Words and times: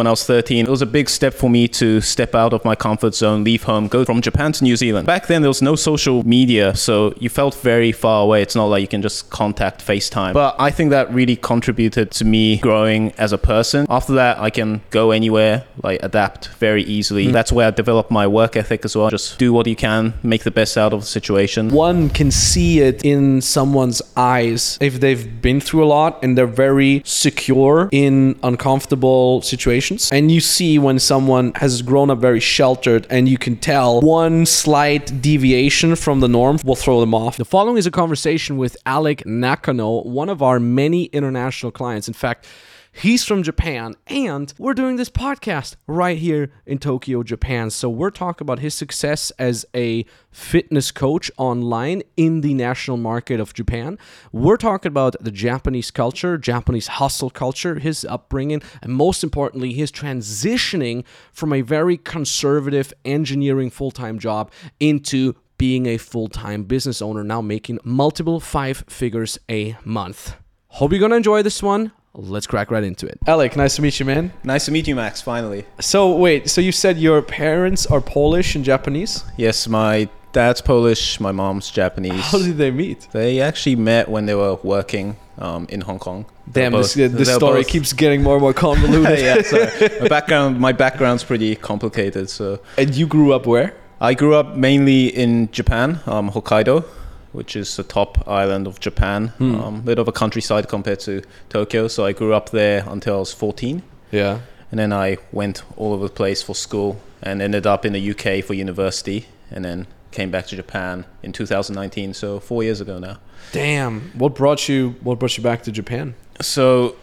when 0.00 0.06
I 0.06 0.10
was 0.10 0.24
13. 0.24 0.64
It 0.64 0.70
was 0.70 0.80
a 0.80 0.86
big 0.86 1.10
step 1.10 1.34
for 1.34 1.50
me 1.50 1.68
to 1.68 2.00
step 2.00 2.34
out 2.34 2.54
of 2.54 2.64
my 2.64 2.74
comfort 2.74 3.14
zone, 3.14 3.44
leave 3.44 3.64
home, 3.64 3.86
go 3.86 4.06
from 4.06 4.22
Japan 4.22 4.50
to 4.52 4.64
New 4.64 4.74
Zealand. 4.74 5.06
Back 5.06 5.26
then, 5.26 5.42
there 5.42 5.50
was 5.50 5.60
no 5.60 5.76
social 5.76 6.26
media, 6.26 6.74
so 6.74 7.12
you 7.18 7.28
felt 7.28 7.54
very 7.56 7.92
far 7.92 8.22
away. 8.22 8.40
It's 8.40 8.56
not 8.56 8.64
like 8.64 8.80
you 8.80 8.88
can 8.88 9.02
just 9.02 9.28
contact 9.28 9.86
FaceTime. 9.86 10.32
But 10.32 10.56
I 10.58 10.70
think 10.70 10.88
that 10.88 11.12
really 11.12 11.36
contributed 11.36 12.12
to 12.12 12.24
me 12.24 12.56
growing 12.56 13.12
as 13.18 13.32
a 13.32 13.36
person. 13.36 13.84
After 13.90 14.14
that, 14.14 14.38
I 14.38 14.48
can 14.48 14.80
go 14.88 15.10
anywhere, 15.10 15.66
like 15.82 16.02
adapt 16.02 16.48
very 16.48 16.82
easily. 16.84 17.26
Mm. 17.26 17.32
That's 17.32 17.52
where 17.52 17.68
I 17.68 17.70
developed 17.70 18.10
my 18.10 18.26
work 18.26 18.56
ethic 18.56 18.86
as 18.86 18.96
well. 18.96 19.10
Just 19.10 19.38
do 19.38 19.52
what 19.52 19.66
you 19.66 19.76
can, 19.76 20.14
make 20.22 20.44
the 20.44 20.50
best 20.50 20.78
out 20.78 20.94
of 20.94 21.00
the 21.00 21.06
situation. 21.06 21.68
One 21.68 22.08
can 22.08 22.30
see 22.30 22.80
it 22.80 23.04
in 23.04 23.42
someone's 23.42 24.00
eyes 24.16 24.78
if 24.80 24.98
they've 24.98 25.42
been 25.42 25.60
through 25.60 25.84
a 25.84 25.90
lot 25.98 26.22
and 26.22 26.38
they're 26.38 26.46
very 26.46 27.02
secure 27.04 27.90
in 27.92 28.38
uncomfortable 28.42 29.42
situations. 29.42 29.89
And 30.12 30.30
you 30.30 30.40
see 30.40 30.78
when 30.78 30.98
someone 30.98 31.52
has 31.56 31.82
grown 31.82 32.10
up 32.10 32.18
very 32.18 32.40
sheltered 32.40 33.06
and 33.10 33.28
you 33.28 33.38
can 33.38 33.56
tell 33.56 34.00
one 34.00 34.46
slight 34.46 35.20
deviation 35.20 35.96
from 35.96 36.20
the 36.20 36.28
norm 36.28 36.58
will 36.64 36.76
throw 36.76 37.00
them 37.00 37.14
off. 37.14 37.36
The 37.36 37.44
following 37.44 37.76
is 37.76 37.86
a 37.86 37.90
conversation 37.90 38.56
with 38.56 38.76
Alec 38.86 39.26
Nakano, 39.26 40.02
one 40.02 40.28
of 40.28 40.42
our 40.42 40.60
many 40.60 41.04
international 41.04 41.72
clients. 41.72 42.08
In 42.08 42.14
fact, 42.14 42.46
He's 42.92 43.24
from 43.24 43.44
Japan, 43.44 43.94
and 44.08 44.52
we're 44.58 44.74
doing 44.74 44.96
this 44.96 45.08
podcast 45.08 45.76
right 45.86 46.18
here 46.18 46.50
in 46.66 46.78
Tokyo, 46.78 47.22
Japan. 47.22 47.70
So, 47.70 47.88
we're 47.88 48.10
talking 48.10 48.44
about 48.44 48.58
his 48.58 48.74
success 48.74 49.30
as 49.38 49.64
a 49.74 50.04
fitness 50.32 50.90
coach 50.90 51.30
online 51.38 52.02
in 52.16 52.40
the 52.40 52.52
national 52.52 52.96
market 52.96 53.38
of 53.38 53.54
Japan. 53.54 53.96
We're 54.32 54.56
talking 54.56 54.88
about 54.88 55.14
the 55.20 55.30
Japanese 55.30 55.90
culture, 55.92 56.36
Japanese 56.36 56.88
hustle 56.88 57.30
culture, 57.30 57.78
his 57.78 58.04
upbringing, 58.04 58.60
and 58.82 58.92
most 58.92 59.22
importantly, 59.22 59.72
his 59.72 59.92
transitioning 59.92 61.04
from 61.32 61.52
a 61.52 61.62
very 61.62 61.96
conservative 61.96 62.92
engineering 63.04 63.70
full 63.70 63.92
time 63.92 64.18
job 64.18 64.50
into 64.80 65.36
being 65.58 65.86
a 65.86 65.96
full 65.96 66.28
time 66.28 66.64
business 66.64 67.00
owner, 67.00 67.22
now 67.22 67.40
making 67.40 67.78
multiple 67.84 68.40
five 68.40 68.84
figures 68.88 69.38
a 69.48 69.76
month. 69.84 70.34
Hope 70.66 70.90
you're 70.90 71.00
gonna 71.00 71.16
enjoy 71.16 71.42
this 71.42 71.62
one. 71.62 71.92
Let's 72.14 72.46
crack 72.46 72.70
right 72.70 72.82
into 72.82 73.06
it. 73.06 73.20
Alec, 73.26 73.56
nice 73.56 73.76
to 73.76 73.82
meet 73.82 74.00
you, 74.00 74.06
man. 74.06 74.32
Nice 74.42 74.64
to 74.64 74.72
meet 74.72 74.88
you, 74.88 74.96
Max, 74.96 75.20
finally. 75.22 75.64
So 75.78 76.14
wait, 76.16 76.50
so 76.50 76.60
you 76.60 76.72
said 76.72 76.98
your 76.98 77.22
parents 77.22 77.86
are 77.86 78.00
Polish 78.00 78.54
and 78.56 78.64
Japanese? 78.64 79.24
Yes, 79.36 79.68
my 79.68 80.08
dad's 80.32 80.60
Polish, 80.60 81.20
my 81.20 81.30
mom's 81.32 81.70
Japanese. 81.70 82.20
How 82.24 82.38
did 82.38 82.56
they 82.58 82.70
meet? 82.72 83.08
They 83.12 83.40
actually 83.40 83.76
met 83.76 84.08
when 84.08 84.26
they 84.26 84.34
were 84.34 84.56
working 84.56 85.16
um, 85.38 85.66
in 85.68 85.82
Hong 85.82 85.98
Kong. 86.00 86.26
Damn, 86.50 86.72
both- 86.72 86.94
this, 86.94 87.12
this 87.12 87.32
story 87.34 87.60
both- 87.62 87.68
keeps 87.68 87.92
getting 87.92 88.22
more 88.22 88.34
and 88.34 88.42
more 88.42 88.54
convoluted. 88.54 89.18
yeah, 89.20 89.42
so 89.42 89.98
my 90.00 90.08
background, 90.08 90.58
my 90.58 90.72
background's 90.72 91.22
pretty 91.22 91.54
complicated. 91.54 92.28
So 92.28 92.60
And 92.76 92.92
you 92.94 93.06
grew 93.06 93.32
up 93.32 93.46
where? 93.46 93.74
I 94.00 94.14
grew 94.14 94.34
up 94.34 94.56
mainly 94.56 95.08
in 95.08 95.50
Japan, 95.52 96.00
um, 96.06 96.30
Hokkaido, 96.30 96.84
which 97.32 97.54
is 97.56 97.76
the 97.76 97.82
top 97.82 98.26
island 98.28 98.66
of 98.66 98.80
Japan. 98.80 99.28
Hmm. 99.38 99.54
Um, 99.60 99.80
bit 99.82 99.98
of 99.98 100.08
a 100.08 100.12
countryside 100.12 100.68
compared 100.68 101.00
to 101.00 101.22
Tokyo. 101.48 101.88
So 101.88 102.04
I 102.04 102.12
grew 102.12 102.34
up 102.34 102.50
there 102.50 102.84
until 102.88 103.16
I 103.16 103.18
was 103.20 103.32
14, 103.32 103.82
Yeah. 104.10 104.40
and 104.70 104.78
then 104.80 104.92
I 104.92 105.18
went 105.32 105.62
all 105.76 105.92
over 105.92 106.08
the 106.08 106.14
place 106.14 106.42
for 106.42 106.54
school 106.54 107.00
and 107.22 107.40
ended 107.42 107.66
up 107.66 107.84
in 107.84 107.92
the 107.92 108.10
UK 108.10 108.42
for 108.44 108.54
university, 108.54 109.26
and 109.50 109.64
then 109.64 109.86
came 110.10 110.30
back 110.30 110.46
to 110.48 110.56
Japan 110.56 111.04
in 111.22 111.32
2019. 111.32 112.14
So 112.14 112.40
four 112.40 112.62
years 112.64 112.80
ago 112.80 112.98
now. 112.98 113.18
Damn. 113.52 114.10
What 114.18 114.34
brought 114.34 114.68
you? 114.68 114.96
What 115.02 115.18
brought 115.18 115.36
you 115.36 115.42
back 115.42 115.62
to 115.64 115.72
Japan? 115.72 116.14
So 116.40 116.96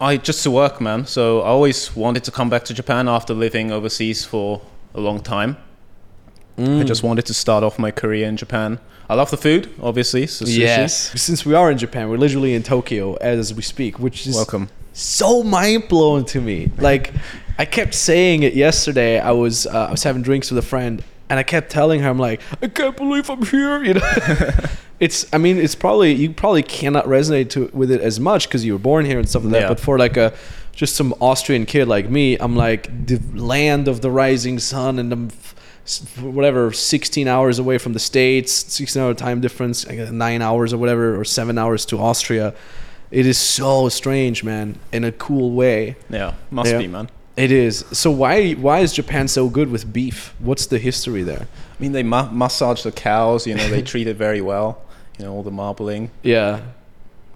I 0.00 0.16
just 0.16 0.42
to 0.44 0.50
work, 0.50 0.80
man. 0.80 1.06
So 1.06 1.40
I 1.42 1.48
always 1.48 1.94
wanted 1.94 2.24
to 2.24 2.30
come 2.30 2.48
back 2.50 2.64
to 2.64 2.74
Japan 2.74 3.08
after 3.08 3.34
living 3.34 3.70
overseas 3.70 4.24
for 4.24 4.60
a 4.94 5.00
long 5.00 5.20
time. 5.20 5.56
I 6.58 6.82
just 6.82 7.02
wanted 7.02 7.24
to 7.26 7.34
start 7.34 7.62
off 7.62 7.78
my 7.78 7.90
career 7.90 8.26
in 8.26 8.36
Japan. 8.36 8.80
I 9.08 9.14
love 9.14 9.30
the 9.30 9.36
food, 9.36 9.70
obviously. 9.80 10.26
So 10.26 10.44
sushi. 10.44 10.58
Yes. 10.58 11.12
Since 11.20 11.46
we 11.46 11.54
are 11.54 11.70
in 11.70 11.78
Japan, 11.78 12.10
we're 12.10 12.18
literally 12.18 12.52
in 12.54 12.62
Tokyo 12.62 13.14
as 13.16 13.54
we 13.54 13.62
speak, 13.62 13.98
which 13.98 14.26
is 14.26 14.34
Welcome. 14.34 14.68
so 14.92 15.42
mind 15.42 15.88
blowing 15.88 16.24
to 16.26 16.40
me. 16.40 16.70
Like, 16.78 17.12
I 17.58 17.64
kept 17.64 17.94
saying 17.94 18.42
it 18.42 18.54
yesterday. 18.54 19.18
I 19.20 19.32
was 19.32 19.66
uh, 19.66 19.86
I 19.86 19.90
was 19.92 20.02
having 20.02 20.22
drinks 20.22 20.50
with 20.50 20.58
a 20.58 20.66
friend, 20.66 21.02
and 21.30 21.38
I 21.38 21.42
kept 21.42 21.70
telling 21.70 22.00
her, 22.00 22.08
I'm 22.10 22.18
like, 22.18 22.40
I 22.60 22.66
can't 22.68 22.96
believe 22.96 23.30
I'm 23.30 23.44
here. 23.46 23.82
You 23.82 23.94
know, 23.94 24.10
it's. 25.00 25.26
I 25.32 25.38
mean, 25.38 25.56
it's 25.58 25.74
probably 25.74 26.12
you 26.12 26.30
probably 26.32 26.62
cannot 26.62 27.06
resonate 27.06 27.50
to 27.50 27.70
with 27.72 27.90
it 27.90 28.00
as 28.00 28.18
much 28.20 28.48
because 28.48 28.64
you 28.64 28.72
were 28.74 28.78
born 28.78 29.06
here 29.06 29.18
and 29.18 29.28
stuff 29.28 29.44
like 29.44 29.52
that. 29.52 29.68
But 29.68 29.80
for 29.80 29.98
like 29.98 30.16
a 30.16 30.34
just 30.72 30.96
some 30.96 31.14
Austrian 31.20 31.66
kid 31.66 31.88
like 31.88 32.08
me, 32.10 32.36
I'm 32.36 32.56
like 32.56 33.06
the 33.06 33.18
land 33.34 33.88
of 33.88 34.00
the 34.02 34.10
rising 34.10 34.58
sun, 34.58 34.98
and 34.98 35.12
I'm 35.12 35.26
f- 35.28 35.54
whatever 36.20 36.72
16 36.72 37.26
hours 37.28 37.58
away 37.58 37.78
from 37.78 37.92
the 37.94 37.98
states 37.98 38.52
16 38.52 39.02
hour 39.02 39.14
time 39.14 39.40
difference 39.40 39.86
nine 39.88 40.42
hours 40.42 40.72
or 40.72 40.78
whatever 40.78 41.18
or 41.18 41.24
seven 41.24 41.56
hours 41.58 41.86
to 41.86 41.98
austria 41.98 42.54
it 43.10 43.24
is 43.26 43.38
so 43.38 43.88
strange 43.88 44.44
man 44.44 44.78
in 44.92 45.02
a 45.04 45.12
cool 45.12 45.52
way 45.52 45.96
Yeah, 46.10 46.34
must 46.50 46.70
Yeah. 46.70 46.78
be, 46.78 46.86
man. 46.88 47.08
it 47.36 47.50
is 47.50 47.84
so 47.92 48.10
why 48.10 48.52
why 48.52 48.80
is 48.80 48.92
japan 48.92 49.28
so 49.28 49.48
good 49.48 49.70
with 49.70 49.90
beef 49.92 50.34
what's 50.38 50.66
the 50.66 50.78
history 50.78 51.22
there 51.22 51.46
I 51.78 51.82
mean, 51.82 51.92
they 51.92 52.02
ma- 52.02 52.28
massage 52.32 52.82
the 52.82 52.90
cows. 52.90 53.46
You 53.46 53.54
know, 53.54 53.68
they 53.68 53.82
treat 53.92 54.08
it 54.08 54.16
very 54.16 54.40
well. 54.40 54.82
You 55.16 55.24
know, 55.26 55.32
all 55.34 55.44
the 55.44 55.52
marbling. 55.52 56.10
yeah 56.22 56.60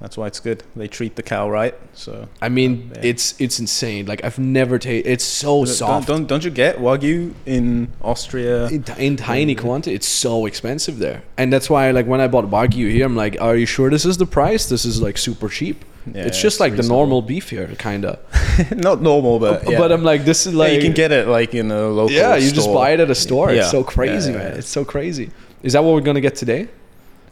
That's 0.02 0.16
why 0.16 0.26
it's 0.26 0.40
good. 0.40 0.64
They 0.74 0.88
treat 0.88 1.14
the 1.14 1.22
cow 1.22 1.48
right. 1.48 1.74
So 1.94 2.28
i 2.40 2.48
mean 2.48 2.72
Yeah. 2.94 3.10
it's 3.10 3.40
it's 3.40 3.60
insane. 3.60 4.02
Like 4.06 4.24
i've 4.24 4.38
never 4.60 4.76
tasted 4.78 5.08
it's 5.12 5.24
so 5.24 5.64
don't, 5.64 5.66
soft. 5.82 6.08
don't 6.08 6.26
don't 6.30 6.44
you 6.44 6.50
get 6.50 6.78
wagyu 6.78 7.34
in 7.46 7.66
Austria? 8.02 8.66
in, 8.66 8.84
in 8.98 9.16
tiny 9.16 9.54
quantity. 9.54 9.94
It's 9.94 10.08
so 10.08 10.46
expensive 10.46 10.98
there. 10.98 11.22
And 11.38 11.52
that's 11.52 11.70
why 11.70 11.82
like 11.92 12.06
when 12.12 12.20
i 12.20 12.26
bought 12.34 12.46
wagyu 12.56 12.90
here 12.96 13.06
i'm 13.06 13.14
like 13.24 13.34
are 13.40 13.56
you 13.62 13.66
sure 13.76 13.88
this 13.90 14.04
is 14.04 14.16
the 14.18 14.26
price? 14.26 14.62
This 14.68 14.84
is 14.84 15.00
like 15.00 15.16
super 15.28 15.48
cheap. 15.48 15.84
Yeah, 16.12 16.26
it's 16.28 16.40
just 16.46 16.56
it's 16.56 16.60
like 16.64 16.74
the 16.74 16.88
normal 16.96 17.22
beef 17.22 17.50
here 17.50 17.68
kind 17.88 18.04
of 18.04 18.18
Not 18.88 19.00
normal, 19.02 19.38
but 19.38 19.70
yeah. 19.70 19.78
but 19.78 19.92
i'm 19.92 20.02
like 20.02 20.24
this 20.24 20.46
is 20.48 20.52
like 20.62 20.72
you 20.72 20.80
can 20.86 20.94
get 21.02 21.12
it 21.12 21.28
like 21.28 21.54
in 21.54 21.70
a 21.70 21.82
local. 21.98 22.10
yeah 22.10 22.34
you 22.34 22.50
just 22.50 22.72
buy 22.80 22.88
it 22.94 22.98
at 22.98 23.08
a 23.08 23.14
store. 23.26 23.50
It's 23.50 23.70
so 23.70 23.84
crazy 23.84 24.32
man. 24.32 24.58
it's 24.58 24.68
so 24.78 24.84
crazy. 24.84 25.30
Is 25.62 25.74
that 25.74 25.84
what 25.84 25.92
we're 25.94 26.08
gonna 26.10 26.26
get 26.28 26.34
today 26.34 26.62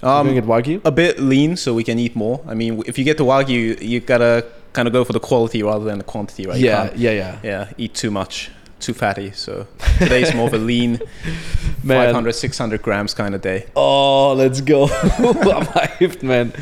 Um, 0.03 0.29
wagyu 0.29 0.81
a 0.85 0.91
bit 0.91 1.21
lean 1.21 1.57
so 1.57 1.75
we 1.75 1.85
can 1.85 1.99
eat 1.99 2.17
more. 2.17 2.41
I 2.47 2.55
mean, 2.55 2.83
if 2.87 2.99
you 2.99 3.05
get 3.05 3.19
the 3.19 3.25
wagyu, 3.25 3.81
you 3.81 4.01
gotta 4.01 4.47
kind 4.73 4.89
of 4.89 4.93
go 4.93 5.05
for 5.05 5.13
the 5.13 5.21
quality 5.21 5.63
rather 5.63 5.85
than 5.85 5.99
the 5.99 6.05
quantity, 6.05 6.47
right? 6.47 6.59
Yeah 6.59 6.91
yeah 6.97 7.11
yeah 7.11 7.39
yeah, 7.43 7.73
eat 7.77 7.95
too 7.95 8.11
much, 8.11 8.51
too 8.79 8.95
fatty. 8.95 9.33
So 9.33 9.67
today's 9.99 10.35
more 10.35 10.47
of 10.47 10.55
a 10.55 10.59
lean, 10.59 11.01
Man. 11.83 12.07
500, 12.09 12.33
600 12.33 12.83
grams 12.83 13.15
kind 13.15 13.35
of 13.35 13.41
day. 13.41 13.67
Oh, 13.75 14.35
let's 14.35 14.61
go. 14.61 14.85
I'm 14.85 15.67
hyped, 15.67 16.23
man. 16.23 16.53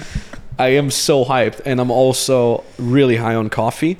I 0.59 0.69
am 0.69 0.91
so 0.91 1.25
hyped. 1.25 1.61
And 1.65 1.81
I'm 1.81 1.91
also 1.91 2.65
really 2.79 3.17
high 3.17 3.35
on 3.35 3.49
coffee 3.49 3.99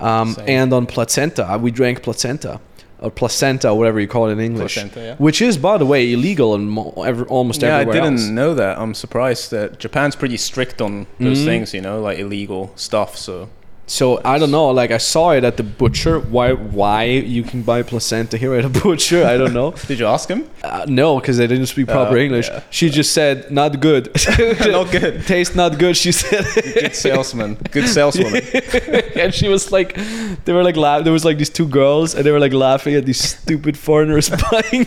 um, 0.00 0.36
and 0.46 0.72
on 0.72 0.86
placenta. 0.86 1.58
We 1.60 1.70
drank 1.70 2.02
placenta 2.02 2.60
or 3.04 3.10
placenta, 3.10 3.74
whatever 3.74 4.00
you 4.00 4.08
call 4.08 4.28
it 4.28 4.32
in 4.32 4.40
English. 4.40 4.74
Placenta, 4.74 5.00
yeah. 5.00 5.14
Which 5.16 5.42
is, 5.42 5.58
by 5.58 5.76
the 5.78 5.86
way, 5.86 6.12
illegal 6.12 6.54
in 6.54 6.66
mo- 6.68 6.94
almost 7.28 7.62
Yeah, 7.62 7.76
I 7.78 7.84
didn't 7.84 8.14
else. 8.14 8.24
know 8.28 8.54
that. 8.54 8.78
I'm 8.78 8.94
surprised 8.94 9.50
that 9.50 9.78
Japan's 9.78 10.16
pretty 10.16 10.36
strict 10.38 10.80
on 10.80 11.06
those 11.20 11.40
Mhm. 11.40 11.44
things, 11.44 11.74
you 11.74 11.80
know, 11.82 12.00
like 12.00 12.18
illegal 12.18 12.72
stuff. 12.76 13.16
So 13.16 13.48
So 13.86 14.18
I 14.24 14.38
don't 14.38 14.50
know. 14.50 14.68
Like 14.70 14.90
I 14.90 14.96
saw 14.98 15.32
it 15.32 15.44
at 15.44 15.56
the 15.58 15.62
butcher. 15.62 16.18
Why? 16.18 16.52
Why 16.52 17.04
you 17.04 17.42
can 17.42 17.62
buy 17.62 17.82
placenta 17.82 18.38
here 18.38 18.54
at 18.54 18.64
a 18.64 18.68
butcher? 18.82 19.24
I 19.26 19.36
don't 19.36 19.52
know. 19.52 19.72
did 19.86 19.98
you 19.98 20.06
ask 20.06 20.28
him? 20.28 20.48
Uh, 20.62 20.86
no, 20.88 21.20
because 21.20 21.36
they 21.36 21.46
didn't 21.46 21.66
speak 21.66 21.88
proper 21.88 22.16
Oh, 22.16 22.20
English. 22.20 22.48
yeah. 22.48 22.62
She 22.70 22.88
just 22.88 23.12
said 23.12 23.50
not 23.50 23.80
good. 23.80 24.08
Not 24.60 24.90
good. 24.90 25.26
Taste 25.26 25.54
not 25.54 25.78
good. 25.78 25.96
She 25.96 26.12
said. 26.12 26.44
Good 26.54 26.94
salesman. 26.96 27.56
Good 27.70 27.88
saleswoman. 27.88 28.42
and 29.16 29.34
she 29.34 29.48
was 29.48 29.70
like, 29.70 29.94
they 30.46 30.52
were 30.54 30.62
like, 30.64 30.76
laugh. 30.76 31.04
There 31.04 31.12
was 31.12 31.24
like 31.24 31.36
these 31.38 31.50
two 31.50 31.68
girls, 31.68 32.14
and 32.14 32.24
they 32.24 32.30
were 32.32 32.40
like 32.40 32.54
laughing 32.54 32.94
at 32.94 33.04
these 33.04 33.20
stupid 33.20 33.76
foreigners 33.76 34.30
buying 34.50 34.86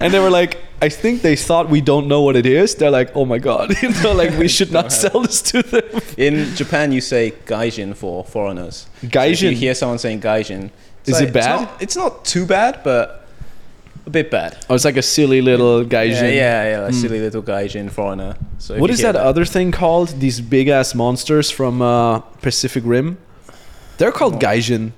and 0.00 0.12
they 0.14 0.20
were 0.20 0.30
like, 0.30 0.58
I 0.86 0.88
think 0.88 1.22
they 1.22 1.36
thought 1.36 1.68
we 1.70 1.80
don't 1.80 2.06
know 2.08 2.22
what 2.22 2.34
it 2.36 2.44
is. 2.46 2.74
They're 2.74 2.90
like, 2.90 3.10
oh 3.14 3.24
my 3.24 3.38
god, 3.38 3.66
you 3.82 3.90
know, 4.02 4.12
like 4.12 4.36
we 4.38 4.48
should 4.56 4.72
not 4.72 4.92
sell 4.92 5.20
this 5.22 5.40
to 5.52 5.62
them. 5.62 5.84
In 6.16 6.54
Japan, 6.56 6.92
you 6.92 7.00
say 7.00 7.32
gaijin 7.46 7.94
for 7.94 8.24
foreigners. 8.24 8.76
So 9.00 9.06
if 9.06 9.10
Gaijin? 9.12 9.50
you 9.50 9.56
hear 9.56 9.74
someone 9.74 9.98
saying 9.98 10.20
gaijin, 10.20 10.70
it's 11.00 11.10
Is 11.10 11.20
it 11.20 11.24
it's 11.28 11.32
bad? 11.32 11.60
not- 11.60 11.82
It's 11.84 11.96
not, 11.96 12.24
too 12.24 12.46
bad, 12.46 12.80
but 12.82 13.26
a 14.06 14.10
bit 14.10 14.28
bad. 14.30 14.50
Oh, 14.68 14.74
it's 14.74 14.84
like 14.84 14.96
a 14.96 15.02
silly 15.02 15.40
little 15.40 15.84
gaijin. 15.84 16.22
Yeah, 16.22 16.42
yeah, 16.44 16.70
yeah, 16.70 16.80
like 16.86 16.94
Mm. 16.94 17.00
silly 17.02 17.20
little 17.20 17.42
gaijin 17.42 17.88
foreigner. 17.90 18.34
So 18.58 18.74
if 18.74 18.80
What 18.80 18.90
you 18.90 18.94
is 18.94 19.00
hear 19.00 19.12
that, 19.12 19.22
other 19.32 19.44
thing 19.44 19.70
called? 19.72 20.08
These 20.18 20.40
big 20.40 20.66
ass 20.68 20.94
monsters 20.94 21.48
from 21.50 21.80
uh, 21.80 22.18
Pacific 22.40 22.82
Rim. 22.84 23.18
They're 23.98 24.12
called 24.20 24.34
Oh. 24.34 24.38
gaijin. 24.48 24.92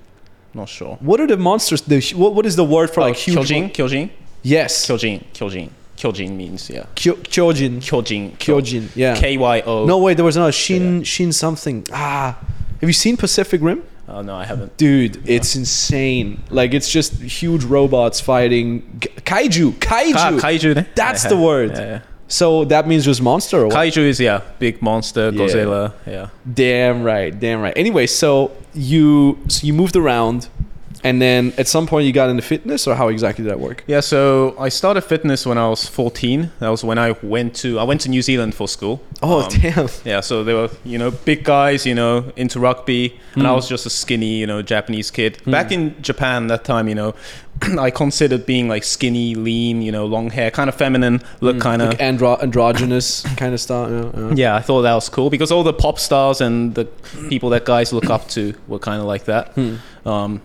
Not 0.55 0.69
sure. 0.69 0.97
What 1.01 1.21
are 1.21 1.27
the 1.27 1.37
monsters? 1.37 1.83
The, 1.83 2.01
what, 2.17 2.35
what 2.37 2.47
is 2.47 2.55
the 2.57 2.65
word 2.65 2.89
for 2.91 3.01
Oh, 3.01 3.09
like 3.09 3.17
huge? 3.17 3.37
kyojin, 3.37 3.61
mon- 3.63 3.71
kyojin, 3.71 4.11
Yes. 4.45 4.87
kyojin, 4.87 5.25
kyojin, 5.35 5.71
kyojin 5.97 6.37
means 6.37 6.71
yeah. 6.71 6.85
Kyo- 6.95 7.17
Kyojin. 7.17 7.81
Kyojin, 7.81 8.37
Kyojin. 8.39 8.89
Yeah. 8.95 9.17
K 9.17 9.37
Y 9.39 9.61
O. 9.67 9.87
No, 9.87 9.99
wait. 9.99 10.15
There 10.17 10.25
was 10.25 10.37
another 10.37 10.53
Shin 10.53 11.03
Shin 11.03 11.33
something. 11.33 11.85
Ah, 11.93 12.39
have 12.81 12.89
you 12.89 12.93
seen 12.93 13.17
Pacific 13.17 13.61
Rim? 13.63 13.83
Oh 14.07 14.21
no, 14.21 14.35
I 14.37 14.45
haven't. 14.45 14.77
Dude, 14.77 15.27
it's 15.27 15.57
insane. 15.57 16.43
Like 16.51 16.75
it's 16.75 16.91
just 16.91 17.15
huge 17.23 17.65
robots 17.65 18.21
fighting 18.21 18.83
kaiju. 19.01 19.73
Kaiju. 19.79 20.13
Ka- 20.13 20.31
kaiju. 20.49 20.75
ne? 20.77 20.87
That's 20.95 21.25
Yeah, 21.25 21.31
the 21.31 21.37
word. 21.39 21.71
Yeah, 21.73 21.81
yeah. 21.87 22.01
so 22.29 22.67
that 22.67 22.87
means 22.87 23.07
just 23.07 23.23
monster 23.23 23.61
or 23.61 23.69
what? 23.69 23.77
Kaiju 23.77 24.03
is 24.13 24.21
yeah, 24.21 24.43
big 24.59 24.83
monster, 24.83 25.31
Yeah. 25.31 25.41
Godzilla. 25.41 25.93
Yeah. 26.07 26.29
Damn 26.53 27.03
right, 27.03 27.33
damn 27.41 27.63
right. 27.63 27.73
Anyway, 27.77 28.07
so 28.07 28.51
you 28.75 29.39
so 29.49 29.67
you 29.67 29.73
moved 29.73 29.97
around, 29.97 30.49
and 31.05 31.21
then 31.23 31.53
at 31.59 31.69
some 31.69 31.87
point 31.87 32.07
you 32.07 32.13
got 32.13 32.29
into 32.31 32.43
fitness, 32.43 32.87
or 32.89 32.95
how 32.97 33.09
exactly 33.09 33.45
did 33.45 33.51
that 33.51 33.61
work? 33.61 33.85
Yeah, 33.87 34.01
so 34.01 34.57
I 34.59 34.69
started 34.71 35.03
fitness 35.03 35.47
when 35.47 35.59
I 35.59 35.69
was 35.69 35.87
14. 35.89 36.51
That 36.61 36.69
was 36.71 36.83
when 36.83 36.99
I 36.99 37.13
went 37.23 37.55
to 37.57 37.79
I 37.79 37.85
went 37.85 38.01
to 38.03 38.09
New 38.09 38.23
Zealand 38.23 38.55
for 38.55 38.67
school. 38.67 39.01
Oh 39.23 39.43
Um, 39.43 39.49
damn! 39.51 39.89
Yeah, 40.05 40.21
so 40.21 40.43
they 40.43 40.55
were, 40.55 40.71
you 40.85 40.99
know, 40.99 41.11
big 41.13 41.45
guys, 41.45 41.87
you 41.87 41.95
know, 41.95 42.33
into 42.37 42.59
rugby, 42.59 43.19
and 43.35 43.47
I 43.47 43.51
Hmm. 43.51 43.57
was 43.57 43.69
just 43.69 43.87
a 43.87 43.91
skinny, 43.91 44.35
you 44.39 44.47
know, 44.47 44.61
Japanese 44.63 45.11
kid. 45.11 45.39
Back 45.47 45.71
in 45.73 45.95
Japan 46.03 46.49
that 46.49 46.65
time, 46.65 46.89
you 46.89 46.95
know, 46.95 47.15
I 47.79 47.91
considered 47.91 48.45
being 48.47 48.69
like 48.69 48.83
skinny, 48.85 49.35
lean, 49.35 49.81
you 49.83 49.93
know, 49.93 50.07
long 50.07 50.31
hair, 50.31 50.51
kind 50.51 50.69
of 50.69 50.75
feminine, 50.75 51.23
look 51.41 51.61
kind 51.61 51.81
of. 51.83 51.89
Like 51.91 51.99
andro- 52.01 52.43
androgynous 52.43 53.23
kind 53.37 53.55
of 53.55 53.61
stuff. 53.61 53.89
Yeah, 53.91 54.11
yeah. 54.21 54.33
yeah, 54.35 54.57
I 54.57 54.61
thought 54.61 54.83
that 54.83 54.95
was 54.95 55.09
cool 55.09 55.31
because 55.31 55.53
all 55.53 55.63
the 55.63 55.73
pop 55.73 55.99
stars 55.99 56.41
and 56.41 56.75
the 56.75 56.87
people 57.29 57.51
that 57.51 57.65
guys 57.65 57.93
look 57.93 58.11
up 58.11 58.29
to 58.31 58.55
were 58.69 58.79
kind 58.81 59.01
of 59.01 59.07
like 59.07 59.25
that. 59.27 59.53
Hmm. 59.55 59.77
Um, 60.07 60.41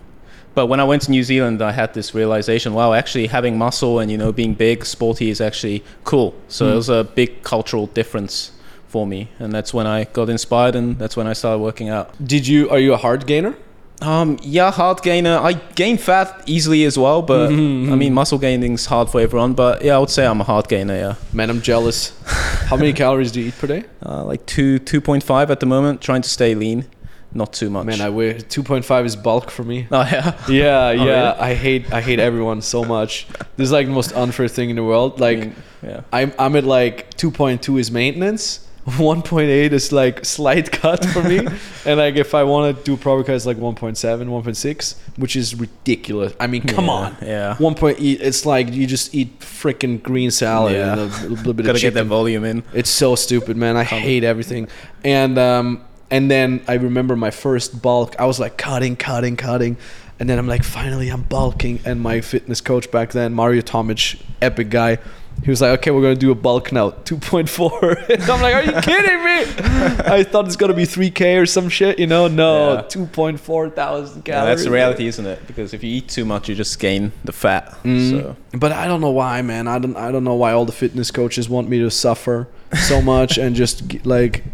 but 0.54 0.66
when 0.66 0.80
I 0.80 0.84
went 0.84 1.02
to 1.02 1.10
New 1.10 1.22
Zealand, 1.22 1.60
I 1.62 1.72
had 1.72 1.94
this 1.94 2.14
realization: 2.14 2.74
wow, 2.74 2.92
actually 2.92 3.26
having 3.28 3.56
muscle 3.58 3.98
and 4.00 4.10
you 4.10 4.18
know 4.18 4.32
being 4.32 4.54
big, 4.54 4.84
sporty 4.84 5.30
is 5.30 5.40
actually 5.40 5.82
cool. 6.04 6.34
So 6.48 6.64
Hmm. 6.66 6.72
it 6.72 6.76
was 6.76 6.88
a 6.88 7.04
big 7.04 7.42
cultural 7.42 7.86
difference 7.88 8.52
for 8.88 9.06
me, 9.06 9.28
and 9.38 9.52
that's 9.52 9.72
when 9.72 9.86
I 9.86 10.04
got 10.12 10.28
inspired, 10.28 10.74
and 10.74 10.98
that's 10.98 11.16
when 11.16 11.26
I 11.26 11.32
started 11.34 11.58
working 11.62 11.88
out. 11.88 12.10
Did 12.24 12.46
you? 12.48 12.68
Are 12.70 12.78
you 12.80 12.92
a 12.92 12.96
hard 12.96 13.26
gainer? 13.26 13.54
Um, 14.02 14.38
yeah, 14.42 14.70
hard 14.72 15.02
gainer. 15.02 15.36
I 15.36 15.52
gain 15.74 15.98
fat 15.98 16.42
easily 16.46 16.84
as 16.86 16.96
well, 16.96 17.20
but 17.20 17.50
Mhm. 17.50 17.92
I 17.92 17.96
mean 17.96 18.14
muscle 18.14 18.38
gaining's 18.38 18.86
hard 18.86 19.10
for 19.10 19.20
everyone. 19.20 19.52
But 19.52 19.84
yeah, 19.84 19.96
I 19.96 19.98
would 19.98 20.08
say 20.10 20.24
I'm 20.26 20.40
a 20.40 20.44
hard 20.44 20.68
gainer. 20.68 20.94
Yeah, 20.96 21.14
Man, 21.34 21.50
I'm 21.50 21.60
jealous. 21.60 22.12
How 22.70 22.76
many 22.78 22.92
calories 22.94 23.30
do 23.30 23.40
you 23.40 23.48
eat 23.48 23.58
per 23.60 23.66
day? 23.66 23.82
uh, 24.06 24.24
like 24.24 24.46
two 24.46 24.78
two 24.78 25.00
point 25.02 25.22
five 25.22 25.50
at 25.50 25.60
the 25.60 25.66
moment. 25.66 26.00
Trying 26.00 26.22
to 26.22 26.30
stay 26.30 26.54
lean, 26.54 26.84
not 27.32 27.52
too 27.52 27.70
much. 27.70 27.86
Man, 27.86 28.00
I 28.00 28.10
weigh 28.10 28.34
2.5 28.34 29.04
is 29.04 29.16
bulk 29.16 29.50
for 29.50 29.62
me. 29.64 29.86
oh 29.92 30.00
yeah. 30.02 30.36
Yeah, 30.48 30.86
Oh, 30.88 30.90
yeah. 30.90 31.02
really? 31.04 31.38
I 31.50 31.54
hate 31.54 31.92
I 31.92 32.00
hate 32.00 32.18
everyone 32.18 32.60
so 32.62 32.84
much. 32.84 33.26
This 33.56 33.66
is 33.66 33.72
like 33.72 33.86
the 33.86 33.92
most 33.92 34.12
unfair 34.12 34.48
thing 34.48 34.70
in 34.70 34.76
the 34.76 34.84
world. 34.84 35.20
Like 35.20 35.38
I 35.38 35.40
mean, 35.40 35.54
yeah. 35.82 36.00
I'm 36.12 36.32
I'm 36.38 36.56
at 36.56 36.64
like 36.64 37.14
2.2 37.16 37.78
is 37.80 37.90
maintenance. 37.90 38.66
1.8 38.86 39.72
is 39.72 39.92
like 39.92 40.24
slight 40.24 40.72
cut 40.72 41.04
for 41.04 41.22
me, 41.22 41.38
and 41.84 41.98
like 42.00 42.16
if 42.16 42.34
I 42.34 42.42
want 42.44 42.76
to 42.76 42.82
do 42.82 42.96
proper 42.96 43.22
cut, 43.22 43.34
it's 43.36 43.44
like 43.46 43.58
1.7, 43.58 43.94
1.6, 43.94 44.94
which 45.16 45.36
is 45.36 45.54
ridiculous. 45.54 46.32
I 46.40 46.46
mean, 46.46 46.62
come 46.62 46.86
Yeah, 46.86 46.90
on, 46.90 47.16
Yeah. 47.22 47.56
one 47.58 47.74
point. 47.74 47.98
It's 48.00 48.46
like 48.46 48.72
you 48.72 48.86
just 48.86 49.14
eat 49.14 49.38
freaking 49.40 50.02
green 50.02 50.30
salad 50.30 50.72
Yeah. 50.74 50.92
and 50.92 51.00
a 51.00 51.28
little 51.28 51.52
bit 51.52 51.66
Gotta 51.66 51.76
of 51.76 51.82
get 51.82 51.94
that 51.94 52.06
volume 52.06 52.44
in. 52.44 52.62
It's 52.72 52.90
so 52.90 53.14
stupid, 53.16 53.56
man. 53.56 53.76
I 53.76 53.84
hate 53.84 54.24
everything. 54.24 54.66
And 55.04 55.38
um, 55.38 55.84
and 56.10 56.30
then 56.30 56.62
I 56.68 56.74
remember 56.74 57.16
my 57.16 57.30
first 57.30 57.80
bulk. 57.82 58.16
I 58.18 58.24
was 58.26 58.38
like 58.40 58.56
cutting, 58.56 58.96
cutting, 58.96 59.36
cutting, 59.36 59.76
and 60.18 60.28
then 60.28 60.38
I'm 60.38 60.46
like, 60.48 60.64
finally, 60.64 61.08
I'm 61.08 61.22
bulking. 61.22 61.80
And 61.84 62.00
my 62.00 62.20
fitness 62.20 62.60
coach 62.60 62.90
back 62.90 63.12
then, 63.12 63.32
Mario 63.34 63.62
Tomic, 63.62 64.20
epic 64.42 64.70
guy. 64.70 64.98
He 65.42 65.48
was 65.48 65.62
like, 65.62 65.78
okay, 65.78 65.90
we're 65.90 66.02
gonna 66.02 66.16
do 66.16 66.32
a 66.32 66.34
bulk 66.34 66.70
now, 66.70 66.90
2.4. 67.04 68.10
and 68.10 68.22
I'm 68.24 68.42
like, 68.42 68.54
are 68.54 68.62
you 68.62 68.72
kidding 68.82 69.24
me? 69.24 69.40
I 70.04 70.22
thought 70.22 70.44
it's 70.44 70.56
gonna 70.56 70.74
be 70.74 70.82
3k 70.82 71.40
or 71.40 71.46
some 71.46 71.70
shit, 71.70 71.98
you 71.98 72.06
know? 72.06 72.28
No, 72.28 72.74
Yeah. 72.74 72.82
2.4 72.82 73.74
thousand 73.74 74.18
Yeah, 74.26 74.34
calories. 74.34 74.48
that's 74.50 74.64
the 74.64 74.70
reality, 74.70 75.06
isn't 75.06 75.24
it? 75.24 75.46
Because 75.46 75.72
if 75.72 75.82
you 75.82 75.90
eat 75.96 76.08
too 76.10 76.26
much, 76.26 76.50
you 76.50 76.54
just 76.54 76.78
gain 76.78 77.12
the 77.24 77.32
fat. 77.32 77.74
Mm. 77.84 78.10
So 78.10 78.36
But 78.58 78.72
I 78.72 78.86
don't 78.86 79.00
know 79.00 79.12
why, 79.12 79.40
man. 79.40 79.66
I 79.66 79.78
don't. 79.78 79.96
I 79.96 80.12
don't 80.12 80.24
know 80.24 80.34
why 80.34 80.52
all 80.52 80.66
the 80.66 80.72
fitness 80.72 81.10
coaches 81.10 81.48
want 81.48 81.70
me 81.70 81.78
to 81.78 81.90
suffer 81.90 82.46
so 82.74 83.00
much 83.00 83.38
and 83.38 83.56
just 83.56 84.04
like. 84.04 84.44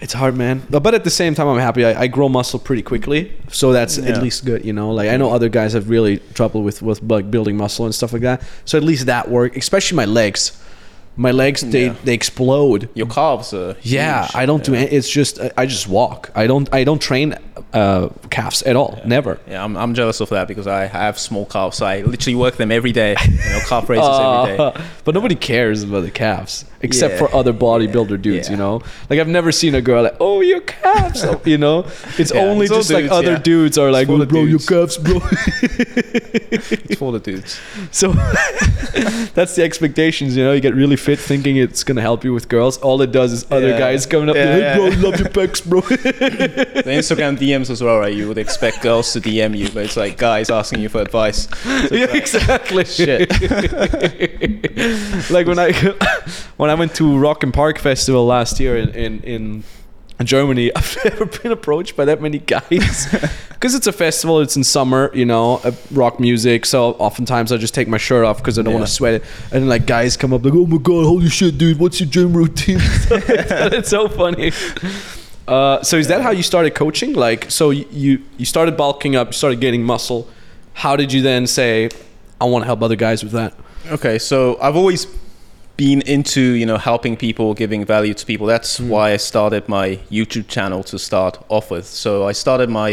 It's 0.00 0.14
hard, 0.14 0.34
man. 0.34 0.62
But 0.70 0.94
at 0.94 1.04
the 1.04 1.10
same 1.10 1.34
time, 1.34 1.46
I'm 1.48 1.58
happy. 1.58 1.84
I, 1.84 2.02
I 2.02 2.06
grow 2.06 2.28
muscle 2.28 2.58
pretty 2.58 2.82
quickly, 2.82 3.32
so 3.48 3.72
that's 3.72 3.98
Yeah. 3.98 4.10
at 4.10 4.22
least 4.22 4.44
good. 4.46 4.64
You 4.64 4.72
know, 4.72 4.90
like 4.92 5.10
I 5.10 5.16
know 5.18 5.30
other 5.30 5.48
guys 5.50 5.74
have 5.74 5.90
really 5.90 6.18
trouble 6.34 6.62
with 6.62 6.80
with 6.82 7.02
like 7.02 7.30
building 7.30 7.56
muscle 7.56 7.84
and 7.84 7.94
stuff 7.94 8.12
like 8.12 8.22
that. 8.22 8.40
So 8.64 8.78
at 8.78 8.84
least 8.84 9.06
that 9.06 9.28
worked. 9.30 9.56
Especially 9.56 9.96
my 9.96 10.06
legs. 10.06 10.52
My 11.16 11.32
legs, 11.32 11.60
they 11.60 11.86
Yeah. 11.86 11.94
they 12.04 12.14
explode. 12.14 12.88
your 12.94 13.06
calves 13.08 13.52
are. 13.52 13.74
Yeah, 13.82 14.22
huge. 14.26 14.36
I 14.36 14.46
don't 14.46 14.64
do 14.64 14.72
Yeah. 14.72 14.78
any, 14.80 14.90
it's 14.96 15.10
just 15.10 15.38
I- 15.58 15.66
just 15.66 15.86
walk. 15.88 16.30
I 16.34 16.46
don't 16.46 16.72
I 16.72 16.84
don't 16.84 17.02
train 17.02 17.34
uh, 17.74 18.08
calves 18.30 18.62
at 18.62 18.76
all. 18.76 18.98
Never. 19.04 19.38
Yeah, 19.46 19.62
I'm, 19.64 19.76
I'm 19.76 19.92
jealous 19.94 20.20
of 20.20 20.28
that 20.30 20.48
because 20.48 20.66
I 20.66 20.86
have 20.86 21.18
small 21.18 21.44
calves. 21.44 21.76
So 21.76 21.84
I 21.84 22.00
literally 22.02 22.36
work 22.36 22.56
them 22.56 22.72
every 22.72 22.92
day. 22.92 23.16
You 23.22 23.50
know, 23.52 23.60
calf 23.68 23.88
raises 23.90 24.08
every 24.08 24.56
day. 24.56 24.62
Uh, 24.62 24.72
but 25.04 25.14
nobody 25.14 25.34
cares 25.34 25.82
about 25.82 26.04
the 26.04 26.10
calves 26.10 26.64
except 26.82 27.12
Yeah. 27.14 27.18
for 27.18 27.34
other 27.34 27.52
bodybuilder 27.52 28.20
dudes, 28.22 28.48
Yeah. 28.48 28.52
you 28.52 28.58
know? 28.58 28.82
Like 29.08 29.18
I've 29.20 29.28
never 29.28 29.52
seen 29.52 29.74
a 29.74 29.80
girl 29.82 30.02
like, 30.04 30.16
"Oh, 30.20 30.40
your 30.40 30.60
calves." 30.60 31.22
oh," 31.24 31.40
you 31.52 31.58
know? 31.58 31.84
It's 32.18 32.32
Yeah, 32.34 32.42
only 32.42 32.66
it's 32.66 32.74
just 32.74 32.90
like 32.90 33.10
other 33.10 33.32
yeah. 33.32 33.38
dudes 33.38 33.76
are 33.78 33.90
like, 33.90 34.06
for 34.06 34.14
"Oh, 34.14 34.18
the 34.18 34.26
"Bro, 34.26 34.40
your 34.40 34.58
dudes." 34.58 34.66
calves, 34.68 34.96
bro." 34.98 35.20
It's 36.52 36.96
for 36.98 37.12
the 37.12 37.20
dudes. 37.20 37.58
so 37.92 38.12
that's 39.34 39.54
the 39.54 39.62
expectations, 39.62 40.36
you 40.36 40.42
know? 40.44 40.52
You 40.52 40.60
get 40.60 40.74
really 40.74 40.96
fit 40.96 41.18
thinking 41.18 41.56
it's 41.56 41.84
going 41.84 41.96
to 41.96 42.02
help 42.02 42.24
you 42.24 42.32
with 42.34 42.48
girls. 42.48 42.76
All 42.78 43.00
it 43.02 43.12
does 43.12 43.32
is 43.32 43.46
other 43.50 43.68
Yeah. 43.68 43.78
guys 43.78 44.06
coming 44.06 44.28
up, 44.30 44.36
Yeah, 44.36 44.52
"Hey, 44.52 44.60
yeah. 44.60 44.76
bro, 44.76 44.86
love 45.08 45.18
your 45.20 45.28
pecs, 45.28 45.64
bro." 45.64 45.80
The 45.80 46.90
Instagram 47.00 47.36
DMs 47.38 47.70
as 47.70 47.82
well, 47.82 47.98
right? 47.98 48.12
You 48.14 48.26
would 48.28 48.38
expect 48.38 48.82
girls 48.82 49.12
to 49.12 49.20
DM 49.20 49.54
you, 49.56 49.68
but 49.68 49.84
it's 49.84 49.96
like 49.96 50.16
guys 50.18 50.50
asking 50.50 50.80
you 50.80 50.88
for 50.88 51.00
advice. 51.00 51.46
So 51.88 51.94
yeah, 51.94 52.06
like, 52.06 52.14
exactly. 52.16 52.84
Shit. 52.84 53.30
like 55.30 55.46
when 55.46 55.58
I 55.58 55.72
when 56.56 56.69
I 56.70 56.74
went 56.74 56.94
to 56.96 57.18
Rock 57.18 57.42
im 57.42 57.52
Park 57.52 57.78
Festival 57.78 58.24
last 58.26 58.60
year 58.60 58.76
in 58.76 58.88
in, 58.94 59.20
in 59.22 59.64
Germany, 60.24 60.70
I've 60.76 60.98
never 61.04 61.24
been 61.26 61.50
approached 61.52 61.96
by 61.96 62.04
that 62.04 62.20
many 62.20 62.38
guys 62.38 63.08
because 63.48 63.74
it's 63.74 63.86
a 63.86 63.92
festival. 63.92 64.40
It's 64.40 64.54
in 64.56 64.64
summer, 64.64 65.10
you 65.14 65.24
know, 65.24 65.60
uh, 65.64 65.72
rock 65.92 66.20
music. 66.20 66.66
So 66.66 66.90
oftentimes 66.98 67.52
I 67.52 67.56
just 67.56 67.72
take 67.74 67.88
my 67.88 67.96
shirt 67.98 68.24
off 68.26 68.36
because 68.36 68.58
I 68.58 68.62
don't 68.62 68.74
want 68.74 68.86
to 68.86 68.92
sweat 68.92 69.14
it. 69.14 69.22
And 69.50 69.62
then 69.62 69.68
like 69.68 69.86
guys 69.86 70.16
come 70.18 70.34
up 70.34 70.44
like, 70.44 70.52
"Oh 70.54 70.66
my 70.66 70.76
god, 70.76 71.04
holy 71.06 71.30
shit, 71.30 71.56
dude, 71.56 71.78
what's 71.78 72.00
your 72.00 72.08
gym 72.10 72.34
routine?" 72.36 72.80
it's 73.10 73.88
so 73.88 74.08
funny. 74.08 74.52
Uh, 75.48 75.82
so 75.82 75.96
is 75.96 76.06
that 76.08 76.20
how 76.22 76.30
you 76.30 76.42
started 76.42 76.74
coaching? 76.74 77.14
Like, 77.14 77.50
so 77.50 77.70
you- 77.70 77.86
you 77.90 78.22
you 78.38 78.44
started 78.44 78.76
bulking 78.76 79.16
up, 79.16 79.28
you 79.28 79.32
started 79.32 79.60
getting 79.60 79.82
muscle. 79.82 80.28
How 80.74 80.96
did 80.96 81.12
you 81.12 81.22
then 81.22 81.46
say, 81.46 81.88
"I 82.40 82.44
want 82.44 82.62
to 82.62 82.66
help 82.66 82.82
other 82.82 82.96
guys 82.96 83.22
with 83.24 83.32
that"? 83.32 83.54
Okay, 83.90 84.18
so 84.18 84.58
I've 84.60 84.76
always 84.76 85.06
been 85.84 86.00
into 86.16 86.40
you 86.60 86.66
know 86.70 86.78
helping 86.90 87.16
people, 87.16 87.54
giving 87.54 87.82
value 87.86 88.14
to 88.20 88.24
people. 88.26 88.46
That's 88.54 88.72
Hmm. 88.78 88.88
why 88.92 89.06
I 89.16 89.18
started 89.18 89.62
my 89.68 89.86
YouTube 90.18 90.46
channel 90.56 90.82
to 90.84 90.98
start 90.98 91.34
off 91.48 91.70
with. 91.70 91.86
So 91.86 92.10
I 92.30 92.32
started 92.44 92.68
my 92.82 92.90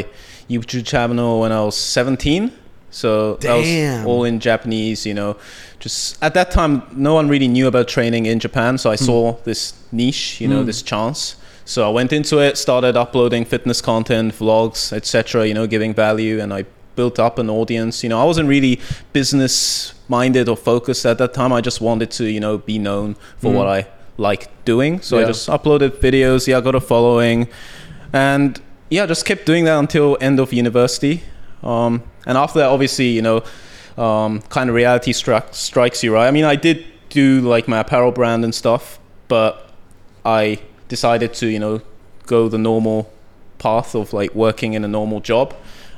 YouTube 0.50 0.86
channel 0.86 1.42
when 1.42 1.52
I 1.52 1.62
was 1.70 1.76
17. 1.76 2.52
So 2.90 3.10
that 3.42 3.56
was 3.62 3.68
all 4.10 4.24
in 4.30 4.40
Japanese. 4.40 5.06
You 5.10 5.14
know, 5.20 5.36
just 5.84 6.18
at 6.22 6.34
that 6.34 6.50
time, 6.52 6.74
no 6.96 7.14
one 7.20 7.28
really 7.34 7.48
knew 7.56 7.68
about 7.68 7.88
training 7.88 8.26
in 8.26 8.40
Japan. 8.40 8.78
So 8.78 8.90
I 8.90 8.98
saw 8.98 9.36
this 9.44 9.74
niche, 9.92 10.40
you 10.42 10.48
know, 10.48 10.62
Hmm. 10.62 10.68
this 10.72 10.82
chance. 10.82 11.36
So 11.66 11.80
I 11.90 11.92
went 12.00 12.12
into 12.14 12.36
it, 12.40 12.58
started 12.58 12.96
uploading 12.96 13.44
fitness 13.46 13.82
content, 13.82 14.34
vlogs, 14.40 14.94
etc. 14.94 15.46
You 15.48 15.54
know, 15.54 15.68
giving 15.68 15.94
value, 15.94 16.40
and 16.44 16.54
I 16.54 16.64
built 16.98 17.18
up 17.20 17.40
an 17.40 17.50
audience. 17.50 18.04
You 18.04 18.10
know, 18.10 18.20
I 18.20 18.26
wasn't 18.26 18.50
really 18.50 18.82
business 19.14 19.94
minded 20.10 20.50
or 20.50 20.58
focused 20.58 21.06
at 21.06 21.18
that 21.20 21.34
time. 21.34 21.54
I 21.54 21.62
just 21.62 21.80
wanted 21.80 22.12
to, 22.12 22.26
you 22.26 22.42
know, 22.42 22.58
be 22.58 22.78
known 22.78 23.16
for 23.38 23.54
what 23.54 23.68
I 23.68 23.88
like 24.18 24.50
doing. 24.66 25.00
So 25.02 25.18
Yeah. 25.18 25.24
I 25.24 25.28
just 25.28 25.48
uploaded 25.48 25.92
videos. 26.02 26.48
Yeah, 26.48 26.58
I 26.58 26.62
got 26.62 26.76
a 26.76 26.82
following, 26.82 27.48
and 28.12 28.60
yeah, 28.90 29.06
just 29.06 29.26
kept 29.26 29.46
doing 29.46 29.64
that 29.66 29.78
until 29.80 30.18
end 30.20 30.40
of 30.40 30.52
university. 30.52 31.24
Um, 31.64 32.04
and 32.26 32.38
after 32.38 32.60
that, 32.60 32.70
obviously, 32.70 33.10
you 33.10 33.22
know, 33.22 33.44
um, 33.98 34.42
kind 34.50 34.70
of 34.70 34.76
reality 34.76 35.14
struck 35.14 35.54
strikes 35.54 36.04
you, 36.04 36.14
right? 36.14 36.28
I 36.28 36.32
mean, 36.32 36.46
I 36.46 36.56
did 36.56 36.86
do 37.10 37.42
like 37.42 37.68
my 37.68 37.80
apparel 37.80 38.12
brand 38.12 38.44
and 38.44 38.54
stuff, 38.54 39.00
but 39.28 39.72
I 40.26 40.60
decided 40.88 41.34
to, 41.36 41.48
you 41.48 41.60
know, 41.60 41.82
go 42.26 42.50
the 42.50 42.58
normal 42.58 43.12
path 43.60 43.96
of 43.96 44.14
like 44.14 44.36
working 44.36 44.74
in 44.74 44.84
a 44.84 44.88
normal 44.88 45.20
job. 45.20 45.54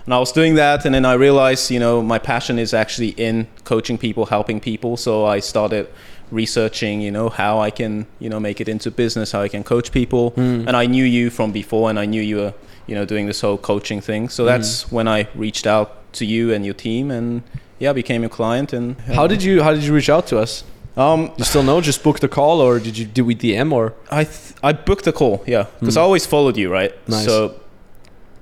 And 0.10 0.16
I 0.16 0.18
was 0.18 0.32
doing 0.32 0.56
that, 0.56 0.86
and 0.86 0.96
then 0.96 1.06
I 1.06 1.14
realized, 1.14 1.70
you 1.70 1.80
know, 1.80 2.02
my 2.02 2.18
passion 2.18 2.58
is 2.58 2.74
actually 2.74 3.10
in 3.10 3.46
coaching 3.64 3.96
people, 3.96 4.26
helping 4.26 4.60
people. 4.60 4.98
So 4.98 5.28
I 5.28 5.40
started 5.40 5.88
researching, 6.32 7.00
you 7.00 7.12
know, 7.12 7.30
how 7.30 7.60
I 7.60 7.70
can, 7.70 8.08
you 8.18 8.28
know, 8.28 8.40
make 8.40 8.60
it 8.60 8.68
into 8.68 8.90
business, 8.90 9.34
how 9.34 9.44
I 9.44 9.50
can 9.50 9.64
coach 9.64 9.92
people. 9.92 10.32
Hmm. 10.32 10.68
And 10.68 10.72
I 10.76 10.88
knew 10.88 11.04
you 11.04 11.30
from 11.30 11.52
before, 11.52 11.92
and 11.92 12.00
I 12.00 12.08
knew 12.08 12.24
you 12.24 12.38
were, 12.38 12.56
you 12.88 12.96
know, 12.96 13.06
doing 13.06 13.28
this 13.28 13.42
whole 13.42 13.60
coaching 13.60 14.02
thing. 14.02 14.30
So 14.30 14.46
hmm. 14.46 14.48
that's 14.48 14.92
when 14.92 15.08
I 15.08 15.28
reached 15.36 15.68
out 15.68 16.12
to 16.14 16.26
you 16.26 16.52
and 16.54 16.66
your 16.66 16.74
team, 16.74 17.12
and 17.12 17.44
yeah, 17.78 17.94
became 17.94 18.24
a 18.24 18.30
client. 18.30 18.74
And 18.74 19.00
How 19.02 19.28
did 19.28 19.44
you 19.44 19.62
How 19.62 19.76
did 19.76 19.84
you 19.84 19.94
reach 19.94 20.10
out 20.10 20.26
to 20.30 20.40
us? 20.40 20.64
um, 20.98 21.32
You 21.38 21.46
still 21.46 21.62
know? 21.62 21.82
Just 21.82 22.02
booked 22.02 22.24
a 22.24 22.28
call, 22.28 22.62
or 22.62 22.80
did 22.80 22.98
you 22.98 23.06
do 23.06 23.24
we 23.24 23.36
DM 23.36 23.72
or? 23.72 23.94
I 24.10 24.24
th- 24.24 24.56
I 24.64 24.74
booked 24.74 25.06
a 25.06 25.12
call, 25.12 25.44
yeah, 25.46 25.68
because 25.80 25.94
hmm. 25.94 26.00
I 26.00 26.02
always 26.02 26.26
followed 26.26 26.58
you, 26.58 26.72
right? 26.72 26.94
Nice. 27.08 27.26
So 27.26 27.60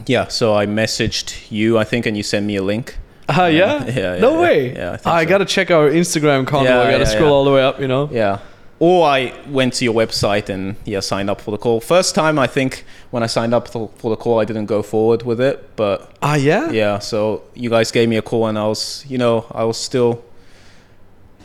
yeah, 0.05 0.27
so 0.27 0.55
I 0.55 0.65
messaged 0.65 1.49
you, 1.51 1.77
I 1.77 1.83
think, 1.83 2.05
and 2.05 2.15
you 2.15 2.23
sent 2.23 2.45
me 2.45 2.55
a 2.55 2.63
link. 2.63 2.97
Uh, 3.29 3.43
yeah? 3.43 3.85
Yeah, 3.85 3.99
yeah, 4.15 4.19
no 4.19 4.33
yeah. 4.35 4.41
way. 4.41 4.73
Yeah, 4.73 4.97
I 5.05 5.11
I 5.19 5.23
so. 5.23 5.29
gotta 5.29 5.45
check 5.45 5.69
our 5.71 5.89
Instagram 5.89 6.45
convo. 6.45 6.65
Yeah, 6.65 6.81
I 6.81 6.91
gotta 6.91 7.03
yeah, 7.03 7.05
scroll 7.05 7.29
yeah. 7.29 7.33
all 7.35 7.45
the 7.45 7.51
way 7.51 7.63
up, 7.63 7.79
you 7.79 7.87
know? 7.87 8.09
Yeah. 8.11 8.39
Or 8.79 9.07
I 9.07 9.33
went 9.49 9.73
to 9.75 9.85
your 9.85 9.93
website 9.95 10.49
and 10.49 10.75
yeah, 10.85 10.99
signed 10.99 11.29
up 11.31 11.41
for 11.41 11.49
the 11.49 11.57
call. 11.57 11.81
First 11.81 12.13
time, 12.13 12.37
I 12.37 12.45
think 12.45 12.85
when 13.09 13.23
I 13.23 13.25
signed 13.25 13.53
up 13.53 13.67
for 13.67 13.89
for 13.97 14.11
the 14.11 14.15
call, 14.15 14.39
I 14.39 14.45
didn't 14.45 14.67
go 14.67 14.83
forward 14.83 15.23
with 15.23 15.41
it, 15.41 15.75
but 15.75 16.11
Ah, 16.21 16.35
yeah? 16.35 16.69
yeah. 16.69 16.99
So 16.99 17.41
you 17.55 17.69
guys 17.71 17.91
gave 17.91 18.07
me 18.07 18.17
a 18.17 18.21
call, 18.21 18.45
and 18.45 18.57
I 18.57 18.67
was, 18.67 19.03
you 19.09 19.17
know, 19.17 19.45
I 19.51 19.63
was 19.63 19.77
still 19.77 20.23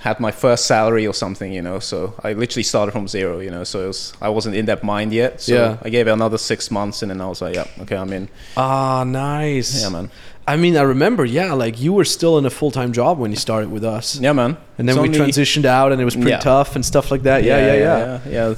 had 0.02 0.18
my 0.21 0.32
first 0.32 0.66
salary 0.66 1.06
or 1.06 1.14
something, 1.14 1.52
you 1.52 1.62
know. 1.62 1.78
So 1.78 2.14
I 2.25 2.32
literally 2.32 2.64
started 2.64 2.92
from 2.92 3.06
zero, 3.09 3.38
you 3.40 3.50
know. 3.50 3.64
So 3.64 3.85
it 3.85 3.87
was, 3.87 4.12
I 4.21 4.28
wasn't 4.28 4.56
in 4.56 4.66
that 4.66 4.82
mind 4.82 5.12
yet. 5.12 5.40
So 5.40 5.54
Yeah. 5.54 5.76
I 5.87 5.90
gave 5.90 6.09
it 6.09 6.11
another 6.12 6.38
six 6.38 6.71
months, 6.71 7.02
and 7.02 7.11
then 7.11 7.21
I 7.21 7.26
was 7.28 7.40
like, 7.40 7.54
yeah, 7.54 7.82
okay, 7.82 7.97
I'm 7.97 8.12
in. 8.12 8.28
Ah, 8.56 9.04
nice. 9.04 9.80
Yeah, 9.82 9.90
man. 9.90 10.11
I 10.44 10.56
mean, 10.56 10.76
I 10.76 10.82
remember, 10.82 11.25
yeah, 11.25 11.52
like 11.52 11.80
you 11.80 11.92
were 11.92 12.04
still 12.04 12.37
in 12.38 12.44
a 12.47 12.50
full 12.50 12.73
time 12.73 12.92
job 12.92 13.18
when 13.21 13.30
you 13.30 13.37
started 13.37 13.71
with 13.71 13.85
us. 13.85 14.18
Yeah, 14.18 14.32
man. 14.32 14.56
And 14.76 14.88
then 14.88 14.97
It's 14.99 15.02
we 15.02 15.09
only- 15.09 15.32
transitioned 15.32 15.64
out 15.66 15.92
and 15.92 16.00
it 16.00 16.04
was 16.04 16.14
pretty 16.16 16.30
Yeah. 16.30 16.40
tough 16.40 16.75
and 16.75 16.85
stuff 16.85 17.11
like 17.12 17.23
that. 17.23 17.44
Yeah, 17.44 17.59
yeah, 17.66 17.75
yeah. 17.75 17.99
yeah, 18.26 18.32
yeah. 18.49 18.54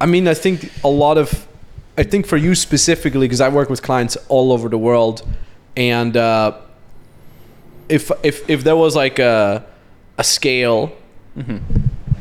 I 0.00 0.06
mean, 0.06 0.26
I 0.26 0.34
think 0.34 0.70
a 0.82 0.88
lot 0.88 1.18
of, 1.18 1.46
I 1.96 2.02
think 2.02 2.26
for 2.26 2.36
you 2.36 2.54
specifically, 2.56 3.26
because 3.28 3.40
I 3.40 3.48
work 3.48 3.70
with 3.70 3.80
clients 3.82 4.16
all 4.28 4.50
over 4.52 4.68
the 4.68 4.78
world, 4.78 5.22
and 5.76 6.16
uh, 6.16 6.52
if 7.88 8.10
if 8.22 8.48
if 8.50 8.64
there 8.64 8.76
was 8.76 8.96
like 8.96 9.18
a 9.20 9.64
a 10.20 10.24
scale, 10.24 10.92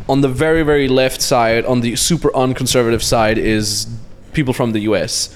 on 0.07 0.21
the 0.21 0.27
very 0.43 0.63
very 0.63 0.87
left 0.87 1.21
side, 1.21 1.65
on 1.65 1.81
the 1.81 1.95
super 1.95 2.29
unconservative 2.35 3.03
side, 3.03 3.37
is 3.37 3.87
people 4.33 4.53
from 4.53 4.71
the 4.71 4.79
U.S. 4.91 5.35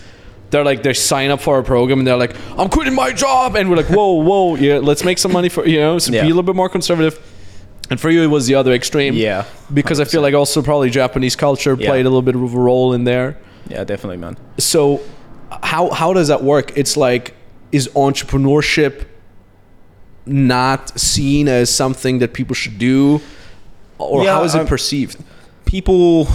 They're 0.49 0.63
like 0.71 0.83
they 0.83 0.93
sign 0.93 1.29
up 1.31 1.41
for 1.41 1.55
our 1.57 1.63
program 1.63 1.99
and 1.99 2.07
they're 2.07 2.17
like, 2.25 2.35
I'm 2.59 2.69
quitting 2.69 2.95
my 2.95 3.11
job, 3.11 3.55
and 3.55 3.69
we're 3.69 3.77
like, 3.83 3.87
whoa, 3.97 4.13
whoa, 4.29 4.55
yeah, 4.55 4.77
let's 4.89 5.03
make 5.03 5.17
some 5.17 5.31
money 5.31 5.49
for 5.49 5.65
you 5.67 5.79
know, 5.79 5.99
so 5.99 6.11
be 6.11 6.17
a 6.19 6.23
little 6.23 6.43
bit 6.51 6.55
more 6.55 6.69
conservative. 6.69 7.15
And 7.89 7.99
for 7.99 8.09
you, 8.09 8.23
it 8.23 8.27
was 8.37 8.47
the 8.47 8.55
other 8.55 8.71
extreme 8.73 9.13
Yeah. 9.13 9.43
because 9.73 9.99
I 9.99 10.05
feel 10.05 10.21
like 10.21 10.33
also 10.33 10.61
probably 10.61 10.89
Japanese 10.89 11.35
culture 11.35 11.75
Yeah. 11.77 11.89
played 11.89 12.05
a 12.05 12.09
little 12.09 12.21
bit 12.29 12.35
of 12.35 12.41
a 12.41 12.59
role 12.69 12.93
in 12.93 13.03
there. 13.03 13.35
Yeah, 13.67 13.83
definitely, 13.83 14.17
man. 14.17 14.37
So 14.57 15.01
how 15.73 15.89
how 15.91 16.13
does 16.13 16.27
that 16.29 16.41
work? 16.43 16.71
It's 16.77 16.95
like 16.97 17.33
is 17.71 17.87
entrepreneurship 17.89 18.93
not 20.25 20.97
seen 20.99 21.47
as 21.47 21.69
something 21.69 22.19
that 22.19 22.33
people 22.33 22.55
should 22.55 22.77
do 22.77 23.21
or 23.97 24.23
Yeah, 24.23 24.33
how 24.35 24.43
is 24.43 24.55
it 24.55 24.61
um, 24.61 24.67
perceived? 24.67 25.17
people 25.65 26.27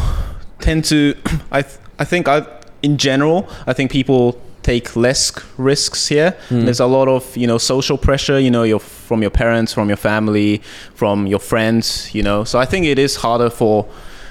tend 0.60 0.84
to 0.84 1.14
I 1.50 1.62
th- 1.62 1.78
I 1.98 2.04
think 2.04 2.28
I 2.28 2.46
in 2.82 2.96
general 2.96 3.48
I 3.66 3.72
think 3.72 3.90
people 3.90 4.40
take 4.62 4.94
less 4.96 5.32
risks 5.56 6.08
here. 6.08 6.36
There's 6.50 6.80
a 6.80 6.86
lot 6.86 7.08
of 7.08 7.36
you 7.36 7.46
know 7.46 7.58
social 7.58 7.96
pressure. 7.96 8.38
You 8.38 8.50
know, 8.50 8.64
your 8.64 8.80
from 8.80 9.22
your 9.22 9.30
parents, 9.30 9.72
from 9.72 9.88
your 9.88 9.96
family, 9.96 10.60
from 10.94 11.26
your 11.26 11.38
friends. 11.40 12.14
You 12.14 12.22
know, 12.22 12.44
so 12.44 12.58
I 12.58 12.66
think 12.66 12.84
it 12.86 12.98
is 12.98 13.16
harder 13.16 13.50
for 13.50 13.86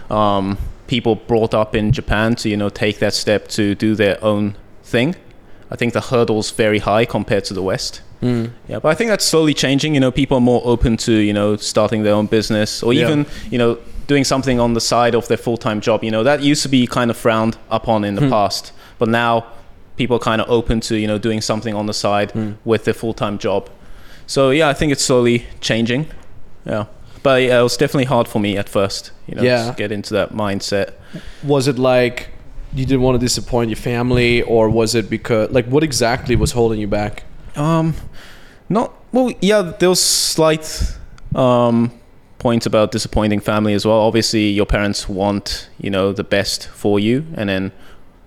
um, 0.10 0.58
people 0.88 1.16
brought 1.16 1.54
up 1.54 1.76
in 1.76 1.92
Japan 1.92 2.36
to 2.36 2.50
you 2.50 2.58
know 2.58 2.70
take 2.70 3.00
that 3.00 3.14
step 3.14 3.48
to 3.50 3.74
do 3.76 3.96
their 3.96 4.24
own 4.24 4.56
thing. 4.84 5.16
I 5.72 5.76
think 5.76 5.94
the 5.94 6.02
hurdle's 6.02 6.52
very 6.52 6.80
high 6.80 7.06
compared 7.06 7.44
to 7.46 7.54
the 7.54 7.62
West. 7.64 8.02
Mm. 8.22 8.52
Yeah, 8.68 8.80
but 8.80 8.90
I 8.90 8.96
think 8.96 9.10
that's 9.10 9.26
slowly 9.26 9.54
changing. 9.54 9.94
You 9.94 10.00
know, 10.00 10.12
people 10.12 10.38
are 10.38 10.42
more 10.42 10.62
open 10.64 10.98
to 10.98 11.12
you 11.12 11.34
know 11.34 11.56
starting 11.58 12.04
their 12.04 12.14
own 12.14 12.28
business 12.28 12.82
or 12.84 12.94
Yeah. 12.94 13.04
even 13.04 13.26
you 13.52 13.58
know 13.58 13.78
doing 14.08 14.24
something 14.24 14.60
on 14.60 14.74
the 14.74 14.82
side 14.82 15.14
of 15.16 15.28
their 15.28 15.38
full 15.38 15.58
time 15.58 15.82
job. 15.82 16.04
You 16.04 16.12
know, 16.12 16.24
that 16.24 16.42
used 16.42 16.64
to 16.64 16.70
be 16.70 16.88
kind 16.88 17.12
of 17.12 17.18
frowned 17.18 17.58
upon 17.70 18.04
in 18.04 18.16
the 18.16 18.22
hmm. 18.22 18.30
past, 18.30 18.72
but 18.98 19.10
now 19.10 19.46
people 19.98 20.16
are 20.16 20.20
kind 20.20 20.42
of 20.42 20.50
open 20.50 20.80
to 20.80 20.96
you 20.96 21.08
know 21.08 21.18
doing 21.18 21.42
something 21.42 21.76
on 21.76 21.86
the 21.86 21.94
side 21.94 22.32
hmm. 22.32 22.54
with 22.66 22.86
their 22.86 22.94
full 22.94 23.14
time 23.14 23.38
job. 23.38 23.70
So 24.26 24.50
yeah, 24.50 24.70
I 24.70 24.74
think 24.74 24.92
it's 24.92 25.04
slowly 25.04 25.46
changing. 25.62 26.08
Yeah, 26.66 26.86
but 27.24 27.44
yeah, 27.44 27.60
it 27.60 27.64
was 27.64 27.78
definitely 27.78 28.06
hard 28.06 28.28
for 28.28 28.40
me 28.40 28.58
at 28.58 28.70
first. 28.70 29.12
You 29.28 29.36
know, 29.36 29.44
Yeah. 29.44 29.72
to 29.72 29.76
get 29.78 29.92
into 29.92 30.14
that 30.14 30.34
mindset. 30.34 30.94
Was 31.44 31.68
it 31.68 31.78
like 31.78 32.30
you 32.74 32.86
didn't 32.86 33.02
want 33.02 33.20
to 33.20 33.26
disappoint 33.26 33.70
your 33.70 33.78
family 33.78 34.42
or 34.42 34.70
was 34.70 34.96
it 34.96 35.10
because 35.10 35.50
like 35.52 35.66
what 35.66 35.84
exactly 35.84 36.36
was 36.36 36.52
holding 36.52 36.80
you 36.80 36.88
back? 36.88 37.24
Um, 37.58 37.94
not 38.70 38.94
well. 39.12 39.32
Yeah, 39.42 39.74
there 39.80 39.90
was 39.90 40.02
slight 40.04 40.98
um 41.36 41.92
points 42.40 42.66
about 42.66 42.92
disappointing 42.92 43.40
family 43.40 43.74
as 43.74 43.86
well. 43.86 43.98
Obviously, 43.98 44.50
your 44.50 44.66
parents 44.66 45.10
want 45.10 45.70
you 45.80 45.90
know 45.90 46.14
the 46.14 46.24
best 46.24 46.68
for 46.70 47.00
you, 47.00 47.26
and 47.36 47.50
then 47.50 47.72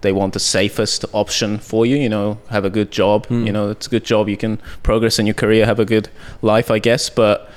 they 0.01 0.13
want 0.13 0.33
the 0.33 0.41
safest 0.41 1.05
option 1.13 1.59
for 1.59 1.87
you. 1.87 1.97
You 1.97 2.09
know, 2.09 2.39
have 2.49 2.65
a 2.65 2.71
good 2.71 2.91
job. 2.91 3.27
You 3.31 3.53
know, 3.53 3.71
it's 3.71 3.87
a 3.87 3.91
good 3.91 4.05
job. 4.05 4.29
You 4.29 4.37
can 4.37 4.59
progress 4.83 5.19
in 5.19 5.27
your 5.27 5.35
career, 5.35 5.67
have 5.67 5.79
a 5.81 5.85
good 5.85 6.09
life, 6.43 6.71
I 6.71 6.79
guess. 6.79 7.11
But 7.11 7.51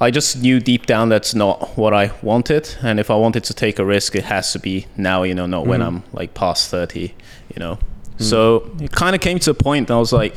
I 0.00 0.10
just 0.10 0.40
knew 0.40 0.60
deep 0.60 0.86
down 0.86 1.08
that's 1.08 1.34
not 1.34 1.76
what 1.76 1.92
I 1.92 2.12
wanted. 2.22 2.76
And 2.82 2.98
if 3.00 3.10
I 3.10 3.16
wanted 3.16 3.44
to 3.44 3.54
take 3.54 3.78
a 3.78 3.84
risk, 3.84 4.14
it 4.14 4.24
has 4.24 4.52
to 4.52 4.58
be 4.58 4.86
now, 4.96 5.24
you 5.24 5.34
know, 5.34 5.46
not 5.46 5.66
when 5.66 5.80
I'm 5.88 6.02
like 6.12 6.34
past 6.34 6.70
30, 6.70 7.00
you 7.00 7.58
know. 7.58 7.78
So 8.18 8.70
it 8.80 8.90
kind 8.92 9.14
of 9.14 9.20
came 9.20 9.38
to 9.40 9.50
a 9.50 9.54
point 9.54 9.90
and 9.90 9.96
I 9.96 9.98
was 9.98 10.12
like, 10.12 10.34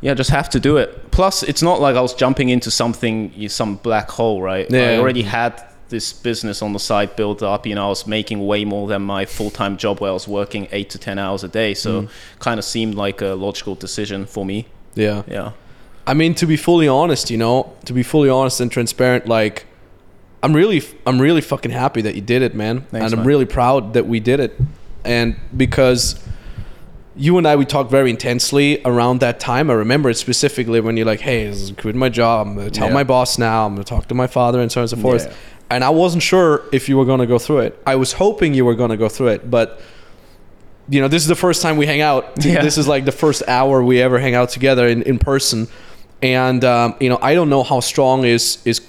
yeah, 0.00 0.14
just 0.14 0.30
have 0.30 0.48
to 0.50 0.60
do 0.60 0.76
it. 0.76 1.10
Plus, 1.10 1.42
it's 1.42 1.62
not 1.62 1.80
like 1.80 1.96
I 1.96 2.00
was 2.00 2.14
jumping 2.14 2.48
into 2.50 2.70
something, 2.70 3.32
you- 3.34 3.48
some 3.48 3.76
black 3.76 4.10
hole, 4.10 4.40
right? 4.40 4.70
Yeah. 4.70 4.90
I 4.90 4.98
already 4.98 5.22
had 5.22 5.62
this 5.88 6.12
business 6.12 6.62
on 6.62 6.72
the 6.72 6.78
side 6.78 7.16
built 7.16 7.42
up. 7.42 7.66
You 7.66 7.74
know, 7.74 7.86
I 7.86 7.88
was 7.88 8.06
making 8.06 8.46
way 8.46 8.64
more 8.64 8.86
than 8.86 9.02
my 9.02 9.24
full 9.24 9.50
time 9.50 9.76
job 9.76 10.00
where 10.00 10.10
I 10.10 10.14
was 10.14 10.28
working 10.28 10.68
eight 10.70 10.90
to 10.90 10.98
10 10.98 11.18
hours 11.18 11.42
a 11.42 11.48
day. 11.48 11.74
So 11.74 12.02
mm. 12.02 12.10
kind 12.38 12.58
of 12.58 12.64
seemed 12.64 12.94
like 12.94 13.20
a 13.20 13.34
logical 13.34 13.74
decision 13.74 14.26
for 14.26 14.44
me. 14.44 14.66
Yeah. 14.94 15.22
Yeah. 15.26 15.52
I 16.06 16.14
mean, 16.14 16.34
to 16.36 16.46
be 16.46 16.56
fully 16.56 16.88
honest, 16.88 17.30
you 17.30 17.36
know, 17.36 17.74
to 17.84 17.92
be 17.92 18.02
fully 18.02 18.30
honest 18.30 18.60
and 18.60 18.70
transparent, 18.70 19.26
like, 19.26 19.66
I'm 20.42 20.54
really, 20.54 20.82
I'm 21.06 21.20
really 21.20 21.40
fucking 21.40 21.70
happy 21.70 22.00
that 22.02 22.14
you 22.14 22.20
did 22.20 22.42
it, 22.42 22.54
man, 22.54 22.80
Thanks, 22.82 23.04
and 23.04 23.12
I'm 23.12 23.20
man. 23.20 23.26
really 23.26 23.44
proud 23.44 23.94
that 23.94 24.06
we 24.06 24.20
did 24.20 24.40
it, 24.40 24.58
and 25.04 25.36
because 25.56 26.22
you 27.18 27.36
and 27.36 27.46
I 27.46 27.56
we 27.56 27.64
talked 27.66 27.90
very 27.90 28.10
intensely 28.10 28.80
around 28.84 29.20
that 29.20 29.40
time. 29.40 29.70
I 29.70 29.74
remember 29.74 30.08
it 30.08 30.14
specifically 30.16 30.80
when 30.80 30.96
you're 30.96 31.04
like, 31.06 31.20
"Hey, 31.20 31.44
this 31.46 31.60
is 31.60 31.70
quitting 31.72 31.98
my 31.98 32.08
job. 32.08 32.46
I'm 32.46 32.54
gonna 32.56 32.70
tell 32.70 32.88
Yeah. 32.88 32.94
my 32.94 33.04
boss 33.04 33.38
now. 33.38 33.66
I'm 33.66 33.74
gonna 33.74 33.84
talk 33.84 34.08
to 34.08 34.14
my 34.14 34.26
father 34.28 34.60
and 34.60 34.70
so 34.72 34.80
on 34.80 34.82
and 34.84 34.90
so 34.90 34.96
forth." 34.96 35.26
Yeah. 35.26 35.32
And 35.70 35.84
I 35.84 35.90
wasn't 35.90 36.22
sure 36.22 36.62
if 36.72 36.88
you 36.88 36.96
were 36.96 37.04
gonna 37.04 37.26
go 37.26 37.38
through 37.38 37.58
it. 37.60 37.78
I 37.86 37.96
was 37.96 38.12
hoping 38.14 38.54
you 38.54 38.64
were 38.64 38.74
gonna 38.76 38.96
go 38.96 39.08
through 39.08 39.28
it, 39.28 39.50
but 39.50 39.80
you 40.88 41.00
know, 41.02 41.08
this 41.08 41.20
is 41.22 41.28
the 41.28 41.34
first 41.34 41.60
time 41.60 41.76
we 41.76 41.84
hang 41.86 42.00
out. 42.00 42.24
Yeah. 42.44 42.62
This 42.62 42.78
is 42.78 42.88
like 42.88 43.04
the 43.04 43.12
first 43.12 43.42
hour 43.46 43.82
we 43.82 44.00
ever 44.00 44.18
hang 44.18 44.34
out 44.34 44.48
together 44.48 44.86
in, 44.88 45.02
in 45.02 45.18
person. 45.18 45.68
And 46.22 46.64
um, 46.64 46.94
you 47.00 47.08
know, 47.10 47.18
I 47.20 47.34
don't 47.34 47.50
know 47.50 47.62
how 47.62 47.80
strong 47.80 48.24
is 48.24 48.58
is 48.64 48.80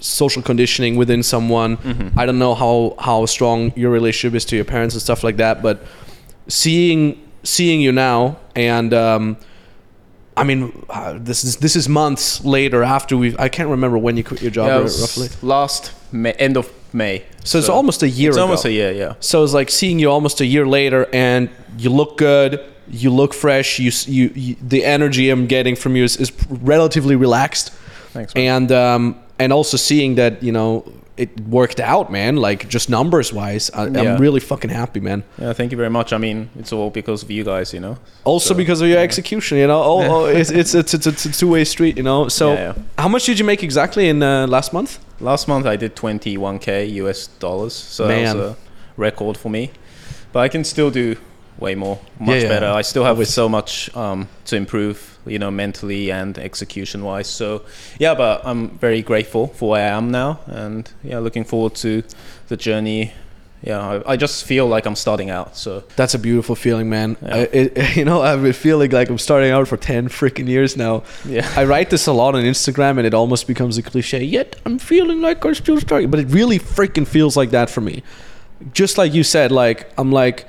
social 0.00 0.42
conditioning 0.42 0.96
within 0.96 1.22
someone. 1.22 1.76
Mm-hmm. 1.76 2.18
I 2.18 2.26
don't 2.26 2.38
know 2.38 2.54
how 2.54 2.94
how 2.98 3.26
strong 3.26 3.72
your 3.76 3.90
relationship 3.90 4.34
is 4.34 4.44
to 4.46 4.56
your 4.56 4.64
parents 4.64 4.94
and 4.94 5.02
stuff 5.02 5.22
like 5.22 5.36
that. 5.36 5.62
But 5.62 5.82
seeing 6.48 7.20
seeing 7.46 7.80
you 7.80 7.92
now 7.92 8.36
and 8.54 8.92
um, 8.92 9.36
I 10.38 10.44
mean, 10.44 10.84
uh, 10.90 11.14
this 11.18 11.44
is 11.44 11.56
this 11.56 11.76
is 11.76 11.88
months 11.88 12.44
later 12.44 12.82
after 12.82 13.16
we. 13.16 13.34
I 13.38 13.48
can't 13.48 13.70
remember 13.70 13.96
when 13.96 14.18
you 14.18 14.24
quit 14.24 14.42
your 14.42 14.50
job 14.50 14.66
Yeah, 14.66 14.78
roughly. 14.80 15.28
last 15.40 15.92
May, 16.12 16.32
end 16.32 16.56
of 16.58 16.70
May. 16.92 17.24
So, 17.42 17.58
it's 17.58 17.70
almost 17.70 18.02
a 18.02 18.08
year 18.08 18.28
It's 18.30 18.36
ago. 18.36 18.42
almost 18.44 18.64
a 18.66 18.70
year, 18.72 18.92
yeah. 18.92 19.14
So 19.20 19.42
it's 19.44 19.54
like 19.54 19.70
seeing 19.70 19.98
you 19.98 20.10
almost 20.10 20.40
a 20.42 20.44
year 20.44 20.66
later, 20.66 21.06
and 21.12 21.48
you 21.78 21.88
look 21.88 22.18
good, 22.18 22.60
you 22.90 23.10
look 23.10 23.32
fresh. 23.32 23.78
You, 23.78 23.90
you, 24.06 24.30
you 24.34 24.56
the 24.60 24.84
energy 24.84 25.30
I'm 25.30 25.46
getting 25.46 25.74
from 25.74 25.96
you 25.96 26.04
is, 26.04 26.18
is 26.18 26.30
relatively 26.50 27.16
relaxed, 27.16 27.70
Thanks, 28.12 28.34
man. 28.34 28.44
and 28.62 28.72
um, 28.72 29.16
and 29.38 29.52
also 29.54 29.78
seeing 29.78 30.16
that 30.16 30.42
you 30.42 30.52
know 30.52 30.84
it 31.16 31.40
worked 31.40 31.80
out, 31.80 32.10
man. 32.12 32.36
Like 32.36 32.68
just 32.68 32.90
numbers 32.90 33.32
wise, 33.32 33.70
I, 33.70 33.86
Yeah. 33.86 34.00
I'm 34.00 34.20
really 34.20 34.40
fucking 34.40 34.70
happy, 34.70 35.00
man. 35.00 35.22
Yeah, 35.38 35.52
thank 35.52 35.72
you 35.72 35.78
very 35.78 35.90
much. 35.90 36.12
I 36.12 36.18
mean, 36.18 36.50
it's 36.58 36.72
all 36.72 36.90
because 36.90 37.22
of 37.22 37.30
you 37.30 37.44
guys, 37.44 37.72
you 37.72 37.80
know. 37.80 37.98
Also 38.24 38.48
So, 38.48 38.54
because 38.54 38.80
of 38.80 38.88
your 38.88 38.98
execution, 38.98 39.58
you 39.58 39.66
know. 39.66 39.82
Oh, 39.82 40.02
oh 40.02 40.24
it's, 40.26 40.50
it's 40.50 40.74
it's 40.74 40.94
it's 40.94 41.06
it's 41.06 41.24
a 41.24 41.32
two 41.32 41.48
way 41.48 41.64
street, 41.64 41.96
you 41.96 42.02
know. 42.02 42.28
So 42.28 42.52
Yeah, 42.52 42.74
yeah. 42.76 42.82
how 42.98 43.08
much 43.08 43.24
did 43.26 43.38
you 43.38 43.44
make 43.44 43.62
exactly 43.62 44.08
in 44.08 44.22
uh, 44.22 44.46
last 44.46 44.72
month? 44.72 44.98
Last 45.20 45.48
month 45.48 45.66
I 45.66 45.76
did 45.76 45.96
21k 45.96 46.92
US 47.02 47.28
dollars, 47.38 47.74
so 47.74 48.06
Man. 48.06 48.24
that 48.24 48.36
was 48.36 48.52
a 48.52 48.56
record 48.96 49.36
for 49.36 49.50
me. 49.50 49.70
But 50.32 50.40
I 50.40 50.48
can 50.48 50.64
still 50.64 50.90
do 50.90 51.16
way 51.58 51.74
more, 51.74 51.98
much 52.18 52.42
yeah. 52.42 52.48
better. 52.48 52.66
I 52.66 52.82
still 52.82 53.04
have 53.04 53.26
so 53.26 53.48
much 53.48 53.94
um, 53.96 54.28
to 54.46 54.56
improve, 54.56 55.15
you 55.26 55.38
know, 55.38 55.50
mentally 55.50 56.10
and 56.10 56.38
execution 56.38 57.02
wise. 57.04 57.28
So 57.28 57.62
yeah, 57.98 58.14
but 58.14 58.42
I'm 58.44 58.70
very 58.78 59.02
grateful 59.02 59.48
for 59.48 59.70
where 59.70 59.92
I 59.92 59.96
am 59.96 60.10
now, 60.10 60.40
and 60.46 60.90
yeah, 61.02 61.18
looking 61.18 61.44
forward 61.44 61.74
to 61.76 62.02
the 62.48 62.56
journey. 62.56 63.12
Yeah, 63.62 63.80
I, 64.06 64.12
I 64.12 64.16
just 64.16 64.44
feel 64.44 64.66
like 64.68 64.86
I'm 64.86 64.94
starting 64.94 65.30
out. 65.30 65.56
So 65.56 65.82
That's 65.96 66.14
a 66.14 66.18
beautiful 66.18 66.54
feeling, 66.54 66.88
man. 66.90 67.16
Yeah. 67.22 67.34
I, 67.34 67.38
it, 67.52 67.96
you 67.96 68.04
know, 68.04 68.20
I've 68.22 68.42
been 68.42 68.52
feeling 68.52 68.90
like 68.90 69.08
I'm 69.08 69.18
starting 69.18 69.50
out 69.50 69.66
for 69.66 69.76
ten 69.76 70.08
freaking 70.08 70.46
years 70.46 70.76
now. 70.76 71.02
yeah, 71.24 71.50
I 71.56 71.64
write 71.64 71.90
this 71.90 72.06
a 72.06 72.12
lot 72.12 72.34
on 72.34 72.44
Instagram, 72.44 72.98
and 72.98 73.06
it 73.06 73.14
almost 73.14 73.46
becomes 73.46 73.78
a 73.78 73.82
cliche. 73.82 74.22
Yet 74.22 74.56
I'm 74.66 74.78
feeling 74.78 75.20
like 75.20 75.44
I'm 75.44 75.54
still 75.54 75.80
starting, 75.80 76.10
but 76.10 76.20
it 76.20 76.28
really 76.28 76.58
freaking 76.58 77.06
feels 77.06 77.36
like 77.36 77.50
that 77.50 77.70
for 77.70 77.80
me. 77.80 78.02
Just 78.72 78.98
like 78.98 79.12
you 79.14 79.22
said, 79.24 79.50
like 79.52 79.90
I'm 79.98 80.12
like, 80.12 80.46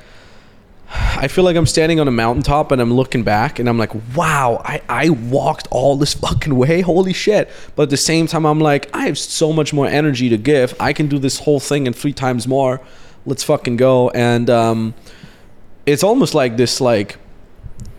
I 0.90 1.28
feel 1.28 1.44
like 1.44 1.58
I'm 1.58 1.66
standing 1.66 2.00
on 2.00 2.08
a 2.08 2.12
mountaintop 2.12 2.72
and 2.72 2.82
I'm 2.82 2.94
looking 2.94 3.24
back 3.24 3.60
and 3.60 3.68
I'm 3.68 3.78
like, 3.78 3.92
wow, 4.16 4.62
I, 4.64 4.82
I 4.88 5.10
walked 5.10 5.68
all 5.70 5.98
this 5.98 6.14
fucking 6.14 6.56
way. 6.56 6.82
Holy 6.82 7.14
shit. 7.14 7.50
But 7.76 7.84
at 7.84 7.90
the 7.90 7.98
same 7.98 8.28
time, 8.28 8.46
I'm 8.46 8.60
like, 8.60 8.90
I 8.96 9.06
have 9.06 9.18
so 9.18 9.52
much 9.52 9.74
more 9.74 9.88
energy 9.88 10.30
to 10.30 10.38
give. 10.38 10.74
I 10.80 10.94
can 10.94 11.08
do 11.08 11.20
this 11.20 11.40
whole 11.40 11.60
thing 11.60 11.88
in 11.88 11.94
three 11.94 12.14
times 12.14 12.48
more. 12.48 12.80
Let's 13.26 13.44
fucking 13.44 13.76
go. 13.76 14.10
And 14.12 14.50
um, 14.50 14.94
it's 15.86 16.04
almost 16.04 16.34
like 16.34 16.56
this, 16.56 16.80
like, 16.80 17.18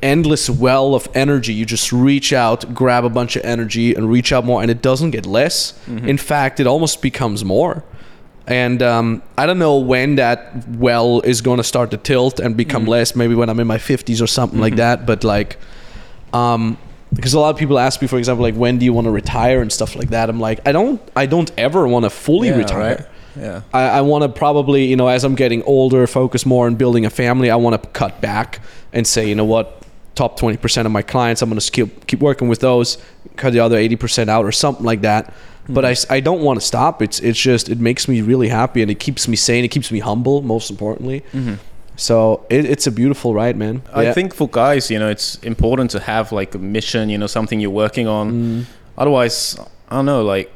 endless 0.02 0.48
well 0.48 0.94
of 0.94 1.08
energy. 1.14 1.52
You 1.52 1.66
just 1.66 1.92
reach 1.92 2.32
out, 2.32 2.74
grab 2.74 3.04
a 3.04 3.10
bunch 3.10 3.36
of 3.36 3.44
energy, 3.44 3.94
and 3.94 4.08
reach 4.08 4.32
out 4.32 4.44
more, 4.44 4.62
and 4.62 4.70
it 4.70 4.80
doesn't 4.80 5.10
get 5.10 5.26
less. 5.26 5.72
Mm-hmm. 5.86 6.08
In 6.08 6.18
fact, 6.18 6.60
it 6.60 6.66
almost 6.66 7.02
becomes 7.02 7.44
more. 7.44 7.84
And 8.48 8.82
um, 8.82 9.22
I 9.36 9.46
don't 9.46 9.58
know 9.58 9.76
when 9.78 10.16
that 10.16 10.66
well 10.68 11.20
is 11.20 11.40
going 11.42 11.58
to 11.58 11.64
start 11.64 11.90
to 11.90 11.96
tilt 11.98 12.40
and 12.40 12.56
become 12.56 12.82
Mm-hmm. 12.82 12.90
less. 12.90 13.14
Maybe 13.14 13.34
when 13.34 13.48
I'm 13.50 13.60
in 13.60 13.66
my 13.66 13.76
50s 13.78 14.22
or 14.22 14.26
something 14.26 14.58
like 14.58 14.76
that. 14.76 15.04
But 15.06 15.22
like, 15.22 15.58
um, 16.32 16.78
because 17.14 17.34
a 17.34 17.40
lot 17.40 17.50
of 17.50 17.56
people 17.56 17.78
ask 17.78 18.00
me, 18.02 18.08
for 18.08 18.18
example, 18.18 18.42
like 18.42 18.54
when 18.54 18.78
do 18.78 18.84
you 18.84 18.92
want 18.92 19.06
to 19.06 19.10
retire 19.10 19.60
and 19.62 19.72
stuff 19.72 19.96
like 19.96 20.10
that. 20.10 20.28
I'm 20.28 20.40
like, 20.40 20.66
I 20.66 20.72
don't, 20.72 21.00
I 21.16 21.26
don't 21.26 21.50
ever 21.58 21.86
want 21.88 22.04
to 22.04 22.10
fully 22.10 22.48
Yeah, 22.48 22.56
retire. 22.58 22.78
right? 22.96 23.06
Yeah. 23.38 23.62
I, 23.72 23.82
I 23.82 24.00
want 24.02 24.22
to 24.24 24.28
probably, 24.28 24.86
you 24.86 24.96
know, 24.96 25.08
as 25.08 25.24
I'm 25.24 25.34
getting 25.34 25.62
older, 25.62 26.06
focus 26.06 26.44
more 26.44 26.66
on 26.66 26.74
building 26.74 27.06
a 27.06 27.10
family. 27.10 27.50
I 27.50 27.56
want 27.56 27.80
to 27.82 27.88
cut 27.90 28.20
back 28.20 28.60
and 28.92 29.06
say, 29.06 29.28
you 29.28 29.34
know 29.34 29.44
what, 29.44 29.82
top 30.14 30.38
20% 30.40 30.86
of 30.86 30.92
my 30.92 31.02
clients, 31.02 31.40
I'm 31.42 31.48
going 31.48 31.60
to 31.60 31.70
keep, 31.70 32.06
keep 32.06 32.20
working 32.20 32.48
with 32.48 32.60
those, 32.60 32.98
cut 33.36 33.52
the 33.52 33.60
other 33.60 33.76
80% 33.78 34.28
out 34.28 34.44
or 34.44 34.52
something 34.52 34.84
like 34.84 35.02
that. 35.02 35.32
But 35.68 35.84
I 35.84 35.94
I 36.16 36.20
don't 36.20 36.40
want 36.42 36.60
to 36.60 36.66
stop. 36.66 37.02
It's, 37.02 37.20
it's 37.20 37.38
just, 37.38 37.68
it 37.68 37.78
makes 37.78 38.08
me 38.08 38.22
really 38.22 38.48
happy 38.48 38.80
and 38.82 38.90
it 38.90 38.98
keeps 38.98 39.28
me 39.28 39.36
sane. 39.36 39.64
It 39.64 39.68
keeps 39.70 39.90
me 39.92 39.98
humble, 40.00 40.40
most 40.42 40.70
importantly. 40.70 41.22
So 41.96 42.46
it, 42.48 42.64
it's 42.64 42.86
a 42.86 42.92
beautiful 42.92 43.34
ride, 43.34 43.56
man. 43.56 43.82
I 43.92 44.02
Yeah. 44.04 44.12
think 44.12 44.34
for 44.34 44.48
guys, 44.48 44.90
you 44.90 44.98
know, 44.98 45.08
it's 45.10 45.34
important 45.42 45.90
to 45.92 45.98
have 46.00 46.30
like 46.32 46.54
a 46.54 46.58
mission, 46.58 47.08
you 47.10 47.18
know, 47.18 47.26
something 47.26 47.58
you're 47.60 47.70
working 47.84 48.06
on. 48.06 48.30
Mm. 48.32 48.64
Otherwise, 48.96 49.58
I 49.90 49.96
don't 49.96 50.06
know, 50.06 50.22
like 50.22 50.50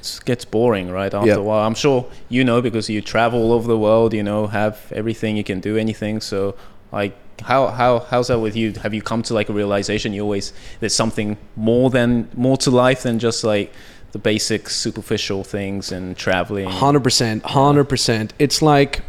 it 0.00 0.20
gets 0.24 0.44
boring, 0.44 0.90
right? 0.90 1.12
After 1.14 1.28
Yeah. 1.28 1.36
a 1.36 1.42
while, 1.42 1.64
I'm 1.66 1.74
sure 1.74 2.06
you 2.28 2.42
know 2.44 2.60
because 2.60 2.90
you 2.90 3.00
travel 3.00 3.40
all 3.40 3.52
over 3.52 3.68
the 3.68 3.78
world, 3.78 4.12
you 4.12 4.22
know, 4.24 4.48
have 4.48 4.76
everything 4.92 5.36
you 5.36 5.44
can 5.44 5.60
do 5.60 5.76
anything. 5.76 6.20
So, 6.20 6.54
like, 6.92 7.12
how 7.42 7.68
how 7.68 8.00
how's 8.10 8.26
that 8.28 8.40
with 8.40 8.56
you? 8.56 8.72
Have 8.82 8.92
you 8.92 9.02
come 9.02 9.22
to 9.22 9.34
like 9.34 9.48
a 9.48 9.52
realization 9.52 10.12
you 10.12 10.22
always 10.22 10.52
there's 10.80 10.94
something 10.94 11.36
more 11.54 11.90
than 11.90 12.28
more 12.34 12.56
to 12.58 12.70
life 12.72 13.02
than 13.04 13.18
just 13.20 13.44
like 13.44 13.70
the 14.12 14.18
basic 14.18 14.68
superficial 14.70 15.44
things 15.44 15.92
and 15.92 16.16
traveling? 16.16 16.68
Hundred 16.68 17.04
percent, 17.04 17.44
hundred 17.44 17.84
percent. 17.84 18.32
It's 18.38 18.62
like 18.62 19.02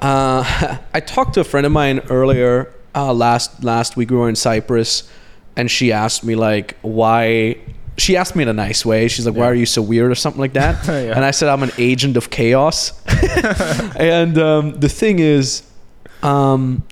uh, 0.00 0.78
I 0.94 1.00
talked 1.00 1.34
to 1.34 1.40
a 1.40 1.44
friend 1.44 1.66
of 1.66 1.72
mine 1.72 2.00
earlier 2.10 2.72
uh, 2.94 3.12
last 3.12 3.64
last 3.64 3.96
week. 3.96 4.10
We 4.10 4.16
were 4.16 4.28
in 4.28 4.36
Cyprus, 4.36 5.10
and 5.56 5.70
she 5.70 5.92
asked 5.92 6.24
me 6.24 6.34
like 6.34 6.76
why. 6.82 7.58
She 7.96 8.16
asked 8.16 8.34
me 8.34 8.42
in 8.42 8.48
a 8.48 8.52
nice 8.52 8.84
way. 8.84 9.06
She's 9.06 9.24
like, 9.24 9.36
"Why 9.36 9.46
are 9.46 9.54
you 9.54 9.66
so 9.66 9.80
weird?" 9.80 10.10
or 10.10 10.16
something 10.16 10.40
like 10.40 10.54
that. 10.54 10.84
Yeah. 10.88 11.14
And 11.14 11.24
I 11.24 11.30
said, 11.30 11.48
"I'm 11.48 11.62
an 11.62 11.70
agent 11.78 12.16
of 12.16 12.28
chaos." 12.30 12.92
and 13.96 14.36
um, 14.36 14.80
the 14.80 14.88
thing 14.88 15.20
is, 15.20 15.62
um, 16.22 16.82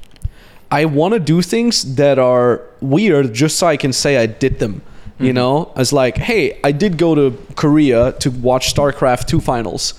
I 0.71 0.85
want 0.85 1.15
to 1.15 1.21
do 1.21 1.43
things 1.43 1.97
that 1.97 2.19
are 2.19 2.63
weird 2.81 3.35
just 3.35 3.59
so 3.59 3.67
I 3.67 3.77
can 3.77 3.93
say 3.93 4.17
I 4.17 4.27
did 4.27 4.59
them. 4.61 4.83
You 5.23 5.29
mm-hmm. 5.29 5.35
know, 5.37 5.73
as 5.77 5.93
like, 5.93 6.17
hey, 6.17 6.59
I 6.65 6.73
did 6.73 6.99
go 6.99 7.15
to 7.15 7.39
Korea 7.55 8.13
to 8.13 8.31
watch 8.31 8.75
StarCraft 8.75 9.27
2 9.27 9.41
finals. 9.41 9.95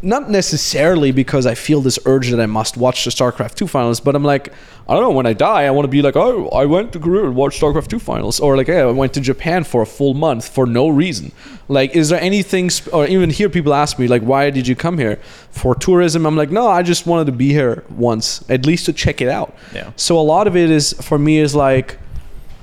Not 0.00 0.30
necessarily 0.30 1.10
because 1.12 1.44
I 1.44 1.54
feel 1.54 1.82
this 1.82 1.98
urge 2.06 2.30
that 2.30 2.40
I 2.40 2.46
must 2.46 2.76
watch 2.76 3.04
the 3.04 3.10
StarCraft 3.10 3.56
2 3.56 3.66
finals, 3.66 4.00
but 4.00 4.14
I'm 4.14 4.24
like, 4.24 4.50
I 4.88 4.94
don't 4.94 5.02
know, 5.02 5.10
when 5.10 5.26
I 5.26 5.34
die, 5.34 5.64
I 5.64 5.70
want 5.70 5.84
to 5.84 5.90
be 5.90 6.00
like, 6.00 6.16
oh, 6.16 6.48
I 6.48 6.64
went 6.64 6.94
to 6.94 6.98
Korea 6.98 7.24
and 7.26 7.36
watched 7.36 7.60
StarCraft 7.60 7.88
2 7.88 7.98
finals. 7.98 8.40
Or 8.40 8.56
like, 8.56 8.68
hey, 8.68 8.80
I 8.80 8.86
went 8.86 9.12
to 9.14 9.20
Japan 9.20 9.64
for 9.64 9.82
a 9.82 9.86
full 9.86 10.14
month 10.14 10.48
for 10.48 10.64
no 10.64 10.88
reason. 10.88 11.30
Like, 11.68 11.94
is 11.94 12.08
there 12.08 12.20
anything, 12.20 12.70
sp- 12.72 12.94
or 12.94 13.06
even 13.06 13.28
here 13.28 13.50
people 13.50 13.74
ask 13.74 13.98
me, 13.98 14.08
like, 14.08 14.22
why 14.22 14.48
did 14.48 14.66
you 14.66 14.74
come 14.74 14.96
here? 14.96 15.16
For 15.50 15.74
tourism? 15.74 16.24
I'm 16.24 16.36
like, 16.36 16.50
no, 16.50 16.68
I 16.68 16.82
just 16.82 17.06
wanted 17.06 17.26
to 17.26 17.32
be 17.32 17.48
here 17.50 17.84
once, 17.90 18.48
at 18.48 18.64
least 18.64 18.86
to 18.86 18.94
check 18.94 19.20
it 19.20 19.28
out. 19.28 19.54
Yeah. 19.74 19.92
So 19.96 20.18
a 20.18 20.22
lot 20.22 20.46
of 20.46 20.56
it 20.56 20.70
is 20.70 20.94
for 20.94 21.18
me 21.18 21.38
is 21.38 21.54
like 21.54 21.98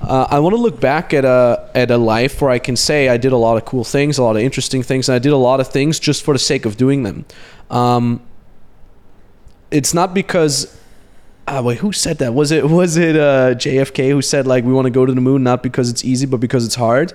uh, 0.00 0.26
I 0.30 0.38
want 0.38 0.54
to 0.54 0.60
look 0.60 0.80
back 0.80 1.14
at 1.14 1.24
a 1.24 1.70
at 1.74 1.90
a 1.90 1.96
life 1.96 2.40
where 2.42 2.50
I 2.50 2.58
can 2.58 2.76
say 2.76 3.08
I 3.08 3.16
did 3.16 3.32
a 3.32 3.36
lot 3.36 3.56
of 3.56 3.64
cool 3.64 3.84
things, 3.84 4.18
a 4.18 4.22
lot 4.22 4.36
of 4.36 4.42
interesting 4.42 4.82
things, 4.82 5.08
and 5.08 5.16
I 5.16 5.18
did 5.18 5.32
a 5.32 5.36
lot 5.36 5.60
of 5.60 5.68
things 5.68 5.98
just 5.98 6.22
for 6.22 6.34
the 6.34 6.38
sake 6.38 6.66
of 6.66 6.76
doing 6.76 7.02
them. 7.02 7.24
Um, 7.70 8.22
it's 9.70 9.94
not 9.94 10.14
because. 10.14 10.80
Uh, 11.48 11.62
wait, 11.64 11.78
who 11.78 11.92
said 11.92 12.18
that? 12.18 12.34
Was 12.34 12.50
it 12.50 12.68
was 12.68 12.96
it 12.96 13.16
uh, 13.16 13.54
JFK 13.54 14.10
who 14.10 14.20
said 14.20 14.46
like 14.46 14.64
we 14.64 14.72
want 14.72 14.86
to 14.86 14.90
go 14.90 15.06
to 15.06 15.12
the 15.12 15.20
moon 15.20 15.44
not 15.44 15.62
because 15.62 15.88
it's 15.88 16.04
easy 16.04 16.26
but 16.26 16.38
because 16.38 16.66
it's 16.66 16.74
hard? 16.74 17.12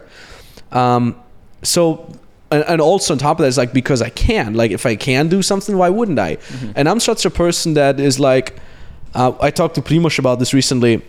Um, 0.72 1.22
so 1.64 2.14
and, 2.52 2.64
and 2.68 2.82
also 2.82 3.14
on 3.14 3.18
top 3.18 3.40
of 3.40 3.44
that 3.44 3.48
is 3.48 3.58
like 3.58 3.74
because 3.74 4.02
I 4.02 4.10
can. 4.10 4.54
Like 4.54 4.72
if 4.72 4.86
I 4.86 4.96
can 4.96 5.28
do 5.30 5.42
something, 5.42 5.78
why 5.78 5.90
wouldn't 5.90 6.20
I? 6.20 6.38
And 6.76 6.88
I'm 6.88 7.00
such 7.00 7.26
a 7.26 7.30
person 7.30 7.74
that 7.76 8.00
is 8.00 8.20
like. 8.20 8.60
Uh, 9.14 9.34
I 9.42 9.52
talked 9.52 9.76
to 9.76 9.82
Primoz 9.82 10.20
about 10.20 10.40
this 10.40 10.54
recently. 10.54 11.02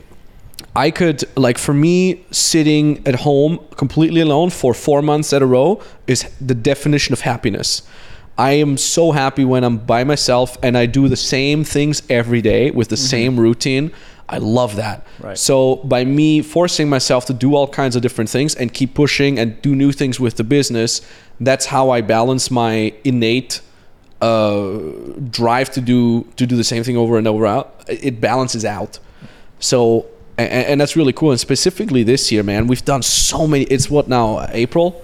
I 0.75 0.91
could 0.91 1.25
like 1.37 1.59
for 1.59 1.75
me 1.75 2.25
sitting 2.31 3.07
at 3.07 3.17
home 3.17 3.59
completely 3.77 4.21
alone 4.21 4.51
for 4.51 4.75
4 4.75 5.03
months 5.03 5.33
at 5.33 5.43
a 5.43 5.47
row 5.47 5.81
is 6.07 6.25
the 6.41 6.55
definition 6.55 7.13
of 7.13 7.21
happiness. 7.21 7.83
I 8.39 8.53
am 8.53 8.77
so 8.77 9.13
happy 9.13 9.45
when 9.45 9.63
I'm 9.63 9.79
by 9.79 10.05
myself 10.05 10.57
and 10.63 10.77
I 10.77 10.87
do 10.87 11.09
the 11.09 11.17
same 11.17 11.65
things 11.65 12.03
every 12.09 12.41
day 12.41 12.71
with 12.71 12.89
the 12.89 12.97
same 12.97 13.39
routine. 13.39 13.93
I 14.29 14.39
love 14.39 14.77
that. 14.77 15.07
Right. 15.21 15.37
So 15.37 15.77
by 15.77 16.05
me 16.05 16.41
forcing 16.41 16.89
myself 16.89 17.27
to 17.27 17.35
do 17.35 17.55
all 17.55 17.69
kinds 17.69 17.95
of 17.95 18.03
different 18.03 18.31
things 18.31 18.55
and 18.55 18.73
keep 18.73 18.95
pushing 18.95 19.39
and 19.39 19.61
do 19.61 19.75
new 19.77 19.93
things 19.93 20.19
with 20.19 20.37
the 20.37 20.45
business, 20.45 21.03
that's 21.41 21.67
how 21.67 21.91
I 21.91 22.01
balance 22.01 22.51
my 22.51 22.95
innate 23.05 23.61
uh, 24.23 24.79
drive 25.31 25.71
to 25.73 25.81
do 25.81 26.23
to 26.37 26.47
do 26.47 26.57
the 26.57 26.65
same 26.65 26.85
thing 26.85 26.97
over 26.97 27.19
and 27.19 27.27
over 27.27 27.47
out. 27.47 27.85
It 27.89 28.21
balances 28.21 28.65
out. 28.65 28.99
So 29.59 30.07
and, 30.51 30.67
and 30.67 30.81
that's 30.81 30.97
really 30.97 31.13
cool. 31.13 31.31
And 31.31 31.41
specifically 31.41 32.03
this 32.03 32.31
year, 32.33 32.43
man, 32.43 32.67
we've 32.67 32.85
done 32.85 33.03
so 33.03 33.47
many. 33.47 33.65
It's 33.65 33.91
what 33.91 34.09
now? 34.09 34.47
April. 34.51 35.03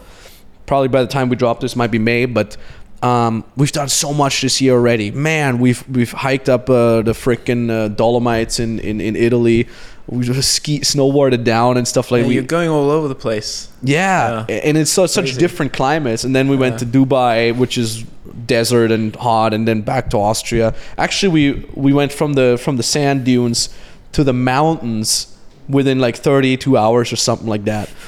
Probably 0.67 0.89
by 0.89 1.01
the 1.03 1.09
time 1.09 1.29
we 1.29 1.37
drop 1.37 1.61
this, 1.61 1.75
might 1.77 1.91
be 1.91 1.99
May. 1.99 2.27
But 2.27 2.57
um, 3.03 3.45
we've 3.57 3.73
done 3.73 3.89
so 3.89 4.13
much 4.13 4.43
this 4.43 4.61
year 4.61 4.75
already. 4.75 5.11
Man, 5.11 5.59
we've 5.59 5.87
we've 5.89 6.13
hiked 6.13 6.49
up 6.49 6.69
uh, 6.69 7.03
the 7.03 7.13
freaking 7.13 7.71
uh, 7.71 7.89
Dolomites 7.89 8.59
in, 8.61 8.79
in, 8.81 9.01
in 9.01 9.17
Italy. 9.17 9.69
We 10.07 10.25
just 10.25 10.55
ski 10.55 10.81
snowboarded 10.81 11.45
down 11.45 11.77
and 11.77 11.87
stuff 11.87 12.11
like. 12.11 12.23
Yeah, 12.23 12.29
we, 12.29 12.35
you're 12.35 12.43
going 12.43 12.71
all 12.71 12.91
over 12.91 13.09
the 13.09 13.15
place. 13.15 13.69
yeah, 13.83 14.47
Yeah. 14.49 14.55
and 14.57 14.79
it's 14.79 14.91
so, 14.91 15.07
such 15.07 15.37
different 15.37 15.75
climates. 15.75 16.25
And 16.25 16.35
then 16.35 16.49
we 16.49 16.57
went 16.57 16.79
to 16.79 16.87
Dubai, 16.87 17.55
which 17.55 17.77
is 17.77 18.05
desert 18.47 18.91
and 18.91 19.15
hot, 19.17 19.53
and 19.53 19.69
then 19.69 19.83
back 19.83 20.09
to 20.11 20.17
Austria. 20.19 20.75
Actually, 20.97 21.33
we 21.33 21.67
we 21.75 21.93
went 21.93 22.13
from 22.13 22.33
the 22.35 22.59
from 22.59 22.79
the 22.79 22.83
sand 22.83 23.25
dunes 23.25 23.69
to 24.13 24.25
the 24.25 24.33
mountains 24.33 25.37
within 25.69 25.99
like 25.99 26.17
32 26.17 26.77
hours 26.77 27.13
or 27.13 27.17
something 27.17 27.49
like 27.49 27.65
that. 27.65 27.91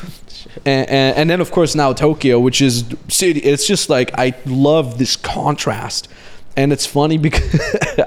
And, 0.65 0.91
and, 0.91 1.17
and 1.17 1.31
then 1.31 1.41
of 1.41 1.53
course 1.53 1.75
now 1.75 1.93
Tokyo, 1.93 2.41
which 2.41 2.61
is 2.61 2.85
city. 3.09 3.41
It's 3.41 3.67
just 3.67 3.89
like 3.89 4.19
I 4.19 4.35
love 4.47 4.99
this 4.99 5.15
contrast, 5.15 6.09
and 6.57 6.73
it's 6.73 6.87
funny 6.87 7.19
because 7.27 7.61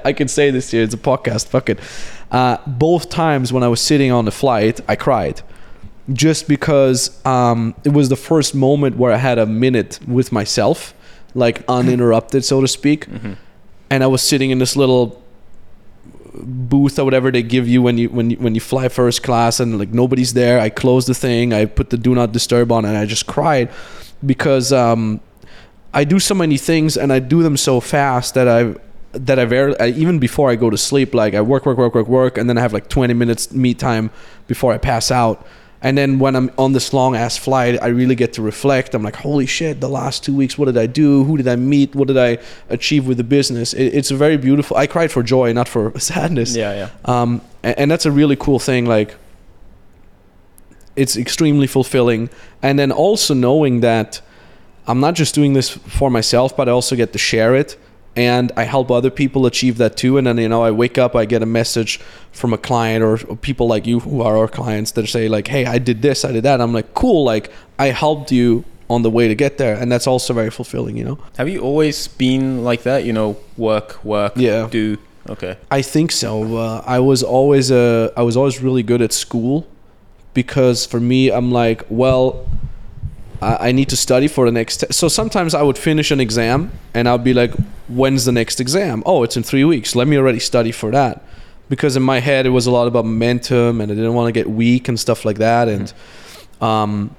I 0.04 0.14
can 0.14 0.28
say 0.28 0.52
this 0.52 0.72
here. 0.72 0.84
It's 0.84 0.94
a 0.94 0.98
podcast. 0.98 1.48
Fuck 1.48 1.70
it. 1.70 1.80
Uh, 2.32 2.58
both 2.68 3.10
times 3.10 3.54
when 3.54 3.64
I 3.64 3.70
was 3.70 3.80
sitting 3.80 4.12
on 4.12 4.26
the 4.26 4.32
flight, 4.32 4.82
I 4.90 4.96
cried 4.96 5.42
just 6.12 6.48
because 6.48 7.26
um, 7.26 7.76
it 7.86 7.94
was 7.94 8.10
the 8.10 8.16
first 8.16 8.54
moment 8.54 8.98
where 8.98 9.14
I 9.14 9.18
had 9.18 9.38
a 9.38 9.46
minute 9.46 10.00
with 10.06 10.32
myself, 10.32 10.94
like 11.34 11.64
uninterrupted, 11.70 12.44
so 12.44 12.60
to 12.62 12.68
speak. 12.68 13.08
And 13.90 14.04
I 14.04 14.08
was 14.08 14.22
sitting 14.22 14.50
in 14.50 14.60
this 14.60 14.76
little 14.76 15.23
booth 16.36 16.98
or 17.00 17.06
whatever 17.06 17.32
they 17.32 17.44
give 17.44 17.68
you 17.68 17.82
when 17.82 17.98
you 17.98 18.10
when 18.10 18.32
you 18.32 18.38
when 18.38 18.56
you 18.56 18.62
fly 18.62 18.90
first 18.90 19.24
class, 19.24 19.60
and 19.60 19.78
like 19.78 19.90
nobody's 19.90 20.34
there. 20.34 20.60
I 20.60 20.70
closed 20.70 21.08
the 21.08 21.14
thing. 21.14 21.54
I 21.54 21.66
put 21.66 21.90
the 21.90 21.98
do 21.98 22.16
not 22.16 22.32
disturb 22.32 22.72
on, 22.72 22.86
and 22.86 22.98
I 22.98 23.06
just 23.06 23.28
cried 23.28 23.70
because 24.26 24.72
um, 24.72 25.20
I 25.94 26.04
do 26.04 26.20
so 26.20 26.34
many 26.34 26.58
things 26.58 26.98
and 26.98 27.14
I 27.14 27.20
do 27.20 27.44
them 27.44 27.58
so 27.58 27.80
fast 27.80 28.34
that 28.34 28.48
I 28.48 28.76
that 29.12 29.38
I 29.38 29.46
very 29.46 29.80
I, 29.80 29.88
even 29.90 30.18
before 30.18 30.50
I 30.50 30.56
go 30.56 30.70
to 30.70 30.78
sleep, 30.78 31.14
like 31.14 31.36
I 31.36 31.42
work, 31.42 31.66
work, 31.66 31.78
work, 31.78 31.94
work, 31.94 32.08
work, 32.08 32.38
and 32.38 32.50
then 32.50 32.58
I 32.58 32.62
have 32.62 32.74
like 32.74 32.90
20 32.90 33.14
minutes 33.14 33.52
me 33.52 33.74
time 33.74 34.10
before 34.48 34.74
I 34.74 34.78
pass 34.80 35.12
out. 35.12 35.46
And 35.84 35.98
then 35.98 36.18
when 36.18 36.34
I'm 36.38 36.50
on 36.58 36.72
this 36.72 36.94
long 36.94 37.14
ass 37.14 37.38
flight, 37.38 37.78
I 37.82 37.88
really 37.88 38.16
get 38.16 38.32
to 38.34 38.42
reflect. 38.42 38.96
I'm 38.96 39.04
like, 39.04 39.18
holy 39.18 39.46
shit, 39.46 39.82
the 39.82 39.90
last 39.90 40.24
two 40.24 40.34
weeks, 40.34 40.58
what 40.58 40.66
did 40.66 40.78
I 40.78 40.86
do? 40.86 41.26
Who 41.26 41.36
did 41.36 41.48
I 41.48 41.58
meet? 41.58 41.94
What 41.94 42.08
did 42.08 42.18
I 42.18 42.38
achieve 42.70 43.06
with 43.06 43.18
the 43.18 43.24
business? 43.26 43.74
It, 43.74 43.94
it's 43.94 44.10
a 44.10 44.16
very 44.16 44.38
beautiful. 44.38 44.78
I 44.78 44.88
cried 44.88 45.12
for 45.12 45.22
joy, 45.22 45.52
not 45.52 45.68
for 45.68 46.00
sadness. 46.00 46.56
Yeah, 46.56 46.74
yeah. 46.74 46.90
Um, 47.04 47.42
and, 47.64 47.80
and 47.80 47.92
that's 47.92 48.06
a 48.06 48.12
really 48.12 48.38
cool 48.38 48.60
thing. 48.60 48.86
Like, 48.86 49.16
it's 50.96 51.18
extremely 51.18 51.68
fulfilling. 51.68 52.30
And 52.62 52.80
then 52.80 52.94
also 52.94 53.34
knowing 53.34 53.82
that 53.82 54.22
I'm 54.88 55.02
not 55.02 55.16
just 55.16 55.36
doing 55.36 55.52
this 55.52 55.70
for 55.70 56.10
myself, 56.10 56.56
but 56.56 56.70
I 56.70 56.72
also 56.72 56.96
get 56.96 57.12
to 57.12 57.20
share 57.20 57.56
it 57.56 57.78
and 58.16 58.52
I 58.56 58.64
help 58.64 58.92
other 58.92 59.10
people 59.10 59.46
achieve 59.46 59.78
that 59.78 59.98
too. 59.98 60.18
And 60.18 60.28
then 60.28 60.38
you 60.38 60.48
know, 60.50 60.64
I 60.64 60.72
wake 60.72 60.98
up, 60.98 61.16
I 61.16 61.26
get 61.26 61.42
a 61.42 61.46
message 61.48 62.00
from 62.32 62.54
a 62.54 62.58
client 62.58 63.04
or, 63.04 63.14
or 63.28 63.36
people 63.36 63.68
like 63.68 63.86
you 63.88 64.00
who 64.02 64.22
are 64.22 64.38
our 64.38 64.48
clients 64.48 64.92
that 64.92 65.08
say 65.08 65.28
like, 65.28 65.48
"Hey, 65.48 65.66
I 65.66 65.78
did 65.80 66.02
this, 66.02 66.24
I 66.26 66.32
did 66.32 66.44
that." 66.44 66.62
I'm 66.62 66.74
like, 66.74 66.94
"Cool, 66.94 67.24
like 67.24 67.52
I 67.80 67.88
helped 67.88 68.32
you 68.32 68.64
on 68.90 69.02
the 69.02 69.10
way 69.10 69.28
to 69.28 69.36
get 69.36 69.58
there," 69.58 69.76
and 69.76 69.92
that's 69.92 70.08
also 70.08 70.34
very 70.34 70.50
fulfilling. 70.52 70.96
You 70.98 71.06
know. 71.06 71.18
Have 71.38 71.50
you 71.50 71.62
always 71.62 72.08
been 72.08 72.64
like 72.64 72.84
that? 72.84 73.04
You 73.06 73.14
know, 73.14 73.38
work, 73.58 74.04
work, 74.04 74.34
Yeah. 74.36 74.68
do. 74.70 74.98
Okay. 75.30 75.56
I 75.72 75.82
think 75.82 76.12
so. 76.12 76.58
Uh, 76.58 76.84
I 76.86 77.00
was 77.00 77.24
always 77.24 77.72
uh, 77.72 78.12
I 78.18 78.24
was 78.24 78.36
always 78.38 78.62
really 78.62 78.84
good 78.84 79.02
at 79.02 79.14
school 79.14 79.66
because 80.34 80.86
for 80.86 81.00
me, 81.00 81.32
I'm 81.32 81.52
like, 81.52 81.84
well, 81.90 82.46
I, 83.44 83.70
I 83.70 83.72
need 83.72 83.90
to 83.90 83.98
study 83.98 84.28
for 84.28 84.46
the 84.46 84.52
next. 84.52 84.78
Te-. 84.78 84.92
So 84.92 85.08
sometimes 85.08 85.54
I 85.54 85.62
would 85.62 85.78
finish 85.78 86.12
an 86.12 86.20
exam 86.20 86.72
and 86.94 87.08
I'd 87.08 87.24
be 87.24 87.34
like, 87.34 87.54
when's 87.88 88.26
the 88.26 88.32
next 88.32 88.60
exam? 88.60 89.04
Oh, 89.06 89.24
it's 89.24 89.38
in 89.38 89.44
three 89.44 89.64
weeks. 89.64 89.96
Let 89.96 90.08
me 90.08 90.18
already 90.18 90.40
study 90.40 90.72
for 90.72 90.92
that. 90.92 91.24
Because 91.70 91.96
in 91.96 92.04
my 92.04 92.20
head, 92.20 92.46
it 92.46 92.50
was 92.50 92.68
a 92.68 92.72
lot 92.72 92.88
about 92.88 93.06
momentum 93.06 93.82
and 93.82 93.92
I 93.92 93.96
didn't 93.96 94.14
want 94.14 94.28
to 94.28 94.32
get 94.32 94.50
weak 94.50 94.88
and 94.88 95.00
stuff 95.00 95.26
like 95.26 95.38
that. 95.38 95.68
And, 95.68 95.94
um, 96.62 97.16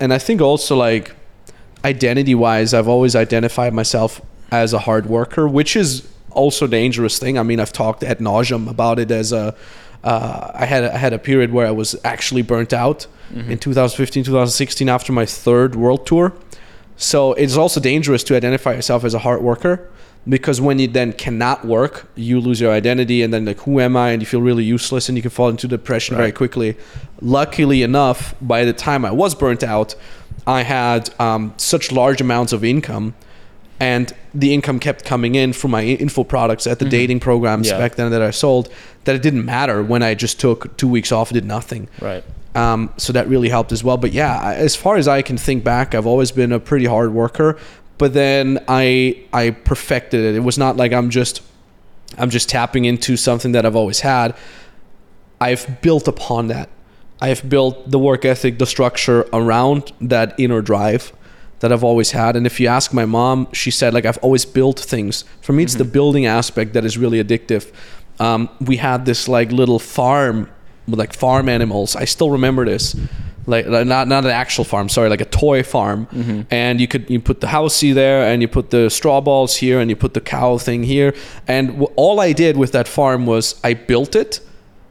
and 0.00 0.12
I 0.12 0.18
think 0.18 0.40
also 0.40 0.76
like 0.76 1.14
identity 1.84 2.34
wise, 2.34 2.74
I've 2.74 2.88
always 2.88 3.14
identified 3.14 3.72
myself 3.72 4.20
as 4.50 4.72
a 4.72 4.80
hard 4.80 5.06
worker, 5.06 5.48
which 5.48 5.76
is 5.76 6.06
also 6.30 6.66
dangerous 6.66 7.18
thing. 7.18 7.38
I 7.38 7.42
mean, 7.42 7.60
I've 7.60 7.72
talked 7.72 8.02
at 8.02 8.18
nauseum 8.18 8.68
about 8.68 8.98
it 8.98 9.10
as 9.10 9.32
a. 9.32 9.54
Uh, 10.04 10.52
I 10.54 10.66
had 10.66 10.84
I 10.84 10.98
had 10.98 11.12
a 11.12 11.18
period 11.18 11.52
where 11.52 11.66
I 11.66 11.72
was 11.72 11.96
actually 12.04 12.42
burnt 12.42 12.72
out 12.72 13.06
in 13.34 13.58
2015, 13.58 14.24
2016 14.24 14.88
after 14.88 15.12
my 15.12 15.26
third 15.26 15.74
world 15.76 16.06
tour. 16.06 16.32
So 16.96 17.32
it's 17.34 17.56
also 17.56 17.80
dangerous 17.80 18.24
to 18.24 18.36
identify 18.36 18.72
yourself 18.72 19.04
as 19.04 19.14
a 19.14 19.18
hard 19.18 19.42
worker 19.42 19.88
because 20.28 20.60
when 20.60 20.78
you 20.78 20.88
then 20.88 21.12
cannot 21.12 21.64
work, 21.64 22.08
you 22.14 22.40
lose 22.40 22.60
your 22.60 22.72
identity 22.72 23.22
and 23.22 23.32
then 23.32 23.44
like 23.44 23.60
who 23.60 23.80
am 23.80 23.96
I 23.96 24.10
and 24.10 24.22
you 24.22 24.26
feel 24.26 24.40
really 24.40 24.64
useless 24.64 25.08
and 25.08 25.16
you 25.16 25.22
can 25.22 25.30
fall 25.30 25.48
into 25.48 25.68
depression 25.68 26.16
very 26.16 26.32
quickly. 26.32 26.76
Luckily 27.20 27.82
enough, 27.82 28.34
by 28.40 28.64
the 28.64 28.72
time 28.72 29.04
I 29.04 29.10
was 29.10 29.34
burnt 29.34 29.62
out, 29.62 29.94
I 30.46 30.62
had 30.62 31.10
um, 31.20 31.52
such 31.56 31.92
large 31.92 32.20
amounts 32.20 32.52
of 32.52 32.64
income 32.64 33.14
and 33.78 34.12
the 34.32 34.54
income 34.54 34.78
kept 34.78 35.04
coming 35.04 35.34
in 35.34 35.52
from 35.52 35.70
my 35.70 35.82
info 35.84 36.24
products 36.24 36.66
at 36.66 36.78
the 36.78 36.86
dating 36.86 37.20
programs 37.20 37.68
Yeah. 37.68 37.78
back 37.78 37.96
then 37.96 38.10
that 38.10 38.22
I 38.22 38.30
sold 38.30 38.70
that 39.04 39.14
it 39.14 39.22
didn't 39.22 39.44
matter 39.44 39.82
when 39.82 40.02
I 40.02 40.14
just 40.14 40.40
took 40.40 40.76
two 40.76 40.88
weeks 40.88 41.12
off, 41.12 41.30
and 41.30 41.34
did 41.34 41.44
nothing. 41.44 41.88
Right. 42.00 42.24
Um, 42.56 42.90
so 42.96 43.12
that 43.12 43.28
really 43.28 43.50
helped 43.50 43.70
as 43.70 43.84
well. 43.84 43.98
But 43.98 44.12
yeah, 44.12 44.54
as 44.54 44.74
far 44.74 44.96
as 44.96 45.06
I 45.06 45.20
can 45.20 45.36
think 45.36 45.62
back, 45.62 45.94
I've 45.94 46.06
always 46.06 46.32
been 46.32 46.52
a 46.52 46.58
pretty 46.58 46.86
hard 46.86 47.12
worker. 47.12 47.58
But 47.98 48.14
then 48.14 48.64
I 48.66 49.22
I 49.32 49.50
perfected 49.50 50.24
it. 50.24 50.34
It 50.34 50.40
was 50.40 50.56
not 50.56 50.76
like 50.76 50.92
I'm 50.92 51.10
just 51.10 51.42
I'm 52.16 52.30
just 52.30 52.48
tapping 52.48 52.86
into 52.86 53.16
something 53.18 53.52
that 53.52 53.66
I've 53.66 53.76
always 53.76 54.00
had. 54.00 54.34
I've 55.38 55.82
built 55.82 56.08
upon 56.08 56.46
that. 56.48 56.70
I've 57.20 57.46
built 57.48 57.90
the 57.90 57.98
work 57.98 58.24
ethic, 58.24 58.58
the 58.58 58.66
structure 58.66 59.26
around 59.34 59.92
that 60.00 60.34
inner 60.38 60.62
drive 60.62 61.12
that 61.60 61.72
I've 61.72 61.84
always 61.84 62.12
had. 62.12 62.36
And 62.36 62.46
if 62.46 62.58
you 62.58 62.68
ask 62.68 62.92
my 62.94 63.04
mom, 63.04 63.48
she 63.52 63.70
said 63.70 63.92
like 63.92 64.06
I've 64.06 64.18
always 64.18 64.46
built 64.46 64.80
things. 64.80 65.24
For 65.42 65.52
me, 65.52 65.62
it's 65.62 65.74
the 65.74 65.84
building 65.84 66.24
aspect 66.24 66.72
that 66.72 66.86
is 66.86 66.96
really 66.96 67.22
addictive. 67.22 67.70
Um, 68.18 68.48
we 68.62 68.78
had 68.78 69.04
this 69.04 69.28
like 69.28 69.52
little 69.52 69.78
farm 69.78 70.48
with 70.88 70.98
like 70.98 71.12
farm 71.12 71.48
animals. 71.48 71.96
I 71.96 72.04
still 72.04 72.30
remember 72.30 72.64
this. 72.64 72.96
Like 73.48 73.68
not 73.68 74.08
not 74.08 74.24
an 74.24 74.30
actual 74.30 74.64
farm, 74.64 74.88
sorry, 74.88 75.08
like 75.08 75.20
a 75.20 75.26
toy 75.26 75.62
farm. 75.62 76.06
Mm-hmm. 76.06 76.40
And 76.50 76.80
you 76.80 76.88
could 76.88 77.08
you 77.08 77.20
put 77.20 77.40
the 77.40 77.46
housey 77.46 77.94
there, 77.94 78.22
and 78.24 78.42
you 78.42 78.48
put 78.48 78.70
the 78.70 78.90
straw 78.90 79.20
balls 79.20 79.56
here, 79.56 79.78
and 79.78 79.88
you 79.88 79.94
put 79.96 80.14
the 80.14 80.20
cow 80.20 80.58
thing 80.58 80.82
here. 80.82 81.14
And 81.46 81.68
w- 81.68 81.92
all 81.94 82.18
I 82.18 82.32
did 82.32 82.56
with 82.56 82.72
that 82.72 82.88
farm 82.88 83.24
was 83.24 83.60
I 83.62 83.74
built 83.74 84.16
it, 84.16 84.40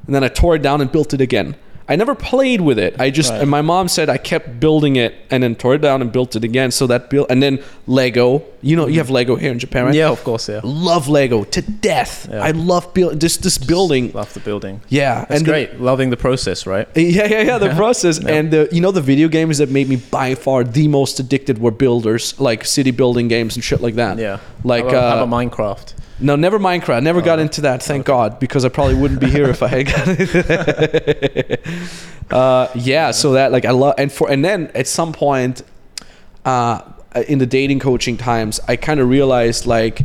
and 0.06 0.16
then 0.16 0.24
I 0.24 0.30
tore 0.30 0.56
it 0.56 0.62
down 0.62 0.80
and 0.80 0.90
built 0.90 1.14
it 1.14 1.20
again. 1.20 1.56
I 1.88 1.96
never 1.96 2.16
played 2.16 2.62
with 2.62 2.80
it. 2.80 2.96
I 3.00 3.12
just 3.12 3.30
Right. 3.32 3.42
and 3.42 3.50
my 3.50 3.62
mom 3.62 3.88
said 3.88 4.10
I 4.10 4.18
kept 4.18 4.60
building 4.60 4.96
it 4.96 5.14
and 5.30 5.44
then 5.44 5.54
tore 5.56 5.76
it 5.76 5.82
down 5.82 6.02
and 6.02 6.12
built 6.12 6.36
it 6.36 6.44
again. 6.44 6.72
So 6.72 6.88
that 6.88 7.10
built 7.12 7.28
and 7.30 7.44
then 7.44 7.60
Lego. 7.86 8.42
You 8.64 8.76
know 8.76 8.88
you 8.88 8.98
have 8.98 9.12
Lego 9.12 9.36
here 9.36 9.52
in 9.52 9.60
Japan, 9.60 9.86
right? 9.86 9.94
Yeah, 9.94 10.10
of 10.10 10.24
course. 10.24 10.50
Yeah. 10.50 10.62
Love 10.64 11.08
Lego 11.08 11.44
to 11.44 11.62
death. 11.62 12.28
Yeah. 12.32 12.44
I 12.44 12.52
love 12.52 12.92
build 12.96 13.20
this 13.20 13.38
this 13.38 13.60
building. 13.60 14.12
Love 14.14 14.34
the 14.34 14.40
building. 14.40 14.82
Yeah, 14.90 15.26
That's 15.26 15.32
and 15.36 15.46
the- 15.46 15.52
great. 15.52 15.80
Loving 15.80 16.10
the 16.10 16.18
process, 16.18 16.66
right? 16.66 16.88
yeah, 16.96 17.28
yeah, 17.30 17.42
yeah. 17.44 17.58
The 17.60 17.76
process 17.84 18.20
Yeah. 18.20 18.34
and 18.36 18.50
the 18.52 18.68
you 18.72 18.82
know 18.82 18.92
the 18.92 19.02
video 19.02 19.28
games 19.28 19.58
that 19.60 19.70
made 19.70 19.88
me 19.88 19.98
by 19.98 20.34
far 20.36 20.64
the 20.64 20.88
most 20.88 21.20
addicted 21.20 21.60
were 21.60 21.72
builders 21.72 22.34
like 22.40 22.66
city 22.66 22.92
building 22.92 23.28
games 23.28 23.56
and 23.56 23.64
shit 23.64 23.82
like 23.82 23.96
that. 23.96 24.18
Yeah. 24.18 24.40
Like 24.64 24.84
how 24.86 24.90
about, 24.90 25.04
how 25.18 25.20
uh, 25.20 25.24
about 25.26 25.30
Minecraft? 25.52 25.94
No, 26.20 26.36
never 26.36 26.60
Minecraft. 26.60 27.04
Never 27.04 27.22
got 27.22 27.40
into 27.40 27.62
that. 27.62 27.84
Thank 27.84 28.06
God, 28.06 28.40
because 28.40 28.64
I 28.64 28.70
probably 28.70 28.96
wouldn't 28.96 29.20
be 29.20 29.30
here 29.30 29.50
if 29.50 29.62
I 29.62 29.68
had 29.68 29.86
got 29.88 30.08
it. 30.08 31.68
uh, 32.32 32.70
yeah. 32.76 33.12
So 33.12 33.34
that 33.34 33.52
like 33.52 33.66
I 33.66 33.72
love 33.72 33.96
and 33.98 34.12
for 34.12 34.30
and 34.30 34.44
then 34.44 34.72
at 34.76 34.88
some 34.88 35.12
point, 35.12 35.62
uh, 36.46 36.82
in 37.28 37.40
the 37.40 37.46
dating 37.46 37.80
coaching 37.80 38.18
times, 38.18 38.60
I 38.68 38.76
kind 38.76 39.00
of 39.00 39.10
realized 39.10 39.66
like, 39.66 40.02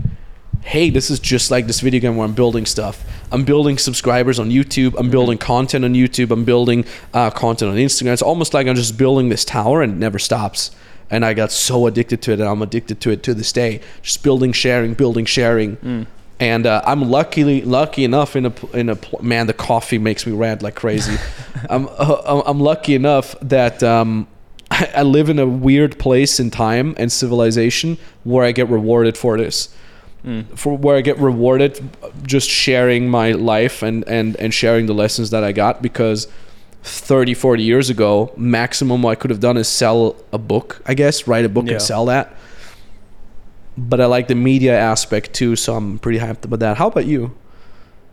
hey, 0.62 0.90
this 0.90 1.10
is 1.10 1.20
just 1.20 1.50
like 1.50 1.66
this 1.66 1.80
video 1.80 2.00
game 2.00 2.16
where 2.16 2.26
I'm 2.26 2.34
building 2.34 2.66
stuff. 2.66 3.04
I'm 3.32 3.44
building 3.44 3.78
subscribers 3.78 4.38
on 4.38 4.50
YouTube. 4.50 4.94
I'm 4.98 5.10
building 5.10 5.38
content 5.38 5.84
on 5.84 5.94
YouTube. 5.94 6.30
I'm 6.30 6.44
building 6.44 6.84
uh, 7.14 7.30
content 7.30 7.70
on 7.70 7.76
Instagram. 7.76 8.12
It's 8.12 8.22
almost 8.22 8.52
like 8.52 8.66
I'm 8.66 8.74
just 8.74 8.98
building 8.98 9.28
this 9.28 9.44
tower 9.44 9.82
and 9.82 9.92
it 9.92 9.96
never 9.96 10.18
stops. 10.18 10.72
And 11.10 11.24
I 11.24 11.34
got 11.34 11.50
so 11.50 11.86
addicted 11.86 12.22
to 12.22 12.32
it, 12.32 12.40
and 12.40 12.48
I'm 12.48 12.62
addicted 12.62 13.00
to 13.00 13.10
it 13.10 13.22
to 13.24 13.34
this 13.34 13.52
day. 13.52 13.80
Just 14.02 14.22
building, 14.22 14.52
sharing, 14.52 14.94
building, 14.94 15.24
sharing. 15.24 15.76
And 16.38 16.66
uh, 16.66 16.80
I'm 16.86 17.10
luckily 17.10 17.60
lucky 17.62 18.02
enough 18.04 18.34
in 18.34 18.46
a 18.46 18.52
in 18.72 18.88
a 18.88 18.98
man. 19.20 19.46
The 19.46 19.52
coffee 19.52 19.98
makes 19.98 20.26
me 20.26 20.32
rant 20.32 20.62
like 20.62 20.74
crazy. 20.74 21.18
I'm 21.68 21.88
uh, 21.98 22.42
I'm 22.46 22.60
lucky 22.60 22.94
enough 22.94 23.34
that 23.42 23.82
um, 23.82 24.26
I, 24.70 24.90
I 24.96 25.02
live 25.02 25.28
in 25.28 25.38
a 25.38 25.46
weird 25.46 25.98
place 25.98 26.40
in 26.40 26.50
time 26.50 26.94
and 26.96 27.12
civilization 27.12 27.98
where 28.24 28.44
I 28.44 28.52
get 28.52 28.68
rewarded 28.68 29.18
for 29.18 29.36
this. 29.36 29.68
For 30.54 30.76
where 30.76 30.96
I 30.96 31.00
get 31.00 31.16
rewarded 31.18 31.80
just 32.26 32.48
sharing 32.48 33.08
my 33.08 33.32
life 33.32 33.82
and 33.82 34.06
and 34.06 34.36
and 34.36 34.52
sharing 34.52 34.86
the 34.86 34.92
lessons 34.92 35.30
that 35.30 35.42
I 35.44 35.52
got 35.52 35.80
because 35.80 36.28
30 36.82 37.34
40 37.34 37.62
years 37.62 37.90
ago 37.90 38.32
maximum 38.36 39.04
I 39.04 39.14
could 39.14 39.30
have 39.30 39.40
done 39.40 39.56
is 39.56 39.68
sell 39.68 40.16
a 40.32 40.38
book 40.38 40.80
I 40.86 40.94
guess 40.94 41.26
write 41.26 41.44
a 41.44 41.48
book 41.48 41.66
Yeah. 41.66 41.72
and 41.74 41.82
sell 41.82 42.06
that 42.06 42.32
but 43.76 44.00
I 44.00 44.06
like 44.06 44.28
the 44.28 44.34
media 44.34 44.78
aspect 44.78 45.32
too 45.34 45.56
so 45.56 45.74
I'm 45.76 45.98
pretty 45.98 46.18
hyped 46.18 46.44
about 46.44 46.60
that 46.60 46.76
how 46.78 46.88
about 46.88 47.06
you 47.06 47.32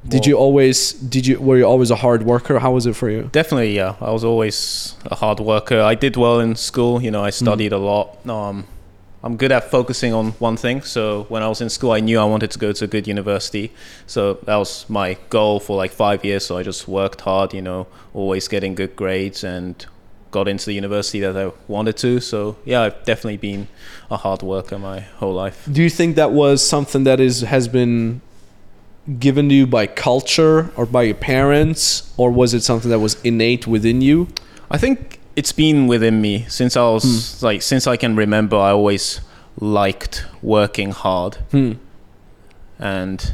did 0.08 0.21
Well- 0.21 0.30
you 0.30 0.36
always 0.38 0.91
did 0.93 1.25
you 1.27 1.39
were 1.39 1.58
you 1.58 1.63
always 1.65 1.91
a 1.91 1.95
hard 1.95 2.23
worker 2.23 2.60
how 2.60 2.71
was 2.71 2.86
it 2.86 2.95
for 2.95 3.10
you 3.10 3.30
Definitely, 3.32 3.75
yeah. 3.75 3.95
I 3.99 4.12
was 4.12 4.23
always 4.23 4.95
a 5.06 5.15
hard 5.15 5.39
worker. 5.39 5.82
I 5.82 5.95
did 5.95 6.15
well 6.15 6.39
in 6.39 6.56
school. 6.56 7.01
You 7.01 7.12
know, 7.12 7.23
I 7.23 7.30
studied 7.32 7.73
a 7.73 7.77
lot. 7.77 8.08
Um, 8.30 8.65
I'm 9.23 9.36
good 9.36 9.51
at 9.51 9.71
focusing 9.71 10.13
on 10.13 10.32
one 10.34 10.58
thing. 10.58 10.82
So 10.82 11.23
when 11.23 11.41
I 11.41 11.47
was 11.47 11.60
in 11.60 11.69
school, 11.69 11.91
I 11.91 11.99
knew 11.99 12.19
I 12.19 12.25
wanted 12.25 12.51
to 12.51 12.60
go 12.60 12.71
to 12.71 12.86
a 12.86 12.88
good 12.88 13.08
university. 13.08 13.71
So 14.06 14.36
that 14.45 14.56
was 14.58 14.88
my 14.89 15.17
goal 15.30 15.60
for 15.60 15.75
like 15.75 15.91
five 15.91 16.23
years. 16.23 16.45
So 16.45 16.58
I 16.58 16.63
just 16.63 16.88
worked 16.88 17.21
hard. 17.21 17.53
You 17.53 17.62
know, 17.62 17.88
always 18.13 18.47
getting 18.47 18.75
good 18.75 18.95
grades 18.95 19.43
and 19.43 19.86
got 20.32 20.47
into 20.47 20.65
the 20.65 20.73
university 20.73 21.19
that 21.21 21.36
I 21.36 21.51
wanted 21.67 21.97
to. 21.97 22.19
So 22.19 22.58
yeah, 22.63 22.82
I've 22.82 23.03
definitely 23.06 23.38
been 23.38 23.67
a 24.12 24.17
hard 24.17 24.43
worker 24.43 24.77
my 24.77 24.99
whole 24.99 25.34
life. 25.34 25.67
do 25.71 25.82
you 25.82 25.89
think 25.89 26.15
that 26.15 26.32
was 26.32 26.67
something 26.67 27.03
that 27.03 27.19
is 27.19 27.41
has 27.41 27.67
been 27.67 28.21
given 29.19 29.47
to 29.49 29.56
you 29.56 29.65
by 29.65 29.88
culture 29.88 30.69
or 30.75 30.86
by 30.86 31.03
your 31.03 31.15
parents 31.15 32.13
or 32.17 32.30
was 32.30 32.53
it 32.53 32.62
something 32.62 32.91
that 32.91 32.99
was 32.99 33.21
innate 33.23 33.65
within 33.65 34.01
you 34.01 34.27
I 34.69 34.77
think 34.77 35.16
it's 35.38 35.52
been 35.52 35.86
within 35.86 36.19
me 36.19 36.45
since 36.50 36.76
I 36.76 36.82
was 36.82 37.43
like 37.43 37.62
since 37.62 37.86
I 37.86 37.95
can 37.95 38.15
remember. 38.15 38.58
I 38.58 38.71
always 38.71 39.21
liked 39.60 40.26
working 40.41 40.91
hard, 40.91 41.36
hmm. 41.52 41.73
and 42.80 43.34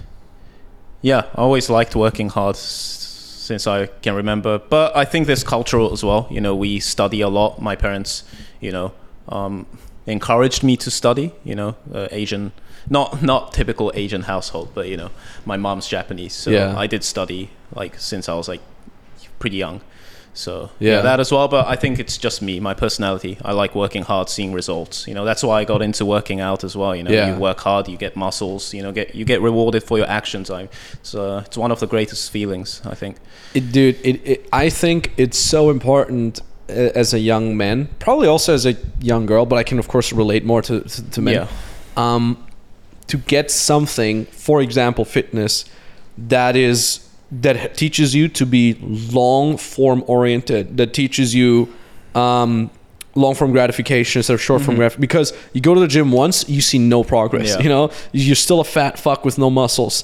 yeah, 1.01 1.23
I 1.33 1.41
always 1.41 1.69
liked 1.69 1.95
working 1.95 2.27
hard 2.27 2.57
since 2.57 3.65
I 3.65 3.87
can 4.01 4.15
remember. 4.15 4.59
But 4.59 4.95
I 4.97 5.05
think 5.05 5.27
there's 5.27 5.45
cultural 5.45 5.93
as 5.93 6.03
well. 6.03 6.27
You 6.29 6.41
know, 6.41 6.53
we 6.53 6.81
study 6.81 7.21
a 7.21 7.29
lot. 7.29 7.61
My 7.61 7.75
parents, 7.77 8.25
you 8.59 8.73
know, 8.73 8.91
um, 9.29 9.65
encouraged 10.05 10.61
me 10.61 10.75
to 10.77 10.91
study. 10.91 11.31
You 11.45 11.55
know, 11.55 11.75
uh, 11.93 12.09
Asian. 12.11 12.51
Not 12.89 13.23
not 13.23 13.53
typical 13.53 13.93
Asian 13.95 14.23
household, 14.23 14.71
but 14.73 14.89
you 14.89 14.97
know, 14.97 15.09
my 15.45 15.55
mom's 15.55 15.87
Japanese, 15.87 16.33
so 16.33 16.51
Yeah. 16.51 16.77
I 16.77 16.85
did 16.85 17.05
study 17.05 17.49
like 17.73 17.97
since 17.97 18.27
I 18.27 18.33
was 18.33 18.49
like 18.49 18.61
pretty 19.39 19.55
young. 19.55 19.79
So 20.35 20.69
Yeah. 20.79 20.93
yeah. 20.95 21.01
that 21.01 21.19
as 21.19 21.31
well. 21.31 21.47
But 21.47 21.67
I 21.67 21.75
think 21.75 21.99
it's 21.99 22.17
just 22.17 22.41
me, 22.41 22.59
my 22.59 22.73
personality. 22.73 23.37
I 23.45 23.51
like 23.53 23.75
working 23.75 24.03
hard, 24.03 24.29
seeing 24.29 24.51
results. 24.53 25.07
You 25.07 25.13
know, 25.13 25.25
that's 25.25 25.43
why 25.43 25.61
I 25.61 25.65
got 25.65 25.81
into 25.81 26.05
working 26.05 26.39
out 26.41 26.63
as 26.63 26.75
well. 26.75 26.95
You 26.95 27.03
know, 27.03 27.11
Yeah. 27.11 27.33
you 27.33 27.39
work 27.39 27.59
hard, 27.59 27.87
you 27.87 27.97
get 27.97 28.15
muscles. 28.15 28.73
You 28.73 28.81
know, 28.83 28.91
get 28.91 29.13
you 29.15 29.25
get 29.25 29.41
rewarded 29.41 29.83
for 29.83 29.97
your 29.97 30.09
actions. 30.09 30.49
I, 30.49 30.69
it's 30.93 31.13
uh, 31.15 31.43
it's 31.45 31.57
one 31.57 31.71
of 31.71 31.79
the 31.79 31.87
greatest 31.87 32.31
feelings. 32.31 32.81
I 32.85 32.95
think. 32.95 33.17
It, 33.53 33.71
dude, 33.71 33.97
it, 34.03 34.21
it, 34.25 34.49
I 34.51 34.69
think 34.69 35.11
it's 35.17 35.37
so 35.37 35.69
important 35.69 36.39
uh, 36.69 36.73
as 37.01 37.13
a 37.13 37.19
young 37.19 37.55
man, 37.55 37.87
probably 37.99 38.27
also 38.27 38.53
as 38.53 38.65
a 38.65 38.75
young 38.99 39.25
girl, 39.27 39.45
but 39.45 39.57
I 39.59 39.63
can 39.63 39.79
of 39.79 39.87
course 39.87 40.11
relate 40.11 40.43
more 40.45 40.61
to 40.63 40.81
to, 40.81 41.09
to 41.11 41.21
men. 41.21 41.33
Yeah. 41.33 41.47
Um, 42.15 42.37
to 43.07 43.17
get 43.17 43.51
something, 43.51 44.25
for 44.31 44.61
example, 44.61 45.05
fitness, 45.05 45.65
that 46.29 46.55
is 46.55 46.99
that 47.41 47.75
teaches 47.75 48.13
you 48.13 48.27
to 48.29 48.45
be 48.45 48.75
long 48.81 49.57
form 49.57 50.03
oriented, 50.07 50.77
that 50.77 50.93
teaches 50.93 51.33
you 51.33 51.73
um, 52.15 52.69
long 53.15 53.35
form 53.35 53.51
gratification 53.51 54.19
instead 54.19 54.33
of 54.33 54.41
short 54.41 54.61
form 54.61 54.77
gratification. 54.77 55.01
Because 55.01 55.33
you 55.53 55.61
go 55.61 55.73
to 55.73 55.79
the 55.79 55.87
gym 55.87 56.11
once, 56.11 56.47
you 56.47 56.61
see 56.61 56.77
no 56.77 57.03
progress. 57.03 57.49
Yeah. 57.49 57.61
You 57.61 57.69
know, 57.69 57.91
you're 58.11 58.35
still 58.35 58.59
a 58.59 58.65
fat 58.65 58.99
fuck 58.99 59.25
with 59.25 59.37
no 59.37 59.49
muscles. 59.49 60.03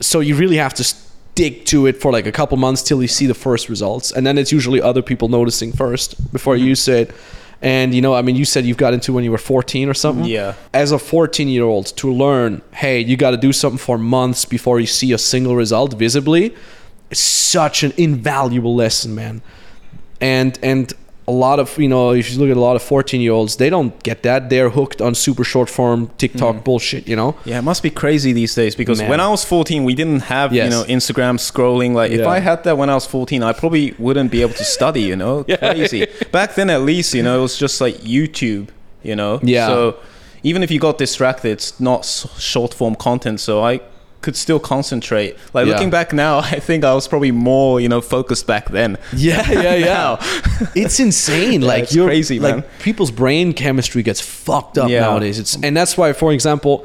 So 0.00 0.20
you 0.20 0.34
really 0.36 0.56
have 0.56 0.74
to 0.74 0.84
stick 0.84 1.66
to 1.66 1.86
it 1.86 2.00
for 2.00 2.10
like 2.10 2.26
a 2.26 2.32
couple 2.32 2.56
months 2.56 2.82
till 2.82 3.02
you 3.02 3.08
see 3.08 3.26
the 3.26 3.34
first 3.34 3.68
results, 3.68 4.10
and 4.12 4.26
then 4.26 4.38
it's 4.38 4.52
usually 4.52 4.80
other 4.80 5.02
people 5.02 5.28
noticing 5.28 5.72
first 5.72 6.32
before 6.32 6.56
you 6.56 6.74
say 6.74 7.02
it. 7.02 7.10
And 7.62 7.94
you 7.94 8.00
know, 8.00 8.14
I 8.14 8.22
mean, 8.22 8.36
you 8.36 8.44
said 8.44 8.64
you've 8.64 8.78
got 8.78 8.94
into 8.94 9.12
when 9.12 9.24
you 9.24 9.30
were 9.30 9.38
14 9.38 9.88
or 9.88 9.94
something. 9.94 10.24
Yeah. 10.24 10.54
As 10.72 10.92
a 10.92 10.98
14 10.98 11.48
year 11.48 11.64
old, 11.64 11.86
to 11.96 12.12
learn, 12.12 12.62
hey, 12.72 13.00
you 13.00 13.16
got 13.16 13.32
to 13.32 13.36
do 13.36 13.52
something 13.52 13.78
for 13.78 13.98
months 13.98 14.44
before 14.44 14.80
you 14.80 14.86
see 14.86 15.12
a 15.12 15.18
single 15.18 15.56
result 15.56 15.94
visibly, 15.94 16.54
is 17.10 17.18
such 17.18 17.82
an 17.82 17.92
invaluable 17.96 18.74
lesson, 18.74 19.14
man. 19.14 19.42
And 20.20 20.58
and 20.62 20.92
a 21.28 21.32
lot 21.32 21.60
of 21.60 21.78
you 21.78 21.88
know, 21.88 22.12
if 22.12 22.32
you 22.32 22.38
look 22.38 22.50
at 22.50 22.56
a 22.56 22.60
lot 22.60 22.76
of 22.76 22.82
14 22.82 23.20
year 23.20 23.32
olds, 23.32 23.56
they 23.56 23.70
don't 23.70 24.00
get 24.02 24.22
that. 24.22 24.50
They're 24.50 24.70
hooked 24.70 25.00
on 25.00 25.14
super 25.14 25.44
short 25.44 25.68
form 25.68 26.10
TikTok 26.18 26.56
mm. 26.56 26.64
bullshit. 26.64 27.06
You 27.08 27.16
know. 27.16 27.36
Yeah, 27.44 27.58
it 27.58 27.62
must 27.62 27.82
be 27.82 27.90
crazy 27.90 28.32
these 28.32 28.54
days 28.54 28.74
because 28.74 29.00
Man. 29.00 29.10
when 29.10 29.20
I 29.20 29.28
was 29.28 29.44
14, 29.44 29.84
we 29.84 29.94
didn't 29.94 30.20
have, 30.20 30.52
Yes. 30.52 30.64
you 30.64 30.70
know, 30.70 30.84
Instagram 30.84 31.36
scrolling. 31.38 31.92
Like, 31.94 32.10
if 32.10 32.26
I 32.26 32.40
had 32.40 32.64
that 32.64 32.76
when 32.76 32.90
I 32.90 32.94
was 32.94 33.06
14, 33.06 33.42
I 33.42 33.52
probably 33.52 33.94
wouldn't 33.98 34.30
be 34.30 34.42
able 34.42 34.54
to 34.54 34.64
study, 34.64 35.02
you 35.02 35.16
know? 35.16 35.44
Yeah. 35.50 35.56
Crazy. 35.56 36.06
Back 36.30 36.54
then, 36.54 36.70
at 36.70 36.82
least, 36.82 37.12
you 37.12 37.24
know, 37.24 37.38
it 37.38 37.42
was 37.42 37.56
just 37.58 37.80
like 37.80 37.96
YouTube, 37.96 38.68
you 39.02 39.16
know? 39.16 39.40
Yeah. 39.42 39.66
So 39.66 39.96
even 40.42 40.62
if 40.62 40.70
you 40.70 40.78
got 40.78 40.96
distracted, 40.96 41.50
it's 41.50 41.80
not 41.80 42.04
short 42.04 42.72
form 42.72 42.94
content. 42.94 43.40
So 43.40 43.64
I 43.64 43.80
could 44.22 44.36
still 44.36 44.60
concentrate. 44.60 45.36
Like, 45.54 45.66
Yeah. 45.66 45.72
looking 45.72 45.90
back 45.90 46.12
now, 46.12 46.38
I 46.54 46.60
think 46.60 46.84
I 46.84 46.92
was 46.94 47.08
probably 47.08 47.30
more, 47.32 47.80
you 47.80 47.88
know, 47.88 48.00
focused 48.00 48.46
back 48.46 48.68
then. 48.70 48.98
Yeah, 49.16 49.50
yeah, 49.50 49.74
yeah. 49.88 50.68
It's 50.74 51.00
insane. 51.00 51.62
like 51.62 51.84
it's 51.84 51.94
you're 51.94 52.06
crazy, 52.06 52.38
like 52.38 52.56
man. 52.56 52.64
people's 52.80 53.10
brain 53.10 53.52
chemistry 53.54 54.02
gets 54.02 54.20
fucked 54.20 54.76
up 54.78 54.90
Yeah. 54.90 55.00
nowadays. 55.00 55.38
It's 55.38 55.56
and 55.62 55.76
that's 55.76 55.96
why, 55.96 56.12
for 56.12 56.32
example, 56.32 56.84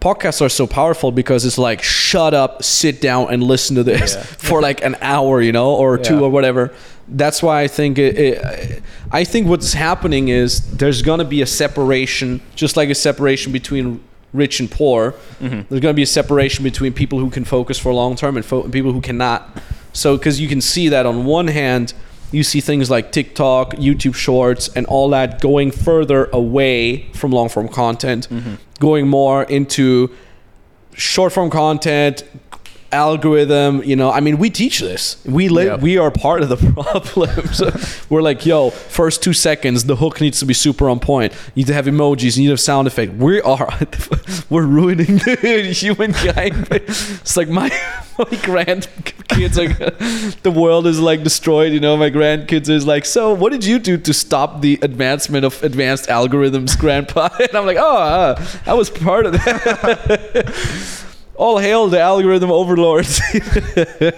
podcasts 0.00 0.42
are 0.42 0.50
so 0.50 0.66
powerful 0.66 1.10
because 1.10 1.46
it's 1.46 1.56
like 1.56 1.82
shut 1.82 2.34
up, 2.34 2.62
sit 2.62 3.00
down, 3.00 3.28
and 3.32 3.42
listen 3.42 3.76
to 3.76 3.82
this 3.82 4.14
Yeah. 4.14 4.22
for 4.22 4.60
like 4.60 4.84
an 4.84 4.96
hour, 5.00 5.40
you 5.40 5.52
know, 5.52 5.70
or 5.74 5.96
two 5.96 6.22
or 6.22 6.28
whatever. 6.30 6.70
That's 7.08 7.42
why 7.42 7.62
I 7.62 7.68
think 7.68 7.98
it, 7.98 8.18
it, 8.18 8.82
I 9.10 9.24
think 9.24 9.46
what's 9.48 9.72
happening 9.74 10.28
is 10.28 10.60
there's 10.76 11.00
gonna 11.02 11.24
be 11.24 11.40
a 11.42 11.46
separation, 11.46 12.40
just 12.54 12.76
like 12.76 12.90
a 12.90 12.94
separation 12.94 13.52
between 13.52 14.00
rich 14.34 14.60
and 14.60 14.70
poor. 14.70 15.12
Mm-hmm. 15.40 15.62
There's 15.68 15.80
gonna 15.80 15.94
be 15.94 16.02
a 16.02 16.06
separation 16.06 16.62
between 16.62 16.92
people 16.92 17.18
who 17.18 17.30
can 17.30 17.44
focus 17.44 17.78
for 17.78 17.94
long 17.94 18.16
term 18.16 18.36
and, 18.36 18.44
fo- 18.44 18.64
and 18.64 18.72
people 18.72 18.92
who 18.92 19.00
cannot. 19.00 19.62
So, 19.94 20.18
because 20.18 20.40
you 20.40 20.48
can 20.48 20.60
see 20.60 20.88
that 20.90 21.06
on 21.06 21.24
one 21.24 21.46
hand, 21.46 21.94
you 22.32 22.42
see 22.42 22.60
things 22.60 22.90
like 22.90 23.12
TikTok, 23.12 23.74
YouTube 23.76 24.14
Shorts, 24.16 24.68
and 24.74 24.84
all 24.86 25.08
that 25.10 25.40
going 25.40 25.70
further 25.70 26.26
away 26.32 27.08
from 27.12 27.30
long 27.30 27.48
form 27.48 27.68
content, 27.68 28.28
going 28.80 29.06
more 29.06 29.44
into 29.44 30.10
short 30.94 31.32
form 31.32 31.48
content, 31.50 32.24
algorithm. 32.94 33.82
You 33.82 33.96
know, 33.96 34.10
I 34.10 34.20
mean, 34.20 34.38
we 34.38 34.48
teach 34.50 34.80
this. 34.80 35.22
We. 35.24 35.48
Yeah. 35.48 35.76
We 35.76 35.98
are 35.98 36.10
part 36.10 36.42
of 36.42 36.48
the 36.48 36.56
problem. 36.74 37.46
so 37.52 37.70
we're 38.08 38.22
like, 38.22 38.46
yo, 38.46 38.70
first 38.70 39.22
two 39.22 39.32
seconds, 39.32 39.84
the 39.84 39.96
hook 39.96 40.20
needs 40.20 40.38
to 40.40 40.46
be 40.46 40.54
super 40.54 40.88
on 40.88 41.00
point. 41.00 41.32
You 41.54 41.60
need 41.62 41.66
to 41.66 41.74
have 41.74 41.86
emojis. 41.86 42.36
You 42.36 42.42
need 42.42 42.48
to 42.48 42.52
have 42.52 42.60
sound 42.60 42.86
effect. 42.86 43.12
We 43.14 43.40
are. 43.42 43.68
we're 44.50 44.66
ruining 44.66 45.18
the 45.18 45.72
humankind. 45.76 46.68
It's 46.70 47.36
like 47.36 47.48
my 47.48 47.68
my 48.18 48.24
grandkids 48.24 49.56
like 49.56 50.42
the 50.42 50.50
world 50.50 50.86
is 50.86 51.00
like 51.00 51.22
destroyed. 51.22 51.72
You 51.72 51.80
know, 51.80 51.96
my 51.96 52.10
grandkids 52.10 52.68
is 52.68 52.86
like, 52.86 53.04
so 53.04 53.34
what 53.34 53.52
did 53.52 53.64
you 53.64 53.78
do 53.78 53.96
to 53.98 54.14
stop 54.14 54.60
the 54.60 54.78
advancement 54.82 55.44
of 55.44 55.62
advanced 55.62 56.08
algorithms, 56.08 56.78
Grandpa? 56.78 57.28
And 57.40 57.54
I'm 57.54 57.66
like, 57.66 57.78
oh, 57.78 57.96
uh, 57.96 58.46
I 58.66 58.74
was 58.74 58.90
part 58.90 59.26
of 59.26 59.32
that. 59.32 61.13
All 61.36 61.58
hail 61.58 61.88
the 61.88 62.00
algorithm 62.00 62.50
overlords. 62.50 63.20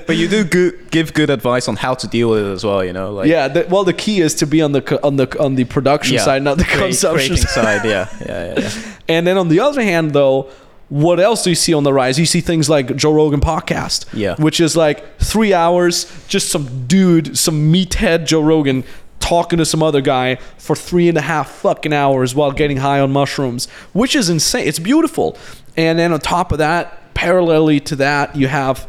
But 0.06 0.16
you 0.16 0.28
do 0.28 0.44
good, 0.44 0.90
give 0.90 1.14
good 1.14 1.30
advice 1.30 1.66
on 1.68 1.76
how 1.76 1.94
to 1.94 2.06
deal 2.06 2.28
with 2.30 2.44
it 2.46 2.50
as 2.52 2.64
well, 2.64 2.84
you 2.84 2.92
know? 2.92 3.12
Like, 3.12 3.28
yeah. 3.28 3.48
The, 3.48 3.66
well, 3.70 3.84
the 3.84 3.92
key 3.94 4.20
is 4.20 4.34
to 4.36 4.46
be 4.46 4.60
on 4.62 4.72
the 4.72 5.00
on 5.02 5.16
the 5.16 5.26
on 5.42 5.54
the 5.54 5.64
production 5.64 6.14
Yeah. 6.16 6.24
side, 6.24 6.42
not 6.42 6.58
the 6.58 6.64
Create- 6.64 6.80
consumption 6.90 7.36
side. 7.36 7.84
Yeah, 7.84 8.08
yeah, 8.20 8.54
yeah. 8.54 8.60
yeah. 8.60 8.70
And 9.08 9.26
then 9.26 9.38
on 9.38 9.48
the 9.48 9.60
other 9.60 9.82
hand, 9.82 10.12
though, 10.12 10.48
what 10.88 11.18
else 11.20 11.42
do 11.44 11.50
you 11.50 11.56
see 11.56 11.72
on 11.74 11.84
the 11.84 11.92
rise? 11.92 12.18
You 12.18 12.26
see 12.26 12.40
things 12.40 12.68
like 12.68 12.94
Joe 12.96 13.12
Rogan 13.12 13.40
podcast, 13.40 14.04
Yeah. 14.12 14.34
which 14.36 14.60
is 14.60 14.76
like 14.76 15.18
three 15.18 15.54
hours, 15.54 16.06
just 16.28 16.48
some 16.50 16.86
dude, 16.86 17.36
some 17.38 17.72
meathead 17.72 18.26
Joe 18.26 18.42
Rogan 18.42 18.84
talking 19.20 19.58
to 19.58 19.64
some 19.64 19.82
other 19.82 20.00
guy 20.00 20.36
for 20.58 20.76
three 20.76 21.08
and 21.08 21.16
a 21.18 21.22
half 21.22 21.50
fucking 21.50 21.92
hours 21.92 22.34
while 22.34 22.52
getting 22.52 22.76
high 22.78 23.00
on 23.00 23.10
mushrooms, 23.12 23.68
which 23.94 24.14
is 24.14 24.28
insane. 24.28 24.66
It's 24.68 24.78
beautiful. 24.78 25.36
And 25.76 25.98
then 25.98 26.12
on 26.12 26.20
top 26.20 26.52
of 26.52 26.58
that, 26.58 27.00
parallelly 27.16 27.82
to 27.86 27.96
that, 27.96 28.36
you 28.36 28.46
have 28.46 28.88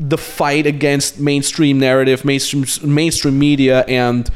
the 0.00 0.18
fight 0.18 0.66
against 0.66 1.20
mainstream 1.20 1.78
narrative, 1.78 2.24
mainstream 2.24 2.66
mainstream 2.82 3.38
media, 3.38 3.84
and 3.86 4.30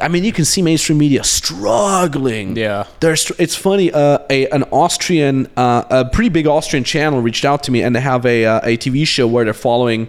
I 0.00 0.08
mean, 0.08 0.22
you 0.22 0.32
can 0.32 0.44
see 0.44 0.62
mainstream 0.62 0.98
media 0.98 1.24
struggling. 1.24 2.56
Yeah. 2.56 2.86
There's, 3.00 3.30
it's 3.32 3.56
funny. 3.56 3.90
Uh, 3.90 4.18
a 4.30 4.48
an 4.50 4.64
Austrian, 4.64 5.48
uh, 5.56 5.84
a 5.90 6.04
pretty 6.04 6.28
big 6.28 6.46
Austrian 6.46 6.84
channel 6.84 7.20
reached 7.20 7.44
out 7.44 7.64
to 7.64 7.72
me, 7.72 7.82
and 7.82 7.96
they 7.96 8.00
have 8.00 8.24
a 8.24 8.44
uh, 8.44 8.60
a 8.62 8.76
TV 8.76 9.06
show 9.06 9.26
where 9.26 9.44
they're 9.44 9.54
following. 9.54 10.08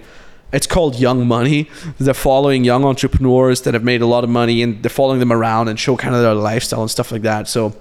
It's 0.52 0.68
called 0.68 1.00
Young 1.00 1.26
Money. 1.28 1.68
They're 1.98 2.14
following 2.14 2.64
young 2.64 2.86
entrepreneurs 2.86 3.62
that 3.62 3.74
have 3.74 3.84
made 3.84 4.04
a 4.04 4.06
lot 4.06 4.24
of 4.24 4.30
money, 4.30 4.62
and 4.62 4.84
they're 4.84 4.90
following 4.92 5.20
them 5.20 5.34
around 5.34 5.68
and 5.70 5.80
show 5.80 5.98
kind 5.98 6.14
of 6.14 6.22
their 6.22 6.36
lifestyle 6.36 6.82
and 6.82 6.92
stuff 6.92 7.12
like 7.12 7.24
that. 7.24 7.48
So 7.48 7.76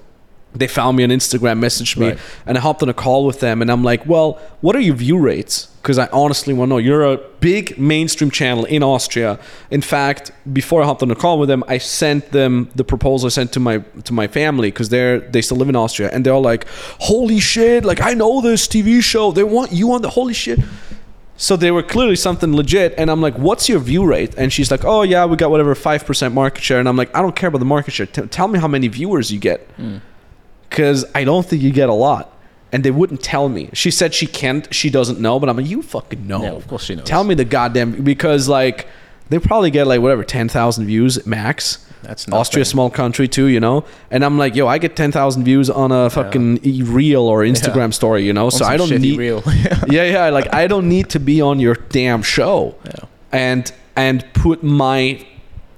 they 0.54 0.66
found 0.68 0.96
me 0.96 1.04
on 1.04 1.10
Instagram, 1.10 1.58
messaged 1.60 1.96
me, 1.96 2.08
Right. 2.10 2.18
and 2.46 2.58
I 2.58 2.60
hopped 2.60 2.82
on 2.82 2.88
a 2.88 2.94
call 2.94 3.24
with 3.26 3.40
them. 3.40 3.62
And 3.62 3.70
I'm 3.70 3.82
like, 3.82 4.04
well, 4.06 4.38
what 4.60 4.76
are 4.76 4.80
your 4.80 4.94
view 4.94 5.18
rates? 5.18 5.68
Because 5.80 5.98
I 5.98 6.08
honestly 6.12 6.52
want 6.54 6.68
to 6.68 6.74
know. 6.74 6.78
You're 6.78 7.04
a 7.04 7.16
big 7.40 7.76
mainstream 7.78 8.30
channel 8.30 8.64
in 8.66 8.82
Austria. 8.82 9.38
In 9.70 9.80
fact, 9.80 10.30
before 10.52 10.82
I 10.82 10.86
hopped 10.86 11.02
on 11.02 11.10
a 11.10 11.14
call 11.16 11.38
with 11.40 11.48
them, 11.48 11.64
I 11.66 11.78
sent 11.78 12.30
them 12.32 12.68
the 12.76 12.84
proposal 12.84 13.26
I 13.26 13.30
sent 13.30 13.52
to 13.54 13.60
my 13.60 13.78
to 14.04 14.12
my 14.12 14.28
family 14.28 14.70
because 14.70 14.90
they're 14.90 15.18
they 15.20 15.42
still 15.42 15.56
live 15.56 15.68
in 15.68 15.74
Austria, 15.76 16.10
and 16.12 16.24
they're 16.24 16.34
all 16.34 16.42
like, 16.42 16.66
holy 17.00 17.40
shit! 17.40 17.84
Like 17.84 18.00
I 18.00 18.12
know 18.14 18.40
this 18.40 18.68
TV 18.68 19.02
show. 19.02 19.32
They 19.32 19.42
want 19.42 19.72
you 19.72 19.92
on 19.92 20.02
the 20.02 20.10
holy 20.10 20.34
shit. 20.34 20.60
So 21.36 21.56
they 21.56 21.72
were 21.72 21.82
clearly 21.82 22.14
something 22.14 22.54
legit, 22.54 22.94
and 22.96 23.10
I'm 23.10 23.20
like, 23.20 23.34
"What's 23.36 23.68
your 23.68 23.80
view 23.80 24.04
rate?" 24.04 24.34
And 24.36 24.52
she's 24.52 24.70
like, 24.70 24.84
"Oh 24.84 25.02
yeah, 25.02 25.24
we 25.24 25.34
got 25.36 25.50
whatever 25.50 25.74
five 25.74 26.04
percent 26.06 26.32
market 26.34 26.62
share." 26.62 26.78
And 26.78 26.88
I'm 26.88 26.96
like, 26.96 27.10
"I 27.16 27.20
don't 27.22 27.34
care 27.34 27.48
about 27.48 27.58
the 27.58 27.64
market 27.64 27.92
share. 27.94 28.06
T- 28.06 28.22
tell 28.28 28.46
me 28.46 28.60
how 28.60 28.68
many 28.68 28.86
viewers 28.86 29.32
you 29.32 29.40
get." 29.40 29.60
Hmm. 29.76 29.96
Because 30.72 31.04
I 31.14 31.24
don't 31.24 31.44
think 31.46 31.62
you 31.62 31.70
get 31.70 31.88
a 31.88 31.94
lot. 31.94 32.28
And 32.74 32.82
they 32.82 32.90
wouldn't 32.90 33.22
tell 33.22 33.50
me. 33.50 33.68
She 33.74 33.90
said 33.90 34.14
she 34.14 34.26
can't. 34.26 34.72
She 34.74 34.88
doesn't 34.88 35.20
know. 35.20 35.38
But 35.38 35.50
I'm 35.50 35.58
like, 35.58 35.66
you 35.66 35.82
fucking 35.82 36.26
know. 36.26 36.42
Yeah, 36.42 36.52
of 36.52 36.66
course 36.66 36.84
she 36.84 36.94
knows. 36.94 37.04
Tell 37.04 37.22
me 37.22 37.34
the 37.34 37.44
goddamn 37.44 38.02
because 38.02 38.48
like 38.48 38.86
they 39.28 39.38
probably 39.38 39.70
get 39.70 39.86
like 39.86 40.00
whatever 40.00 40.24
ten 40.24 40.48
thousand 40.48 40.86
views 40.86 41.26
max. 41.26 41.86
That's 42.02 42.26
Austria, 42.32 42.64
small 42.64 42.88
country 42.90 43.28
too, 43.28 43.46
you 43.46 43.60
know. 43.60 43.84
And 44.10 44.24
I'm 44.24 44.38
like, 44.38 44.56
yo, 44.56 44.66
I 44.66 44.78
get 44.78 44.96
ten 44.96 45.12
thousand 45.12 45.44
views 45.44 45.68
on 45.68 45.92
a 45.92 46.08
fucking 46.08 46.60
e- 46.64 46.82
reel 46.82 47.22
or 47.24 47.42
Instagram 47.42 47.92
story, 47.92 48.24
you 48.24 48.32
know. 48.32 48.48
so 48.48 48.64
I 48.64 48.78
don't 48.78 48.90
need. 48.90 49.18
reel. 49.18 49.42
yeah, 49.88 50.04
yeah. 50.04 50.28
Like 50.30 50.52
I 50.54 50.66
don't 50.66 50.88
need 50.88 51.10
to 51.10 51.20
be 51.20 51.42
on 51.42 51.60
your 51.60 51.74
damn 51.90 52.22
show 52.22 52.74
Yeah. 52.86 53.04
and 53.32 53.70
and 53.96 54.24
put 54.32 54.62
my 54.62 55.24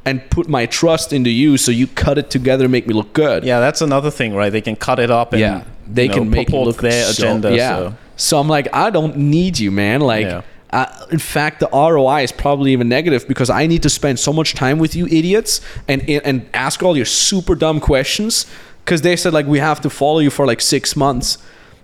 and 0.06 0.28
put 0.30 0.48
my 0.48 0.66
trust 0.66 1.12
into 1.12 1.30
you 1.30 1.56
so 1.56 1.70
you 1.70 1.86
cut 1.86 2.18
it 2.18 2.28
together 2.30 2.64
and 2.64 2.72
make 2.72 2.86
me 2.86 2.94
look 2.94 3.12
good. 3.12 3.44
Yeah, 3.44 3.60
that's 3.60 3.80
another 3.80 4.10
thing, 4.10 4.34
right? 4.34 4.50
They 4.50 4.60
can 4.60 4.76
cut 4.76 4.98
it 4.98 5.10
up 5.10 5.32
and 5.32 5.40
yeah, 5.40 5.64
they 5.86 6.04
you 6.04 6.08
know, 6.10 6.14
can 6.16 6.30
make 6.30 6.50
look 6.50 6.80
their 6.80 7.04
so- 7.04 7.10
agenda. 7.24 7.54
Yeah. 7.56 7.76
So. 7.78 7.94
So 8.16 8.38
I'm 8.38 8.48
like, 8.48 8.68
I 8.72 8.90
don't 8.90 9.16
need 9.16 9.58
you, 9.58 9.72
man. 9.72 10.00
Like, 10.00 10.26
Yeah. 10.26 10.42
uh, 10.70 10.86
in 11.10 11.18
fact, 11.18 11.58
the 11.58 11.68
ROI 11.72 12.22
is 12.22 12.30
probably 12.30 12.72
even 12.72 12.88
negative 12.88 13.26
because 13.26 13.50
I 13.50 13.66
need 13.66 13.82
to 13.82 13.90
spend 13.90 14.20
so 14.20 14.32
much 14.32 14.54
time 14.54 14.78
with 14.78 14.94
you 14.94 15.06
idiots 15.06 15.60
and 15.88 16.08
and 16.08 16.46
ask 16.54 16.82
all 16.84 16.96
your 16.96 17.06
super 17.06 17.56
dumb 17.56 17.80
questions 17.80 18.46
because 18.84 19.02
they 19.02 19.16
said 19.16 19.32
like 19.32 19.46
we 19.46 19.58
have 19.58 19.80
to 19.80 19.90
follow 19.90 20.20
you 20.20 20.30
for 20.30 20.46
like 20.46 20.60
six 20.60 20.94
months. 20.94 21.38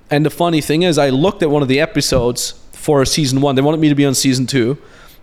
And 0.08 0.24
the 0.24 0.30
funny 0.30 0.60
thing 0.60 0.82
is, 0.82 0.98
I 0.98 1.08
looked 1.10 1.42
at 1.42 1.50
one 1.50 1.62
of 1.62 1.68
the 1.68 1.80
episodes 1.80 2.54
for 2.72 3.04
season 3.04 3.40
one. 3.40 3.54
They 3.56 3.62
wanted 3.62 3.80
me 3.80 3.88
to 3.88 3.94
be 3.96 4.04
on 4.06 4.14
season 4.14 4.46
two. 4.46 4.76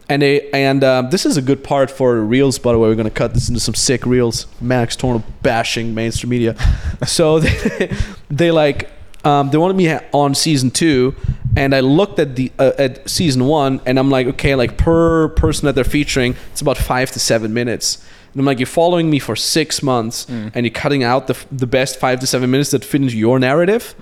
And 0.10 0.22
they 0.22 0.50
and 0.52 0.84
um, 0.84 1.10
this 1.10 1.26
is 1.26 1.36
a 1.38 1.41
good 1.41 1.63
part 1.63 1.91
for 1.91 2.22
reels. 2.22 2.58
By 2.60 2.72
the 2.72 2.80
way, 2.80 2.88
we're 2.88 2.96
gonna 2.96 3.10
cut 3.10 3.34
this 3.34 3.50
into 3.50 3.60
some 3.60 3.76
sick 3.76 4.06
reels. 4.06 4.48
Max 4.62 4.96
Tornow 4.96 5.24
bashing 5.41 5.93
mainstream 5.93 6.30
media. 6.30 6.56
so 7.06 7.39
they, 7.39 7.91
they 8.30 8.52
like 8.52 8.89
um, 9.26 9.50
they 9.50 9.58
wanted 9.58 9.76
me 9.76 9.93
on 10.13 10.34
season 10.34 10.72
two, 10.72 11.13
and 11.58 11.76
I 11.76 11.82
looked 11.82 12.20
at 12.20 12.36
the 12.38 12.52
uh, 12.58 12.72
at 12.78 13.10
season 13.10 13.46
one, 13.46 13.82
and 13.86 14.00
I'm 14.00 14.10
like, 14.10 14.28
okay, 14.28 14.56
like 14.56 14.78
per 14.78 15.28
person 15.30 15.65
that 15.65 15.76
they're 15.76 15.84
featuring, 15.84 16.36
it's 16.54 16.62
about 16.62 16.78
five 16.78 17.12
to 17.12 17.20
seven 17.20 17.54
minutes. 17.54 17.98
And 18.32 18.39
I'm 18.41 18.46
like, 18.46 18.60
you're 18.60 18.67
following 18.67 19.10
me 19.10 19.20
for 19.20 19.36
six 19.36 19.82
months, 19.84 20.26
and 20.30 20.65
you're 20.65 20.72
cutting 20.72 21.04
out 21.04 21.28
the 21.28 21.36
the 21.52 21.67
best 21.67 22.00
five 22.00 22.22
to 22.22 22.28
seven 22.28 22.50
minutes 22.50 22.72
that 22.72 22.86
fit 22.86 23.02
into 23.02 23.17
your 23.17 23.39
narrative. 23.39 23.93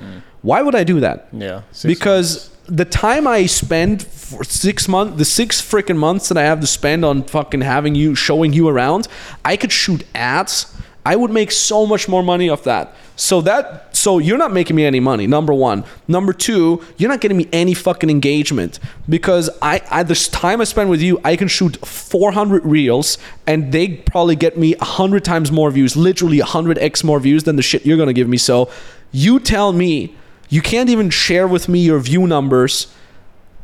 Why 0.43 0.61
would 0.61 0.75
I 0.75 0.83
do 0.83 0.99
that? 0.99 1.29
Yeah. 1.31 1.61
because 1.87 2.51
the 2.67 2.85
time 2.85 3.27
I 3.27 3.45
spend 3.45 4.03
for 4.03 4.43
six 4.43 4.87
months, 4.87 5.17
the 5.17 5.25
six 5.25 5.61
freaking 5.61 5.97
months 5.97 6.29
that 6.29 6.37
I 6.37 6.43
have 6.43 6.59
to 6.61 6.67
spend 6.67 7.05
on 7.05 7.23
fucking 7.23 7.61
having 7.61 7.95
you, 7.95 8.15
showing 8.15 8.53
you 8.53 8.67
around, 8.67 9.07
I 9.43 9.57
could 9.57 9.71
shoot 9.71 10.03
ads. 10.15 10.73
I 11.05 11.15
would 11.15 11.29
make 11.29 11.51
so 11.51 11.85
much 11.85 12.09
more 12.09 12.23
money 12.23 12.49
off 12.49 12.63
that. 12.63 12.95
So 13.15 13.41
that, 13.41 13.95
so 13.95 14.17
you're 14.17 14.39
not 14.39 14.51
making 14.51 14.75
me 14.75 14.83
any 14.85 14.99
money. 14.99 15.27
Number 15.27 15.53
one. 15.53 15.85
Number 16.07 16.33
two, 16.33 16.83
you're 16.97 17.09
not 17.09 17.21
getting 17.21 17.37
me 17.37 17.47
any 17.53 17.75
fucking 17.75 18.09
engagement 18.09 18.79
because 19.07 19.49
I, 19.61 19.81
I 19.91 20.01
this 20.01 20.27
time 20.27 20.61
I 20.61 20.63
spend 20.63 20.89
with 20.89 21.01
you, 21.01 21.21
I 21.23 21.35
can 21.35 21.47
shoot 21.47 21.77
400 21.85 22.65
reels 22.65 23.19
and 23.45 23.71
they 23.71 23.89
probably 23.89 24.35
get 24.35 24.57
me 24.57 24.73
a 24.73 24.79
100 24.79 25.23
times 25.23 25.51
more 25.51 25.69
views, 25.69 25.95
literally 25.95 26.39
a 26.39 26.45
100x 26.45 27.03
more 27.03 27.19
views 27.19 27.43
than 27.43 27.55
the 27.55 27.61
shit 27.61 27.85
you're 27.85 27.97
gonna 27.97 28.11
give 28.11 28.27
me. 28.27 28.37
So 28.37 28.71
you 29.11 29.39
tell 29.39 29.71
me 29.71 30.15
you 30.49 30.61
can't 30.61 30.89
even 30.89 31.09
share 31.09 31.47
with 31.47 31.67
me 31.67 31.79
your 31.79 31.99
view 31.99 32.27
numbers. 32.27 32.87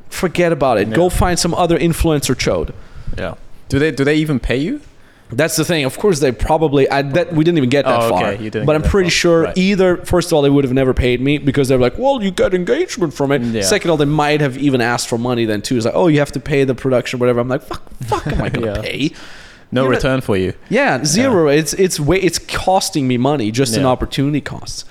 Forget 0.09 0.51
about 0.51 0.77
it. 0.77 0.91
Go 0.91 1.09
find 1.09 1.39
some 1.39 1.53
other 1.53 1.79
influencer 1.79 2.35
chode. 2.35 2.73
Yeah. 3.17 3.35
Do 3.69 3.79
they 3.79 3.91
do 3.91 4.03
they 4.03 4.15
even 4.15 4.39
pay 4.39 4.57
you? 4.57 4.81
That's 5.33 5.55
the 5.55 5.63
thing. 5.63 5.85
Of 5.85 5.97
course, 5.97 6.19
they 6.19 6.33
probably. 6.33 6.89
I, 6.89 7.03
that 7.03 7.31
we 7.31 7.45
didn't 7.45 7.57
even 7.59 7.69
get 7.69 7.85
that 7.85 8.01
Oh, 8.01 8.09
far. 8.09 8.25
okay. 8.33 8.43
You 8.43 8.49
didn't 8.49 8.65
but 8.65 8.75
I'm 8.75 8.81
pretty 8.81 9.07
far. 9.09 9.11
sure 9.11 9.41
Right. 9.43 9.57
either. 9.57 9.95
First 10.03 10.27
of 10.27 10.33
all, 10.33 10.41
they 10.41 10.49
would 10.49 10.65
have 10.65 10.73
never 10.73 10.93
paid 10.93 11.21
me 11.21 11.37
because 11.37 11.69
they're 11.69 11.77
like, 11.77 11.97
"Well, 11.97 12.21
you 12.21 12.31
get 12.31 12.53
engagement 12.53 13.13
from 13.13 13.31
it." 13.31 13.41
Yeah. 13.41 13.61
Second 13.61 13.89
of 13.89 13.91
all, 13.91 13.97
they 13.97 14.03
might 14.03 14.41
have 14.41 14.57
even 14.57 14.81
asked 14.81 15.07
for 15.07 15.17
money 15.17 15.45
then 15.45 15.61
too. 15.61 15.77
It's 15.77 15.85
like, 15.85 15.95
"Oh, 15.95 16.07
you 16.07 16.19
have 16.19 16.33
to 16.33 16.41
pay 16.41 16.65
the 16.65 16.75
production, 16.75 17.19
whatever." 17.19 17.39
I'm 17.39 17.47
like, 17.47 17.61
"Fuck, 17.61 17.89
fuck, 18.01 18.27
am 18.27 18.41
I 18.41 18.49
gonna 18.49 18.65
Yeah. 18.75 18.81
pay?" 18.81 19.11
No 19.71 19.83
You're 19.83 19.91
not- 19.91 19.97
return 19.99 20.19
for 20.19 20.35
you. 20.35 20.51
Yeah, 20.67 21.05
zero. 21.05 21.47
It's 21.47 21.71
it's 21.75 21.97
way 21.97 22.19
it's 22.19 22.37
costing 22.37 23.07
me 23.07 23.17
money 23.17 23.51
just 23.51 23.73
Yeah. 23.77 23.85
opportunity 23.85 24.41
costs. 24.41 24.83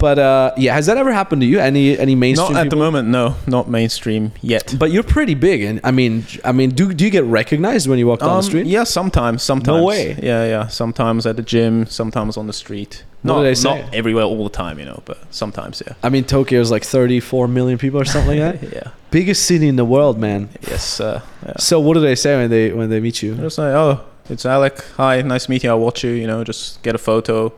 But 0.00 0.18
uh, 0.18 0.52
yeah, 0.56 0.74
has 0.74 0.86
that 0.86 0.96
ever 0.96 1.12
happened 1.12 1.42
to 1.42 1.46
you? 1.46 1.60
Any 1.60 1.98
any 1.98 2.14
mainstream? 2.14 2.54
Not 2.54 2.64
at 2.66 2.70
the 2.70 2.76
moment, 2.76 3.08
no. 3.08 3.36
Not 3.46 3.68
mainstream 3.68 4.32
yet. 4.40 4.74
But 4.78 4.90
you're 4.92 5.02
pretty 5.04 5.34
big, 5.34 5.62
and 5.62 5.80
I 5.84 5.90
mean, 5.90 6.24
I 6.44 6.52
mean, 6.52 6.70
do 6.70 6.92
do 6.94 7.04
you 7.04 7.10
get 7.10 7.24
recognized 7.24 7.86
when 7.88 7.98
you 7.98 8.06
walk 8.06 8.20
down 8.20 8.30
Um, 8.30 8.36
the 8.38 8.42
street? 8.42 8.66
Yeah, 8.66 8.84
sometimes. 8.84 9.42
Sometimes. 9.42 9.76
No 9.78 9.84
way. 9.84 10.16
Yeah, 10.22 10.44
yeah. 10.46 10.66
Sometimes 10.68 11.26
at 11.26 11.36
the 11.36 11.42
gym, 11.42 11.86
sometimes 11.86 12.36
on 12.36 12.46
the 12.46 12.52
street. 12.52 13.04
What 13.22 13.34
Not, 13.34 13.38
do 13.40 13.44
they 13.44 13.54
say? 13.54 13.82
not 13.82 13.94
everywhere 13.94 14.24
all 14.24 14.44
the 14.44 14.56
time, 14.56 14.78
you 14.78 14.86
know, 14.86 15.02
but 15.04 15.18
sometimes, 15.30 15.82
yeah. 15.86 15.92
I 16.02 16.08
mean, 16.08 16.24
Tokyo 16.24 16.58
is 16.58 16.70
like 16.70 16.82
34 16.84 17.48
million 17.48 17.76
people 17.76 18.00
or 18.00 18.06
something 18.06 18.40
like 18.40 18.60
that. 18.60 18.72
yeah. 18.78 18.92
Biggest 19.10 19.44
city 19.44 19.68
in 19.68 19.76
the 19.76 19.84
world, 19.84 20.18
man. 20.18 20.48
Yes. 20.66 21.00
Uh, 21.00 21.20
yeah. 21.44 21.52
So 21.58 21.78
what 21.80 21.94
do 21.94 22.00
they 22.00 22.14
say 22.14 22.36
when 22.36 22.48
they 22.48 22.72
when 22.72 22.88
they 22.88 22.98
meet 23.00 23.22
you? 23.22 23.34
Just 23.34 23.58
like, 23.58 23.74
oh, 23.74 24.00
it's 24.30 24.46
Alec. 24.46 24.82
Hi, 24.96 25.20
nice 25.20 25.50
meeting 25.50 25.68
you. 25.68 25.72
I'll 25.74 25.80
watch 25.80 26.02
you. 26.02 26.12
You 26.12 26.26
know, 26.26 26.42
just 26.44 26.82
get 26.82 26.94
a 26.94 26.98
photo. 26.98 27.52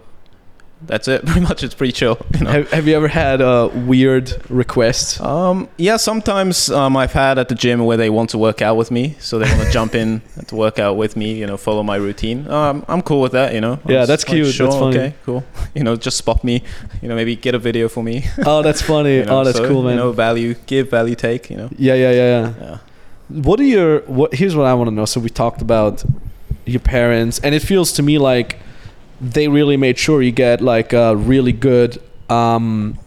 That's 0.87 1.09
it. 1.09 1.25
Pretty 1.27 1.41
much, 1.41 1.63
it's 1.63 1.75
pretty 1.75 1.93
chill. 1.93 2.19
You 2.35 2.45
know. 2.45 2.51
Have, 2.51 2.71
have 2.73 2.89
you 2.89 2.95
ever 2.97 3.09
had 3.09 3.41
a 3.41 3.69
weird 3.69 4.33
request? 4.51 5.21
Um, 5.21 5.69
yeah, 5.77 5.97
sometimes 5.97 6.71
um, 6.71 6.97
I've 6.97 7.13
had 7.13 7.39
at 7.39 7.49
the 7.49 7.55
gym 7.55 7.85
where 7.85 7.97
they 7.97 8.11
want 8.11 8.31
to 8.31 8.39
work 8.39 8.61
out 8.63 8.77
with 8.77 8.91
me, 8.91 9.17
so 9.19 9.39
they 9.39 9.49
want 9.49 9.67
to 9.67 9.71
jump 9.71 9.95
in 9.95 10.23
to 10.47 10.55
work 10.57 10.79
out 10.79 10.97
with 10.97 11.17
me, 11.17 11.35
you 11.35 11.47
know, 11.47 11.57
follow 11.57 11.83
my 11.83 11.97
routine. 11.97 12.49
Um, 12.51 12.85
I'm 12.89 13.03
cool 13.03 13.21
with 13.21 13.33
that, 13.33 13.55
you 13.55 13.61
know. 13.61 13.75
I'm 13.85 13.91
Yeah, 13.91 14.05
that's 14.07 14.27
like, 14.27 14.35
cute, 14.35 14.55
Sure, 14.55 14.67
that's 14.67 14.79
funny. 14.79 14.99
okay, 14.99 15.15
cool. 15.25 15.45
You 15.75 15.85
know, 15.85 15.97
just 15.97 16.19
spot 16.19 16.45
me, 16.45 16.63
you 17.01 17.09
know, 17.09 17.15
maybe 17.15 17.35
get 17.37 17.55
a 17.55 17.59
video 17.59 17.89
for 17.89 18.03
me. 18.03 18.27
Oh, 18.45 18.63
that's 18.63 18.83
funny. 18.83 19.17
you 19.17 19.25
know, 19.25 19.41
oh, 19.41 19.45
that's 19.45 19.57
so, 19.59 19.67
cool, 19.69 19.83
man. 19.83 19.93
You 19.93 19.97
know, 19.99 20.13
value, 20.13 20.55
give, 20.67 20.91
value, 20.91 21.15
take. 21.15 21.49
You 21.51 21.57
know. 21.57 21.69
yeah, 21.79 21.95
yeah, 21.95 22.11
yeah, 22.11 22.27
yeah. 22.41 22.55
Yeah. 22.61 22.79
What 23.29 23.61
are 23.61 23.65
your 23.65 24.01
what? 24.01 24.35
Here's 24.35 24.55
what 24.55 24.67
I 24.67 24.75
want 24.75 24.89
to 24.89 24.95
know. 24.95 25.07
So 25.07 25.19
we 25.21 25.31
talked 25.31 25.63
about 25.63 26.05
your 26.67 26.81
parents, 26.81 27.39
and 27.39 27.55
it 27.55 27.61
feels 27.61 27.93
to 27.93 28.03
me 28.03 28.19
like 28.19 28.59
they 29.23 29.49
really 29.49 29.77
made 29.77 29.99
sure 29.99 30.21
you 30.23 30.33
get 30.33 30.61
like 30.61 30.93
a 30.93 31.15
really 31.17 31.53
good 31.53 32.03
um, 32.29 32.99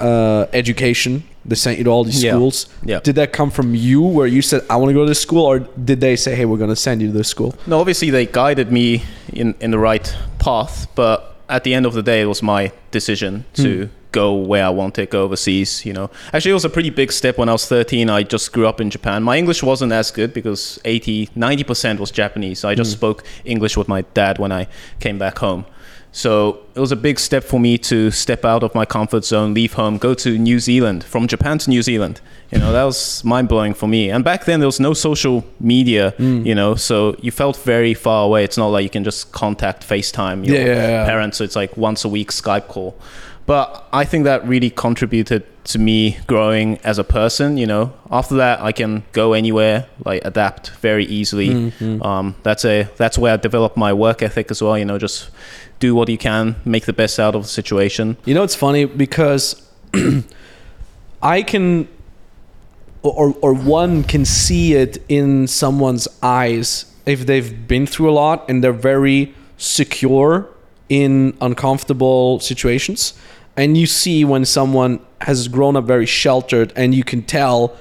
uh, 0.00 0.46
education. 0.52 1.22
They 1.44 1.54
sent 1.54 1.78
you 1.78 1.84
to 1.84 1.90
all 1.90 2.04
these 2.04 2.22
Yeah. 2.22 2.32
schools. 2.32 2.66
Yeah. 2.84 3.00
Did 3.00 3.14
that 3.16 3.32
come 3.32 3.50
from 3.50 3.74
you, 3.74 4.02
where 4.02 4.26
you 4.26 4.42
said 4.42 4.62
I 4.68 4.76
want 4.76 4.90
to 4.90 4.94
go 4.94 5.04
to 5.04 5.08
this 5.08 5.20
school, 5.20 5.44
or 5.46 5.60
did 5.60 6.00
they 6.00 6.16
say, 6.16 6.34
"Hey, 6.34 6.44
we're 6.44 6.58
going 6.58 6.70
to 6.70 6.76
send 6.76 7.00
you 7.00 7.08
to 7.08 7.14
this 7.18 7.28
school"? 7.28 7.54
No, 7.66 7.80
obviously 7.80 8.10
they 8.10 8.26
guided 8.26 8.70
me 8.70 9.02
in 9.32 9.54
in 9.60 9.70
the 9.70 9.78
right 9.78 10.14
path, 10.38 10.86
but 10.94 11.36
at 11.48 11.64
the 11.64 11.72
end 11.74 11.86
of 11.86 11.94
the 11.94 12.02
day, 12.02 12.20
it 12.20 12.26
was 12.26 12.42
my 12.42 12.72
decision 12.90 13.44
to 13.54 13.88
go 14.12 14.34
where 14.34 14.64
I 14.64 14.70
wanted, 14.70 15.10
go 15.10 15.22
overseas. 15.24 15.84
You 15.84 15.92
know, 15.92 16.10
actually, 16.32 16.52
it 16.52 16.54
was 16.54 16.64
a 16.64 16.70
pretty 16.70 16.90
big 16.90 17.12
step 17.12 17.38
when 17.38 17.48
I 17.48 17.52
was 17.52 17.66
13. 17.66 18.10
I 18.10 18.22
just 18.22 18.52
grew 18.52 18.66
up 18.66 18.80
in 18.80 18.90
Japan. 18.90 19.22
My 19.22 19.36
English 19.38 19.62
wasn't 19.62 19.92
as 19.92 20.10
good 20.10 20.32
because 20.32 20.80
80, 20.84 21.30
90 21.34 21.64
percent 21.64 22.00
was 22.00 22.10
Japanese. 22.10 22.64
I 22.64 22.74
just 22.74 22.90
mm. 22.90 22.96
spoke 22.96 23.24
English 23.44 23.76
with 23.76 23.88
my 23.88 24.02
dad 24.14 24.38
when 24.38 24.52
I 24.52 24.68
came 24.98 25.18
back 25.18 25.38
home. 25.38 25.64
So 26.12 26.58
it 26.74 26.80
was 26.80 26.90
a 26.90 26.96
big 26.96 27.20
step 27.20 27.44
for 27.44 27.60
me 27.60 27.78
to 27.78 28.10
step 28.10 28.44
out 28.44 28.62
of 28.62 28.74
my 28.74 28.84
comfort 28.84 29.24
zone, 29.24 29.54
leave 29.54 29.74
home, 29.74 29.96
go 29.96 30.14
to 30.14 30.38
New 30.38 30.58
Zealand, 30.58 31.04
from 31.04 31.28
Japan 31.28 31.58
to 31.58 31.70
New 31.70 31.82
Zealand. 31.82 32.20
You 32.50 32.58
know, 32.58 32.72
that 32.72 32.82
was 32.82 33.22
mind 33.22 33.48
blowing 33.48 33.74
for 33.74 33.86
me. 33.86 34.10
And 34.10 34.24
back 34.24 34.44
then 34.44 34.58
there 34.58 34.66
was 34.66 34.80
no 34.80 34.92
social 34.92 35.44
media, 35.60 36.12
mm. 36.18 36.44
you 36.44 36.54
know, 36.54 36.74
so 36.74 37.14
you 37.20 37.30
felt 37.30 37.56
very 37.58 37.94
far 37.94 38.24
away. 38.24 38.42
It's 38.42 38.56
not 38.58 38.68
like 38.68 38.82
you 38.82 38.90
can 38.90 39.04
just 39.04 39.30
contact 39.30 39.88
FaceTime 39.88 40.44
your 40.44 40.56
Yeah, 40.56 40.64
yeah, 40.64 40.88
yeah. 40.88 41.04
parents. 41.04 41.38
So 41.38 41.44
it's 41.44 41.54
like 41.54 41.76
once 41.76 42.04
a 42.04 42.08
week 42.08 42.32
Skype 42.32 42.66
call. 42.66 42.98
But 43.46 43.88
I 43.92 44.04
think 44.04 44.24
that 44.24 44.46
really 44.46 44.70
contributed 44.70 45.44
to 45.64 45.78
me 45.78 46.18
growing 46.26 46.78
as 46.78 46.98
a 46.98 47.04
person. 47.04 47.56
You 47.56 47.66
know, 47.66 47.92
after 48.10 48.36
that, 48.36 48.60
I 48.60 48.72
can 48.72 49.04
go 49.12 49.32
anywhere, 49.32 49.86
like 50.04 50.24
adapt 50.24 50.70
very 50.70 51.04
easily. 51.04 51.48
Mm-hmm. 51.48 52.02
Um, 52.02 52.36
that's 52.42 52.64
a 52.64 52.88
that's 52.96 53.18
where 53.18 53.34
I 53.34 53.36
developed 53.36 53.76
my 53.76 53.92
work 53.92 54.22
ethic 54.22 54.50
as 54.50 54.62
well. 54.62 54.78
You 54.78 54.84
know, 54.84 54.98
just 54.98 55.30
do 55.78 55.94
what 55.94 56.08
you 56.08 56.18
can, 56.18 56.56
make 56.64 56.86
the 56.86 56.92
best 56.92 57.18
out 57.18 57.34
of 57.34 57.42
the 57.42 57.48
situation. 57.48 58.16
You 58.24 58.34
know, 58.34 58.42
it's 58.42 58.54
funny 58.54 58.84
because 58.84 59.68
I 61.22 61.42
can, 61.42 61.88
or 63.02 63.34
or 63.40 63.52
one 63.54 64.04
can 64.04 64.24
see 64.24 64.74
it 64.74 65.02
in 65.08 65.46
someone's 65.46 66.06
eyes 66.22 66.86
if 67.06 67.26
they've 67.26 67.66
been 67.66 67.86
through 67.86 68.10
a 68.10 68.12
lot 68.12 68.48
and 68.48 68.62
they're 68.62 68.72
very 68.72 69.34
secure 69.56 70.48
in 70.90 71.34
uncomfortable 71.40 72.38
situations, 72.40 73.14
and 73.56 73.78
you 73.78 73.86
see 73.86 74.26
when 74.26 74.44
someone 74.44 75.00
has 75.22 75.48
grown 75.48 75.76
up 75.76 75.84
very 75.84 76.06
sheltered, 76.06 76.72
and 76.76 76.94
you 76.94 77.04
can 77.04 77.22
tell 77.22 77.78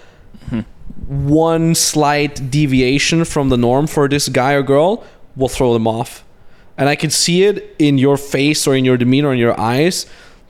one 1.09 1.73
slight 1.73 2.51
deviation 2.51 3.25
from 3.25 3.49
the 3.49 3.57
norm 3.57 3.87
for 3.87 4.07
this 4.07 4.29
guy 4.29 4.53
or 4.53 4.61
girl 4.61 5.03
will 5.35 5.49
throw 5.49 5.73
them 5.73 5.87
off. 5.87 6.23
And 6.77 6.87
I 6.87 6.95
can 6.95 7.09
see 7.09 7.43
it 7.43 7.75
in 7.79 7.97
your 7.97 8.15
face 8.15 8.67
or 8.67 8.75
in 8.75 8.85
your 8.85 8.95
demeanor 8.95 9.33
in 9.33 9.39
your 9.39 9.59
eyes 9.59 10.05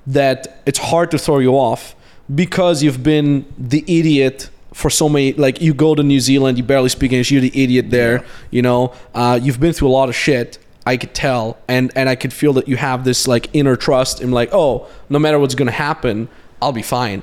that 0.06 0.62
it's 0.66 0.80
hard 0.80 1.12
to 1.12 1.18
throw 1.18 1.40
you 1.40 1.54
off 1.54 1.96
because 2.34 2.84
you've 2.84 3.02
been 3.04 3.46
the 3.58 3.84
idiot 3.88 4.50
for 4.74 4.90
so 4.90 5.10
many 5.10 5.34
like 5.34 5.62
you 5.62 5.74
go 5.74 5.96
to 5.96 6.04
New 6.04 6.20
Zealand, 6.20 6.58
you 6.58 6.64
barely 6.64 6.90
speak 6.90 7.12
English, 7.14 7.32
you're 7.32 7.42
the 7.42 7.64
idiot 7.64 7.90
there, 7.90 8.24
you 8.52 8.62
know. 8.62 8.94
Uh, 9.16 9.40
you've 9.42 9.60
been 9.60 9.74
through 9.74 9.88
a 9.88 9.96
lot 9.96 10.10
of 10.10 10.16
shit. 10.16 10.60
I 10.92 10.98
could 11.02 11.14
tell 11.26 11.44
and 11.68 11.86
and 12.00 12.06
I 12.14 12.16
could 12.22 12.34
feel 12.42 12.54
that 12.54 12.68
you 12.72 12.78
have 12.78 13.00
this 13.10 13.28
like 13.34 13.46
inner 13.54 13.76
trust 13.88 14.16
in 14.24 14.30
like, 14.40 14.50
oh, 14.64 14.72
no 15.10 15.20
matter 15.20 15.38
what's 15.42 15.56
gonna 15.56 15.80
happen, 15.90 16.28
I'll 16.62 16.78
be 16.84 16.88
fine. 17.00 17.22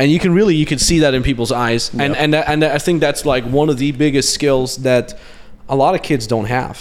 And 0.00 0.06
you 0.14 0.18
can 0.24 0.32
really 0.38 0.54
you 0.62 0.66
can 0.72 0.78
see 0.78 0.98
that 1.04 1.12
in 1.14 1.22
people's 1.22 1.52
eyes. 1.66 1.90
And 1.94 2.12
Yeah. 2.14 2.22
and 2.24 2.34
and 2.34 2.64
I 2.64 2.78
think 2.86 3.00
that's 3.06 3.22
like 3.34 3.44
one 3.60 3.68
of 3.72 3.78
the 3.84 3.90
biggest 4.04 4.28
skills 4.38 4.76
that 4.88 5.06
a 5.68 5.76
lot 5.84 5.92
of 5.96 6.02
kids 6.10 6.26
don't 6.26 6.46
have. 6.58 6.76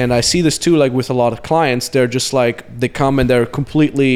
And 0.00 0.08
I 0.18 0.22
see 0.30 0.42
this 0.42 0.58
too 0.58 0.74
like 0.82 0.92
with 0.98 1.10
a 1.10 1.14
lot 1.22 1.32
of 1.34 1.40
clients. 1.50 1.84
They're 1.92 2.12
just 2.18 2.32
like 2.32 2.56
they 2.80 2.88
come 2.88 3.14
and 3.20 3.26
they're 3.30 3.46
completely 3.60 4.14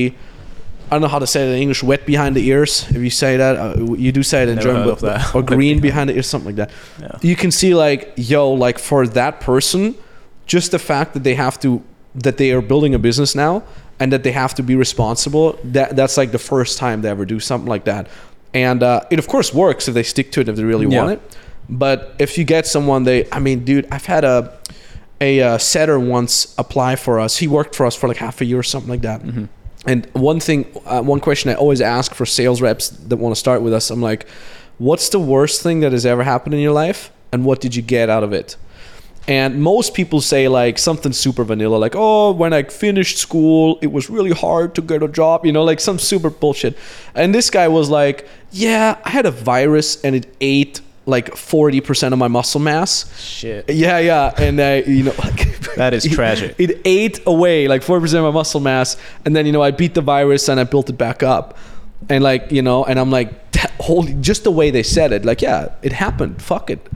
I 0.90 0.94
don't 0.94 1.02
know 1.02 1.12
how 1.16 1.20
to 1.26 1.26
say 1.34 1.40
it 1.46 1.50
in 1.54 1.58
English 1.66 1.82
wet 1.90 2.02
behind 2.06 2.32
the 2.38 2.44
ears. 2.52 2.84
If 2.96 3.00
you 3.08 3.10
say 3.24 3.32
that 3.42 3.54
uh, 3.64 3.94
you 4.04 4.10
do 4.18 4.22
say 4.22 4.38
it 4.44 4.48
in 4.48 4.56
Never 4.56 4.68
German 4.68 4.84
but, 4.88 4.98
that. 5.08 5.34
or 5.34 5.42
green 5.54 5.80
behind 5.88 6.06
the 6.10 6.14
ears 6.16 6.26
something 6.32 6.50
like 6.50 6.60
that. 6.62 6.70
Yeah. 7.00 7.30
you 7.30 7.36
can 7.42 7.50
see 7.60 7.72
like 7.86 8.02
yo 8.32 8.42
like 8.66 8.78
for 8.88 9.06
that 9.20 9.34
person 9.50 9.94
just 10.56 10.68
the 10.72 10.78
fact 10.92 11.08
that 11.14 11.22
they 11.22 11.36
have 11.44 11.56
to 11.64 11.70
that 12.24 12.36
they 12.40 12.50
are 12.56 12.60
building 12.72 12.92
a 12.94 12.98
business 12.98 13.34
now 13.36 13.62
and 14.00 14.12
that 14.12 14.22
they 14.24 14.32
have 14.32 14.52
to 14.58 14.62
be 14.70 14.74
responsible 14.86 15.46
that 15.76 15.94
that's 15.98 16.16
like 16.16 16.32
the 16.38 16.44
first 16.52 16.72
time 16.84 16.96
they 17.02 17.10
ever 17.16 17.24
do 17.24 17.38
something 17.38 17.68
like 17.74 17.84
that. 17.84 18.08
And 18.52 18.82
uh, 18.82 19.12
it 19.12 19.18
of 19.22 19.26
course 19.28 19.54
works 19.54 19.86
if 19.88 19.94
they 19.94 20.02
stick 20.14 20.32
to 20.32 20.40
it 20.40 20.48
if 20.48 20.56
they 20.56 20.64
really 20.72 20.88
Yeah. 20.88 20.98
want 21.04 21.12
it. 21.14 21.20
But 21.68 21.98
if 22.18 22.30
you 22.38 22.44
get 22.54 22.66
someone 22.66 23.00
they 23.04 23.18
i 23.36 23.38
mean 23.46 23.58
dude 23.68 23.86
i've 23.94 24.06
had 24.16 24.24
a 24.34 24.38
a 25.28 25.32
uh, 25.48 25.58
setter 25.58 25.98
once 26.16 26.32
apply 26.64 26.92
for 27.04 27.14
us. 27.24 27.32
He 27.42 27.46
worked 27.58 27.74
for 27.78 27.84
us 27.88 27.94
for 27.94 28.08
like 28.10 28.20
half 28.26 28.40
a 28.40 28.44
year 28.50 28.58
or 28.64 28.68
something 28.74 28.90
like 28.94 29.02
that. 29.10 29.20
And 29.86 30.00
one 30.30 30.40
thing 30.46 30.60
uh, 30.92 31.02
one 31.14 31.20
question 31.28 31.46
i 31.52 31.54
always 31.64 31.80
ask 31.98 32.08
for 32.18 32.26
sales 32.38 32.58
reps 32.66 32.84
that 33.08 33.18
want 33.22 33.32
to 33.36 33.40
start 33.46 33.60
with 33.66 33.72
us 33.78 33.90
i'm 33.90 34.02
like 34.10 34.22
what's 34.88 35.08
the 35.16 35.22
worst 35.34 35.56
thing 35.64 35.80
that 35.84 35.92
has 35.92 36.04
ever 36.12 36.22
happened 36.32 36.54
in 36.58 36.60
your 36.66 36.76
life 36.84 37.00
and 37.32 37.38
what 37.48 37.60
did 37.64 37.72
you 37.76 37.82
get 37.96 38.06
out 38.16 38.24
of 38.28 38.32
it 38.40 38.56
and 39.28 39.62
most 39.62 39.94
people 39.94 40.20
say 40.20 40.48
like 40.48 40.78
something 40.78 41.12
super 41.12 41.44
vanilla, 41.44 41.76
like, 41.76 41.94
oh, 41.96 42.32
when 42.32 42.52
I 42.52 42.62
finished 42.64 43.18
school, 43.18 43.78
it 43.82 43.92
was 43.92 44.10
really 44.10 44.32
hard 44.32 44.74
to 44.76 44.82
get 44.82 45.02
a 45.02 45.08
job, 45.08 45.46
you 45.46 45.52
know, 45.52 45.62
like 45.64 45.80
some 45.80 45.98
super 45.98 46.30
bullshit. 46.30 46.76
And 47.14 47.34
this 47.34 47.50
guy 47.50 47.68
was 47.68 47.90
like, 47.90 48.26
yeah, 48.50 48.98
I 49.04 49.10
had 49.10 49.26
a 49.26 49.30
virus 49.30 50.02
and 50.02 50.16
it 50.16 50.26
ate 50.40 50.80
like 51.06 51.30
40% 51.30 52.12
of 52.12 52.18
my 52.18 52.28
muscle 52.28 52.60
mass. 52.60 53.10
Shit. 53.20 53.68
Yeah, 53.70 53.98
yeah. 53.98 54.34
And 54.36 54.60
I, 54.60 54.80
you 54.82 55.04
know, 55.04 55.14
like, 55.18 55.48
That 55.76 55.94
is 55.94 56.04
tragic. 56.04 56.56
It 56.58 56.80
ate 56.84 57.20
away 57.26 57.68
like 57.68 57.82
40% 57.82 58.02
of 58.14 58.24
my 58.24 58.30
muscle 58.30 58.60
mass. 58.60 58.96
And 59.24 59.36
then, 59.36 59.46
you 59.46 59.52
know, 59.52 59.62
I 59.62 59.70
beat 59.70 59.94
the 59.94 60.00
virus 60.00 60.48
and 60.48 60.58
I 60.58 60.64
built 60.64 60.90
it 60.90 60.98
back 60.98 61.22
up. 61.22 61.56
and 62.08 62.24
like 62.24 62.50
you 62.50 62.62
know, 62.62 62.84
and 62.84 62.98
I'm 62.98 63.10
like, 63.10 63.30
holy, 63.80 64.14
just 64.14 64.44
the 64.44 64.50
way 64.50 64.70
they 64.70 64.82
said 64.82 65.12
it, 65.12 65.24
like 65.24 65.42
yeah, 65.42 65.68
it 65.82 65.92
happened, 65.92 66.40
fuck 66.40 66.70
it, 66.70 66.86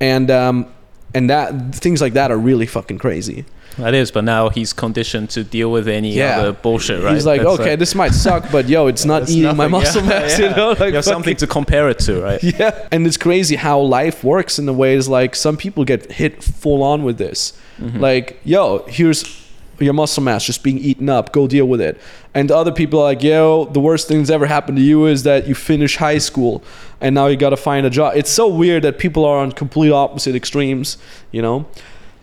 and 0.00 0.30
um, 0.30 0.66
and 1.14 1.30
that 1.30 1.74
things 1.74 2.00
like 2.00 2.12
that 2.14 2.30
are 2.30 2.38
really 2.38 2.66
fucking 2.66 2.98
crazy. 2.98 3.44
That 3.78 3.92
is, 3.92 4.10
but 4.10 4.24
now 4.24 4.48
he's 4.48 4.72
conditioned 4.72 5.28
to 5.30 5.44
deal 5.44 5.70
with 5.70 5.86
any 5.86 6.20
other 6.20 6.52
bullshit, 6.52 7.02
right? 7.02 7.12
He's 7.12 7.26
like, 7.26 7.42
That's 7.42 7.60
okay, 7.60 7.76
this 7.76 7.94
might 7.94 8.14
suck, 8.14 8.50
but 8.50 8.68
yo, 8.68 8.86
it's 8.86 9.04
not 9.04 9.28
eating 9.28 9.54
my 9.54 9.68
muscle 9.68 10.02
yeah, 10.02 10.08
mass, 10.08 10.38
yeah. 10.38 10.48
you 10.50 10.56
know? 10.56 10.70
Like 10.70 10.90
you 10.90 10.94
have 10.94 11.04
something 11.04 11.36
to 11.36 11.46
compare 11.46 11.88
it 11.90 11.98
to, 12.00 12.22
right? 12.22 12.42
Yeah, 12.56 12.88
and 12.90 13.06
it's 13.06 13.18
crazy 13.18 13.56
how 13.56 13.80
life 13.80 14.24
works 14.24 14.58
in 14.58 14.66
the 14.66 14.72
ways 14.72 15.08
like 15.08 15.34
some 15.34 15.56
people 15.56 15.84
get 15.84 16.10
hit 16.12 16.42
full 16.42 16.82
on 16.82 17.02
with 17.02 17.18
this. 17.18 17.58
Mm-hmm. 17.78 18.00
Like, 18.00 18.40
yo, 18.44 18.84
here's 18.86 19.46
your 19.78 19.92
muscle 19.92 20.22
mass 20.22 20.44
just 20.44 20.62
being 20.62 20.78
eaten 20.78 21.08
up. 21.08 21.32
Go 21.32 21.46
deal 21.46 21.66
with 21.66 21.80
it. 21.80 22.00
And 22.34 22.50
other 22.50 22.72
people 22.72 23.00
are 23.00 23.04
like, 23.04 23.22
yo, 23.22 23.66
the 23.66 23.80
worst 23.80 24.08
thing 24.08 24.18
that's 24.18 24.30
ever 24.30 24.46
happened 24.46 24.78
to 24.78 24.82
you 24.82 25.06
is 25.06 25.24
that 25.24 25.46
you 25.46 25.54
finish 25.54 25.96
high 25.96 26.18
school 26.18 26.62
and 27.00 27.14
now 27.14 27.26
you 27.26 27.36
got 27.36 27.50
to 27.50 27.56
find 27.56 27.86
a 27.86 27.90
job. 27.90 28.14
It's 28.16 28.30
so 28.30 28.48
weird 28.48 28.82
that 28.84 28.98
people 28.98 29.24
are 29.24 29.38
on 29.38 29.52
complete 29.52 29.90
opposite 29.92 30.34
extremes, 30.34 30.98
you 31.30 31.42
know. 31.42 31.66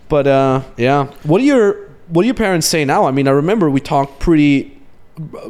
But 0.09 0.27
uh, 0.27 0.61
yeah, 0.77 1.05
what 1.23 1.39
do 1.39 1.45
your 1.45 1.75
what 2.09 2.23
do 2.23 2.27
your 2.27 2.35
parents 2.35 2.67
say 2.67 2.85
now? 2.85 3.05
I 3.05 3.11
mean, 3.11 3.27
I 3.27 3.31
remember 3.31 3.69
we 3.69 3.79
talked 3.79 4.19
pretty 4.19 4.71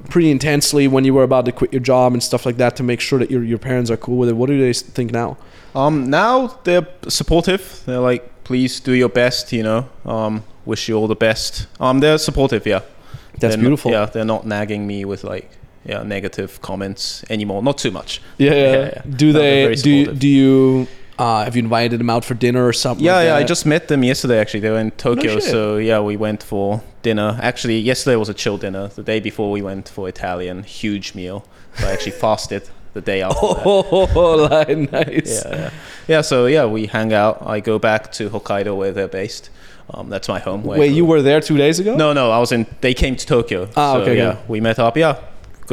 pretty 0.09 0.29
intensely 0.29 0.87
when 0.89 1.05
you 1.05 1.13
were 1.13 1.23
about 1.23 1.45
to 1.45 1.51
quit 1.53 1.71
your 1.71 1.81
job 1.81 2.11
and 2.13 2.21
stuff 2.21 2.45
like 2.45 2.57
that 2.57 2.75
to 2.75 2.83
make 2.83 2.99
sure 2.99 3.17
that 3.19 3.31
your 3.31 3.43
your 3.43 3.57
parents 3.57 3.89
are 3.89 3.97
cool 3.97 4.17
with 4.17 4.29
it. 4.29 4.33
What 4.33 4.47
do 4.47 4.59
they 4.59 4.73
think 4.73 5.11
now? 5.11 5.37
Um, 5.75 6.09
now 6.09 6.59
they're 6.65 6.87
supportive. 7.07 7.81
They're 7.85 7.99
like, 7.99 8.43
please 8.43 8.79
do 8.79 8.91
your 8.93 9.09
best. 9.09 9.51
You 9.51 9.63
know, 9.63 9.89
um, 10.05 10.43
wish 10.65 10.87
you 10.89 10.95
all 10.95 11.07
the 11.07 11.15
best. 11.15 11.67
Um, 11.79 11.99
they're 11.99 12.17
supportive. 12.17 12.65
Yeah, 12.67 12.79
That's 12.79 13.39
They're 13.39 13.51
not- 13.51 13.59
beautiful. 13.61 13.91
yeah, 13.91 14.05
they're 14.05 14.25
not 14.25 14.45
nagging 14.45 14.85
me 14.85 15.03
with 15.05 15.23
like 15.23 15.49
yeah 15.85 16.03
negative 16.03 16.61
comments 16.61 17.23
anymore. 17.29 17.61
Not 17.63 17.77
too 17.77 17.91
much. 17.91 18.21
Yeah, 18.37 18.51
yeah. 18.53 18.61
Yeah, 18.71 18.85
yeah. 18.95 19.01
Do 19.15 19.33
No, 19.33 19.39
they? 19.39 19.75
Do 19.75 19.89
you, 19.89 20.05
do 20.13 20.27
you? 20.27 20.87
Uh, 21.19 21.43
have 21.43 21.55
you 21.55 21.61
invited 21.61 21.99
them 21.99 22.09
out 22.09 22.25
for 22.25 22.33
dinner 22.33 22.65
or 22.65 22.73
something? 22.73 23.05
Yeah, 23.05 23.15
like 23.17 23.25
yeah. 23.27 23.35
I 23.35 23.43
just 23.43 23.65
met 23.65 23.87
them 23.87 24.03
yesterday. 24.03 24.39
Actually, 24.39 24.61
they 24.61 24.71
were 24.71 24.79
in 24.79 24.91
Tokyo. 24.91 25.33
shit. 25.35 25.43
so 25.43 25.77
yeah, 25.77 25.99
we 25.99 26.17
went 26.17 26.41
for 26.41 26.81
dinner. 27.03 27.37
Actually, 27.41 27.77
yesterday 27.79 28.15
was 28.15 28.29
a 28.29 28.33
chill 28.33 28.57
dinner. 28.57 28.87
The 28.87 29.03
day 29.03 29.19
before, 29.19 29.51
we 29.51 29.61
went 29.61 29.89
for 29.89 30.09
Italian, 30.09 30.63
huge 30.63 31.13
meal. 31.13 31.45
So 31.77 31.87
I 31.87 31.91
actually 31.91 32.13
fasted 32.23 32.67
the 32.93 33.01
day 33.01 33.21
after. 33.21 33.37
Oh, 33.41 34.47
like, 34.51 34.75
nice. 34.91 35.43
Yeah, 35.45 35.55
yeah. 35.55 35.69
Yeah, 36.07 36.21
so 36.21 36.47
yeah, 36.47 36.65
we 36.65 36.87
hang 36.87 37.13
out. 37.13 37.41
I 37.45 37.59
go 37.59 37.77
back 37.77 38.11
to 38.13 38.29
Hokkaido 38.29 38.75
where 38.75 38.91
they're 38.91 39.07
based. 39.07 39.49
Um, 39.91 40.09
that's 40.09 40.27
my 40.27 40.39
home. 40.39 40.63
where 40.63 40.79
Wait, 40.79 40.93
you 40.93 41.05
were 41.05 41.21
there 41.21 41.41
two 41.41 41.57
days 41.57 41.79
ago? 41.79 41.95
No, 41.95 42.13
no, 42.13 42.31
I 42.31 42.39
was 42.39 42.51
in. 42.51 42.65
They 42.81 42.93
came 42.93 43.15
to 43.17 43.25
Tokyo. 43.25 43.69
Ah, 43.75 43.93
so, 43.93 44.01
okay, 44.01 44.17
Yeah, 44.17 44.29
okay. 44.29 44.39
we 44.47 44.59
met 44.61 44.79
up. 44.79 44.97
Yeah, 44.97 45.19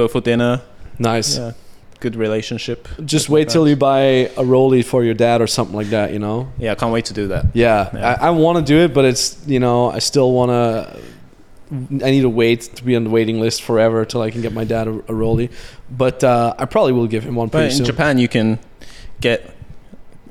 go 0.03 0.09
for 0.09 0.21
dinner. 0.21 0.61
Nice. 0.99 1.37
Yeah, 1.39 1.53
good 2.01 2.17
relationship. 2.17 2.89
Just 3.05 3.29
wait 3.29 3.49
till 3.49 3.67
you 3.69 3.77
buy 3.77 4.01
a 4.43 4.45
rollie 4.55 4.85
for 4.85 5.01
your 5.05 5.15
dad 5.27 5.41
or 5.41 5.47
something 5.47 5.77
like 5.81 5.91
that. 5.91 6.13
You 6.13 6.19
know. 6.19 6.39
Yeah, 6.59 6.73
I 6.73 6.75
can't 6.75 6.93
wait 6.93 7.07
to 7.07 7.15
do 7.15 7.29
that. 7.29 7.45
Yeah, 7.55 7.91
Yeah. 7.95 8.17
I, 8.21 8.29
I 8.29 8.31
want 8.31 8.57
to 8.59 8.65
do 8.75 8.79
it, 8.85 8.91
but 8.95 9.05
it's 9.05 9.25
you 9.47 9.61
know 9.61 9.91
I 9.91 10.01
still 10.01 10.31
want 10.33 10.51
to. 10.51 11.01
I 12.07 12.11
need 12.11 12.23
to 12.23 12.29
wait 12.43 12.63
to 12.77 12.83
be 12.85 12.97
on 12.97 13.05
the 13.05 13.11
waiting 13.11 13.41
list 13.41 13.63
forever 13.63 14.05
till 14.05 14.23
I 14.27 14.31
can 14.33 14.43
get 14.43 14.53
my 14.53 14.65
dad 14.65 14.89
a, 14.89 14.91
a 14.91 15.15
rollie, 15.15 15.51
but 15.89 16.25
uh, 16.25 16.53
I 16.59 16.65
probably 16.65 16.93
will 16.93 17.07
give 17.07 17.23
him 17.23 17.37
one 17.37 17.49
But 17.49 17.65
in 17.67 17.71
soon. 17.71 17.87
Japan, 17.87 18.19
you 18.19 18.29
can 18.29 18.59
get. 19.21 19.39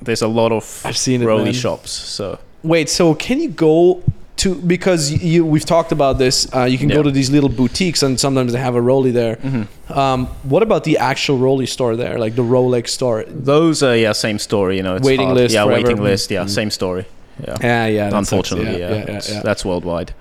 There's 0.02 0.22
a 0.22 0.28
lot 0.28 0.52
of 0.52 0.64
I've 0.86 0.98
seen 0.98 1.22
it. 1.22 1.26
man. 1.26 1.54
shops. 1.54 1.92
So 1.92 2.40
Wait, 2.64 2.90
so 2.90 3.16
can 3.16 3.40
you 3.40 3.50
go 3.50 4.02
to 4.40 4.56
because 4.56 5.12
you, 5.12 5.46
we've 5.46 5.66
talked 5.66 5.92
about 5.92 6.18
this? 6.18 6.48
Uh, 6.54 6.64
you 6.64 6.78
can 6.78 6.88
go 6.90 7.02
to 7.04 7.12
these 7.12 7.30
little 7.30 7.50
boutiques 7.50 8.04
and 8.04 8.20
sometimes 8.20 8.52
they 8.54 8.60
have 8.60 8.76
a 8.76 8.80
rollie 8.82 9.14
there. 9.14 9.36
Mm-hmm. 9.38 9.94
Um, 9.98 10.28
what 10.44 10.64
about 10.64 10.84
the 10.84 10.98
actual 10.98 11.38
rollie 11.40 11.68
store 11.68 11.96
there, 11.96 12.18
like 12.20 12.36
the 12.36 12.44
Rolex 12.44 12.90
store? 12.90 13.24
those 13.28 13.84
are 13.84 13.96
yeah, 13.96 14.14
same 14.14 14.40
story. 14.40 14.78
You 14.78 14.84
know, 14.84 14.96
it's 14.96 15.06
Waiting 15.06 15.28
hard. 15.28 15.38
list 15.38 15.54
Yeah, 15.54 15.64
forever. 15.66 15.84
waiting 15.88 16.04
list. 16.04 16.32
Yeah, 16.32 16.44
Mm. 16.46 16.50
same 16.50 16.72
story. 16.72 17.06
Yeah. 17.48 17.56
Yeah, 17.62 17.86
yeah. 17.88 18.18
Unfortunately, 18.18 18.80
yeah, 18.80 19.06
yeah, 19.08 19.22
yeah. 19.32 19.42
that's 19.44 19.64
worldwide. 19.64 20.14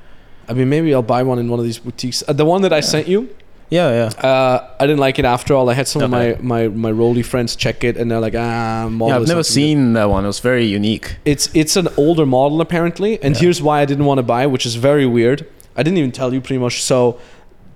I 0.48 0.52
mean, 0.54 0.68
maybe 0.68 0.94
I'll 0.94 1.02
buy 1.16 1.22
one 1.24 1.38
in 1.38 1.48
one 1.50 1.58
of 1.60 1.64
these 1.66 1.78
boutiques. 1.78 2.22
Uh, 2.26 2.32
the 2.32 2.44
one 2.44 2.62
that 2.62 2.72
I 2.72 2.80
sent 2.80 3.06
you, 3.08 3.28
Yeah, 3.70 3.90
yeah. 3.90 4.28
uh, 4.28 4.66
I 4.80 4.86
didn't 4.86 5.00
like 5.00 5.18
it 5.18 5.24
after 5.26 5.54
all. 5.54 5.68
I 5.68 5.74
had 5.74 5.86
some 5.86 6.02
Okay. 6.02 6.30
of 6.32 6.42
my, 6.42 6.68
my 6.68 6.90
my 6.90 6.92
rollie 6.92 7.24
friends 7.24 7.54
check 7.54 7.84
it, 7.84 7.96
and 7.98 8.10
they're 8.10 8.20
like, 8.20 8.34
ah, 8.34 8.88
model 8.90 9.08
Yeah, 9.08 9.16
I've 9.16 9.28
never 9.28 9.40
not 9.40 9.44
too 9.44 9.48
good." 9.50 9.60
seen 9.60 9.92
that 9.92 10.08
one. 10.08 10.24
It 10.24 10.26
was 10.28 10.40
very 10.40 10.64
unique. 10.64 11.16
It's 11.24 11.50
it's 11.54 11.76
an 11.76 11.88
older 11.98 12.24
model 12.24 12.60
apparently, 12.60 13.18
and 13.22 13.34
Yeah. 13.34 13.40
here's 13.42 13.60
why 13.60 13.82
I 13.82 13.84
didn't 13.84 14.06
want 14.06 14.18
to 14.18 14.22
buy, 14.22 14.46
which 14.46 14.64
is 14.64 14.76
very 14.76 15.06
weird. 15.06 15.44
I 15.76 15.82
didn't 15.82 15.98
even 15.98 16.12
tell 16.12 16.32
you 16.32 16.40
pretty 16.40 16.58
much. 16.58 16.82
So, 16.82 17.18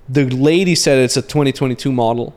the 0.08 0.24
lady 0.30 0.74
said 0.74 0.98
it's 0.98 1.16
a 1.16 1.22
2022 1.22 1.92
model, 1.92 2.34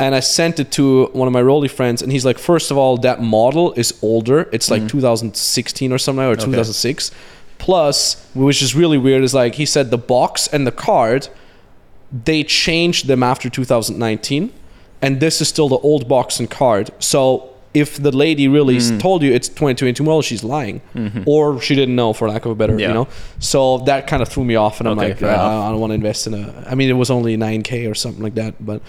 and 0.00 0.14
I 0.16 0.20
sent 0.20 0.58
it 0.58 0.70
to 0.72 1.10
one 1.12 1.28
of 1.28 1.32
my 1.32 1.42
rollie 1.42 1.70
friends, 1.70 2.02
and 2.02 2.10
he's 2.10 2.24
like, 2.24 2.38
first 2.38 2.70
of 2.72 2.76
all, 2.76 2.96
that 2.98 3.22
model 3.22 3.72
is 3.76 3.94
older. 4.02 4.48
It's 4.52 4.68
like 4.70 4.82
Mhm. 4.82 4.88
2016 4.88 5.92
or 5.92 5.98
something 5.98 6.24
or 6.24 6.30
Okay. 6.32 6.44
2006. 6.44 7.10
Plus, 7.58 8.16
which 8.34 8.62
is 8.62 8.74
really 8.74 8.98
weird, 8.98 9.22
is 9.22 9.32
like 9.34 9.54
he 9.56 9.66
said 9.66 9.90
the 9.90 9.98
box 9.98 10.48
and 10.52 10.66
the 10.66 10.72
card, 10.72 11.28
they 12.12 12.42
changed 12.44 13.06
them 13.06 13.22
after 13.22 13.48
2019, 13.48 14.50
and 15.02 15.20
this 15.20 15.40
is 15.40 15.48
still 15.48 15.68
the 15.68 15.78
old 15.78 16.08
box 16.08 16.38
and 16.40 16.50
card. 16.50 16.90
So. 16.98 17.46
If 17.72 18.02
the 18.02 18.10
lady 18.10 18.48
really 18.48 18.78
Mm. 18.78 18.98
told 18.98 19.22
you 19.22 19.32
it's 19.32 19.48
2022 19.48 20.02
model, 20.02 20.22
she's 20.22 20.42
lying 20.42 20.80
Mhm. 20.92 21.22
or 21.24 21.60
she 21.62 21.76
didn't 21.76 21.94
know 21.94 22.12
for 22.12 22.28
lack 22.28 22.44
of 22.44 22.50
a 22.50 22.54
better 22.56 22.76
you 22.76 22.88
know 22.88 23.06
so 23.38 23.78
that 23.86 24.08
kind 24.08 24.22
of 24.22 24.28
threw 24.28 24.42
me 24.44 24.56
off 24.56 24.80
and 24.80 24.88
i'm 24.88 24.98
Okay, 24.98 25.10
like 25.10 25.22
uh, 25.22 25.28
i 25.66 25.70
don't 25.70 25.78
want 25.78 25.92
to 25.92 25.94
invest 25.94 26.26
in 26.26 26.34
a 26.34 26.52
i 26.68 26.74
mean 26.74 26.90
it 26.90 26.94
was 26.94 27.10
only 27.12 27.36
9k 27.36 27.86
or 27.88 27.94
something 27.94 28.24
like 28.24 28.34
that 28.34 28.54
but 28.58 28.82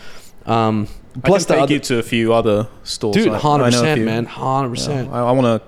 um 0.47 0.87
I 1.15 1.27
plus 1.27 1.45
can 1.45 1.49
the 1.49 1.53
take 1.57 1.63
other, 1.65 1.73
you 1.75 1.79
to 1.79 1.99
a 1.99 2.01
few 2.01 2.33
other 2.33 2.67
stores. 2.83 3.17
dude 3.17 3.27
I- 3.27 3.29
I 3.29 3.31
know 3.33 3.39
100% 3.39 3.97
few. 3.97 4.05
man 4.05 4.23
Yeah, 4.23 4.31
100% 4.31 5.13
I, 5.13 5.19
I 5.29 5.31
want 5.31 5.45
to 5.45 5.61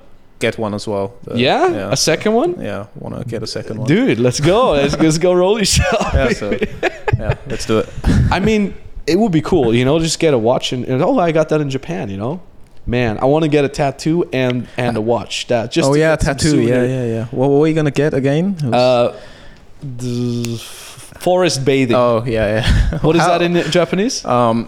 get 0.46 0.54
one 0.66 0.74
as 0.80 0.86
well. 0.92 1.08
The- 1.24 1.38
yeah? 1.48 1.64
yeah, 1.78 1.96
a 1.98 2.00
second 2.10 2.34
one 2.42 2.52
yeah. 2.70 2.86
Want 3.04 3.14
to 3.18 3.22
get 3.34 3.42
a 3.44 3.48
second 3.58 3.76
one. 3.80 3.88
dude 3.94 4.20
let's 4.28 4.40
go 4.52 4.60
let's, 4.82 4.96
let's 5.06 5.18
go 5.26 5.32
rollie 5.42 5.68
shop 5.76 6.14
Yeah, 6.14 6.30
so 6.42 6.48
yeah, 7.22 7.36
let's 7.52 7.66
do 7.72 7.76
it. 7.82 7.88
i 8.38 8.40
mean 8.48 8.64
it 9.14 9.18
would 9.22 9.32
be 9.40 9.44
cool 9.52 9.68
you 9.78 9.86
know 9.88 9.96
just 10.00 10.20
get 10.26 10.34
a 10.34 10.42
watch 10.50 10.66
and, 10.74 10.82
and 10.90 11.02
oh 11.08 11.18
i 11.28 11.32
got 11.40 11.48
that 11.52 11.62
in 11.66 11.70
japan 11.78 12.10
you 12.14 12.18
know 12.24 12.34
man 12.86 13.14
i 13.24 13.26
want 13.34 13.44
to 13.48 13.52
get 13.58 13.64
a 13.70 13.70
tattoo 13.82 14.18
and 14.44 14.56
and 14.78 14.94
a 14.98 15.02
watch 15.14 15.34
that 15.48 15.72
just 15.76 15.88
oh 15.90 15.96
yeah, 15.96 16.16
tattoo. 16.28 16.60
Yeah, 16.62 16.84
yeah, 16.96 17.06
yeah. 17.16 17.26
What 17.38 17.48
were 17.50 17.68
you 17.70 17.76
gonna 17.80 17.98
get 18.04 18.14
again? 18.22 18.46
Uh 18.82 19.08
the 19.82 20.58
forest 21.26 21.64
bathing 21.66 21.96
oh 21.96 22.24
yeah, 22.26 22.48
yeah. 22.56 23.00
what 23.06 23.16
is 23.16 23.22
How- 23.22 23.38
that 23.38 23.42
in 23.48 23.54
Japanese? 23.72 24.24
Um, 24.26 24.68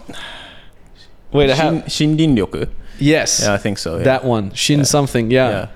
Wait, 1.32 1.49
I 1.49 1.55
have 1.55 1.91
Shin, 1.91 2.15
Shinrin-yoku. 2.17 2.61
Yes. 2.99 3.41
Yeah, 3.43 3.53
I 3.53 3.57
think 3.57 3.77
so. 3.77 3.97
Yeah. 3.97 4.03
That 4.03 4.23
one, 4.23 4.51
Shin 4.53 4.79
Yeah. 4.79 4.85
something, 4.85 5.31
yeah. 5.31 5.49
yeah. 5.49 5.67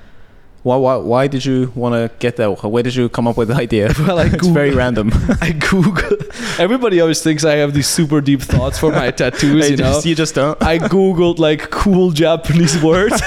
Why, 0.62 0.76
why, 0.76 0.96
why 0.98 1.28
did 1.28 1.46
you 1.46 1.72
want 1.74 1.94
to 1.96 2.12
get 2.20 2.36
that? 2.36 2.50
Where 2.64 2.84
did 2.84 2.94
you 2.94 3.08
come 3.08 3.28
up 3.30 3.38
with 3.38 3.48
the 3.48 3.56
idea? 3.56 3.94
Well, 4.00 4.20
I 4.20 4.26
it's 4.26 4.46
very 4.48 4.72
random. 4.72 5.10
I 5.42 5.52
Google. 5.54 6.18
Everybody 6.60 7.00
always 7.00 7.22
thinks 7.24 7.46
I 7.46 7.56
have 7.56 7.74
these 7.74 7.88
super 7.88 8.20
deep 8.20 8.42
thoughts 8.42 8.78
for 8.78 8.92
my 8.92 9.10
tattoos. 9.20 9.70
you, 9.70 9.78
you 9.78 9.78
know, 9.78 10.02
you 10.04 10.16
just 10.16 10.36
don't. 10.36 10.62
I 10.62 10.78
googled 10.78 11.40
like 11.40 11.70
cool 11.70 12.12
Japanese 12.12 12.82
words, 12.84 13.22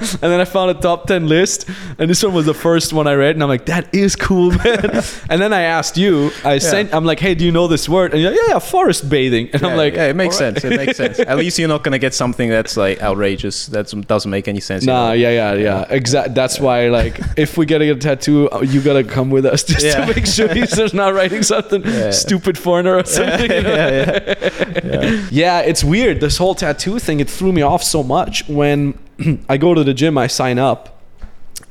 and 0.22 0.32
then 0.32 0.40
I 0.40 0.44
found 0.44 0.70
a 0.70 0.74
top 0.74 1.06
ten 1.06 1.28
list, 1.28 1.68
and 1.98 2.08
this 2.10 2.22
one 2.22 2.32
was 2.34 2.46
the 2.46 2.54
first 2.54 2.92
one 2.92 3.06
I 3.06 3.14
read, 3.14 3.36
and 3.36 3.42
I'm 3.42 3.48
like, 3.48 3.66
that 3.66 3.94
is 3.94 4.16
cool, 4.16 4.50
man. 4.64 5.02
and 5.28 5.40
then 5.42 5.52
I 5.52 5.62
asked 5.62 5.96
you, 5.96 6.30
I 6.44 6.58
sent, 6.58 6.94
I'm 6.94 7.04
like, 7.04 7.20
hey, 7.20 7.34
do 7.34 7.44
you 7.44 7.52
know 7.52 7.66
this 7.68 7.88
word? 7.88 8.12
And 8.12 8.22
you're 8.22 8.30
like, 8.30 8.40
yeah, 8.40 8.54
yeah, 8.54 8.58
forest 8.58 9.08
bathing, 9.10 9.50
and 9.52 9.62
I'm 9.64 9.76
like, 9.76 9.94
yeah, 9.94 10.06
it 10.06 10.16
makes 10.16 10.40
"All 10.40 10.46
right." 10.46 10.54
sense. 10.60 10.64
It 10.72 10.76
makes 10.76 10.96
sense. 10.96 11.18
At 11.20 11.36
least 11.38 11.58
you're 11.58 11.68
not 11.68 11.84
gonna 11.84 11.98
get 11.98 12.14
something 12.14 12.48
that's 12.48 12.76
like 12.76 13.00
outrageous. 13.02 13.66
That 13.66 13.90
doesn't 14.06 14.30
make 14.30 14.48
any 14.48 14.60
sense. 14.60 14.84
Nah, 14.84 15.12
yeah, 15.12 15.30
yeah, 15.30 15.54
yeah. 15.54 15.84
Exactly. 15.90 16.34
That's 16.34 16.58
why, 16.60 16.88
like, 16.88 17.20
if 17.36 17.56
we 17.58 17.66
gotta 17.66 17.86
get 17.86 17.96
a 17.96 18.00
tattoo, 18.00 18.48
you 18.62 18.80
gotta 18.80 19.04
come 19.04 19.30
with 19.30 19.44
us 19.46 19.62
just 19.64 19.84
Yeah. 19.84 20.04
to 20.06 20.14
make 20.14 20.26
sure 20.26 20.48
he's 20.52 20.74
just 20.76 20.94
not 20.94 21.14
writing 21.14 21.42
something 21.42 21.82
Yeah. 21.84 22.10
stupid 22.10 22.56
foreigner 22.56 22.96
or 22.96 23.04
something. 23.04 23.50
you 23.50 23.62
know? 23.62 23.74
yeah, 23.76 24.18
yeah, 24.34 24.84
yeah. 24.84 25.26
Yeah, 25.30 25.60
it's 25.60 25.84
weird. 25.84 26.20
This 26.20 26.36
whole 26.38 26.54
tattoo 26.54 26.98
thing, 26.98 27.20
it 27.20 27.28
threw 27.30 27.52
me 27.52 27.62
off 27.62 27.82
so 27.82 28.02
much. 28.02 28.46
When 28.48 28.94
I 29.48 29.56
go 29.56 29.74
to 29.74 29.84
the 29.84 29.94
gym, 29.94 30.16
I 30.18 30.26
sign 30.26 30.58
up. 30.58 30.96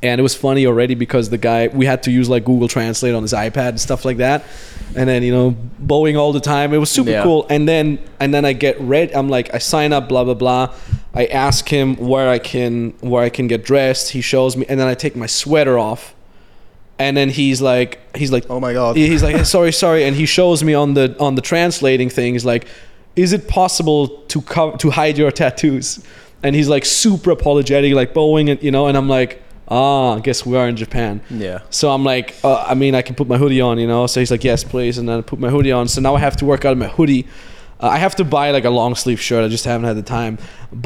And 0.02 0.18
it 0.18 0.22
was 0.22 0.34
funny 0.34 0.66
already 0.66 0.96
because 0.96 1.30
the 1.30 1.38
guy, 1.38 1.68
we 1.68 1.86
had 1.86 2.04
to 2.04 2.12
use 2.12 2.30
like 2.30 2.46
Google 2.46 2.70
Translate 2.70 3.14
on 3.14 3.22
his 3.22 3.34
iPad 3.34 3.70
and 3.70 3.82
stuff 3.82 4.06
like 4.06 4.18
that. 4.18 4.46
And 4.96 5.10
then, 5.10 5.24
you 5.24 5.32
know, 5.34 5.52
bowing 5.78 6.16
all 6.16 6.32
the 6.32 6.40
time. 6.40 6.74
It 6.74 6.78
was 6.78 6.90
super 6.90 7.10
Yeah. 7.10 7.24
cool. 7.24 7.46
And 7.50 7.68
then, 7.68 8.00
and 8.20 8.34
then 8.34 8.46
I 8.46 8.54
get 8.54 8.80
read. 8.80 9.12
I'm 9.14 9.28
like, 9.28 9.54
I 9.54 9.58
sign 9.58 9.92
up, 9.92 10.08
blah, 10.08 10.24
blah, 10.24 10.36
blah. 10.36 10.74
I 11.14 11.26
ask 11.26 11.68
him 11.68 11.96
where 11.98 12.30
I 12.30 12.40
can, 12.40 12.92
where 13.02 13.24
I 13.24 13.30
can 13.30 13.48
get 13.48 13.66
dressed. 13.66 14.12
He 14.12 14.22
shows 14.22 14.56
me. 14.56 14.66
And 14.70 14.80
then 14.80 14.88
I 14.88 14.94
take 14.94 15.18
my 15.18 15.26
sweater 15.28 15.78
off. 15.78 16.16
And 16.98 17.18
then 17.18 17.30
he's 17.30 17.62
like, 17.62 18.00
he's 18.16 18.32
like, 18.32 18.46
Oh 18.50 18.60
my 18.62 18.72
god. 18.74 18.96
he's 18.96 19.24
like 19.24 19.46
sorry 19.46 19.72
sorry 19.74 20.04
and 20.06 20.16
he 20.16 20.26
shows 20.26 20.64
me 20.64 20.74
on 20.74 20.94
the 20.96 21.16
on 21.20 21.36
the 21.36 21.42
translating 21.42 22.10
thing 22.10 22.34
he's 22.34 22.44
like 22.46 22.68
is 23.16 23.32
it 23.32 23.48
possible 23.48 24.08
to 24.28 24.42
cover 24.42 24.76
to 24.78 24.90
hide 24.90 25.18
your 25.18 25.32
tattoos 25.32 26.04
and 26.44 26.56
he's 26.56 26.70
like 26.70 26.86
super 26.86 27.32
apologetic 27.32 27.94
like 27.94 28.14
bowing 28.14 28.50
and 28.50 28.62
you 28.64 28.72
know 28.72 28.88
and 28.88 28.98
i'm 28.98 29.10
like 29.10 29.42
ah 29.68 30.16
I 30.16 30.20
guess 30.22 30.46
we 30.46 30.58
are 30.58 30.68
in 30.68 30.76
japan 30.76 31.22
Yeah. 31.30 31.60
so 31.70 31.92
i'm 31.92 32.04
like 32.04 32.36
uh, 32.44 32.64
i 32.68 32.74
mean 32.74 32.96
i 32.96 33.02
can 33.02 33.16
put 33.16 33.28
my 33.28 33.38
hoodie 33.38 33.62
on 33.62 33.78
you 33.78 33.88
know 33.88 34.08
so 34.08 34.20
he's 34.20 34.32
like 34.32 34.44
yes 34.44 34.64
please 34.64 34.98
and 34.98 35.08
then 35.08 35.20
i 35.20 35.22
put 35.22 35.40
my 35.40 35.50
hoodie 35.50 35.72
on 35.72 35.88
so 35.88 36.02
now 36.02 36.16
i 36.16 36.20
have 36.20 36.36
to 36.38 36.46
work 36.46 36.66
out 36.66 36.72
of 36.72 36.78
my 36.78 36.88
hoodie 36.88 37.26
Uh, 37.82 37.88
I 37.96 37.98
have 38.06 38.16
to 38.16 38.26
buy 38.26 38.52
like 38.52 38.66
a 38.68 38.74
long 38.82 38.94
sleeve 38.96 39.22
shirt. 39.22 39.42
I 39.46 39.48
just 39.48 39.64
haven't 39.64 39.88
had 39.88 39.96
the 39.96 40.10
time. 40.20 40.38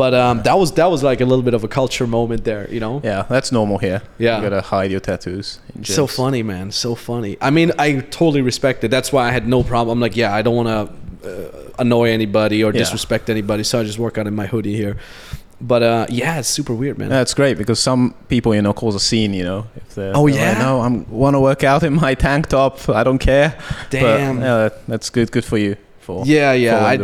But 0.02 0.14
um, 0.14 0.44
that 0.44 0.58
was 0.62 0.70
that 0.74 0.90
was 0.94 1.02
like 1.02 1.22
a 1.26 1.26
little 1.32 1.42
bit 1.50 1.56
of 1.56 1.64
a 1.64 1.68
culture 1.68 2.06
moment 2.06 2.44
there, 2.44 2.64
you 2.76 2.80
know. 2.80 3.02
Yeah, 3.04 3.26
that's 3.36 3.52
normal 3.52 3.80
here. 3.80 4.00
Yeah. 4.20 4.36
You 4.38 4.44
gotta 4.50 4.62
hide 4.62 4.92
your 4.92 5.00
tattoos. 5.10 5.60
So 5.82 6.06
funny, 6.06 6.44
man. 6.44 6.72
So 6.72 6.94
funny. 6.94 7.34
I 7.42 7.50
mean, 7.50 7.70
I 7.86 7.88
totally 8.20 8.44
respect 8.52 8.84
it. 8.84 8.92
That's 8.92 9.12
why 9.12 9.24
I 9.30 9.32
had 9.38 9.46
no 9.48 9.64
problem. 9.64 9.92
I'm 9.98 10.04
like, 10.08 10.16
yeah, 10.24 10.40
I 10.40 10.44
don't 10.46 10.56
want 10.62 10.70
to 10.76 10.80
uh, 11.30 11.82
annoy 11.84 12.08
anybody 12.20 12.64
or 12.64 12.70
Yeah. 12.72 12.82
disrespect 12.84 13.28
anybody, 13.30 13.64
so 13.64 13.80
I 13.82 13.84
just 13.92 13.98
work 13.98 14.16
out 14.20 14.28
in 14.28 14.36
my 14.36 14.46
hoodie 14.54 14.76
here. 14.84 14.96
But 15.64 15.82
uh, 15.82 16.06
yeah, 16.10 16.40
it's 16.40 16.50
super 16.50 16.74
weird, 16.74 16.98
man. 16.98 17.08
That's 17.08 17.34
great 17.34 17.58
because 17.58 17.80
some 17.80 18.14
people, 18.28 18.54
you 18.54 18.62
know, 18.62 18.74
cause 18.74 18.96
a 18.96 19.00
scene. 19.00 19.34
You 19.34 19.46
know, 19.46 19.68
if 19.78 19.96
they're 19.96 20.12
Oh, 20.14 20.28
they're 20.28 20.36
like, 20.36 20.58
yeah? 20.58 20.62
no, 20.62 20.82
I'm 20.82 21.10
want 21.10 21.36
to 21.36 21.40
work 21.40 21.64
out 21.64 21.84
in 21.84 21.94
my 21.94 22.16
tank 22.16 22.48
top. 22.48 22.90
I 22.90 23.04
don't 23.06 23.18
care. 23.18 23.58
Damn. 23.90 24.40
But, 24.42 24.44
yeah, 24.46 24.70
that's 24.90 25.10
good. 25.10 25.32
Good 25.32 25.46
for 25.46 25.58
you. 25.58 25.78
For 26.02 26.26
Yeah, 26.26 26.52
yeah. 26.52 26.84
I. 26.84 26.96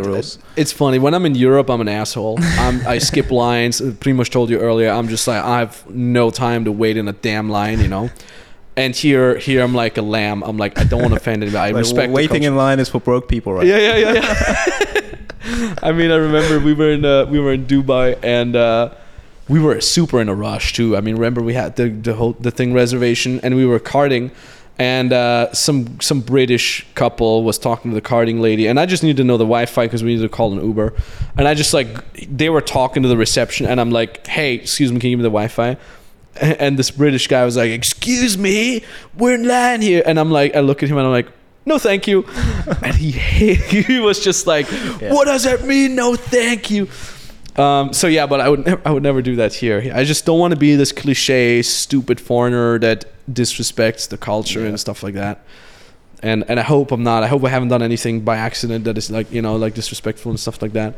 It's 0.56 0.72
funny 0.72 0.98
when 0.98 1.14
I'm 1.14 1.24
in 1.24 1.34
Europe. 1.34 1.70
I'm 1.70 1.80
an 1.80 1.88
asshole. 1.88 2.38
I'm, 2.38 2.86
I 2.86 2.98
skip 2.98 3.30
lines. 3.46 3.80
Pretty 3.80 4.12
much 4.12 4.28
told 4.28 4.50
you 4.50 4.58
earlier. 4.60 4.90
I'm 4.90 5.08
just 5.08 5.26
like 5.26 5.42
I 5.42 5.60
have 5.60 5.88
no 5.88 6.30
time 6.30 6.66
to 6.66 6.72
wait 6.72 6.98
in 6.98 7.08
a 7.08 7.14
damn 7.14 7.48
line, 7.48 7.80
you 7.80 7.88
know. 7.88 8.10
And 8.76 8.94
here, 8.94 9.38
here 9.38 9.62
I'm 9.62 9.74
like 9.74 9.96
a 9.96 10.02
lamb. 10.02 10.42
I'm 10.42 10.58
like 10.58 10.78
I 10.78 10.84
don't 10.84 11.00
want 11.00 11.14
to 11.14 11.16
offend 11.16 11.42
anybody. 11.42 11.70
I 11.70 11.70
Like, 11.72 11.76
respect 11.76 12.12
waiting 12.12 12.42
in 12.42 12.56
line 12.56 12.78
is 12.78 12.90
for 12.90 13.00
broke 13.00 13.26
people, 13.26 13.54
right? 13.54 13.66
Yeah, 13.66 13.78
yeah, 13.78 13.96
yeah, 13.96 14.12
yeah. 14.12 15.00
I 15.82 15.92
mean, 15.92 16.10
I 16.10 16.16
remember 16.16 16.60
we 16.60 16.74
were 16.74 16.90
in 16.90 17.04
uh, 17.04 17.24
we 17.26 17.40
were 17.40 17.52
in 17.52 17.66
Dubai 17.66 18.18
and 18.22 18.54
uh, 18.54 18.94
we 19.48 19.58
were 19.58 19.80
super 19.80 20.20
in 20.20 20.28
a 20.28 20.34
rush 20.34 20.74
too. 20.74 20.96
I 20.96 21.00
mean, 21.00 21.14
remember 21.14 21.40
we 21.40 21.54
had 21.54 21.76
the 21.76 21.88
the 21.88 22.14
whole 22.14 22.34
the 22.34 22.50
thing 22.50 22.74
reservation 22.74 23.40
and 23.42 23.56
we 23.56 23.64
were 23.64 23.80
karting. 23.80 24.30
And 24.78 25.12
uh, 25.12 25.52
some 25.52 26.00
some 26.00 26.20
British 26.22 26.86
couple 26.94 27.44
was 27.44 27.58
talking 27.58 27.90
to 27.90 27.94
the 27.94 28.00
karting 28.00 28.40
lady, 28.40 28.66
and 28.66 28.80
I 28.80 28.86
just 28.86 29.02
needed 29.02 29.18
to 29.18 29.24
know 29.24 29.36
the 29.36 29.44
Wi-Fi 29.44 29.84
because 29.84 30.02
we 30.02 30.14
needed 30.14 30.22
to 30.22 30.30
call 30.30 30.54
an 30.54 30.64
Uber. 30.64 30.94
And 31.36 31.46
I 31.46 31.52
just 31.52 31.74
like 31.74 31.88
they 32.14 32.48
were 32.48 32.62
talking 32.62 33.02
to 33.02 33.08
the 33.08 33.16
reception, 33.16 33.66
and 33.66 33.78
I'm 33.78 33.90
like, 33.90 34.26
"Hey, 34.26 34.54
excuse 34.54 34.90
me, 34.90 34.98
can 34.98 35.10
you 35.10 35.16
give 35.16 35.18
me 35.18 35.24
the 35.24 35.28
Wi-Fi?" 35.28 35.76
And 36.40 36.78
this 36.78 36.90
British 36.90 37.26
guy 37.26 37.44
was 37.44 37.58
like, 37.58 37.70
"Excuse 37.72 38.38
me, 38.38 38.82
we're 39.18 39.34
in 39.34 39.46
line 39.46 39.82
here." 39.82 40.02
And 40.06 40.18
I'm 40.18 40.30
like, 40.30 40.56
I 40.56 40.60
look 40.60 40.82
at 40.82 40.88
him 40.88 40.96
and 40.96 41.06
I'm 41.06 41.12
like, 41.12 41.28
"No, 41.70 41.78
thank 41.78 42.06
you." 42.10 42.18
and 42.86 42.94
he 43.02 43.10
he 43.88 43.98
was 44.08 44.18
just 44.28 44.46
like, 44.46 44.66
Yeah. 44.70 45.12
"What 45.14 45.24
does 45.32 45.44
that 45.44 45.60
mean? 45.64 45.94
No, 45.94 46.16
thank 46.16 46.70
you." 46.70 46.88
Um, 47.56 47.92
so 47.92 48.06
yeah, 48.06 48.26
but 48.26 48.40
I 48.40 48.48
would 48.48 48.64
never, 48.64 48.80
I 48.88 48.90
would 48.94 49.02
never 49.02 49.22
do 49.22 49.36
that 49.36 49.52
here. 49.62 49.78
I 50.00 50.04
just 50.04 50.24
don't 50.26 50.38
want 50.38 50.52
to 50.54 50.60
be 50.60 50.76
this 50.76 50.92
cliche, 50.92 51.62
stupid 51.62 52.18
foreigner 52.20 52.78
that 52.78 53.04
disrespects 53.32 54.08
the 54.08 54.16
culture 54.18 54.60
Yeah. 54.62 54.68
and 54.68 54.80
stuff 54.80 55.02
like 55.02 55.14
that. 55.14 55.36
And 56.22 56.44
and 56.48 56.60
I 56.60 56.62
hope 56.62 56.92
I'm 56.92 57.02
not. 57.02 57.22
I 57.22 57.28
hope 57.28 57.44
I 57.44 57.50
haven't 57.50 57.68
done 57.68 57.82
anything 57.82 58.20
by 58.24 58.36
accident 58.36 58.84
that 58.84 58.96
is 58.98 59.10
like 59.10 59.32
you 59.32 59.42
know 59.42 59.56
like 59.64 59.74
disrespectful 59.74 60.30
and 60.30 60.38
stuff 60.40 60.60
like 60.62 60.72
that. 60.72 60.94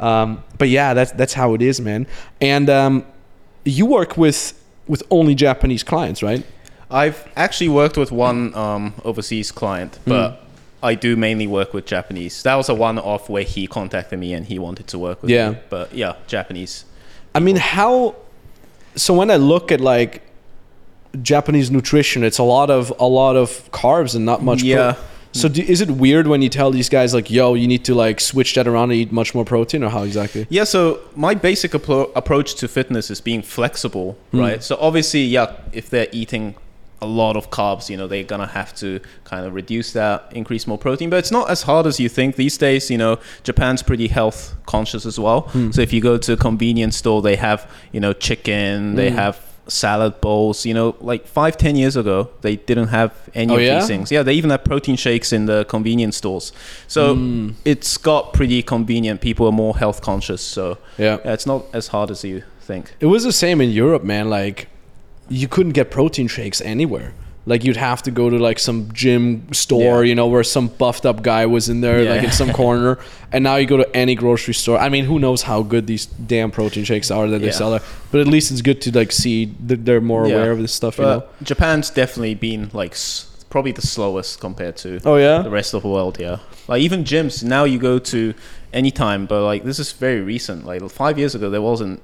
Um, 0.00 0.42
but 0.58 0.68
yeah, 0.68 0.94
that's 0.94 1.12
that's 1.12 1.34
how 1.34 1.54
it 1.54 1.62
is, 1.62 1.80
man. 1.80 2.06
And 2.40 2.68
um, 2.68 3.04
you 3.64 3.86
work 3.86 4.16
with 4.16 4.52
with 4.88 5.02
only 5.10 5.34
Japanese 5.34 5.84
clients, 5.84 6.22
right? 6.22 6.44
I've 6.90 7.26
actually 7.36 7.68
worked 7.70 7.96
with 7.96 8.12
one 8.12 8.54
um, 8.54 8.94
overseas 9.04 9.50
client, 9.52 9.96
Hmm. 10.04 10.10
but 10.10 10.42
I 10.82 10.94
do 10.94 11.16
mainly 11.16 11.46
work 11.46 11.74
with 11.74 11.84
Japanese. 11.86 12.42
That 12.44 12.54
was 12.54 12.68
a 12.68 12.74
one-off 12.74 13.28
where 13.28 13.42
he 13.42 13.66
contacted 13.66 14.18
me 14.18 14.32
and 14.34 14.46
he 14.46 14.58
wanted 14.58 14.86
to 14.88 14.98
work 14.98 15.22
with 15.22 15.30
Yeah. 15.30 15.50
me. 15.50 15.56
But 15.68 15.92
yeah, 15.94 16.14
Japanese. 16.28 16.84
I 17.34 17.40
mean, 17.40 17.56
how? 17.56 18.14
So 18.94 19.14
when 19.14 19.30
I 19.30 19.36
look 19.36 19.72
at 19.72 19.80
like 19.80 20.22
Japanese 21.22 21.70
nutrition, 21.70 22.22
it's 22.24 22.38
a 22.38 22.42
lot 22.44 22.70
of 22.70 22.92
a 22.98 23.06
lot 23.06 23.36
of 23.36 23.70
carbs 23.72 24.14
and 24.14 24.24
not 24.24 24.42
much. 24.42 24.60
pro- 24.60 24.68
Yeah. 24.68 24.94
so 25.32 25.48
do, 25.48 25.62
is 25.62 25.80
it 25.80 25.90
weird 25.90 26.26
when 26.28 26.40
you 26.42 26.48
tell 26.48 26.70
these 26.70 26.88
guys 26.88 27.12
like, 27.14 27.30
"Yo, 27.30 27.54
you 27.54 27.66
need 27.66 27.84
to 27.86 27.94
like 27.94 28.20
switch 28.20 28.54
that 28.54 28.66
around 28.68 28.90
and 28.92 29.00
eat 29.00 29.12
much 29.12 29.34
more 29.34 29.44
protein," 29.44 29.82
or 29.82 29.90
how 29.90 30.02
exactly? 30.02 30.46
Yeah, 30.50 30.64
so 30.64 31.00
my 31.16 31.34
basic 31.34 31.72
appro- 31.72 32.10
approach 32.14 32.54
to 32.56 32.68
fitness 32.68 33.10
is 33.10 33.20
being 33.20 33.42
flexible, 33.42 34.16
Hmm. 34.30 34.40
right? 34.40 34.62
So 34.62 34.76
obviously, 34.80 35.24
yeah, 35.24 35.46
if 35.72 35.90
they're 35.90 36.08
eating 36.12 36.54
a 37.02 37.06
lot 37.06 37.36
of 37.36 37.50
carbs, 37.50 37.90
you 37.90 37.96
know, 37.96 38.06
they're 38.06 38.24
gonna 38.24 38.46
have 38.46 38.74
to 38.76 39.00
kind 39.24 39.44
of 39.46 39.52
reduce 39.54 39.92
that, 39.92 40.30
increase 40.32 40.66
more 40.66 40.78
protein. 40.78 41.10
But 41.10 41.18
it's 41.18 41.30
not 41.30 41.50
as 41.50 41.62
hard 41.62 41.86
as 41.86 42.00
you 42.00 42.08
think 42.08 42.36
these 42.36 42.56
days. 42.56 42.90
You 42.90 42.98
know, 42.98 43.18
Japan's 43.44 43.82
pretty 43.82 44.08
health 44.08 44.54
conscious 44.66 45.04
as 45.04 45.18
well. 45.18 45.42
Hmm. 45.42 45.70
So 45.72 45.82
if 45.82 45.92
you 45.92 46.00
go 46.00 46.16
to 46.18 46.32
a 46.32 46.36
convenience 46.36 46.96
store, 46.96 47.20
they 47.22 47.36
have 47.36 47.70
you 47.92 48.00
know 48.00 48.12
chicken, 48.14 48.94
they 48.96 49.10
Mm. 49.10 49.14
have 49.14 49.40
salad 49.68 50.20
bowls. 50.20 50.64
You 50.64 50.72
know, 50.74 50.94
like 51.00 51.26
five, 51.26 51.56
ten 51.58 51.76
years 51.76 51.96
ago, 51.96 52.30
they 52.40 52.56
didn't 52.56 52.88
have 52.88 53.10
any 53.34 53.52
Oh, 53.52 53.56
of 53.56 53.62
yeah? 53.62 53.78
these 53.80 53.88
things. 53.88 54.10
Yeah, 54.12 54.22
they 54.22 54.32
even 54.34 54.50
have 54.50 54.64
protein 54.64 54.96
shakes 54.96 55.32
in 55.32 55.46
the 55.46 55.64
convenience 55.64 56.16
stores. 56.16 56.52
So 56.88 57.14
Mm. 57.16 57.54
it's 57.64 57.96
got 57.98 58.32
pretty 58.32 58.62
convenient. 58.62 59.20
People 59.20 59.46
are 59.46 59.52
more 59.52 59.76
health 59.76 60.00
conscious. 60.02 60.40
So 60.40 60.78
Yeah. 60.98 61.18
yeah, 61.24 61.32
it's 61.32 61.46
not 61.46 61.64
as 61.74 61.88
hard 61.88 62.10
as 62.10 62.24
you 62.24 62.42
think. 62.60 62.94
It 63.00 63.06
was 63.06 63.24
the 63.24 63.32
same 63.32 63.60
in 63.60 63.70
Europe, 63.70 64.04
man. 64.04 64.30
Like, 64.30 64.68
you 65.28 65.48
couldn't 65.48 65.72
get 65.72 65.90
protein 65.90 66.28
shakes 66.28 66.60
anywhere. 66.60 67.12
Like, 67.48 67.62
you'd 67.62 67.76
have 67.76 68.02
to 68.02 68.10
go 68.10 68.28
to 68.28 68.38
like 68.38 68.58
some 68.58 68.88
gym 68.92 69.52
store, 69.52 70.02
Yeah. 70.04 70.08
you 70.08 70.14
know, 70.16 70.26
where 70.26 70.42
some 70.42 70.66
buffed 70.66 71.06
up 71.06 71.22
guy 71.22 71.46
was 71.46 71.68
in 71.68 71.80
there, 71.80 72.02
Yeah. 72.02 72.10
like 72.14 72.24
in 72.24 72.32
some 72.32 72.52
corner. 72.62 72.98
And 73.30 73.44
now 73.44 73.54
you 73.54 73.66
go 73.66 73.76
to 73.76 73.88
any 73.96 74.16
grocery 74.16 74.54
store. 74.54 74.78
I 74.78 74.88
mean, 74.88 75.04
who 75.04 75.20
knows 75.20 75.42
how 75.42 75.62
good 75.62 75.86
these 75.86 76.06
damn 76.06 76.50
protein 76.50 76.82
shakes 76.84 77.08
are 77.10 77.28
that 77.28 77.38
they 77.38 77.46
Yeah. 77.46 77.52
sell 77.52 77.70
there? 77.70 77.82
But 78.10 78.20
at 78.22 78.26
least 78.26 78.50
it's 78.50 78.62
good 78.62 78.80
to 78.82 78.90
like 78.98 79.12
see 79.12 79.54
that 79.64 79.84
they're 79.84 80.00
more 80.00 80.24
aware 80.24 80.50
of 80.50 80.58
this 80.58 80.72
stuff, 80.72 80.98
you 80.98 81.04
know. 81.04 81.22
Japan's 81.44 81.88
definitely 81.88 82.34
been 82.34 82.68
like 82.72 82.92
s- 82.92 83.26
probably 83.48 83.70
the 83.72 83.86
slowest 83.86 84.40
compared 84.40 84.76
to 84.78 84.98
Oh 85.04 85.14
yeah. 85.16 85.42
the 85.42 85.50
rest 85.50 85.72
of 85.72 85.82
the 85.82 85.88
world. 85.88 86.18
Yeah, 86.18 86.38
like 86.66 86.82
even 86.82 87.04
gyms 87.04 87.44
now 87.44 87.62
you 87.62 87.78
go 87.78 88.00
to 88.00 88.34
anytime, 88.72 89.24
but 89.26 89.44
like 89.44 89.62
this 89.62 89.78
is 89.78 89.92
very 89.92 90.20
recent. 90.20 90.66
Like 90.66 90.82
five 90.90 91.16
years 91.16 91.36
ago, 91.36 91.48
there 91.48 91.62
wasn't 91.62 92.02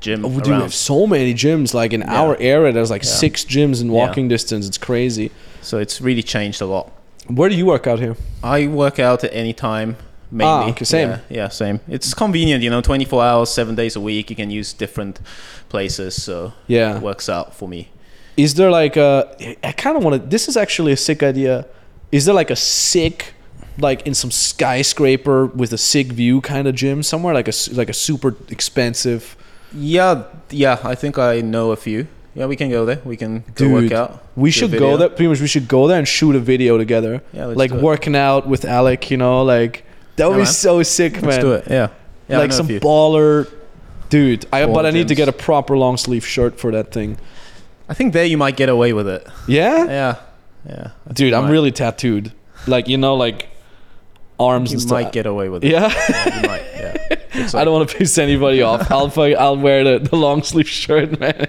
gym 0.00 0.24
Oh, 0.24 0.28
dude, 0.40 0.46
we 0.46 0.52
have 0.62 0.74
so 0.74 1.06
many 1.06 1.34
gyms. 1.34 1.74
Like 1.74 1.92
in 1.92 2.00
Yeah. 2.00 2.20
our 2.22 2.36
area, 2.40 2.72
there's 2.72 2.90
like 2.90 3.02
Yeah. 3.04 3.10
six 3.10 3.44
gyms 3.44 3.80
in 3.80 3.86
Yeah. 3.88 3.92
walking 4.00 4.28
distance. 4.28 4.66
It's 4.66 4.78
crazy. 4.78 5.30
So 5.62 5.78
it's 5.78 6.00
really 6.00 6.22
changed 6.22 6.60
a 6.60 6.66
lot. 6.66 6.90
Where 7.28 7.48
do 7.48 7.54
you 7.56 7.66
work 7.66 7.86
out 7.86 7.98
here? 8.00 8.16
I 8.42 8.66
work 8.66 8.98
out 8.98 9.24
at 9.24 9.30
any 9.34 9.52
time. 9.52 9.96
Mainly. 10.30 10.52
Ah, 10.52 10.68
okay, 10.70 10.84
same. 10.84 11.08
Yeah, 11.08 11.18
yeah, 11.30 11.48
same. 11.48 11.80
It's 11.88 12.12
convenient, 12.14 12.62
you 12.62 12.68
know, 12.70 12.82
24 12.82 13.22
hours, 13.24 13.48
seven 13.50 13.74
days 13.74 13.96
a 13.96 14.00
week. 14.00 14.28
You 14.30 14.36
can 14.36 14.50
use 14.50 14.74
different 14.74 15.20
places, 15.70 16.22
so 16.22 16.52
Yeah. 16.66 16.96
it 16.96 17.02
works 17.02 17.28
out 17.30 17.54
for 17.54 17.66
me. 17.68 17.88
Is 18.36 18.54
there 18.54 18.70
like 18.70 18.96
a? 18.98 19.26
I 19.64 19.72
kind 19.72 19.96
of 19.96 20.04
want 20.04 20.22
to. 20.22 20.28
This 20.28 20.46
is 20.48 20.56
actually 20.56 20.92
a 20.92 20.96
sick 20.98 21.22
idea. 21.22 21.64
Is 22.12 22.24
there 22.26 22.34
like 22.34 22.50
a 22.50 22.56
sick, 22.56 23.32
like 23.80 24.06
in 24.06 24.14
some 24.14 24.30
skyscraper 24.30 25.46
with 25.46 25.72
a 25.72 25.78
sick 25.78 26.08
view 26.12 26.40
kind 26.42 26.68
of 26.68 26.74
gym 26.74 27.02
somewhere, 27.02 27.32
like 27.34 27.48
a 27.48 27.52
like 27.72 27.88
a 27.88 27.94
super 27.94 28.36
expensive? 28.50 29.34
Yeah, 29.74 30.24
yeah. 30.50 30.78
I 30.84 30.94
think 30.94 31.18
I 31.18 31.40
know 31.40 31.70
a 31.72 31.76
few. 31.76 32.06
Yeah, 32.34 32.46
we 32.46 32.56
can 32.56 32.70
go 32.70 32.84
there. 32.84 33.00
We 33.04 33.16
can 33.16 33.40
go 33.54 33.64
Dude, 33.66 33.72
work 33.72 33.92
out. 33.92 34.22
We 34.36 34.50
should 34.50 34.70
go 34.72 34.96
there. 34.96 35.08
Pretty 35.08 35.26
much, 35.28 35.40
we 35.40 35.48
should 35.48 35.66
go 35.68 35.88
there 35.88 35.98
and 35.98 36.06
shoot 36.06 36.36
a 36.36 36.40
video 36.40 36.78
together. 36.78 37.20
Yeah, 37.32 37.46
let's 37.46 37.58
like 37.58 37.70
do 37.72 37.78
it. 37.78 37.82
working 37.82 38.14
out 38.16 38.46
with 38.46 38.64
Alec. 38.64 39.10
You 39.10 39.16
know, 39.16 39.42
like 39.42 39.84
that 40.16 40.26
would 40.26 40.32
Yeah, 40.34 40.38
be 40.38 40.44
man. 40.44 40.52
so 40.52 40.82
sick, 40.82 41.14
man. 41.14 41.24
Let's 41.24 41.38
do 41.38 41.52
it. 41.52 41.64
Yeah. 41.68 41.88
yeah 42.28 42.38
like 42.38 42.52
some 42.52 42.68
baller. 42.68 43.50
Dude, 44.08 44.46
I 44.52 44.64
but 44.64 44.72
Baller 44.84 44.86
I 44.86 44.90
need 44.92 45.08
to 45.08 45.14
get 45.14 45.28
a 45.28 45.32
proper 45.32 45.76
long 45.76 45.96
sleeve 45.98 46.24
shirt 46.24 46.58
for 46.58 46.70
that 46.72 46.92
thing. 46.92 47.18
I 47.90 47.94
think 47.94 48.12
there 48.14 48.24
you 48.24 48.38
might 48.38 48.56
get 48.56 48.68
away 48.70 48.92
with 48.94 49.06
it. 49.08 49.26
Yeah, 49.46 49.84
Yeah. 49.84 50.16
Yeah. 50.66 50.90
Dude, 51.12 51.32
I'm 51.34 51.44
might- 51.44 51.50
really 51.50 51.72
tattooed. 51.72 52.32
Like 52.66 52.88
you 52.88 52.96
know, 52.98 53.16
like 53.16 53.48
arms 54.38 54.70
You 54.70 54.76
and 54.76 54.82
stuff. 54.82 54.92
might 54.92 55.12
get 55.12 55.26
away 55.26 55.48
with 55.48 55.64
it. 55.64 55.70
yeah. 55.72 55.92
Yeah, 56.08 56.40
you 57.38 57.44
might. 57.44 57.44
Yeah. 57.44 57.44
It's 57.44 57.54
I 57.54 57.64
don't 57.64 57.74
want 57.74 57.90
to 57.90 57.96
piss 57.96 58.18
anybody 58.18 58.62
off. 58.62 58.90
I'll 58.90 59.12
I'll 59.38 59.56
wear 59.56 59.84
the, 59.84 59.98
the 60.08 60.16
long 60.16 60.42
sleeve 60.42 60.68
shirt, 60.68 61.18
man. 61.20 61.46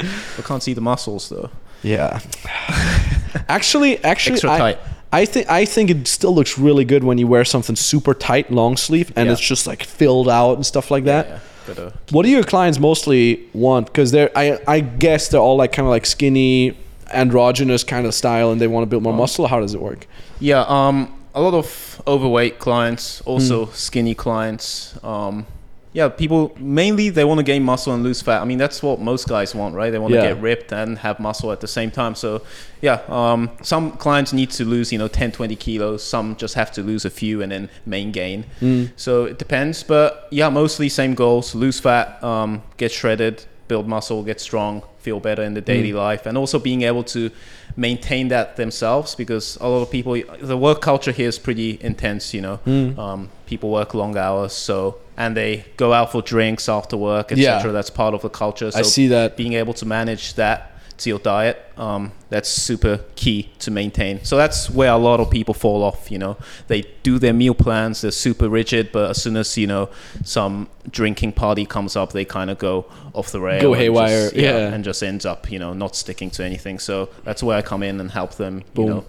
I 0.00 0.42
can't 0.42 0.62
see 0.62 0.74
the 0.74 0.80
muscles 0.80 1.28
though. 1.28 1.50
Yeah. 1.82 2.20
Actually, 3.48 4.02
actually, 4.04 4.34
Extra 4.34 4.50
I, 4.52 4.58
tight. 4.58 4.78
I 5.12 5.24
think 5.24 5.50
I 5.50 5.64
think 5.64 5.90
it 5.90 6.06
still 6.08 6.34
looks 6.34 6.58
really 6.58 6.84
good 6.84 7.02
when 7.04 7.18
you 7.18 7.26
wear 7.26 7.44
something 7.44 7.76
super 7.76 8.14
tight, 8.14 8.50
long 8.50 8.76
sleeve, 8.76 9.12
and 9.16 9.26
Yeah. 9.26 9.32
it's 9.32 9.40
just 9.40 9.66
like 9.66 9.82
filled 9.82 10.28
out 10.28 10.54
and 10.54 10.66
stuff 10.66 10.90
like 10.90 11.04
that. 11.04 11.26
Yeah, 11.26 11.32
yeah. 11.34 11.74
Gotta 11.74 11.92
What 12.10 12.24
do 12.24 12.30
your 12.30 12.42
clients 12.44 12.78
mostly 12.78 13.46
want? 13.52 13.86
Because 13.86 14.10
they're, 14.10 14.30
I, 14.36 14.58
I 14.66 14.80
guess 14.80 15.28
they're 15.28 15.40
all 15.40 15.56
like 15.56 15.72
kind 15.72 15.86
of 15.86 15.90
like 15.90 16.06
skinny, 16.06 16.76
androgynous 17.12 17.84
kind 17.84 18.06
of 18.06 18.14
style, 18.14 18.50
and 18.50 18.60
they 18.60 18.66
want 18.66 18.82
to 18.84 18.86
build 18.86 19.02
more 19.02 19.12
Oh. 19.12 19.16
muscle. 19.16 19.46
How 19.46 19.60
does 19.60 19.74
it 19.74 19.80
work? 19.80 20.06
Yeah, 20.40 20.64
um, 20.68 21.14
a 21.38 21.40
lot 21.40 21.54
of 21.54 22.02
overweight 22.06 22.58
clients, 22.58 23.20
also 23.22 23.66
Hmm. 23.66 23.72
skinny 23.74 24.14
clients. 24.14 24.94
Um, 25.04 25.46
yeah, 25.92 26.08
people 26.08 26.52
mainly 26.58 27.08
they 27.10 27.24
want 27.24 27.38
to 27.38 27.44
gain 27.52 27.62
muscle 27.62 27.92
and 27.94 28.02
lose 28.04 28.20
fat. 28.20 28.42
I 28.42 28.44
mean, 28.44 28.58
that's 28.58 28.82
what 28.82 29.00
most 29.00 29.26
guys 29.28 29.54
want, 29.54 29.74
right? 29.74 29.90
They 29.90 29.98
want 29.98 30.12
Yeah. 30.14 30.22
to 30.22 30.28
get 30.34 30.42
ripped 30.42 30.70
and 30.72 30.98
have 30.98 31.18
muscle 31.18 31.50
at 31.50 31.60
the 31.60 31.66
same 31.66 31.90
time. 31.90 32.14
So, 32.14 32.42
yeah, 32.82 32.98
um, 33.08 33.50
some 33.62 33.92
clients 33.92 34.32
need 34.32 34.50
to 34.58 34.64
lose, 34.64 34.92
you 34.92 34.98
know, 34.98 35.08
10, 35.08 35.30
20 35.32 35.56
kilos. 35.56 36.02
Some 36.02 36.36
just 36.36 36.54
have 36.54 36.70
to 36.72 36.82
lose 36.82 37.04
a 37.04 37.10
few 37.10 37.40
and 37.42 37.50
then 37.52 37.68
main 37.86 38.12
gain. 38.12 38.44
Mm. 38.60 38.90
So 38.96 39.24
it 39.24 39.38
depends, 39.38 39.82
but 39.82 40.26
yeah, 40.30 40.50
mostly 40.50 40.88
same 40.88 41.14
goals: 41.14 41.54
lose 41.54 41.80
fat, 41.80 42.22
um, 42.22 42.62
get 42.76 42.90
shredded, 42.92 43.44
build 43.68 43.86
muscle, 43.88 44.22
get 44.22 44.40
strong, 44.40 44.82
feel 44.98 45.20
better 45.20 45.42
in 45.42 45.54
the 45.54 45.60
daily 45.72 45.92
Mm. 45.92 45.96
life, 46.08 46.26
and 46.26 46.36
also 46.36 46.58
being 46.58 46.82
able 46.82 47.02
to 47.04 47.30
maintain 47.78 48.28
that 48.28 48.56
themselves 48.56 49.14
because 49.14 49.56
a 49.60 49.68
lot 49.68 49.82
of 49.82 49.90
people 49.90 50.20
the 50.40 50.56
work 50.56 50.80
culture 50.82 51.12
here 51.12 51.28
is 51.28 51.38
pretty 51.38 51.78
intense 51.80 52.34
you 52.34 52.40
know 52.42 52.56
Hmm. 52.64 52.98
um, 52.98 53.28
people 53.46 53.70
work 53.70 53.94
long 53.94 54.16
hours 54.16 54.52
so 54.52 54.96
and 55.16 55.36
they 55.36 55.64
go 55.76 55.92
out 55.92 56.10
for 56.12 56.20
drinks 56.20 56.68
after 56.68 56.96
work 56.96 57.30
etc 57.32 57.66
Yeah. 57.66 57.72
that's 57.72 57.90
part 57.90 58.14
of 58.14 58.20
the 58.22 58.28
culture 58.30 58.70
so 58.72 58.80
I 58.80 58.82
see 58.82 59.06
that. 59.08 59.36
being 59.36 59.52
able 59.52 59.74
to 59.74 59.86
manage 59.86 60.34
that 60.34 60.72
to 60.98 61.08
your 61.10 61.18
diet 61.18 61.64
um, 61.76 62.12
that's 62.28 62.48
super 62.48 63.00
key 63.16 63.50
to 63.58 63.70
maintain 63.70 64.22
so 64.24 64.36
that's 64.36 64.68
where 64.68 64.90
a 64.92 64.96
lot 64.96 65.20
of 65.20 65.30
people 65.30 65.54
fall 65.54 65.82
off 65.82 66.10
you 66.10 66.18
know 66.18 66.36
they 66.66 66.82
do 67.02 67.18
their 67.18 67.32
meal 67.32 67.54
plans 67.54 68.00
they're 68.02 68.10
super 68.10 68.48
rigid 68.48 68.90
but 68.92 69.10
as 69.10 69.22
soon 69.22 69.36
as 69.36 69.56
you 69.56 69.66
know 69.66 69.88
some 70.24 70.68
drinking 70.90 71.32
party 71.32 71.64
comes 71.64 71.96
up 71.96 72.12
they 72.12 72.24
kind 72.24 72.50
of 72.50 72.58
go 72.58 72.84
off 73.14 73.30
the 73.32 73.40
rail 73.40 73.60
Go 73.60 73.74
haywire, 73.74 74.24
just- 74.30 74.36
yeah. 74.36 74.72
and 74.72 74.84
just 74.84 75.02
ends 75.02 75.24
up 75.24 75.50
you 75.50 75.58
know 75.58 75.72
not 75.72 75.96
sticking 75.96 76.30
to 76.30 76.44
anything 76.44 76.78
so 76.78 77.08
that's 77.24 77.42
where 77.42 77.56
i 77.56 77.62
come 77.62 77.82
in 77.82 78.00
and 78.00 78.10
help 78.10 78.34
them 78.34 78.64
Boom. 78.74 78.86
you 78.86 78.94
know 78.94 79.04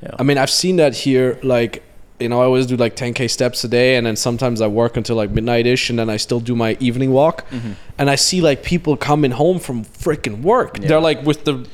yeah. 0.00 0.10
I 0.16 0.22
mean, 0.22 0.38
I've 0.38 0.48
seen 0.50 0.76
that 0.76 0.94
here. 0.94 1.40
Like, 1.42 1.82
you 2.20 2.28
know, 2.28 2.40
I 2.40 2.44
always 2.44 2.66
do 2.66 2.76
like 2.76 2.96
10k 2.96 3.30
steps 3.30 3.62
a 3.64 3.68
day, 3.68 3.96
and 3.96 4.06
then 4.06 4.16
sometimes 4.16 4.60
I 4.60 4.66
work 4.66 4.96
until 4.96 5.16
like 5.16 5.30
midnight 5.30 5.66
ish, 5.66 5.88
and 5.90 5.98
then 5.98 6.10
I 6.10 6.16
still 6.16 6.40
do 6.40 6.54
my 6.56 6.76
evening 6.80 7.12
walk. 7.12 7.48
Mm-hmm. 7.50 7.72
And 7.98 8.10
I 8.10 8.16
see 8.16 8.40
like 8.40 8.62
people 8.62 8.96
coming 8.96 9.30
home 9.30 9.58
from 9.60 9.84
freaking 9.84 10.42
work. 10.42 10.78
Yeah. 10.80 10.88
They're 10.88 11.00
like 11.00 11.22
with 11.24 11.44
the 11.44 11.66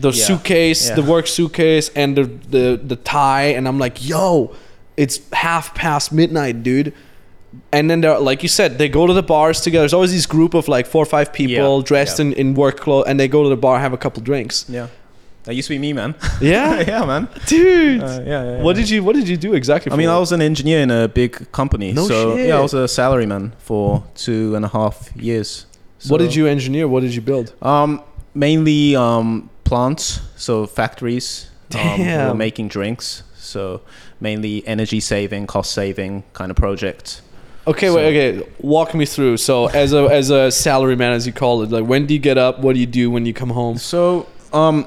the 0.00 0.10
Yeah. 0.10 0.24
suitcase, 0.24 0.88
Yeah. 0.88 0.96
the 0.96 1.02
work 1.02 1.26
suitcase, 1.26 1.90
and 1.94 2.16
the 2.16 2.24
the 2.50 2.80
the 2.82 2.96
tie, 2.96 3.54
and 3.56 3.68
I'm 3.68 3.78
like, 3.78 4.06
yo, 4.08 4.52
it's 4.96 5.20
half 5.32 5.74
past 5.74 6.12
midnight, 6.12 6.62
dude. 6.62 6.92
And 7.72 7.88
then 7.90 8.00
they're 8.02 8.18
like 8.18 8.42
you 8.42 8.48
said, 8.48 8.78
they 8.78 8.88
go 8.88 9.06
to 9.06 9.12
the 9.12 9.22
bars 9.22 9.60
together. 9.60 9.82
There's 9.82 9.94
always 9.94 10.12
this 10.12 10.26
group 10.26 10.52
of 10.54 10.68
like 10.68 10.86
four 10.86 11.02
or 11.02 11.06
five 11.06 11.32
people 11.32 11.80
dressed 11.82 12.18
in, 12.20 12.32
in 12.32 12.54
work 12.54 12.80
clothes, 12.80 13.04
and 13.06 13.18
they 13.20 13.28
go 13.28 13.42
to 13.44 13.48
the 13.48 13.56
bar, 13.56 13.78
have 13.78 13.92
a 13.92 13.98
couple 13.98 14.22
drinks. 14.22 14.66
yeah 14.68 14.88
that 15.46 15.54
used 15.54 15.68
to 15.68 15.74
be 15.74 15.78
me 15.78 15.92
man 15.92 16.14
Yeah, 16.40 16.80
yeah 16.86 17.04
man 17.06 17.28
dude. 17.46 18.02
Uh, 18.02 18.20
yeah, 18.24 18.44
yeah, 18.44 18.62
What 18.62 18.76
did 18.76 18.90
you 18.90 19.02
What 19.02 19.14
did 19.16 19.28
you 19.28 19.36
do 19.36 19.54
exactly? 19.54 19.90
I 19.90 19.96
mean, 19.96 20.08
I 20.08 20.18
was 20.18 20.32
an 20.32 20.42
engineer 20.42 20.80
in 20.80 20.90
a 20.90 21.08
big 21.08 21.50
company. 21.52 21.92
No 21.92 22.06
so 22.06 22.36
shit. 22.36 22.48
yeah, 22.48 22.58
I 22.58 22.60
was 22.60 22.74
a 22.74 22.86
salaryman 22.86 23.52
for 23.58 24.04
two 24.14 24.54
and 24.54 24.64
a 24.64 24.68
half 24.68 25.10
years. 25.16 25.66
what 26.08 26.18
did 26.18 26.34
you 26.34 26.46
engineer? 26.46 26.86
What 26.86 27.00
did 27.00 27.14
you 27.14 27.22
build? 27.22 27.54
Um, 27.62 28.02
mainly 28.34 28.94
um, 28.94 29.48
plants, 29.64 30.20
so 30.36 30.66
factories. 30.66 31.50
Um, 31.74 31.80
who 32.00 32.28
were 32.28 32.34
making 32.34 32.68
drinks. 32.68 33.24
So 33.34 33.80
mainly 34.20 34.66
energy 34.66 35.00
saving, 35.00 35.46
cost 35.46 35.72
saving 35.72 36.22
kind 36.32 36.50
of 36.50 36.56
project. 36.56 37.22
Okay, 37.66 37.88
So- 37.88 37.96
wait, 37.96 38.06
okay. 38.16 38.48
Walk 38.60 38.94
me 38.94 39.04
through. 39.06 39.38
So, 39.38 39.66
as 39.66 39.92
a 39.92 40.04
as 40.04 40.30
a 40.30 40.50
salary 40.50 40.96
man, 40.96 41.12
as 41.12 41.26
you 41.26 41.32
call 41.32 41.62
it, 41.62 41.70
like 41.70 41.84
when 41.84 42.06
do 42.06 42.14
you 42.14 42.20
get 42.20 42.38
up? 42.38 42.60
What 42.60 42.74
do 42.74 42.80
you 42.80 42.86
do 42.86 43.10
when 43.10 43.26
you 43.26 43.34
come 43.34 43.50
home? 43.50 43.78
So 43.78 44.26
um, 44.52 44.86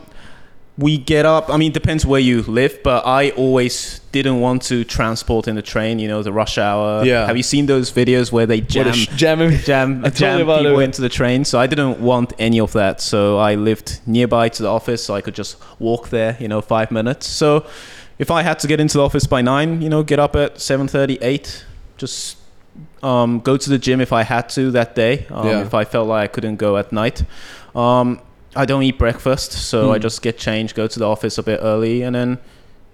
we 0.80 0.97
get 0.97 1.25
up. 1.25 1.49
I 1.49 1.57
mean, 1.57 1.71
it 1.71 1.73
depends 1.73 2.05
where 2.05 2.21
you 2.21 2.41
live, 2.43 2.80
but 2.84 3.05
I 3.05 3.32
always 3.32 3.99
didn't 4.13 4.39
want 4.39 4.61
to 4.63 4.84
transport 4.86 5.47
in 5.47 5.55
the 5.55 5.61
train. 5.61 5.99
You 5.99 6.07
know, 6.07 6.23
the 6.23 6.32
rush 6.32 6.57
hour. 6.57 7.03
Yeah. 7.03 7.25
Have 7.27 7.36
you 7.36 7.43
seen 7.43 7.65
those 7.65 7.91
videos 7.91 8.32
where 8.32 8.45
they 8.45 8.61
jam? 8.61 8.93
sh- 8.93 9.07
jamming. 9.15 9.57
jam, 9.59 10.03
jam 10.13 10.38
people 10.47 10.80
it. 10.80 10.84
into 10.86 11.01
the 11.01 11.09
train. 11.09 11.43
So 11.43 11.59
I 11.59 11.67
didn't 11.67 11.99
want 11.99 12.32
any 12.39 12.59
of 12.61 12.71
that. 12.73 13.01
So 13.01 13.38
I 13.38 13.55
lived 13.55 13.99
nearby 14.05 14.47
to 14.49 14.63
the 14.63 14.69
office, 14.69 15.03
so 15.03 15.13
I 15.15 15.21
could 15.21 15.36
just 15.36 15.57
walk 15.80 16.09
there. 16.09 16.38
You 16.39 16.47
know, 16.47 16.61
five 16.61 16.91
minutes. 16.91 17.27
So 17.27 17.65
if 18.17 18.32
I 18.32 18.41
had 18.43 18.59
to 18.59 18.67
get 18.67 18.80
into 18.80 18.97
the 18.99 19.03
office 19.03 19.27
by 19.27 19.41
nine, 19.41 19.82
you 19.82 19.89
know, 19.89 20.01
get 20.03 20.19
up 20.19 20.36
at 20.36 20.61
seven 20.61 20.88
thirty, 20.88 21.17
eight, 21.21 21.65
just 21.97 22.38
um, 23.03 23.39
go 23.41 23.57
to 23.57 23.69
the 23.69 23.77
gym 23.77 23.99
if 23.99 24.13
I 24.13 24.23
had 24.23 24.47
to 24.49 24.71
that 24.71 24.95
day. 24.95 25.25
Um, 25.30 25.47
Yeah. 25.47 25.61
If 25.65 25.73
I 25.73 25.84
felt 25.84 26.07
like 26.07 26.23
I 26.23 26.27
couldn't 26.27 26.55
go 26.55 26.77
at 26.77 26.91
night. 26.93 27.23
Um, 27.75 28.21
I 28.56 28.66
don't 28.66 28.84
eat 28.84 28.97
breakfast, 28.97 29.52
so 29.52 29.91
I 29.91 29.95
Hmm. 29.97 30.02
just 30.02 30.22
get 30.22 30.38
changed, 30.38 30.76
go 30.76 30.88
to 30.88 31.00
the 31.00 31.08
office 31.08 31.38
a 31.38 31.43
bit 31.43 31.60
early, 31.62 32.02
and 32.02 32.16
then 32.16 32.38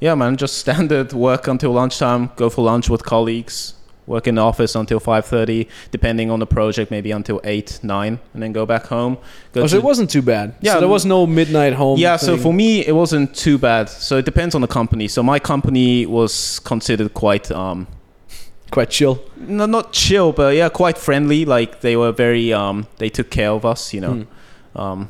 yeah, 0.01 0.14
man, 0.16 0.36
just 0.38 0.58
standard 0.64 1.14
work 1.14 1.47
until 1.47 1.72
lunchtime. 1.72 2.30
Go 2.36 2.49
for 2.49 2.64
lunch 2.66 2.89
with 2.89 3.03
colleagues. 3.03 3.74
Work 4.08 4.28
in 4.28 4.36
the 4.36 4.41
office 4.43 4.76
until 4.76 4.99
five 4.99 5.26
thirty, 5.26 5.68
depending 5.89 6.30
on 6.30 6.39
the 6.39 6.45
project, 6.45 6.91
maybe 6.91 7.10
until 7.10 7.41
eight, 7.43 7.80
nine, 7.82 8.20
and 8.36 8.43
then 8.43 8.51
go 8.51 8.64
back 8.64 8.86
home. 8.88 9.18
Go 9.53 9.64
Oh, 9.64 9.68
so 9.68 9.78
it 9.78 9.84
wasn't 9.84 10.12
too 10.12 10.22
bad. 10.22 10.53
Yeah, 10.62 10.74
so 10.74 10.80
there 10.82 10.89
was 10.89 11.06
no 11.08 11.26
midnight 11.26 11.74
home. 11.74 11.97
yeah, 11.97 12.16
so 12.18 12.38
for 12.38 12.53
me, 12.53 12.86
it 12.86 12.91
wasn't 12.93 13.34
too 13.36 13.58
bad. 13.58 13.89
So 13.89 14.18
it 14.18 14.26
depends 14.26 14.53
on 14.53 14.62
the 14.62 14.68
company. 14.68 15.08
So 15.08 15.24
my 15.24 15.39
company 15.39 16.06
was 16.06 16.60
considered 16.60 17.16
quite, 17.16 17.49
um, 17.51 17.88
quite 18.70 18.91
chill. 18.91 19.24
no, 19.38 19.66
not 19.66 19.91
chill, 19.91 20.32
but 20.34 20.53
yeah, 20.56 20.70
quite 20.70 20.99
friendly. 20.99 21.43
Like 21.45 21.82
they 21.82 21.95
were 21.97 22.12
very, 22.12 22.53
um, 22.53 22.86
they 22.99 23.10
took 23.10 23.32
care 23.32 23.49
of 23.49 23.66
us, 23.66 23.91
you 23.91 24.01
know. 24.01 24.14
Hmm. 24.76 24.80
Um, 24.82 25.08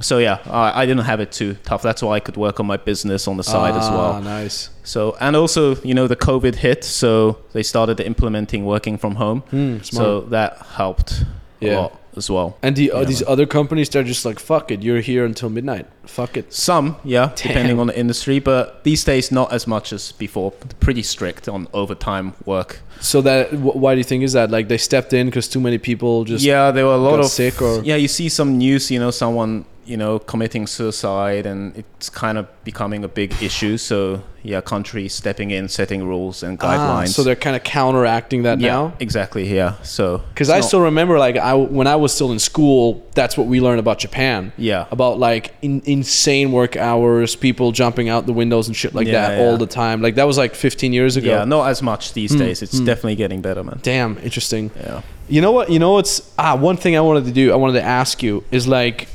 so 0.00 0.18
yeah, 0.18 0.38
I, 0.46 0.82
I 0.82 0.86
didn't 0.86 1.04
have 1.04 1.20
it 1.20 1.32
too 1.32 1.54
tough. 1.64 1.82
That's 1.82 2.02
why 2.02 2.16
I 2.16 2.20
could 2.20 2.36
work 2.36 2.60
on 2.60 2.66
my 2.66 2.76
business 2.76 3.26
on 3.28 3.36
the 3.36 3.42
side 3.44 3.74
as 3.76 3.84
Ah, 3.88 3.96
well. 3.96 4.22
Nice. 4.22 4.70
So 4.84 5.16
and 5.20 5.34
also, 5.36 5.76
you 5.76 5.94
know, 5.94 6.06
the 6.06 6.16
COVID 6.16 6.56
hit, 6.56 6.84
so 6.84 7.38
they 7.52 7.62
started 7.62 8.00
implementing 8.00 8.64
working 8.64 8.98
from 8.98 9.14
home. 9.16 9.42
Smart. 9.50 9.86
So 9.86 10.20
that 10.30 10.58
helped 10.76 11.24
Yeah. 11.60 11.72
a 11.72 11.80
lot 11.80 12.00
as 12.16 12.30
well. 12.30 12.56
and 12.62 12.76
the, 12.76 12.90
uh, 12.92 13.04
these 13.04 13.22
other 13.26 13.44
companies, 13.44 13.90
they're 13.90 14.02
just 14.02 14.24
like, 14.24 14.38
fuck 14.38 14.70
it, 14.70 14.82
you're 14.82 15.00
here 15.02 15.26
until 15.26 15.50
midnight. 15.50 15.86
Fuck 16.06 16.38
it. 16.38 16.50
Some, 16.50 16.96
yeah, 17.04 17.26
Damn. 17.36 17.48
depending 17.48 17.78
on 17.78 17.88
the 17.88 17.98
industry, 17.98 18.38
but 18.38 18.84
these 18.84 19.04
days 19.04 19.30
not 19.30 19.52
as 19.52 19.66
much 19.66 19.92
as 19.92 20.12
before. 20.12 20.50
Pretty 20.80 21.02
strict 21.02 21.46
on 21.46 21.68
overtime 21.74 22.32
work. 22.46 22.80
So 23.00 23.20
that 23.20 23.50
wh- 23.50 23.76
why 23.76 23.94
do 23.94 23.98
you 23.98 24.04
think 24.04 24.22
is 24.24 24.32
that? 24.32 24.50
Like 24.50 24.68
they 24.68 24.78
stepped 24.78 25.12
in 25.12 25.26
because 25.26 25.46
too 25.46 25.60
many 25.60 25.76
people 25.76 26.24
just 26.24 26.42
yeah, 26.42 26.70
there 26.70 26.86
were 26.86 26.94
a 26.94 26.96
lot 27.10 27.20
of 27.20 27.26
sick 27.26 27.60
or- 27.60 27.82
yeah. 27.84 27.96
You 27.96 28.08
see 28.08 28.30
some 28.30 28.56
news, 28.56 28.90
you 28.90 28.98
know, 28.98 29.10
someone 29.10 29.66
you 29.86 29.96
know 29.96 30.18
committing 30.18 30.66
suicide, 30.66 31.46
and 31.46 31.76
it's 31.76 32.08
kind 32.10 32.38
of 32.38 32.46
becoming 32.64 33.04
a 33.04 33.08
big 33.08 33.32
issue. 33.42 33.76
So 33.78 34.22
yeah, 34.42 34.60
countries 34.60 35.12
stepping 35.14 35.50
in, 35.50 35.68
setting 35.68 36.06
rules 36.06 36.42
and 36.42 36.58
guidelines. 36.58 36.78
Ah, 36.78 37.02
guidelines. 37.02 37.08
so 37.14 37.22
they're 37.24 37.34
kind 37.34 37.56
of 37.56 37.64
counteracting 37.64 38.42
that 38.44 38.60
yeah, 38.60 38.68
now. 38.72 38.92
exactly. 39.00 39.52
Yeah, 39.52 39.74
so 39.82 40.18
Because 40.32 40.50
I 40.50 40.58
not- 40.60 40.66
still 40.66 40.82
remember, 40.82 41.18
like, 41.18 41.36
I 41.36 41.54
when 41.54 41.86
I 41.88 41.96
was 41.96 42.12
still 42.14 42.30
in 42.30 42.38
school, 42.38 43.04
that's 43.14 43.36
what 43.36 43.46
we 43.48 43.60
learned 43.60 43.80
about 43.80 43.98
Japan. 43.98 44.52
yeah 44.56 44.86
About 44.92 45.18
like 45.18 45.52
in, 45.62 45.82
insane 45.84 46.52
work 46.52 46.76
hours, 46.76 47.34
people 47.34 47.72
jumping 47.72 48.08
out 48.08 48.26
the 48.26 48.32
windows 48.32 48.68
and 48.68 48.76
shit 48.76 48.94
like 48.94 49.06
Yeah, 49.08 49.28
that 49.28 49.38
yeah. 49.38 49.44
all 49.44 49.56
the 49.56 49.66
time. 49.66 50.00
Like 50.02 50.14
that 50.16 50.26
was 50.26 50.38
like 50.38 50.54
15 50.54 50.92
years 50.92 51.16
ago. 51.16 51.30
yeah 51.30 51.44
not 51.44 51.68
as 51.68 51.82
much 51.82 52.12
these 52.12 52.32
Hmm, 52.32 52.38
days. 52.38 52.62
It's 52.62 52.78
hmm. 52.78 52.84
definitely 52.84 53.16
getting 53.16 53.40
better, 53.42 53.64
man. 53.64 53.78
Damn, 53.82 54.18
interesting. 54.18 54.70
Yeah. 54.76 55.02
You 55.28 55.40
know 55.40 55.50
what? 55.50 55.70
You 55.70 55.78
know 55.80 55.92
what's 55.94 56.20
ah 56.38 56.54
one 56.54 56.76
thing 56.76 56.96
I 56.96 57.00
wanted 57.00 57.24
to 57.24 57.32
do. 57.32 57.52
I 57.52 57.56
wanted 57.56 57.80
to 57.80 57.86
ask 58.00 58.22
you 58.22 58.44
is 58.52 58.68
like, 58.68 59.08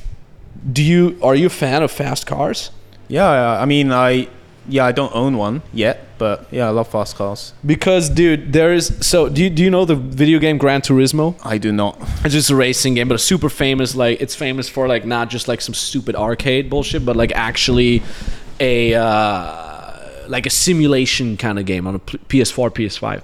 do 0.69 0.83
you 0.83 1.17
are 1.21 1.35
you 1.35 1.47
a 1.47 1.49
fan 1.49 1.83
of 1.83 1.91
fast 1.91 2.25
cars? 2.27 2.71
Yeah, 3.07 3.59
I 3.59 3.65
mean, 3.65 3.91
I 3.91 4.27
yeah, 4.67 4.85
I 4.85 4.91
don't 4.91 5.13
own 5.15 5.37
one 5.37 5.63
yet, 5.73 6.05
but 6.17 6.47
yeah, 6.51 6.67
I 6.67 6.69
love 6.69 6.87
fast 6.87 7.15
cars. 7.15 7.53
Because 7.65 8.09
dude, 8.09 8.53
there 8.53 8.73
is 8.73 8.95
so 9.05 9.27
do 9.27 9.43
you, 9.43 9.49
do 9.49 9.63
you 9.63 9.69
know 9.69 9.85
the 9.85 9.95
video 9.95 10.39
game 10.39 10.57
Gran 10.57 10.81
Turismo? 10.81 11.35
I 11.43 11.57
do 11.57 11.71
not. 11.71 11.97
It's 12.23 12.33
just 12.33 12.49
a 12.49 12.55
racing 12.55 12.93
game, 12.93 13.07
but 13.07 13.15
a 13.15 13.19
super 13.19 13.49
famous. 13.49 13.95
Like 13.95 14.21
it's 14.21 14.35
famous 14.35 14.69
for 14.69 14.87
like 14.87 15.05
not 15.05 15.29
just 15.29 15.47
like 15.47 15.61
some 15.61 15.73
stupid 15.73 16.15
arcade 16.15 16.69
bullshit, 16.69 17.05
but 17.05 17.15
like 17.15 17.31
actually 17.33 18.03
a 18.59 18.93
uh, 18.93 20.27
like 20.27 20.45
a 20.45 20.51
simulation 20.51 21.37
kind 21.37 21.57
of 21.59 21.65
game 21.65 21.87
on 21.87 21.95
a 21.95 21.99
PS4, 21.99 22.69
PS5. 22.69 23.23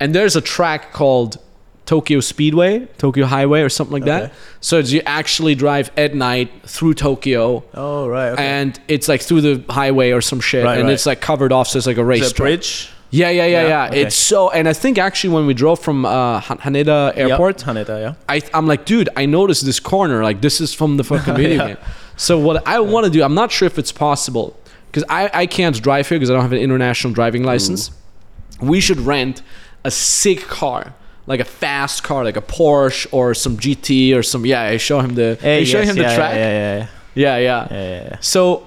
And 0.00 0.14
there's 0.14 0.36
a 0.36 0.40
track 0.40 0.92
called 0.92 1.38
Tokyo 1.86 2.20
Speedway, 2.20 2.86
Tokyo 2.98 3.26
Highway, 3.26 3.62
or 3.62 3.68
something 3.68 3.92
like 3.94 4.02
Okay. 4.02 4.26
that. 4.26 4.32
So 4.60 4.78
you 4.78 5.00
actually 5.06 5.54
drive 5.54 5.90
at 5.96 6.14
night 6.14 6.50
through 6.66 6.94
Tokyo. 6.94 7.64
Oh 7.74 8.06
right. 8.08 8.30
Okay. 8.30 8.44
And 8.46 8.78
it's 8.88 9.08
like 9.08 9.22
through 9.22 9.40
the 9.42 9.72
highway 9.72 10.10
or 10.10 10.20
some 10.20 10.40
shit, 10.40 10.64
Right, 10.64 10.78
and 10.78 10.88
right. 10.88 10.92
it's 10.94 11.06
like 11.06 11.20
covered 11.20 11.52
off, 11.52 11.68
so 11.68 11.78
it's 11.78 11.86
like 11.86 11.96
a 11.96 12.04
race 12.04 12.22
Is 12.22 12.32
it 12.32 12.38
a 12.38 12.42
bridge? 12.42 12.90
Yeah, 13.10 13.30
yeah, 13.30 13.46
yeah, 13.46 13.62
Yeah, 13.62 13.68
yeah. 13.68 13.86
okay. 13.88 14.02
It's 14.02 14.16
so, 14.16 14.50
and 14.50 14.68
I 14.68 14.72
think 14.72 14.98
actually 14.98 15.30
when 15.32 15.46
we 15.46 15.54
drove 15.54 15.78
from 15.78 16.04
uh, 16.04 16.40
Haneda 16.40 17.16
Airport, 17.16 17.60
Yep, 17.64 17.68
Haneda, 17.76 18.00
yeah. 18.00 18.14
I, 18.28 18.42
I'm 18.52 18.66
like, 18.66 18.84
dude, 18.84 19.08
I 19.16 19.26
noticed 19.26 19.64
this 19.64 19.78
corner. 19.78 20.24
Like, 20.24 20.40
this 20.40 20.60
is 20.60 20.74
from 20.74 20.96
the 20.96 21.04
fucking 21.10 21.36
video 21.36 21.56
Yeah. 21.62 21.74
game. 21.74 21.84
So 22.16 22.36
what 22.38 22.66
I 22.66 22.80
want 22.80 23.04
to 23.04 23.10
do, 23.10 23.22
I'm 23.22 23.34
not 23.34 23.52
sure 23.52 23.66
if 23.66 23.78
it's 23.78 23.92
possible 23.92 24.58
because 24.90 25.04
I, 25.08 25.30
I 25.32 25.46
can't 25.46 25.80
drive 25.80 26.08
here 26.08 26.18
because 26.18 26.30
I 26.30 26.32
don't 26.32 26.42
have 26.42 26.52
an 26.52 26.58
international 26.58 27.12
driving 27.12 27.44
license. 27.44 27.92
We 28.60 28.80
should 28.80 28.98
rent 28.98 29.40
a 29.84 29.90
sick 29.92 30.40
car, 30.48 30.94
like 31.26 31.40
a 31.40 31.44
fast 31.44 32.02
car, 32.02 32.24
like 32.24 32.36
a 32.36 32.42
Porsche 32.42 33.06
or 33.12 33.34
some 33.34 33.56
GT 33.56 34.14
or 34.14 34.22
some. 34.22 34.46
Yeah, 34.46 34.62
I 34.62 34.76
show 34.76 35.00
him 35.00 35.14
the. 35.14 35.38
Eh, 35.40 35.42
hey, 35.42 35.60
I 35.60 35.64
show 35.64 35.78
yes, 35.78 35.88
him 35.90 35.96
the 35.96 36.02
yeah, 36.02 36.16
track. 36.16 36.34
Yeah, 36.34 36.88
yeah, 37.14 37.38
yeah, 37.38 37.68
Yeah, 37.70 38.00
yeah. 38.10 38.18
So 38.20 38.66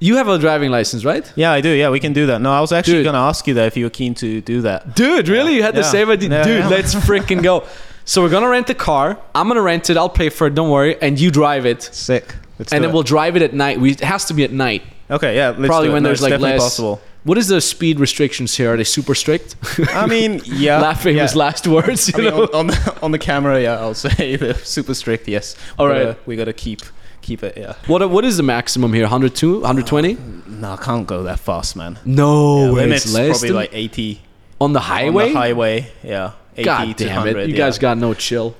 you 0.00 0.16
have 0.16 0.28
a 0.28 0.38
driving 0.38 0.70
license, 0.70 1.04
right? 1.04 1.30
Yeah, 1.36 1.52
I 1.52 1.60
do. 1.60 1.70
Yeah, 1.70 1.90
we 1.90 2.00
can 2.00 2.12
do 2.12 2.26
that. 2.26 2.40
No, 2.40 2.52
I 2.52 2.60
was 2.60 2.72
actually 2.72 2.98
Dude. 2.98 3.06
gonna 3.06 3.18
ask 3.18 3.46
you 3.46 3.54
that 3.54 3.66
if 3.66 3.76
you 3.76 3.84
were 3.84 3.90
keen 3.90 4.14
to 4.14 4.40
do 4.40 4.60
that. 4.62 4.94
Dude, 4.94 5.28
really? 5.28 5.54
You 5.54 5.62
had 5.62 5.74
the 5.74 5.82
same 5.82 6.10
idea? 6.10 6.44
Dude, 6.44 6.66
let's 6.66 6.94
freaking 6.94 7.42
go. 7.42 7.64
So 8.08 8.22
we're 8.22 8.30
gonna 8.30 8.48
rent 8.48 8.66
the 8.66 8.74
car. 8.74 9.20
I'm 9.34 9.48
gonna 9.48 9.60
rent 9.60 9.90
it. 9.90 9.98
I'll 9.98 10.08
pay 10.08 10.30
for 10.30 10.46
it. 10.46 10.54
Don't 10.54 10.70
worry. 10.70 10.96
And 11.02 11.20
you 11.20 11.30
drive 11.30 11.66
it. 11.66 11.82
Sick. 11.82 12.34
Let's 12.58 12.72
and 12.72 12.82
then 12.82 12.88
it. 12.88 12.94
we'll 12.94 13.02
drive 13.02 13.36
it 13.36 13.42
at 13.42 13.52
night. 13.52 13.78
We, 13.78 13.90
it 13.90 14.00
has 14.00 14.24
to 14.26 14.34
be 14.34 14.44
at 14.44 14.50
night. 14.50 14.82
Okay, 15.10 15.36
yeah. 15.36 15.48
Let's 15.50 15.66
Probably 15.66 15.88
do 15.88 15.92
when 15.94 16.02
No, 16.02 16.08
there's 16.10 16.22
it's 16.22 16.30
like 16.30 16.40
less. 16.40 16.60
possible. 16.62 17.00
What 17.24 17.38
is 17.38 17.48
the 17.48 17.60
speed 17.60 17.98
restrictions 18.00 18.56
here? 18.56 18.72
Are 18.72 18.76
they 18.76 18.84
super 18.84 19.14
strict? 19.14 19.56
I 19.92 20.06
mean, 20.06 20.40
yeah. 20.44 20.80
Laughing 20.80 21.16
yeah. 21.16 21.22
his 21.22 21.34
last 21.34 21.66
words. 21.66 22.08
You 22.08 22.14
I 22.14 22.18
mean, 22.18 22.30
know? 22.30 22.42
on, 22.44 22.54
on, 22.54 22.66
the, 22.68 22.98
on 23.02 23.10
the 23.12 23.18
camera, 23.18 23.60
yeah, 23.60 23.80
I'll 23.80 23.94
say 24.06 24.52
super 24.54 24.94
strict. 24.94 25.28
Yes. 25.28 25.56
All 25.78 25.88
right. 25.88 26.04
gotta- 26.04 26.16
we 26.26 26.36
gotta 26.36 26.52
keep 26.52 26.80
keep 27.20 27.42
it. 27.42 27.56
Yeah. 27.56 27.74
What 27.86 28.08
what 28.10 28.24
is 28.24 28.36
the 28.36 28.42
maximum 28.42 28.92
here? 28.92 29.02
102, 29.04 29.54
120? 29.60 30.16
No, 30.46 30.72
I 30.72 30.76
can't 30.76 31.06
go 31.06 31.22
that 31.24 31.40
fast, 31.40 31.76
man. 31.76 31.98
no 32.04 32.76
Yeah. 32.78 32.84
It's 32.94 33.12
less 33.12 33.40
probably 33.40 33.50
like 33.50 33.70
80 33.72 34.22
on 34.60 34.72
the 34.72 34.80
highway. 34.80 35.26
on 35.26 35.32
the 35.32 35.38
highway. 35.38 35.92
Yeah. 36.02 36.32
80 36.56 36.64
God 36.64 36.98
to 36.98 37.04
damn 37.04 37.26
it! 37.26 37.36
You 37.48 37.52
yeah. 37.54 37.56
guys 37.56 37.78
got 37.78 37.98
no 37.98 38.14
chill. 38.14 38.54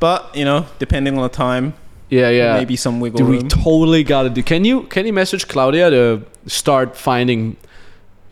But 0.00 0.34
you 0.34 0.44
know, 0.44 0.66
depending 0.78 1.16
on 1.18 1.22
the 1.24 1.28
time, 1.28 1.74
Yeah, 2.12 2.28
yeah. 2.30 2.56
maybe 2.58 2.76
some 2.76 3.00
wiggle 3.00 3.18
Dude, 3.20 3.28
we 3.30 3.48
totally 3.48 4.04
gotta 4.04 4.28
do. 4.28 4.42
Can 4.42 4.64
you 4.64 4.82
can 4.94 5.06
you 5.06 5.12
message 5.14 5.48
Claudia 5.48 5.88
to 5.90 6.22
start 6.46 6.94
finding 6.96 7.56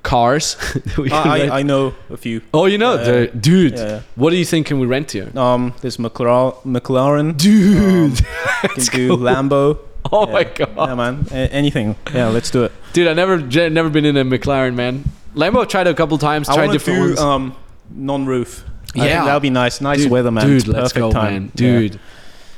cars? 0.02 0.56
I. 0.98 1.48
I, 1.50 1.58
I 1.60 1.62
know 1.62 1.94
a 2.10 2.16
few. 2.16 2.42
oh, 2.52 2.66
you 2.66 2.78
know, 2.78 2.94
Yeah. 2.96 3.04
the- 3.04 3.26
dude. 3.28 3.72
Yeah. 3.78 4.00
What 4.16 4.30
do 4.30 4.36
you 4.36 4.44
think? 4.44 4.66
Can 4.66 4.78
we 4.80 4.86
rent 4.86 5.12
here? 5.12 5.28
Um, 5.36 5.72
there's 5.80 5.96
McLaren, 5.96 6.54
McLaren. 6.64 7.36
Dude. 7.36 8.18
can 8.62 8.84
do 8.96 9.16
Lambo. 9.16 9.78
oh 10.12 10.26
yeah. 10.26 10.32
my 10.32 10.44
god. 10.44 10.76
Yeah, 10.76 10.94
man. 10.94 11.26
A- 11.30 11.52
anything. 11.52 11.96
Yeah, 12.12 12.28
let's 12.28 12.50
do 12.50 12.64
it. 12.64 12.72
Dude, 12.92 13.08
I 13.08 13.14
never 13.14 13.38
never 13.70 13.88
been 13.88 14.04
in 14.04 14.16
a 14.16 14.24
McLaren, 14.24 14.74
man. 14.74 15.04
Lambo 15.34 15.66
tried 15.66 15.86
a 15.86 15.94
couple 15.94 16.18
times, 16.18 16.48
I 16.48 16.54
tried 16.56 16.72
different 16.72 16.98
do 17.00 17.06
ones. 17.08 17.20
um 17.20 17.56
non-roof. 17.90 18.64
Yeah. 18.94 19.24
that'll 19.24 19.40
be 19.40 19.50
nice. 19.50 19.80
Nice 19.80 20.02
Dude, 20.02 20.10
weather, 20.10 20.30
man. 20.32 20.46
Dude, 20.46 20.64
Perfect 20.66 20.78
let's 20.82 20.92
go, 20.92 21.12
time. 21.12 21.32
man. 21.32 21.42
Yeah. 21.54 21.78
Dude. 21.78 22.00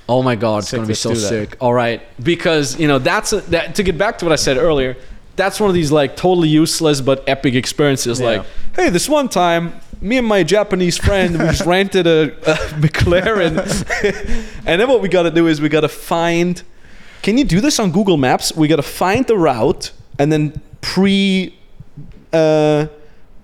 Oh 0.09 0.23
my 0.23 0.35
god, 0.37 0.59
it's 0.59 0.69
Sick, 0.69 0.79
gonna 0.79 0.89
be 0.89 0.95
so 0.95 1.15
sick. 1.15 1.57
All 1.61 1.73
right, 1.73 2.03
because 2.23 2.79
you 2.79 2.89
know 2.89 2.99
that's 2.99 3.33
a, 3.33 3.41
that. 3.43 3.77
To 3.77 3.83
get 3.83 3.97
back 3.97 4.19
to 4.19 4.25
what 4.25 4.33
I 4.33 4.37
said 4.37 4.57
earlier, 4.57 4.97
that's 5.37 5.61
one 5.61 5.71
of 5.71 5.75
these 5.75 5.93
like 5.93 6.17
totally 6.17 6.49
useless 6.49 7.01
but 7.01 7.25
epic 7.29 7.55
experiences. 7.55 8.21
Yeah. 8.21 8.27
Like, 8.27 8.47
hey, 8.75 8.89
this 8.91 9.09
one 9.09 9.29
time, 9.29 9.81
me 10.01 10.19
and 10.19 10.27
my 10.27 10.43
Japanese 10.43 10.99
friend 10.99 11.33
we 11.39 11.45
just 11.47 11.65
rented 11.67 12.07
a, 12.07 12.33
a 12.51 12.57
McLaren, 12.81 13.59
and 14.67 14.81
then 14.81 14.89
what 14.89 15.01
we 15.01 15.09
gotta 15.09 15.31
do 15.31 15.47
is 15.47 15.61
we 15.61 15.69
gotta 15.69 15.89
find. 15.89 16.63
Can 17.23 17.39
you 17.39 17.45
do 17.45 17.61
this 17.61 17.79
on 17.79 17.93
Google 17.93 18.17
Maps? 18.17 18.55
We 18.55 18.67
gotta 18.67 18.83
find 18.83 19.27
the 19.27 19.37
route 19.37 19.93
and 20.19 20.33
then 20.33 20.61
pre. 20.81 21.57
Uh, 22.33 22.87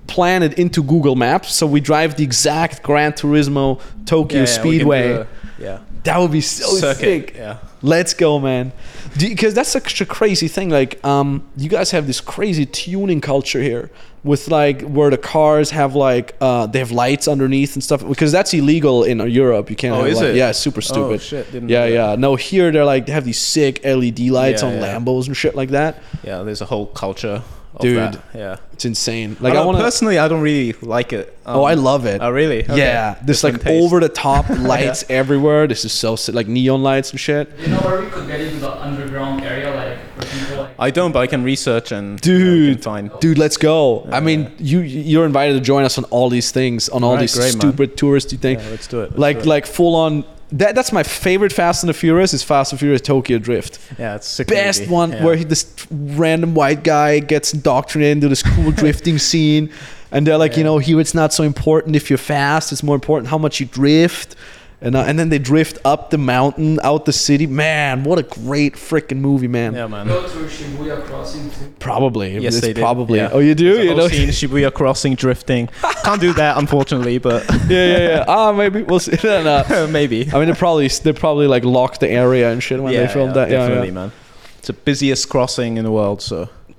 plan 0.08 0.42
it 0.42 0.58
into 0.58 0.82
Google 0.82 1.14
Maps, 1.14 1.52
so 1.54 1.66
we 1.66 1.80
drive 1.80 2.16
the 2.16 2.24
exact 2.24 2.82
Gran 2.82 3.12
Turismo 3.12 3.80
Tokyo 4.06 4.40
Yeah, 4.40 4.46
yeah, 4.46 4.52
Speedway. 4.52 5.10
a- 5.12 5.26
Yeah. 5.58 5.78
That 6.04 6.18
would 6.18 6.32
be 6.32 6.40
so 6.40 6.66
Circuit. 6.76 6.98
sick. 7.00 7.34
Yeah. 7.36 7.58
Let's 7.82 8.14
go, 8.14 8.38
man. 8.38 8.72
Because 9.18 9.54
that's 9.54 9.68
such 9.68 10.00
a 10.00 10.06
crazy 10.06 10.48
thing. 10.48 10.68
Like, 10.70 11.04
um, 11.04 11.46
you 11.56 11.68
guys 11.68 11.90
have 11.92 12.06
this 12.06 12.20
crazy 12.20 12.66
tuning 12.66 13.20
culture 13.20 13.60
here 13.62 13.90
with 14.24 14.48
like 14.48 14.82
where 14.82 15.10
the 15.10 15.18
cars 15.18 15.70
have 15.70 15.94
like 15.94 16.34
uh, 16.40 16.66
they 16.66 16.78
have 16.80 16.90
lights 16.90 17.28
underneath 17.28 17.74
and 17.74 17.82
stuff. 17.84 18.06
Because 18.06 18.32
that's 18.32 18.52
illegal 18.54 19.04
in 19.04 19.18
Europe. 19.30 19.70
You 19.70 19.76
can't. 19.76 19.94
Oh, 19.94 19.98
have 19.98 20.08
is 20.08 20.18
light- 20.20 20.30
it? 20.30 20.36
Yeah, 20.36 20.50
it's 20.50 20.58
super 20.58 20.80
stupid. 20.80 21.14
Oh 21.14 21.18
shit! 21.18 21.50
Didn't 21.52 21.68
yeah, 21.68 21.86
yeah. 21.86 22.16
No, 22.16 22.36
here 22.36 22.70
they're 22.72 22.84
like 22.84 23.06
they 23.06 23.12
have 23.12 23.24
these 23.24 23.40
sick 23.40 23.84
LED 23.84 24.20
lights 24.20 24.62
Yeah, 24.62 24.68
on 24.68 24.74
yeah. 24.74 24.98
Lambos 24.98 25.26
and 25.26 25.36
shit 25.36 25.54
like 25.54 25.70
that. 25.70 26.02
Yeah, 26.24 26.42
there's 26.42 26.60
a 26.60 26.66
whole 26.66 26.86
culture 26.86 27.42
Dude. 27.80 27.96
that. 27.98 28.20
Yeah. 28.34 28.56
It's 28.72 28.84
insane. 28.84 29.30
Like 29.40 29.40
Like 29.40 29.54
I, 29.54 29.62
I 29.62 29.64
want 29.66 29.78
to. 29.78 29.84
personally, 29.84 30.18
I 30.18 30.28
don't 30.28 30.40
really 30.40 30.72
like 30.82 31.12
it. 31.12 31.36
Um, 31.46 31.56
Oh, 31.58 31.64
I 31.64 31.74
love 31.74 32.06
it. 32.06 32.20
Oh, 32.22 32.30
really? 32.30 32.62
Okay. 32.64 32.76
Yeah, 32.78 33.16
this 33.22 33.42
like 33.44 33.60
taste. 33.60 33.82
over 33.84 34.00
the 34.00 34.08
top 34.08 34.48
lights 34.50 35.04
everywhere. 35.08 35.66
This 35.66 35.84
is 35.84 35.92
so 35.92 36.16
sick. 36.16 36.34
Like 36.34 36.46
neon 36.48 36.82
lights 36.82 37.10
and 37.10 37.18
shit. 37.20 37.50
You 37.58 37.68
know 37.68 37.80
where 37.80 38.00
we 38.00 38.06
could 38.10 38.26
get 38.26 38.40
into 38.40 38.60
the 38.60 38.72
underground 38.82 39.42
area, 39.44 39.74
like 39.74 39.98
for 40.16 40.38
people 40.38 40.62
like. 40.62 40.70
I 40.78 40.90
don't, 40.90 41.12
but 41.12 41.20
I 41.20 41.26
can 41.26 41.42
research 41.44 41.90
and 41.92 42.24
you 42.24 42.32
know, 42.38 42.44
Dude. 42.44 42.74
can 42.76 42.82
find. 42.82 43.10
Dude, 43.20 43.38
let's 43.38 43.56
go. 43.56 44.08
I 44.12 44.20
mean, 44.20 44.52
you 44.58 44.80
you're 44.80 45.26
invited 45.26 45.54
to 45.54 45.60
join 45.60 45.84
us 45.84 45.98
on 45.98 46.04
all 46.04 46.28
these 46.30 46.50
things, 46.52 46.88
on 46.88 47.02
all 47.02 47.10
Alright, 47.10 47.22
these 47.22 47.34
great, 47.36 47.54
man. 47.54 47.60
stupid 47.60 47.96
touristy 47.96 48.38
things. 48.38 48.62
Yeah, 48.62 48.70
let's 48.70 48.86
do 48.86 49.00
it. 49.02 49.10
let's 49.10 49.18
like 49.18 49.36
do 49.38 49.42
it. 49.42 49.46
like 49.46 49.66
full 49.66 49.94
on. 49.96 50.24
That 50.50 50.74
that's 50.74 50.92
my 50.92 51.02
favorite 51.02 51.52
Fast 51.52 51.82
and 51.82 51.88
the 51.88 51.94
Furious 51.94 52.32
is 52.32 52.42
Fast 52.42 52.72
and 52.72 52.78
Furious 52.80 53.02
Tokyo 53.02 53.38
Drift. 53.38 53.78
yeah, 53.98 54.14
it's 54.16 54.26
sick. 54.26 54.48
Best 54.48 54.80
movie. 54.80 54.92
one 54.92 55.12
Yeah. 55.12 55.24
where 55.24 55.36
he, 55.36 55.44
this 55.44 55.66
random 55.90 56.54
white 56.54 56.82
guy 56.84 57.18
gets 57.18 57.52
indoctrinated 57.52 58.16
into 58.18 58.28
this 58.28 58.42
cool 58.42 58.70
drifting 58.82 59.18
scene, 59.18 59.70
and 60.10 60.26
they're 60.26 60.38
like, 60.38 60.56
you 60.56 60.64
know, 60.64 60.78
here 60.78 60.98
it's 61.00 61.14
not 61.14 61.34
so 61.34 61.44
important 61.44 61.96
if 61.96 62.08
you're 62.08 62.16
fast; 62.16 62.72
it's 62.72 62.82
more 62.82 62.94
important 62.94 63.28
how 63.28 63.36
much 63.38 63.60
you 63.60 63.66
drift. 63.66 64.36
And, 64.80 64.94
uh, 64.94 65.00
and 65.00 65.18
then 65.18 65.28
they 65.28 65.40
drift 65.40 65.78
up 65.84 66.10
the 66.10 66.18
mountain, 66.18 66.78
out 66.84 67.04
the 67.04 67.12
city. 67.12 67.48
Man, 67.48 68.04
what 68.04 68.20
a 68.20 68.22
great 68.22 68.74
freaking 68.74 69.16
movie, 69.18 69.48
man! 69.48 69.74
Yeah, 69.74 69.88
man. 69.88 70.06
Go 70.06 70.28
through 70.28 70.46
Shibuya 70.46 71.02
crossing 71.04 71.50
too. 71.50 71.74
Probably, 71.80 72.38
Yes, 72.38 72.54
it's 72.54 72.60
they 72.64 72.74
did. 72.74 72.80
probably. 72.80 73.18
Yeah. 73.18 73.30
Oh, 73.32 73.40
you 73.40 73.56
do? 73.56 73.74
There's 73.74 73.78
a 73.78 73.82
You 73.82 73.88
whole 73.90 73.98
know? 73.98 74.08
scene, 74.08 74.28
Shibuya 74.28 74.72
crossing, 74.72 75.16
drifting. 75.16 75.66
Can't 76.04 76.20
do 76.20 76.32
that, 76.34 76.58
unfortunately, 76.58 77.18
but 77.18 77.44
yeah, 77.68 77.86
yeah, 77.86 77.98
yeah. 77.98 78.24
Ah, 78.28 78.52
maybe 78.52 78.82
we'll 78.84 79.00
see. 79.00 79.16
No, 79.24 79.42
no. 79.68 79.86
maybe. 79.88 80.30
I 80.32 80.38
mean, 80.38 80.48
they 80.48 80.54
probably 80.54 80.86
they 80.86 81.12
probably 81.12 81.48
like 81.48 81.64
locked 81.64 81.98
the 81.98 82.08
area 82.08 82.52
and 82.52 82.62
shit 82.62 82.80
when 82.80 82.92
yeah, 82.92 83.06
they 83.06 83.12
filmed 83.12 83.34
yeah, 83.34 83.44
that. 83.46 83.50
Yeah, 83.50 83.58
definitely, 83.58 83.88
yeah. 83.88 83.94
man. 83.94 84.12
It's 84.58 84.68
the 84.68 84.74
busiest 84.74 85.28
crossing 85.28 85.76
in 85.76 85.82
the 85.84 85.90
world, 85.92 86.22
so 86.22 86.48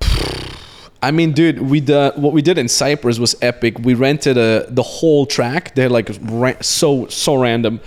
I 1.02 1.10
mean, 1.12 1.32
dude, 1.32 1.62
we 1.62 1.80
the 1.80 2.12
what 2.16 2.32
we 2.32 2.42
did 2.42 2.58
in 2.58 2.68
Cyprus 2.68 3.18
was 3.18 3.34
epic. 3.40 3.78
We 3.78 3.94
rented 3.94 4.36
a 4.36 4.66
the 4.68 4.82
whole 4.82 5.24
track. 5.24 5.74
They're 5.74 5.88
like 5.88 6.10
ra- 6.22 6.60
so 6.60 7.06
so 7.08 7.36
random. 7.36 7.80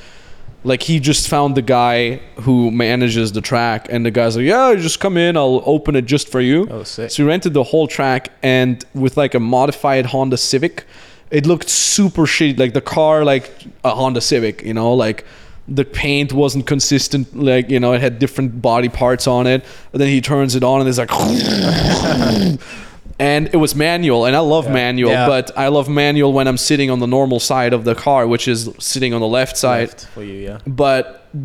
Like 0.63 0.81
he 0.81 0.99
just 0.99 1.27
found 1.27 1.55
the 1.55 1.61
guy 1.61 2.21
who 2.41 2.71
manages 2.71 3.33
the 3.33 3.41
track, 3.41 3.87
and 3.89 4.05
the 4.05 4.11
guy's 4.11 4.35
like, 4.35 4.45
"Yeah, 4.45 4.73
just 4.75 4.99
come 4.99 5.17
in. 5.17 5.37
I'll 5.37 5.61
open 5.65 5.95
it 5.95 6.05
just 6.05 6.29
for 6.29 6.39
you." 6.39 6.67
Oh, 6.71 6.83
sick. 6.83 7.11
So 7.11 7.23
we 7.23 7.29
rented 7.29 7.53
the 7.53 7.63
whole 7.63 7.87
track, 7.87 8.31
and 8.41 8.83
with 8.95 9.17
like 9.17 9.35
a 9.35 9.39
modified 9.39 10.07
Honda 10.07 10.37
Civic, 10.37 10.85
it 11.29 11.45
looked 11.45 11.69
super 11.69 12.23
shitty. 12.23 12.57
Like 12.57 12.73
the 12.73 12.81
car, 12.81 13.23
like 13.23 13.51
a 13.83 13.91
Honda 13.91 14.21
Civic, 14.21 14.63
you 14.63 14.73
know, 14.73 14.93
like 14.93 15.25
the 15.67 15.85
paint 15.85 16.33
wasn't 16.33 16.65
consistent. 16.65 17.35
Like 17.35 17.69
you 17.69 17.79
know, 17.79 17.93
it 17.93 18.01
had 18.01 18.17
different 18.17 18.61
body 18.61 18.89
parts 18.89 19.27
on 19.27 19.45
it. 19.45 19.63
And 19.91 20.01
then 20.01 20.07
he 20.07 20.21
turns 20.21 20.55
it 20.55 20.63
on, 20.63 20.79
and 20.79 20.89
it's 20.89 20.97
like. 20.97 21.11
And 23.23 23.43
it 23.53 23.59
was 23.65 23.73
manual, 23.75 24.21
and 24.27 24.35
I 24.35 24.39
love 24.55 24.65
Yeah. 24.65 24.73
manual, 24.83 25.11
Yeah. 25.11 25.27
but 25.33 25.45
I 25.65 25.67
love 25.77 25.87
manual 26.03 26.31
when 26.37 26.47
I'm 26.49 26.57
sitting 26.57 26.89
on 26.93 26.99
the 26.99 27.07
normal 27.17 27.39
side 27.39 27.71
of 27.77 27.81
the 27.89 27.95
car, 27.95 28.21
which 28.33 28.45
is 28.53 28.69
sitting 28.79 29.13
on 29.15 29.21
the 29.21 29.31
left 29.39 29.55
side 29.57 29.89
left 29.89 30.07
for 30.15 30.23
you, 30.23 30.37
yeah. 30.49 30.57
but 30.67 31.03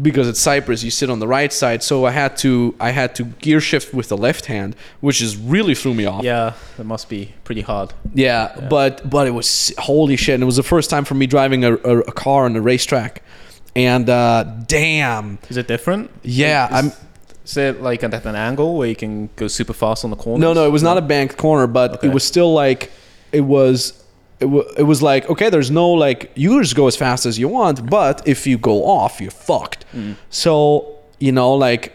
because 0.08 0.26
it's 0.28 0.40
Cyprus, 0.40 0.82
you 0.82 0.90
sit 0.90 1.08
on 1.14 1.18
the 1.24 1.26
right 1.38 1.52
side. 1.52 1.80
So 1.82 1.94
I 2.10 2.12
had 2.22 2.32
to 2.44 2.50
I 2.88 2.90
had 3.00 3.10
to 3.18 3.22
gear 3.44 3.60
shift 3.60 3.88
with 3.98 4.08
the 4.08 4.16
left 4.16 4.44
hand, 4.46 4.70
which 5.06 5.18
is 5.26 5.36
really 5.54 5.74
threw 5.80 5.94
me 5.94 6.04
off. 6.12 6.22
Yeah, 6.24 6.52
that 6.78 6.84
must 6.94 7.08
be 7.08 7.20
pretty 7.44 7.62
hard. 7.62 7.88
Yeah, 8.14 8.44
but 8.68 9.08
but 9.08 9.24
it 9.30 9.34
was 9.40 9.72
holy 9.78 10.16
shit. 10.16 10.34
And 10.34 10.42
it 10.42 10.46
was 10.52 10.56
the 10.64 10.68
first 10.74 10.90
time 10.90 11.04
for 11.04 11.14
me 11.14 11.26
driving 11.26 11.64
a, 11.64 11.72
a, 11.92 11.94
a 12.12 12.12
car 12.24 12.40
on 12.46 12.56
a 12.56 12.60
racetrack, 12.72 13.22
and 13.76 14.08
uh, 14.10 14.44
damn, 14.66 15.38
Is 15.48 15.56
it 15.56 15.68
different? 15.68 16.10
yeah, 16.22 16.66
Is, 16.66 16.74
I'm. 16.78 16.92
Is 17.48 17.56
it 17.56 17.80
like 17.82 18.02
at 18.04 18.26
an 18.26 18.36
angle 18.36 18.76
where 18.76 18.86
you 18.88 18.96
can 18.96 19.30
go 19.36 19.48
super 19.48 19.72
fast 19.72 20.04
on 20.04 20.10
the 20.10 20.16
corner? 20.16 20.40
No, 20.40 20.52
no, 20.52 20.66
it 20.66 20.70
was 20.70 20.82
not 20.82 20.98
a 20.98 21.00
banked 21.00 21.36
corner, 21.38 21.66
but 21.66 21.94
Okay. 21.94 22.08
it 22.08 22.12
was 22.14 22.22
still 22.24 22.52
like 22.52 22.90
it 23.32 23.40
was. 23.42 23.94
It, 24.40 24.44
w- 24.44 24.68
it 24.76 24.84
was 24.84 25.00
like 25.02 25.28
okay, 25.30 25.48
there's 25.50 25.70
no 25.70 25.88
like 25.90 26.30
you 26.36 26.60
just 26.62 26.76
go 26.76 26.86
as 26.86 26.94
fast 26.96 27.26
as 27.26 27.38
you 27.38 27.48
want, 27.48 27.88
but 27.90 28.16
if 28.28 28.46
you 28.46 28.56
go 28.58 28.84
off, 28.86 29.20
you're 29.20 29.30
fucked. 29.32 29.84
Mm. 29.96 30.14
So 30.30 30.94
you 31.18 31.32
know, 31.32 31.54
like 31.54 31.94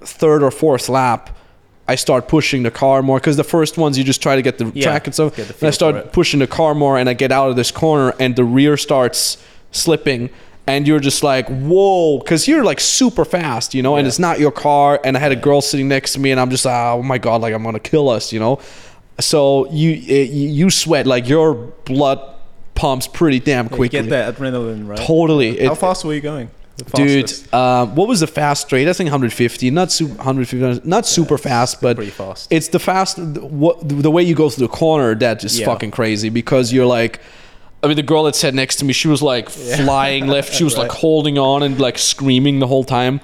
third 0.00 0.42
or 0.42 0.50
fourth 0.50 0.88
lap, 0.88 1.36
I 1.88 1.96
start 1.96 2.28
pushing 2.28 2.62
the 2.62 2.70
car 2.70 3.02
more 3.02 3.18
because 3.18 3.36
the 3.36 3.44
first 3.44 3.76
ones 3.78 3.98
you 3.98 4.04
just 4.04 4.22
try 4.22 4.36
to 4.36 4.42
get 4.42 4.58
the 4.58 4.70
Yeah, 4.74 4.84
track 4.84 5.06
and 5.08 5.14
stuff. 5.14 5.34
get 5.36 5.48
the 5.48 5.54
And 5.54 5.62
I 5.64 5.66
feel 5.66 5.72
start 5.72 5.94
it. 5.96 6.12
pushing 6.12 6.38
the 6.40 6.46
car 6.46 6.72
more, 6.74 6.96
and 6.98 7.08
I 7.08 7.14
get 7.14 7.32
out 7.32 7.50
of 7.50 7.56
this 7.56 7.70
corner, 7.72 8.14
and 8.20 8.36
the 8.36 8.44
rear 8.44 8.76
starts 8.76 9.36
slipping. 9.72 10.30
And 10.68 10.86
you're 10.86 11.00
just 11.00 11.22
like, 11.22 11.48
whoa, 11.48 12.18
because 12.18 12.46
you're 12.46 12.62
like 12.64 12.78
super 12.80 13.24
fast, 13.24 13.74
you 13.74 13.82
know, 13.82 13.96
and 13.96 14.06
it's 14.06 14.18
not 14.18 14.38
your 14.38 14.52
car. 14.52 15.00
And 15.04 15.16
I 15.16 15.20
had 15.20 15.32
a 15.32 15.36
girl 15.36 15.60
sitting 15.60 15.88
next 15.88 16.12
to 16.12 16.20
me, 16.20 16.30
and 16.30 16.38
I'm 16.40 16.50
just, 16.50 16.66
oh 16.66 17.02
my 17.02 17.18
god, 17.18 17.40
like 17.40 17.54
I'm 17.54 17.62
gonna 17.64 17.80
kill 17.80 18.08
us, 18.08 18.32
you 18.32 18.38
know. 18.40 18.60
So 19.20 19.68
you 19.72 19.92
it, 19.92 20.30
you 20.30 20.70
sweat 20.70 21.06
like 21.06 21.28
your 21.28 21.54
blood 21.84 22.20
pumps 22.74 23.08
pretty 23.08 23.40
damn 23.40 23.64
Yeah, 23.66 23.70
you 23.72 23.76
quickly. 23.76 24.00
get 24.02 24.10
that 24.10 24.36
adrenaline, 24.36 24.86
right? 24.88 24.98
Totally, 24.98 25.58
How 25.64 25.72
It- 25.72 25.78
fast 25.78 26.04
were 26.04 26.14
you 26.14 26.20
going? 26.20 26.50
Dude. 26.94 27.32
Um, 27.52 27.96
what 27.96 28.06
was 28.06 28.20
the 28.20 28.28
fast 28.28 28.66
straight? 28.66 28.86
I 28.86 28.92
think 28.92 29.08
150, 29.08 29.68
not 29.72 29.90
super 29.90 30.14
150, 30.14 30.88
not 30.88 31.06
super 31.06 31.36
fast, 31.36 31.80
but 31.80 31.96
pretty 31.96 32.12
fast. 32.12 32.46
it's 32.52 32.68
the 32.68 32.78
fast 32.78 33.18
what 33.18 33.76
the 33.88 34.12
way 34.12 34.22
you 34.22 34.36
go 34.36 34.48
through 34.48 34.68
the 34.68 34.72
corner 34.72 35.16
that 35.16 35.42
is 35.42 35.58
Yeah. 35.58 35.66
fucking 35.66 35.90
crazy 35.90 36.28
because 36.28 36.72
you're 36.72 36.86
like 36.86 37.18
I 37.80 37.86
mean 37.86 37.96
the 37.96 38.02
girl 38.02 38.24
that 38.24 38.34
sat 38.34 38.54
next 38.54 38.76
to 38.76 38.84
me 38.84 38.92
she 38.92 39.06
was 39.06 39.22
like 39.22 39.48
flying 39.48 40.26
left. 40.26 40.52
She 40.52 40.64
was 40.64 40.76
like 40.76 40.90
holding 41.04 41.38
on 41.38 41.62
and 41.62 41.78
like 41.78 41.96
screaming 41.96 42.58
the 42.58 42.66
whole 42.66 42.82
time. 42.82 43.20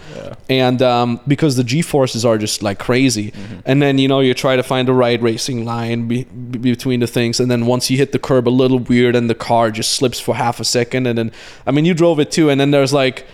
And 0.48 0.80
um, 0.80 1.20
because 1.26 1.56
the 1.56 1.64
G 1.64 1.82
forces 1.82 2.24
are 2.24 2.38
just 2.38 2.62
like 2.62 2.78
crazy. 2.78 3.32
Mm-hmm. 3.32 3.60
and 3.66 3.82
then 3.82 3.98
you 3.98 4.06
know 4.06 4.20
you 4.20 4.32
try 4.34 4.54
to 4.56 4.62
find 4.62 4.86
the 4.86 4.92
right 4.92 5.20
racing 5.20 5.64
line 5.64 6.06
be, 6.06 6.24
be- 6.24 6.58
between 6.58 7.00
the 7.00 7.06
things. 7.08 7.40
And 7.40 7.50
then 7.50 7.66
once 7.66 7.90
you 7.90 7.96
hit 7.96 8.12
the 8.12 8.18
curb 8.18 8.46
a 8.46 8.50
little 8.50 8.78
weird 8.78 9.16
and 9.16 9.28
the 9.28 9.34
car 9.34 9.70
just 9.72 9.92
slips 9.94 10.20
for 10.20 10.36
half 10.36 10.60
a 10.60 10.64
second 10.64 11.06
and 11.08 11.18
then 11.18 11.32
I 11.66 11.72
mean 11.72 11.84
you 11.84 11.94
drove 11.94 12.20
it 12.20 12.30
too. 12.30 12.48
And 12.48 12.60
then 12.60 12.70
there's 12.70 12.92
like 12.92 13.26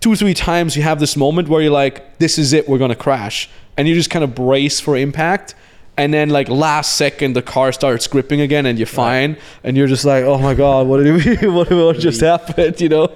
two 0.00 0.16
three 0.16 0.34
times 0.34 0.76
you 0.76 0.82
have 0.82 1.00
this 1.00 1.16
moment 1.16 1.48
where 1.48 1.62
you're 1.62 1.72
like 1.72 2.18
this 2.18 2.36
is 2.36 2.52
it. 2.52 2.68
We're 2.68 2.78
gonna 2.78 2.94
crash. 2.94 3.48
And 3.78 3.88
you 3.88 3.94
just 3.94 4.10
kind 4.10 4.24
of 4.24 4.34
brace 4.34 4.80
for 4.80 4.96
impact 4.98 5.54
and 5.98 6.14
then 6.14 6.30
like 6.30 6.48
last 6.48 6.96
second 6.96 7.34
the 7.34 7.42
car 7.42 7.72
starts 7.72 8.06
gripping 8.06 8.40
again 8.40 8.64
and 8.66 8.78
you're 8.78 8.86
fine 8.86 9.36
and 9.64 9.76
you're 9.76 9.86
just 9.88 10.04
like 10.04 10.24
oh 10.24 10.38
my 10.38 10.54
god 10.54 10.86
what 10.86 11.02
did 11.02 11.12
we 11.42 11.48
what, 11.56 11.68
what 11.70 11.98
just 11.98 12.20
happened 12.20 12.80
you 12.84 12.88
know 12.88 13.08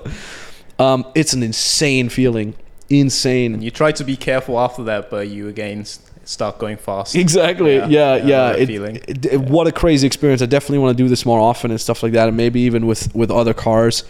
um, 0.78 1.06
it's 1.14 1.32
an 1.32 1.42
insane 1.42 2.08
feeling 2.08 2.54
insane. 2.90 3.62
You 3.62 3.70
try 3.70 3.92
to 3.92 4.04
be 4.04 4.16
careful 4.16 4.58
after 4.58 4.82
that, 4.84 5.08
but 5.10 5.28
you 5.28 5.48
again 5.48 5.84
start 6.24 6.58
going 6.58 6.76
fast. 6.76 7.14
Exactly. 7.16 7.76
Yeah, 7.76 7.86
Yeah, 7.86 8.16
yeah, 8.16 8.26
yeah. 8.26 8.50
It- 8.52 8.66
feeling. 8.66 8.96
it- 9.08 9.24
it- 9.26 9.40
What 9.40 9.66
a 9.66 9.72
crazy 9.72 10.06
experience. 10.06 10.42
I 10.42 10.46
definitely 10.46 10.78
want 10.78 10.96
to 10.96 11.02
do 11.02 11.08
this 11.08 11.24
more 11.24 11.40
often 11.40 11.70
and 11.70 11.80
stuff 11.80 12.02
like 12.02 12.12
that, 12.12 12.28
and 12.28 12.36
maybe 12.36 12.60
even 12.60 12.86
with 12.86 13.14
with 13.14 13.30
other 13.30 13.54
cars. 13.54 14.04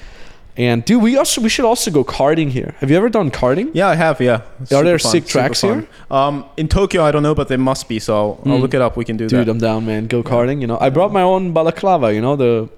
And 0.57 0.85
dude, 0.85 1.03
we 1.03 1.17
also 1.17 1.41
we 1.41 1.49
should 1.49 1.65
also 1.65 1.91
go 1.91 2.05
karting 2.05 2.51
here. 2.51 2.75
Have 2.81 2.91
you 2.91 2.97
ever 2.99 3.09
done 3.09 3.31
karting? 3.31 3.71
Yeah, 3.73 3.89
I 3.89 3.95
have. 3.95 4.21
Yeah. 4.21 4.43
Are 4.71 4.85
there 4.85 4.99
Super 4.99 5.11
sick 5.13 5.27
tracks 5.27 5.61
fun. 5.63 5.87
Um, 6.11 6.45
in 6.59 6.69
Tokyo, 6.69 7.03
I 7.05 7.11
don't 7.11 7.23
know, 7.23 7.35
but 7.35 7.49
there 7.49 7.57
must 7.57 7.89
be. 7.89 7.99
So 7.99 8.15
I'll, 8.15 8.39
I'll 8.53 8.59
Mm. 8.59 8.61
look 8.61 8.75
it 8.75 8.83
up. 8.83 8.97
We 8.97 9.05
can 9.07 9.17
do 9.17 9.29
Dude, 9.29 9.47
that. 9.47 9.51
I'm 9.51 9.59
down, 9.59 9.87
man. 9.87 10.09
Go 10.09 10.23
karting. 10.23 10.61
You 10.61 10.67
know, 10.67 10.77
I 10.79 10.91
brought 10.91 11.11
my 11.13 11.23
own 11.23 11.53
balaclava. 11.55 12.13
You 12.13 12.21
know 12.21 12.37
the. 12.37 12.69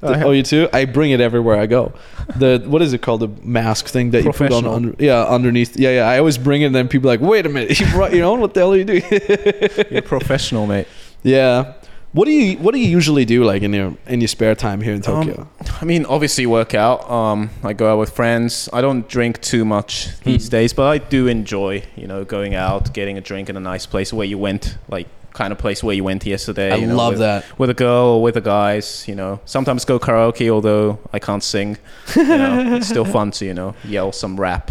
The 0.00 0.24
oh, 0.24 0.30
you 0.32 0.42
too? 0.42 0.68
I 0.72 0.84
bring 0.84 1.10
it 1.12 1.20
everywhere 1.20 1.56
I 1.56 1.66
go. 1.66 1.92
The 2.36 2.62
what 2.66 2.82
is 2.82 2.92
it 2.92 3.02
called? 3.02 3.20
The 3.20 3.28
mask 3.42 3.86
thing 3.86 4.10
that 4.10 4.24
you 4.24 4.32
put 4.32 4.52
on. 4.52 4.66
Under, 4.66 4.94
yeah, 4.98 5.24
underneath. 5.24 5.76
Yeah, 5.78 5.90
yeah. 5.90 6.08
I 6.08 6.18
always 6.18 6.38
bring 6.38 6.62
it, 6.62 6.66
and 6.66 6.74
then 6.74 6.86
people 6.88 7.08
are 7.08 7.14
like, 7.14 7.20
wait 7.20 7.46
a 7.46 7.48
minute, 7.48 7.78
you 7.80 7.86
brought 7.92 8.12
your 8.12 8.26
own? 8.26 8.40
What 8.40 8.52
the 8.54 8.60
hell 8.60 8.72
are 8.74 8.76
you 8.76 8.84
doing? 8.84 9.02
You're 9.90 10.02
professional, 10.02 10.66
mate. 10.66 10.86
yeah. 11.22 11.72
What 12.16 12.24
do 12.24 12.30
you 12.30 12.56
What 12.58 12.72
do 12.74 12.80
you 12.80 12.88
usually 12.88 13.26
do 13.26 13.44
like 13.44 13.60
in 13.62 13.74
your 13.74 13.92
in 14.06 14.22
your 14.22 14.28
spare 14.28 14.54
time 14.54 14.80
here 14.80 14.94
in 14.94 15.02
Um, 15.06 15.26
Tokyo? 15.26 15.48
I 15.82 15.84
mean, 15.84 16.06
obviously 16.06 16.46
work 16.46 16.72
out. 16.74 16.98
Um, 17.10 17.50
I 17.62 17.74
go 17.74 17.92
out 17.92 17.98
with 17.98 18.10
friends. 18.10 18.70
I 18.72 18.80
don't 18.80 19.06
drink 19.06 19.34
too 19.42 19.64
much 19.66 19.90
these 20.24 20.46
Hmm. 20.46 20.56
days, 20.56 20.72
but 20.72 20.84
I 20.94 20.96
do 20.96 21.26
enjoy, 21.28 21.82
you 21.94 22.06
know, 22.06 22.24
going 22.24 22.54
out, 22.54 22.94
getting 22.94 23.18
a 23.18 23.20
drink 23.20 23.50
in 23.50 23.56
a 23.56 23.60
nice 23.72 23.84
place 23.84 24.14
where 24.16 24.26
you 24.26 24.38
went, 24.38 24.78
like 24.88 25.08
kind 25.34 25.52
of 25.52 25.58
place 25.58 25.84
where 25.84 25.94
you 25.94 26.04
went 26.04 26.24
yesterday. 26.24 26.72
I 26.72 26.76
you 26.76 26.86
know, 26.86 26.96
love 26.96 27.12
with, 27.12 27.18
that. 27.18 27.44
with 27.58 27.68
a 27.68 27.74
girl 27.74 28.06
or 28.16 28.22
with 28.22 28.34
the 28.34 28.40
guys. 28.40 29.04
You 29.06 29.14
know, 29.14 29.40
sometimes 29.44 29.84
go 29.84 29.98
karaoke, 29.98 30.48
although 30.48 30.98
I 31.12 31.18
can't 31.18 31.44
sing. 31.44 31.76
You 32.16 32.24
know, 32.24 32.76
it's 32.76 32.88
still 32.88 33.04
fun 33.04 33.30
to 33.32 33.44
you 33.44 33.52
know 33.52 33.74
yell 33.84 34.10
some 34.12 34.40
rap. 34.40 34.70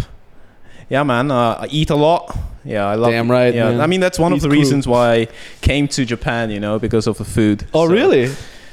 Yeah, 0.90 1.04
man. 1.04 1.32
Uh, 1.32 1.58
I 1.62 1.68
eat 1.72 1.90
a 1.90 1.96
lot. 1.96 2.36
Yeah, 2.64 2.86
I 2.86 2.96
love. 2.96 3.12
Damn 3.12 3.30
right, 3.30 3.54
Yeah, 3.54 3.70
man. 3.72 3.82
I 3.82 3.88
mean 3.88 4.00
that's 4.00 4.18
one 4.18 4.32
Eat 4.34 4.38
of 4.38 4.42
the 4.42 4.50
crew. 4.50 4.58
reasons 4.60 4.88
why 4.88 5.14
I 5.14 5.28
came 5.62 5.88
to 5.90 6.06
Japan. 6.06 6.50
You 6.50 6.60
know, 6.60 6.80
because 6.80 7.06
of 7.08 7.18
the 7.18 7.26
food. 7.26 7.66
Oh, 7.74 7.88
So- 7.88 7.94
really? 7.94 8.32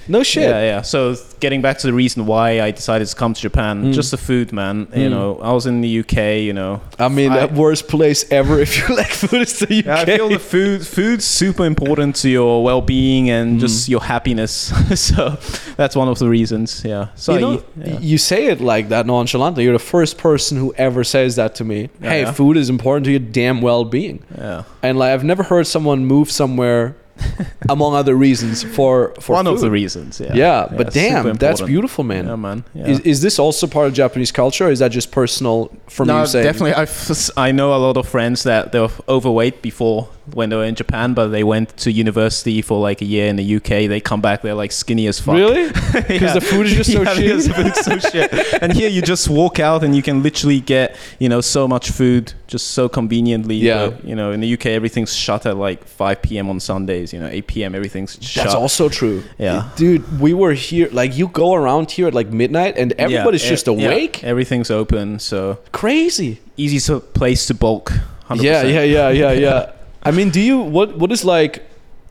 No 0.09 0.23
shit. 0.23 0.43
yeah, 0.49 0.63
yeah. 0.63 0.83
So 0.83 1.17
getting 1.41 1.63
back 1.63 1.79
to 1.79 1.87
the 1.87 1.93
reason 1.93 2.27
why 2.27 2.61
I 2.61 2.71
decided 2.71 3.07
to 3.09 3.15
come 3.17 3.35
to 3.35 3.41
Japan, 3.41 3.85
Mm. 3.85 3.93
just 3.93 4.11
the 4.11 4.17
food, 4.17 4.53
man. 4.53 4.87
You 4.95 5.09
Mm. 5.09 5.11
know, 5.11 5.39
I 5.43 5.53
was 5.53 5.67
in 5.67 5.81
the 5.81 5.89
UK. 5.89 6.41
You 6.43 6.53
know, 6.53 6.81
I 6.99 7.09
mean, 7.09 7.33
I- 7.33 7.47
the 7.47 7.55
worst 7.55 7.89
place 7.89 8.25
ever 8.31 8.61
if 8.61 8.77
you 8.79 8.95
like 9.01 9.13
food 9.13 9.43
is 9.43 9.59
the 9.59 9.67
UK. 9.79 9.87
yeah, 9.87 10.01
I 10.01 10.05
feel 10.05 10.29
the 10.29 10.39
food 10.39 10.87
food's 10.87 11.25
super 11.25 11.65
important 11.67 12.17
to 12.23 12.29
your 12.29 12.63
well-being 12.65 13.31
and 13.31 13.57
Mm. 13.57 13.61
just 13.61 13.89
your 13.89 14.03
happiness. 14.03 14.73
so 14.95 15.37
that's 15.77 15.95
one 15.97 16.09
of 16.09 16.19
the 16.19 16.29
reasons. 16.29 16.83
Yeah. 16.85 17.07
So 17.15 17.35
you 17.35 17.41
know, 17.41 17.53
eat- 17.55 17.65
yeah. 17.87 17.99
you 18.01 18.19
say 18.19 18.47
it 18.47 18.61
like 18.61 18.89
that 18.91 19.07
nonchalantly. 19.07 19.65
You're 19.65 19.73
the 19.79 19.79
first 19.97 20.19
person 20.19 20.59
who 20.59 20.73
ever 20.77 21.05
says 21.05 21.37
that 21.37 21.55
to 21.57 21.65
me. 21.65 21.89
Yeah, 22.03 22.11
hey, 22.11 22.25
food 22.33 22.57
is 22.57 22.69
important 22.71 23.05
to 23.07 23.11
your 23.11 23.21
damn 23.21 23.61
well-being. 23.61 24.21
yeah. 24.39 24.63
And 24.83 24.99
like, 24.99 25.13
I've 25.15 25.25
never 25.25 25.45
heard 25.45 25.67
someone 25.67 26.05
move 26.07 26.31
somewhere, 26.31 26.97
among 27.69 27.95
other 27.95 28.15
reasons, 28.15 28.63
for 28.63 29.15
for 29.21 29.35
one 29.35 29.47
food. 29.47 29.55
of 29.55 29.61
the 29.61 29.71
reasons. 29.71 30.21
Yeah. 30.21 30.35
Yeah, 30.35 30.69
but 30.77 30.93
damn, 30.93 31.35
that's 31.35 31.61
beautiful, 31.61 32.05
man. 32.05 32.27
Yeah, 32.27 32.37
man. 32.37 32.65
Yeah. 32.75 32.87
Is, 32.89 33.01
is 33.01 33.21
this 33.21 33.39
also 33.39 33.67
part 33.67 33.87
of 33.87 33.95
Japanese 33.95 34.33
culture, 34.33 34.67
or 34.67 34.71
is 34.71 34.79
that 34.81 34.91
just 34.91 35.11
personal 35.11 35.71
from 35.89 36.09
no, 36.09 36.21
you 36.21 36.27
saying? 36.27 36.45
definitely. 36.45 36.75
I've, 36.75 37.31
I 37.37 37.53
know 37.53 37.75
a 37.75 37.79
lot 37.79 37.97
of 37.97 38.09
friends 38.09 38.43
that 38.45 38.73
they 38.73 38.81
were 38.81 38.91
overweight 39.09 39.63
before 39.63 40.09
when 40.35 40.49
they 40.51 40.57
were 40.57 40.65
in 40.65 40.75
Japan, 40.75 41.15
but 41.15 41.29
they 41.29 41.45
went 41.45 41.77
to 41.79 41.93
university 41.93 42.63
for 42.63 42.81
like 42.81 43.01
a 43.03 43.05
year 43.05 43.27
in 43.29 43.37
the 43.37 43.57
UK. 43.57 43.89
They 43.89 44.01
come 44.01 44.21
back, 44.21 44.43
they're 44.43 44.55
like 44.55 44.73
skinny 44.73 45.07
as 45.07 45.21
fuck. 45.21 45.35
Really? 45.37 45.71
Because 46.09 46.35
the 46.35 46.41
food 46.41 46.67
is 46.67 46.75
just 46.75 46.93
so 46.93 47.03
yeah, 47.03 47.15
because 47.15 47.47
the 47.49 47.55
food's 47.55 47.81
so 47.81 47.99
shit. 47.99 48.33
And 48.63 48.73
here 48.73 48.89
you 48.89 49.03
just 49.03 49.29
walk 49.29 49.59
out 49.61 49.83
and 49.85 49.95
you 49.95 50.03
can 50.03 50.23
literally 50.23 50.61
get, 50.61 50.97
you 51.19 51.29
know, 51.29 51.41
so 51.41 51.69
much 51.69 51.91
food 51.91 52.33
just 52.47 52.69
so 52.69 52.89
conveniently. 52.89 53.57
Yeah. 53.57 53.91
But, 53.91 54.05
you 54.05 54.15
know, 54.15 54.33
in 54.33 54.41
the 54.41 54.53
UK, 54.55 54.67
everything's 54.67 55.15
shut 55.15 55.45
at 55.47 55.57
like 55.57 55.85
5 55.85 56.23
p.m. 56.23 56.49
on 56.49 56.61
Sundays. 56.61 57.13
You 57.13 57.21
know, 57.21 57.27
8 57.29 57.47
p.m. 57.47 57.75
everything's 57.75 58.19
shut. 58.21 58.45
That's 58.45 58.55
also 58.55 58.89
true. 58.89 59.23
Yeah. 59.39 59.69
Dude, 59.77 60.21
we 60.21 60.33
were 60.35 60.53
here, 60.55 60.89
like, 60.93 61.17
you 61.17 61.29
go 61.29 61.55
around 61.55 61.91
here 61.91 62.07
at 62.09 62.15
like 62.15 62.29
midnight 62.29 62.77
and 62.79 62.93
Yeah, 62.97 63.05
everybody's 63.05 63.45
e- 63.45 63.49
just 63.49 63.67
yeah, 63.67 63.73
awake. 63.75 64.25
everything's 64.25 64.71
open, 64.71 65.19
so 65.19 65.59
Crazy. 65.73 66.41
easy 66.57 66.79
so- 66.79 67.01
place 67.01 67.47
to 67.47 67.55
bulk. 67.55 67.93
100%. 68.29 68.43
Yeah, 68.43 68.63
yeah, 68.63 68.83
yeah, 68.83 69.11
yeah, 69.11 69.33
yeah. 69.33 69.73
I 70.03 70.11
mean, 70.11 70.31
do 70.31 70.41
you, 70.41 70.59
what, 70.59 70.99
what 70.99 71.13
is 71.13 71.25
like, 71.25 71.63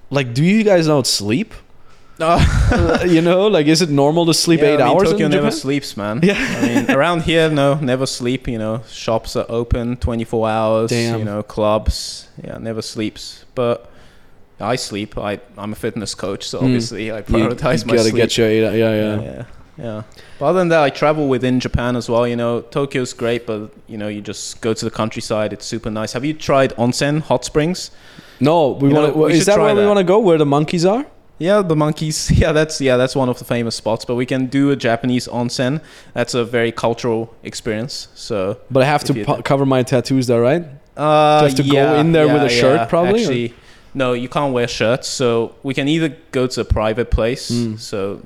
like, 0.10 0.34
do 0.34 0.44
you 0.44 0.64
guys 0.64 0.88
not 0.88 1.08
sleep? 1.08 1.54
Uh, 2.20 3.00
you 3.08 3.22
know, 3.22 3.48
like, 3.48 3.66
is 3.66 3.82
it 3.82 3.90
normal 3.90 4.26
to 4.28 4.34
sleep 4.34 4.60
Yeah, 4.62 4.68
eight 4.68 4.74
I 4.82 4.88
mean, 4.88 4.88
hours 4.98 5.10
Tokyo 5.12 5.26
in 5.26 5.32
never 5.32 5.52
sleeps, 5.52 5.98
man. 5.98 6.20
Yeah. 6.22 6.36
I 6.38 6.62
mean, 6.68 6.92
around 6.98 7.24
here, 7.24 7.50
no, 7.50 7.76
never 7.76 8.06
sleep. 8.06 8.48
You 8.48 8.60
know, 8.60 8.84
shops 8.90 9.36
are 9.36 9.46
open 9.50 9.98
24 9.98 10.50
hours. 10.50 10.90
Damn. 10.92 11.20
You 11.20 11.26
know, 11.26 11.42
clubs. 11.44 12.28
Yeah, 12.44 12.58
never 12.60 12.82
sleeps. 12.82 13.44
But 13.56 13.90
I 14.60 14.76
sleep. 14.76 15.18
I 15.18 15.40
I'm 15.58 15.72
a 15.72 15.76
fitness 15.76 16.14
coach, 16.14 16.44
so 16.48 16.60
Mm. 16.60 16.64
obviously 16.66 17.12
I 17.12 17.24
prioritize 17.24 17.82
you 17.82 17.88
my 17.88 17.96
gotta 17.96 18.10
sleep. 18.10 18.16
get 18.16 18.38
your 18.38 18.48
eight, 18.48 18.62
yeah, 18.62 18.94
yeah. 18.94 19.22
yeah, 19.22 19.44
yeah, 19.82 19.86
yeah. 19.96 20.02
But 20.40 20.46
other 20.46 20.60
than 20.60 20.70
that, 20.70 20.84
I 20.84 20.90
travel 20.90 21.28
within 21.28 21.60
Japan 21.60 21.96
as 21.96 22.10
well. 22.10 22.28
You 22.28 22.36
know, 22.36 22.62
Tokyo's 22.62 23.14
great, 23.14 23.46
but 23.46 23.72
you 23.88 23.98
know, 23.98 24.08
you 24.08 24.22
just 24.22 24.62
go 24.62 24.74
to 24.74 24.86
the 24.86 24.92
countryside. 24.92 25.54
It's 25.54 25.66
super 25.66 25.90
nice. 25.90 26.14
Have 26.14 26.26
you 26.26 26.34
tried 26.34 26.74
onsen, 26.78 27.22
hot 27.22 27.46
springs? 27.46 27.92
No, 28.40 28.72
we 28.72 28.90
want 28.94 29.14
to. 29.14 29.26
Is 29.26 29.40
should 29.40 29.48
that 29.48 29.56
try 29.56 29.66
where 29.74 29.76
we 29.76 29.86
want 29.86 29.98
to 30.00 30.04
go? 30.04 30.20
Where 30.20 30.38
the 30.38 30.46
monkeys 30.46 30.86
are? 30.86 31.06
Yeah, 31.38 31.62
the 31.64 31.76
monkeys. 31.76 32.30
Yeah, 32.42 32.52
that's 32.52 32.80
yeah, 32.82 32.98
that's 32.98 33.16
one 33.16 33.30
of 33.30 33.38
the 33.40 33.46
famous 33.46 33.76
spots. 33.76 34.06
But 34.06 34.16
we 34.16 34.26
can 34.26 34.46
do 34.48 34.72
a 34.72 34.76
Japanese 34.76 35.28
onsen. 35.28 35.82
That's 36.14 36.34
a 36.34 36.44
very 36.46 36.72
cultural 36.72 37.34
experience. 37.44 38.08
So 38.16 38.58
But 38.70 38.84
I 38.84 38.86
have 38.86 39.04
to 39.06 39.14
you- 39.14 39.26
pu- 39.26 39.42
cover 39.42 39.66
my 39.66 39.84
tattoos, 39.84 40.28
there, 40.28 40.42
right? 40.42 40.64
uh, 40.98 41.42
Just 41.46 41.58
to 41.58 41.64
go 41.64 41.96
in 42.00 42.12
there 42.12 42.28
with 42.28 42.44
a 42.44 42.50
shirt, 42.50 42.90
probably, 42.90 43.22
Actually, 43.22 43.54
no, 43.94 44.14
you 44.14 44.30
can't 44.30 44.54
wear 44.54 44.68
shirts. 44.68 45.08
So 45.08 45.56
we 45.64 45.74
can 45.74 45.88
either 45.88 46.16
go 46.32 46.46
to 46.48 46.62
a 46.62 46.66
private 46.66 47.10
place, 47.12 47.50
Mm. 47.52 47.80
so 47.80 48.22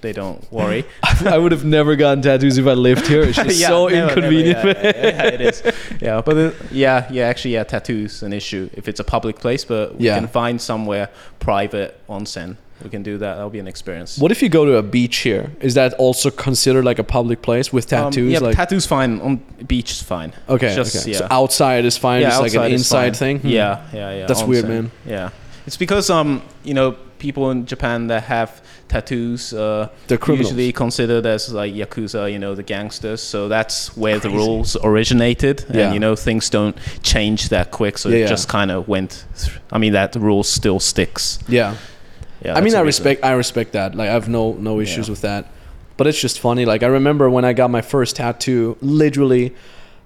they 0.00 0.12
don't 0.12 0.50
worry. 0.52 0.84
I 1.24 1.38
would 1.38 1.52
have 1.52 1.64
never 1.64 1.96
gotten 1.96 2.22
tattoos 2.22 2.58
if 2.58 2.66
I 2.66 2.72
lived 2.74 3.06
here. 3.06 3.22
It's 3.22 3.36
just 3.44 3.58
Yeah, 3.58 3.68
so 3.68 3.88
never, 3.88 3.96
never, 4.06 4.12
inconvenient. 4.20 4.64
yeah, 4.64 4.72
yeah, 4.72 4.92
yeah, 5.06 5.24
it 5.26 5.40
is. 5.40 5.62
Yeah, 6.00 6.20
but 6.24 6.36
it, 6.36 6.56
yeah, 6.70 7.06
yeah, 7.10 7.26
actually, 7.26 7.54
yeah, 7.54 7.64
tattoos 7.64 8.22
an 8.22 8.32
issue 8.32 8.70
if 8.74 8.88
it's 8.88 9.00
a 9.00 9.04
public 9.04 9.38
place. 9.38 9.64
But 9.64 9.96
we 9.96 10.06
can 10.06 10.28
find 10.28 10.60
somewhere 10.60 11.08
private 11.40 11.98
onsen. 12.08 12.56
We 12.82 12.90
can 12.90 13.02
do 13.02 13.18
that. 13.18 13.34
That'll 13.34 13.50
be 13.50 13.58
an 13.58 13.66
experience. 13.66 14.18
What 14.18 14.30
if 14.30 14.40
you 14.40 14.48
go 14.48 14.64
to 14.64 14.76
a 14.76 14.82
beach 14.84 15.16
here? 15.18 15.50
Is 15.60 15.74
that 15.74 15.94
also 15.94 16.30
considered 16.30 16.84
like 16.84 17.00
a 17.00 17.04
public 17.04 17.42
place 17.42 17.72
with 17.72 17.92
Um, 17.92 18.04
tattoos? 18.12 18.32
yeah, 18.32 18.38
like 18.38 18.54
tattoos 18.54 18.86
fine 18.86 19.20
on 19.20 19.38
beach 19.66 19.90
is 19.90 20.00
fine. 20.02 20.32
okay, 20.48 20.68
it's 20.68 20.76
just- 20.76 20.96
okay. 21.04 21.10
yeah. 21.12 21.18
So 21.18 21.26
outside 21.28 21.84
is 21.84 21.96
fine. 21.98 22.22
yeah, 22.22 22.28
just 22.30 22.40
like 22.42 22.54
an 22.54 22.70
inside 22.72 23.04
fine. 23.04 23.14
thing. 23.14 23.38
Hmm. 23.40 23.48
Yeah, 23.48 23.80
yeah, 23.92 24.12
yeah. 24.18 24.26
That's 24.26 24.44
weird, 24.44 24.68
man. 24.68 24.92
Yeah, 25.04 25.30
it's 25.66 25.76
because 25.76 26.08
um, 26.08 26.40
you 26.62 26.74
know, 26.74 26.94
people 27.18 27.50
in 27.50 27.66
Japan 27.66 28.06
that 28.08 28.24
have 28.24 28.62
tattoos 28.88 29.52
uh, 29.52 29.88
They're 30.06 30.18
criminals. 30.18 30.50
usually 30.52 30.72
considered 30.72 31.26
as 31.26 31.52
like 31.52 31.74
yakuza, 31.74 32.30
you 32.32 32.38
know, 32.38 32.54
the 32.54 32.62
gangsters. 32.62 33.22
So 33.22 33.48
that's 33.48 33.96
where 33.96 34.18
the 34.18 34.30
rules 34.30 34.76
originated, 34.82 35.64
Yeah. 35.70 35.84
and 35.86 35.94
you 35.94 36.00
know, 36.00 36.16
things 36.16 36.50
don't 36.50 36.76
change 37.02 37.48
that 37.50 37.70
quick. 37.70 37.98
So 37.98 38.08
Yeah, 38.08 38.16
it 38.16 38.20
yeah. 38.20 38.26
just 38.28 38.48
kind 38.48 38.70
of 38.70 38.88
went. 38.88 39.24
Th- 39.38 39.58
I 39.72 39.78
mean, 39.78 39.92
that 39.92 40.14
rule 40.16 40.42
still 40.42 40.80
sticks. 40.80 41.38
yeah. 41.48 41.74
Yeah, 42.44 42.52
I 42.54 42.60
mean, 42.60 42.74
I 42.76 42.82
reason. 42.82 42.86
respect. 42.86 43.24
I 43.24 43.32
respect 43.32 43.72
that. 43.72 43.96
Like, 43.96 44.08
I 44.10 44.12
have 44.12 44.28
no 44.28 44.52
no 44.60 44.78
issues 44.80 45.08
with 45.10 45.22
that. 45.22 45.46
But 45.96 46.06
it's 46.06 46.20
just 46.20 46.38
funny. 46.38 46.64
Like, 46.64 46.84
I 46.84 46.86
remember 46.86 47.28
when 47.28 47.44
I 47.44 47.52
got 47.52 47.68
my 47.70 47.82
first 47.82 48.14
tattoo. 48.14 48.76
Literally, 48.80 49.52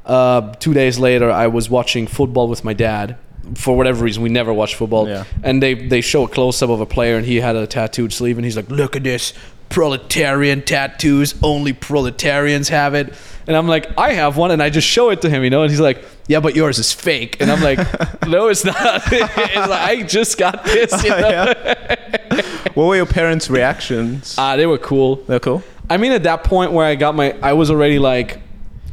uh, 0.06 0.40
two 0.58 0.72
days 0.72 0.98
later, 0.98 1.30
I 1.30 1.46
was 1.48 1.68
watching 1.68 2.06
football 2.06 2.48
with 2.48 2.64
my 2.64 2.72
dad. 2.72 3.16
For 3.54 3.76
whatever 3.76 4.04
reason, 4.04 4.22
we 4.22 4.28
never 4.28 4.52
watched 4.52 4.76
football. 4.76 5.08
Yeah. 5.08 5.24
And 5.42 5.62
they 5.62 5.74
they 5.74 6.00
show 6.00 6.24
a 6.24 6.28
close 6.28 6.62
up 6.62 6.70
of 6.70 6.80
a 6.80 6.86
player, 6.86 7.16
and 7.16 7.26
he 7.26 7.36
had 7.40 7.56
a 7.56 7.66
tattooed 7.66 8.12
sleeve, 8.12 8.38
and 8.38 8.44
he's 8.44 8.56
like, 8.56 8.70
"Look 8.70 8.96
at 8.96 9.02
this." 9.02 9.32
Proletarian 9.68 10.60
tattoos, 10.62 11.34
only 11.42 11.72
proletarians 11.72 12.68
have 12.68 12.92
it. 12.92 13.14
And 13.46 13.56
I'm 13.56 13.66
like, 13.66 13.86
I 13.98 14.12
have 14.12 14.36
one, 14.36 14.50
and 14.50 14.62
I 14.62 14.68
just 14.68 14.86
show 14.86 15.08
it 15.08 15.22
to 15.22 15.30
him, 15.30 15.42
you 15.42 15.48
know, 15.50 15.62
and 15.62 15.70
he's 15.70 15.80
like, 15.80 16.04
Yeah, 16.28 16.40
but 16.40 16.54
yours 16.54 16.78
is 16.78 16.92
fake. 16.92 17.38
And 17.40 17.50
I'm 17.50 17.62
like, 17.62 17.78
No, 18.28 18.48
it's 18.48 18.66
not. 18.66 18.76
it's 19.10 19.56
like, 19.56 19.70
I 19.70 20.02
just 20.02 20.36
got 20.36 20.62
this, 20.64 21.02
you 21.02 21.08
know. 21.24 21.54
Yeah. 21.64 22.42
what 22.74 22.84
were 22.86 22.96
your 22.96 23.06
parents' 23.06 23.48
reactions? 23.48 24.34
Ah, 24.38 24.56
they 24.56 24.66
were 24.66 24.76
cool. 24.76 25.16
They're 25.26 25.40
cool. 25.40 25.62
I 25.88 25.96
mean, 25.96 26.12
at 26.12 26.22
that 26.24 26.44
point 26.44 26.72
where 26.72 26.84
I 26.86 26.94
got 26.94 27.14
my, 27.14 27.34
I 27.42 27.54
was 27.54 27.70
already 27.70 27.98
like 27.98 28.40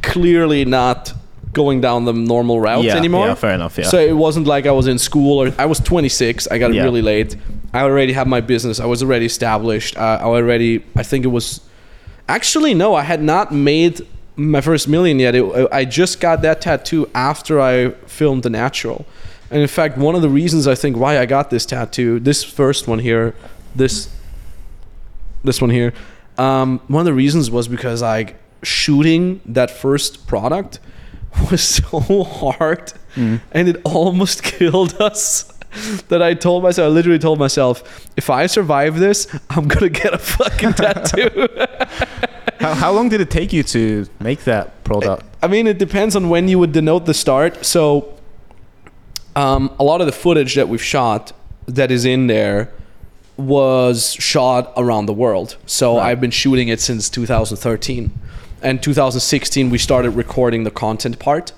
clearly 0.02 0.64
not 0.64 1.12
going 1.52 1.80
down 1.80 2.04
the 2.04 2.12
normal 2.12 2.60
route 2.60 2.84
yeah, 2.84 2.96
anymore. 2.96 3.26
Yeah, 3.26 3.34
fair 3.34 3.54
enough. 3.54 3.76
Yeah. 3.76 3.84
So 3.84 3.98
it 3.98 4.16
wasn't 4.16 4.46
like 4.46 4.66
I 4.66 4.70
was 4.70 4.86
in 4.86 4.98
school 4.98 5.42
or 5.42 5.52
I 5.58 5.66
was 5.66 5.80
26. 5.80 6.48
I 6.48 6.58
got 6.58 6.70
it 6.70 6.74
Yeah. 6.74 6.84
really 6.84 7.02
late. 7.02 7.36
I 7.72 7.82
already 7.82 8.12
had 8.12 8.28
my 8.28 8.40
business. 8.40 8.78
I 8.80 8.86
was 8.86 9.02
already 9.02 9.26
established. 9.26 9.96
Uh, 9.96 10.18
I 10.20 10.24
already, 10.24 10.84
I 10.96 11.02
think 11.02 11.24
it 11.24 11.28
was, 11.28 11.60
actually 12.28 12.74
no, 12.74 12.94
I 12.94 13.02
had 13.02 13.22
not 13.22 13.52
made 13.52 14.00
my 14.36 14.60
first 14.60 14.88
million 14.88 15.18
yet. 15.18 15.34
It, 15.34 15.44
I 15.72 15.84
just 15.84 16.20
got 16.20 16.42
that 16.42 16.60
tattoo 16.60 17.10
after 17.14 17.60
I 17.60 17.90
filmed 18.06 18.44
The 18.44 18.50
Natural. 18.50 19.04
And 19.50 19.60
in 19.60 19.68
fact, 19.68 19.98
one 19.98 20.14
of 20.14 20.22
the 20.22 20.28
reasons 20.28 20.68
I 20.68 20.76
think 20.76 20.96
why 20.96 21.18
I 21.18 21.26
got 21.26 21.50
this 21.50 21.66
tattoo, 21.66 22.20
this 22.20 22.44
first 22.44 22.86
one 22.86 23.00
here, 23.00 23.34
this, 23.74 24.08
this 25.42 25.60
one 25.60 25.70
here, 25.70 25.92
um, 26.38 26.80
one 26.86 27.00
of 27.00 27.06
the 27.06 27.14
reasons 27.14 27.50
was 27.50 27.66
because 27.66 28.02
like 28.02 28.36
shooting 28.62 29.40
that 29.46 29.70
first 29.70 30.26
product 30.26 30.78
was 31.50 31.62
so 31.76 32.22
hard 32.24 32.92
Mm. 33.16 33.40
and 33.50 33.68
it 33.68 33.80
almost 33.84 34.42
killed 34.54 34.94
us 35.00 35.52
that 36.08 36.22
I 36.22 36.34
told 36.34 36.62
myself, 36.62 36.86
I 36.86 36.88
literally 36.88 37.18
told 37.18 37.40
myself, 37.40 38.08
if 38.16 38.30
I 38.30 38.46
survive 38.46 39.00
this, 39.00 39.26
I'm 39.50 39.66
gonna 39.66 39.88
get 40.02 40.14
a 40.14 40.18
fucking 40.18 40.74
tattoo. 40.74 41.48
How, 42.60 42.74
how 42.74 42.92
long 42.92 43.08
did 43.08 43.20
it 43.20 43.28
take 43.30 43.52
you 43.52 43.64
to 43.64 44.06
make 44.20 44.44
that 44.44 44.84
product? 44.84 45.24
I 45.42 45.48
mean, 45.48 45.66
it 45.66 45.78
depends 45.78 46.14
on 46.14 46.28
when 46.28 46.46
you 46.46 46.60
would 46.60 46.70
denote 46.70 47.06
the 47.06 47.14
start. 47.14 47.64
So, 47.66 48.14
um, 49.34 49.74
a 49.80 49.84
lot 49.84 50.00
of 50.00 50.06
the 50.06 50.12
footage 50.12 50.54
that 50.54 50.68
we've 50.68 50.82
shot 50.82 51.32
that 51.66 51.90
is 51.90 52.04
in 52.04 52.26
there 52.28 52.70
was 53.36 54.12
shot 54.14 54.72
around 54.76 55.06
the 55.06 55.14
world. 55.14 55.56
So 55.66 55.96
Right. 55.96 56.10
I've 56.10 56.20
been 56.20 56.30
shooting 56.30 56.68
it 56.68 56.80
since 56.80 57.08
2013, 57.08 58.12
and 58.62 58.82
2016 58.82 59.70
we 59.70 59.78
started 59.78 60.10
recording 60.10 60.64
the 60.64 60.70
content 60.70 61.18
part. 61.18 61.52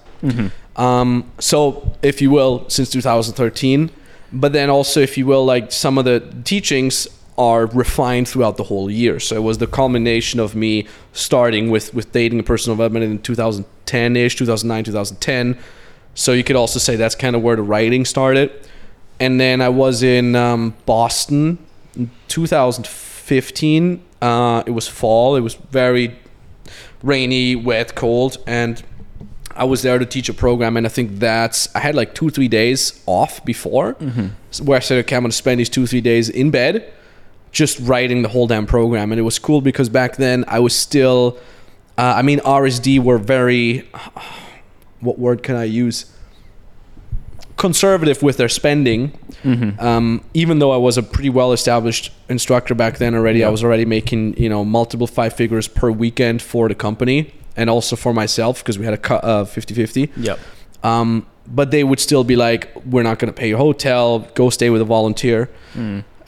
Um, 0.77 1.31
so, 1.39 1.93
if 2.03 2.23
you 2.23 2.31
will, 2.31 2.69
since 2.69 2.91
2013, 2.91 3.91
but 4.33 4.53
then 4.53 4.71
also, 4.71 5.01
if 5.01 5.19
you 5.19 5.27
will, 5.27 5.45
like 5.45 5.71
some 5.71 5.99
of 5.99 6.05
the 6.05 6.21
teachings 6.45 7.07
are 7.37 7.67
refined 7.67 8.29
throughout 8.29 8.57
the 8.57 8.65
whole 8.65 8.91
year. 8.91 9.19
So 9.19 9.37
it 9.37 9.43
was 9.43 9.59
the 9.59 9.67
culmination 9.67 10.39
of 10.41 10.55
me 10.55 10.87
starting 11.13 11.71
with 11.71 11.93
with 11.95 12.13
dating 12.13 12.39
and 12.39 12.47
personal 12.47 12.77
development 12.77 13.05
in 13.05 13.19
2010 13.21 14.17
ish, 14.17 14.37
2009, 14.37 14.85
2010. 14.85 15.59
So 16.15 16.33
you 16.33 16.45
could 16.45 16.57
also 16.57 16.79
say 16.79 16.97
that's 16.97 17.15
kind 17.15 17.35
of 17.35 17.43
where 17.43 17.57
the 17.57 17.63
writing 17.63 18.05
started. 18.05 18.51
And 19.19 19.41
then 19.41 19.61
I 19.61 19.69
was 19.69 20.03
in 20.03 20.35
um, 20.35 20.75
Boston 20.85 21.59
in 21.97 22.11
2015. 22.29 24.03
Uh, 24.21 24.63
it 24.67 24.71
was 24.71 24.89
fall. 24.89 25.37
It 25.37 25.41
was 25.41 25.55
very 25.55 26.19
rainy, 27.03 27.57
wet, 27.57 27.95
cold, 27.95 28.37
and 28.47 28.83
I 29.55 29.65
was 29.65 29.83
there 29.83 29.99
to 29.99 30.07
teach 30.07 30.29
a 30.29 30.35
program, 30.35 30.77
and 30.77 30.87
I 30.87 30.89
think 30.89 31.19
that's 31.19 31.75
I 31.75 31.81
had 31.81 31.95
like 31.95 32.15
two 32.15 32.31
three 32.31 32.49
days 32.49 33.03
off 33.07 33.45
before, 33.45 33.93
where 34.63 34.77
I 34.77 34.81
said, 34.81 34.99
okay, 35.05 35.17
I'm 35.17 35.23
gonna 35.23 35.33
spend 35.33 35.61
these 35.61 35.69
two 35.69 35.87
three 35.87 36.01
days 36.01 36.29
in 36.29 36.51
bed, 36.51 36.93
just 37.51 37.79
writing 37.81 38.23
the 38.23 38.29
whole 38.29 38.47
damn 38.47 38.67
program, 38.67 39.13
and 39.13 39.19
it 39.19 39.25
was 39.25 39.39
cool 39.39 39.61
because 39.61 39.89
back 39.89 40.17
then 40.17 40.45
I 40.49 40.59
was 40.61 40.75
still, 40.75 41.39
uh, 41.99 42.15
I 42.17 42.23
mean 42.23 42.41
RSD 42.41 43.03
were 43.03 43.19
very, 43.19 43.89
what 45.01 45.19
word 45.19 45.43
can 45.43 45.57
I 45.57 45.65
use? 45.65 46.07
Conservative 47.57 48.23
with 48.23 48.37
their 48.39 48.49
spending. 48.49 49.13
Um, 49.79 50.25
even 50.35 50.59
though 50.61 50.71
I 50.73 50.77
was 50.77 50.97
a 50.99 51.03
pretty 51.03 51.31
well 51.31 51.53
established 51.53 52.13
instructor 52.29 52.75
back 52.75 52.99
then 52.99 53.15
already, 53.15 53.45
I 53.45 53.49
was 53.51 53.63
already 53.65 53.85
making 53.85 54.37
you 54.37 54.49
know 54.49 54.65
multiple 54.65 55.07
five 55.07 55.33
figures 55.35 55.69
per 55.69 55.91
weekend 55.91 56.43
for 56.43 56.69
the 56.69 56.75
company 56.75 57.33
and 57.57 57.69
also 57.69 57.97
for 57.97 58.13
myself 58.15 58.59
because 58.63 58.79
we 58.79 58.85
had 58.85 58.95
a 58.95 58.99
cut 58.99 59.23
uh, 59.25 59.45
50-50 59.45 60.09
Yep. 60.17 60.39
um, 60.85 61.27
but 61.47 61.71
they 61.71 61.85
would 61.85 62.01
still 62.01 62.25
be 62.25 62.35
like 62.37 62.71
we're 62.87 63.03
not 63.03 63.19
going 63.19 63.33
to 63.33 63.39
pay 63.39 63.49
your 63.49 63.59
hotel 63.59 64.21
go 64.35 64.49
stay 64.51 64.71
with 64.71 64.81
a 64.81 64.85
volunteer. 64.87 65.51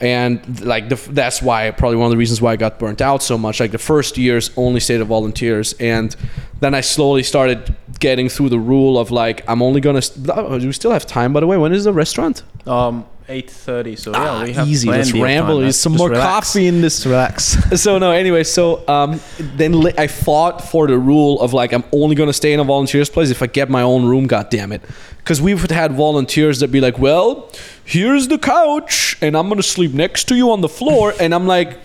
And 0.01 0.61
like 0.61 0.89
the, 0.89 0.95
that's 1.11 1.41
why 1.41 1.71
probably 1.71 1.95
one 1.97 2.07
of 2.07 2.11
the 2.11 2.17
reasons 2.17 2.41
why 2.41 2.51
i 2.51 2.57
got 2.57 2.77
burnt 2.79 3.01
out 3.01 3.23
so 3.23 3.37
much. 3.37 3.61
Like 3.61 3.71
the 3.71 3.77
first 3.77 4.17
years 4.17 4.51
only 4.57 4.81
stayed 4.81 4.99
at 4.99 5.07
volunteers. 5.07 5.73
And 5.79 6.13
then 6.59 6.73
i 6.75 6.81
slowly 6.81 7.23
started 7.23 7.73
getting 7.99 8.29
through 8.29 8.49
the 8.49 8.59
rule 8.59 8.97
of 8.99 9.11
like 9.11 9.43
i'm 9.47 9.61
only 9.61 9.81
going 9.81 9.99
to 9.99 10.19
do 10.59 10.67
we 10.67 10.71
still 10.73 10.91
have 10.91 11.05
time 11.05 11.33
by 11.33 11.39
the 11.39 11.47
way 11.47 11.57
when 11.57 11.71
is 11.73 11.83
the 11.85 11.93
restaurant 11.93 12.43
Um, 12.67 13.05
eight 13.27 13.49
thirty. 13.49 13.95
So 13.95 14.11
yeah, 14.11 14.43
we 14.43 14.53
have 14.53 14.67
Ah, 14.67 14.69
easy 14.69 14.87
let's 14.89 15.11
ramble. 15.11 15.59
There's 15.59 15.77
some 15.77 15.93
just 15.93 15.99
more 16.01 16.09
relax. 16.11 16.47
coffee 16.47 16.67
in 16.67 16.81
this 16.81 17.05
Relax. 17.05 17.57
so 17.81 17.97
no 17.97 18.11
anyway 18.11 18.43
so 18.43 18.87
um, 18.87 19.19
then 19.39 19.71
i 19.97 20.07
fought 20.07 20.61
for 20.63 20.87
the 20.87 20.97
rule 20.97 21.41
of 21.41 21.51
like 21.53 21.71
i'm 21.73 21.83
only 21.91 22.15
to 22.27 22.33
stay 22.33 22.53
in 22.53 22.59
a 22.59 22.63
volunteer's 22.63 23.09
place 23.09 23.29
if 23.31 23.41
i 23.41 23.47
get 23.47 23.67
my 23.69 23.81
own 23.81 24.05
room 24.05 24.27
god 24.27 24.49
damn 24.49 24.71
it 24.71 24.81
because 25.19 25.41
we've 25.41 25.69
had 25.71 25.91
volunteers 25.93 26.59
that 26.59 26.69
be 26.71 26.79
like 26.81 26.97
well 26.99 27.49
here's 27.83 28.27
the 28.27 28.37
couch 28.37 29.17
and 29.21 29.35
i'm 29.37 29.47
to 29.57 29.63
sleep 29.63 29.91
next 29.93 30.25
to 30.27 30.35
you 30.35 30.51
on 30.51 30.61
the 30.61 30.69
floor 30.69 31.13
and 31.19 31.33
i'm 31.33 31.47
like 31.47 31.79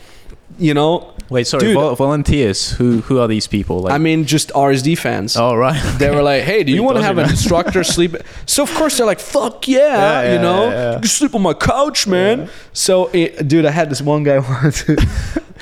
you 0.58 0.74
know 0.74 1.12
Wait, 1.30 1.46
sorry. 1.46 1.60
Dude. 1.66 1.74
vol- 1.74 1.94
volunteers. 1.94 2.72
Who 2.72 3.02
who 3.02 3.20
are 3.20 3.28
these 3.28 3.46
people? 3.46 3.82
Like, 3.82 3.92
i 3.92 3.98
mean 3.98 4.24
just 4.24 4.50
rsd 4.50 4.98
fans 4.98 5.36
oh 5.36 5.54
right. 5.54 5.80
they 5.98 6.10
were 6.10 6.22
like, 6.22 6.42
"Hey, 6.42 6.64
do 6.64 6.72
you 6.72 6.82
want 6.82 6.96
to 6.96 7.04
have 7.04 7.18
an 7.18 7.30
instructor 7.30 7.84
sleep?" 7.94 8.16
So 8.46 8.64
of 8.64 8.74
course 8.74 8.98
they're 8.98 9.06
like, 9.06 9.20
"Fuck 9.20 9.68
yeah!" 9.68 10.22
Yeah, 10.22 10.32
you 10.34 10.38
know, 10.40 10.64
yeah, 10.64 10.92
yeah. 10.92 11.00
you 11.00 11.08
sleep 11.08 11.34
on 11.36 11.42
my 11.42 11.54
couch, 11.54 12.06
man. 12.08 12.50
So, 12.72 13.10
it, 13.12 13.46
dude, 13.46 13.64
I 13.64 13.70
had 13.70 13.90
this 13.90 14.02
one 14.02 14.24
guy 14.24 14.38
once. 14.62 14.84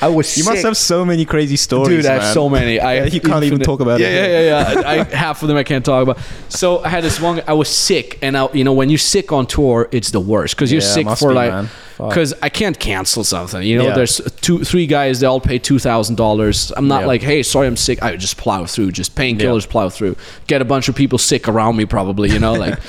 I 0.00 0.08
was 0.08 0.36
You 0.36 0.44
must 0.44 0.62
have 0.64 0.76
so 0.76 1.04
many 1.04 1.24
crazy 1.24 1.56
stories. 1.56 1.88
Dude, 1.88 2.06
I 2.06 2.14
have 2.14 2.22
man. 2.22 2.34
so 2.34 2.48
many. 2.48 2.80
I 2.80 3.04
you 3.04 3.20
can't 3.20 3.44
even 3.44 3.60
talk 3.60 3.80
about 3.80 4.00
yeah, 4.00 4.08
it. 4.08 4.12
Yeah, 4.12 4.40
yeah, 4.40 4.80
yeah. 4.80 4.88
I, 4.88 5.04
half 5.04 5.42
of 5.42 5.48
them 5.48 5.56
I 5.56 5.64
can't 5.64 5.84
talk 5.84 6.02
about. 6.02 6.18
So 6.48 6.82
I 6.84 6.88
had 6.88 7.04
this 7.04 7.20
one. 7.20 7.42
I 7.46 7.52
was 7.52 7.68
sick, 7.68 8.18
and 8.22 8.36
I, 8.36 8.48
you 8.52 8.64
know, 8.64 8.72
when 8.72 8.90
you're 8.90 8.98
sick 8.98 9.32
on 9.32 9.46
tour, 9.46 9.88
it's 9.92 10.10
the 10.10 10.20
worst 10.20 10.54
because 10.56 10.70
you're 10.70 10.82
Yeah, 10.82 10.88
sick 10.88 11.08
for 11.18 11.30
be, 11.30 11.34
like. 11.34 11.68
Because 11.96 12.32
I 12.40 12.48
can't 12.48 12.78
cancel 12.78 13.24
something, 13.24 13.60
you 13.60 13.76
know. 13.76 13.88
Yeah. 13.88 13.94
There's 13.96 14.20
two, 14.40 14.62
three 14.62 14.86
guys. 14.86 15.18
They 15.18 15.26
all 15.26 15.40
pay 15.40 15.58
two 15.58 15.80
thousand 15.80 16.14
dollars. 16.14 16.72
I'm 16.76 16.86
not 16.86 17.06
like, 17.06 17.22
hey, 17.22 17.42
sorry, 17.42 17.66
I'm 17.66 17.76
sick. 17.76 18.00
I 18.00 18.14
just 18.14 18.36
plow 18.36 18.66
through, 18.66 18.92
just 18.92 19.16
painkillers, 19.16 19.68
plow 19.68 19.88
through. 19.88 20.14
Get 20.46 20.62
a 20.62 20.64
bunch 20.64 20.88
of 20.88 20.94
people 20.94 21.18
sick 21.18 21.48
around 21.48 21.76
me, 21.76 21.86
probably, 21.86 22.30
you 22.30 22.38
know, 22.38 22.52
like. 22.52 22.78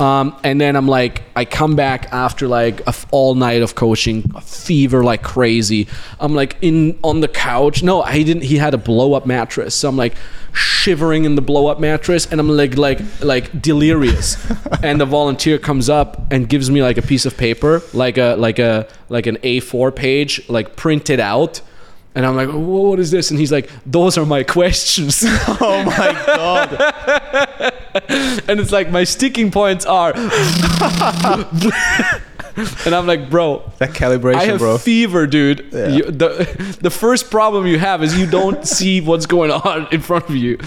um, 0.00 0.36
and 0.44 0.60
then 0.60 0.76
I'm 0.76 0.88
like, 0.88 1.22
I 1.34 1.44
come 1.44 1.76
back 1.76 2.12
after 2.12 2.48
like 2.48 2.80
a 2.80 2.88
f- 2.88 3.06
all 3.10 3.34
night 3.34 3.62
of 3.62 3.74
coaching, 3.74 4.30
a 4.34 4.40
fever 4.40 5.02
like 5.04 5.22
crazy. 5.22 5.88
I'm 6.20 6.34
like 6.34 6.56
in 6.62 6.98
on 7.02 7.20
the 7.20 7.28
couch. 7.28 7.82
No, 7.82 8.02
he 8.02 8.24
didn't. 8.24 8.44
He 8.44 8.56
had 8.56 8.74
a 8.74 8.78
blow 8.78 9.14
up 9.14 9.26
mattress. 9.26 9.74
So 9.74 9.88
I'm 9.88 9.96
like 9.96 10.14
shivering 10.52 11.24
in 11.24 11.34
the 11.34 11.42
blow 11.42 11.66
up 11.66 11.78
mattress, 11.80 12.26
and 12.26 12.40
I'm 12.40 12.48
like 12.48 12.76
like 12.76 13.00
like 13.22 13.60
delirious. 13.60 14.36
and 14.82 15.00
the 15.00 15.06
volunteer 15.06 15.58
comes 15.58 15.88
up 15.88 16.32
and 16.32 16.48
gives 16.48 16.70
me 16.70 16.82
like 16.82 16.98
a 16.98 17.02
piece 17.02 17.26
of 17.26 17.36
paper, 17.36 17.82
like 17.92 18.18
a 18.18 18.36
like 18.36 18.58
a 18.58 18.88
like 19.08 19.26
an 19.26 19.36
A4 19.38 19.94
page, 19.94 20.48
like 20.48 20.76
printed 20.76 21.20
out. 21.20 21.60
And 22.16 22.24
I'm 22.24 22.34
like, 22.34 22.48
"Wha- 22.48 22.88
what 22.88 22.98
is 22.98 23.10
this? 23.10 23.30
And 23.30 23.38
he's 23.38 23.52
like, 23.52 23.68
those 23.84 24.16
are 24.16 24.24
my 24.24 24.42
questions. 24.42 25.22
oh 25.26 25.82
my 25.84 26.12
god. 26.26 26.72
and 28.48 28.58
it's 28.58 28.72
like 28.72 28.90
my 28.90 29.04
sticking 29.04 29.50
points 29.50 29.84
are. 29.84 30.14
and 32.84 32.94
I'm 32.94 33.06
like, 33.06 33.28
bro, 33.30 33.70
That 33.78 33.90
calibration, 33.90 34.36
I 34.36 34.44
have 34.44 34.58
bro. 34.58 34.78
fever, 34.78 35.26
dude. 35.26 35.66
Yeah. 35.72 35.88
You, 35.88 36.02
the 36.04 36.76
the 36.80 36.90
first 36.90 37.30
problem 37.30 37.66
you 37.66 37.78
have 37.78 38.02
is 38.02 38.18
you 38.18 38.26
don't 38.26 38.66
see 38.78 39.00
what's 39.00 39.26
going 39.26 39.50
on 39.50 39.88
in 39.92 40.00
front 40.00 40.28
of 40.28 40.36
you. 40.36 40.58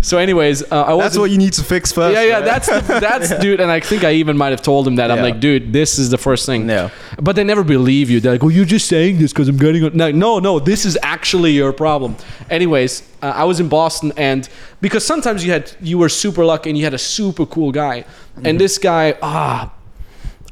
So, 0.00 0.18
anyways, 0.18 0.62
uh, 0.70 0.84
I 0.84 0.96
That's 0.98 1.16
what 1.18 1.30
you 1.30 1.38
need 1.38 1.52
to 1.54 1.62
fix 1.62 1.92
first. 1.92 2.14
yeah, 2.14 2.22
yeah, 2.24 2.32
man. 2.40 2.44
that's 2.44 2.66
the, 2.68 2.80
that's 3.00 3.38
dude, 3.38 3.60
and 3.60 3.70
I 3.70 3.80
think 3.80 4.04
I 4.04 4.12
even 4.12 4.36
might 4.36 4.50
have 4.50 4.62
told 4.62 4.86
him 4.86 4.96
that. 4.96 5.10
I'm 5.10 5.22
like, 5.22 5.40
dude, 5.40 5.72
this 5.72 5.98
is 5.98 6.10
the 6.10 6.18
first 6.18 6.46
thing. 6.46 6.68
Yeah. 6.68 6.90
But 7.20 7.36
they 7.36 7.44
never 7.44 7.64
believe 7.64 8.10
you. 8.10 8.20
They're 8.20 8.32
like, 8.32 8.44
oh, 8.44 8.48
you're 8.48 8.64
just 8.64 8.86
saying 8.88 9.18
this 9.18 9.32
because 9.32 9.48
I'm 9.48 9.56
getting. 9.56 9.96
No, 9.96 10.10
no, 10.10 10.38
no, 10.40 10.58
this 10.58 10.84
is 10.84 10.98
actually 11.02 11.52
your 11.52 11.72
problem. 11.72 12.16
Anyways, 12.50 13.02
uh, 13.22 13.32
I 13.34 13.44
was 13.44 13.60
in 13.60 13.68
Boston, 13.68 14.12
and 14.16 14.48
because 14.80 15.06
sometimes 15.06 15.44
you 15.44 15.52
had 15.52 15.72
you 15.80 15.98
were 15.98 16.08
super 16.10 16.44
lucky 16.44 16.70
and 16.70 16.78
you 16.78 16.84
had 16.84 16.94
a 16.94 16.98
super 16.98 17.46
cool 17.46 17.72
guy, 17.72 18.04
and 18.44 18.60
this 18.60 18.76
guy, 18.78 19.14
ah, 19.22 19.72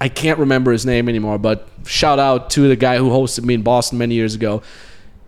I 0.02 0.08
can't 0.08 0.40
remember 0.40 0.72
his 0.72 0.84
name 0.84 1.08
anymore, 1.08 1.38
but 1.38 1.68
shout 1.86 2.18
out 2.18 2.50
to 2.50 2.66
the 2.66 2.74
guy 2.74 2.98
who 2.98 3.08
hosted 3.08 3.44
me 3.44 3.54
in 3.54 3.62
Boston 3.62 3.98
many 3.98 4.16
years 4.16 4.34
ago. 4.34 4.60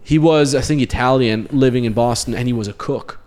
He 0.02 0.18
was, 0.18 0.52
I 0.52 0.62
think, 0.62 0.82
Italian, 0.82 1.46
living 1.52 1.84
in 1.84 1.92
Boston, 1.92 2.34
and 2.34 2.48
he 2.48 2.52
was 2.52 2.66
a 2.66 2.72
cook. 2.72 3.20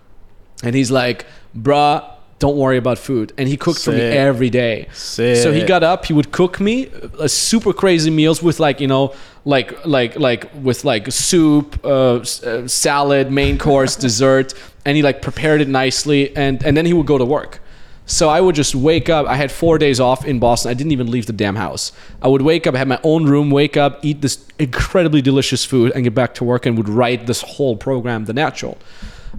And 0.62 0.76
he's 0.76 0.92
like, 0.92 1.26
bruh, 1.58 2.04
don't 2.40 2.58
worry 2.58 2.76
about 2.76 2.98
food. 2.98 3.32
And 3.38 3.48
he 3.48 3.56
cooked 3.56 3.82
for 3.82 3.94
me 3.94 4.02
every 4.02 4.50
day. 4.50 4.90
Sick. 4.92 5.38
So 5.38 5.54
he 5.54 5.64
got 5.64 5.84
up, 5.84 6.04
he 6.04 6.12
would 6.12 6.34
cook 6.34 6.60
me 6.60 6.92
uh, 7.18 7.30
super 7.30 7.72
crazy 7.72 8.10
meals 8.10 8.44
with 8.44 8.60
like, 8.60 8.82
you 8.82 8.88
know, 8.88 9.16
like 9.46 9.86
like 9.86 10.20
like 10.20 10.50
with 10.62 10.84
like 10.84 11.10
soup, 11.14 11.80
uh, 11.86 12.16
uh, 12.18 12.68
salad, 12.68 13.32
main 13.32 13.58
course, 13.58 13.96
dessert, 14.08 14.54
and 14.84 14.98
he 14.98 15.02
like 15.02 15.22
prepared 15.22 15.62
it 15.62 15.70
nicely 15.70 16.36
and 16.36 16.62
and 16.66 16.76
then 16.76 16.86
he 16.86 16.92
would 16.92 17.08
go 17.08 17.18
to 17.18 17.24
work. 17.26 17.62
So 18.08 18.30
I 18.30 18.40
would 18.42 18.56
just 18.56 18.74
wake 18.74 19.10
up. 19.10 19.28
I 19.28 19.36
had 19.36 19.52
four 19.52 19.78
days 19.78 20.00
off 20.00 20.26
in 20.26 20.40
Boston. 20.40 20.72
I 20.72 20.74
didn't 20.74 20.94
even 20.94 21.12
leave 21.12 21.26
the 21.26 21.34
damn 21.34 21.58
house. 21.58 21.92
I 22.22 22.30
would 22.30 22.42
wake 22.42 22.66
up, 22.66 22.74
I 22.74 22.78
had 22.80 22.88
my 22.88 23.00
own 23.04 23.26
room, 23.26 23.52
wake 23.52 23.76
up, 23.78 24.00
eat 24.02 24.22
this 24.22 24.46
incredibly 24.58 25.22
delicious 25.22 25.66
food, 25.66 25.92
and 25.94 26.04
get 26.06 26.16
back 26.16 26.34
to 26.36 26.46
work 26.46 26.66
and 26.66 26.78
would 26.78 26.90
write 26.90 27.28
this 27.28 27.42
whole 27.42 27.76
program, 27.76 28.24
The 28.26 28.34
Natural. 28.34 28.78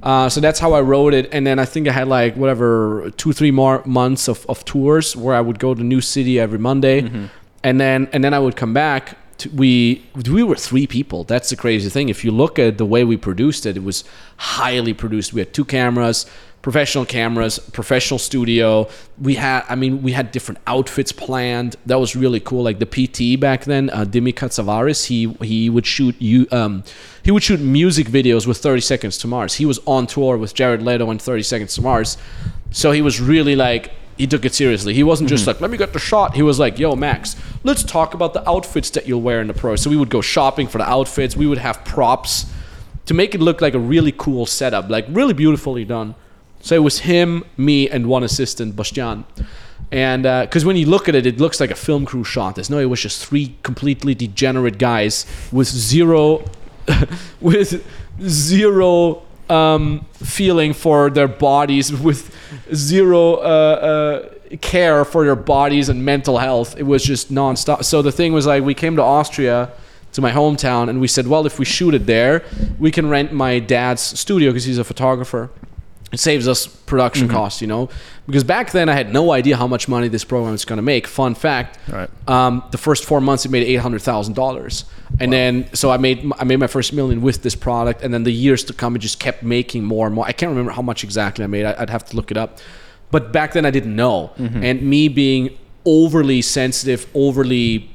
Uh, 0.02 0.28
so 0.28 0.40
that's 0.40 0.60
how 0.60 0.74
I 0.74 0.80
wrote 0.82 1.14
it. 1.14 1.28
And 1.32 1.46
then 1.46 1.58
I 1.58 1.64
think 1.64 1.88
I 1.88 1.92
had 1.92 2.08
like 2.08 2.36
whatever 2.36 3.10
two, 3.16 3.32
three 3.32 3.50
more 3.50 3.82
months 3.84 4.28
of, 4.28 4.44
of 4.48 4.64
tours 4.64 5.16
where 5.16 5.34
I 5.34 5.40
would 5.40 5.58
go 5.58 5.74
to 5.74 5.82
new 5.82 6.00
city 6.00 6.38
every 6.38 6.58
Monday, 6.58 7.00
and 7.64 7.80
then 7.80 8.08
and 8.12 8.22
then 8.22 8.34
I 8.34 8.38
would 8.38 8.54
come 8.54 8.72
back. 8.74 9.16
To, 9.38 9.48
we 9.50 10.04
we 10.30 10.42
were 10.42 10.56
three 10.56 10.86
people. 10.86 11.24
That's 11.24 11.50
the 11.50 11.56
crazy 11.56 11.88
thing. 11.88 12.08
If 12.10 12.24
you 12.24 12.30
look 12.32 12.58
at 12.58 12.76
the 12.76 12.84
way 12.84 13.02
we 13.04 13.16
produced 13.16 13.66
it, 13.66 13.76
it 13.76 13.82
was 13.82 14.04
highly 14.36 14.92
produced. 14.94 15.32
We 15.32 15.40
had 15.40 15.52
two 15.52 15.64
cameras, 15.64 16.26
professional 16.62 17.04
cameras, 17.04 17.59
professional 17.59 18.18
studio. 18.18 18.88
We 19.20 19.36
had, 19.36 19.64
I 19.68 19.74
mean, 19.74 20.02
we 20.02 20.12
had 20.12 20.32
different 20.32 20.61
outfits 20.66 21.12
planned. 21.12 21.76
That 21.86 22.00
was 22.00 22.16
really 22.16 22.40
cool. 22.40 22.62
Like 22.62 22.78
the 22.78 22.86
PT 22.86 23.40
back 23.40 23.64
then, 23.64 23.90
uh, 23.90 24.04
Dimi 24.04 24.34
Katsavaris, 24.34 25.06
he 25.06 25.32
he 25.44 25.70
would 25.70 25.86
shoot 25.86 26.16
you, 26.20 26.46
um, 26.50 26.84
he 27.22 27.30
would 27.30 27.42
shoot 27.42 27.61
music 27.61 28.09
videos 28.09 28.46
with 28.46 28.59
30 28.59 28.80
Seconds 28.80 29.18
to 29.18 29.26
Mars. 29.26 29.54
He 29.54 29.66
was 29.66 29.78
on 29.86 30.06
tour 30.06 30.36
with 30.36 30.54
Jared 30.54 30.82
Leto 30.82 31.11
and 31.11 31.20
30 31.20 31.42
Seconds 31.42 31.74
to 31.76 31.82
Mars, 31.82 32.16
so 32.70 32.92
he 32.92 33.02
was 33.02 33.20
really 33.20 33.56
like. 33.56 33.92
He 34.16 34.26
took 34.26 34.44
it 34.44 34.52
seriously. 34.52 34.94
He 34.94 35.04
wasn't 35.04 35.28
just 35.28 35.46
like, 35.46 35.61
let 35.61 35.70
me 35.70 35.76
get 35.76 35.92
the 35.92 36.00
shot. 36.00 36.34
He 36.34 36.42
was 36.42 36.59
like, 36.59 36.76
yo, 36.76 36.96
Max, 36.96 37.36
let's 37.62 37.84
talk 37.84 38.14
about 38.14 38.34
the 38.34 38.42
outfits 38.50 38.90
that 38.90 39.06
you'll 39.06 39.20
wear 39.20 39.40
in 39.40 39.46
the 39.46 39.54
pro. 39.54 39.76
So 39.76 39.90
we 39.90 39.96
would 39.96 40.11
go 40.11 40.20
shopping 40.20 40.66
for 40.66 40.78
the 40.78 40.90
outfits. 40.90 41.36
We 41.36 41.46
would 41.46 41.59
have 41.59 41.84
props 41.84 42.46
to 43.06 43.14
make 43.14 43.36
it 43.36 43.40
look 43.40 43.61
like 43.61 43.74
a 43.74 43.78
really 43.78 44.11
cool 44.11 44.44
setup, 44.44 44.90
like 44.90 45.06
really 45.09 45.34
beautifully 45.34 45.84
done. 45.84 46.16
So 46.68 46.74
it 46.74 46.80
was 46.80 46.98
him, 46.98 47.46
me, 47.56 47.88
and 47.88 48.08
one 48.08 48.22
assistant, 48.22 48.76
Bastian. 48.76 49.24
And 49.90 50.24
because 50.24 50.66
when 50.66 50.76
you 50.76 50.84
look 50.84 51.08
at 51.08 51.14
it, 51.14 51.24
it 51.24 51.40
looks 51.40 51.60
like 51.60 51.70
a 51.70 51.74
film 51.74 52.04
crew 52.04 52.24
shot. 52.24 52.56
There's 52.56 52.68
no, 52.68 52.78
it 52.78 52.84
was 52.84 53.00
just 53.00 53.24
three 53.24 53.56
completely 53.62 54.14
degenerate 54.14 54.76
guys 54.76 55.24
with 55.50 55.66
zero, 55.66 56.44
with 57.40 57.82
zero 58.20 59.22
um, 59.48 60.04
feeling 60.12 60.74
for 60.74 61.08
their 61.08 61.26
bodies, 61.26 61.90
with 62.02 62.36
zero 62.74 63.36
uh, 63.36 63.38
uh, 63.40 64.56
care 64.60 65.06
for 65.06 65.24
their 65.24 65.36
bodies 65.36 65.88
and 65.88 66.04
mental 66.04 66.36
health. 66.36 66.76
It 66.76 66.82
was 66.82 67.02
just 67.02 67.32
nonstop. 67.32 67.82
So 67.82 68.02
the 68.02 68.12
thing 68.12 68.34
was 68.34 68.46
like, 68.46 68.62
we 68.62 68.74
came 68.74 68.94
to 68.96 69.02
Austria 69.02 69.70
to 70.12 70.20
my 70.20 70.32
hometown 70.32 70.90
and 70.90 71.00
we 71.00 71.08
said, 71.08 71.28
well, 71.28 71.46
if 71.46 71.58
we 71.58 71.64
shoot 71.64 71.94
it 71.94 72.04
there, 72.04 72.44
we 72.78 72.90
can 72.90 73.08
rent 73.08 73.32
my 73.32 73.58
dad's 73.58 74.02
studio 74.02 74.50
because 74.50 74.64
he's 74.64 74.76
a 74.76 74.84
photographer. 74.84 75.48
It 76.11 76.20
saves 76.20 76.48
us 76.48 76.66
production 76.66 77.28
costs, 77.28 77.61
you 77.61 77.66
know, 77.66 77.90
because 78.26 78.42
back 78.42 78.72
then 78.72 78.88
I 78.88 78.94
had 78.94 79.12
no 79.12 79.30
idea 79.30 79.56
how 79.56 79.66
much 79.66 79.88
money 79.88 80.09
this 80.09 80.24
program 80.24 80.54
is 80.54 80.64
going 80.64 80.78
to 80.78 80.82
make. 80.82 81.06
Fun 81.06 81.34
fact: 81.34 81.78
Right. 81.86 82.09
um, 82.26 82.62
the 82.70 82.78
first 82.78 83.04
four 83.04 83.20
months 83.20 83.44
it 83.44 83.50
made 83.50 83.62
eight 83.66 83.76
hundred 83.76 84.00
thousand 84.02 84.34
dollars, 84.34 84.84
and 85.20 85.30
then 85.32 85.68
so 85.74 85.90
I 85.90 85.98
made 85.98 86.30
I 86.38 86.44
made 86.44 86.59
my 86.61 86.66
first 86.66 86.92
million 86.94 87.20
with 87.20 87.42
this 87.42 87.54
product, 87.54 88.02
and 88.02 88.12
then 88.14 88.22
the 88.24 88.32
years 88.32 88.64
to 88.64 88.72
come 88.72 88.96
it 88.96 89.00
just 89.00 89.20
kept 89.20 89.42
making 89.42 89.84
more 89.84 90.06
and 90.06 90.14
more. 90.14 90.24
I 90.26 90.32
can't 90.32 90.48
remember 90.50 90.72
how 90.72 90.82
much 90.82 91.04
exactly 91.04 91.44
I 91.44 91.46
made. 91.46 91.66
I, 91.66 91.74
I'd 91.78 91.90
have 91.90 92.04
to 92.06 92.16
look 92.16 92.30
it 92.30 92.38
up, 92.38 92.59
but 93.11 93.30
back 93.32 93.52
then 93.52 93.66
I 93.66 93.70
didn't 93.70 93.94
know, 93.94 94.32
and 94.38 94.80
me 94.82 95.09
being 95.09 95.59
overly 95.84 96.40
sensitive, 96.42 97.06
overly 97.14 97.90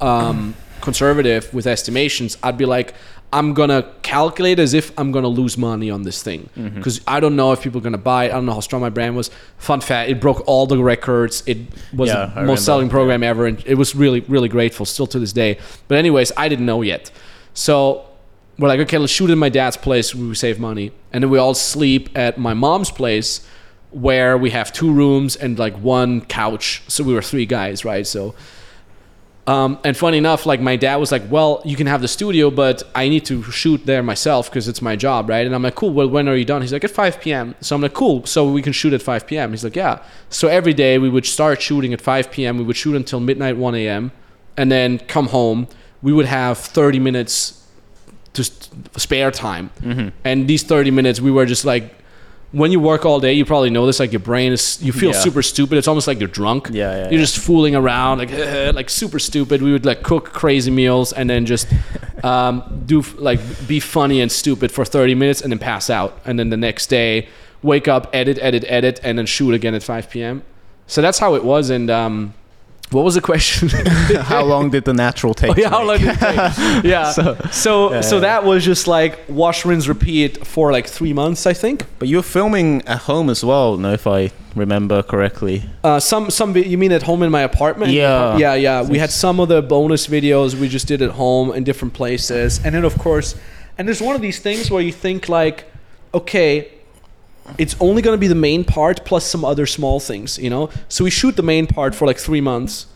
um, 0.00 0.54
conservative 0.80 1.52
with 1.52 1.66
estimations, 1.66 2.36
I'd 2.42 2.56
be 2.58 2.64
like, 2.66 2.94
I'm 3.32 3.54
gonna 3.54 3.88
calculate 4.02 4.58
as 4.58 4.74
if 4.74 4.92
I'm 4.98 5.12
gonna 5.12 5.28
lose 5.28 5.56
money 5.56 5.88
on 5.88 6.02
this 6.02 6.22
thing 6.22 6.50
mm-hmm. 6.56 6.76
because 6.76 7.00
I 7.06 7.20
don't 7.20 7.36
know 7.36 7.52
if 7.52 7.62
people 7.62 7.78
are 7.78 7.82
gonna 7.82 7.98
buy 7.98 8.24
it. 8.24 8.28
I 8.28 8.32
don't 8.32 8.46
know 8.46 8.54
how 8.54 8.60
strong 8.60 8.82
my 8.82 8.90
brand 8.90 9.14
was. 9.14 9.30
Fun 9.56 9.80
fact: 9.80 10.10
it 10.10 10.20
broke 10.20 10.42
all 10.48 10.66
the 10.66 10.82
records. 10.82 11.44
It 11.46 11.58
was 11.92 12.08
Yeah, 12.08 12.32
the 12.34 12.42
most 12.42 12.64
selling 12.64 12.88
program 12.88 13.22
ever, 13.22 13.46
and 13.46 13.62
it 13.66 13.74
was 13.74 13.94
really, 13.94 14.20
really 14.20 14.48
grateful 14.48 14.84
still 14.84 15.06
to 15.08 15.18
this 15.18 15.32
day. 15.32 15.58
But 15.86 15.98
anyways, 15.98 16.32
I 16.36 16.48
didn't 16.48 16.66
know 16.66 16.82
yet, 16.82 17.12
so 17.54 18.06
we're 18.58 18.68
like, 18.68 18.80
okay, 18.80 18.98
let's 18.98 19.12
shoot 19.12 19.30
in 19.30 19.38
my 19.38 19.48
dad's 19.48 19.76
place. 19.76 20.12
We 20.12 20.34
save 20.34 20.58
money, 20.58 20.90
and 21.12 21.22
then 21.22 21.30
we 21.30 21.38
all 21.38 21.54
sleep 21.54 22.10
at 22.18 22.36
my 22.36 22.54
mom's 22.54 22.90
place, 22.90 23.46
where 23.90 24.36
we 24.36 24.50
have 24.50 24.72
two 24.72 24.92
rooms 24.92 25.36
and 25.36 25.56
like 25.56 25.76
one 25.76 26.22
couch. 26.22 26.82
So 26.88 27.04
we 27.04 27.14
were 27.14 27.22
three 27.22 27.46
guys, 27.46 27.84
right? 27.84 28.06
So. 28.06 28.34
Um, 29.46 29.78
and 29.84 29.96
funny 29.96 30.18
enough, 30.18 30.46
like 30.46 30.60
my 30.60 30.76
dad 30.76 30.96
was 30.96 31.10
like, 31.10 31.22
"Well, 31.30 31.62
you 31.64 31.74
can 31.74 31.86
have 31.86 32.02
the 32.02 32.08
studio, 32.08 32.50
but 32.50 32.82
I 32.94 33.08
need 33.08 33.24
to 33.26 33.42
shoot 33.44 33.84
there 33.86 34.02
myself 34.02 34.48
because 34.50 34.68
it's 34.68 34.82
my 34.82 34.96
job, 34.96 35.28
right?" 35.28 35.44
And 35.46 35.54
I'm 35.54 35.62
like, 35.62 35.74
"Cool. 35.74 35.92
Well, 35.92 36.08
when 36.08 36.28
are 36.28 36.36
you 36.36 36.44
done?" 36.44 36.60
He's 36.62 36.72
like, 36.72 36.84
"At 36.84 36.90
5 36.90 37.20
p.m." 37.20 37.54
So 37.60 37.74
I'm 37.74 37.82
like, 37.82 37.94
"Cool. 37.94 38.26
So 38.26 38.50
we 38.50 38.62
can 38.62 38.72
shoot 38.72 38.92
at 38.92 39.02
5 39.02 39.26
p.m." 39.26 39.50
He's 39.50 39.64
like, 39.64 39.74
"Yeah." 39.74 39.98
So 40.28 40.46
every 40.48 40.74
day 40.74 40.98
we 40.98 41.08
would 41.08 41.26
start 41.26 41.60
shooting 41.60 41.92
at 41.92 42.00
5 42.00 42.30
p.m. 42.30 42.58
We 42.58 42.64
would 42.64 42.76
shoot 42.76 42.94
until 42.94 43.18
midnight, 43.18 43.56
1 43.56 43.74
a.m., 43.74 44.12
and 44.56 44.70
then 44.70 44.98
come 44.98 45.28
home. 45.28 45.66
We 46.02 46.12
would 46.12 46.26
have 46.26 46.58
30 46.58 46.98
minutes 47.00 47.66
to 48.34 48.44
spare 48.96 49.30
time, 49.30 49.70
and 50.24 50.46
these 50.48 50.62
30 50.62 50.90
minutes 50.90 51.20
we 51.20 51.30
were 51.30 51.46
just 51.46 51.64
like. 51.64 51.94
When 52.52 52.72
you 52.72 52.80
work 52.80 53.06
all 53.06 53.20
day, 53.20 53.32
you 53.34 53.44
probably 53.44 53.70
know 53.70 53.86
this. 53.86 54.00
Like 54.00 54.10
your 54.12 54.18
brain 54.20 54.52
is, 54.52 54.82
you 54.82 54.92
feel 54.92 55.12
Yeah. 55.12 55.20
super 55.20 55.40
stupid. 55.42 55.78
It's 55.78 55.86
almost 55.86 56.08
like 56.08 56.18
you're 56.18 56.28
drunk. 56.28 56.68
Yeah, 56.72 56.90
yeah, 56.90 57.02
You're 57.04 57.12
yeah. 57.12 57.18
just 57.18 57.38
fooling 57.38 57.76
around, 57.76 58.18
like 58.18 58.30
like 58.74 58.90
super 58.90 59.20
stupid. 59.20 59.62
We 59.62 59.70
would 59.70 59.86
like 59.86 60.02
cook 60.02 60.32
crazy 60.32 60.70
meals 60.72 61.12
and 61.12 61.30
then 61.30 61.46
just 61.46 61.68
um, 62.24 62.82
do 62.86 63.02
like 63.18 63.40
be 63.68 63.78
funny 63.78 64.20
and 64.20 64.32
stupid 64.32 64.72
for 64.72 64.84
30 64.84 65.14
minutes 65.14 65.40
and 65.42 65.52
then 65.52 65.60
pass 65.60 65.88
out. 65.90 66.18
And 66.24 66.38
then 66.38 66.50
the 66.50 66.56
next 66.56 66.88
day, 66.88 67.28
wake 67.62 67.86
up, 67.86 68.10
edit, 68.12 68.38
edit, 68.40 68.64
edit, 68.66 68.98
and 69.04 69.16
then 69.16 69.26
shoot 69.26 69.52
again 69.54 69.74
at 69.74 69.82
5 69.84 70.10
p.m. 70.10 70.42
So 70.88 71.00
that's 71.02 71.20
how 71.20 71.36
it 71.36 71.44
was. 71.44 71.70
And 71.70 71.88
um, 71.88 72.34
what 72.90 73.04
was 73.04 73.14
the 73.14 73.20
question? 73.20 73.68
How 74.20 74.42
long 74.44 74.70
did 74.70 74.84
the 74.84 74.92
natural 74.92 75.32
take? 75.32 75.50
Oh, 75.50 75.54
yeah, 75.56 75.70
how 75.70 75.84
long 75.84 75.98
did 75.98 76.08
it 76.08 76.18
take? 76.18 76.84
Yeah. 76.84 77.12
So 77.12 77.36
so, 77.50 78.00
so 78.00 78.20
that 78.20 78.44
was 78.44 78.64
just 78.64 78.86
like 78.88 79.20
wash, 79.28 79.64
rinse, 79.64 79.86
repeat 79.86 80.44
for 80.46 80.72
like 80.72 80.86
three 80.86 81.12
months, 81.12 81.46
I 81.46 81.52
think. 81.52 81.84
But 81.98 82.08
you're 82.08 82.22
filming 82.22 82.82
at 82.86 82.98
home 83.02 83.30
as 83.30 83.44
well, 83.44 83.76
no, 83.76 83.92
if 83.92 84.06
I 84.06 84.32
remember 84.56 85.02
correctly. 85.02 85.62
Uh, 85.84 86.00
some 86.00 86.30
some 86.30 86.56
you 86.56 86.78
mean 86.78 86.92
at 86.92 87.02
home 87.02 87.22
in 87.22 87.30
my 87.30 87.42
apartment? 87.42 87.92
Yeah. 87.92 88.36
yeah, 88.36 88.54
yeah. 88.54 88.82
We 88.82 88.98
had 88.98 89.10
some 89.10 89.38
of 89.40 89.48
the 89.48 89.62
bonus 89.62 90.06
videos 90.08 90.54
we 90.54 90.68
just 90.68 90.88
did 90.88 91.00
at 91.02 91.10
home 91.10 91.52
in 91.52 91.64
different 91.64 91.94
places, 91.94 92.60
and 92.64 92.74
then 92.74 92.84
of 92.84 92.98
course, 92.98 93.36
and 93.78 93.86
there's 93.86 94.02
one 94.02 94.16
of 94.16 94.22
these 94.22 94.40
things 94.40 94.70
where 94.70 94.82
you 94.82 94.92
think 94.92 95.28
like, 95.28 95.64
okay, 96.12 96.72
it's 97.58 97.76
only 97.80 98.02
going 98.02 98.14
to 98.16 98.20
be 98.20 98.28
the 98.28 98.34
main 98.34 98.64
part 98.64 99.04
plus 99.04 99.24
some 99.24 99.44
other 99.44 99.66
small 99.66 100.00
things, 100.00 100.38
you 100.38 100.50
know. 100.50 100.70
So 100.88 101.04
we 101.04 101.10
shoot 101.10 101.36
the 101.36 101.42
main 101.42 101.66
part 101.66 101.94
for 101.94 102.06
like 102.06 102.18
three 102.18 102.40
months, 102.40 102.86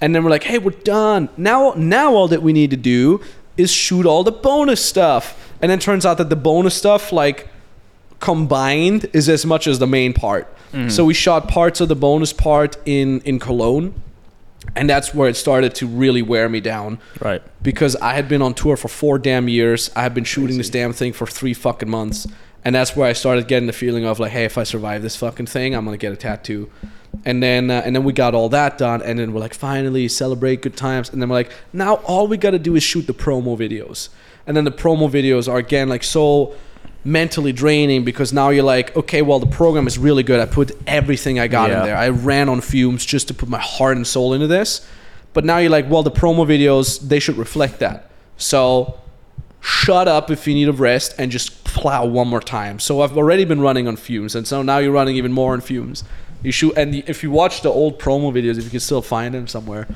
and 0.00 0.14
then 0.14 0.24
we're 0.24 0.30
like, 0.30 0.44
hey, 0.44 0.58
we're 0.58 0.70
done. 0.84 1.28
Now 1.36 1.74
now 1.76 2.14
all 2.14 2.28
that 2.28 2.42
we 2.42 2.52
need 2.52 2.70
to 2.70 2.76
do 2.76 3.20
is 3.56 3.70
shoot 3.70 4.06
all 4.06 4.24
the 4.24 4.32
bonus 4.32 4.84
stuff, 4.84 5.52
and 5.60 5.70
then 5.70 5.78
turns 5.78 6.06
out 6.06 6.18
that 6.18 6.30
the 6.30 6.36
bonus 6.36 6.74
stuff 6.74 7.12
like 7.12 7.48
combined 8.20 9.08
is 9.12 9.28
as 9.28 9.46
much 9.46 9.66
as 9.66 9.78
the 9.78 9.86
main 9.86 10.12
part. 10.12 10.46
Mm-hmm. 10.72 10.88
So 10.88 11.04
we 11.04 11.14
shot 11.14 11.48
parts 11.48 11.80
of 11.80 11.88
the 11.88 11.96
bonus 11.96 12.32
part 12.32 12.76
in 12.86 13.20
in 13.22 13.38
Cologne, 13.38 13.94
and 14.76 14.88
that's 14.88 15.14
where 15.14 15.28
it 15.28 15.36
started 15.36 15.74
to 15.76 15.86
really 15.86 16.22
wear 16.22 16.48
me 16.48 16.60
down 16.60 16.98
Right. 17.20 17.42
because 17.62 17.96
I 17.96 18.14
had 18.14 18.28
been 18.28 18.42
on 18.42 18.54
tour 18.54 18.76
for 18.76 18.88
four 18.88 19.18
damn 19.18 19.48
years. 19.48 19.90
I 19.96 20.02
had 20.02 20.14
been 20.14 20.24
shooting 20.24 20.58
this 20.58 20.70
damn 20.70 20.92
thing 20.92 21.12
for 21.12 21.26
three 21.26 21.54
fucking 21.54 21.90
months, 21.90 22.26
and 22.64 22.74
that's 22.74 22.94
where 22.96 23.08
I 23.08 23.12
started 23.14 23.48
getting 23.48 23.66
the 23.66 23.72
feeling 23.72 24.04
of 24.04 24.18
like, 24.18 24.32
hey, 24.32 24.44
if 24.44 24.58
I 24.58 24.64
survive 24.64 25.02
this 25.02 25.16
fucking 25.16 25.46
thing, 25.46 25.74
I'm 25.74 25.84
gonna 25.84 25.96
get 25.96 26.12
a 26.12 26.16
tattoo. 26.16 26.70
And 27.24 27.42
then 27.42 27.70
uh, 27.70 27.82
and 27.84 27.94
then 27.96 28.04
we 28.04 28.12
got 28.12 28.34
all 28.34 28.48
that 28.50 28.78
done, 28.78 29.02
and 29.02 29.18
then 29.18 29.32
we're 29.32 29.40
like, 29.40 29.54
finally 29.54 30.06
celebrate 30.08 30.62
good 30.62 30.76
times. 30.76 31.10
And 31.10 31.20
then 31.20 31.28
we're 31.28 31.34
like, 31.36 31.50
now 31.72 31.94
all 32.06 32.28
we 32.28 32.36
gotta 32.36 32.58
do 32.58 32.76
is 32.76 32.82
shoot 32.82 33.06
the 33.06 33.14
promo 33.14 33.58
videos. 33.58 34.08
And 34.46 34.56
then 34.56 34.64
the 34.64 34.70
promo 34.72 35.10
videos 35.10 35.48
are 35.50 35.58
again 35.58 35.88
like 35.88 36.02
so 36.04 36.54
mentally 37.02 37.52
draining 37.52 38.04
because 38.04 38.32
now 38.32 38.50
you're 38.50 38.62
like, 38.64 38.94
okay, 38.96 39.22
well 39.22 39.38
the 39.38 39.46
program 39.46 39.86
is 39.86 39.98
really 39.98 40.22
good. 40.22 40.38
I 40.38 40.46
put 40.46 40.72
everything 40.86 41.38
I 41.40 41.48
got 41.48 41.70
Yeah. 41.70 41.80
in 41.80 41.86
there. 41.86 41.96
I 41.96 42.10
ran 42.10 42.48
on 42.48 42.60
fumes 42.60 43.04
just 43.06 43.28
to 43.28 43.34
put 43.34 43.48
my 43.48 43.58
heart 43.60 43.96
and 43.96 44.06
soul 44.06 44.34
into 44.34 44.46
this. 44.46 44.86
But 45.32 45.44
now 45.44 45.58
you're 45.58 45.70
like, 45.70 45.88
well, 45.88 46.02
the 46.02 46.10
promo 46.10 46.46
videos 46.46 47.00
they 47.00 47.18
should 47.20 47.36
reflect 47.36 47.78
that. 47.80 48.10
So 48.36 48.98
shut 49.60 50.08
up 50.08 50.30
if 50.30 50.46
you 50.46 50.54
need 50.54 50.68
a 50.68 50.72
rest 50.72 51.14
and 51.18 51.30
just 51.30 51.64
plow 51.64 52.04
one 52.04 52.28
more 52.28 52.40
time. 52.40 52.78
So 52.78 53.02
I've 53.02 53.16
already 53.16 53.44
been 53.44 53.60
running 53.60 53.86
on 53.86 53.96
fumes, 53.96 54.34
and 54.34 54.46
so 54.46 54.62
now 54.62 54.78
you're 54.78 54.92
running 54.92 55.16
even 55.16 55.32
more 55.32 55.52
on 55.52 55.60
fumes. 55.60 56.04
You 56.42 56.52
shoot, 56.52 56.72
and 56.76 56.94
if 56.94 57.22
you 57.22 57.30
watch 57.30 57.60
the 57.62 57.68
old 57.68 57.98
promo 57.98 58.32
videos, 58.32 58.56
if 58.58 58.64
you 58.64 58.70
can 58.70 58.80
still 58.80 59.02
find 59.02 59.34
them 59.34 59.46
somewhere, 59.46 59.86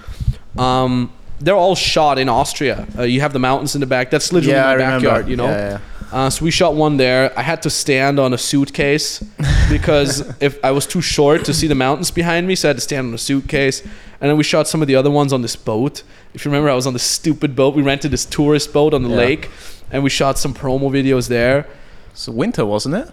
um, 0.58 1.12
they're 1.40 1.56
all 1.56 1.74
shot 1.74 2.18
in 2.18 2.28
Austria. 2.28 2.86
Uh, 2.98 3.02
you 3.02 3.20
have 3.20 3.32
the 3.32 3.38
mountains 3.38 3.74
in 3.74 3.80
the 3.80 3.86
back. 3.86 4.10
That's 4.10 4.32
literally 4.32 4.54
Yeah, 4.54 4.64
I 4.68 4.76
my 4.76 4.84
remember. 4.84 5.06
backyard. 5.08 5.28
You 5.28 5.36
know. 5.36 5.46
Yeah, 5.46 5.68
yeah. 5.70 5.78
Uh, 6.12 6.30
so 6.30 6.44
we 6.44 6.50
shot 6.50 6.74
one 6.74 6.96
there. 6.96 7.36
I 7.36 7.42
had 7.42 7.62
to 7.62 7.70
stand 7.70 8.20
on 8.20 8.32
a 8.32 8.38
suitcase 8.38 9.18
because 9.70 10.32
if 10.40 10.62
I 10.64 10.70
was 10.70 10.86
too 10.86 11.00
short 11.00 11.44
to 11.46 11.54
see 11.54 11.66
the 11.66 11.74
mountains 11.74 12.10
behind 12.12 12.46
me, 12.46 12.54
so 12.54 12.68
I 12.68 12.70
had 12.70 12.76
to 12.76 12.82
stand 12.82 13.08
on 13.08 13.14
a 13.14 13.18
suitcase. 13.18 13.80
And 14.20 14.30
then 14.30 14.36
we 14.36 14.44
shot 14.44 14.68
some 14.68 14.80
of 14.80 14.86
the 14.86 14.94
other 14.94 15.10
ones 15.10 15.32
on 15.32 15.42
this 15.42 15.56
boat. 15.56 16.02
If 16.34 16.44
you 16.44 16.50
remember, 16.50 16.68
I 16.70 16.74
was 16.74 16.86
on 16.86 16.92
this 16.92 17.02
stupid 17.04 17.54
boat. 17.56 17.74
We 17.74 17.82
rented 17.82 18.10
this 18.10 18.24
tourist 18.24 18.72
boat 18.72 18.92
on 18.92 19.02
the 19.02 19.08
Yeah. 19.08 19.16
lake, 19.16 19.50
and 19.90 20.02
we 20.02 20.10
shot 20.10 20.38
some 20.38 20.52
promo 20.52 20.90
videos 20.90 21.28
there. 21.28 21.66
So 22.12 22.32
winter, 22.32 22.66
wasn't 22.66 22.96
it? 22.96 23.08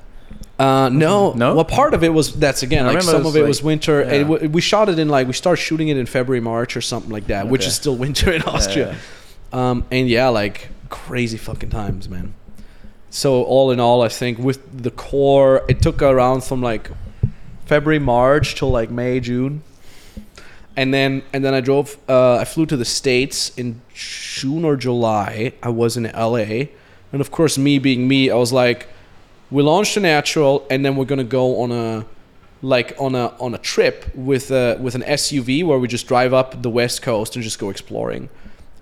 Uh, 0.59 0.89
no, 0.89 1.33
No? 1.33 1.55
Well, 1.55 1.65
part 1.65 1.93
of 1.95 2.03
it 2.03 2.13
was 2.13 2.33
that's 2.33 2.61
again 2.61 2.85
I 2.85 2.91
like 2.93 3.01
some 3.03 3.21
it 3.25 3.27
of 3.27 3.35
it 3.35 3.39
like- 3.39 3.47
was 3.47 3.63
winter. 3.63 4.01
And 4.01 4.29
yeah. 4.29 4.35
it 4.43 4.51
we 4.51 4.61
shot 4.61 4.89
it 4.89 4.99
in 4.99 5.09
like 5.09 5.25
we 5.27 5.33
started 5.33 5.61
shooting 5.61 5.87
it 5.87 5.97
in 5.97 6.05
February, 6.05 6.41
March, 6.41 6.77
or 6.77 6.81
something 6.81 7.11
like 7.11 7.27
that, 7.27 7.47
which 7.47 7.65
is 7.65 7.73
still 7.75 7.95
winter 7.95 8.31
in 8.31 8.41
Austria. 8.43 8.95
Um, 9.53 9.85
and 9.91 10.07
yeah, 10.07 10.29
like 10.29 10.69
crazy 10.89 11.37
fucking 11.37 11.69
times, 11.69 12.07
man. 12.09 12.33
So 13.09 13.43
all 13.43 13.71
in 13.71 13.79
all, 13.79 14.01
I 14.03 14.07
think 14.07 14.37
with 14.39 14.59
the 14.83 14.91
core, 14.91 15.63
it 15.67 15.81
took 15.81 16.01
around 16.01 16.43
from 16.43 16.61
like 16.61 16.89
February, 17.65 17.99
March 17.99 18.55
till 18.55 18.69
like 18.71 18.89
May, 18.91 19.19
June, 19.19 19.63
and 20.77 20.93
then 20.93 21.23
and 21.33 21.43
then 21.43 21.53
I 21.53 21.61
drove. 21.61 21.97
Uh, 22.07 22.35
I 22.37 22.45
flew 22.45 22.65
to 22.67 22.77
the 22.77 22.85
states 22.85 23.51
in 23.57 23.81
June 23.93 24.63
or 24.65 24.75
July. 24.75 25.53
I 25.61 25.69
was 25.69 25.97
in 25.97 26.03
LA, 26.03 26.67
and 27.11 27.19
of 27.21 27.31
course, 27.31 27.57
me 27.57 27.79
being 27.79 28.07
me, 28.07 28.29
I 28.29 28.35
was 28.35 28.51
like, 28.53 28.87
We 29.49 29.63
launched 29.63 29.97
a 29.97 29.99
natural, 29.99 30.65
and 30.69 30.85
then 30.85 30.95
we're 30.95 31.05
gonna 31.05 31.23
go 31.23 31.61
on 31.61 31.71
a 31.71 32.05
like 32.63 32.95
on 32.99 33.15
a 33.15 33.27
on 33.39 33.53
a 33.55 33.57
trip 33.57 34.05
with 34.15 34.51
a 34.51 34.77
with 34.79 34.95
an 34.95 35.01
SUV 35.03 35.63
where 35.65 35.79
we 35.79 35.87
just 35.87 36.07
drive 36.07 36.33
up 36.33 36.61
the 36.61 36.69
west 36.69 37.01
coast 37.01 37.35
and 37.35 37.43
just 37.43 37.59
go 37.59 37.69
exploring. 37.69 38.29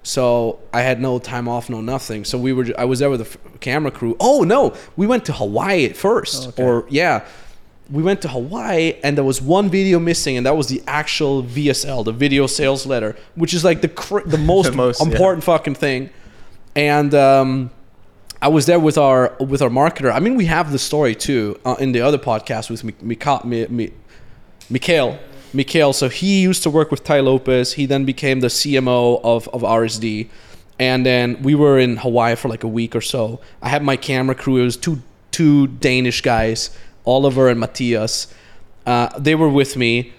So 0.04 0.60
I 0.74 0.82
had 0.82 1.02
no 1.02 1.20
time 1.20 1.48
off, 1.48 1.70
no 1.70 1.82
nothing. 1.82 2.24
So 2.24 2.38
we 2.38 2.54
were 2.54 2.68
I 2.78 2.86
was 2.86 3.00
there 3.00 3.10
with 3.10 3.20
the 3.20 3.26
f- 3.26 3.60
camera 3.60 3.92
crew. 3.92 4.16
Oh 4.20 4.44
no, 4.44 4.74
we 4.96 5.08
went 5.08 5.26
to 5.26 5.34
Hawaii 5.34 5.86
at 5.86 5.98
first, 5.98 6.50
Okay. 6.50 6.64
or 6.64 6.86
yeah, 6.90 7.26
we 7.92 8.04
went 8.04 8.22
to 8.22 8.28
Hawaii 8.28 8.96
and 9.04 9.18
there 9.18 9.24
was 9.24 9.42
one 9.42 9.70
video 9.70 10.00
missing, 10.00 10.38
and 10.38 10.46
that 10.46 10.56
was 10.56 10.68
the 10.68 10.82
actual 10.88 11.44
VSL, 11.44 12.06
the 12.06 12.12
video 12.12 12.48
sales 12.48 12.86
letter, 12.86 13.16
which 13.36 13.54
is 13.54 13.64
like 13.64 13.82
the 13.82 13.88
cr- 13.88 14.20
the 14.26 14.38
most, 14.38 14.74
most, 14.74 15.02
yeah. 15.02 15.12
important 15.12 15.44
fucking 15.44 15.76
thing. 15.76 16.10
And 16.76 17.14
um, 17.16 17.72
I 18.42 18.48
was 18.48 18.66
there 18.66 18.80
with 18.80 18.98
our 18.98 19.36
with 19.40 19.62
our 19.62 19.70
marketer. 19.70 20.14
I 20.14 20.20
mean, 20.20 20.36
we 20.36 20.46
have 20.46 20.72
the 20.72 20.80
story 20.80 21.16
too 21.16 21.60
uh, 21.66 21.76
in 21.80 21.92
the 21.92 22.02
other 22.02 22.18
podcast 22.18 22.70
with 22.70 22.84
Mi- 22.84 22.96
Mika- 23.02 23.46
Mi- 23.46 23.68
Mi- 23.68 23.94
Mikhail. 24.70 25.20
Mikhail. 25.52 25.94
So 25.94 26.10
he 26.10 26.42
used 26.42 26.62
to 26.64 26.70
work 26.70 26.92
with 26.92 27.04
Tai 27.04 27.22
Lopez. 27.22 27.74
He 27.74 27.88
then 27.88 28.06
became 28.06 28.40
the 28.42 28.48
CMO 28.48 29.20
of, 29.24 29.48
of 29.50 29.62
RSD. 29.62 30.30
And 30.78 31.06
then 31.06 31.42
we 31.42 31.56
were 31.56 31.80
in 31.80 31.98
Hawaii 31.98 32.36
for 32.36 32.50
like 32.50 32.64
a 32.64 32.68
week 32.68 32.96
or 32.96 33.02
so. 33.02 33.42
I 33.62 33.70
had 33.70 33.84
my 33.84 33.98
camera 33.98 34.36
crew. 34.36 34.58
It 34.58 34.64
was 34.64 34.78
two 34.78 35.02
two 35.32 35.68
Danish 35.68 36.22
guys, 36.22 36.70
Oliver 37.10 37.50
and 37.50 37.60
Matthias. 37.60 38.34
Uh, 38.86 39.10
they 39.18 39.36
were 39.36 39.50
with 39.50 39.76
me, 39.76 40.14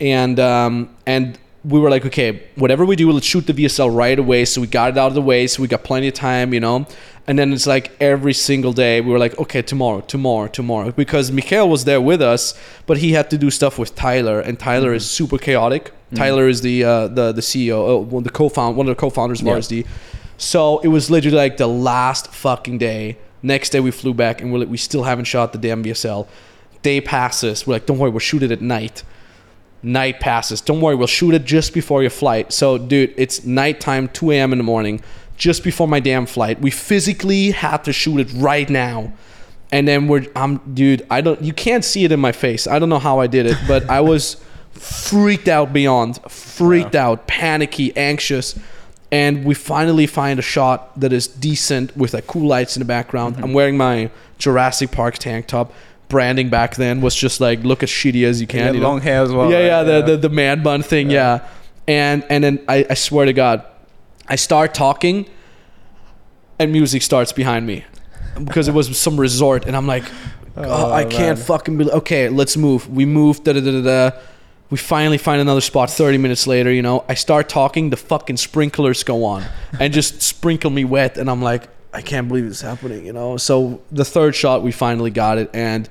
and 0.00 0.38
um, 0.40 0.74
and 1.06 1.38
we 1.64 1.78
were 1.78 1.90
like, 1.90 2.06
okay, 2.06 2.42
whatever 2.56 2.84
we 2.86 2.96
do, 2.96 3.12
let's 3.12 3.26
shoot 3.26 3.46
the 3.46 3.52
VSL 3.52 3.94
right 3.94 4.18
away. 4.18 4.46
So 4.46 4.60
we 4.62 4.66
got 4.66 4.90
it 4.92 4.98
out 4.98 5.08
of 5.08 5.14
the 5.14 5.20
way. 5.32 5.46
So 5.46 5.60
we 5.62 5.68
got 5.68 5.84
plenty 5.84 6.08
of 6.08 6.14
time, 6.14 6.54
you 6.54 6.60
know. 6.60 6.86
And 7.26 7.38
then 7.38 7.52
it's 7.52 7.66
like 7.66 7.92
every 8.00 8.32
single 8.32 8.72
day 8.72 9.00
we 9.02 9.12
were 9.12 9.18
like, 9.18 9.38
okay, 9.38 9.62
tomorrow, 9.62 10.00
tomorrow, 10.00 10.48
tomorrow, 10.48 10.90
because 10.90 11.30
Mikhail 11.30 11.68
was 11.68 11.84
there 11.84 12.00
with 12.00 12.22
us, 12.22 12.54
but 12.86 12.96
he 12.98 13.12
had 13.12 13.28
to 13.30 13.38
do 13.38 13.50
stuff 13.50 13.78
with 13.78 13.94
Tyler, 13.94 14.40
and 14.40 14.58
Tyler 14.58 14.92
is 14.94 15.08
super 15.08 15.38
chaotic. 15.38 15.92
Tyler 16.14 16.48
is 16.48 16.62
the 16.62 16.82
uh, 16.82 17.06
the 17.18 17.30
the 17.32 17.42
CEO, 17.42 17.78
uh, 17.78 17.98
one 17.98 18.22
of 18.22 18.24
the 18.24 18.30
co-found, 18.40 18.76
one 18.76 18.88
of 18.88 18.96
the 18.96 19.00
co-founders 19.00 19.40
of 19.42 19.46
Yeah. 19.46 19.58
RSD. 19.58 19.86
So 20.38 20.78
it 20.78 20.88
was 20.88 21.10
literally 21.10 21.36
like 21.36 21.56
the 21.58 21.68
last 21.68 22.32
fucking 22.32 22.78
day. 22.78 23.18
Next 23.42 23.70
day 23.70 23.80
we 23.80 23.90
flew 23.90 24.14
back, 24.14 24.40
and 24.40 24.52
we're 24.52 24.58
like, 24.60 24.68
we 24.68 24.76
still 24.76 25.04
haven't 25.04 25.24
shot 25.24 25.52
the 25.52 25.58
damn 25.58 25.82
VSL. 25.82 26.26
Day 26.82 27.00
passes. 27.00 27.66
We're 27.66 27.74
like, 27.74 27.86
don't 27.86 27.98
worry, 27.98 28.10
we'll 28.10 28.20
shoot 28.20 28.42
it 28.42 28.50
at 28.50 28.60
night 28.60 29.02
night 29.82 30.20
passes. 30.20 30.60
Don't 30.60 30.80
worry, 30.80 30.94
we'll 30.94 31.06
shoot 31.06 31.34
it 31.34 31.44
just 31.44 31.72
before 31.72 32.02
your 32.02 32.10
flight. 32.10 32.52
So, 32.52 32.78
dude, 32.78 33.14
it's 33.16 33.44
nighttime, 33.44 34.08
2 34.08 34.32
a.m. 34.32 34.52
in 34.52 34.58
the 34.58 34.64
morning, 34.64 35.02
just 35.36 35.64
before 35.64 35.88
my 35.88 36.00
damn 36.00 36.26
flight. 36.26 36.60
We 36.60 36.70
physically 36.70 37.50
had 37.52 37.84
to 37.84 37.92
shoot 37.92 38.18
it 38.18 38.32
right 38.34 38.68
now. 38.68 39.12
And 39.72 39.86
then 39.86 40.08
we're, 40.08 40.26
I'm, 40.34 40.58
dude, 40.74 41.06
I 41.10 41.20
don't, 41.20 41.40
you 41.42 41.52
can't 41.52 41.84
see 41.84 42.04
it 42.04 42.12
in 42.12 42.20
my 42.20 42.32
face. 42.32 42.66
I 42.66 42.78
don't 42.78 42.88
know 42.88 42.98
how 42.98 43.20
I 43.20 43.26
did 43.26 43.46
it, 43.46 43.56
but 43.68 43.88
I 43.88 44.00
was 44.00 44.36
freaked 44.72 45.48
out 45.48 45.72
beyond, 45.72 46.20
freaked 46.28 46.94
out, 46.94 47.26
panicky, 47.26 47.96
anxious. 47.96 48.58
And 49.12 49.44
we 49.44 49.54
finally 49.54 50.06
find 50.06 50.38
a 50.38 50.42
shot 50.42 50.98
that 51.00 51.12
is 51.12 51.26
decent 51.26 51.96
with 51.96 52.14
like 52.14 52.26
cool 52.26 52.46
lights 52.46 52.76
in 52.76 52.80
the 52.80 52.86
background. 52.86 53.34
Mm-hmm. 53.34 53.44
I'm 53.44 53.52
wearing 53.52 53.76
my 53.76 54.10
Jurassic 54.38 54.92
Park 54.92 55.18
tank 55.18 55.46
top. 55.46 55.72
Branding 56.08 56.48
back 56.50 56.74
then 56.74 57.00
was 57.00 57.14
just 57.14 57.40
like 57.40 57.62
look 57.62 57.84
as 57.84 57.88
shitty 57.88 58.24
as 58.24 58.40
you 58.40 58.46
can. 58.48 58.74
Know? 58.74 58.80
long 58.80 59.00
hair 59.00 59.22
as 59.22 59.32
well. 59.32 59.48
yeah, 59.48 59.58
right? 59.58 59.64
yeah, 59.66 59.82
the, 59.84 60.02
the 60.02 60.16
the 60.16 60.28
man 60.28 60.60
bun 60.60 60.82
thing, 60.82 61.08
yeah. 61.08 61.46
And 61.86 62.24
and 62.28 62.42
then 62.42 62.64
I, 62.68 62.84
I 62.90 62.94
swear 62.94 63.26
to 63.26 63.32
God, 63.32 63.64
I 64.26 64.34
start 64.34 64.74
talking, 64.74 65.28
and 66.58 66.72
music 66.72 67.02
starts 67.02 67.32
behind 67.32 67.64
me, 67.64 67.84
because 68.42 68.66
it 68.66 68.74
was 68.74 68.98
some 68.98 69.20
resort, 69.20 69.66
and 69.66 69.76
I'm 69.76 69.86
like, 69.86 70.02
oh, 70.56 70.90
I 70.90 71.04
can't 71.04 71.38
man. 71.38 71.46
fucking 71.46 71.78
believe. 71.78 71.94
Okay, 71.94 72.28
let's 72.28 72.56
move. 72.56 72.88
We 72.88 73.04
move. 73.04 73.44
Da 73.44 73.52
da 73.52 73.60
da 73.60 73.70
da 73.70 74.10
da. 74.10 74.18
We 74.70 74.78
finally 74.78 75.18
find 75.18 75.40
another 75.40 75.60
spot. 75.60 75.90
Thirty 75.90 76.16
minutes 76.16 76.46
later, 76.46 76.72
you 76.72 76.82
know, 76.82 77.04
I 77.08 77.14
start 77.14 77.48
talking. 77.48 77.90
The 77.90 77.96
fucking 77.96 78.36
sprinklers 78.36 79.02
go 79.02 79.24
on 79.24 79.44
and 79.78 79.92
just 79.92 80.22
sprinkle 80.22 80.70
me 80.70 80.84
wet, 80.84 81.18
and 81.18 81.28
I'm 81.28 81.42
like, 81.42 81.68
I 81.92 82.02
can't 82.02 82.28
believe 82.28 82.46
it's 82.46 82.60
happening. 82.60 83.04
You 83.04 83.12
know. 83.12 83.36
So 83.36 83.82
the 83.90 84.04
third 84.04 84.34
shot, 84.36 84.62
we 84.62 84.70
finally 84.70 85.10
got 85.10 85.38
it, 85.38 85.50
and 85.52 85.88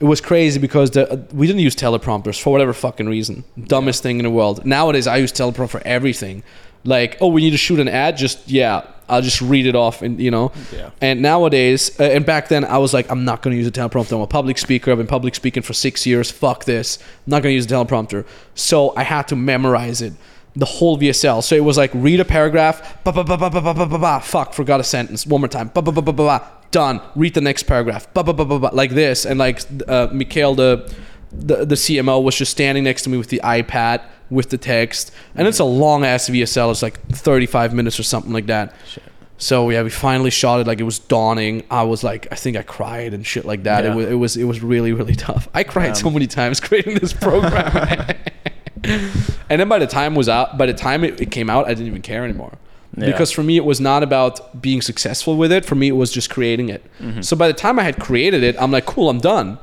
it 0.00 0.04
was 0.04 0.20
crazy 0.20 0.58
because 0.58 0.90
the, 0.92 1.10
uh, 1.10 1.16
we 1.32 1.46
didn't 1.46 1.60
use 1.60 1.76
teleprompters 1.76 2.40
for 2.40 2.50
whatever 2.50 2.72
fucking 2.72 3.06
reason. 3.06 3.44
Dumbest 3.62 4.02
thing 4.02 4.18
in 4.18 4.24
the 4.24 4.30
world. 4.30 4.64
Nowadays, 4.64 5.06
I 5.06 5.18
use 5.18 5.32
teleprompter 5.32 5.70
for 5.70 5.82
everything. 5.84 6.42
Like, 6.84 7.16
oh, 7.20 7.28
we 7.28 7.42
need 7.42 7.52
to 7.52 7.58
shoot 7.58 7.80
an 7.80 7.88
ad. 7.88 8.16
Just 8.16 8.48
yeah, 8.48 8.86
I'll 9.08 9.22
just 9.22 9.40
read 9.40 9.66
it 9.66 9.74
off, 9.74 10.02
and 10.02 10.18
you 10.20 10.30
know. 10.30 10.52
Yeah. 10.72 10.90
And 11.00 11.22
nowadays, 11.22 11.98
uh, 12.00 12.04
and 12.04 12.24
back 12.24 12.48
then, 12.48 12.64
I 12.64 12.78
was 12.78 12.94
like, 12.94 13.10
I'm 13.10 13.24
not 13.24 13.42
going 13.42 13.52
to 13.54 13.58
use 13.58 13.66
a 13.66 13.70
teleprompter. 13.70 14.12
I'm 14.12 14.20
a 14.20 14.26
public 14.26 14.58
speaker. 14.58 14.90
I've 14.90 14.98
been 14.98 15.06
public 15.06 15.34
speaking 15.34 15.62
for 15.62 15.72
six 15.72 16.06
years. 16.06 16.30
Fuck 16.30 16.64
this. 16.64 16.98
I'm 16.98 17.30
not 17.30 17.42
going 17.42 17.52
to 17.52 17.56
use 17.56 17.66
a 17.66 17.68
teleprompter. 17.68 18.26
So 18.54 18.94
I 18.96 19.02
had 19.02 19.28
to 19.28 19.36
memorize 19.36 20.00
it, 20.00 20.14
the 20.56 20.66
whole 20.66 20.98
VSL. 20.98 21.42
So 21.42 21.54
it 21.54 21.64
was 21.64 21.76
like 21.76 21.90
read 21.94 22.20
a 22.20 22.24
paragraph. 22.24 23.02
Ba 23.04 23.12
ba 23.12 23.24
ba 23.24 23.36
ba 23.36 23.50
ba 23.50 23.60
ba 23.60 23.74
ba 23.74 23.86
ba 23.86 23.98
ba. 23.98 24.20
Fuck, 24.20 24.54
forgot 24.54 24.80
a 24.80 24.84
sentence. 24.84 25.26
One 25.26 25.40
more 25.40 25.48
time. 25.48 25.68
Ba 25.68 25.82
ba 25.82 25.92
ba 25.92 26.02
ba 26.02 26.12
ba 26.12 26.24
ba. 26.24 26.50
Done. 26.70 27.00
Read 27.14 27.34
the 27.34 27.40
next 27.40 27.64
paragraph. 27.64 28.12
Ba 28.14 28.24
ba 28.24 28.32
ba 28.32 28.44
ba 28.44 28.58
ba. 28.58 28.70
Like 28.72 28.90
this, 28.90 29.24
and 29.26 29.38
like 29.38 29.60
uh, 29.88 30.08
Mikhail 30.12 30.54
the. 30.54 30.92
The, 31.36 31.64
the 31.64 31.74
CMO 31.74 32.22
was 32.22 32.36
just 32.36 32.52
standing 32.52 32.84
next 32.84 33.02
to 33.02 33.10
me 33.10 33.18
with 33.18 33.28
the 33.28 33.40
iPad 33.42 34.02
with 34.30 34.50
the 34.50 34.58
text, 34.58 35.12
and 35.34 35.46
it's 35.46 35.58
a 35.58 35.64
long 35.64 36.04
ass 36.04 36.28
VSL. 36.28 36.70
It's 36.70 36.82
like 36.82 37.00
35 37.08 37.74
minutes 37.74 37.98
or 37.98 38.02
something 38.02 38.32
like 38.32 38.46
that. 38.46 38.74
So 39.36 39.68
yeah, 39.70 39.82
we 39.82 39.90
finally 39.90 40.30
shot 40.30 40.60
it. 40.60 40.66
Like 40.66 40.80
it 40.80 40.84
was 40.84 40.98
dawning. 40.98 41.64
I 41.70 41.82
was 41.82 42.04
like, 42.04 42.28
I 42.30 42.36
think 42.36 42.56
I 42.56 42.62
cried 42.62 43.14
and 43.14 43.26
shit 43.26 43.44
like 43.44 43.64
that. 43.64 43.84
Yeah. 43.84 43.92
It 43.92 43.94
was 43.94 44.06
it 44.06 44.14
was 44.14 44.36
it 44.36 44.44
was 44.44 44.62
really 44.62 44.92
really 44.92 45.14
tough. 45.28 45.48
I 45.54 45.64
cried 45.64 45.96
so 45.96 46.10
many 46.10 46.26
times 46.26 46.60
creating 46.68 46.98
this 46.98 47.12
program. 47.12 48.16
and 48.84 49.60
then 49.60 49.68
by 49.68 49.78
the 49.78 49.86
time 49.86 50.14
it 50.14 50.18
was 50.18 50.28
out, 50.28 50.56
by 50.56 50.66
the 50.66 50.74
time 50.74 51.04
it, 51.04 51.20
it 51.20 51.30
came 51.30 51.50
out, 51.50 51.66
I 51.66 51.70
didn't 51.70 51.88
even 51.88 52.02
care 52.02 52.24
anymore. 52.24 52.58
Yeah. 52.96 53.06
Because 53.06 53.32
for 53.32 53.42
me, 53.42 53.56
it 53.56 53.64
was 53.64 53.80
not 53.80 54.02
about 54.04 54.62
being 54.62 54.80
successful 54.80 55.36
with 55.36 55.50
it. 55.50 55.64
For 55.64 55.74
me, 55.74 55.88
it 55.88 55.96
was 55.96 56.12
just 56.12 56.30
creating 56.30 56.68
it. 56.68 56.84
Mm-hmm. 57.00 57.22
So 57.22 57.34
by 57.36 57.48
the 57.48 57.54
time 57.54 57.78
I 57.78 57.82
had 57.82 57.98
created 57.98 58.44
it, 58.44 58.54
I'm 58.60 58.70
like, 58.70 58.86
cool, 58.86 59.10
I'm 59.10 59.18
done. 59.18 59.58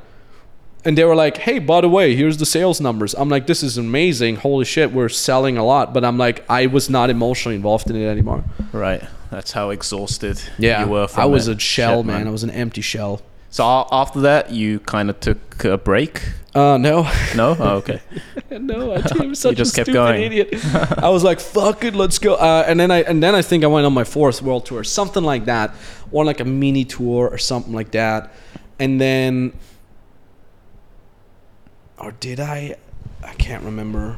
And 0.83 0.97
they 0.97 1.03
were 1.03 1.15
like, 1.15 1.37
hey, 1.37 1.59
by 1.59 1.81
the 1.81 1.89
way, 1.89 2.15
here's 2.15 2.37
the 2.37 2.45
sales 2.45 2.81
numbers. 2.81 3.13
I'm 3.13 3.29
like, 3.29 3.45
this 3.45 3.61
is 3.61 3.77
amazing. 3.77 4.37
Holy 4.37 4.65
shit, 4.65 4.91
we're 4.91 5.09
selling 5.09 5.57
a 5.57 5.63
lot. 5.63 5.93
But 5.93 6.03
I'm 6.03 6.17
like, 6.17 6.43
I 6.49 6.65
was 6.67 6.89
not 6.89 7.09
emotionally 7.11 7.55
involved 7.55 7.89
in 7.89 7.95
it 7.95 8.05
anymore. 8.07 8.43
Right. 8.73 9.03
That's 9.29 9.51
how 9.51 9.69
exhausted 9.69 10.41
Yeah, 10.57 10.83
you 10.83 10.89
were 10.91 11.07
from 11.07 11.23
I 11.23 11.25
was 11.27 11.47
a 11.47 11.57
shell, 11.59 11.99
Shit, 11.99 12.05
man. 12.07 12.27
I 12.27 12.31
was 12.31 12.43
an 12.43 12.49
empty 12.49 12.81
shell. 12.81 13.21
So 13.51 13.63
after 13.91 14.21
that, 14.21 14.51
you 14.51 14.79
kind 14.79 15.09
of 15.09 15.19
took 15.19 15.63
a 15.65 15.77
break. 15.77 16.21
Uh, 16.55 16.77
no, 16.77 17.03
No. 17.35 17.55
Oh, 17.59 17.75
okay. 17.77 18.01
no, 18.49 18.93
I 18.93 19.01
I'm 19.19 19.35
such 19.45 19.55
just 19.57 19.73
a 19.73 19.75
kept 19.77 19.85
stupid 19.85 19.93
going. 19.93 20.21
idiot. 20.23 20.49
I 20.97 21.09
was 21.09 21.23
like, 21.23 21.39
"Fuck 21.39 21.83
it, 21.85 21.95
let's 21.95 22.17
go." 22.19 22.35
Uh, 22.35 22.63
and 22.67 22.77
then 22.79 22.91
I 22.91 23.03
and 23.03 23.21
then 23.23 23.35
I 23.35 23.41
think 23.41 23.63
I 23.63 23.67
went 23.67 23.85
on 23.85 23.93
my 23.93 24.03
fourth 24.03 24.41
world 24.41 24.65
tour, 24.65 24.83
something 24.83 25.23
like 25.23 25.45
that, 25.45 25.73
or 26.11 26.25
like 26.25 26.39
a 26.41 26.45
mini 26.45 26.83
tour 26.83 27.27
or 27.29 27.37
something 27.37 27.71
like 27.73 27.91
that. 27.91 28.33
And 28.79 28.99
then, 28.99 29.53
or 32.03 32.11
did 32.13 32.39
I? 32.39 32.75
I 33.23 33.33
can't 33.33 33.63
remember. 33.63 34.17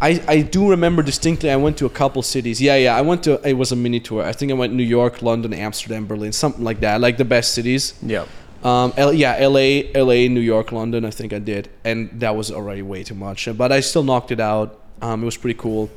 I, 0.00 0.22
I 0.26 0.42
do 0.42 0.68
remember 0.70 1.02
distinctly. 1.02 1.50
I 1.50 1.56
went 1.56 1.76
to 1.78 1.86
a 1.86 1.90
couple 1.90 2.22
cities. 2.22 2.60
Yeah, 2.60 2.76
yeah. 2.76 2.96
I 2.96 3.02
went 3.02 3.22
to. 3.24 3.40
It 3.48 3.52
was 3.54 3.72
a 3.72 3.76
mini 3.76 4.00
tour. 4.00 4.24
I 4.24 4.32
think 4.32 4.50
I 4.50 4.54
went 4.54 4.72
New 4.72 4.82
York, 4.82 5.22
London, 5.22 5.52
Amsterdam, 5.52 6.06
Berlin, 6.06 6.32
something 6.32 6.64
like 6.64 6.80
that. 6.80 7.00
Like 7.00 7.18
the 7.18 7.24
best 7.24 7.54
cities. 7.54 7.94
Yeah. 8.02 8.26
Um, 8.64 8.92
L- 8.96 9.12
yeah, 9.12 9.34
L.A., 9.38 9.92
L.A., 9.92 10.28
New 10.28 10.40
York, 10.40 10.70
London. 10.72 11.04
I 11.04 11.10
think 11.10 11.32
I 11.32 11.38
did, 11.40 11.68
and 11.84 12.10
that 12.20 12.36
was 12.36 12.50
already 12.50 12.82
way 12.82 13.02
too 13.02 13.14
much. 13.16 13.48
But 13.56 13.72
I 13.72 13.80
still 13.80 14.04
knocked 14.04 14.30
it 14.30 14.40
out. 14.40 14.80
Um, 15.00 15.22
it 15.22 15.24
was 15.24 15.36
pretty 15.36 15.58
cool, 15.58 15.90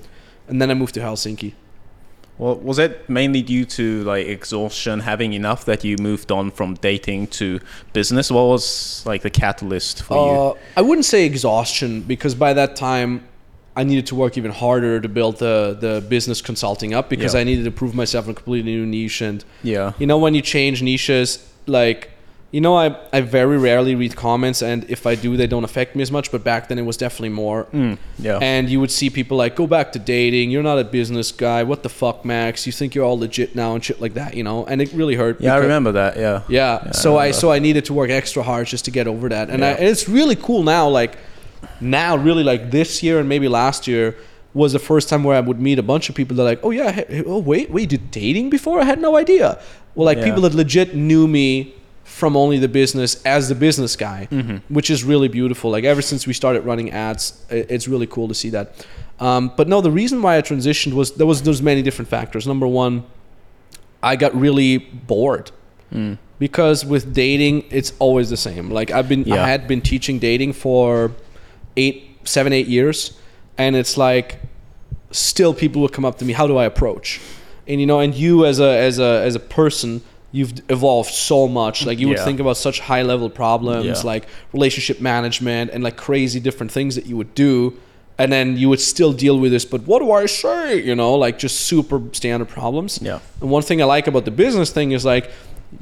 and 0.47 0.59
then 0.61 0.71
I 0.71 0.73
moved 0.73 0.95
to 0.95 0.99
Helsinki. 0.99 1.53
Well, 2.37 2.55
was 2.55 2.79
it 2.79 3.09
mainly 3.09 3.41
due 3.41 3.63
to 3.65 4.03
like 4.03 4.27
exhaustion, 4.27 4.99
having 4.99 5.33
enough 5.33 5.63
that 5.65 5.83
you 5.85 5.95
moved 5.97 6.31
on 6.31 6.51
from 6.51 6.73
dating 6.75 7.27
to 7.39 7.59
business? 7.93 8.29
What 8.29 8.43
was 8.47 9.03
like 9.05 9.21
the 9.21 9.29
catalyst 9.29 10.03
for 10.03 10.15
you? 10.17 10.33
Uh, 10.41 10.53
I 10.75 10.81
wouldn't 10.81 11.05
say 11.05 11.25
exhaustion 11.25 12.01
because 12.01 12.35
by 12.35 12.53
that 12.53 12.75
time, 12.75 13.23
I 13.77 13.83
needed 13.83 14.07
to 14.07 14.15
work 14.15 14.37
even 14.37 14.51
harder 14.51 14.99
to 14.99 15.07
build 15.09 15.37
the 15.39 15.77
the 15.79 16.01
business 16.09 16.41
consulting 16.41 16.93
up 16.93 17.09
because 17.09 17.33
Yeah. 17.33 17.41
I 17.41 17.43
needed 17.45 17.65
to 17.65 17.71
prove 17.71 17.93
myself 17.95 18.25
in 18.25 18.31
a 18.31 18.33
completely 18.33 18.71
new 18.75 18.85
niche. 18.85 19.21
And 19.21 19.43
Yeah. 19.63 19.93
you 19.97 20.07
know, 20.07 20.17
when 20.17 20.33
you 20.35 20.41
change 20.41 20.81
niches, 20.81 21.39
like 21.67 22.09
you 22.55 22.61
know, 22.61 22.75
I 22.85 22.95
I 23.11 23.19
very 23.19 23.57
rarely 23.57 23.95
read 23.95 24.15
comments, 24.15 24.61
and 24.61 24.79
if 24.89 25.05
I 25.05 25.15
do, 25.15 25.35
they 25.35 25.49
don't 25.53 25.65
affect 25.65 25.93
me 25.97 26.01
as 26.01 26.11
much. 26.17 26.31
But 26.31 26.41
back 26.51 26.61
then, 26.69 26.77
it 26.79 26.85
was 26.91 26.95
definitely 26.95 27.33
more. 27.45 27.65
Mm, 27.73 27.97
yeah. 28.17 28.39
And 28.41 28.69
you 28.69 28.79
would 28.79 28.91
see 28.91 29.09
people 29.09 29.35
like, 29.43 29.57
go 29.57 29.67
back 29.67 29.91
to 29.91 29.99
dating. 29.99 30.51
You're 30.51 30.63
not 30.71 30.79
a 30.79 30.85
business 30.85 31.33
guy. 31.33 31.63
What 31.63 31.83
the 31.83 31.89
fuck, 31.89 32.23
Max? 32.23 32.65
You 32.65 32.71
think 32.71 32.95
you're 32.95 33.03
all 33.03 33.19
legit 33.19 33.55
now 33.55 33.75
and 33.75 33.83
shit 33.83 33.99
like 33.99 34.13
that, 34.13 34.35
you 34.37 34.43
know? 34.47 34.65
And 34.69 34.81
it 34.81 34.89
really 34.93 35.15
hurt. 35.15 35.41
yeah, 35.41 35.53
I 35.53 35.57
remember 35.57 35.91
that. 35.91 36.15
Yeah. 36.15 36.43
Yeah. 36.47 36.91
so 36.91 37.17
I 37.25 37.31
so 37.31 37.51
I 37.51 37.59
needed 37.59 37.83
to 37.89 37.93
work 37.93 38.09
extra 38.09 38.41
hard 38.41 38.67
just 38.67 38.85
to 38.85 38.91
get 38.91 39.05
over 39.05 39.27
that. 39.35 39.49
And, 39.49 39.59
I, 39.65 39.71
and 39.71 39.87
it's 39.93 40.07
really 40.07 40.37
cool 40.37 40.63
now. 40.63 40.87
Like 40.87 41.17
now, 41.81 42.15
really, 42.15 42.43
like 42.51 42.71
this 42.71 43.03
year 43.03 43.19
and 43.19 43.27
maybe 43.27 43.49
last 43.49 43.85
year 43.85 44.15
was 44.53 44.71
the 44.71 44.79
first 44.91 45.09
time 45.09 45.25
where 45.25 45.35
I 45.35 45.41
would 45.41 45.59
meet 45.59 45.77
a 45.77 45.83
bunch 45.83 46.07
of 46.09 46.15
people 46.15 46.37
that 46.37 46.43
are 46.43 46.51
like, 46.53 46.63
oh 46.63 46.71
yeah, 46.71 47.03
oh 47.25 47.39
wait, 47.39 47.69
wait, 47.69 47.81
you 47.91 47.97
did 47.97 48.11
dating 48.11 48.49
before? 48.49 48.79
I 48.79 48.85
had 48.85 49.01
no 49.01 49.17
idea. 49.17 49.59
Well, 49.93 50.05
like 50.05 50.19
Yeah. 50.19 50.25
people 50.27 50.41
that 50.43 50.53
legit 50.53 50.95
knew 50.95 51.27
me 51.27 51.73
from 52.19 52.37
only 52.37 52.57
the 52.59 52.67
business 52.81 53.11
as 53.25 53.49
the 53.49 53.55
business 53.67 53.95
guy, 53.97 54.27
Mm-hmm. 54.31 54.57
which 54.73 54.89
is 54.89 55.03
really 55.03 55.27
beautiful. 55.39 55.67
Like 55.75 55.83
ever 55.93 56.01
since 56.01 56.25
we 56.29 56.33
started 56.33 56.61
running 56.71 56.89
ads, 56.91 57.23
it's 57.49 57.87
really 57.93 58.07
cool 58.07 58.27
to 58.29 58.33
see 58.33 58.51
that. 58.51 58.65
Um, 59.19 59.51
but 59.57 59.67
no, 59.67 59.81
the 59.81 59.91
reason 60.01 60.21
why 60.21 60.37
I 60.37 60.41
transitioned 60.41 60.93
was 60.93 61.07
there 61.19 61.27
was 61.27 61.41
there's 61.41 61.61
many 61.61 61.81
different 61.81 62.09
factors. 62.09 62.47
Number 62.47 62.67
one, 62.67 63.03
I 64.01 64.15
got 64.15 64.31
really 64.45 64.77
bored 64.77 65.51
Mm. 65.93 66.17
because 66.39 66.83
with 66.93 67.13
dating 67.13 67.63
it's 67.69 67.91
always 67.99 68.27
the 68.31 68.41
same 68.47 68.71
like 68.79 68.89
i've 68.97 69.07
been 69.07 69.23
i 69.31 69.47
had 69.47 69.67
been 69.67 69.81
teaching 69.81 70.17
dating 70.17 70.51
for 70.51 71.11
eight 71.77 71.97
seven 72.23 72.51
eight 72.53 72.67
years 72.67 72.97
and 73.63 73.75
it's 73.75 73.95
like 73.95 74.39
still 75.11 75.53
people 75.53 75.79
will 75.83 75.93
come 75.97 76.03
up 76.09 76.17
to 76.17 76.25
me 76.25 76.33
how 76.33 76.47
do 76.47 76.57
i 76.57 76.65
approach 76.65 77.21
and 77.67 77.79
you 77.79 77.85
know 77.85 77.99
and 77.99 78.15
you 78.15 78.45
as 78.45 78.59
a 78.59 78.71
as 78.87 78.97
a 78.97 79.11
as 79.27 79.35
a 79.35 79.39
person 79.39 80.01
you've 80.37 80.53
evolved 80.77 81.11
so 81.29 81.39
much 81.61 81.75
like 81.87 81.97
you 82.01 82.07
would 82.09 82.17
Yeah. 82.17 82.25
think 82.29 82.39
about 82.45 82.57
such 82.67 82.77
high 82.91 83.03
level 83.11 83.29
problems 83.43 83.85
Yeah. 83.85 84.11
like 84.13 84.23
relationship 84.57 84.97
management 85.13 85.65
and 85.73 85.79
like 85.87 85.97
crazy 86.07 86.39
different 86.47 86.71
things 86.77 86.91
that 86.97 87.05
you 87.09 87.15
would 87.21 87.33
do 87.47 87.53
and 88.21 88.27
then 88.35 88.47
you 88.61 88.67
would 88.71 88.81
still 88.93 89.13
deal 89.25 89.37
with 89.43 89.51
this 89.55 89.65
but 89.73 89.81
what 89.89 89.99
do 90.03 90.07
i 90.23 90.25
say 90.43 90.65
you 90.89 90.95
know 91.01 91.11
like 91.25 91.35
just 91.45 91.55
super 91.71 91.97
standard 92.19 92.49
problems 92.59 92.91
Yeah. 93.09 93.19
and 93.41 93.49
one 93.57 93.63
thing 93.67 93.77
I 93.81 93.85
like 93.95 94.05
about 94.11 94.23
the 94.29 94.35
business 94.45 94.69
thing 94.77 94.89
is 94.97 95.03
like 95.13 95.25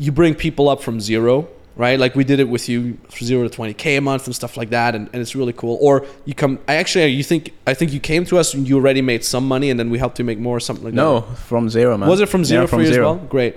you 0.06 0.12
bring 0.22 0.34
people 0.46 0.66
up 0.74 0.80
from 0.88 0.96
zero, 1.12 1.34
right? 1.84 1.98
Like 2.04 2.14
we 2.20 2.24
did 2.32 2.40
it 2.44 2.50
with 2.56 2.66
you 2.72 2.80
from 3.14 3.24
zero 3.32 3.42
to 3.48 3.52
20k 3.60 3.86
a 3.98 4.02
month 4.02 4.24
and 4.28 4.36
stuff 4.42 4.54
like 4.60 4.70
that, 4.78 4.90
and, 4.96 5.04
and 5.14 5.18
it's 5.24 5.36
really 5.40 5.54
cool. 5.62 5.76
Or 5.88 5.94
you 6.28 6.34
come, 6.34 6.54
I 6.72 6.74
actually, 6.82 7.08
you 7.20 7.24
think, 7.32 7.44
I 7.72 7.74
think 7.78 7.88
you 7.96 8.00
came 8.12 8.24
to 8.32 8.36
us 8.42 8.48
and 8.56 8.62
you 8.68 8.76
already 8.82 9.02
made 9.02 9.24
some 9.24 9.46
money, 9.56 9.70
and 9.72 9.78
then 9.80 9.90
we 9.94 9.98
helped 10.04 10.18
you 10.20 10.26
make 10.32 10.40
more, 10.48 10.58
or 10.58 10.64
something 10.70 10.86
like 10.86 10.94
No, 10.96 11.12
that. 11.20 11.38
from 11.50 11.64
zero, 11.70 11.94
man. 11.98 12.10
Was 12.10 12.22
it 12.22 12.30
from 12.30 12.44
zero 12.46 12.62
Yeah, 12.64 12.68
for 12.74 12.82
you 12.82 12.90
as 12.92 12.98
well? 12.98 13.16
Great. 13.36 13.54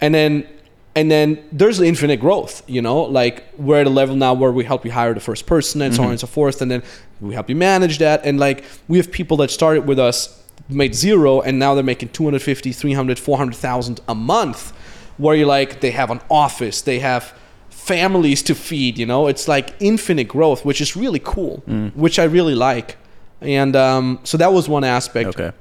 And 0.00 0.14
then, 0.14 0.46
and 0.94 1.10
then 1.10 1.38
there's 1.52 1.80
infinite 1.80 2.18
growth. 2.20 2.62
You 2.68 2.82
know, 2.82 3.02
like 3.02 3.44
we're 3.56 3.80
at 3.80 3.86
a 3.86 3.90
level 3.90 4.16
now 4.16 4.34
where 4.34 4.52
we 4.52 4.64
help 4.64 4.84
you 4.84 4.92
hire 4.92 5.14
the 5.14 5.20
first 5.20 5.46
person 5.46 5.82
and 5.82 5.94
so 5.94 6.02
on 6.04 6.10
and 6.10 6.20
so 6.20 6.26
forth, 6.26 6.62
and 6.62 6.70
then 6.70 6.82
we 7.20 7.34
help 7.34 7.48
you 7.48 7.56
manage 7.56 7.98
that. 7.98 8.24
And 8.24 8.38
like 8.38 8.64
we 8.88 8.98
have 8.98 9.10
people 9.12 9.36
that 9.38 9.50
started 9.50 9.86
with 9.86 9.98
us 9.98 10.42
made 10.68 10.94
zero 10.94 11.40
and 11.40 11.58
now 11.58 11.74
they're 11.74 11.82
making 11.84 12.10
250 12.10 12.72
300 12.72 13.18
400000 13.18 14.00
a 14.06 14.14
month 14.14 14.70
where 15.16 15.34
you're 15.34 15.46
like 15.46 15.80
they 15.80 15.90
have 15.92 16.10
an 16.10 16.20
office 16.30 16.82
they 16.82 16.98
have 16.98 17.32
families 17.70 18.42
to 18.42 18.54
feed 18.54 18.98
you 18.98 19.06
know 19.06 19.28
it's 19.28 19.48
like 19.48 19.72
infinite 19.80 20.24
growth 20.28 20.66
which 20.66 20.80
is 20.82 20.94
really 20.94 21.20
cool 21.24 21.62
which 21.94 22.18
i 22.18 22.24
really 22.24 22.54
like 22.54 22.96
and 23.40 23.74
um, 23.76 24.18
so 24.24 24.36
that 24.36 24.52
was 24.52 24.68
one 24.68 24.84
aspect 24.84 25.28
Okay. 25.28 25.56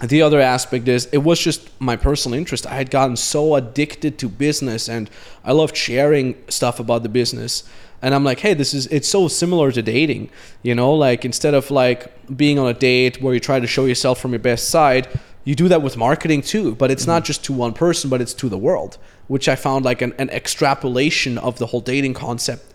The 0.00 0.22
other 0.22 0.40
aspect 0.40 0.88
is 0.88 1.06
it 1.06 1.18
was 1.18 1.38
just 1.38 1.68
my 1.80 1.96
personal 1.96 2.38
interest. 2.38 2.66
I 2.66 2.74
had 2.74 2.90
gotten 2.90 3.16
so 3.16 3.54
addicted 3.54 4.18
to 4.20 4.28
business 4.28 4.88
and 4.88 5.10
I 5.44 5.52
loved 5.52 5.76
sharing 5.76 6.36
stuff 6.48 6.80
about 6.80 7.02
the 7.02 7.08
business. 7.08 7.64
And 8.02 8.14
I'm 8.14 8.24
like, 8.24 8.40
hey, 8.40 8.54
this 8.54 8.72
is 8.72 8.86
it's 8.86 9.08
so 9.08 9.28
similar 9.28 9.70
to 9.72 9.82
dating, 9.82 10.30
you 10.62 10.74
know, 10.74 10.94
like 10.94 11.26
instead 11.26 11.52
of 11.52 11.70
like 11.70 12.34
being 12.34 12.58
on 12.58 12.66
a 12.66 12.74
date 12.74 13.20
where 13.20 13.34
you 13.34 13.40
try 13.40 13.60
to 13.60 13.66
show 13.66 13.84
yourself 13.84 14.18
from 14.18 14.30
your 14.32 14.38
best 14.38 14.70
side, 14.70 15.06
you 15.44 15.54
do 15.54 15.68
that 15.68 15.82
with 15.82 15.98
marketing 15.98 16.40
too. 16.40 16.74
But 16.74 16.90
it's 16.90 17.06
not 17.06 17.22
mm-hmm. 17.22 17.26
just 17.26 17.44
to 17.44 17.52
one 17.52 17.74
person, 17.74 18.08
but 18.08 18.22
it's 18.22 18.32
to 18.34 18.48
the 18.48 18.56
world, 18.56 18.96
which 19.28 19.48
I 19.50 19.54
found 19.54 19.84
like 19.84 20.00
an, 20.00 20.14
an 20.18 20.30
extrapolation 20.30 21.36
of 21.36 21.58
the 21.58 21.66
whole 21.66 21.82
dating 21.82 22.14
concept 22.14 22.69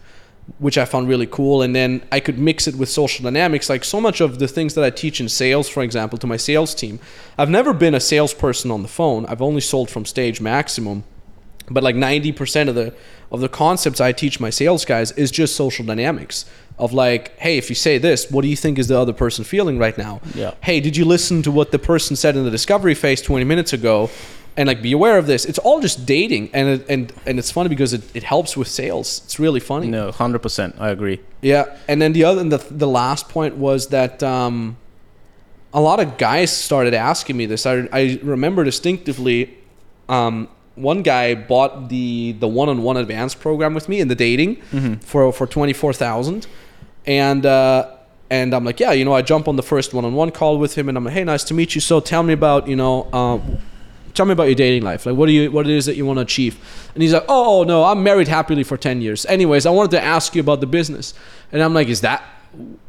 which 0.60 0.78
I 0.78 0.86
found 0.86 1.08
really 1.08 1.26
cool. 1.26 1.62
And 1.62 1.76
then 1.76 2.04
I 2.12 2.20
could 2.20 2.38
mix 2.38 2.68
it 2.68 2.76
with 2.76 2.90
social 2.90 3.24
dynamics. 3.24 3.70
Like 3.70 3.84
so 3.84 4.00
much 4.00 4.22
of 4.22 4.40
the 4.40 4.48
things 4.48 4.74
that 4.76 4.84
I 4.84 4.90
teach 4.90 5.20
in 5.20 5.30
sales, 5.30 5.68
for 5.68 5.84
example, 5.84 6.18
to 6.20 6.28
my 6.28 6.38
sales 6.38 6.76
team, 6.76 7.00
I've 7.38 7.50
never 7.50 7.74
been 7.74 7.96
a 7.96 8.00
salesperson 8.00 8.72
on 8.72 8.82
the 8.82 8.88
phone. 8.88 9.26
I've 9.26 9.42
only 9.42 9.62
sold 9.62 9.90
from 9.90 10.06
stage 10.06 10.40
maximum. 10.40 11.04
But 11.70 11.84
like 11.84 11.96
90% 11.96 12.70
of 12.70 12.76
the 12.76 12.94
of 13.32 13.42
the 13.42 13.50
concepts 13.50 14.00
I 14.00 14.12
teach 14.12 14.40
my 14.40 14.52
sales 14.52 14.86
guys 14.86 15.12
is 15.14 15.32
just 15.32 15.56
social 15.56 15.84
dynamics 15.84 16.46
of 16.78 16.94
like, 16.94 17.38
hey, 17.40 17.58
if 17.58 17.70
you 17.70 17.76
say 17.76 17.98
this, 17.98 18.30
what 18.30 18.44
do 18.44 18.48
you 18.48 18.56
think 18.56 18.78
is 18.78 18.88
the 18.88 19.00
other 19.00 19.14
person 19.14 19.44
feeling 19.44 19.80
right 19.80 19.98
now? 19.98 20.22
Yeah. 20.36 20.54
Hey, 20.62 20.80
did 20.80 20.96
you 20.96 21.06
listen 21.06 21.42
to 21.42 21.52
what 21.52 21.72
the 21.72 21.80
person 21.80 22.16
said 22.16 22.36
in 22.36 22.44
the 22.44 22.52
discovery 22.52 22.94
phase 22.94 23.22
20 23.22 23.46
minutes 23.46 23.74
ago? 23.74 24.12
And 24.58 24.68
like 24.68 24.82
be 24.82 24.94
aware 24.94 25.18
of 25.18 25.28
this. 25.28 25.44
It's 25.44 25.60
all 25.60 25.82
just 25.82 26.06
dating 26.06 26.50
and 26.54 26.70
it, 26.70 26.86
and 26.88 27.12
and 27.26 27.38
it's 27.40 27.52
funny 27.52 27.68
because 27.68 27.92
it, 27.94 28.04
it 28.16 28.24
helps 28.24 28.56
with 28.56 28.70
sales. 28.70 29.22
It's 29.26 29.38
really 29.38 29.60
funny. 29.60 29.88
No, 29.88 30.12
hundred 30.12 30.40
percent. 30.40 30.76
I 30.80 30.92
agree. 30.92 31.20
Yeah, 31.42 31.76
and 31.90 32.02
then 32.02 32.14
the 32.14 32.24
other, 32.24 32.42
the 32.44 32.60
the 32.72 32.88
last 32.88 33.28
point 33.28 33.58
was 33.58 33.88
that 33.88 34.24
um, 34.24 34.78
a 35.74 35.82
lot 35.82 36.00
of 36.00 36.18
guys 36.18 36.56
started 36.56 36.94
asking 36.94 37.36
me 37.36 37.46
this. 37.48 37.66
I 37.66 37.90
I 37.92 38.18
remember 38.24 38.64
distinctively, 38.64 39.58
um, 40.08 40.48
one 40.76 41.02
guy 41.02 41.36
bought 41.36 41.90
the 41.90 42.32
the 42.40 42.48
one 42.48 42.70
on 42.70 42.82
one 42.82 42.96
advanced 42.96 43.42
program 43.42 43.74
with 43.74 43.90
me 43.90 44.00
in 44.00 44.08
the 44.08 44.16
dating 44.16 44.62
for 45.02 45.34
for 45.34 45.48
twenty 45.48 45.74
four 45.74 45.92
thousand, 45.92 46.48
and. 47.06 47.46
Uh, 47.46 47.92
and 48.28 48.56
I'm 48.56 48.66
like, 48.66 48.80
yeah, 48.80 48.92
you 48.92 49.06
know, 49.06 49.14
I 49.14 49.22
jump 49.22 49.48
on 49.48 49.56
the 49.56 49.62
first 49.64 49.94
one-on-one 49.94 50.32
call 50.32 50.58
with 50.58 50.74
him, 50.76 50.90
and 50.90 50.98
I'm 50.98 51.04
like, 51.06 51.14
hey, 51.14 51.24
nice 51.24 51.44
to 51.44 51.54
meet 51.54 51.76
you. 51.76 51.82
So 51.82 52.00
tell 52.00 52.24
me 52.24 52.34
about, 52.34 52.68
you 52.68 52.76
know, 52.76 53.08
uh, 53.14 53.40
tell 54.16 54.26
me 54.26 54.34
about 54.34 54.46
your 54.46 54.56
dating 54.56 54.84
life. 54.84 55.06
Like, 55.06 55.16
what 55.16 55.28
do 55.28 55.34
you, 55.34 55.52
what 55.52 55.68
it 55.68 55.76
is 55.76 55.86
that 55.86 55.96
you 55.96 56.06
want 56.06 56.18
to 56.18 56.22
achieve? 56.22 56.58
And 56.94 57.04
he's 57.04 57.14
like, 57.14 57.26
oh 57.28 57.64
no, 57.64 57.84
I'm 57.84 58.04
married 58.04 58.28
happily 58.28 58.64
for 58.64 58.78
ten 58.78 59.02
years. 59.02 59.26
Anyways, 59.26 59.66
I 59.66 59.70
wanted 59.70 59.92
to 59.92 60.04
ask 60.04 60.36
you 60.36 60.42
about 60.42 60.62
the 60.62 60.68
business. 60.68 61.14
And 61.52 61.62
I'm 61.62 61.74
like, 61.74 61.88
is 61.88 62.02
that 62.02 62.24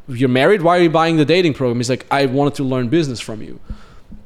you're 0.09 0.29
married? 0.29 0.63
Why 0.63 0.79
are 0.79 0.83
you 0.83 0.91
buying 0.91 1.17
the 1.17 1.25
dating 1.25 1.55
program? 1.55 1.79
He's 1.79 1.91
like, 1.91 2.07
I 2.11 2.27
wanted 2.27 2.55
to 2.57 2.65
learn 2.65 2.89
business 2.89 3.21
from 3.21 3.43
you. 3.43 3.61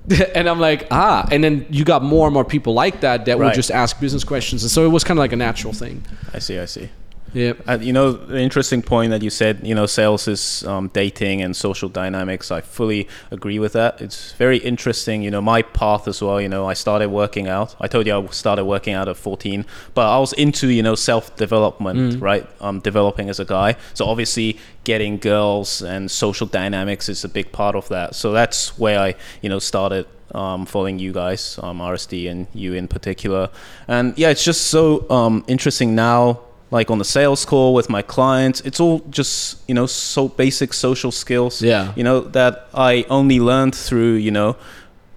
and 0.35 0.49
I'm 0.49 0.59
like, 0.61 0.87
ah. 0.91 1.27
And 1.31 1.43
then 1.43 1.67
you 1.71 1.85
got 1.85 2.03
more 2.03 2.27
and 2.27 2.35
more 2.35 2.45
people 2.45 2.75
like 2.75 3.01
that 3.01 3.27
that 3.27 3.39
would 3.39 3.55
just 3.55 3.71
ask 3.71 4.01
business 4.01 4.25
questions, 4.25 4.63
and 4.63 4.71
so 4.71 4.85
it 4.85 4.89
was 4.89 5.05
kind 5.05 5.19
of 5.19 5.23
like 5.23 5.33
a 5.33 5.37
natural 5.37 5.73
thing. 5.73 6.05
I 6.35 6.39
see. 6.39 6.59
I 6.59 6.65
see. 6.65 6.89
Yeah. 7.33 7.53
Uh, 7.69 7.79
you 7.81 7.93
know, 7.93 8.13
the 8.13 8.39
interesting 8.39 8.83
point 8.83 9.11
that 9.11 9.23
you 9.23 9.31
said, 9.31 9.61
you 9.63 9.75
know, 9.75 9.87
sales 9.87 10.27
is 10.27 10.65
um, 10.65 10.89
dating 10.89 11.43
and 11.43 11.55
social 11.55 11.89
dynamics. 11.89 12.51
I 12.51 12.61
fully 12.61 13.09
agree 13.31 13.59
with 13.59 13.73
that. 13.75 14.01
It's 14.01 14.33
very 14.33 14.59
interesting. 14.59 15.23
You 15.23 15.31
know, 15.31 15.41
my 15.41 15.63
path 15.63 16.09
as 16.09 16.23
well. 16.23 16.41
You 16.41 16.49
know, 16.49 16.67
I 16.67 16.75
started 16.75 17.11
working 17.11 17.49
out. 17.49 17.77
I 17.81 17.87
told 17.87 18.07
you 18.07 18.17
I 18.17 18.27
started 18.27 18.65
working 18.65 18.95
out 18.95 19.09
at 19.09 19.17
14, 19.17 19.65
but 19.95 20.07
I 20.07 20.19
was 20.19 20.33
into, 20.35 20.69
you 20.69 20.83
know, 20.83 20.95
self 20.95 21.37
development, 21.37 22.21
right? 22.21 22.49
Um, 22.61 22.81
developing 22.81 23.29
as 23.31 23.39
a 23.39 23.45
guy. 23.45 23.77
So 23.95 24.07
obviously, 24.07 24.59
getting 24.85 25.19
girls 25.19 25.83
and 25.83 26.11
social 26.11 26.47
dynamics 26.47 27.09
is 27.09 27.25
a 27.25 27.29
big 27.29 27.53
part 27.53 27.77
of 27.77 27.89
that. 27.89 28.15
So 28.15 28.33
that's 28.33 28.79
where 28.79 28.99
I, 28.99 29.15
you 29.41 29.49
know, 29.49 29.59
started 29.59 30.07
um, 30.35 30.67
following 30.67 30.99
you 30.99 31.13
guys, 31.13 31.59
um, 31.63 31.79
RSD 31.79 32.31
and 32.31 32.47
you 32.55 32.75
in 32.75 32.89
particular. 32.89 33.51
And 33.89 34.17
yeah, 34.19 34.31
it's 34.31 34.45
just 34.45 34.69
so 34.69 35.09
um, 35.11 35.45
interesting 35.49 35.95
now 35.95 36.41
like 36.71 36.91
on 36.91 36.99
the 36.99 37.05
sales 37.05 37.45
call 37.45 37.75
with 37.75 37.89
my 37.91 38.03
clients 38.03 38.61
it's 38.63 38.81
all 38.81 39.01
just 39.11 39.59
you 39.69 39.75
know 39.75 39.87
so 39.87 40.29
basic 40.29 40.73
social 40.73 41.11
skills 41.11 41.63
Yeah. 41.63 41.93
you 41.97 42.05
know 42.05 42.21
that 42.21 42.69
i 42.75 43.05
only 43.11 43.41
learned 43.41 43.75
through 43.75 44.15
you 44.15 44.31
know 44.31 44.57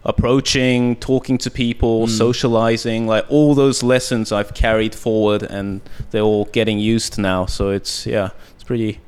approaching 0.05 0.95
talking 0.97 1.37
to 1.37 1.49
people 1.49 2.07
mm. 2.07 2.09
socializing 2.09 3.07
like 3.07 3.25
all 3.29 3.55
those 3.55 3.83
lessons 3.83 4.31
i've 4.31 4.53
carried 4.53 4.93
forward 4.93 5.43
and 5.43 5.81
they're 6.11 6.21
all 6.21 6.45
getting 6.45 6.77
used 6.79 7.17
now 7.17 7.45
so 7.45 7.69
it's 7.69 8.05
yeah 8.05 8.29
it's 8.55 8.63
pretty 8.63 8.99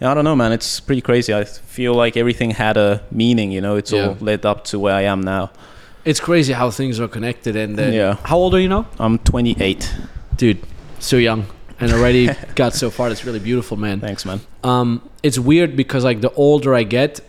yeah, 0.00 0.10
I 0.10 0.14
don't 0.14 0.24
know, 0.24 0.34
man. 0.34 0.50
It's 0.50 0.80
pretty 0.80 1.00
crazy. 1.00 1.32
I 1.32 1.44
feel 1.44 1.94
like 1.94 2.16
everything 2.16 2.50
had 2.50 2.76
a 2.76 3.02
meaning, 3.12 3.52
you 3.52 3.60
know. 3.60 3.76
It's 3.76 3.92
Yeah. 3.92 4.08
all 4.08 4.16
led 4.20 4.44
up 4.44 4.64
to 4.64 4.78
where 4.80 4.96
I 4.96 5.02
am 5.02 5.20
now. 5.20 5.52
It's 6.04 6.18
crazy 6.18 6.54
how 6.54 6.72
things 6.72 6.98
are 6.98 7.06
connected. 7.06 7.54
And 7.54 7.78
then, 7.78 7.92
Yeah. 7.92 8.16
how 8.24 8.36
old 8.36 8.52
are 8.52 8.58
you 8.58 8.68
now? 8.68 8.86
I'm 8.98 9.18
28. 9.18 9.94
Dude, 10.36 10.58
so 10.98 11.16
young 11.18 11.46
and 11.82 11.92
already 11.92 12.28
got 12.54 12.74
so 12.74 12.90
far. 12.90 13.08
That's 13.08 13.24
really 13.24 13.38
beautiful, 13.40 13.76
man. 13.76 14.00
Thanks, 14.00 14.24
man. 14.24 14.40
um, 14.64 15.02
it's 15.22 15.38
weird 15.38 15.76
because 15.76 16.04
like 16.04 16.20
the 16.20 16.32
older 16.34 16.74
I 16.74 16.82
get, 16.84 17.20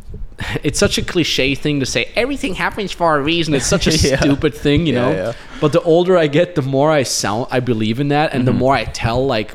it's 0.62 0.78
such 0.78 0.98
a 0.98 1.02
cliche 1.02 1.54
thing 1.54 1.80
to 1.80 1.86
say. 1.86 2.10
Everything 2.16 2.54
happens 2.54 2.92
for 2.92 3.16
a 3.16 3.20
reason. 3.22 3.54
It's 3.54 3.66
such 3.66 3.86
a 3.86 3.90
Yeah. 4.08 4.18
stupid 4.20 4.54
thing, 4.54 4.86
you 4.86 4.94
know. 4.94 5.10
yeah. 5.10 5.32
But 5.60 5.72
the 5.72 5.80
older 5.82 6.16
I 6.16 6.26
get, 6.26 6.54
the 6.54 6.62
more 6.62 6.90
I 6.90 7.02
sound. 7.04 7.46
I 7.50 7.60
believe 7.60 8.00
in 8.00 8.08
that, 8.08 8.32
and 8.34 8.46
the 8.46 8.50
Mm-hmm. 8.52 8.58
more 8.60 8.74
I 8.74 8.84
tell 8.84 9.24
like 9.26 9.54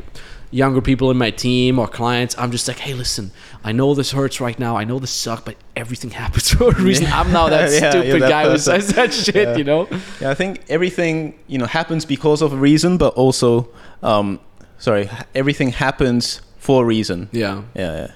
younger 0.51 0.79
people 0.81 1.11
in 1.11 1.17
my 1.17 1.31
team 1.31 1.79
or 1.79 1.87
clients, 1.87 2.33
I'm 2.37 2.51
just 2.51 2.67
like, 2.67 2.77
hey, 2.79 2.93
listen, 2.93 3.31
I 3.63 3.71
know 3.73 3.93
this 3.93 4.11
hurts 4.11 4.39
right 4.39 4.57
now. 4.57 4.77
I 4.77 4.83
know 4.85 4.99
this 4.99 5.11
sucks, 5.11 5.41
but 5.41 5.55
everything 5.75 6.11
happens 6.11 6.49
for 6.53 6.69
a 6.69 6.81
reason. 6.81 7.07
I'm 7.07 7.31
now 7.33 7.49
that 7.49 7.71
Yeah, 7.71 7.89
stupid 7.89 8.21
that 8.21 8.29
guy 8.29 8.43
who 8.43 8.49
person. 8.51 8.81
says 8.81 8.87
that 8.95 9.13
shit, 9.13 9.35
Yeah. 9.35 9.57
you 9.57 9.63
know. 9.65 9.87
Yeah, 10.21 10.29
I 10.29 10.35
think 10.35 10.61
everything 10.69 11.33
you 11.47 11.57
know 11.57 11.65
happens 11.65 12.05
because 12.05 12.41
of 12.41 12.53
a 12.53 12.57
reason, 12.57 12.97
but 12.97 13.13
also, 13.15 13.67
um, 14.03 14.39
sorry, 14.77 15.09
everything 15.33 15.69
happens 15.69 16.41
for 16.57 16.83
a 16.83 16.85
reason. 16.85 17.29
Yeah. 17.31 17.63
Yeah, 17.75 17.95
yeah. 17.95 18.11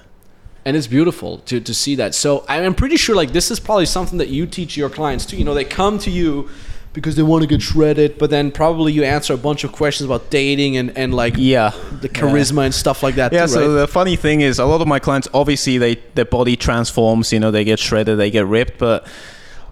and 0.64 0.76
it's 0.76 0.86
beautiful 0.86 1.38
to, 1.38 1.58
to 1.60 1.72
see 1.72 1.94
that 1.96 2.14
so 2.14 2.44
i'm 2.48 2.74
pretty 2.74 2.96
sure 2.96 3.16
like 3.16 3.32
this 3.32 3.50
is 3.50 3.58
probably 3.58 3.86
something 3.86 4.18
that 4.18 4.28
you 4.28 4.44
teach 4.46 4.76
your 4.76 4.90
clients 4.90 5.24
too 5.24 5.36
you 5.38 5.44
know 5.44 5.54
they 5.54 5.64
come 5.64 5.98
to 5.98 6.10
you 6.10 6.50
because 6.92 7.14
they 7.16 7.22
want 7.22 7.40
to 7.42 7.46
get 7.48 7.62
shredded 7.62 8.18
but 8.18 8.28
then 8.28 8.50
probably 8.52 8.92
you 8.92 9.02
answer 9.02 9.32
a 9.32 9.38
bunch 9.38 9.64
of 9.64 9.72
questions 9.72 10.04
about 10.04 10.28
dating 10.28 10.76
and, 10.76 10.90
and 10.98 11.14
like 11.14 11.34
Yeah. 11.38 11.72
the 12.02 12.08
charisma 12.10 12.64
and 12.66 12.74
stuff 12.74 13.02
like 13.02 13.14
that 13.14 13.32
Yeah, 13.32 13.46
too, 13.46 13.52
so 13.52 13.60
right? 13.74 13.80
the 13.80 13.88
funny 13.88 14.16
thing 14.16 14.42
is, 14.42 14.58
a 14.58 14.66
lot 14.66 14.80
of 14.82 14.88
my 14.88 14.98
clients 14.98 15.28
obviously 15.32 15.78
they 15.78 15.94
their 16.16 16.24
body 16.26 16.56
transforms. 16.56 17.32
You 17.32 17.40
know, 17.40 17.50
they 17.52 17.64
get 17.64 17.78
shredded, 17.78 18.18
they 18.18 18.30
get 18.30 18.44
ripped. 18.46 18.76
But 18.78 19.06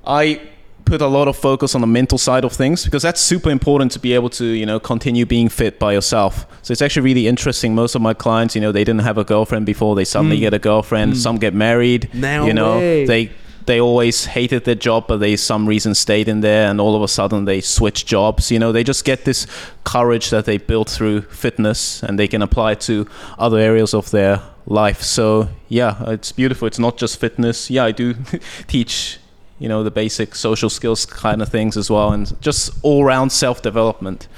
I 0.07 0.41
put 0.89 1.01
a 1.03 1.07
lot 1.07 1.29
of 1.29 1.37
focus 1.37 1.75
on 1.75 1.81
the 1.81 1.87
mental 1.87 2.19
side 2.19 2.45
of 2.45 2.53
things 2.53 2.85
because 2.85 3.03
that's 3.03 3.21
super 3.21 3.51
important 3.51 3.93
to 3.93 3.99
be 3.99 4.13
able 4.15 4.31
to 4.31 4.45
you 4.45 4.67
know 4.67 4.79
continue 4.81 5.27
being 5.27 5.49
fit 5.49 5.79
by 5.79 5.93
yourself. 5.93 6.47
So 6.63 6.73
it's 6.73 6.83
actually 6.83 7.05
really 7.11 7.27
interesting. 7.29 7.75
Most 7.75 7.95
of 7.95 8.03
my 8.03 8.15
clients 8.15 8.55
you 8.55 8.61
know 8.61 8.73
they 8.73 8.85
didn't 8.85 9.03
have 9.05 9.19
a 9.19 9.25
girlfriend 9.25 9.67
before. 9.67 9.95
They 9.97 10.05
suddenly 10.05 10.37
Mm. 10.39 10.41
get 10.41 10.55
a 10.55 10.59
girlfriend. 10.59 11.17
Some 11.17 11.37
get 11.39 11.55
married 11.55 12.09
No 12.15 12.47
you 12.47 12.53
know. 12.55 12.79
way. 12.79 13.07
they 13.07 13.31
they 13.67 13.81
always 13.81 14.25
hated 14.27 14.65
their 14.65 14.75
job 14.89 15.05
but 15.09 15.19
they 15.21 15.37
some 15.37 15.69
reason 15.69 15.95
stayed 15.95 16.27
in 16.29 16.41
there 16.41 16.71
and 16.71 16.81
all 16.81 16.95
of 16.97 17.03
a 17.03 17.09
sudden 17.09 17.45
they 17.45 17.61
switch 17.61 18.07
jobs 18.07 18.51
you 18.51 18.59
know. 18.59 18.73
They 18.73 18.83
just 18.85 19.05
get 19.05 19.25
this 19.25 19.47
courage 19.85 20.31
that 20.31 20.45
they 20.45 20.57
built 20.59 20.89
through 20.89 21.21
fitness 21.45 22.03
and 22.03 22.19
they 22.19 22.29
can 22.29 22.43
apply 22.43 22.73
it 22.73 22.81
to 22.81 23.07
other 23.39 23.59
areas 23.59 23.93
of 23.95 24.11
their 24.11 24.41
life. 24.67 25.03
So 25.03 25.49
yeah 25.69 25.93
it's 26.15 26.33
beautiful. 26.33 26.67
It's 26.67 26.79
not 26.79 26.97
just 27.03 27.21
fitness. 27.21 27.71
Yeah 27.71 27.85
i 27.89 27.93
do 27.93 28.15
teach 28.67 29.19
you 29.59 29.69
know 29.69 29.83
the 29.85 29.91
basic 29.91 30.35
social 30.35 30.71
skills 30.71 31.07
kind 31.07 31.43
of 31.43 31.49
things 31.49 31.77
as 31.77 31.91
well 31.91 32.13
and 32.13 32.41
just 32.41 32.71
all 32.83 33.05
round 33.05 33.31
self 33.33 33.61
development 33.63 34.29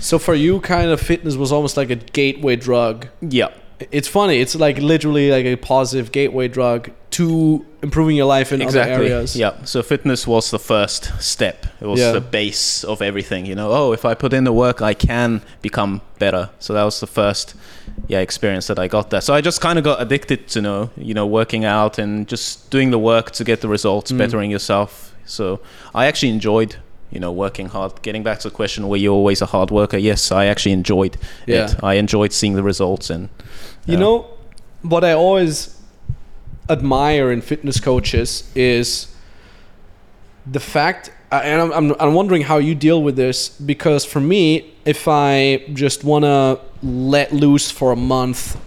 So 0.00 0.18
for 0.18 0.34
you, 0.34 0.60
kind 0.60 0.90
of 0.90 1.00
fitness 1.00 1.34
was 1.36 1.52
almost 1.52 1.76
like 1.76 1.90
a 1.90 1.96
gateway 1.96 2.56
drug. 2.56 3.08
yeah 3.20 3.48
It's 3.90 4.08
funny. 4.08 4.40
It's 4.40 4.54
like 4.54 4.78
literally 4.78 5.30
like 5.30 5.46
a 5.46 5.56
positive 5.56 6.12
gateway 6.12 6.48
drug 6.48 6.90
to 7.10 7.64
improving 7.82 8.16
your 8.16 8.26
life 8.36 8.52
in 8.54 8.60
other 8.62 8.68
exactly 8.68 9.06
areas. 9.10 9.34
yeah 9.36 9.52
so 9.64 9.82
fitness 9.82 10.26
was 10.26 10.50
the 10.50 10.58
first 10.58 11.10
step 11.20 11.66
it 11.80 11.86
was 11.86 11.98
Yeah. 12.00 12.12
the 12.12 12.20
base 12.20 12.84
of 12.84 13.02
everything 13.02 13.46
you 13.46 13.54
know 13.56 13.70
oh 13.72 13.92
if 13.92 14.04
i 14.04 14.14
put 14.14 14.32
in 14.32 14.44
the 14.44 14.52
work 14.52 14.80
i 14.82 14.94
can 14.94 15.40
become 15.62 16.00
better 16.18 16.50
so 16.60 16.72
that 16.74 16.84
was 16.84 17.00
the 17.00 17.06
first 17.08 17.54
yeah 18.08 18.20
experience 18.20 18.66
that 18.66 18.78
i 18.78 18.86
got 18.88 19.10
there 19.10 19.20
so 19.20 19.32
i 19.34 19.40
just 19.40 19.60
kind 19.60 19.78
of 19.78 19.84
got 19.84 20.00
addicted 20.02 20.48
to 20.48 20.58
you 20.58 20.62
know 20.62 20.90
you 20.96 21.14
know 21.14 21.26
working 21.26 21.64
out 21.64 21.98
and 21.98 22.26
just 22.28 22.70
doing 22.70 22.90
the 22.90 22.98
work 22.98 23.30
to 23.30 23.44
get 23.44 23.60
the 23.60 23.68
results 23.68 24.10
Mm. 24.12 24.18
bettering 24.18 24.50
yourself 24.50 25.14
so 25.24 25.60
i 25.94 26.06
actually 26.06 26.30
enjoyed 26.30 26.76
you 27.10 27.20
know 27.20 27.32
working 27.32 27.68
hard 27.68 28.00
getting 28.02 28.22
back 28.22 28.38
to 28.40 28.48
the 28.48 28.54
question 28.54 28.88
were 28.88 28.96
you 28.96 29.12
always 29.12 29.42
a 29.42 29.46
hard 29.46 29.70
worker 29.70 29.96
yes 29.96 30.30
i 30.32 30.46
actually 30.46 30.72
enjoyed 30.72 31.16
Yeah. 31.46 31.64
it 31.70 31.84
i 31.84 31.94
enjoyed 31.94 32.32
seeing 32.32 32.54
the 32.56 32.62
results 32.62 33.10
and 33.10 33.28
You 33.86 33.94
yeah. 33.94 34.00
know, 34.00 34.26
what 34.82 35.02
I 35.04 35.12
always 35.12 35.76
admire 36.68 37.32
in 37.32 37.40
fitness 37.42 37.80
coaches 37.80 38.44
is 38.54 39.08
the 40.46 40.60
fact, 40.60 41.10
and 41.32 41.60
I'm, 41.62 41.72
I'm, 41.72 41.96
I'm 42.00 42.14
wondering 42.14 42.42
how 42.42 42.58
you 42.58 42.74
deal 42.74 43.02
with 43.02 43.16
this 43.16 43.48
because 43.48 44.04
for 44.04 44.20
me, 44.20 44.72
if 44.84 45.06
I 45.08 45.64
just 45.72 46.04
want 46.04 46.24
to 46.24 46.60
let 46.82 47.32
loose 47.32 47.70
for 47.70 47.92
a 47.92 47.96
month 47.96 48.58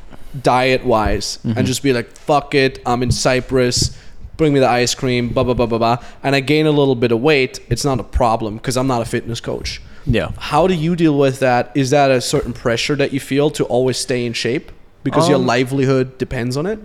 diet 0.42 0.84
wise 0.86 1.40
and 1.44 1.66
just 1.68 1.84
be 1.84 1.94
like, 1.94 2.10
fuck 2.16 2.56
it, 2.56 2.80
I'm 2.86 3.04
in 3.04 3.12
Cyprus. 3.12 3.98
Bring 4.36 4.52
me 4.54 4.60
the 4.60 4.68
ice 4.68 4.96
cream, 4.96 5.30
blah 5.30 5.44
blah 5.44 5.54
blah 5.54 5.68
blah 5.68 5.78
blah, 5.78 5.98
and 6.24 6.36
I 6.36 6.40
gain 6.40 6.66
a 6.66 6.72
little 6.72 6.96
bit 6.96 7.12
of 7.12 7.22
weight. 7.22 7.60
It's 7.70 7.86
not 7.86 8.00
a 8.00 8.04
problem 8.04 8.58
because 8.58 8.76
I'm 8.78 8.88
not 8.88 9.02
a 9.02 9.06
fitness 9.06 9.40
coach. 9.40 9.80
yeah 10.06 10.32
How 10.38 10.66
do 10.68 10.74
you 10.74 10.96
deal 10.96 11.18
with 11.18 11.40
that? 11.40 11.72
Is 11.76 11.92
that 11.92 12.10
a 12.10 12.20
certain 12.20 12.52
pressure 12.54 12.96
that 12.96 13.14
you 13.14 13.20
feel 13.20 13.52
to 13.52 13.64
always 13.66 13.98
stay 13.98 14.26
in 14.26 14.34
shape 14.34 14.72
because 15.04 15.30
your 15.30 15.38
Um, 15.38 15.46
livelihood 15.46 16.18
depends 16.18 16.58
on 16.58 16.66
it? 16.66 16.80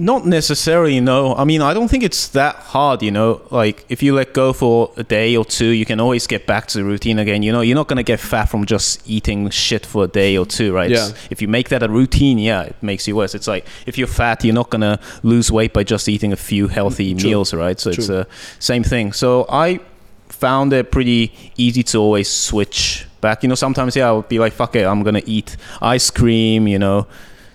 Not 0.00 0.24
necessarily, 0.24 1.00
no. 1.00 1.34
I 1.34 1.44
mean, 1.44 1.60
I 1.60 1.74
don't 1.74 1.88
think 1.88 2.04
it's 2.04 2.28
that 2.28 2.54
hard, 2.54 3.02
you 3.02 3.10
know. 3.10 3.42
Like, 3.50 3.84
if 3.88 4.00
you 4.00 4.14
let 4.14 4.32
go 4.32 4.52
for 4.52 4.92
a 4.96 5.02
day 5.02 5.34
or 5.36 5.44
two, 5.44 5.70
you 5.70 5.84
can 5.84 5.98
always 5.98 6.28
get 6.28 6.46
back 6.46 6.68
to 6.68 6.78
the 6.78 6.84
routine 6.84 7.18
again. 7.18 7.42
You 7.42 7.50
know, 7.50 7.62
you're 7.62 7.74
not 7.74 7.88
going 7.88 7.96
to 7.96 8.04
get 8.04 8.20
fat 8.20 8.44
from 8.44 8.64
just 8.64 9.02
eating 9.10 9.50
shit 9.50 9.84
for 9.84 10.04
a 10.04 10.06
day 10.06 10.38
or 10.38 10.46
two, 10.46 10.72
right? 10.72 10.88
Yeah. 10.88 11.10
If 11.30 11.42
you 11.42 11.48
make 11.48 11.70
that 11.70 11.82
a 11.82 11.88
routine, 11.88 12.38
yeah, 12.38 12.62
it 12.62 12.76
makes 12.80 13.08
you 13.08 13.16
worse. 13.16 13.34
It's 13.34 13.48
like 13.48 13.66
if 13.86 13.98
you're 13.98 14.06
fat, 14.06 14.44
you're 14.44 14.54
not 14.54 14.70
going 14.70 14.82
to 14.82 15.00
lose 15.24 15.50
weight 15.50 15.72
by 15.72 15.82
just 15.82 16.08
eating 16.08 16.32
a 16.32 16.36
few 16.36 16.68
healthy 16.68 17.12
True. 17.14 17.30
meals, 17.30 17.52
right? 17.52 17.80
So 17.80 17.90
it's 17.90 18.06
True. 18.06 18.18
the 18.18 18.28
same 18.60 18.84
thing. 18.84 19.12
So 19.12 19.46
I 19.48 19.80
found 20.28 20.72
it 20.72 20.92
pretty 20.92 21.32
easy 21.56 21.82
to 21.82 21.98
always 21.98 22.30
switch 22.30 23.04
back. 23.20 23.42
You 23.42 23.48
know, 23.48 23.56
sometimes, 23.56 23.96
yeah, 23.96 24.10
I 24.10 24.12
would 24.12 24.28
be 24.28 24.38
like, 24.38 24.52
fuck 24.52 24.76
it, 24.76 24.86
I'm 24.86 25.02
going 25.02 25.16
to 25.16 25.28
eat 25.28 25.56
ice 25.82 26.08
cream, 26.08 26.68
you 26.68 26.78
know 26.78 27.08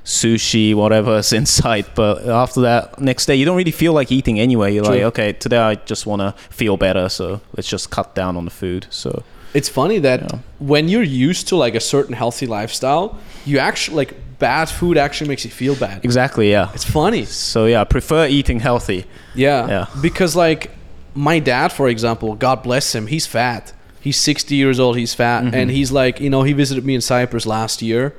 sushi, 0.05 0.73
whatever's 0.75 1.33
in 1.39 1.45
sight. 1.45 1.87
But 1.95 2.27
after 2.27 2.61
that, 2.61 2.99
next 2.99 3.25
day, 3.25 3.35
you 3.35 3.45
don't 3.45 3.57
really 3.57 3.71
feel 3.71 3.93
like 3.93 4.11
eating 4.11 4.39
anyway. 4.39 4.73
You're 4.73 4.83
True. 4.83 4.95
like, 4.95 5.03
okay, 5.03 5.33
today 5.33 5.57
I 5.57 5.75
just 5.75 6.05
want 6.05 6.21
to 6.21 6.33
feel 6.49 6.77
better, 6.77 7.09
so 7.09 7.41
let's 7.55 7.67
just 7.69 7.89
cut 7.89 8.15
down 8.15 8.35
on 8.37 8.45
the 8.45 8.51
food. 8.51 8.87
So 8.89 9.23
It's 9.53 9.69
funny 9.69 9.99
that 9.99 10.21
Yeah. 10.21 10.39
when 10.59 10.87
you're 10.89 11.03
used 11.29 11.47
to 11.49 11.55
like 11.55 11.75
a 11.75 11.79
certain 11.79 12.13
healthy 12.15 12.47
lifestyle, 12.47 13.17
you 13.45 13.59
actually 13.59 13.97
like 13.97 14.13
bad 14.39 14.67
food 14.67 14.97
actually 14.97 15.27
makes 15.29 15.45
you 15.45 15.51
feel 15.51 15.75
bad. 15.75 16.03
exactly, 16.03 16.49
yeah. 16.51 16.69
It's 16.73 16.83
funny. 16.83 17.25
So 17.25 17.65
yeah, 17.65 17.81
I 17.81 17.83
prefer 17.85 18.25
eating 18.27 18.59
healthy. 18.59 19.05
Yeah. 19.35 19.67
Yeah. 19.67 19.85
Because 20.01 20.35
like 20.35 20.71
my 21.15 21.39
dad, 21.39 21.71
for 21.71 21.87
example, 21.87 22.35
God 22.35 22.63
bless 22.63 22.93
him, 22.95 23.07
he's 23.07 23.27
fat. 23.27 23.71
He's 24.01 24.19
60 24.19 24.55
years 24.55 24.79
old, 24.79 24.97
he's 24.97 25.13
fat. 25.13 25.43
Mm-hmm. 25.43 25.55
And 25.55 25.71
he's 25.71 25.91
like, 25.91 26.19
you 26.19 26.29
know, 26.29 26.41
he 26.43 26.51
visited 26.53 26.83
me 26.83 26.93
in 26.95 27.01
Cyprus 27.01 27.45
last 27.45 27.81
year. 27.81 28.13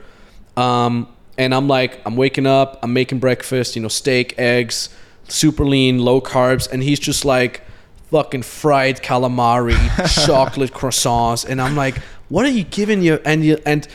Um, 0.56 1.08
and 1.38 1.54
I'm 1.54 1.68
like, 1.68 2.00
I'm 2.06 2.16
waking 2.16 2.46
up, 2.46 2.78
I'm 2.82 2.92
making 2.92 3.18
breakfast, 3.18 3.76
you 3.76 3.82
know, 3.82 3.88
steak, 3.88 4.34
eggs, 4.38 4.88
super 5.28 5.64
lean, 5.64 5.98
low 5.98 6.20
carbs. 6.20 6.70
And 6.70 6.82
he's 6.82 7.00
just 7.00 7.24
like, 7.24 7.62
fucking 8.10 8.42
fried 8.42 9.02
calamari, 9.02 9.76
chocolate 10.26 10.72
croissants. 10.72 11.44
And 11.48 11.60
I'm 11.60 11.74
like, 11.76 11.98
what 12.28 12.44
are 12.46 12.50
you 12.50 12.64
giving 12.64 13.02
you? 13.02 13.18
And 13.24 13.44
you, 13.44 13.58
and 13.66 13.86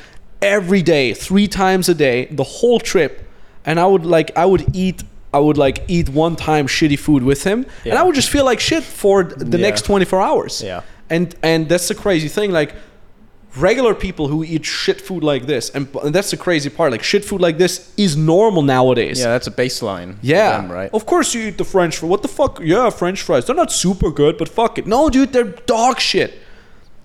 every 0.41 0.81
day, 0.81 1.13
three 1.13 1.47
times 1.47 1.87
a 1.89 1.93
day, 1.93 2.25
the 2.25 2.43
whole 2.43 2.79
trip. 2.79 3.25
And 3.65 3.79
I 3.79 3.85
would 3.85 4.05
like, 4.05 4.35
I 4.37 4.45
would 4.45 4.75
eat 4.75 5.03
I 5.31 5.37
would 5.37 5.59
like 5.59 5.83
eat 5.87 6.09
one 6.09 6.35
time 6.35 6.65
shitty 6.65 6.97
food 6.97 7.21
with 7.21 7.43
him, 7.43 7.67
and 7.85 7.93
I 7.93 8.01
would 8.01 8.15
just 8.15 8.31
feel 8.31 8.43
like 8.45 8.59
shit 8.59 8.83
for 8.83 9.23
the 9.23 9.59
Yeah. 9.59 9.67
next 9.67 9.85
24 9.85 10.19
hours. 10.19 10.63
Yeah. 10.63 10.81
And 11.11 11.35
and 11.43 11.69
that's 11.69 11.87
the 11.87 11.93
crazy 11.93 12.27
thing. 12.27 12.51
Like 12.51 12.73
regular 13.55 13.95
people 13.95 14.27
who 14.27 14.43
eat 14.43 14.65
shit 14.65 15.01
food 15.01 15.23
like 15.23 15.45
this, 15.45 15.69
and, 15.71 15.87
and 16.03 16.13
that's 16.13 16.31
the 16.31 16.37
crazy 16.37 16.69
part. 16.69 16.91
Like 16.91 17.03
shit 17.03 17.25
food 17.25 17.41
like 17.41 17.57
this 17.57 17.93
is 17.97 18.15
normal 18.15 18.61
nowadays. 18.61 19.19
Yeah, 19.19 19.27
that's 19.27 19.47
a 19.47 19.51
baseline. 19.51 20.17
Yeah. 20.21 20.61
them, 20.61 20.71
right. 20.71 20.89
Of 20.93 21.05
course 21.05 21.33
you 21.33 21.47
eat 21.47 21.57
the 21.57 21.65
French 21.65 21.97
fries. 21.97 22.09
What 22.09 22.21
the 22.21 22.27
fuck? 22.27 22.59
Yeah, 22.61 22.89
French 22.89 23.21
fries. 23.21 23.45
They're 23.45 23.55
not 23.55 23.71
super 23.71 24.11
good, 24.11 24.37
but 24.37 24.49
fuck 24.49 24.77
it. 24.77 24.87
No, 24.87 25.09
dude, 25.09 25.33
they're 25.33 25.43
dog 25.65 25.99
shit. 25.99 26.39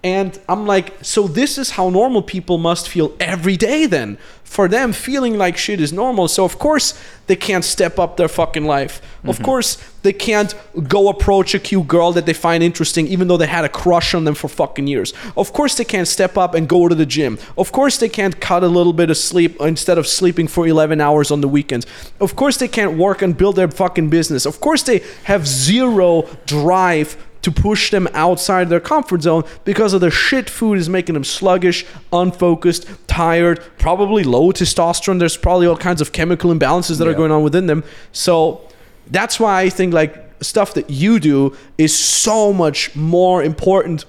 And 0.04 0.38
I'm 0.50 0.66
like, 0.66 1.02
so 1.02 1.26
this 1.26 1.56
is 1.56 1.70
how 1.70 1.88
normal 1.88 2.20
people 2.20 2.58
must 2.58 2.90
feel 2.90 3.16
every 3.18 3.56
day 3.56 3.86
then. 3.86 4.18
For 4.44 4.68
them, 4.68 4.92
feeling 4.92 5.38
like 5.38 5.56
shit 5.56 5.80
is 5.80 5.94
normal. 5.94 6.28
So, 6.28 6.44
of 6.44 6.58
course, 6.58 6.92
they 7.26 7.34
can't 7.34 7.64
step 7.64 7.98
up 7.98 8.18
their 8.18 8.28
fucking 8.28 8.66
life. 8.66 9.00
Of 9.24 9.36
mm-hmm. 9.36 9.44
course, 9.44 9.78
they 10.02 10.12
can't 10.12 10.54
go 10.86 11.08
approach 11.08 11.54
a 11.54 11.58
cute 11.58 11.88
girl 11.88 12.12
that 12.12 12.26
they 12.26 12.34
find 12.34 12.62
interesting, 12.62 13.08
even 13.08 13.28
though 13.28 13.38
they 13.38 13.46
had 13.46 13.64
a 13.64 13.68
crush 13.70 14.14
on 14.14 14.24
them 14.24 14.34
for 14.34 14.48
fucking 14.48 14.86
years. 14.86 15.14
Of 15.38 15.54
course, 15.54 15.74
they 15.74 15.84
can't 15.86 16.06
step 16.06 16.36
up 16.36 16.54
and 16.54 16.68
go 16.68 16.86
to 16.86 16.94
the 16.94 17.06
gym. 17.06 17.38
Of 17.56 17.72
course, 17.72 17.96
they 17.96 18.10
can't 18.10 18.38
cut 18.38 18.62
a 18.62 18.68
little 18.68 18.92
bit 18.92 19.08
of 19.08 19.16
sleep 19.16 19.58
instead 19.58 19.96
of 19.96 20.06
sleeping 20.06 20.48
for 20.48 20.68
11 20.68 21.00
hours 21.00 21.30
on 21.30 21.40
the 21.40 21.48
weekends. 21.48 21.86
Of 22.20 22.36
course, 22.36 22.58
they 22.58 22.68
can't 22.68 22.98
work 22.98 23.22
and 23.22 23.34
build 23.34 23.56
their 23.56 23.70
fucking 23.70 24.10
business. 24.10 24.44
Of 24.44 24.60
course, 24.60 24.82
they 24.82 25.00
have 25.24 25.48
zero 25.48 26.28
drive 26.44 27.16
to 27.44 27.52
push 27.52 27.90
them 27.90 28.08
outside 28.14 28.70
their 28.70 28.80
comfort 28.80 29.22
zone 29.22 29.44
because 29.64 29.92
of 29.92 30.00
the 30.00 30.10
shit 30.10 30.48
food 30.48 30.78
is 30.78 30.88
making 30.88 31.12
them 31.12 31.24
sluggish, 31.24 31.84
unfocused, 32.12 32.86
tired, 33.06 33.62
probably 33.78 34.24
low 34.24 34.50
testosterone. 34.50 35.18
There's 35.18 35.36
probably 35.36 35.66
all 35.66 35.76
kinds 35.76 36.00
of 36.00 36.12
chemical 36.12 36.50
imbalances 36.52 36.98
that 36.98 37.06
are 37.06 37.14
going 37.14 37.30
on 37.30 37.42
within 37.42 37.66
them. 37.66 37.84
So 38.12 38.66
that's 39.08 39.38
why 39.38 39.60
I 39.60 39.68
think 39.68 39.92
like 39.92 40.24
stuff 40.40 40.72
that 40.74 40.88
you 40.88 41.20
do 41.20 41.54
is 41.76 41.96
so 41.96 42.52
much 42.52 42.96
more 42.96 43.42
important 43.42 44.06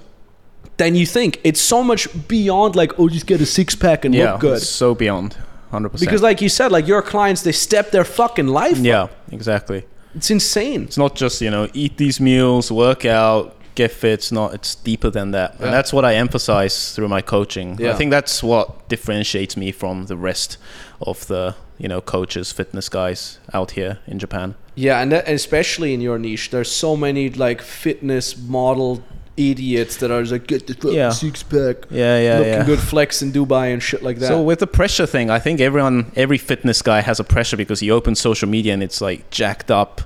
than 0.78 0.94
you 0.94 1.04
think. 1.04 1.38
It's 1.44 1.60
so 1.60 1.82
much 1.84 2.08
beyond 2.28 2.74
like, 2.74 2.98
oh, 2.98 3.08
just 3.08 3.26
get 3.26 3.40
a 3.42 3.46
six 3.46 3.74
pack 3.74 4.04
and 4.06 4.14
yeah, 4.14 4.32
look 4.32 4.40
good. 4.40 4.62
so 4.62 4.94
beyond, 4.94 5.36
hundred 5.70 5.90
percent. 5.90 6.08
Because 6.08 6.22
like 6.22 6.40
you 6.40 6.48
said, 6.48 6.72
like 6.72 6.86
your 6.86 7.02
clients, 7.02 7.42
they 7.42 7.52
step 7.52 7.90
their 7.90 8.04
fucking 8.04 8.46
life. 8.46 8.78
up. 8.78 8.84
yeah, 8.84 9.08
exactly. 9.30 9.84
It's 10.16 10.30
insane. 10.30 10.84
It's 10.84 10.98
not 10.98 11.14
just 11.14 11.40
you 11.40 11.50
know 11.50 11.68
eat 11.74 11.96
these 11.98 12.20
meals, 12.20 12.72
work 12.72 13.04
out, 13.04 13.54
get 13.74 13.90
fit. 13.92 14.12
It's 14.14 14.32
not. 14.32 14.54
It's 14.54 14.74
deeper 14.74 15.10
than 15.10 15.30
that, 15.32 15.56
Yeah. 15.58 15.66
and 15.66 15.72
that's 15.74 15.92
what 15.92 16.04
I 16.04 16.14
emphasize 16.14 16.94
through 16.94 17.08
my 17.08 17.20
coaching. 17.22 17.76
Yeah. 17.78 17.92
I 17.92 17.94
think 17.96 18.10
that's 18.10 18.42
what 18.42 18.88
differentiates 18.88 19.56
me 19.56 19.72
from 19.72 20.06
the 20.06 20.16
rest 20.16 20.58
of 21.00 21.26
the 21.26 21.54
you 21.78 21.88
know 21.88 22.00
coaches, 22.00 22.52
fitness 22.52 22.88
guys 22.88 23.38
out 23.52 23.72
here 23.72 23.98
in 24.06 24.18
Japan. 24.18 24.54
Yeah, 24.74 25.00
and 25.02 25.10
that, 25.12 25.28
especially 25.28 25.94
in 25.94 26.00
your 26.02 26.18
niche, 26.18 26.50
there's 26.50 26.70
so 26.70 26.96
many 26.96 27.30
like 27.30 27.62
fitness 27.62 28.36
model 28.36 29.02
idiots 29.36 29.96
that 29.98 30.10
are 30.10 30.20
just 30.22 30.32
like 30.32 30.46
get 30.46 30.66
the 30.66 30.74
fucking 30.74 30.94
Yeah. 30.94 31.10
six 31.10 31.42
pack, 31.42 31.76
Yeah, 31.90 32.18
yeah, 32.18 32.38
looking 32.38 32.52
yeah. 32.52 32.64
good, 32.64 32.78
flex 32.80 33.20
in 33.22 33.32
Dubai 33.32 33.72
and 33.72 33.82
shit 33.82 34.02
like 34.02 34.18
that. 34.18 34.28
So 34.28 34.42
with 34.42 34.60
the 34.60 34.66
pressure 34.66 35.06
thing, 35.06 35.30
I 35.30 35.38
think 35.38 35.60
everyone, 35.60 36.10
every 36.16 36.38
fitness 36.38 36.80
guy 36.82 37.00
has 37.02 37.20
a 37.20 37.24
pressure 37.24 37.56
because 37.56 37.80
he 37.80 37.90
opens 37.90 38.18
social 38.20 38.48
media 38.48 38.72
and 38.72 38.82
it's 38.82 39.00
like 39.00 39.28
jacked 39.30 39.70
up, 39.70 40.00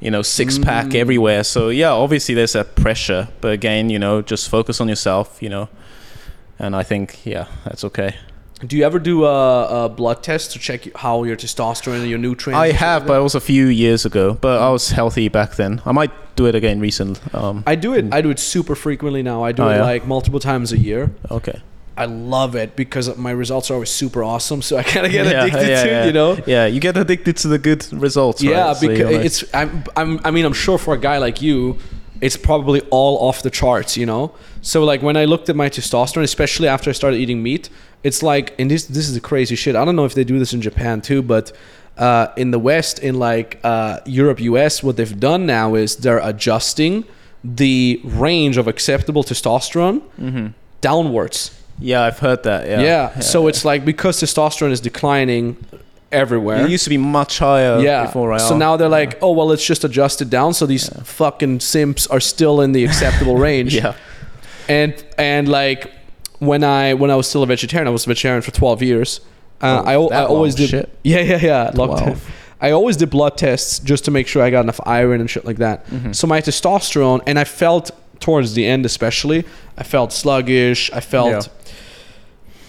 you 0.00 0.10
know, 0.10 0.22
six 0.22 0.58
pack 0.58 0.86
Mm. 0.86 0.94
everywhere. 0.96 1.44
So 1.44 1.68
yeah, 1.68 1.90
obviously 1.92 2.34
there's 2.34 2.54
that 2.54 2.74
pressure, 2.74 3.28
but 3.40 3.52
again, 3.52 3.88
you 3.90 3.98
know, 4.00 4.20
just 4.22 4.48
focus 4.48 4.80
on 4.80 4.88
yourself, 4.88 5.38
you 5.40 5.48
know, 5.48 5.68
and 6.58 6.74
I 6.74 6.82
think 6.82 7.24
yeah, 7.24 7.46
that's 7.64 7.84
okay. 7.84 8.16
Do 8.66 8.76
you 8.76 8.84
ever 8.84 8.98
do 8.98 9.24
a, 9.24 9.84
a 9.84 9.88
blood 9.88 10.22
test 10.22 10.52
to 10.52 10.58
check 10.58 10.88
how 10.96 11.24
your 11.24 11.36
testosterone 11.36 12.00
and 12.00 12.08
your 12.08 12.18
nutrients? 12.18 12.58
I 12.60 12.72
have, 12.72 13.06
but 13.06 13.18
it 13.18 13.22
was 13.22 13.34
a 13.34 13.40
few 13.40 13.66
years 13.66 14.04
ago. 14.06 14.34
But 14.40 14.60
I 14.60 14.70
was 14.70 14.90
healthy 14.90 15.28
back 15.28 15.56
then. 15.56 15.82
I 15.84 15.92
might 15.92 16.12
do 16.36 16.46
it 16.46 16.54
again 16.54 16.80
recently? 16.80 17.20
Um, 17.34 17.64
I 17.66 17.74
do 17.74 17.92
it. 17.94 18.12
I 18.12 18.20
do 18.22 18.30
it 18.30 18.38
super 18.38 18.74
frequently 18.74 19.22
now. 19.22 19.42
I 19.42 19.52
do 19.52 19.62
Oh, 19.64 19.68
it 19.68 19.76
yeah? 19.76 19.82
like 19.82 20.06
multiple 20.06 20.40
times 20.40 20.72
a 20.72 20.78
year. 20.78 21.10
okay. 21.30 21.60
I 21.94 22.06
love 22.06 22.56
it 22.56 22.74
because 22.74 23.14
my 23.18 23.32
results 23.32 23.70
are 23.70 23.74
always 23.74 23.90
super 23.90 24.24
awesome. 24.24 24.62
So 24.62 24.78
I 24.78 24.82
kind 24.82 25.04
of 25.04 25.12
get 25.12 25.26
Yeah, 25.30 25.42
addicted 25.44 25.68
yeah, 25.68 25.82
to 25.82 25.90
yeah. 25.90 26.02
it, 26.02 26.06
you 26.06 26.12
know. 26.14 26.38
Yeah, 26.46 26.64
you 26.66 26.80
get 26.80 26.96
addicted 26.96 27.36
to 27.38 27.48
the 27.48 27.58
good 27.58 27.86
results. 27.92 28.42
Yeah, 28.42 28.68
right? 28.68 28.76
So 28.76 28.88
because 28.88 29.04
wanna- 29.12 29.24
it's. 29.24 29.44
I'm, 29.54 29.84
I'm. 29.94 30.20
I 30.24 30.30
mean, 30.30 30.46
I'm 30.46 30.54
sure 30.54 30.78
for 30.78 30.94
a 30.94 30.98
guy 30.98 31.18
like 31.18 31.42
you, 31.42 31.76
it's 32.22 32.38
probably 32.38 32.80
all 32.90 33.18
off 33.28 33.42
the 33.42 33.50
charts, 33.50 33.98
you 33.98 34.06
know. 34.06 34.32
So 34.62 34.84
like 34.84 35.02
when 35.02 35.18
I 35.18 35.26
looked 35.26 35.50
at 35.50 35.54
my 35.56 35.68
testosterone, 35.68 36.22
especially 36.22 36.66
after 36.66 36.88
I 36.88 36.94
started 36.94 37.18
eating 37.18 37.42
meat, 37.42 37.68
it's 38.04 38.22
like, 38.22 38.54
and 38.58 38.70
this 38.70 38.84
this 38.86 39.08
is 39.08 39.14
the 39.14 39.20
crazy 39.20 39.54
shit. 39.56 39.76
I 39.76 39.84
don't 39.84 39.96
know 39.96 40.04
if 40.04 40.14
they 40.14 40.24
do 40.24 40.38
this 40.38 40.52
in 40.52 40.60
Japan 40.60 41.00
too, 41.00 41.22
but 41.22 41.52
uh, 41.98 42.28
in 42.36 42.50
the 42.50 42.58
West, 42.58 42.98
in 42.98 43.18
like 43.18 43.60
uh, 43.64 44.00
Europe, 44.06 44.40
US, 44.40 44.82
what 44.82 44.96
they've 44.96 45.18
done 45.20 45.46
now 45.46 45.74
is 45.74 45.96
they're 45.96 46.18
adjusting 46.18 47.04
the 47.44 48.00
range 48.04 48.56
of 48.56 48.68
acceptable 48.68 49.24
testosterone 49.24 50.00
downwards. 50.80 51.50
yeah, 51.78 52.02
I've 52.02 52.18
heard 52.18 52.42
that. 52.44 52.66
Yeah. 52.68 52.80
Yeah. 52.80 53.20
so 53.20 53.46
it's 53.48 53.64
like 53.64 53.84
because 53.84 54.20
testosterone 54.20 54.70
is 54.72 54.80
declining 54.80 55.56
everywhere. 56.10 56.64
it 56.66 56.70
used 56.70 56.84
to 56.84 56.90
be 56.90 56.98
much 56.98 57.38
higher. 57.38 57.80
yeah. 57.80 58.06
Before 58.06 58.28
right? 58.28 58.40
so 58.40 58.56
now 58.56 58.76
they're 58.76 58.88
like, 58.88 59.18
oh 59.22 59.32
well, 59.32 59.46
let's 59.46 59.64
just 59.66 59.84
adjust 59.84 60.20
it 60.22 60.30
down. 60.30 60.54
So 60.54 60.66
these 60.66 60.88
fucking 61.04 61.60
simps 61.60 62.06
are 62.08 62.20
still 62.20 62.60
in 62.60 62.72
the 62.72 62.84
acceptable 62.84 63.36
range. 63.48 63.74
Yeah. 63.74 63.94
And 64.68 64.94
and 65.18 65.48
like 65.48 65.90
when 66.46 66.64
I 66.64 66.94
when 66.94 67.10
I 67.10 67.16
was 67.16 67.28
still 67.28 67.42
a 67.42 67.46
vegetarian, 67.46 67.86
I 67.88 67.90
was 67.90 68.04
a 68.04 68.08
vegetarian 68.08 68.42
for 68.42 68.50
twelve 68.50 68.82
years. 68.82 69.20
Uh, 69.60 69.82
Oh, 69.86 70.08
I, 70.10 70.22
I 70.22 70.24
always 70.24 70.54
did. 70.56 70.70
shit. 70.70 70.88
Yeah, 71.04 71.20
yeah, 71.20 71.38
yeah. 71.40 71.70
12. 71.70 72.30
I 72.60 72.72
always 72.72 72.96
did 72.96 73.10
blood 73.10 73.36
tests 73.38 73.78
just 73.78 74.04
to 74.06 74.10
make 74.10 74.26
sure 74.26 74.42
I 74.42 74.50
got 74.50 74.60
enough 74.64 74.80
iron 74.84 75.20
and 75.20 75.30
shit 75.30 75.44
like 75.44 75.58
that. 75.58 75.86
Mm-hmm. 75.86 76.12
So 76.12 76.26
my 76.26 76.40
testosterone, 76.40 77.20
and 77.28 77.38
I 77.38 77.44
felt 77.44 77.90
towards 78.18 78.54
the 78.54 78.66
end 78.66 78.84
especially, 78.86 79.44
I 79.78 79.84
felt 79.84 80.12
sluggish. 80.12 80.90
I 80.92 81.00
felt 81.00 81.48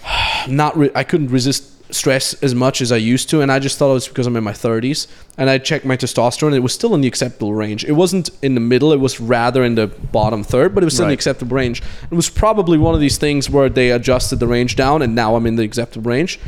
not. 0.47 0.77
Re- 0.77 0.91
I 0.95 1.03
couldn't 1.03 1.29
resist 1.29 1.72
stress 1.93 2.33
as 2.35 2.53
much 2.53 2.81
as 2.81 2.91
I 2.91 2.97
used 2.97 3.29
to, 3.29 3.41
and 3.41 3.51
I 3.51 3.59
just 3.59 3.77
thought 3.77 3.91
it 3.91 3.93
was 3.93 4.07
because 4.07 4.27
I'm 4.27 4.35
in 4.35 4.43
my 4.43 4.51
30s. 4.51 5.07
And 5.37 5.49
I 5.49 5.57
checked 5.57 5.85
my 5.85 5.97
testosterone; 5.97 6.53
it 6.53 6.59
was 6.59 6.73
still 6.73 6.93
in 6.93 7.01
the 7.01 7.07
acceptable 7.07 7.53
range. 7.53 7.83
It 7.85 7.93
wasn't 7.93 8.29
in 8.41 8.55
the 8.55 8.61
middle; 8.61 8.91
it 8.93 8.99
was 8.99 9.19
rather 9.19 9.63
in 9.63 9.75
the 9.75 9.87
bottom 9.87 10.43
third, 10.43 10.75
but 10.75 10.83
it 10.83 10.85
was 10.85 10.93
still 10.93 11.05
in 11.05 11.09
the 11.09 11.15
acceptable 11.15 11.55
range. 11.55 11.81
It 12.11 12.15
was 12.15 12.29
probably 12.29 12.77
one 12.77 12.93
of 12.93 13.01
these 13.01 13.17
things 13.17 13.49
where 13.49 13.69
they 13.69 13.91
adjusted 13.91 14.39
the 14.39 14.47
range 14.47 14.75
down, 14.75 15.01
and 15.01 15.15
now 15.15 15.35
I'm 15.35 15.45
in 15.45 15.55
the 15.55 15.63
acceptable 15.63 16.09
range. 16.09 16.39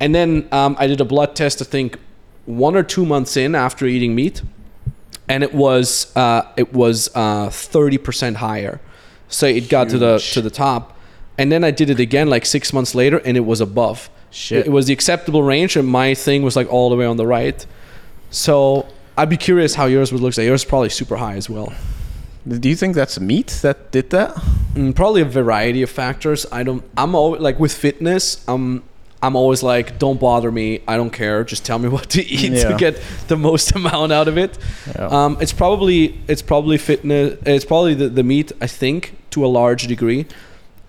And 0.00 0.14
then 0.14 0.48
um, 0.52 0.76
I 0.78 0.86
did 0.86 1.00
a 1.00 1.04
blood 1.04 1.34
test. 1.34 1.62
I 1.62 1.64
think 1.64 1.98
one 2.44 2.76
or 2.76 2.82
two 2.82 3.06
months 3.06 3.36
in 3.36 3.54
after 3.54 3.86
eating 3.86 4.14
meat, 4.14 4.42
and 5.28 5.42
it 5.42 5.54
was 5.54 6.14
uh, 6.16 6.42
it 6.56 6.72
was 6.72 7.08
thirty 7.08 7.98
percent 7.98 8.38
higher. 8.38 8.80
So 9.28 9.46
it 9.46 9.68
got 9.68 9.88
to 9.90 9.98
the 9.98 10.18
to 10.32 10.42
the 10.42 10.50
top, 10.50 10.96
and 11.38 11.50
then 11.50 11.64
I 11.64 11.70
did 11.70 11.90
it 11.90 12.00
again 12.00 12.28
like 12.28 12.46
six 12.46 12.72
months 12.72 12.94
later, 12.94 13.18
and 13.18 13.36
it 13.36 13.46
was 13.46 13.60
above. 13.60 14.10
Shit. 14.30 14.66
It 14.66 14.70
was 14.70 14.86
the 14.86 14.92
acceptable 14.92 15.42
range, 15.42 15.76
and 15.76 15.88
my 15.88 16.14
thing 16.14 16.42
was 16.42 16.56
like 16.56 16.70
all 16.70 16.90
the 16.90 16.96
way 16.96 17.06
on 17.06 17.16
the 17.16 17.26
right. 17.26 17.64
So 18.30 18.86
I'd 19.16 19.30
be 19.30 19.36
curious 19.36 19.74
how 19.74 19.86
yours 19.86 20.12
would 20.12 20.20
look 20.20 20.36
like. 20.36 20.46
Yours 20.46 20.62
is 20.62 20.64
probably 20.64 20.90
super 20.90 21.16
high 21.16 21.36
as 21.36 21.48
well. 21.48 21.72
Do 22.46 22.68
you 22.68 22.76
think 22.76 22.94
that's 22.94 23.18
meat 23.18 23.58
that 23.62 23.90
did 23.90 24.10
that? 24.10 24.34
Mm, 24.74 24.94
probably 24.94 25.22
a 25.22 25.24
variety 25.24 25.82
of 25.82 25.90
factors. 25.90 26.46
I 26.52 26.62
don't. 26.62 26.84
I'm 26.96 27.14
always 27.14 27.40
like 27.40 27.58
with 27.58 27.72
fitness. 27.72 28.44
I'm. 28.46 28.82
I'm 29.22 29.34
always 29.34 29.62
like, 29.62 29.98
don't 29.98 30.20
bother 30.20 30.52
me. 30.52 30.82
I 30.86 30.98
don't 30.98 31.10
care. 31.10 31.42
Just 31.42 31.64
tell 31.64 31.78
me 31.78 31.88
what 31.96 32.10
to 32.10 32.22
eat 32.22 32.60
to 32.60 32.76
get 32.78 33.00
the 33.28 33.36
most 33.36 33.72
amount 33.74 34.12
out 34.12 34.28
of 34.28 34.36
it. 34.38 34.58
Yeah. 34.86 35.06
Um, 35.06 35.38
it's 35.40 35.52
probably 35.52 36.20
it's 36.28 36.42
probably 36.42 36.78
fitness. 36.78 37.38
It's 37.46 37.64
probably 37.64 37.94
the, 37.94 38.08
the 38.08 38.22
meat. 38.22 38.52
I 38.60 38.66
think 38.66 39.16
to 39.30 39.44
a 39.44 39.48
large 39.48 39.86
degree, 39.86 40.26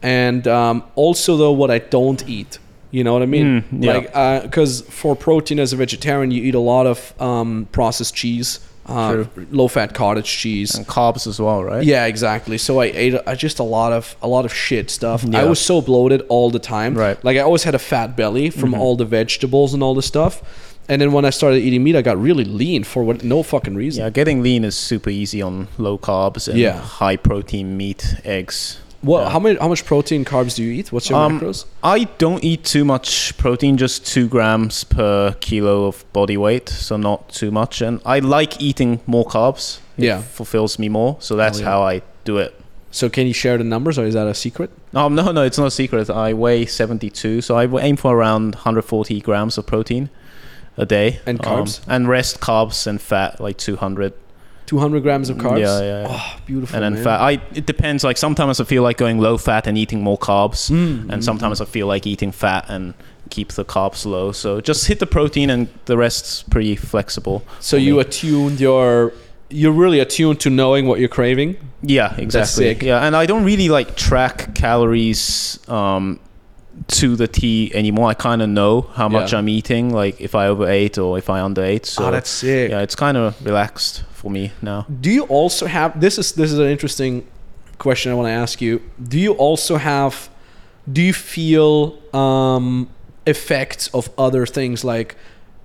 and 0.03 0.47
um, 0.47 0.83
also 0.95 1.37
though 1.37 1.53
what 1.53 1.71
I 1.71 1.79
don't 1.79 2.27
eat. 2.27 2.59
You 2.91 3.03
know 3.03 3.13
what 3.13 3.21
I 3.21 3.25
mean? 3.25 3.63
Mm, 3.63 3.83
yeah. 3.83 3.93
Like 3.93 4.43
because 4.43 4.81
for 4.81 5.15
protein 5.15 5.59
as 5.59 5.73
a 5.73 5.75
vegetarian, 5.75 6.31
you 6.31 6.43
eat 6.43 6.55
a 6.55 6.59
lot 6.59 6.87
of 6.87 7.13
um, 7.21 7.67
processed 7.73 8.15
cheese, 8.15 8.59
uh, 8.85 9.25
low 9.51 9.67
fat 9.67 9.93
cottage 9.93 10.25
cheese. 10.37 10.73
and 10.75 10.87
carbs 10.87 11.27
as 11.27 11.39
well, 11.39 11.63
right? 11.63 11.83
Yeah, 11.83 12.05
exactly. 12.05 12.57
So 12.57 12.79
I 12.79 12.85
ate 12.85 13.13
uh, 13.15 13.35
just 13.35 13.59
a 13.59 13.63
lot 13.63 13.91
of 13.91 14.15
a 14.21 14.27
lot 14.27 14.45
of 14.45 14.53
shit 14.53 14.89
stuff. 14.89 15.25
I 15.35 15.43
was 15.43 15.59
so 15.59 15.81
bloated 15.81 16.21
all 16.29 16.49
the 16.49 16.59
time. 16.59 16.95
Right. 16.95 17.21
Like 17.25 17.35
I 17.37 17.41
always 17.41 17.63
had 17.63 17.75
a 17.75 17.79
fat 17.79 18.15
belly 18.15 18.49
from 18.49 18.71
Mhm. 18.71 18.79
all 18.79 18.95
the 18.95 19.05
vegetables 19.05 19.73
and 19.73 19.83
all 19.83 19.93
the 19.93 20.01
stuff. 20.01 20.41
And 20.89 21.01
then 21.01 21.11
when 21.11 21.25
I 21.25 21.31
started 21.31 21.57
eating 21.63 21.83
meat, 21.83 21.97
I 21.97 22.01
got 22.01 22.17
really 22.17 22.45
lean 22.45 22.85
for 22.85 23.03
what 23.03 23.21
no 23.21 23.43
fucking 23.43 23.75
reason. 23.75 24.03
Yeah, 24.05 24.09
getting 24.09 24.41
lean 24.41 24.63
is 24.63 24.77
super 24.77 25.09
easy 25.09 25.41
on 25.41 25.67
low 25.77 25.97
carbs 25.97 26.47
and 26.47 26.57
Yeah. 26.57 26.79
high 26.79 27.17
protein 27.17 27.75
meat, 27.75 28.15
eggs. 28.23 28.77
What? 29.07 29.21
Yeah. 29.23 29.29
How 29.33 29.39
many? 29.39 29.57
How 29.59 29.69
much 29.69 29.83
protein 29.85 30.25
carbs 30.25 30.55
do 30.57 30.63
you 30.63 30.71
eat? 30.79 30.91
What's 30.91 31.09
your 31.09 31.19
Um, 31.19 31.39
macros? 31.39 31.65
I 31.83 31.99
don't 32.23 32.43
eat 32.43 32.63
too 32.63 32.83
much 32.85 33.35
protein, 33.37 33.77
just 33.77 34.05
two 34.05 34.27
grams 34.27 34.83
per 34.83 35.35
kilo 35.39 35.85
of 35.85 36.03
body 36.13 36.37
weight, 36.37 36.67
so 36.69 36.97
not 36.97 37.29
too 37.29 37.49
much. 37.51 37.81
And 37.81 37.99
I 38.05 38.19
like 38.19 38.61
eating 38.61 38.99
more 39.05 39.25
carbs. 39.25 39.79
Yeah, 39.97 40.19
it 40.19 40.25
fulfills 40.25 40.77
me 40.77 40.89
more, 40.89 41.15
so 41.19 41.35
that's 41.35 41.59
yeah. 41.59 41.65
how 41.71 41.81
I 41.81 42.01
do 42.25 42.37
it. 42.37 42.53
So 42.91 43.09
can 43.09 43.27
you 43.27 43.33
share 43.33 43.57
the 43.57 43.63
numbers, 43.63 43.97
or 43.99 44.05
is 44.05 44.13
that 44.13 44.27
a 44.27 44.33
secret? 44.33 44.69
Um, 44.93 45.15
no, 45.15 45.31
no, 45.31 45.41
it's 45.43 45.57
not 45.57 45.67
a 45.67 45.71
secret. 45.71 46.09
I 46.09 46.33
weigh 46.33 46.65
72, 46.65 47.41
so 47.41 47.55
I 47.57 47.65
aim 47.81 47.95
for 47.97 48.15
around 48.15 48.55
140 48.55 49.19
grams 49.21 49.57
of 49.57 49.65
protein 49.65 50.09
a 50.77 50.85
day. 50.85 51.19
And 51.25 51.39
Um, 51.45 51.65
carbs? 51.65 51.79
and 51.87 52.07
rest 52.07 52.39
carbs 52.39 52.87
and 52.87 53.01
fat, 53.01 53.39
like 53.39 53.57
Two 53.57 53.75
hundred 53.75 54.13
grams 54.75 55.29
of 55.29 55.37
carbs. 55.37 55.59
Yeah, 55.59 55.79
yeah. 55.79 56.01
yeah. 56.01 56.07
Oh, 56.09 56.39
beautiful. 56.45 56.75
and 56.75 56.83
then 56.83 56.93
man. 56.95 57.03
fat. 57.03 57.21
I 57.21 57.41
it 57.53 57.65
depends. 57.65 58.03
Like 58.03 58.17
sometimes 58.17 58.59
I 58.59 58.63
feel 58.63 58.83
like 58.83 58.97
going 58.97 59.19
low 59.19 59.37
fat 59.37 59.67
and 59.67 59.77
eating 59.77 60.01
more 60.01 60.17
carbs, 60.17 60.69
Mm, 60.69 61.09
and 61.11 61.23
sometimes 61.23 61.61
I 61.61 61.65
feel 61.65 61.87
like 61.87 62.05
eating 62.05 62.31
fat 62.31 62.65
and 62.69 62.93
keep 63.29 63.53
the 63.53 63.65
carbs 63.65 64.05
low. 64.05 64.31
So 64.31 64.61
just 64.61 64.87
hit 64.87 64.99
the 64.99 65.05
protein, 65.05 65.49
and 65.49 65.67
the 65.85 65.97
rest's 65.97 66.43
pretty 66.43 66.75
flexible. 66.75 67.43
So 67.59 67.77
you 67.77 67.95
me. 67.95 68.01
attuned 68.01 68.59
your. 68.59 69.13
You're 69.49 69.71
really 69.71 70.01
attuned 70.01 70.41
to 70.41 70.49
knowing 70.49 70.87
what 70.87 70.99
you're 70.99 71.07
craving. 71.07 71.55
Yeah, 71.81 72.13
exactly. 72.17 72.75
Yeah, 72.85 73.05
and 73.05 73.15
I 73.15 73.25
don't 73.25 73.45
really 73.45 73.69
like 73.69 73.95
track 73.95 74.53
calories 74.55 75.57
um, 75.69 76.19
to 76.87 77.15
the 77.15 77.27
T 77.27 77.71
anymore. 77.73 78.07
I 78.09 78.13
kind 78.13 78.41
of 78.41 78.49
know 78.49 78.81
how 78.93 79.09
much 79.09 79.31
Yeah. 79.33 79.39
I'm 79.39 79.49
eating, 79.49 79.93
like 79.93 80.21
if 80.21 80.35
I 80.35 80.47
overate 80.47 80.97
or 80.97 81.17
if 81.17 81.29
I 81.29 81.41
underate. 81.41 81.85
So 81.85 82.07
oh, 82.07 82.11
that's 82.11 82.29
sick. 82.29 82.71
yeah, 82.71 82.81
it's 82.81 82.95
kind 82.95 83.17
of 83.17 83.43
relaxed 83.45 84.03
for 84.13 84.29
me 84.31 84.51
now. 84.61 84.85
Do 85.01 85.09
you 85.09 85.23
also 85.23 85.65
have 85.65 85.99
this 85.99 86.17
is 86.17 86.31
this 86.33 86.51
is 86.51 86.59
an 86.59 86.67
interesting 86.67 87.25
question 87.77 88.11
I 88.11 88.15
want 88.15 88.27
to 88.27 88.31
ask 88.31 88.61
you. 88.61 88.81
Do 89.01 89.19
you 89.19 89.33
also 89.33 89.77
have 89.77 90.29
do 90.91 91.01
you 91.01 91.13
feel 91.13 91.97
um 92.15 92.89
effects 93.25 93.89
of 93.93 94.09
other 94.17 94.45
things 94.45 94.83
like 94.83 95.15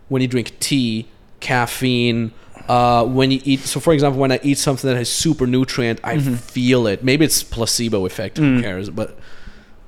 when 0.08 0.20
you 0.22 0.28
drink 0.28 0.52
tea, 0.58 1.06
caffeine, 1.40 2.32
uh, 2.68 3.04
when 3.04 3.30
you 3.30 3.40
eat 3.44 3.60
so 3.60 3.80
for 3.80 3.92
example 3.92 4.20
when 4.20 4.32
I 4.32 4.40
eat 4.42 4.58
something 4.58 4.88
that 4.90 4.96
has 4.96 5.10
super 5.10 5.46
nutrient, 5.46 6.00
I 6.04 6.18
feel 6.18 6.86
it. 6.86 7.04
Maybe 7.04 7.24
it's 7.24 7.42
placebo 7.42 8.06
effect, 8.06 8.38
who 8.38 8.58
Mm. 8.58 8.62
cares? 8.62 8.90
But 8.90 9.18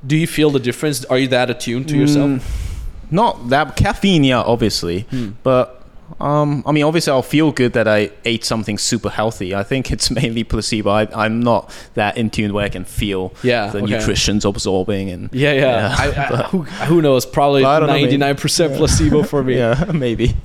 do 0.07 0.17
you 0.17 0.27
feel 0.27 0.51
the 0.51 0.61
difference? 0.61 1.05
Are 1.07 1.19
you 1.19 1.29
that 1.29 1.51
attuned 1.51 1.89
to 1.89 1.97
yourself? 1.97 2.31
Mm, 2.31 2.43
Not 3.11 3.49
that 3.51 3.77
caffeine, 3.77 4.25
yeah, 4.25 4.41
obviously, 4.43 5.01
Hmm. 5.11 5.31
but 5.43 5.81
um, 6.21 6.63
I 6.67 6.73
mean, 6.73 6.85
obviously, 6.85 7.13
I'll 7.13 7.23
feel 7.23 7.51
good 7.51 7.73
that 7.73 7.89
I 7.89 8.11
ate 8.27 8.45
something 8.45 8.77
super 8.77 9.09
healthy. 9.09 9.55
I 9.55 9.63
think 9.63 9.91
it's 9.91 10.11
mainly 10.21 10.45
placebo. 10.45 10.91
I, 10.91 11.09
I'm 11.25 11.41
not 11.41 11.71
that 11.95 12.19
in 12.19 12.29
tune 12.29 12.53
where 12.53 12.65
I 12.65 12.69
can 12.69 12.85
feel 12.85 13.33
Yeah, 13.43 13.69
the 13.71 13.79
okay. 13.83 13.95
nutrition's 13.95 14.45
absorbing 14.45 15.09
and 15.11 15.31
Yeah, 15.33 15.53
yeah. 15.53 15.61
Yeah, 15.61 15.97
I, 15.99 16.35
I, 16.35 16.43
who, 16.49 16.63
who 16.63 17.03
knows? 17.03 17.25
Probably 17.25 17.65
I 17.65 17.81
don't 17.81 17.89
know, 17.89 17.95
ninety 17.95 18.19
nine 18.19 18.37
percent 18.37 18.77
placebo 18.77 19.23
for 19.23 19.43
me. 19.43 19.57
yeah, 19.57 19.83
maybe. 19.95 20.37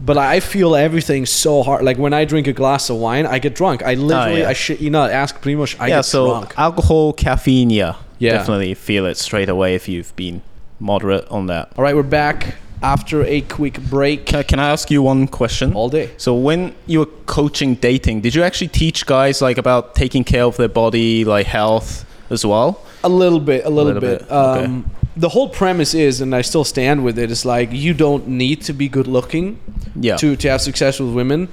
But 0.00 0.18
I 0.18 0.38
feel 0.40 0.76
everything 0.76 1.26
so 1.26 1.62
hard. 1.64 1.84
Like 1.84 1.98
when 1.98 2.14
I 2.14 2.24
drink 2.24 2.46
a 2.46 2.52
glass 2.52 2.88
of 2.88 2.96
wine, 2.98 3.26
I 3.26 3.40
get 3.40 3.54
drunk. 3.56 3.82
I 3.82 3.94
literally, 3.94 4.42
Oh, 4.42 4.44
yeah. 4.44 4.48
I 4.48 4.52
shit 4.52 4.80
you 4.80 4.90
not, 4.90 5.10
ask 5.10 5.40
Primoz, 5.42 5.76
I 5.80 5.88
yeah, 5.88 5.96
get 5.96 6.02
so 6.04 6.28
drunk. 6.28 6.54
alcohol, 6.56 7.12
caffeine, 7.12 7.70
yeah, 7.70 7.96
Yeah. 8.18 8.32
definitely 8.32 8.74
feel 8.74 9.06
it 9.06 9.16
straight 9.16 9.48
away 9.48 9.74
if 9.74 9.88
you've 9.88 10.14
been 10.16 10.42
moderate 10.80 11.26
on 11.28 11.46
that. 11.46 11.72
All 11.76 11.82
right, 11.84 11.94
we're 11.94 12.02
back 12.02 12.56
after 12.82 13.22
a 13.24 13.40
quick 13.42 13.80
break. 13.82 14.26
Can, 14.26 14.44
can 14.44 14.58
I 14.60 14.70
ask 14.70 14.90
you 14.90 15.02
one 15.02 15.26
question? 15.28 15.72
All 15.74 15.88
day. 15.88 16.10
So 16.16 16.34
when 16.34 16.74
you 16.86 17.00
were 17.00 17.06
coaching 17.26 17.74
dating, 17.74 18.20
did 18.22 18.34
you 18.34 18.42
actually 18.42 18.68
teach 18.68 19.06
guys 19.06 19.42
like 19.42 19.58
about 19.58 19.94
taking 19.94 20.24
care 20.24 20.44
of 20.44 20.56
their 20.56 20.68
body, 20.68 21.24
like 21.24 21.46
health 21.46 22.04
as 22.30 22.44
well? 22.46 22.84
A 23.04 23.08
little 23.08 23.40
bit, 23.40 23.64
a 23.64 23.70
little, 23.70 23.92
little 23.94 24.00
bit. 24.00 24.20
bit, 24.20 24.30
okay. 24.30 24.64
Um, 24.64 24.90
the 25.16 25.28
whole 25.28 25.48
premise 25.48 25.94
is, 25.94 26.20
and 26.20 26.34
I 26.34 26.42
still 26.42 26.64
stand 26.64 27.04
with 27.04 27.18
it, 27.18 27.30
is 27.30 27.44
like 27.44 27.72
you 27.72 27.92
don't 27.94 28.28
need 28.28 28.62
to 28.62 28.72
be 28.72 28.88
good 28.88 29.06
looking 29.08 29.58
Yeah. 29.96 30.16
to, 30.16 30.36
to 30.36 30.48
have 30.50 30.60
success 30.60 31.00
with 31.00 31.12
women. 31.12 31.48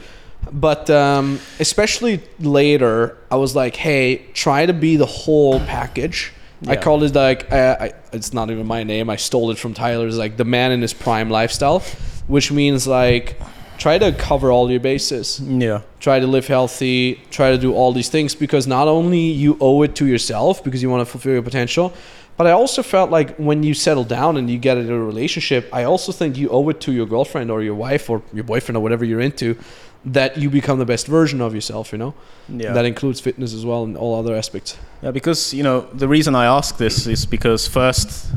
But 0.51 0.89
um, 0.91 1.39
especially 1.59 2.21
later, 2.39 3.17
I 3.31 3.37
was 3.37 3.55
like, 3.55 3.75
hey, 3.75 4.17
try 4.33 4.67
to 4.67 4.73
be 4.73 4.95
the 4.95 5.07
whole 5.07 5.59
package. 5.61 6.31
I 6.67 6.75
called 6.77 7.03
it 7.03 7.13
like, 7.13 7.51
uh, 7.51 7.77
I, 7.79 7.93
it's 8.13 8.33
not 8.33 8.49
even 8.49 8.65
my 8.65 8.83
name. 8.83 9.09
I 9.09 9.17
stole 9.17 9.51
it 9.51 9.57
from 9.57 9.73
Tyler's, 9.73 10.17
like 10.17 10.37
the 10.37 10.45
man 10.45 10.71
in 10.71 10.81
his 10.81 10.93
prime 10.93 11.29
lifestyle, 11.29 11.79
which 12.27 12.51
means 12.51 12.87
like 12.87 13.37
try 13.77 13.97
to 13.97 14.11
cover 14.13 14.51
all 14.51 14.71
your 14.71 14.79
bases 14.79 15.39
Yeah. 15.41 15.81
try 15.99 16.19
to 16.21 16.27
live 16.27 16.47
healthy 16.47 17.21
try 17.29 17.51
to 17.51 17.57
do 17.57 17.73
all 17.73 17.91
these 17.91 18.07
things 18.07 18.33
because 18.33 18.65
not 18.67 18.87
only 18.87 19.19
you 19.19 19.57
owe 19.59 19.81
it 19.83 19.95
to 19.95 20.05
yourself 20.07 20.63
because 20.63 20.81
you 20.81 20.89
want 20.89 21.01
to 21.01 21.05
fulfill 21.05 21.33
your 21.33 21.41
potential 21.41 21.93
but 22.37 22.47
i 22.47 22.51
also 22.51 22.81
felt 22.81 23.11
like 23.11 23.35
when 23.35 23.63
you 23.63 23.73
settle 23.73 24.05
down 24.05 24.37
and 24.37 24.49
you 24.49 24.57
get 24.57 24.77
into 24.77 24.93
a 24.93 24.99
relationship 24.99 25.67
i 25.73 25.83
also 25.83 26.13
think 26.13 26.37
you 26.37 26.47
owe 26.49 26.67
it 26.69 26.79
to 26.79 26.93
your 26.93 27.05
girlfriend 27.05 27.51
or 27.51 27.61
your 27.61 27.75
wife 27.75 28.09
or 28.09 28.21
your 28.33 28.45
boyfriend 28.45 28.77
or 28.77 28.79
whatever 28.79 29.03
you're 29.03 29.19
into 29.19 29.57
that 30.05 30.37
you 30.37 30.49
become 30.49 30.77
the 30.79 30.85
best 30.85 31.07
version 31.07 31.41
of 31.41 31.53
yourself 31.55 31.91
you 31.91 31.97
know 31.97 32.13
Yeah. 32.47 32.73
that 32.73 32.85
includes 32.85 33.19
fitness 33.19 33.53
as 33.53 33.65
well 33.65 33.83
and 33.83 33.97
all 33.97 34.13
other 34.19 34.35
aspects 34.35 34.77
Yeah, 35.01 35.11
because 35.11 35.53
you 35.53 35.63
know 35.63 35.87
the 35.93 36.07
reason 36.07 36.35
I 36.35 36.45
ask 36.45 36.77
this 36.77 37.07
is 37.07 37.25
because 37.25 37.67
first 37.67 38.27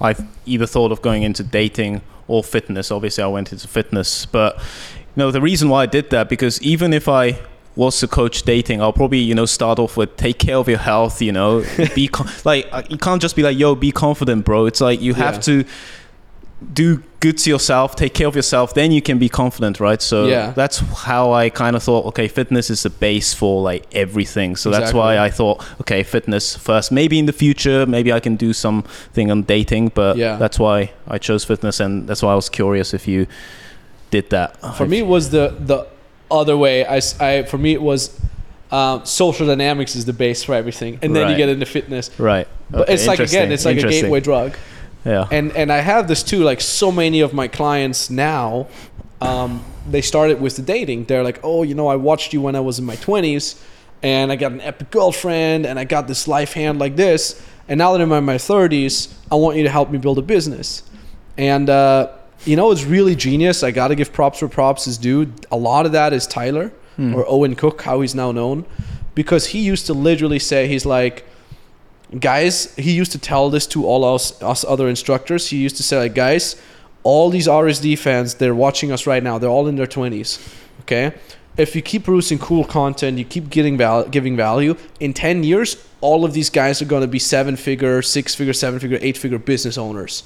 I've 0.00 0.20
either 0.44 0.66
thought 0.66 0.92
of 0.92 1.00
going 1.02 1.22
into 1.22 1.42
dating 1.44 2.00
or 2.26 2.42
fitness. 2.42 2.90
Obviously, 2.90 3.22
I 3.22 3.26
went 3.28 3.52
into 3.52 3.68
fitness, 3.68 4.26
but 4.26 4.56
you 4.58 5.16
know 5.16 5.30
the 5.30 5.40
reason 5.40 5.68
why 5.68 5.82
I 5.84 5.86
did 5.86 6.10
that 6.10 6.28
because 6.28 6.60
even 6.62 6.92
if 6.92 7.06
I 7.08 7.38
was 7.76 7.98
to 8.00 8.08
coach 8.08 8.42
dating, 8.42 8.80
I'll 8.82 8.92
probably 8.92 9.18
you 9.18 9.34
know 9.34 9.46
start 9.46 9.78
off 9.78 9.96
with 9.96 10.16
take 10.16 10.38
care 10.38 10.56
of 10.56 10.68
your 10.68 10.78
health. 10.78 11.22
You 11.22 11.32
know, 11.32 11.64
be 11.94 12.08
con- 12.16 12.28
like 12.44 12.66
uh, 12.72 12.82
you 12.90 12.98
can't 12.98 13.22
just 13.22 13.36
be 13.36 13.42
like 13.42 13.56
yo, 13.58 13.74
be 13.74 13.92
confident, 13.92 14.44
bro. 14.44 14.66
It's 14.66 14.80
like 14.80 15.00
you 15.00 15.14
have 15.14 15.34
Yeah. 15.36 15.40
to 15.50 15.64
do 16.72 17.02
good 17.24 17.38
to 17.44 17.48
yourself, 17.54 17.88
take 18.04 18.12
care 18.18 18.28
of 18.32 18.36
yourself, 18.40 18.68
then 18.80 18.88
you 18.96 19.02
can 19.08 19.18
be 19.18 19.28
confident, 19.42 19.74
right? 19.88 20.02
So 20.02 20.16
Yeah. 20.26 20.52
that's 20.60 20.78
how 21.08 21.24
I 21.42 21.44
kind 21.62 21.74
of 21.76 21.82
thought, 21.88 22.04
okay, 22.10 22.28
fitness 22.28 22.66
is 22.74 22.80
the 22.82 22.90
base 23.06 23.30
for 23.40 23.54
like 23.70 23.82
everything. 24.04 24.56
So 24.62 24.66
that's 24.74 24.92
why 24.98 25.10
I 25.26 25.30
thought, 25.38 25.56
okay, 25.82 26.02
fitness 26.02 26.44
first. 26.68 26.86
Maybe 27.00 27.16
in 27.22 27.26
the 27.26 27.32
future, 27.44 27.86
maybe 27.96 28.10
I 28.18 28.20
can 28.26 28.36
do 28.36 28.52
something 28.52 29.30
on 29.34 29.42
dating, 29.56 29.84
but 29.94 30.16
Yeah. 30.16 30.36
that's 30.42 30.58
why 30.64 30.76
I 31.14 31.18
chose 31.28 31.42
fitness, 31.52 31.80
and 31.80 31.92
that's 32.08 32.22
why 32.24 32.32
I 32.32 32.36
was 32.42 32.48
curious 32.60 32.88
if 32.94 33.04
you 33.08 33.26
did 34.10 34.26
that. 34.30 34.48
for 34.78 34.86
me 34.86 34.98
it 34.98 35.06
was 35.16 35.24
the 35.36 35.46
the 35.70 35.78
other 36.30 36.56
way 36.64 36.74
I, 36.96 37.00
I- 37.28 37.42
for 37.50 37.58
me 37.58 37.70
it 37.78 37.82
was 37.92 38.00
um, 38.78 38.96
social 39.04 39.46
dynamics 39.52 39.92
is 39.98 40.04
the 40.04 40.12
base 40.24 40.40
for 40.46 40.54
everything 40.54 40.92
and 41.02 41.10
then 41.16 41.24
you 41.30 41.36
get 41.42 41.48
into 41.54 41.66
fitness 41.66 42.10
right? 42.18 42.46
but 42.70 42.80
Okay, 42.82 42.94
it's 42.94 43.06
like 43.10 43.20
again 43.20 43.48
it's 43.54 43.64
like 43.70 43.78
a 43.78 43.88
gateway 43.94 44.20
drug 44.20 44.50
Yeah. 45.04 45.28
and 45.30 45.52
and 45.56 45.70
I 45.70 45.80
have 45.80 46.08
this 46.08 46.22
too. 46.22 46.42
Like 46.44 46.60
so 46.60 46.90
many 46.90 47.20
of 47.20 47.32
my 47.32 47.48
clients 47.48 48.08
now, 48.10 48.68
um, 49.20 49.62
they 49.90 50.00
started 50.00 50.40
with 50.40 50.56
the 50.56 50.62
dating. 50.62 51.04
They're 51.04 51.22
like, 51.22 51.40
oh, 51.42 51.62
you 51.62 51.74
know, 51.74 51.88
I 51.88 51.96
watched 51.96 52.32
you 52.32 52.40
when 52.40 52.56
I 52.56 52.60
was 52.60 52.78
in 52.78 52.84
my 52.84 52.96
twenties, 52.96 53.62
and 54.02 54.32
I 54.32 54.36
got 54.36 54.52
an 54.52 54.60
epic 54.60 54.90
girlfriend, 54.90 55.66
and 55.66 55.78
I 55.78 55.84
got 55.84 56.08
this 56.08 56.26
life 56.26 56.54
hand 56.54 56.78
like 56.78 56.96
this. 56.96 57.40
And 57.68 57.78
now 57.78 57.92
that 57.92 58.00
I'm 58.00 58.12
in 58.12 58.24
my 58.24 58.38
thirties, 58.38 59.14
I 59.30 59.34
want 59.36 59.56
you 59.56 59.62
to 59.64 59.70
help 59.70 59.90
me 59.90 59.98
build 59.98 60.18
a 60.18 60.22
business. 60.22 60.82
And 61.36 61.68
uh, 61.68 62.08
you 62.44 62.56
know, 62.56 62.70
it's 62.70 62.84
really 62.84 63.14
genius. 63.14 63.62
I 63.62 63.70
got 63.70 63.88
to 63.88 63.94
give 63.94 64.12
props 64.12 64.40
where 64.42 64.48
props 64.48 64.86
is 64.86 64.98
due. 64.98 65.32
A 65.50 65.56
lot 65.56 65.86
of 65.86 65.92
that 65.92 66.12
is 66.12 66.26
Tyler 66.26 66.72
or 66.96 67.24
Owen 67.28 67.56
Cook, 67.56 67.82
how 67.82 68.02
he's 68.02 68.14
now 68.14 68.30
known, 68.32 68.64
because 69.16 69.46
he 69.46 69.58
used 69.58 69.86
to 69.86 69.94
literally 69.94 70.38
say, 70.38 70.68
he's 70.68 70.86
like 70.86 71.26
guys 72.20 72.74
he 72.76 72.92
used 72.92 73.12
to 73.12 73.18
tell 73.18 73.50
this 73.50 73.66
to 73.68 73.86
all 73.86 74.04
us 74.04 74.40
us 74.42 74.64
other 74.64 74.88
instructors. 74.88 75.48
He 75.48 75.58
used 75.58 75.76
to 75.76 75.82
say 75.82 75.98
like 75.98 76.14
guys 76.14 76.56
all 77.02 77.28
these 77.28 77.46
rsd 77.46 77.98
fans 77.98 78.34
they're 78.34 78.54
watching 78.54 78.92
us 78.92 79.06
right 79.06 79.22
now. 79.22 79.38
They're 79.38 79.50
all 79.50 79.68
in 79.68 79.76
their 79.76 79.86
20s 79.86 80.38
okay? 80.82 81.16
If 81.56 81.76
you 81.76 81.82
keep 81.82 82.04
producing 82.04 82.38
cool 82.38 82.64
content 82.64 83.18
you 83.18 83.24
keep 83.24 83.50
getting 83.50 83.76
val- 83.76 84.08
giving 84.08 84.36
value 84.36 84.76
in 85.00 85.12
10 85.12 85.44
years 85.44 85.76
all 86.00 86.24
of 86.24 86.34
these 86.34 86.50
guys 86.50 86.82
are 86.82 86.86
going 86.86 87.02
to 87.02 87.08
be 87.08 87.18
seven 87.18 87.56
figure 87.56 88.02
six 88.02 88.34
figure 88.34 88.52
seven 88.52 88.78
figure 88.78 88.98
eight 89.00 89.16
figure 89.16 89.38
business 89.38 89.78
owners. 89.78 90.22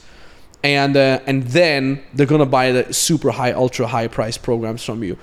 And 0.65 0.97
uh, 0.97 1.21
and 1.25 1.45
then 1.45 2.03
they're 2.15 2.27
gonna 2.27 2.45
buy 2.45 2.73
the 2.73 2.93
super 2.93 3.31
high 3.31 3.53
ultra 3.53 3.87
high 3.87 4.09
price 4.09 4.37
programs 4.37 4.83
from 4.83 5.05
you 5.05 5.17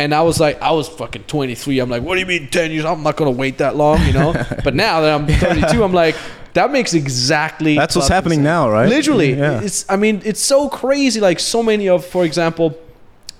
and 0.00 0.14
I 0.14 0.22
was 0.22 0.40
like, 0.40 0.60
I 0.62 0.70
was 0.72 0.88
fucking 0.88 1.24
23. 1.24 1.78
I'm 1.78 1.90
like, 1.90 2.02
what 2.02 2.14
do 2.14 2.20
you 2.20 2.26
mean 2.26 2.48
10 2.48 2.70
years? 2.70 2.84
I'm 2.84 3.02
not 3.02 3.16
gonna 3.16 3.30
wait 3.30 3.58
that 3.58 3.76
long, 3.76 4.04
you 4.06 4.12
know. 4.12 4.32
but 4.64 4.74
now 4.74 5.00
that 5.00 5.14
I'm 5.14 5.26
32, 5.26 5.82
I'm 5.82 5.92
like, 5.92 6.16
that 6.54 6.72
makes 6.72 6.94
exactly. 6.94 7.76
That's 7.76 7.94
what's 7.94 8.08
happening 8.08 8.38
sense. 8.38 8.44
now, 8.44 8.70
right? 8.70 8.88
Literally, 8.88 9.34
Yeah. 9.34 9.60
it's. 9.62 9.84
I 9.88 9.96
mean, 9.96 10.20
it's 10.24 10.40
so 10.40 10.68
crazy. 10.68 11.20
Like 11.20 11.38
so 11.38 11.62
many 11.62 11.88
of, 11.88 12.04
for 12.04 12.24
example, 12.24 12.76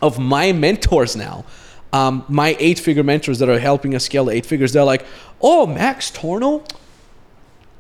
of 0.00 0.18
my 0.18 0.52
mentors 0.52 1.16
now. 1.16 1.44
Um, 1.92 2.24
my 2.28 2.56
eight-figure 2.60 3.02
mentors 3.02 3.40
that 3.40 3.48
are 3.48 3.58
helping 3.58 3.96
us 3.96 4.04
scale 4.04 4.26
to 4.26 4.30
eight 4.30 4.46
figures, 4.46 4.72
they're 4.72 4.84
like, 4.84 5.04
"Oh, 5.42 5.66
Max 5.66 6.08
Tornow, 6.12 6.62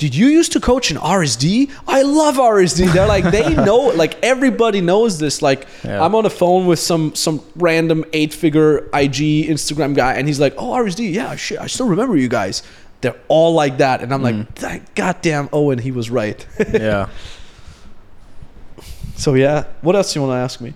did 0.00 0.14
you 0.14 0.28
used 0.28 0.52
to 0.52 0.60
coach 0.60 0.90
in 0.90 0.96
RSD? 0.96 1.70
I 1.86 2.00
love 2.02 2.36
RSD. 2.36 2.90
They're 2.94 3.06
like 3.06 3.24
they 3.30 3.54
know 3.68 3.92
like 3.94 4.16
everybody 4.24 4.80
knows 4.80 5.18
this. 5.18 5.42
Like 5.42 5.68
Yeah. 5.84 6.02
I'm 6.02 6.14
on 6.14 6.24
the 6.24 6.30
phone 6.30 6.66
with 6.66 6.78
some 6.78 7.14
some 7.14 7.42
random 7.54 8.04
eight 8.14 8.32
figure 8.32 8.78
IG 8.94 9.46
Instagram 9.52 9.94
guy 9.94 10.14
and 10.14 10.26
he's 10.26 10.40
like, 10.40 10.54
"Oh, 10.56 10.70
RSD. 10.72 11.12
Yeah, 11.12 11.36
shit. 11.36 11.60
I 11.60 11.66
still 11.68 11.86
remember 11.86 12.16
you 12.16 12.28
guys." 12.28 12.62
They're 13.02 13.20
all 13.28 13.52
like 13.54 13.76
that 13.78 14.02
and 14.02 14.12
I'm 14.12 14.22
like, 14.22 14.54
"That 14.56 14.94
goddamn 14.94 15.48
Owen, 15.52 15.78
he 15.78 15.90
was 15.92 16.08
right." 16.10 16.44
yeah. 16.72 17.08
so 19.16 19.34
yeah, 19.34 19.64
what 19.82 19.94
else 19.96 20.12
do 20.14 20.20
you 20.20 20.26
want 20.26 20.36
to 20.36 20.42
ask 20.42 20.60
me? 20.62 20.72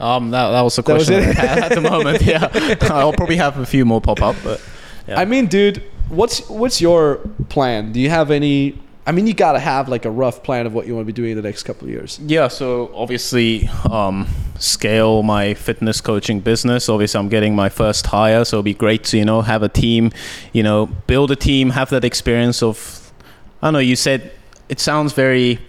Um, 0.00 0.30
that, 0.32 0.50
that 0.50 0.60
was 0.60 0.74
the 0.76 0.82
That 0.82 0.94
was 0.94 1.06
question 1.08 1.30
it? 1.30 1.38
I 1.38 1.46
had 1.46 1.72
at 1.72 1.74
the 1.74 1.80
moment. 1.80 2.20
Yeah, 2.22 2.48
I'll 2.90 3.12
probably 3.12 3.36
have 3.36 3.58
a 3.58 3.64
few 3.66 3.84
more 3.84 4.00
pop 4.00 4.20
up, 4.22 4.36
but 4.44 4.60
yeah. 5.08 5.18
I 5.20 5.24
mean, 5.24 5.46
dude, 5.46 5.82
what's 6.08 6.48
what's 6.48 6.80
your 6.80 7.16
plan? 7.48 7.92
Do 7.92 8.00
you 8.00 8.10
have 8.10 8.30
any 8.30 8.78
I 9.08 9.12
mean, 9.12 9.28
you 9.28 9.34
got 9.34 9.52
to 9.52 9.60
have 9.60 9.88
like 9.88 10.04
a 10.04 10.10
rough 10.10 10.42
plan 10.42 10.66
of 10.66 10.74
what 10.74 10.88
you 10.88 10.94
want 10.96 11.06
to 11.06 11.12
be 11.12 11.12
doing 11.12 11.30
in 11.30 11.36
the 11.36 11.42
next 11.42 11.62
couple 11.62 11.86
of 11.86 11.92
years. 11.92 12.18
Yeah, 12.26 12.48
so 12.48 12.90
obviously, 12.92 13.68
um, 13.88 14.26
scale 14.58 15.22
my 15.22 15.54
fitness 15.54 16.00
coaching 16.00 16.40
business. 16.40 16.88
Obviously, 16.88 17.20
I'm 17.20 17.28
getting 17.28 17.54
my 17.54 17.68
first 17.68 18.06
hire, 18.06 18.44
so 18.44 18.56
it'll 18.56 18.62
be 18.64 18.74
great 18.74 19.04
to 19.04 19.16
you 19.18 19.24
know 19.24 19.42
have 19.42 19.62
a 19.62 19.68
team, 19.68 20.10
you 20.52 20.64
know, 20.64 20.86
build 21.06 21.30
a 21.30 21.36
team, 21.36 21.70
have 21.70 21.90
that 21.90 22.04
experience 22.04 22.62
of. 22.64 23.12
I 23.62 23.68
don't 23.68 23.74
know. 23.74 23.78
You 23.78 23.94
said 23.94 24.32
it 24.68 24.80
sounds 24.80 25.12
very 25.12 25.60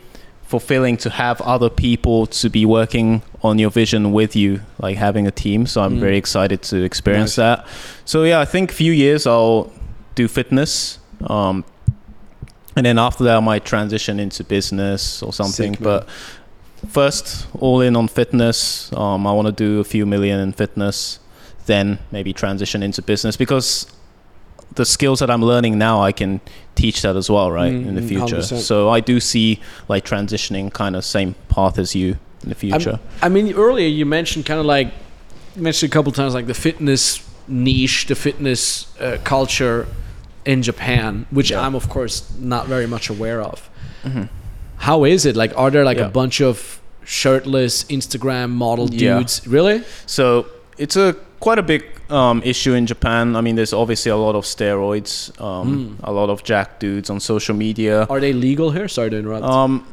fulfilling 0.43 0.97
to 0.97 1.09
have 1.11 1.39
other 1.41 1.69
people 1.69 2.26
to 2.26 2.49
be 2.49 2.65
working 2.65 3.22
on 3.43 3.59
your 3.59 3.69
vision 3.69 4.14
with 4.14 4.35
you, 4.35 4.61
like 4.80 4.97
having 4.97 5.27
a 5.27 5.31
team. 5.31 5.68
So 5.68 5.81
I'm 5.81 5.97
Mm. 5.97 5.99
very 5.99 6.18
excited 6.18 6.61
to 6.64 6.81
experience 6.84 7.38
Nice. 7.38 7.59
that. 7.59 7.68
So 8.05 8.23
yeah, 8.23 8.39
I 8.39 8.45
think 8.45 8.72
few 8.72 8.93
years 8.93 9.27
I'll 9.27 9.72
do 10.18 10.27
fitness. 10.27 10.99
Um, 11.26 11.64
and 12.76 12.85
then 12.85 12.99
after 12.99 13.23
that, 13.23 13.38
I 13.38 13.39
might 13.39 13.64
transition 13.65 14.19
into 14.19 14.44
business 14.44 15.23
or 15.23 15.31
something. 15.31 15.73
Sick, 15.76 15.81
but 15.84 16.07
first, 16.89 17.48
all 17.60 17.81
in 17.81 17.95
on 17.95 18.07
fitness. 18.07 18.91
Um, 18.94 19.26
I 19.26 19.31
want 19.31 19.45
to 19.48 19.52
do 19.53 19.80
a 19.80 19.84
few 19.84 20.06
million 20.06 20.39
in 20.39 20.52
fitness, 20.52 21.19
then 21.65 21.99
maybe 22.11 22.34
transition 22.34 22.84
into 22.84 23.02
business 23.02 23.38
because 23.38 23.88
the 24.76 24.85
skills 24.85 25.19
that 25.19 25.30
I'm 25.30 25.41
learning 25.44 25.77
now, 25.77 26.03
I 26.03 26.11
can 26.11 26.39
teach 26.76 27.02
that 27.02 27.15
as 27.15 27.30
well, 27.31 27.52
right, 27.52 27.73
in 27.73 27.95
the 27.95 28.02
Mm, 28.02 28.07
future. 28.07 28.38
100%. 28.38 28.60
So 28.61 28.89
I 28.89 28.99
do 28.99 29.19
see 29.19 29.60
like 29.88 30.06
transitioning 30.06 30.72
kind 30.72 30.95
of 30.95 31.03
same 31.03 31.34
path 31.49 31.80
as 31.80 31.95
you 31.95 32.18
in 32.44 32.49
the 32.49 32.56
future. 32.56 32.99
I 33.23 33.30
mean, 33.30 33.53
earlier 33.53 33.88
you 33.88 34.06
mentioned 34.06 34.45
kind 34.45 34.60
of 34.60 34.65
like 34.65 34.88
you 35.56 35.64
mentioned 35.64 35.91
a 35.91 35.94
couple 35.94 36.11
times 36.11 36.34
like 36.35 36.45
the 36.48 36.53
fitness 36.53 37.23
niche, 37.48 38.06
the 38.07 38.15
fitness 38.15 38.85
uh, 38.99 39.18
culture 39.23 39.88
in 40.48 40.64
Japan, 40.64 41.26
which 41.32 41.52
Yeah. 41.52 41.61
I'm 41.65 41.76
of 41.76 41.90
course 41.90 42.24
not 42.40 42.68
very 42.68 42.88
much 42.88 43.10
aware 43.10 43.41
of. 43.41 43.69
How 44.78 45.03
is 45.06 45.26
it? 45.26 45.36
Like, 45.36 45.53
are 45.57 45.69
there 45.72 45.84
like 45.84 45.98
Yeah. 45.98 46.06
a 46.07 46.10
bunch 46.10 46.41
of 46.41 46.80
shirtless 47.03 47.84
Instagram 47.86 48.49
model 48.52 48.88
Yeah. 48.91 49.18
dudes? 49.19 49.41
Really? 49.48 49.82
So 50.06 50.45
it's 50.78 50.95
a 50.95 51.15
quite 51.40 51.60
a 51.60 51.64
big 51.64 51.84
um, 52.10 52.41
issue 52.45 52.74
in 52.74 52.86
Japan. 52.86 53.36
I 53.36 53.41
mean, 53.41 53.56
there's 53.57 53.74
obviously 53.74 54.11
a 54.11 54.15
lot 54.15 54.34
of 54.36 54.45
steroids, 54.45 55.30
um, 55.41 55.98
a 56.03 56.11
lot 56.11 56.30
of 56.30 56.41
jack 56.44 56.80
dudes 56.80 57.10
on 57.10 57.19
social 57.19 57.53
media. 57.56 58.06
Are 58.10 58.22
they 58.22 58.32
legal 58.32 58.72
here? 58.72 58.88
Sorry 58.88 59.10
to 59.10 59.18
interrupt. 59.18 59.44
Um, 59.44 59.84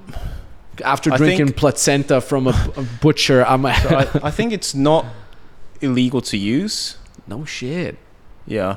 After 0.85 1.13
I 1.13 1.17
drinking 1.17 1.47
think- 1.47 1.57
placenta 1.57 2.21
from 2.21 2.47
a, 2.47 2.55
a 2.77 2.83
butcher, 3.03 3.45
I'm 3.45 3.63
like, 3.63 3.83
so 3.83 3.97
I, 3.97 4.29
I 4.29 4.31
think 4.37 4.53
it's 4.53 4.75
not 4.77 5.07
illegal 5.81 6.21
to 6.31 6.37
use. 6.37 6.97
no 7.27 7.45
shit. 7.45 7.97
Yeah, 8.47 8.77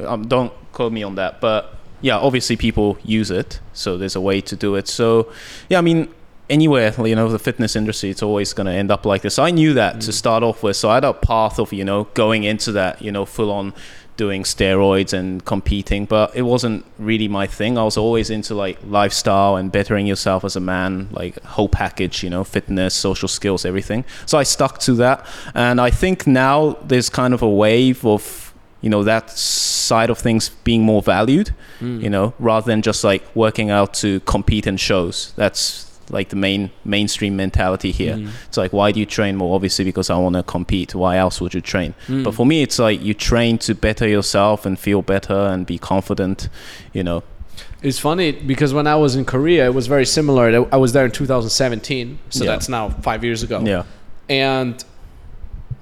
um, 0.00 0.26
don't 0.28 0.52
quote 0.74 0.92
me 0.92 1.02
on 1.02 1.14
that, 1.14 1.40
but 1.40 1.74
yeah, 2.00 2.18
obviously 2.18 2.56
people 2.56 2.98
use 3.02 3.30
it, 3.30 3.60
so 3.72 3.96
there's 3.96 4.16
a 4.16 4.20
way 4.20 4.40
to 4.42 4.56
do 4.56 4.74
it. 4.74 4.88
So 4.88 5.32
yeah, 5.70 5.78
I 5.78 5.82
mean. 5.82 6.08
Anywhere, 6.50 6.92
you 7.06 7.16
know, 7.16 7.30
the 7.30 7.38
fitness 7.38 7.74
industry, 7.74 8.10
it's 8.10 8.22
always 8.22 8.52
going 8.52 8.66
to 8.66 8.72
end 8.72 8.90
up 8.90 9.06
like 9.06 9.22
this. 9.22 9.38
I 9.38 9.50
knew 9.50 9.72
that 9.72 10.02
to 10.02 10.10
mm. 10.10 10.12
start 10.12 10.42
off 10.42 10.62
with, 10.62 10.76
so 10.76 10.90
I 10.90 10.96
had 10.96 11.04
a 11.04 11.14
path 11.14 11.58
of, 11.58 11.72
you 11.72 11.86
know, 11.86 12.04
going 12.12 12.44
into 12.44 12.70
that, 12.72 13.00
you 13.00 13.10
know, 13.10 13.24
full 13.24 13.50
on 13.50 13.72
doing 14.18 14.42
steroids 14.42 15.14
and 15.14 15.42
competing, 15.46 16.04
but 16.04 16.36
it 16.36 16.42
wasn't 16.42 16.84
really 16.98 17.28
my 17.28 17.46
thing. 17.46 17.78
I 17.78 17.82
was 17.84 17.96
always 17.96 18.28
into 18.28 18.54
like 18.54 18.78
lifestyle 18.84 19.56
and 19.56 19.72
bettering 19.72 20.06
yourself 20.06 20.44
as 20.44 20.54
a 20.54 20.60
man, 20.60 21.08
like 21.12 21.42
whole 21.44 21.70
package, 21.70 22.22
you 22.22 22.28
know, 22.28 22.44
fitness, 22.44 22.94
social 22.94 23.26
skills, 23.26 23.64
everything. 23.64 24.04
So 24.26 24.36
I 24.36 24.42
stuck 24.42 24.80
to 24.80 24.92
that, 24.96 25.24
and 25.54 25.80
I 25.80 25.88
think 25.88 26.26
now 26.26 26.76
there's 26.84 27.08
kind 27.08 27.32
of 27.32 27.40
a 27.40 27.48
wave 27.48 28.04
of 28.04 28.43
you 28.84 28.90
know 28.90 29.02
that 29.04 29.30
side 29.30 30.10
of 30.10 30.18
things 30.18 30.50
being 30.64 30.82
more 30.82 31.02
valued, 31.14 31.48
you 31.80 32.10
know, 32.14 32.26
rather 32.38 32.66
than 32.72 32.80
just 32.82 33.02
like 33.10 33.22
working 33.34 33.68
out 33.78 33.90
to 34.02 34.08
compete 34.20 34.66
in 34.70 34.76
shows. 34.76 35.32
That's 35.36 35.64
like 36.10 36.28
the 36.28 36.36
main 36.36 36.70
mainstream 36.84 37.34
mentality 37.44 37.90
here. 38.00 38.16
Mm. 38.16 38.28
It's 38.48 38.58
like, 38.62 38.72
why 38.78 38.92
do 38.92 39.00
you 39.00 39.06
train 39.06 39.36
more? 39.36 39.54
Obviously, 39.54 39.84
because 39.90 40.10
I 40.10 40.16
want 40.24 40.36
to 40.36 40.42
compete. 40.42 40.94
Why 40.94 41.16
else 41.16 41.40
would 41.40 41.54
you 41.54 41.62
train? 41.62 41.94
Mm. 42.08 42.24
But 42.24 42.34
for 42.34 42.44
me, 42.46 42.56
it's 42.66 42.78
like 42.78 42.98
you 43.08 43.14
train 43.14 43.56
to 43.66 43.74
better 43.74 44.06
yourself 44.16 44.66
and 44.66 44.78
feel 44.78 45.00
better 45.14 45.38
and 45.52 45.66
be 45.66 45.78
confident. 45.78 46.48
You 46.92 47.04
know. 47.04 47.22
It's 47.82 47.98
funny 47.98 48.32
because 48.32 48.72
when 48.74 48.86
I 48.86 48.96
was 48.96 49.16
in 49.16 49.24
Korea, 49.24 49.62
it 49.66 49.74
was 49.74 49.86
very 49.86 50.06
similar. 50.06 50.66
I 50.72 50.76
was 50.76 50.92
there 50.92 51.04
in 51.04 51.10
2017, 51.10 52.18
so 52.30 52.44
Yeah. 52.44 52.50
that's 52.50 52.68
now 52.68 52.88
five 53.02 53.24
years 53.24 53.42
ago. 53.42 53.60
Yeah. 53.64 53.84
and 54.28 54.74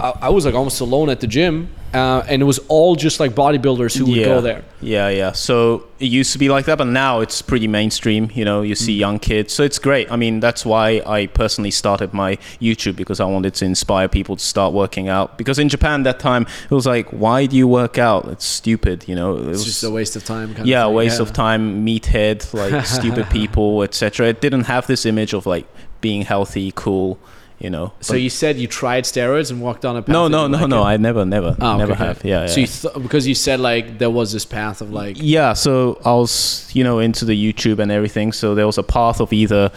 I, 0.00 0.08
I 0.22 0.28
was 0.30 0.44
like 0.46 0.54
almost 0.54 0.80
alone 0.80 1.08
at 1.10 1.20
the 1.20 1.26
gym, 1.28 1.68
uh, 1.94 2.24
and 2.28 2.40
it 2.40 2.44
was 2.44 2.58
all 2.68 2.96
just 2.96 3.20
like 3.20 3.32
bodybuilders 3.32 3.96
who 3.96 4.06
would 4.06 4.16
Yeah. 4.16 4.24
go 4.24 4.40
there. 4.40 4.62
Yeah, 4.80 5.08
yeah. 5.10 5.32
So 5.32 5.84
it 6.00 6.06
used 6.06 6.32
to 6.32 6.38
be 6.38 6.48
like 6.48 6.64
that, 6.64 6.78
but 6.78 6.86
now 6.86 7.20
it's 7.20 7.42
pretty 7.42 7.68
mainstream. 7.68 8.30
You 8.34 8.44
know, 8.44 8.62
you 8.62 8.74
see 8.74 8.92
young 8.94 9.18
kids, 9.18 9.52
so 9.52 9.62
it's 9.62 9.78
great. 9.78 10.10
I 10.10 10.16
mean, 10.16 10.40
that's 10.40 10.64
why 10.64 11.02
I 11.06 11.26
personally 11.26 11.70
started 11.70 12.12
my 12.14 12.36
YouTube 12.60 12.96
because 12.96 13.20
I 13.20 13.24
wanted 13.26 13.54
to 13.54 13.64
inspire 13.64 14.08
people 14.08 14.36
to 14.36 14.44
start 14.44 14.72
working 14.72 15.08
out. 15.08 15.38
Because 15.38 15.58
in 15.58 15.68
Japan 15.68 16.02
that 16.04 16.18
time, 16.18 16.46
it 16.64 16.74
was 16.74 16.86
like, 16.86 17.08
why 17.10 17.46
do 17.46 17.56
you 17.56 17.68
work 17.68 17.98
out? 17.98 18.26
It's 18.28 18.44
stupid. 18.44 19.04
You 19.06 19.14
know, 19.14 19.36
it 19.36 19.40
It's 19.48 19.58
was 19.58 19.64
just 19.64 19.84
a 19.84 19.90
waste 19.90 20.16
of 20.16 20.24
time. 20.24 20.54
Kind 20.54 20.66
yeah, 20.66 20.84
of 20.86 20.92
waste 20.94 21.18
Yeah. 21.18 21.22
of 21.22 21.32
time, 21.32 21.84
meathead, 21.86 22.52
like 22.54 22.84
stupid 22.98 23.28
people, 23.30 23.82
etc. 23.82 24.28
It 24.28 24.40
didn't 24.40 24.64
have 24.64 24.86
this 24.86 25.04
image 25.06 25.32
of 25.34 25.46
like 25.46 25.66
being 26.00 26.22
healthy, 26.22 26.72
cool. 26.74 27.18
You 27.62 27.70
know. 27.70 27.92
So 28.00 28.14
you 28.14 28.28
said 28.28 28.56
you 28.58 28.66
tried 28.66 29.04
steroids 29.04 29.50
and 29.52 29.60
walked 29.62 29.84
on 29.84 29.96
a 29.96 30.02
path. 30.02 30.12
no, 30.12 30.26
no, 30.28 30.48
no, 30.48 30.58
like 30.58 30.68
no. 30.68 30.80
it? 30.82 30.84
I 30.84 30.96
never, 30.96 31.24
never, 31.24 31.56
Oh, 31.60 31.76
never 31.76 31.92
okay. 31.92 32.04
have. 32.06 32.24
Yeah, 32.24 32.40
yeah. 32.40 32.46
So 32.48 32.60
you 32.60 32.66
th- 32.66 32.94
because 33.02 33.26
you 33.26 33.34
said 33.36 33.60
like 33.60 33.98
there 33.98 34.10
was 34.10 34.32
this 34.32 34.44
path 34.44 34.80
of 34.80 34.90
like 34.90 35.16
yeah 35.20 35.52
so 35.52 36.00
i 36.04 36.12
was 36.12 36.68
you 36.74 36.82
know 36.82 36.98
into 36.98 37.24
the 37.24 37.36
youtube 37.44 37.78
and 37.78 37.90
everything 37.92 38.32
so 38.32 38.54
there 38.54 38.66
was 38.66 38.78
a 38.78 38.82
path 38.82 39.20
of 39.20 39.32
either 39.32 39.70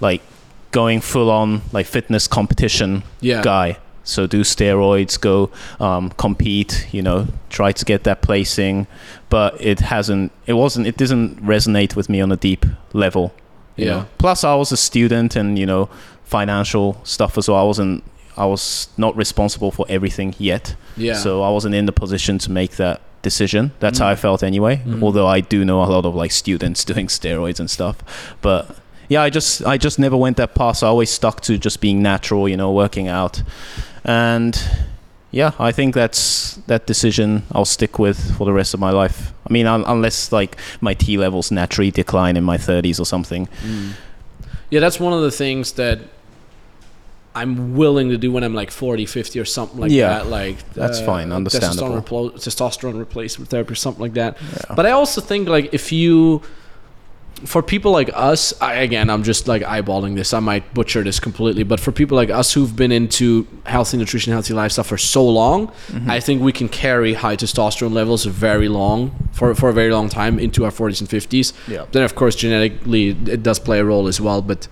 like 0.00 0.20
going 0.72 1.00
full 1.00 1.30
on 1.30 1.62
like 1.72 1.86
fitness 1.86 2.26
competition 2.26 3.02
yeah 3.20 3.40
guy 3.42 3.78
so 4.04 4.26
do 4.26 4.40
steroids 4.42 5.20
go 5.20 5.50
um, 5.80 6.10
compete 6.10 6.86
you 6.92 7.02
know 7.02 7.26
try 7.50 7.70
to 7.72 7.84
get 7.84 8.02
that 8.04 8.20
placing 8.22 8.86
but 9.28 9.54
it 9.60 9.80
hasn't 9.80 10.32
it 10.46 10.54
wasn't 10.54 10.86
it 10.86 10.96
doesn't 10.96 11.40
resonate 11.42 11.94
with 11.94 12.08
me 12.08 12.20
on 12.20 12.32
a 12.32 12.36
deep 12.36 12.64
level 12.92 13.32
you 13.76 13.84
Yeah. 13.86 13.90
know 13.92 14.06
plus 14.18 14.44
i 14.44 14.54
was 14.54 14.72
a 14.72 14.76
student 14.76 15.36
and 15.36 15.58
you 15.58 15.66
know 15.66 15.88
financial 16.36 16.86
stuff 17.04 17.38
as 17.38 17.48
well 17.48 17.58
i 17.58 17.62
wasn't 17.72 18.02
i 18.36 18.46
was 18.54 18.88
not 18.96 19.12
responsible 19.16 19.70
for 19.70 19.84
everything 19.88 20.34
yet 20.38 20.74
yeah. 20.96 21.14
so 21.14 21.42
I 21.42 21.50
wasn't 21.50 21.74
in 21.74 21.86
the 21.86 21.92
position 21.92 22.38
to 22.38 22.50
make 22.50 22.72
that 22.76 23.00
decision. 23.22 23.70
That's 23.80 23.98
how 24.00 24.08
I 24.08 24.14
Mm. 24.14 24.18
felt 24.26 24.42
anyway. 24.42 24.74
Mhm. 24.84 25.02
Although 25.04 25.28
I 25.36 25.40
do 25.54 25.64
know 25.64 25.78
a 25.82 25.88
lot 25.96 26.04
of 26.06 26.14
like 26.22 26.32
students 26.32 26.84
doing 26.92 27.06
steroids 27.08 27.60
and 27.60 27.68
stuff, 27.70 27.96
but 28.42 28.62
yeah, 29.08 29.22
I 29.26 29.30
just 29.30 29.62
I 29.74 29.76
just 29.86 29.98
never 29.98 30.16
went 30.16 30.36
that 30.36 30.54
path. 30.54 30.76
So 30.78 30.86
I 30.86 30.90
always 30.90 31.10
stuck 31.10 31.40
to 31.42 31.52
just 31.66 31.80
being 31.80 32.02
natural, 32.02 32.48
you 32.48 32.56
know, 32.56 32.72
working 32.72 33.06
out, 33.08 33.42
and 34.04 34.54
yeah, 35.30 35.50
I 35.58 35.72
think 35.72 35.94
that's 35.94 36.58
that 36.66 36.86
decision 36.86 37.42
I'll 37.52 37.64
stick 37.64 37.98
with 37.98 38.18
for 38.36 38.44
the 38.44 38.52
rest 38.52 38.74
of 38.74 38.80
my 38.80 38.90
life. 38.90 39.32
I 39.48 39.52
mean, 39.52 39.66
un- 39.66 39.84
unless 39.86 40.32
like 40.32 40.56
my 40.80 40.94
T 40.94 41.16
levels 41.18 41.50
naturally 41.50 41.90
decline 41.90 42.36
in 42.36 42.44
my 42.44 42.56
30s 42.58 42.98
or 43.00 43.04
something. 43.06 43.46
Mm. 43.66 43.92
Yeah, 44.70 44.80
that's 44.80 44.98
one 45.00 45.12
of 45.12 45.22
the 45.22 45.30
things 45.30 45.72
that 45.72 45.98
I'm 47.40 47.74
willing 47.76 48.08
to 48.10 48.18
do 48.18 48.32
when 48.32 48.42
I'm 48.44 48.54
like 48.54 48.70
40, 48.70 49.06
50 49.06 49.40
or 49.40 49.44
something 49.44 49.78
like 49.80 49.90
Yeah, 49.90 50.08
that. 50.08 50.26
Like 50.26 50.56
that's 50.74 51.00
fine, 51.00 51.32
understandable. 51.32 52.00
Testosterone, 52.02 52.02
replo- 52.02 52.34
testosterone 52.34 52.98
replacement 52.98 53.50
therapy 53.50 53.72
or 53.72 53.76
something 53.76 54.02
like 54.02 54.14
that. 54.14 54.36
Yeah. 54.40 54.74
But 54.76 54.86
I 54.86 54.90
also 54.92 55.20
think 55.20 55.48
like 55.48 55.72
if 55.72 55.92
you, 55.92 56.42
for 57.44 57.62
people 57.62 57.92
like 57.92 58.10
us, 58.14 58.52
I, 58.60 58.74
again, 58.88 59.08
I'm 59.10 59.22
just 59.22 59.46
like 59.46 59.62
eyeballing 59.62 60.16
this. 60.16 60.34
I 60.34 60.40
might 60.40 60.74
butcher 60.74 61.04
this 61.04 61.20
completely, 61.20 61.62
but 61.62 61.78
for 61.78 61.92
people 61.92 62.16
like 62.16 62.30
us 62.30 62.52
who've 62.52 62.74
been 62.74 62.90
into 62.90 63.46
healthy 63.64 63.96
nutrition, 63.96 64.32
healthy 64.32 64.54
lifestyle 64.54 64.84
for 64.84 64.98
so 64.98 65.24
long, 65.24 65.68
Mm-hmm. 65.68 66.10
I 66.10 66.18
think 66.20 66.42
we 66.42 66.52
can 66.52 66.68
carry 66.68 67.14
high 67.14 67.36
testosterone 67.36 67.92
levels 67.92 68.24
very 68.24 68.68
long 68.68 69.10
for 69.32 69.54
for 69.54 69.68
a 69.68 69.72
very 69.72 69.92
long 69.92 70.08
time 70.08 70.38
into 70.40 70.64
our 70.64 70.72
40s 70.72 71.00
and 71.00 71.08
50s. 71.08 71.52
Yeah. 71.68 71.86
Then 71.92 72.02
of 72.02 72.14
course 72.14 72.34
genetically 72.34 73.10
it 73.10 73.42
does 73.42 73.58
play 73.60 73.78
a 73.78 73.84
role 73.84 74.08
as 74.08 74.20
well, 74.20 74.42
but 74.42 74.66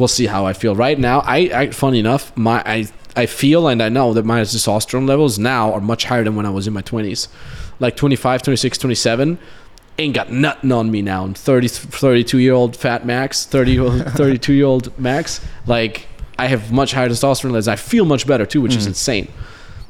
we'll 0.00 0.08
see 0.08 0.26
how 0.26 0.44
I 0.46 0.52
feel. 0.54 0.74
Right 0.74 0.98
now, 0.98 1.20
I, 1.20 1.36
I 1.54 1.70
funny 1.70 2.00
enough, 2.00 2.36
my 2.36 2.62
I 2.66 2.88
I 3.14 3.26
feel 3.26 3.68
and 3.68 3.80
I 3.82 3.88
know 3.88 4.12
that 4.14 4.24
my 4.24 4.40
testosterone 4.40 5.06
levels 5.06 5.38
now 5.38 5.72
are 5.72 5.80
much 5.80 6.04
higher 6.06 6.24
than 6.24 6.34
when 6.34 6.46
I 6.46 6.50
was 6.50 6.66
in 6.66 6.72
my 6.72 6.82
20s. 6.82 7.28
Like 7.78 7.96
25, 7.96 8.42
26, 8.42 8.78
27 8.78 9.38
ain't 9.98 10.14
got 10.14 10.32
nothing 10.32 10.72
on 10.72 10.90
me 10.90 11.02
now. 11.02 11.24
I'm 11.24 11.34
30 11.34 11.68
32 11.68 12.38
year 12.38 12.54
old 12.54 12.74
fat 12.76 13.04
max, 13.04 13.44
30 13.46 13.72
year 13.76 13.82
old 13.82 14.04
32 14.12 14.52
year 14.54 14.66
old 14.66 14.98
max. 14.98 15.40
Like 15.66 16.06
I 16.38 16.46
have 16.46 16.72
much 16.72 16.92
higher 16.92 17.08
testosterone 17.08 17.44
levels. 17.52 17.68
I 17.68 17.76
feel 17.76 18.04
much 18.06 18.26
better 18.26 18.46
too, 18.46 18.60
which 18.62 18.74
is 18.76 18.84
Mhm. 18.84 18.88
insane. 18.88 19.28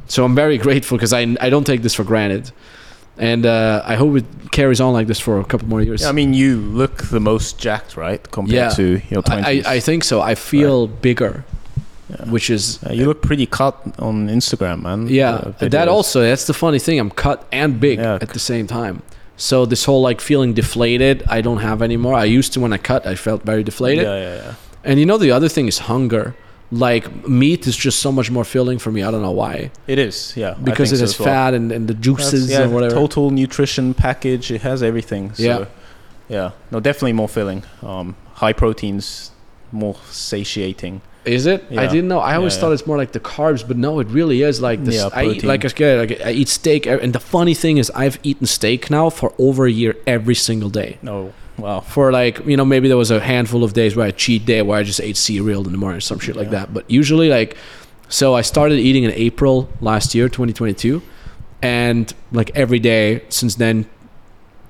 So 0.09 0.25
I'm 0.25 0.35
very 0.35 0.59
grateful 0.59 0.97
because 0.99 1.13
I 1.13 1.37
I 1.41 1.49
don't 1.51 1.65
take 1.67 1.83
this 1.83 1.95
for 1.95 2.05
granted. 2.05 2.51
And 3.19 3.45
uh, 3.45 3.83
I 3.85 3.97
hope 3.97 4.17
it 4.17 4.25
carries 4.51 4.81
on 4.81 4.93
like 4.95 5.07
this 5.07 5.21
for 5.21 5.41
a 5.41 5.45
couple 5.45 5.69
more 5.69 5.83
years. 5.83 6.03
Yeah, 6.03 6.09
I 6.09 6.13
mean, 6.13 6.33
you 6.35 6.57
look 6.57 7.05
the 7.11 7.21
most 7.21 7.59
jacked, 7.59 7.97
right, 7.97 8.21
compared 8.31 8.55
Yeah. 8.55 8.69
to 8.71 9.01
your 9.11 9.23
20s. 9.23 9.45
I, 9.67 9.75
I, 9.77 9.81
think 9.81 10.05
so. 10.05 10.21
I 10.23 10.35
feel 10.35 10.87
bigger, 10.87 11.45
Yeah. 12.09 12.31
which 12.31 12.49
is 12.51 12.79
Uh, 12.87 12.93
you 12.93 13.07
look 13.07 13.21
pretty 13.23 13.47
cut 13.47 13.75
on 13.99 14.29
Instagram, 14.29 14.83
man. 14.83 15.07
yeah. 15.09 15.53
That 15.61 15.89
also 15.89 16.21
that's 16.23 16.47
the 16.47 16.55
funny 16.55 16.79
thing. 16.79 16.99
I'm 16.99 17.11
cut 17.11 17.45
and 17.53 17.79
big 17.79 17.99
Yeah. 17.99 18.19
at 18.23 18.31
the 18.31 18.39
same 18.41 18.67
time. 18.67 19.03
So 19.37 19.67
this 19.67 19.85
whole 19.85 20.03
like 20.03 20.21
feeling 20.21 20.55
deflated, 20.55 21.23
I 21.29 21.41
don't 21.43 21.61
have 21.61 21.83
anymore. 21.83 22.15
I 22.15 22.25
used 22.39 22.53
to 22.55 22.61
when 22.61 22.73
I 22.73 22.79
cut, 22.79 23.07
I 23.07 23.15
felt 23.17 23.43
very 23.45 23.63
deflated. 23.63 24.05
Yeah, 24.05 24.19
yeah, 24.21 24.35
yeah. 24.45 24.55
And 24.85 24.99
you 25.01 25.07
know 25.07 25.19
the 25.19 25.31
other 25.31 25.49
thing 25.49 25.67
is 25.69 25.79
hunger. 25.81 26.35
Like 26.73 27.27
meat 27.29 27.67
is 27.67 27.77
just 27.77 27.99
so 27.99 28.13
much 28.13 28.31
more 28.31 28.45
filling 28.45 28.79
for 28.79 28.93
me. 28.93 29.03
I 29.03 29.11
don't 29.11 29.23
know 29.23 29.33
why. 29.33 29.73
It 29.89 29.99
is, 29.99 30.35
yeah. 30.37 30.55
Because 30.63 30.93
it 30.93 30.99
so 30.99 31.03
has 31.03 31.19
well. 31.19 31.27
fat 31.27 31.55
and, 31.55 31.73
and 31.73 31.89
the 31.89 31.95
juices 31.95 32.47
That's- 32.49 32.61
yeah, 32.61 32.71
or 32.71 32.75
whatever. 32.75 32.95
Total 32.95 33.31
nutrition 33.31 33.93
package. 33.93 34.53
It 34.53 34.63
has 34.63 34.81
everything. 34.83 35.35
So, 35.35 35.43
Yeah. 35.43 35.65
yeah. 36.29 36.51
No, 36.71 36.79
definitely 36.79 37.15
more 37.15 37.29
filling. 37.29 37.65
Um, 37.83 38.15
high 38.35 38.53
proteins, 38.53 39.33
more 39.73 39.97
satiating. 40.11 41.01
Is 41.25 41.45
it? 41.47 41.65
I 41.77 41.87
didn't 41.87 42.09
know. 42.09 42.21
I 42.21 42.37
always 42.37 42.55
Yeah, 42.55 42.61
thought 42.61 42.69
yeah. 42.69 42.75
it's 42.75 42.87
more 42.87 42.97
like 42.97 43.13
the 43.13 43.21
carbs, 43.21 43.67
but 43.67 43.77
no, 43.77 44.01
it 44.01 44.07
really 44.09 44.43
is 44.43 44.61
like 44.63 44.85
this. 44.85 44.95
Yeah, 44.95 45.11
I 45.13 45.25
eat, 45.27 45.43
like 45.43 45.65
I 45.67 45.69
said, 45.69 46.09
like 46.11 46.21
I 46.25 46.31
eat 46.31 46.49
steak, 46.49 46.87
and 46.87 47.13
the 47.13 47.21
funny 47.21 47.53
thing 47.53 47.77
is, 47.77 47.91
I've 47.95 48.19
eaten 48.23 48.47
steak 48.47 48.91
now 48.91 49.11
for 49.11 49.35
over 49.39 49.67
a 49.67 49.71
year 49.71 49.97
every 50.07 50.35
single 50.35 50.71
day. 50.71 50.97
No, 51.03 51.35
wow. 51.61 51.81
For 51.81 52.13
like 52.13 52.45
you 52.47 52.57
know, 52.57 52.65
maybe 52.65 52.89
there 52.89 52.97
was 52.97 53.11
a 53.11 53.21
handful 53.21 53.65
of 53.65 53.73
days 53.73 53.97
where 53.97 54.07
I 54.07 54.11
cheat 54.11 54.45
day 54.47 54.63
where 54.63 54.79
I 54.79 54.83
just 54.83 55.01
ate 55.01 55.17
cereal 55.17 55.65
in 55.67 55.73
the 55.73 55.79
morning 55.79 55.99
or 55.99 56.01
some 56.01 56.19
shit 56.19 56.37
like 56.37 56.51
that. 56.51 56.73
But 56.75 56.91
usually, 56.91 57.29
like, 57.29 57.57
so 58.09 58.35
I 58.35 58.43
started 58.43 58.79
eating 58.79 59.05
in 59.05 59.13
April 59.13 59.69
last 59.81 60.15
year, 60.15 60.29
2022, 60.29 61.03
and 61.63 62.13
like 62.33 62.51
every 62.55 62.79
day 62.79 63.23
since 63.29 63.55
then, 63.57 63.89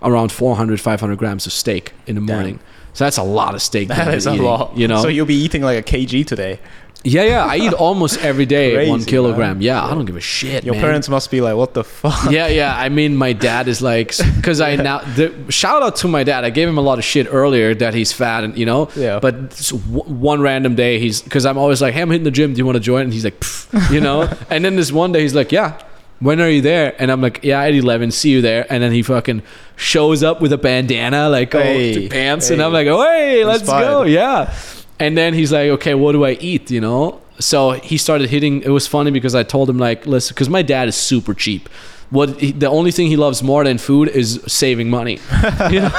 around 0.03 0.33
400, 0.33 0.81
500 0.81 1.19
grams 1.19 1.47
of 1.47 1.53
steak 1.53 1.93
in 2.07 2.17
the 2.17 2.21
Damn. 2.21 2.37
morning. 2.37 2.61
So 2.93 3.05
that's 3.05 3.19
a 3.19 3.23
lot 3.23 3.55
of 3.55 3.63
steak. 3.63 3.89
That 3.89 4.27
I'm 4.27 4.41
a 4.41 4.43
lot. 4.43 4.77
You 4.77 4.89
know, 4.89 5.03
So 5.03 5.09
you'll 5.09 5.27
be 5.27 5.35
eating 5.35 5.63
like 5.63 5.79
a 5.79 5.83
kg 5.83 6.27
today. 6.27 6.59
Yeah, 7.03 7.23
yeah. 7.25 7.45
I 7.47 7.57
eat 7.57 7.73
almost 7.73 8.19
every 8.19 8.45
day 8.45 8.75
Crazy, 8.75 8.91
one 8.91 9.05
kilogram. 9.05 9.59
man. 9.59 9.63
Yeah, 9.63 9.85
I 9.85 9.95
don't 9.95 10.05
give 10.05 10.17
a 10.17 10.21
shit. 10.21 10.65
Your 10.65 10.75
man. 10.75 10.83
parents 10.83 11.09
must 11.09 11.31
be 11.31 11.41
like, 11.41 11.57
what 11.57 11.73
the 11.73 11.83
fuck? 11.83 12.31
Yeah, 12.31 12.49
yeah. 12.49 12.77
I 12.77 12.91
mean, 12.91 13.17
my 13.17 13.33
dad 13.33 13.69
is 13.69 13.81
like, 13.81 14.15
because 14.37 14.61
I 14.61 14.77
now 14.91 14.99
the, 14.99 15.35
shout 15.51 15.83
out 15.83 15.97
to 15.97 16.09
my 16.09 16.25
dad. 16.25 16.45
I 16.45 16.51
gave 16.51 16.69
him 16.69 16.77
a 16.79 16.83
lot 16.83 16.99
of 16.99 17.05
shit 17.05 17.27
earlier 17.31 17.75
that 17.75 17.95
he's 17.95 18.13
fat 18.13 18.45
and 18.45 18.57
you 18.57 18.67
know. 18.67 18.91
Yeah. 18.95 19.19
But 19.19 19.71
one 19.89 20.41
random 20.43 20.75
day 20.75 20.99
he's 20.99 21.23
because 21.23 21.47
I'm 21.47 21.57
always 21.57 21.81
like, 21.81 21.95
hey, 21.95 22.03
I'm 22.03 22.11
hitting 22.11 22.25
the 22.25 22.31
gym. 22.31 22.53
Do 22.53 22.59
you 22.59 22.67
want 22.67 22.77
to 22.77 22.81
join? 22.81 23.03
And 23.03 23.13
he's 23.13 23.25
like, 23.25 23.43
you 23.91 24.01
know. 24.01 24.23
and 24.51 24.65
then 24.65 24.77
this 24.77 24.93
one 24.93 25.13
day 25.13 25.23
he's 25.23 25.35
like, 25.35 25.53
yeah. 25.53 25.81
When 26.19 26.39
are 26.43 26.51
you 26.51 26.61
there? 26.61 26.95
And 26.99 27.11
I'm 27.11 27.23
like, 27.23 27.41
yeah, 27.43 27.63
at 27.63 27.73
11. 27.73 28.11
See 28.11 28.29
you 28.29 28.43
there. 28.43 28.71
And 28.71 28.83
then 28.83 28.93
he 28.93 29.03
fucking 29.03 29.43
shows 29.77 30.23
up 30.23 30.43
with 30.43 30.53
a 30.53 30.59
bandana, 30.59 31.31
like 31.31 31.55
oh, 31.55 31.63
Hey, 31.63 32.11
pants, 32.11 32.51
and. 32.51 32.61
I'm 32.61 32.75
like, 32.75 32.89
oh, 32.89 33.01
hey, 33.01 33.43
let's 33.47 33.67
go, 33.67 34.03
yeah. 34.03 34.55
And 35.01 35.17
then 35.17 35.35
he's 35.35 35.51
like, 35.51 35.71
okay, 35.71 35.95
what 35.95 36.13
do 36.13 36.25
I 36.25 36.33
eat? 36.33 36.71
You 36.71 36.81
know. 36.81 37.21
So 37.41 37.73
he 37.73 37.97
started 37.97 38.29
hitting. 38.29 38.63
It 38.63 38.69
was 38.69 38.87
funny 38.87 39.11
because 39.11 39.35
I 39.35 39.43
told 39.43 39.69
him 39.69 39.79
like, 39.79 40.07
listen, 40.07 40.35
because 40.35 40.51
my 40.51 40.63
dad 40.63 40.89
is 40.89 40.95
super 40.95 41.35
cheap. 41.35 41.69
What 42.11 42.41
he, 42.41 42.51
the 42.53 42.69
only 42.69 42.91
thing 42.91 43.07
he 43.07 43.17
loves 43.17 43.43
more 43.43 43.63
than 43.65 43.79
food 43.79 44.09
is 44.09 44.41
saving 44.47 44.91
money. 44.91 45.19
You 45.71 45.81
know? 45.81 45.91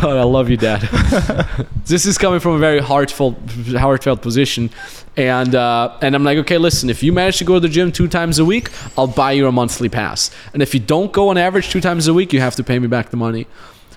God, 0.00 0.16
I 0.16 0.22
love 0.22 0.48
you, 0.48 0.56
Dad. 0.56 0.82
this 1.86 2.06
is 2.06 2.16
coming 2.18 2.38
from 2.38 2.52
a 2.52 2.58
very 2.58 2.78
heartfelt, 2.78 3.36
heartfelt 3.70 4.22
position, 4.22 4.70
and 5.16 5.56
uh, 5.56 5.98
and 6.00 6.14
I'm 6.14 6.22
like, 6.22 6.38
okay, 6.38 6.56
listen, 6.56 6.88
if 6.88 7.02
you 7.02 7.12
manage 7.12 7.38
to 7.38 7.44
go 7.44 7.54
to 7.54 7.60
the 7.60 7.68
gym 7.68 7.90
two 7.90 8.06
times 8.06 8.38
a 8.38 8.44
week, 8.44 8.70
I'll 8.96 9.08
buy 9.08 9.32
you 9.32 9.48
a 9.48 9.52
monthly 9.52 9.88
pass, 9.88 10.30
and 10.52 10.62
if 10.62 10.72
you 10.72 10.78
don't 10.78 11.12
go 11.12 11.30
on 11.30 11.36
average 11.36 11.70
two 11.70 11.80
times 11.80 12.06
a 12.06 12.14
week, 12.14 12.32
you 12.32 12.40
have 12.40 12.54
to 12.56 12.62
pay 12.62 12.78
me 12.78 12.86
back 12.86 13.10
the 13.10 13.16
money. 13.16 13.48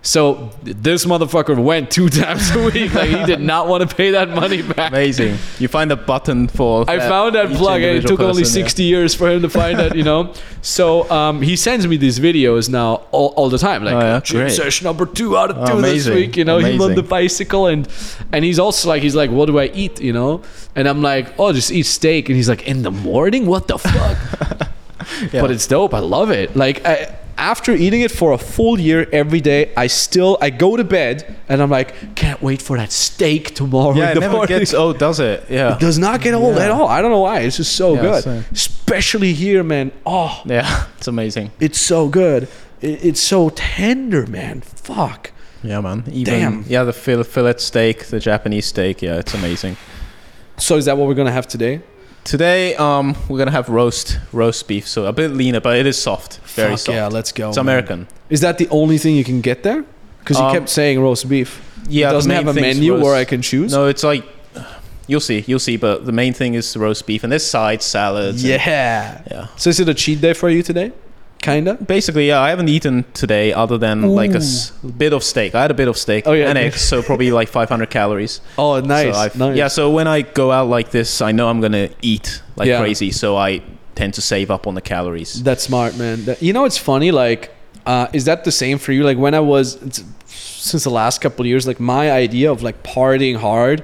So 0.03 0.49
this 0.63 1.05
motherfucker 1.05 1.61
went 1.63 1.91
two 1.91 2.09
times 2.21 2.49
a 2.55 2.63
week. 2.71 2.93
Like 2.93 3.09
he 3.09 3.23
did 3.25 3.39
not 3.39 3.67
want 3.67 3.87
to 3.87 3.95
pay 3.95 4.11
that 4.11 4.29
money 4.29 4.63
back. 4.63 4.91
Amazing. 4.91 5.37
You 5.59 5.67
find 5.67 5.91
a 5.91 5.95
button 5.95 6.47
for. 6.47 6.89
I 6.89 6.97
found 6.97 7.35
that 7.35 7.49
plug, 7.51 7.81
and 7.83 7.97
it 7.97 8.07
took 8.07 8.19
only 8.19 8.41
person, 8.41 8.59
yeah. 8.61 8.65
60 8.65 8.83
years 8.83 9.13
for 9.13 9.29
him 9.29 9.43
to 9.43 9.49
find 9.49 9.77
that, 9.77 9.95
you 9.95 10.03
know. 10.03 10.33
So 10.63 11.09
um, 11.11 11.41
he 11.43 11.55
sends 11.55 11.85
me 11.87 11.97
these 11.97 12.19
videos 12.19 12.67
now 12.67 13.03
all, 13.11 13.27
all 13.37 13.49
the 13.49 13.59
time, 13.59 13.83
like 13.83 13.93
Oh, 13.93 14.37
yeah? 14.37 14.47
Session 14.47 14.85
number 14.85 15.05
two 15.05 15.37
out 15.37 15.51
of 15.51 15.57
Oh, 15.57 15.75
two 15.75 15.81
this 15.81 16.07
week. 16.09 16.35
You 16.35 16.45
know, 16.45 16.57
him 16.57 16.81
on 16.81 16.95
the 16.95 17.03
bicycle, 17.03 17.67
and 17.67 17.87
and 18.31 18.43
he's 18.43 18.57
also 18.57 18.89
like, 18.89 19.03
he's 19.03 19.15
like, 19.15 19.29
what 19.29 19.45
do 19.45 19.59
I 19.59 19.65
eat? 19.65 20.01
You 20.01 20.13
know, 20.13 20.41
and 20.75 20.87
I'm 20.87 21.03
like, 21.03 21.39
oh, 21.39 21.53
just 21.53 21.71
eat 21.71 21.83
steak, 21.85 22.27
and 22.27 22.35
he's 22.35 22.49
like, 22.49 22.67
in 22.67 22.81
the 22.81 22.91
morning, 22.91 23.45
what 23.45 23.67
the 23.67 23.77
fuck? 23.77 24.17
Yeah. 25.33 25.41
But 25.41 25.51
it's 25.51 25.67
dope. 25.67 25.93
I 25.93 25.99
love 25.99 26.31
it. 26.31 26.55
Like 26.55 26.85
I, 26.85 27.13
after 27.37 27.73
eating 27.73 28.01
it 28.01 28.11
for 28.11 28.33
a 28.33 28.37
full 28.37 28.79
year 28.79 29.07
every 29.11 29.41
day, 29.41 29.73
I 29.75 29.87
still 29.87 30.37
I 30.41 30.49
go 30.49 30.77
to 30.77 30.83
bed 30.83 31.35
and 31.49 31.61
I'm 31.61 31.69
like, 31.69 32.15
can't 32.15 32.41
wait 32.41 32.61
for 32.61 32.77
that 32.77 32.91
steak 32.91 33.55
tomorrow. 33.55 33.95
Yeah, 33.95 34.11
it 34.11 34.19
never 34.19 34.33
morning." 34.37 34.59
gets 34.59 34.73
old, 34.73 34.97
does 34.97 35.19
it? 35.19 35.45
Yeah. 35.49 35.73
It 35.75 35.79
does 35.79 35.97
not 35.99 36.21
get 36.21 36.33
old 36.33 36.55
Yeah. 36.55 36.65
at 36.65 36.71
all. 36.71 36.87
I 36.87 37.01
don't 37.01 37.11
know 37.11 37.19
why. 37.21 37.41
It's 37.41 37.57
just 37.57 37.75
so 37.75 37.95
Yeah, 37.95 38.01
good. 38.01 38.23
same. 38.23 38.45
Especially 38.51 39.33
here, 39.33 39.63
man. 39.63 39.91
Oh, 40.05 40.41
Yeah, 40.45 40.85
it's 40.97 41.07
amazing. 41.07 41.51
it's 41.59 41.79
so 41.79 42.07
good. 42.09 42.47
It, 42.81 43.03
it's 43.05 43.21
so 43.21 43.49
tender, 43.49 44.25
man. 44.27 44.61
Fuck. 44.61 45.31
Yeah, 45.63 45.81
man. 45.81 46.03
Even, 46.11 46.23
Damn. 46.33 46.65
Yeah, 46.67 46.83
the 46.83 46.93
fillet 46.93 47.57
steak, 47.57 48.05
the 48.05 48.19
Japanese 48.19 48.65
steak. 48.65 49.01
Yeah, 49.01 49.17
it's 49.17 49.33
amazing. 49.33 49.77
So 50.57 50.77
is 50.77 50.85
that 50.85 50.97
what 50.97 51.07
we're 51.07 51.13
gonna 51.15 51.31
have 51.31 51.47
today? 51.47 51.81
Today, 52.23 52.75
um, 52.75 53.15
we're 53.27 53.39
gonna 53.39 53.51
have 53.51 53.67
roast 53.67 54.19
roast 54.31 54.67
beef, 54.67 54.87
so 54.87 55.05
a 55.07 55.13
bit 55.13 55.31
leaner, 55.31 55.59
but 55.59 55.77
it 55.77 55.87
is 55.87 55.99
soft, 56.01 56.37
very 56.55 56.71
Fuck 56.71 56.79
soft. 56.79 56.95
yeah, 56.95 57.07
let's 57.07 57.31
go. 57.31 57.49
it's 57.49 57.57
man. 57.57 57.63
American. 57.65 58.07
Is 58.29 58.41
that 58.41 58.57
the 58.59 58.67
only 58.69 58.97
thing 58.99 59.15
you 59.15 59.23
can 59.23 59.41
get 59.41 59.63
there? 59.63 59.83
Because 60.19 60.37
you 60.37 60.43
Um, 60.43 60.53
kept 60.53 60.69
saying 60.69 60.99
roast 61.01 61.27
beef. 61.27 61.61
Yeah, 61.89 62.05
it 62.05 62.09
the 62.09 62.17
doesn't 62.17 62.29
main 62.29 62.45
have 62.45 62.55
a 62.57 62.61
menu 62.61 62.93
where 62.93 63.01
roast- 63.01 63.15
I 63.17 63.25
can 63.25 63.41
choose. 63.41 63.71
No, 63.71 63.87
it's 63.87 64.03
like 64.03 64.23
you'll 65.07 65.19
see, 65.19 65.43
you'll 65.47 65.57
see. 65.59 65.77
But 65.77 66.05
the 66.05 66.11
main 66.11 66.33
thing 66.33 66.53
is 66.53 66.77
roast 66.77 67.07
beef, 67.07 67.23
and 67.23 67.31
there's 67.31 67.45
sides, 67.45 67.85
salads. 67.85 68.43
and- 68.43 68.51
Yeah. 68.51 69.21
yeah. 69.29 69.47
So 69.57 69.71
is 69.71 69.79
it 69.79 69.89
a 69.89 69.93
cheat 69.95 70.21
day 70.21 70.33
for 70.33 70.49
you 70.49 70.61
today? 70.61 70.91
Kinda. 71.41 71.73
Basically, 71.75 72.27
yeah, 72.27 72.39
I 72.39 72.49
haven't 72.49 72.69
eaten 72.69 73.03
today 73.13 73.51
other 73.51 73.77
than 73.79 74.03
like 74.03 74.31
a 74.33 74.37
s- 74.37 74.71
bit 74.97 75.11
of 75.11 75.23
steak. 75.23 75.55
I 75.55 75.61
had 75.63 75.71
a 75.71 75.73
bit 75.73 75.87
of 75.87 75.97
steak 75.97 76.25
Oh, 76.27 76.33
yeah, 76.33 76.49
and 76.49 76.57
eggs, 76.57 76.81
so 76.81 77.01
probably 77.01 77.31
like 77.31 77.47
500 77.49 77.89
calories. 77.89 78.41
Oh, 78.59 78.79
nice. 78.79 79.15
So 79.33 79.39
nice. 79.49 79.57
Yeah, 79.57 79.67
so 79.67 79.89
when 79.89 80.07
I 80.07 80.21
go 80.21 80.51
out 80.51 80.67
like 80.69 80.91
this, 80.91 81.19
I 81.21 81.31
know 81.31 81.47
I'm 81.49 81.59
gonna 81.59 81.89
eat 82.03 82.43
like 82.55 82.67
Yeah. 82.67 82.79
crazy, 82.79 83.09
so 83.11 83.37
I 83.37 83.61
tend 83.95 84.13
to 84.13 84.21
save 84.21 84.51
up 84.51 84.67
on 84.67 84.75
the 84.75 84.81
calories. 84.81 85.41
That's 85.41 85.63
smart, 85.63 85.97
man. 85.97 86.25
That- 86.25 86.43
you 86.43 86.53
know, 86.53 86.65
it's 86.65 86.77
funny. 86.77 87.09
Like, 87.11 87.49
uh, 87.87 88.07
is 88.13 88.25
that 88.25 88.43
the 88.43 88.51
same 88.51 88.77
for 88.77 88.91
you? 88.91 89.03
Like, 89.03 89.17
when 89.17 89.33
I 89.33 89.39
was 89.39 89.77
since 90.27 90.83
the 90.83 90.91
last 90.91 91.21
couple 91.21 91.41
of 91.43 91.47
years, 91.47 91.65
like 91.65 91.79
my 91.79 92.11
idea 92.11 92.51
of 92.51 92.61
like 92.61 92.83
partying 92.83 93.37
hard 93.37 93.81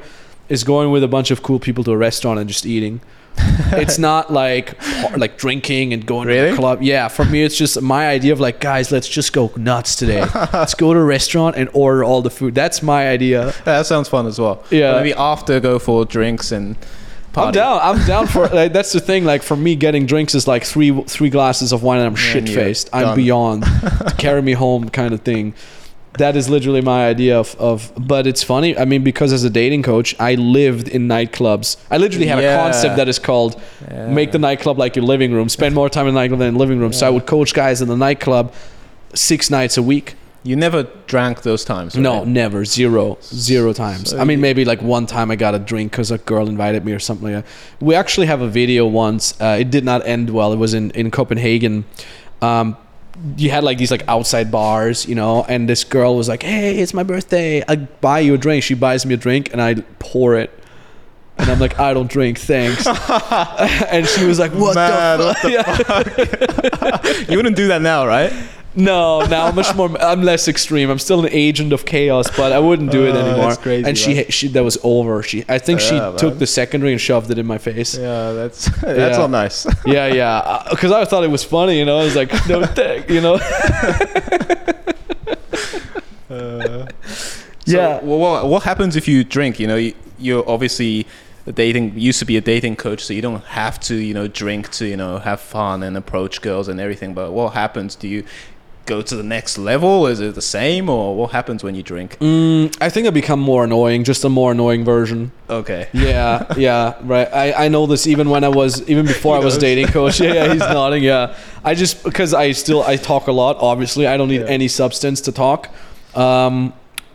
is 0.48 0.64
going 0.64 0.92
with 0.92 1.04
a 1.04 1.08
bunch 1.08 1.32
of 1.32 1.42
cool 1.42 1.58
people 1.60 1.84
to 1.86 1.92
a 1.92 1.98
restaurant 1.98 2.40
and 2.40 2.48
just 2.48 2.66
eating. 2.68 3.02
it's 3.74 3.98
not 3.98 4.32
like 4.32 4.76
like 5.18 5.38
drinking 5.38 5.94
and 5.94 6.06
going 6.06 6.28
to 6.28 6.34
Really? 6.34 6.52
the 6.52 6.58
club. 6.58 6.82
Yeah, 6.82 7.08
for 7.08 7.26
me, 7.26 7.44
it's 7.44 7.58
just 7.58 7.82
my 7.82 8.08
idea 8.08 8.34
of 8.34 8.40
like, 8.40 8.60
guys, 8.60 8.92
let's 8.92 9.08
just 9.08 9.34
go 9.34 9.52
nuts 9.56 9.96
today. 9.96 10.26
let's 10.54 10.74
go 10.74 10.94
to 10.94 11.00
a 11.00 11.04
restaurant 11.04 11.56
and 11.56 11.70
order 11.74 12.04
all 12.04 12.22
the 12.22 12.30
food. 12.30 12.56
That's 12.56 12.82
my 12.82 13.10
idea. 13.10 13.54
that 13.66 13.86
sounds 13.86 14.10
fun 14.10 14.28
as 14.28 14.40
well. 14.40 14.64
Yeah. 14.70 14.94
But 14.94 15.04
maybe 15.04 15.14
after 15.14 15.60
go 15.60 15.80
for 15.80 16.06
drinks 16.06 16.52
and 16.52 16.76
party. 17.34 17.60
I'm 17.60 17.64
down. 17.66 17.80
I'm 17.82 18.08
down 18.08 18.28
for 18.28 18.48
like, 18.54 18.74
that's 18.74 18.92
the 18.92 19.00
thing. 19.00 19.26
Like 19.26 19.44
for 19.44 19.56
me, 19.56 19.76
getting 19.76 20.06
drinks 20.06 20.36
is 20.36 20.48
like 20.48 20.64
three 20.64 21.02
three 21.04 21.30
glasses 21.30 21.72
of 21.72 21.84
wine 21.84 22.00
and 22.00 22.08
I'm 22.08 22.16
shit 22.16 22.50
faced. 22.50 22.90
I'm 22.94 23.16
beyond 23.16 23.64
to 23.64 24.16
carry 24.18 24.42
me 24.42 24.54
home 24.54 24.90
kind 24.90 25.14
of 25.14 25.22
thing. 25.22 25.54
That 26.14 26.36
is 26.36 26.50
literally 26.50 26.82
my 26.82 27.08
idea 27.08 27.40
of, 27.40 27.56
of 27.60 27.92
but 27.96 28.26
it's 28.26 28.42
funny. 28.42 28.76
I 28.78 28.86
mean, 28.86 29.04
because 29.04 29.32
as 29.34 29.44
a 29.44 29.50
dating 29.52 29.84
coach, 29.84 30.16
I 30.20 30.34
lived 30.36 30.88
in 30.88 31.08
nightclubs. 31.08 31.78
I 31.92 31.98
literally 31.98 32.28
have 32.28 32.42
Yeah. 32.42 32.58
a 32.58 32.64
concept 32.64 32.96
that 32.98 33.08
is 33.08 33.20
called 33.20 33.62
Yeah. 33.92 34.08
make 34.08 34.32
the 34.32 34.40
nightclub 34.40 34.80
like 34.80 34.96
your 34.96 35.06
living 35.06 35.32
room. 35.32 35.48
Spend 35.50 35.76
more 35.76 35.90
time 35.90 36.08
in 36.08 36.16
the 36.16 36.20
nightclub 36.22 36.40
than 36.40 36.48
in 36.50 36.54
the 36.56 36.60
living 36.60 36.80
room. 36.80 36.92
So 36.94 37.06
I 37.06 37.12
would 37.12 37.28
coach 37.28 37.54
guys 37.54 37.82
in 37.84 37.88
the 37.88 37.96
nightclub 37.98 38.52
six 39.14 39.52
nights 39.52 39.78
a 39.78 39.84
week. 39.84 40.16
You 40.44 40.56
never 40.56 40.88
drank 41.08 41.42
those 41.42 41.66
times. 41.66 41.94
Right? 41.96 42.02
No, 42.02 42.24
never. 42.24 42.64
Zero. 42.66 43.18
Zero 43.22 43.74
times. 43.74 44.12
So 44.12 44.18
I 44.20 44.24
mean, 44.24 44.40
maybe 44.42 44.64
like 44.66 44.82
one 44.82 45.06
time 45.06 45.30
I 45.30 45.36
got 45.36 45.54
a 45.54 45.60
drink 45.60 45.92
because 45.92 46.10
a 46.10 46.18
girl 46.20 46.48
invited 46.48 46.86
me 46.86 46.94
or 46.94 47.00
something 47.00 47.32
like 47.34 47.44
that. 47.44 47.52
We 47.86 47.96
actually 47.96 48.28
have 48.28 48.42
a 48.42 48.48
video 48.48 48.88
once. 48.88 49.40
Uh, 49.42 49.58
it 49.60 49.70
did 49.70 49.84
not 49.84 50.08
end 50.08 50.30
well. 50.30 50.54
It 50.54 50.58
was 50.58 50.74
in, 50.74 50.92
in 50.92 51.12
Copenhagen. 51.12 51.84
Um, 52.42 52.78
you 53.36 53.50
had 53.50 53.64
like 53.64 53.78
these 53.78 53.92
like 53.92 54.04
outside 54.08 54.52
bars, 54.52 55.06
you 55.06 55.16
know, 55.16 55.44
and 55.48 55.68
this 55.68 55.84
girl 55.84 56.16
was 56.16 56.28
like, 56.28 56.44
hey, 56.44 56.80
it's 56.80 56.94
my 56.94 57.04
birthday. 57.04 57.64
I 57.68 57.76
buy 57.76 58.20
you 58.20 58.34
a 58.36 58.38
drink. 58.38 58.64
She 58.64 58.74
buys 58.74 59.06
me 59.06 59.14
a 59.16 59.18
drink 59.18 59.52
and 59.52 59.62
I 59.62 59.76
pour 60.00 60.36
it. 60.36 60.52
And 61.40 61.52
I'm 61.52 61.60
like, 61.60 61.80
I 61.80 61.94
don't 61.94 62.10
drink, 62.10 62.40
thanks. 62.40 62.88
and 63.88 64.08
she 64.08 64.26
was 64.26 64.40
like, 64.40 64.52
what 64.54 64.76
Man, 64.76 65.20
the 65.20 65.34
fuck? 65.86 67.18
Yeah. 67.18 67.30
You 67.30 67.38
wouldn't 67.38 67.56
do 67.56 67.68
that 67.68 67.82
now, 67.82 68.08
right? 68.08 68.34
No, 68.80 69.22
now 69.26 69.48
I'm 69.48 69.56
much 69.56 69.76
more. 69.76 69.90
I'm 70.00 70.22
less 70.22 70.48
extreme. 70.48 70.92
I'm 70.92 71.00
still 71.00 71.26
an 71.26 71.32
agent 71.32 71.74
of 71.74 71.84
chaos, 71.84 72.28
but 72.38 72.52
I 72.52 72.60
wouldn't 72.60 72.92
do 72.92 73.08
it 73.08 73.16
Oh, 73.16 73.20
anymore. 73.20 73.48
that's 73.50 73.58
crazy, 73.62 73.90
and 73.90 73.98
she, 73.98 74.14
man. 74.14 74.26
she, 74.30 74.48
that 74.50 74.64
was 74.64 74.78
over. 74.84 75.24
She, 75.24 75.44
I 75.50 75.58
think 75.58 75.80
she 75.80 75.96
Yeah, 75.96 76.12
took 76.16 76.38
the 76.38 76.46
second 76.46 76.84
ring 76.84 76.92
and 76.94 77.02
shoved 77.02 77.32
it 77.32 77.40
in 77.40 77.48
my 77.48 77.58
face. 77.58 77.98
Yeah, 77.98 78.34
that's 78.34 78.66
that's 78.82 78.98
Yeah. 79.00 79.18
not 79.18 79.32
nice. 79.32 79.66
Yeah, 79.88 80.06
yeah. 80.08 80.38
Uh, 80.38 80.70
because 80.70 80.92
I 80.92 81.06
thought 81.06 81.24
it 81.24 81.32
was 81.32 81.44
funny, 81.44 81.80
you 81.80 81.86
know. 81.86 81.98
I 81.98 82.04
was 82.04 82.16
like, 82.16 82.32
no, 82.48 82.66
thank, 82.68 83.10
you 83.10 83.20
know. 83.22 83.40
Uh, 86.30 86.86
yeah. 87.66 88.00
So, 88.00 88.06
well, 88.06 88.20
what, 88.20 88.48
what 88.48 88.64
happens 88.64 88.96
if 88.96 89.08
you 89.08 89.24
drink? 89.24 89.60
You 89.60 89.68
know, 89.68 89.76
you, 89.76 89.94
you're 90.20 90.48
obviously 90.50 91.08
a 91.46 91.52
dating 91.52 91.98
used 91.98 92.20
to 92.20 92.26
be 92.26 92.38
a 92.38 92.42
dating 92.42 92.76
coach, 92.76 93.04
so 93.06 93.14
you 93.14 93.22
don't 93.22 93.44
have 93.46 93.80
to, 93.82 93.96
you 93.96 94.14
know, 94.14 94.28
drink 94.28 94.70
to, 94.72 94.86
you 94.86 94.98
know, 94.98 95.20
have 95.20 95.40
fun 95.40 95.84
and 95.84 95.96
approach 95.98 96.42
girls 96.42 96.68
and 96.68 96.80
everything. 96.80 97.14
But 97.14 97.32
what 97.32 97.54
happens? 97.54 97.96
Do 97.96 98.08
you 98.08 98.24
go 98.88 99.02
to 99.04 99.16
the 99.16 99.24
next 99.24 99.58
level? 99.60 100.08
Is 100.08 100.20
it 100.20 100.34
the 100.34 100.42
same, 100.42 100.90
or 100.90 101.16
what 101.16 101.32
happens 101.32 101.64
when 101.64 101.76
you 101.76 101.84
drink? 101.84 102.18
Mm, 102.20 102.76
I 102.82 102.90
think 102.90 103.06
I 103.06 103.12
become 103.12 103.40
more 103.40 103.64
annoying, 103.66 104.04
just 104.04 104.24
a 104.26 104.30
more 104.30 104.52
annoying 104.54 104.84
version. 104.84 105.32
Okay. 105.50 105.88
Yeah, 105.94 106.52
yeah, 106.58 106.96
right. 107.04 107.28
I, 107.34 107.66
I 107.66 107.68
know 107.68 107.86
this 107.86 108.08
even 108.08 108.30
when 108.30 108.44
I 108.44 108.50
was 108.50 108.82
even 108.90 109.06
before 109.06 109.36
I 109.36 109.40
was 109.40 109.58
dating 109.58 109.88
coach. 109.88 110.20
Yeah, 110.20 110.34
yeah, 110.34 110.52
he's 110.54 110.60
nodding. 110.80 111.04
Yeah, 111.04 111.36
I 111.64 111.76
just 111.76 112.04
because 112.04 112.34
I 112.34 112.54
still 112.54 112.82
I 112.84 112.96
talk 112.98 113.28
a 113.28 113.32
lot. 113.32 113.58
Obviously, 113.60 114.08
I 114.08 114.18
don't 114.18 114.30
need 114.30 114.42
Yeah. 114.42 114.48
any 114.58 114.68
substance 114.68 115.22
to 115.22 115.32
talk. 115.32 115.70
Um, 116.16 116.74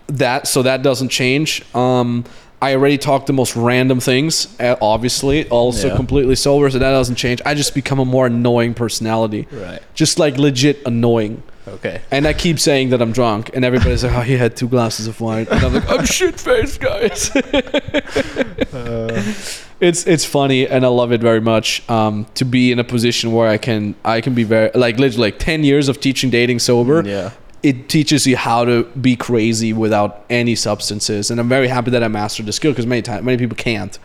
that 0.08 0.46
so 0.46 0.62
that 0.62 0.82
doesn't 0.82 1.08
change. 1.08 1.62
Um, 1.74 2.24
I 2.60 2.74
already 2.76 2.96
talk 2.98 3.26
the 3.26 3.32
most 3.32 3.56
random 3.56 3.98
things. 3.98 4.46
uh, 4.60 4.76
Obviously, 4.80 5.48
also 5.48 5.88
Yeah. 5.88 5.96
completely 5.96 6.36
sober, 6.36 6.70
so 6.70 6.78
that 6.78 6.90
doesn't 6.92 7.16
change. 7.16 7.40
I 7.44 7.54
just 7.54 7.74
become 7.74 7.98
a 7.98 8.04
more 8.04 8.26
annoying 8.26 8.74
personality, 8.74 9.48
Right. 9.50 9.80
just 9.94 10.18
like 10.20 10.38
legit 10.38 10.78
annoying. 10.86 11.42
Okay. 11.66 12.00
And 12.10 12.26
I 12.26 12.32
keep 12.32 12.58
saying 12.58 12.90
that 12.90 13.00
I'm 13.00 13.12
drunk, 13.12 13.50
and 13.54 13.64
everybody's 13.64 14.02
like, 14.02 14.12
"Oh, 14.12 14.20
he 14.22 14.36
had 14.36 14.56
two 14.56 14.68
glasses 14.68 15.06
of 15.06 15.20
wine," 15.20 15.46
and 15.50 15.64
I'm 15.64 15.74
like, 15.74 15.88
"I'm 15.88 16.04
shit 16.18 16.40
faced, 16.40 16.80
guys." 16.80 17.30
it's 19.80 20.06
it's 20.06 20.24
funny, 20.24 20.66
and 20.66 20.84
I 20.84 20.88
love 20.88 21.12
it 21.12 21.20
very 21.20 21.40
much. 21.40 21.88
Um, 21.88 22.26
to 22.34 22.44
be 22.44 22.72
in 22.72 22.78
a 22.78 22.84
position 22.84 23.32
where 23.32 23.48
I 23.48 23.58
can 23.58 23.94
I 24.04 24.20
can 24.20 24.34
be 24.34 24.44
very 24.44 24.70
like 24.74 24.98
literally 24.98 25.30
like 25.30 25.38
ten 25.38 25.62
years 25.62 25.88
of 25.88 26.00
teaching 26.00 26.30
dating 26.30 26.58
sober. 26.58 27.02
Yeah. 27.06 27.30
It 27.62 27.88
teaches 27.88 28.26
you 28.26 28.36
how 28.36 28.64
to 28.64 28.82
be 29.00 29.14
crazy 29.14 29.72
without 29.72 30.24
any 30.28 30.56
substances, 30.56 31.30
and 31.30 31.38
I'm 31.38 31.48
very 31.48 31.68
happy 31.68 31.92
that 31.92 32.02
I 32.02 32.08
mastered 32.08 32.46
the 32.46 32.52
skill 32.52 32.72
because 32.72 32.86
many 32.88 33.02
times 33.02 33.24
many 33.24 33.38
people 33.38 33.56
can't. 33.56 34.00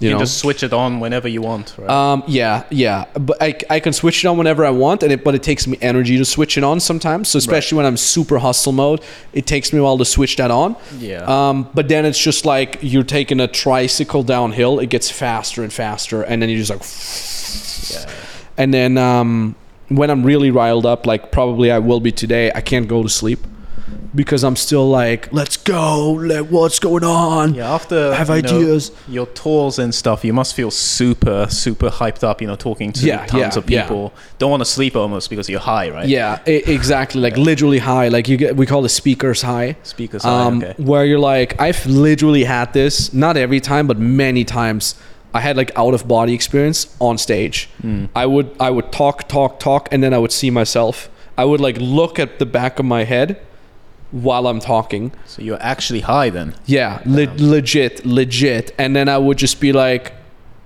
You, 0.00 0.06
You, 0.06 0.12
can 0.12 0.18
know. 0.18 0.24
just 0.24 0.38
switch 0.38 0.62
it 0.62 0.72
on 0.72 0.98
whenever 0.98 1.28
you 1.28 1.42
want, 1.42 1.74
right? 1.76 1.90
Um, 1.90 2.24
yeah, 2.26 2.64
yeah, 2.70 3.04
but 3.12 3.36
I, 3.40 3.54
I 3.68 3.80
can 3.80 3.92
switch 3.92 4.24
it 4.24 4.28
on 4.28 4.38
whenever 4.38 4.64
I 4.64 4.70
want, 4.70 5.02
and 5.02 5.12
it 5.12 5.22
but 5.22 5.34
it 5.34 5.42
takes 5.42 5.66
me 5.66 5.76
energy 5.82 6.16
to 6.16 6.24
switch 6.24 6.56
it 6.56 6.64
on 6.64 6.80
sometimes. 6.80 7.28
So 7.28 7.36
especially 7.36 7.76
when 7.76 7.84
I'm 7.84 7.98
super 7.98 8.38
hustle 8.38 8.72
mode, 8.72 9.02
it 9.34 9.46
takes 9.46 9.74
me 9.74 9.78
a 9.78 9.82
while 9.82 9.98
to 9.98 10.06
switch 10.06 10.36
that 10.36 10.50
on. 10.50 10.74
yeah. 10.98 11.24
Um, 11.24 11.68
but 11.74 11.88
then 11.88 12.06
it's 12.06 12.18
just 12.18 12.46
like 12.46 12.78
you're 12.80 13.04
taking 13.04 13.40
a 13.40 13.46
tricycle 13.46 14.22
downhill. 14.22 14.80
It 14.80 14.88
gets 14.88 15.10
faster 15.10 15.62
and 15.62 15.72
faster, 15.72 16.22
and 16.22 16.40
then 16.40 16.48
you're 16.48 16.64
just 16.64 17.92
like, 17.92 18.06
yeah. 18.06 18.12
and 18.56 18.72
then 18.72 18.96
um, 18.96 19.54
when 19.88 20.08
I'm 20.08 20.24
really 20.24 20.50
riled 20.50 20.86
up, 20.86 21.06
like 21.06 21.30
probably 21.30 21.70
I 21.70 21.78
will 21.78 22.00
be 22.00 22.10
today, 22.10 22.50
I 22.54 22.62
can't 22.62 22.88
go 22.88 23.02
to 23.02 23.08
sleep 23.10 23.40
because 24.14 24.42
I'm 24.44 24.56
still 24.56 24.88
like, 24.88 25.32
let's 25.32 25.56
go, 25.56 26.12
like, 26.12 26.46
what's 26.48 26.78
going 26.78 27.04
on? 27.04 27.54
Yeah, 27.54 27.72
after 27.72 28.12
I 28.12 28.16
have 28.16 28.28
you 28.28 28.42
know, 28.42 28.58
ideas. 28.58 28.92
your 29.08 29.26
tours 29.26 29.78
and 29.78 29.94
stuff, 29.94 30.24
you 30.24 30.32
must 30.32 30.54
feel 30.54 30.70
super, 30.70 31.46
super 31.48 31.90
hyped 31.90 32.24
up. 32.24 32.40
You 32.40 32.48
know, 32.48 32.56
talking 32.56 32.92
to 32.92 33.06
Yeah, 33.06 33.26
tons 33.26 33.54
yeah, 33.54 33.58
of 33.58 33.70
yeah. 33.70 33.82
people. 33.82 34.12
Don't 34.38 34.50
want 34.50 34.62
to 34.62 34.64
sleep 34.64 34.96
almost 34.96 35.30
because 35.30 35.48
you're 35.48 35.60
high, 35.60 35.90
right? 35.90 36.08
Yeah, 36.08 36.42
exactly. 36.46 37.20
Like 37.20 37.36
literally 37.36 37.78
high. 37.78 38.08
Like 38.08 38.28
you 38.28 38.36
get, 38.36 38.56
we 38.56 38.66
call 38.66 38.84
it 38.84 38.88
speakers 38.90 39.42
high. 39.42 39.76
Speakers 39.82 40.24
high. 40.24 40.46
um, 40.46 40.62
okay. 40.62 40.74
where 40.82 41.04
you're 41.04 41.18
like, 41.18 41.60
I've 41.60 41.84
literally 41.86 42.44
had 42.44 42.72
this, 42.72 43.12
not 43.14 43.36
every 43.36 43.60
time, 43.60 43.86
but 43.86 43.98
many 43.98 44.44
times. 44.44 44.94
I 45.32 45.40
had 45.40 45.56
like 45.56 45.70
out 45.76 45.94
of 45.94 46.08
body 46.08 46.34
experience 46.34 46.92
on 46.98 47.16
stage. 47.16 47.70
Mm. 47.84 48.08
I 48.16 48.26
would 48.26 48.50
I 48.58 48.70
would 48.70 48.90
talk, 48.90 49.28
talk, 49.28 49.60
talk, 49.60 49.88
and 49.92 50.02
then 50.02 50.12
I 50.12 50.18
would 50.18 50.32
see 50.32 50.50
myself. 50.50 51.08
I 51.38 51.44
would 51.44 51.60
like 51.60 51.76
look 51.78 52.18
at 52.18 52.40
the 52.40 52.46
back 52.46 52.80
of 52.80 52.84
my 52.84 53.04
head, 53.04 53.40
while 54.10 54.46
I'm 54.46 54.60
talking. 54.60 55.12
So 55.26 55.42
you're 55.42 55.62
actually 55.62 56.00
high 56.00 56.30
then. 56.30 56.54
Yeah, 56.66 57.02
le- 57.06 57.32
legit, 57.38 58.04
legit. 58.04 58.74
And 58.78 58.94
then 58.94 59.08
I 59.08 59.18
would 59.18 59.38
just 59.38 59.60
be 59.60 59.72
like, 59.72 60.12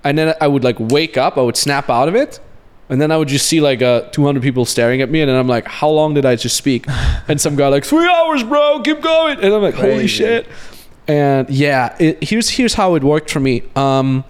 and 0.03 0.17
then 0.17 0.35
I 0.41 0.47
would 0.47 0.63
like 0.63 0.77
wake 0.79 1.17
up, 1.17 1.37
I 1.37 1.41
would 1.41 1.57
snap 1.57 1.89
out 1.89 2.07
of 2.07 2.15
it. 2.15 2.39
And 2.87 3.01
then 3.01 3.11
I 3.11 3.17
would 3.17 3.27
just 3.27 3.47
see 3.47 3.61
like 3.61 3.81
uh, 3.81 4.01
200 4.11 4.43
people 4.43 4.63
staring 4.63 5.01
at 5.01 5.09
me, 5.09 5.21
and 5.21 5.27
then 5.29 5.35
I'm 5.35 5.47
like, 5.47 5.67
"How 5.67 5.89
long 5.89 6.13
did 6.13 6.23
I 6.23 6.35
just 6.35 6.55
speak?" 6.55 6.85
And 7.27 7.41
some 7.41 7.55
guy 7.55 7.67
like, 7.69 7.83
three 7.83 8.07
hours, 8.07 8.43
bro. 8.43 8.81
Keep 8.83 9.01
going." 9.01 9.39
And 9.39 9.51
I'm 9.51 9.61
like, 9.63 9.73
"Holy 9.73 10.05
shit!" 10.05 10.47
And 11.07 11.49
yeah, 11.49 11.95
it, 11.99 12.23
here's 12.23 12.49
here's 12.49 12.75
how 12.75 12.93
it 12.93 13.03
worked 13.03 13.31
for 13.31 13.39
me. 13.39 13.63
Um, 13.75 14.23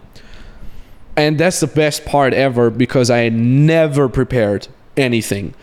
and 1.17 1.37
that's 1.37 1.59
the 1.59 1.67
best 1.67 2.05
part 2.05 2.33
ever 2.33 2.69
because 2.69 3.09
I 3.09 3.27
never 3.27 4.07
prepared 4.07 4.69
anything. 4.95 5.53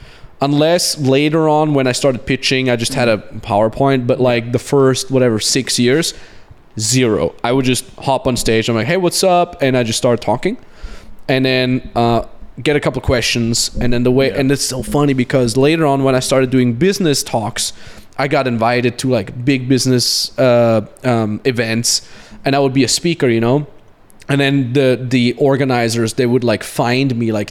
Unless 0.42 0.98
later 0.98 1.48
on 1.48 1.72
when 1.72 1.86
I 1.86 1.92
started 1.92 2.26
pitching, 2.26 2.68
I 2.68 2.74
just 2.74 2.94
had 2.94 3.08
a 3.08 3.18
PowerPoint, 3.18 4.08
but 4.08 4.18
like 4.20 4.50
the 4.50 4.58
first 4.58 5.08
whatever 5.08 5.38
six 5.38 5.78
years, 5.78 6.14
zero. 6.80 7.32
I 7.44 7.52
would 7.52 7.64
just 7.64 7.84
hop 8.00 8.26
on 8.26 8.36
stage. 8.36 8.68
I'm 8.68 8.74
like, 8.74 8.88
hey, 8.88 8.96
what's 8.96 9.22
up? 9.22 9.62
And 9.62 9.76
I 9.76 9.84
just 9.84 9.98
start 9.98 10.20
talking. 10.20 10.56
And 11.28 11.44
then 11.44 11.90
uh, 11.94 12.26
get 12.60 12.74
a 12.74 12.80
couple 12.80 12.98
of 12.98 13.06
questions. 13.06 13.70
And 13.80 13.92
then 13.92 14.02
the 14.02 14.10
way, 14.10 14.30
Yeah. 14.30 14.40
and 14.40 14.50
it's 14.50 14.64
so 14.64 14.82
funny 14.82 15.12
because 15.12 15.56
later 15.56 15.86
on 15.86 16.02
when 16.02 16.16
I 16.16 16.20
started 16.20 16.50
doing 16.50 16.72
business 16.74 17.22
talks, 17.22 17.72
I 18.18 18.26
got 18.26 18.48
invited 18.48 18.98
to 18.98 19.08
like 19.08 19.44
big 19.44 19.68
business 19.68 20.36
uh, 20.40 20.86
um, 21.04 21.40
events 21.44 22.02
and 22.44 22.56
I 22.56 22.58
would 22.58 22.74
be 22.74 22.82
a 22.82 22.88
speaker, 22.88 23.28
you 23.28 23.40
know? 23.40 23.68
and 24.28 24.40
then 24.40 24.72
the 24.72 25.04
the 25.10 25.34
organizers 25.34 26.14
they 26.14 26.26
would 26.26 26.44
like 26.44 26.62
find 26.62 27.14
me 27.16 27.32
like 27.32 27.50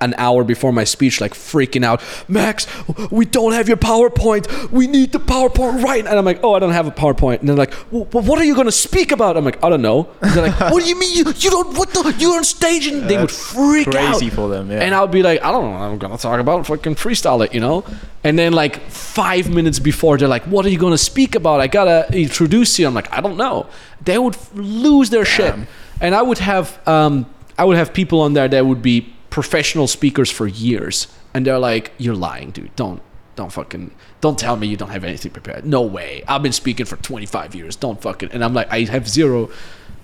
an 0.00 0.14
hour 0.18 0.44
before 0.44 0.72
my 0.72 0.84
speech 0.84 1.20
like 1.20 1.32
freaking 1.32 1.84
out 1.84 2.02
max 2.28 2.66
we 3.10 3.24
don't 3.24 3.52
have 3.52 3.66
your 3.68 3.76
powerpoint 3.76 4.70
we 4.70 4.86
need 4.86 5.12
the 5.12 5.20
powerpoint 5.20 5.82
right 5.82 6.06
and 6.06 6.18
i'm 6.18 6.24
like 6.24 6.40
oh 6.42 6.54
i 6.54 6.58
don't 6.58 6.72
have 6.72 6.86
a 6.86 6.90
powerpoint 6.90 7.40
and 7.40 7.48
they're 7.48 7.56
like 7.56 7.72
well, 7.90 8.04
what 8.04 8.38
are 8.38 8.44
you 8.44 8.54
going 8.54 8.66
to 8.66 8.72
speak 8.72 9.10
about 9.10 9.36
i'm 9.36 9.44
like 9.44 9.62
i 9.64 9.68
don't 9.68 9.82
know 9.82 10.08
and 10.20 10.32
they're 10.32 10.48
like 10.48 10.60
what 10.72 10.82
do 10.82 10.88
you 10.88 10.98
mean 10.98 11.16
you, 11.16 11.24
you 11.38 11.50
don't 11.50 11.76
what 11.76 11.90
the 11.90 12.14
you're 12.18 12.36
on 12.36 12.44
stage 12.44 12.86
and 12.86 13.08
they 13.08 13.16
would 13.16 13.30
freak 13.30 13.88
out 13.88 14.16
Crazy 14.18 14.30
for 14.30 14.48
them. 14.48 14.70
Yeah. 14.70 14.80
and 14.82 14.94
I 14.94 15.00
would 15.00 15.10
be 15.10 15.22
like, 15.22 15.42
I 15.42 15.50
don't 15.50 15.64
know 15.64 15.70
what 15.70 15.80
I'm 15.80 15.98
gonna 15.98 16.18
talk 16.18 16.40
about. 16.40 16.66
Fucking 16.66 16.94
freestyle 16.94 17.44
it, 17.44 17.54
you 17.54 17.60
know. 17.60 17.84
And 18.24 18.38
then 18.38 18.52
like 18.52 18.80
five 18.90 19.48
minutes 19.48 19.78
before, 19.78 20.18
they're 20.18 20.28
like, 20.28 20.44
"What 20.44 20.66
are 20.66 20.68
you 20.68 20.78
gonna 20.78 20.98
speak 20.98 21.34
about? 21.34 21.60
I 21.60 21.66
gotta 21.66 22.06
introduce 22.12 22.78
you." 22.78 22.86
I'm 22.86 22.94
like, 22.94 23.12
I 23.12 23.20
don't 23.20 23.36
know. 23.36 23.66
They 24.04 24.18
would 24.18 24.36
lose 24.54 25.10
their 25.10 25.24
shit, 25.24 25.54
and 26.00 26.14
I 26.14 26.22
would 26.22 26.38
have 26.38 26.86
um, 26.86 27.26
I 27.58 27.64
would 27.64 27.76
have 27.76 27.92
people 27.92 28.20
on 28.20 28.34
there 28.34 28.48
that 28.48 28.66
would 28.66 28.82
be 28.82 29.12
professional 29.30 29.86
speakers 29.86 30.30
for 30.30 30.46
years, 30.46 31.06
and 31.34 31.46
they're 31.46 31.58
like, 31.58 31.92
"You're 31.98 32.16
lying, 32.16 32.50
dude. 32.50 32.74
Don't." 32.76 33.00
Don't 33.36 33.50
fucking 33.52 33.92
don't 34.20 34.38
tell 34.38 34.56
me 34.56 34.66
you 34.66 34.76
don't 34.76 34.90
have 34.90 35.02
anything 35.04 35.30
prepared. 35.32 35.64
No 35.64 35.80
way. 35.80 36.22
I've 36.28 36.42
been 36.42 36.52
speaking 36.52 36.84
for 36.84 36.96
25 36.96 37.54
years. 37.54 37.74
Don't 37.74 37.98
fucking 38.02 38.30
and 38.32 38.44
I'm 38.44 38.52
like 38.52 38.70
I 38.70 38.80
have 38.84 39.08
zero. 39.08 39.48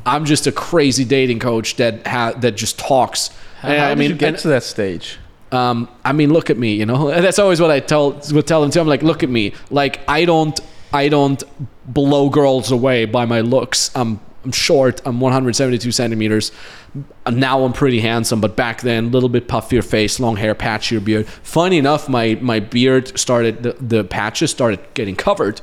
I'm 0.06 0.24
just 0.24 0.46
a 0.46 0.52
crazy 0.52 1.04
dating 1.04 1.40
coach 1.40 1.76
that 1.76 2.06
ha- 2.06 2.32
that 2.38 2.52
just 2.56 2.78
talks. 2.78 3.28
how, 3.60 3.68
And 3.68 3.78
how 3.78 3.86
I 3.86 3.88
did 3.90 3.98
mean, 3.98 4.10
you 4.10 4.16
get 4.16 4.28
and- 4.28 4.38
to 4.38 4.48
that 4.48 4.62
stage? 4.62 5.18
um, 5.52 5.88
I 6.02 6.12
mean, 6.12 6.32
look 6.32 6.48
at 6.48 6.56
me, 6.56 6.76
you 6.76 6.86
know. 6.86 7.08
And 7.08 7.22
that's 7.26 7.38
always 7.38 7.60
what 7.60 7.70
I 7.70 7.80
tell 7.80 8.12
would 8.32 8.46
tell 8.46 8.62
them 8.62 8.70
too. 8.70 8.80
I'm 8.80 8.86
like, 8.86 9.02
look 9.02 9.22
at 9.22 9.28
me. 9.28 9.52
Like 9.70 10.00
I 10.08 10.24
don't 10.24 10.58
I 10.94 11.08
don't 11.10 11.42
blow 11.92 12.30
girls 12.30 12.70
away 12.70 13.04
by 13.04 13.26
my 13.26 13.40
looks. 13.42 13.90
I'm 13.94 14.18
I'm 14.46 14.52
short. 14.52 15.02
I'm 15.04 15.18
172 15.18 15.90
centimeters. 15.90 16.52
Now 17.28 17.64
I'm 17.64 17.72
pretty 17.72 17.98
handsome, 17.98 18.40
but 18.40 18.54
back 18.54 18.80
then, 18.80 19.06
a 19.06 19.08
little 19.08 19.28
bit 19.28 19.48
puffier 19.48 19.84
face, 19.84 20.20
long 20.20 20.36
hair, 20.36 20.54
patchier 20.54 21.04
beard. 21.04 21.26
Funny 21.26 21.78
enough, 21.78 22.08
my 22.08 22.38
my 22.40 22.60
beard 22.60 23.18
started 23.18 23.64
the, 23.64 23.72
the 23.72 24.04
patches 24.04 24.52
started 24.52 24.78
getting 24.94 25.16
covered. 25.16 25.60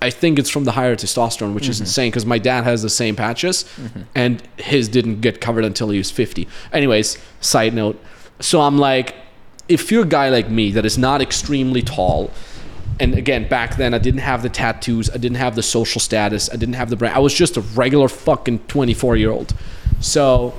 I 0.00 0.08
think 0.08 0.38
it's 0.38 0.48
from 0.48 0.64
the 0.64 0.72
higher 0.72 0.96
testosterone, 0.96 1.52
which 1.52 1.68
is 1.68 1.76
mm-hmm. 1.76 1.84
insane 1.84 2.10
because 2.10 2.24
my 2.24 2.38
dad 2.38 2.64
has 2.64 2.80
the 2.80 2.88
same 2.88 3.16
patches, 3.16 3.64
mm-hmm. 3.64 4.02
and 4.14 4.42
his 4.56 4.88
didn't 4.88 5.20
get 5.20 5.42
covered 5.42 5.66
until 5.66 5.90
he 5.90 5.98
was 5.98 6.10
50. 6.10 6.48
Anyways, 6.72 7.18
side 7.40 7.74
note. 7.74 8.02
So 8.40 8.62
I'm 8.62 8.78
like, 8.78 9.14
if 9.68 9.92
you're 9.92 10.04
a 10.04 10.08
guy 10.08 10.30
like 10.30 10.48
me 10.48 10.72
that 10.72 10.86
is 10.86 10.96
not 10.96 11.20
extremely 11.20 11.82
tall, 11.82 12.30
and 13.00 13.14
again, 13.14 13.48
back 13.48 13.76
then 13.76 13.94
I 13.94 13.98
didn't 13.98 14.20
have 14.20 14.42
the 14.42 14.48
tattoos, 14.48 15.10
I 15.10 15.16
didn't 15.16 15.38
have 15.38 15.54
the 15.56 15.62
social 15.62 16.00
status, 16.00 16.50
I 16.52 16.56
didn't 16.56 16.74
have 16.74 16.90
the 16.90 16.96
brand. 16.96 17.14
I 17.14 17.18
was 17.18 17.34
just 17.34 17.56
a 17.56 17.60
regular 17.60 18.08
fucking 18.08 18.60
24 18.60 19.16
year 19.16 19.30
old. 19.30 19.54
So 20.00 20.54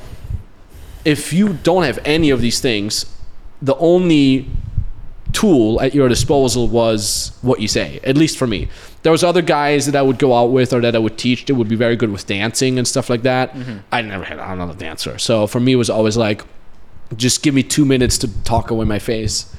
if 1.05 1.34
you 1.34 1.53
don't 1.53 1.84
have 1.84 1.99
any 2.05 2.30
of 2.30 2.41
these 2.41 2.60
things, 2.60 3.05
the 3.61 3.76
only 3.77 4.47
tool 5.31 5.81
at 5.81 5.95
your 5.95 6.07
disposal 6.07 6.68
was 6.68 7.38
what 7.41 7.60
you 7.60 7.68
say 7.68 7.99
at 8.03 8.15
least 8.15 8.38
for 8.38 8.45
me. 8.45 8.68
There 9.01 9.11
was 9.11 9.23
other 9.23 9.41
guys 9.41 9.88
that 9.88 9.95
i 9.95 10.01
would 10.01 10.19
go 10.19 10.34
out 10.34 10.51
with 10.51 10.72
or 10.73 10.81
that 10.81 10.95
i 10.95 10.99
would 10.99 11.18
teach 11.18 11.45
that 11.45 11.55
would 11.55 11.68
be 11.68 11.76
very 11.76 11.95
good 11.95 12.11
with 12.11 12.27
dancing 12.27 12.77
and 12.77 12.88
stuff 12.88 13.10
like 13.10 13.23
that. 13.23 13.53
Mm-hmm. 13.53 13.77
I 13.91 14.01
never 14.01 14.23
had 14.23 14.39
i'm 14.39 14.60
not 14.60 14.69
a 14.69 14.77
dancer. 14.77 15.18
So 15.18 15.47
for 15.47 15.60
me 15.60 15.73
it 15.73 15.77
was 15.77 15.89
always 15.89 16.18
like 16.18 16.43
just 17.15 17.41
give 17.41 17.55
me 17.55 17.64
two 17.64 17.85
minutes 17.85 18.18
to 18.19 18.43
talk 18.43 18.69
away 18.69 18.85
my 18.85 18.99
face 18.99 19.53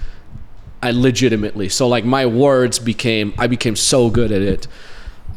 i 0.84 0.90
legitimately 0.90 1.68
so 1.68 1.88
like 1.88 2.04
my 2.04 2.26
words 2.26 2.78
became 2.78 3.32
i 3.38 3.46
became 3.46 3.76
so 3.76 4.10
good 4.10 4.30
at 4.30 4.42
it. 4.42 4.66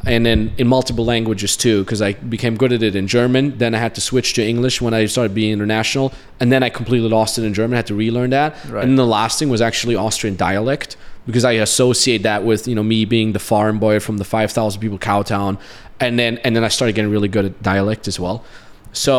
And 0.06 0.26
then 0.26 0.54
in 0.58 0.68
multiple 0.68 1.06
languages 1.06 1.58
too 1.58 1.84
because 1.84 2.02
i 2.02 2.14
became 2.14 2.56
good 2.58 2.72
at 2.72 2.84
it 2.84 2.96
in 2.96 3.08
german. 3.08 3.58
Then 3.58 3.74
i 3.74 3.80
had 3.86 3.96
to 3.96 4.02
switch 4.02 4.34
to 4.34 4.42
english 4.54 4.82
when 4.82 4.94
i 4.94 5.06
started 5.06 5.34
being 5.34 5.54
international. 5.54 6.14
And 6.40 6.52
then 6.52 6.62
i 6.64 6.70
completely 6.70 7.10
lost 7.10 7.38
it 7.40 7.44
in 7.46 7.54
german. 7.54 7.74
I 7.76 7.78
had 7.78 7.88
to 7.88 7.96
relearn 7.96 8.30
that. 8.32 8.50
Right. 8.66 8.84
and 8.84 8.98
the 8.98 9.06
last 9.06 9.40
thing 9.40 9.50
was 9.50 9.62
actually 9.62 9.96
austrian 9.96 10.36
dialect 10.36 10.98
because 11.26 11.46
i 11.52 11.54
associate 11.68 12.24
that 12.24 12.44
with 12.50 12.68
you 12.68 12.76
know 12.76 12.84
me 12.84 13.06
being 13.06 13.34
the 13.34 13.44
farm 13.52 13.80
boy 13.80 14.00
from 14.00 14.18
the 14.18 14.26
5000 14.26 14.82
people 14.82 14.98
cow 14.98 15.22
town. 15.24 15.58
And 16.00 16.20
then 16.20 16.38
and 16.44 16.56
then 16.56 16.64
i 16.64 16.72
started 16.78 16.94
getting 16.94 17.12
really 17.12 17.32
good 17.36 17.46
at 17.46 17.64
dialect 17.64 18.08
as 18.08 18.20
well. 18.20 18.44
So 18.92 19.18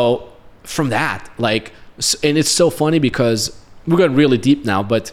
from 0.63 0.91
that 0.91 1.21
like 1.39 1.73
and 2.23 2.39
it's 2.39 2.51
so 2.63 2.71
funny 2.71 2.99
because 2.99 3.41
we're 3.87 3.97
going 4.05 4.15
really 4.15 4.39
deep 4.39 4.65
now 4.65 4.83
but 4.83 5.13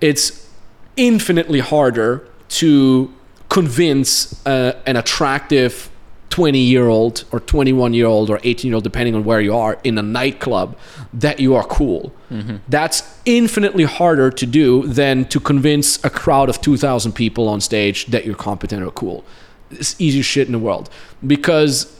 it's 0.00 0.48
infinitely 0.96 1.60
harder 1.60 2.26
to 2.48 3.12
convince 3.48 4.44
uh, 4.46 4.80
an 4.86 4.96
attractive 4.96 5.90
20 6.30 6.58
year 6.58 6.88
old 6.88 7.24
or 7.32 7.40
21 7.40 7.94
year 7.94 8.06
old 8.06 8.28
or 8.28 8.38
18 8.42 8.68
year 8.68 8.74
old 8.74 8.84
depending 8.84 9.14
on 9.14 9.24
where 9.24 9.40
you 9.40 9.56
are 9.56 9.78
in 9.84 9.96
a 9.96 10.02
nightclub 10.02 10.76
that 11.14 11.40
you 11.40 11.54
are 11.54 11.64
cool. 11.64 12.12
That's 12.68 13.02
infinitely 13.24 13.84
harder 13.84 14.30
to 14.30 14.46
do 14.46 14.86
than 14.86 15.24
to 15.26 15.40
convince 15.40 16.04
a 16.04 16.10
crowd 16.10 16.48
of 16.48 16.60
2000 16.60 17.12
people 17.12 17.48
on 17.48 17.60
stage 17.60 18.06
that 18.06 18.26
you're 18.26 18.34
competent 18.34 18.82
or 18.82 18.90
cool. 18.90 19.24
It's 19.70 19.98
easiest 19.98 20.28
shit 20.28 20.46
in 20.46 20.52
the 20.52 20.58
world. 20.58 20.90
Because 21.26 21.95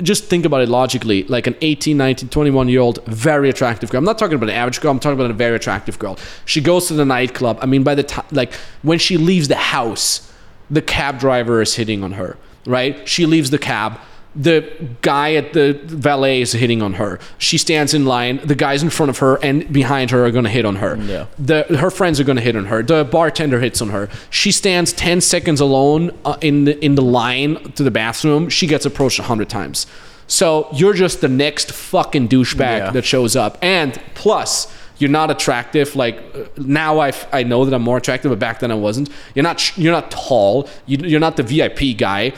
just 0.00 0.24
think 0.24 0.44
about 0.44 0.62
it 0.62 0.68
logically. 0.68 1.24
Like 1.24 1.46
an 1.46 1.56
18 1.60 1.96
19 1.96 2.28
21 2.28 2.68
year 2.68 2.80
old 2.80 3.04
very 3.06 3.50
attractive 3.50 3.90
girl. 3.90 3.98
I'm 3.98 4.04
not 4.04 4.18
talking 4.18 4.36
about 4.36 4.48
an 4.48 4.54
average 4.54 4.80
girl. 4.80 4.90
I'm 4.90 5.00
talking 5.00 5.18
about 5.18 5.30
a 5.30 5.34
very 5.34 5.56
attractive 5.56 5.98
girl. 5.98 6.18
She 6.44 6.60
goes 6.60 6.88
to 6.88 6.94
the 6.94 7.04
nightclub. 7.04 7.58
I 7.60 7.66
mean 7.66 7.82
by 7.82 7.94
the 7.94 8.02
time 8.02 8.26
like 8.30 8.54
when 8.82 8.98
she 8.98 9.16
leaves 9.16 9.48
the 9.48 9.56
house 9.56 10.32
the 10.70 10.82
cab 10.82 11.18
driver 11.18 11.60
is 11.60 11.74
hitting 11.74 12.02
on 12.02 12.12
her 12.12 12.36
right? 12.66 13.08
She 13.08 13.26
leaves 13.26 13.50
the 13.50 13.58
cab 13.58 13.98
the 14.34 14.66
guy 15.02 15.34
at 15.34 15.52
the 15.52 15.78
valet 15.84 16.40
is 16.40 16.52
hitting 16.52 16.80
on 16.80 16.94
her 16.94 17.18
she 17.36 17.58
stands 17.58 17.92
in 17.92 18.06
line 18.06 18.40
the 18.44 18.54
guys 18.54 18.82
in 18.82 18.88
front 18.88 19.10
of 19.10 19.18
her 19.18 19.36
and 19.42 19.70
behind 19.70 20.10
her 20.10 20.24
are 20.24 20.30
going 20.30 20.44
to 20.44 20.50
hit 20.50 20.64
on 20.64 20.76
her 20.76 20.96
Yeah. 20.96 21.26
the 21.38 21.64
her 21.78 21.90
friends 21.90 22.18
are 22.18 22.24
going 22.24 22.36
to 22.36 22.42
hit 22.42 22.56
on 22.56 22.64
her. 22.66 22.82
The 22.82 23.04
bartender 23.04 23.60
hits 23.60 23.82
on 23.82 23.90
her. 23.90 24.08
She 24.30 24.50
stands 24.50 24.92
10 24.94 25.20
seconds 25.20 25.60
alone 25.60 26.12
uh, 26.24 26.36
in 26.40 26.64
the 26.64 26.82
in 26.84 26.94
the 26.94 27.02
line 27.02 27.72
to 27.72 27.82
the 27.82 27.90
bathroom. 27.90 28.48
She 28.48 28.66
gets 28.66 28.86
approached 28.86 29.18
100 29.18 29.48
times. 29.50 29.86
So 30.26 30.68
you're 30.72 30.94
just 30.94 31.20
the 31.20 31.28
next 31.28 31.70
fucking 31.72 32.28
douchebag 32.28 32.78
Yeah. 32.78 32.90
that 32.90 33.04
shows 33.04 33.36
up. 33.36 33.58
And 33.60 34.00
plus, 34.14 34.72
you're 35.02 35.10
not 35.10 35.32
attractive. 35.32 35.96
Like 35.96 36.16
uh, 36.34 36.44
now, 36.56 37.00
I 37.00 37.12
I 37.32 37.42
know 37.42 37.64
that 37.64 37.74
I'm 37.74 37.82
more 37.82 37.98
attractive, 37.98 38.30
but 38.30 38.38
back 38.38 38.60
then 38.60 38.70
I 38.70 38.76
wasn't. 38.76 39.10
You're 39.34 39.42
not 39.42 39.76
you're 39.76 39.92
not 39.92 40.12
tall. 40.12 40.68
You, 40.86 40.98
you're 40.98 41.20
not 41.20 41.36
the 41.36 41.42
VIP 41.42 41.98
guy. 41.98 42.32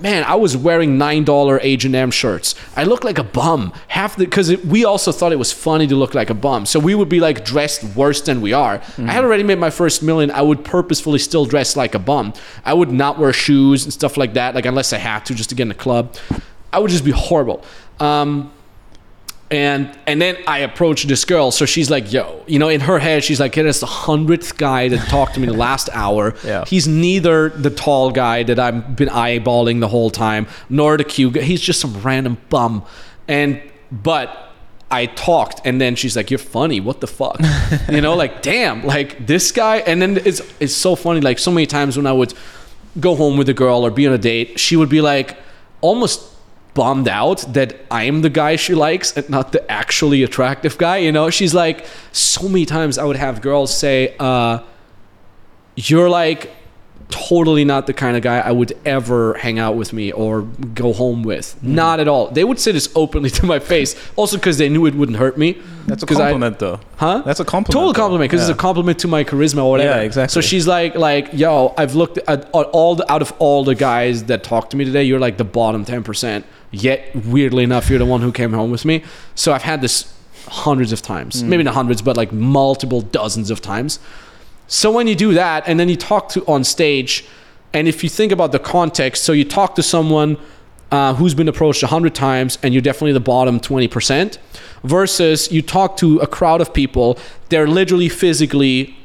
Man, 0.00 0.24
I 0.24 0.36
was 0.36 0.56
wearing 0.56 0.96
nine 0.96 1.24
dollar 1.24 1.60
H 1.62 1.84
and 1.84 1.94
M 1.94 2.10
shirts. 2.10 2.54
I 2.74 2.84
look 2.84 3.04
like 3.04 3.18
a 3.18 3.24
bum. 3.24 3.74
Half 3.88 4.16
the 4.16 4.24
because 4.24 4.56
we 4.64 4.86
also 4.86 5.12
thought 5.12 5.30
it 5.32 5.38
was 5.38 5.52
funny 5.52 5.86
to 5.88 5.94
look 5.94 6.14
like 6.14 6.30
a 6.30 6.34
bum. 6.34 6.64
So 6.64 6.80
we 6.80 6.94
would 6.94 7.10
be 7.10 7.20
like 7.20 7.44
dressed 7.44 7.84
worse 7.94 8.22
than 8.22 8.40
we 8.40 8.54
are. 8.54 8.80
I 8.96 9.12
had 9.12 9.22
already 9.22 9.42
made 9.42 9.58
my 9.58 9.70
first 9.70 10.02
million. 10.02 10.30
I 10.30 10.40
would 10.40 10.64
purposefully 10.64 11.18
still 11.18 11.44
dress 11.44 11.76
like 11.76 11.94
a 11.94 11.98
bum. 11.98 12.32
I 12.64 12.72
would 12.72 12.90
not 12.90 13.18
wear 13.18 13.34
shoes 13.34 13.84
and 13.84 13.92
stuff 13.92 14.16
like 14.16 14.32
that. 14.34 14.54
Like 14.54 14.64
unless 14.64 14.94
I 14.94 14.98
had 14.98 15.26
to, 15.26 15.34
just 15.34 15.50
to 15.50 15.54
get 15.54 15.62
in 15.64 15.68
the 15.68 15.74
club. 15.74 16.16
I 16.72 16.78
would 16.78 16.90
just 16.90 17.04
be 17.04 17.10
horrible. 17.10 17.62
Um, 18.00 18.52
and 19.50 19.96
and 20.06 20.20
then 20.20 20.36
I 20.46 20.58
approach 20.58 21.04
this 21.04 21.24
girl, 21.24 21.50
so 21.52 21.66
she's 21.66 21.88
like, 21.88 22.12
"Yo," 22.12 22.42
you 22.46 22.58
know, 22.58 22.68
in 22.68 22.80
her 22.80 22.98
head, 22.98 23.22
she's 23.22 23.38
like, 23.38 23.56
"It 23.56 23.64
is 23.66 23.78
the 23.78 23.86
hundredth 23.86 24.58
guy 24.58 24.88
that 24.88 25.08
talked 25.08 25.34
to 25.34 25.40
me 25.40 25.46
the 25.46 25.52
last 25.52 25.88
hour. 25.92 26.34
Yeah. 26.44 26.64
He's 26.64 26.86
neither 26.86 27.48
the 27.50 27.70
tall 27.70 28.10
guy 28.10 28.42
that 28.44 28.58
I've 28.58 28.96
been 28.96 29.08
eyeballing 29.08 29.80
the 29.80 29.88
whole 29.88 30.10
time, 30.10 30.46
nor 30.68 30.96
the 30.96 31.04
cute 31.04 31.34
guy. 31.34 31.42
He's 31.42 31.60
just 31.60 31.80
some 31.80 32.00
random 32.02 32.38
bum." 32.50 32.84
And 33.28 33.60
but 33.90 34.50
I 34.90 35.06
talked, 35.06 35.60
and 35.64 35.80
then 35.80 35.94
she's 35.94 36.16
like, 36.16 36.30
"You're 36.30 36.38
funny. 36.38 36.80
What 36.80 37.00
the 37.00 37.06
fuck?" 37.06 37.40
you 37.88 38.00
know, 38.00 38.14
like, 38.14 38.42
damn, 38.42 38.84
like 38.84 39.26
this 39.26 39.52
guy. 39.52 39.78
And 39.78 40.02
then 40.02 40.18
it's 40.24 40.40
it's 40.58 40.74
so 40.74 40.96
funny. 40.96 41.20
Like 41.20 41.38
so 41.38 41.50
many 41.52 41.66
times 41.66 41.96
when 41.96 42.06
I 42.06 42.12
would 42.12 42.34
go 42.98 43.14
home 43.14 43.36
with 43.36 43.48
a 43.48 43.54
girl 43.54 43.86
or 43.86 43.90
be 43.90 44.06
on 44.06 44.12
a 44.12 44.18
date, 44.18 44.58
she 44.58 44.74
would 44.74 44.88
be 44.88 45.00
like 45.00 45.36
almost 45.80 46.22
bummed 46.76 47.08
out 47.08 47.38
that 47.54 47.74
I'm 47.90 48.20
the 48.22 48.30
guy 48.30 48.54
she 48.56 48.74
likes 48.74 49.16
and 49.16 49.28
not 49.28 49.50
the 49.50 49.68
actually 49.70 50.22
attractive 50.22 50.78
guy. 50.78 50.98
You 50.98 51.10
know, 51.10 51.30
she's 51.30 51.54
like, 51.54 51.86
so 52.12 52.48
many 52.48 52.66
times 52.66 52.98
I 52.98 53.04
would 53.04 53.16
have 53.16 53.40
girls 53.40 53.76
say, 53.76 54.14
uh, 54.20 54.60
you're 55.74 56.08
like 56.08 56.52
totally 57.08 57.64
not 57.64 57.86
the 57.86 57.92
kind 57.92 58.16
of 58.16 58.22
guy 58.24 58.38
I 58.40 58.50
would 58.50 58.76
ever 58.84 59.34
hang 59.34 59.60
out 59.60 59.76
with 59.76 59.92
me 59.92 60.10
or 60.10 60.42
go 60.42 60.92
home 60.92 61.22
with. 61.22 61.54
Mm-hmm. 61.58 61.74
Not 61.76 62.00
at 62.00 62.08
all. 62.08 62.30
They 62.32 62.42
would 62.42 62.58
say 62.58 62.72
this 62.72 62.88
openly 62.96 63.30
to 63.38 63.46
my 63.46 63.60
face, 63.60 63.94
also 64.16 64.36
because 64.36 64.58
they 64.58 64.68
knew 64.68 64.86
it 64.86 64.94
wouldn't 64.94 65.18
hurt 65.18 65.38
me. 65.38 65.60
That's 65.86 66.02
a 66.02 66.06
'Cause 66.06 66.16
I- 66.18 66.30
compliment, 66.32 66.58
though. 66.58 66.80
Huh? 66.96 67.22
That's 67.24 67.38
a 67.38 67.44
compliment. 67.44 67.72
Total 67.80 67.94
compliment 67.94 68.30
because 68.30 68.44
Yeah. 68.46 68.50
it's 68.52 68.58
a 68.58 68.60
compliment 68.60 68.98
to 69.00 69.08
my 69.08 69.22
charisma 69.22 69.62
or 69.64 69.70
whatever. 69.70 69.98
Yeah, 70.00 70.04
exactly. 70.04 70.32
So 70.34 70.40
she's 70.40 70.66
like, 70.66 70.96
like, 70.96 71.28
yo, 71.32 71.74
I've 71.78 71.94
looked 71.94 72.18
at 72.18 72.28
at 72.28 72.50
all 72.52 72.96
the, 72.96 73.10
out 73.12 73.22
of 73.22 73.32
all 73.38 73.62
the 73.64 73.74
guys 73.76 74.24
that 74.24 74.42
talked 74.42 74.70
to 74.72 74.76
me 74.76 74.84
today, 74.84 75.04
you're 75.04 75.20
like 75.20 75.36
the 75.36 75.44
bottom 75.44 75.84
ten 75.84 76.02
percent. 76.02 76.44
Yet, 76.82 77.14
weirdly 77.14 77.64
enough, 77.64 77.88
you're 77.90 77.98
the 77.98 78.04
one 78.06 78.20
who 78.22 78.32
came 78.32 78.52
home 78.52 78.70
with 78.70 78.84
me. 78.84 79.02
So 79.34 79.52
I've 79.52 79.62
had 79.62 79.80
this 79.80 80.12
hundreds 80.48 80.92
of 80.92 81.02
times, 81.02 81.42
Mm. 81.42 81.46
maybe 81.48 81.62
not 81.64 81.74
hundreds, 81.74 82.02
but 82.02 82.16
like 82.16 82.32
multiple 82.32 83.00
dozens 83.00 83.50
of 83.50 83.60
times. 83.60 83.98
So 84.68 84.90
when 84.90 85.06
you 85.08 85.14
do 85.14 85.34
that, 85.34 85.64
and 85.66 85.78
then 85.80 85.88
you 85.88 85.96
talk 85.96 86.28
to 86.30 86.44
on 86.46 86.64
stage, 86.64 87.24
and 87.72 87.88
if 87.88 88.02
you 88.04 88.08
think 88.10 88.32
about 88.32 88.52
the 88.52 88.58
context, 88.58 89.24
so 89.24 89.32
you 89.32 89.44
talk 89.44 89.74
to 89.74 89.82
someone 89.82 90.36
uh, 90.92 91.14
who's 91.14 91.34
been 91.34 91.48
approached 91.48 91.82
a 91.82 91.88
hundred 91.88 92.14
times, 92.14 92.58
and 92.62 92.72
you're 92.72 92.80
definitely 92.80 93.12
the 93.12 93.18
bottom 93.34 93.58
twenty 93.58 93.88
percent, 93.88 94.38
versus 94.84 95.50
you 95.50 95.60
talk 95.62 95.96
to 95.96 96.18
a 96.18 96.26
crowd 96.28 96.60
of 96.60 96.72
people, 96.72 97.18
they're 97.48 97.66
literally 97.66 98.08
physically 98.08 98.96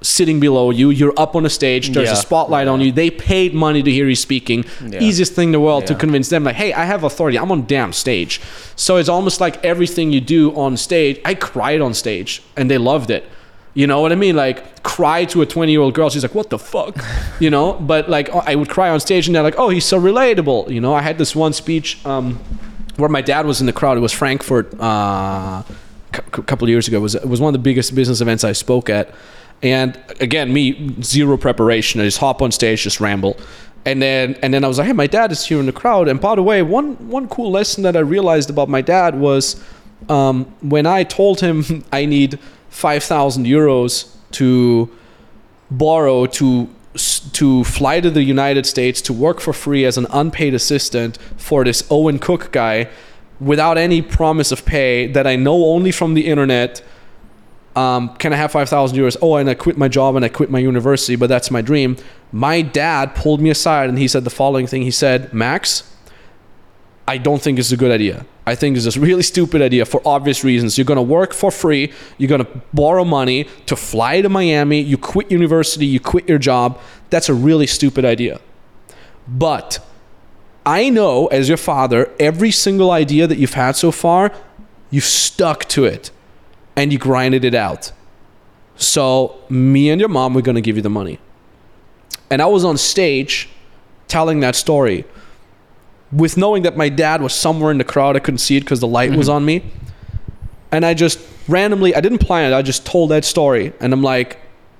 sitting 0.00 0.38
below 0.40 0.70
you. 0.70 0.90
You're 0.90 1.12
up 1.18 1.34
on 1.34 1.44
a 1.44 1.50
stage. 1.50 1.90
There's 1.90 2.08
Yeah. 2.08 2.12
a 2.14 2.16
spotlight 2.16 2.68
on 2.68 2.80
you. 2.80 2.92
They 2.92 3.10
paid 3.10 3.52
money 3.54 3.82
to 3.82 3.90
hear 3.90 4.08
you 4.08 4.14
speaking. 4.14 4.64
Yeah. 4.86 5.00
Easiest 5.00 5.32
thing 5.34 5.48
in 5.48 5.52
the 5.52 5.60
world 5.60 5.86
to 5.88 5.94
convince 5.94 6.28
them, 6.28 6.44
like, 6.44 6.54
hey, 6.56 6.72
I 6.72 6.84
have 6.84 7.02
authority. 7.04 7.38
I'm 7.38 7.50
on 7.50 7.66
damn 7.66 7.92
stage. 7.92 8.40
So 8.76 8.96
it's 8.96 9.08
almost 9.08 9.40
like 9.40 9.62
everything 9.64 10.12
you 10.12 10.20
do 10.20 10.54
on 10.54 10.76
stage. 10.76 11.20
I 11.24 11.34
cried 11.34 11.80
on 11.80 11.94
stage, 11.94 12.42
and 12.56 12.70
they 12.70 12.78
loved 12.78 13.10
it. 13.10 13.24
You 13.74 13.86
know 13.86 14.00
what 14.00 14.10
I 14.10 14.16
mean? 14.16 14.34
Like 14.34 14.82
cry 14.82 15.24
to 15.26 15.42
a 15.42 15.46
20 15.46 15.70
year 15.70 15.80
old 15.80 15.94
girl. 15.94 16.10
She's 16.10 16.22
like, 16.24 16.34
what 16.34 16.50
the 16.50 16.58
fuck? 16.58 16.96
You 17.40 17.50
know? 17.50 17.74
But 17.74 18.08
like 18.08 18.28
I 18.30 18.56
would 18.56 18.68
cry 18.68 18.88
on 18.88 18.98
stage 18.98 19.26
and 19.28 19.36
they're 19.36 19.42
like, 19.44 19.54
oh, 19.58 19.68
he's 19.68 19.84
so 19.84 20.00
relatable. 20.00 20.70
You 20.72 20.80
know, 20.80 20.94
I 20.94 21.02
had 21.02 21.18
this 21.18 21.36
one 21.36 21.52
speech 21.52 22.04
um, 22.04 22.40
where 22.96 23.08
my 23.08 23.20
dad 23.20 23.46
was 23.46 23.60
in 23.60 23.66
the 23.66 23.72
crowd. 23.72 23.96
It 23.96 24.00
was 24.00 24.12
Frankfurt 24.12 24.74
uh, 24.80 25.62
a 26.12 26.20
couple 26.30 26.64
of 26.64 26.70
years 26.70 26.88
ago. 26.88 26.96
It 26.96 27.00
was, 27.00 27.14
it 27.14 27.28
was 27.28 27.40
one 27.40 27.54
of 27.54 27.60
the 27.60 27.62
biggest 27.62 27.94
business 27.94 28.20
events 28.20 28.42
I 28.42 28.50
spoke 28.52 28.90
at. 28.90 29.10
And 29.62 29.98
again, 30.20 30.52
me, 30.52 30.94
zero 31.02 31.36
preparation. 31.36 32.00
I 32.00 32.04
just 32.04 32.18
hop 32.18 32.42
on 32.42 32.52
stage, 32.52 32.82
just 32.82 33.00
ramble. 33.00 33.36
And 33.84 34.02
then, 34.02 34.34
and 34.42 34.52
then 34.52 34.64
I 34.64 34.68
was 34.68 34.78
like, 34.78 34.86
hey, 34.86 34.92
my 34.92 35.06
dad 35.06 35.32
is 35.32 35.44
here 35.46 35.58
in 35.58 35.66
the 35.66 35.72
crowd. 35.72 36.08
And 36.08 36.20
by 36.20 36.34
the 36.34 36.42
way, 36.42 36.62
one, 36.62 37.08
one 37.08 37.28
cool 37.28 37.50
lesson 37.50 37.82
that 37.84 37.96
I 37.96 38.00
realized 38.00 38.50
about 38.50 38.68
my 38.68 38.82
dad 38.82 39.18
was 39.18 39.62
um, 40.08 40.44
when 40.60 40.86
I 40.86 41.04
told 41.04 41.40
him 41.40 41.84
I 41.92 42.04
need 42.04 42.38
5,000 42.70 43.46
euros 43.46 44.14
to 44.32 44.90
borrow 45.70 46.26
to 46.26 46.68
to 47.32 47.62
fly 47.64 48.00
to 48.00 48.10
the 48.10 48.24
United 48.24 48.66
States 48.66 49.00
to 49.02 49.12
work 49.12 49.40
for 49.40 49.52
free 49.52 49.84
as 49.84 49.96
an 49.96 50.06
unpaid 50.10 50.52
assistant 50.52 51.16
for 51.36 51.62
this 51.62 51.86
Owen 51.90 52.18
Cook 52.18 52.50
guy 52.50 52.88
without 53.38 53.78
any 53.78 54.02
promise 54.02 54.50
of 54.50 54.64
pay 54.64 55.06
that 55.06 55.26
I 55.26 55.36
know 55.36 55.66
only 55.66 55.92
from 55.92 56.14
the 56.14 56.26
internet. 56.26 56.82
Um, 57.78 58.16
can 58.16 58.32
I 58.32 58.36
have 58.36 58.50
5,000 58.50 58.98
euros? 58.98 59.16
Oh, 59.22 59.36
and 59.36 59.48
I 59.48 59.54
quit 59.54 59.78
my 59.78 59.86
job 59.86 60.16
and 60.16 60.24
I 60.24 60.28
quit 60.28 60.50
my 60.50 60.58
university, 60.58 61.14
but 61.14 61.28
that's 61.28 61.48
my 61.48 61.62
dream. 61.62 61.96
My 62.32 62.60
dad 62.60 63.14
pulled 63.14 63.40
me 63.40 63.50
aside 63.50 63.88
and 63.88 63.96
he 63.96 64.08
said 64.08 64.24
the 64.24 64.30
following 64.30 64.66
thing. 64.66 64.82
He 64.82 64.90
said, 64.90 65.32
Max, 65.32 65.88
I 67.06 67.18
don't 67.18 67.40
think 67.40 67.56
it's 67.56 67.70
a 67.70 67.76
good 67.76 67.92
idea. 67.92 68.26
I 68.48 68.56
think 68.56 68.76
it's 68.76 68.96
a 68.96 68.98
really 68.98 69.22
stupid 69.22 69.62
idea 69.62 69.84
for 69.84 70.02
obvious 70.04 70.42
reasons. 70.42 70.76
You're 70.76 70.86
going 70.86 70.96
to 70.96 71.02
work 71.02 71.32
for 71.32 71.52
free. 71.52 71.92
You're 72.16 72.28
going 72.28 72.44
to 72.44 72.62
borrow 72.74 73.04
money 73.04 73.46
to 73.66 73.76
fly 73.76 74.22
to 74.22 74.28
Miami. 74.28 74.80
You 74.80 74.98
quit 74.98 75.30
university. 75.30 75.86
You 75.86 76.00
quit 76.00 76.28
your 76.28 76.38
job. 76.38 76.80
That's 77.10 77.28
a 77.28 77.34
really 77.34 77.68
stupid 77.68 78.04
idea. 78.04 78.40
But 79.28 79.78
I 80.66 80.88
know, 80.88 81.28
as 81.28 81.46
your 81.46 81.58
father, 81.58 82.12
every 82.18 82.50
single 82.50 82.90
idea 82.90 83.28
that 83.28 83.38
you've 83.38 83.54
had 83.54 83.76
so 83.76 83.92
far, 83.92 84.32
you've 84.90 85.04
stuck 85.04 85.66
to 85.66 85.84
it 85.84 86.10
and 86.78 86.92
you 86.92 86.98
grinded 86.98 87.44
it 87.44 87.56
out. 87.56 87.90
So, 88.76 89.40
me 89.48 89.90
and 89.90 90.00
your 90.00 90.08
mom, 90.08 90.32
we're 90.32 90.42
to 90.42 90.60
give 90.60 90.76
you 90.76 90.82
the 90.82 90.88
money. 90.88 91.18
And 92.30 92.40
I 92.40 92.46
was 92.46 92.64
on 92.64 92.76
stage 92.76 93.48
telling 94.06 94.38
that 94.40 94.54
story 94.54 95.04
with 96.12 96.36
knowing 96.36 96.62
that 96.62 96.76
my 96.76 96.88
dad 96.88 97.20
was 97.20 97.34
somewhere 97.34 97.72
in 97.72 97.78
the 97.78 97.84
crowd. 97.84 98.14
I 98.14 98.20
couldn't 98.20 98.38
see 98.38 98.56
it 98.56 98.60
because 98.60 98.78
the 98.78 98.86
light 98.86 99.10
was 99.10 99.26
mm-hmm. 99.26 99.36
on 99.36 99.44
me. 99.44 99.64
And 100.70 100.86
I 100.86 100.94
just 100.94 101.18
randomly, 101.48 101.96
I 101.96 102.00
didn't 102.00 102.18
plan 102.18 102.52
it. 102.52 102.54
I 102.54 102.62
just 102.62 102.86
told 102.86 103.10
that 103.10 103.24
story. 103.24 103.72
And 103.80 103.92
I'm 103.92 104.04
like, 104.04 104.38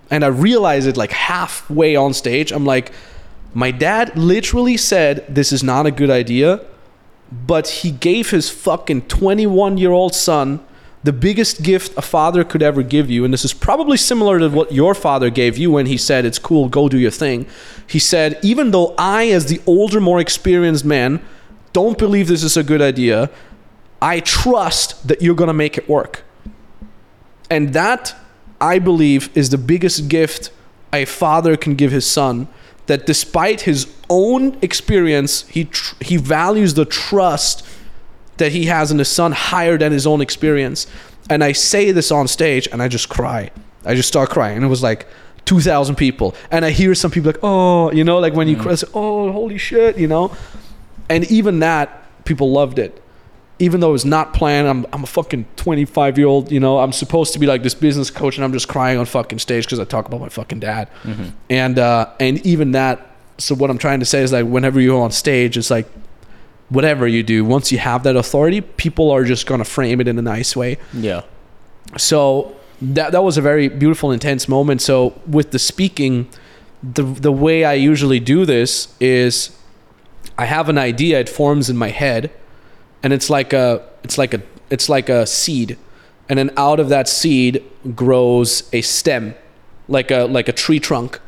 and 0.09 0.25
I 0.25 0.29
realized 0.29 0.87
it 0.87 0.97
like 0.97 1.11
halfway 1.11 1.97
on 1.97 2.15
stage. 2.15 2.53
I'm 2.53 2.65
like, 2.65 2.93
my 3.55 3.73
dad 3.73 4.16
literally 4.16 4.77
said, 4.77 5.27
This 5.29 5.51
is 5.51 5.65
not 5.65 5.85
a 5.85 5.91
good 5.91 6.11
idea. 6.11 6.65
But 7.33 7.69
he 7.69 7.91
gave 7.91 8.31
his 8.31 8.49
fucking 8.49 9.03
21 9.09 9.79
year 9.79 9.91
old 9.91 10.15
son 10.15 10.65
the 11.09 11.13
biggest 11.15 11.63
gift 11.63 11.97
a 11.97 12.03
father 12.03 12.45
could 12.45 12.63
ever 12.63 12.83
give 12.83 13.09
you. 13.09 13.25
And 13.25 13.33
this 13.33 13.43
is 13.43 13.55
probably 13.55 13.97
similar 13.97 14.39
to 14.41 14.51
what 14.51 14.73
your 14.73 14.95
father 14.95 15.31
gave 15.31 15.57
you 15.57 15.71
when 15.71 15.87
he 15.87 15.97
said, 15.97 16.27
It's 16.27 16.39
cool, 16.39 16.69
go 16.69 16.87
do 16.87 16.99
your 16.99 17.11
thing. 17.11 17.47
He 17.87 17.99
said, 17.99 18.39
Even 18.43 18.73
though 18.73 18.95
I, 18.99 19.29
as 19.29 19.47
the 19.47 19.63
older, 19.65 20.03
more 20.03 20.21
experienced 20.21 20.85
man, 20.85 21.23
don't 21.73 21.97
believe 21.97 22.29
this 22.29 22.45
is 22.45 22.59
a 22.59 22.63
good 22.63 22.83
idea, 22.83 23.31
I 24.03 24.21
trust 24.21 25.09
that 25.09 25.23
you're 25.23 25.35
going 25.35 25.49
to 25.49 25.55
make 25.55 25.79
it 25.79 25.89
work. 25.89 26.25
And 27.49 27.73
that, 27.73 28.15
I 28.61 28.79
believe, 28.79 29.35
is 29.35 29.49
the 29.49 29.57
biggest 29.57 30.11
gift 30.11 30.51
a 30.93 31.07
father 31.07 31.57
can 31.57 31.75
give 31.75 31.91
his 31.91 32.07
son. 32.07 32.49
That 32.85 33.07
despite 33.07 33.63
his 33.63 33.91
own 34.11 34.59
experience, 34.61 35.49
he, 35.49 35.65
tr- 35.65 35.95
he 36.03 36.19
values 36.19 36.75
the 36.75 36.85
trust 36.85 37.67
that 38.39 38.52
he 38.52 38.66
has 38.66 38.90
in 38.90 38.98
his 38.98 39.09
son 39.09 39.32
higher 39.32 39.77
than 39.77 39.93
his 39.93 40.06
own 40.06 40.20
experience. 40.20 40.86
And 41.31 41.44
I 41.44 41.52
say 41.52 41.93
this 41.93 42.10
on 42.10 42.27
stage 42.27 42.69
and 42.73 42.82
I 42.82 42.89
just 42.89 43.09
cry. 43.09 43.51
I 43.85 43.94
just 43.94 44.09
start 44.09 44.31
crying. 44.31 44.56
And 44.56 44.65
it 44.65 44.69
was 44.69 44.82
like 44.82 45.06
2,000 45.44 45.94
people. 45.97 46.35
And 46.51 46.65
I 46.65 46.70
hear 46.70 46.94
some 46.94 47.10
people 47.10 47.31
like, 47.32 47.40
oh, 47.43 47.93
you 47.93 48.05
know, 48.05 48.19
like 48.19 48.35
when 48.35 48.48
you 48.48 48.56
cry, 48.56 48.73
it's, 48.73 48.85
oh, 48.94 49.31
holy 49.32 49.59
shit, 49.59 49.98
you 49.98 50.09
know? 50.09 50.35
And 51.09 51.31
even 51.31 51.60
that, 51.60 52.24
people 52.24 52.51
loved 52.51 52.78
it. 52.78 53.02
Even 53.59 53.81
though 53.81 53.89
it 53.89 53.93
was 53.93 54.05
not 54.05 54.35
planned, 54.35 54.69
I'm, 54.69 54.86
I'm 54.93 55.02
a 55.02 55.06
fucking 55.06 55.47
25 55.56 56.16
year 56.19 56.27
old, 56.28 56.52
you 56.52 56.60
know, 56.60 56.78
I'm 56.78 56.93
supposed 56.93 57.32
to 57.32 57.39
be 57.39 57.47
like 57.47 57.62
this 57.62 57.74
business 57.74 58.10
coach 58.10 58.36
and 58.36 58.44
I'm 58.44 58.52
just 58.52 58.69
crying 58.69 58.98
on 58.98 59.06
fucking 59.06 59.40
stage 59.40 59.65
because 59.65 59.81
I 59.81 59.85
talk 59.85 60.06
about 60.06 60.20
my 60.20 60.28
fucking 60.28 60.60
dad. 60.60 60.89
And, 61.51 61.78
uh, 61.78 62.10
and 62.20 62.44
even 62.47 62.73
that, 62.73 63.05
so 63.39 63.55
what 63.55 63.70
I'm 63.70 63.78
trying 63.78 64.01
to 64.01 64.06
say 64.06 64.23
is 64.23 64.32
like 64.32 64.47
whenever 64.47 64.81
you're 64.81 65.01
on 65.02 65.10
stage, 65.10 65.56
it's 65.56 65.70
like 65.70 65.86
whatever 66.69 67.07
you 67.07 67.23
do, 67.23 67.45
once 67.45 67.73
you 67.73 67.78
have 67.78 68.03
that 68.03 68.16
authority, 68.16 68.61
people 68.61 69.11
are 69.11 69.24
just 69.24 69.47
gonna 69.47 69.65
frame 69.65 70.01
it 70.01 70.09
in 70.09 70.19
a 70.19 70.23
nice 70.23 70.55
way. 70.55 70.78
Yeah. 70.93 71.23
So 71.97 72.57
that 72.81 73.12
that 73.12 73.23
was 73.24 73.39
a 73.39 73.43
very 73.43 73.69
beautiful, 73.69 74.12
intense 74.12 74.49
moment. 74.49 74.82
So 74.82 75.20
with 75.27 75.51
the 75.51 75.59
speaking, 75.59 76.28
the 76.82 77.03
the 77.03 77.32
way 77.32 77.65
I 77.65 77.74
usually 77.74 78.20
do 78.20 78.45
this 78.45 78.95
is 79.01 79.57
I 80.36 80.45
have 80.45 80.69
an 80.69 80.78
idea, 80.78 81.19
it 81.19 81.28
forms 81.28 81.69
in 81.69 81.77
my 81.77 81.89
head, 81.89 82.31
and 83.03 83.12
it's 83.12 83.31
like 83.31 83.53
a 83.53 83.82
it's 84.05 84.19
like 84.19 84.35
a 84.35 84.43
it's 84.70 84.89
like 84.89 85.09
a 85.09 85.27
seed. 85.27 85.78
And 86.28 86.39
then 86.39 86.51
out 86.59 86.78
of 86.78 86.90
that 86.90 87.09
seed 87.09 87.65
grows 87.95 88.69
a 88.73 88.82
stem, 88.82 89.35
like 89.89 90.11
a 90.11 90.24
like 90.24 90.49
a 90.49 90.53
tree 90.53 90.78
trunk 90.78 91.20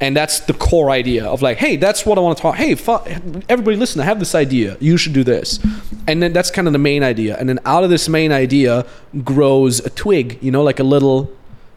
and 0.00 0.16
that's 0.16 0.40
the 0.40 0.54
core 0.54 0.90
idea 0.90 1.26
of 1.26 1.42
like 1.42 1.58
hey 1.58 1.76
that's 1.76 2.06
what 2.06 2.18
i 2.18 2.20
want 2.20 2.36
to 2.36 2.42
talk 2.42 2.54
hey 2.54 2.74
fu- 2.74 3.00
everybody 3.48 3.76
listen 3.76 4.00
i 4.00 4.04
have 4.04 4.18
this 4.18 4.34
idea 4.34 4.76
you 4.80 4.96
should 4.96 5.12
do 5.12 5.24
this. 5.24 5.58
And 6.06 6.22
then 6.22 6.32
that's 6.32 6.50
kind 6.50 6.66
of 6.66 6.72
the 6.72 6.78
main 6.78 7.02
idea. 7.02 7.36
And 7.38 7.48
then 7.48 7.58
out 7.64 7.84
of 7.84 7.90
this 7.90 8.08
main 8.08 8.32
idea 8.32 8.86
grows 9.24 9.80
a 9.84 9.90
twig 9.90 10.38
you 10.42 10.50
know 10.50 10.62
like 10.62 10.80
a 10.80 10.84
little 10.84 11.30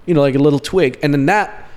you 0.05 0.13
know 0.13 0.21
like 0.21 0.35
a 0.35 0.39
little 0.39 0.59
twig. 0.59 0.99
And 1.03 1.13
then 1.13 1.25
that 1.27 1.67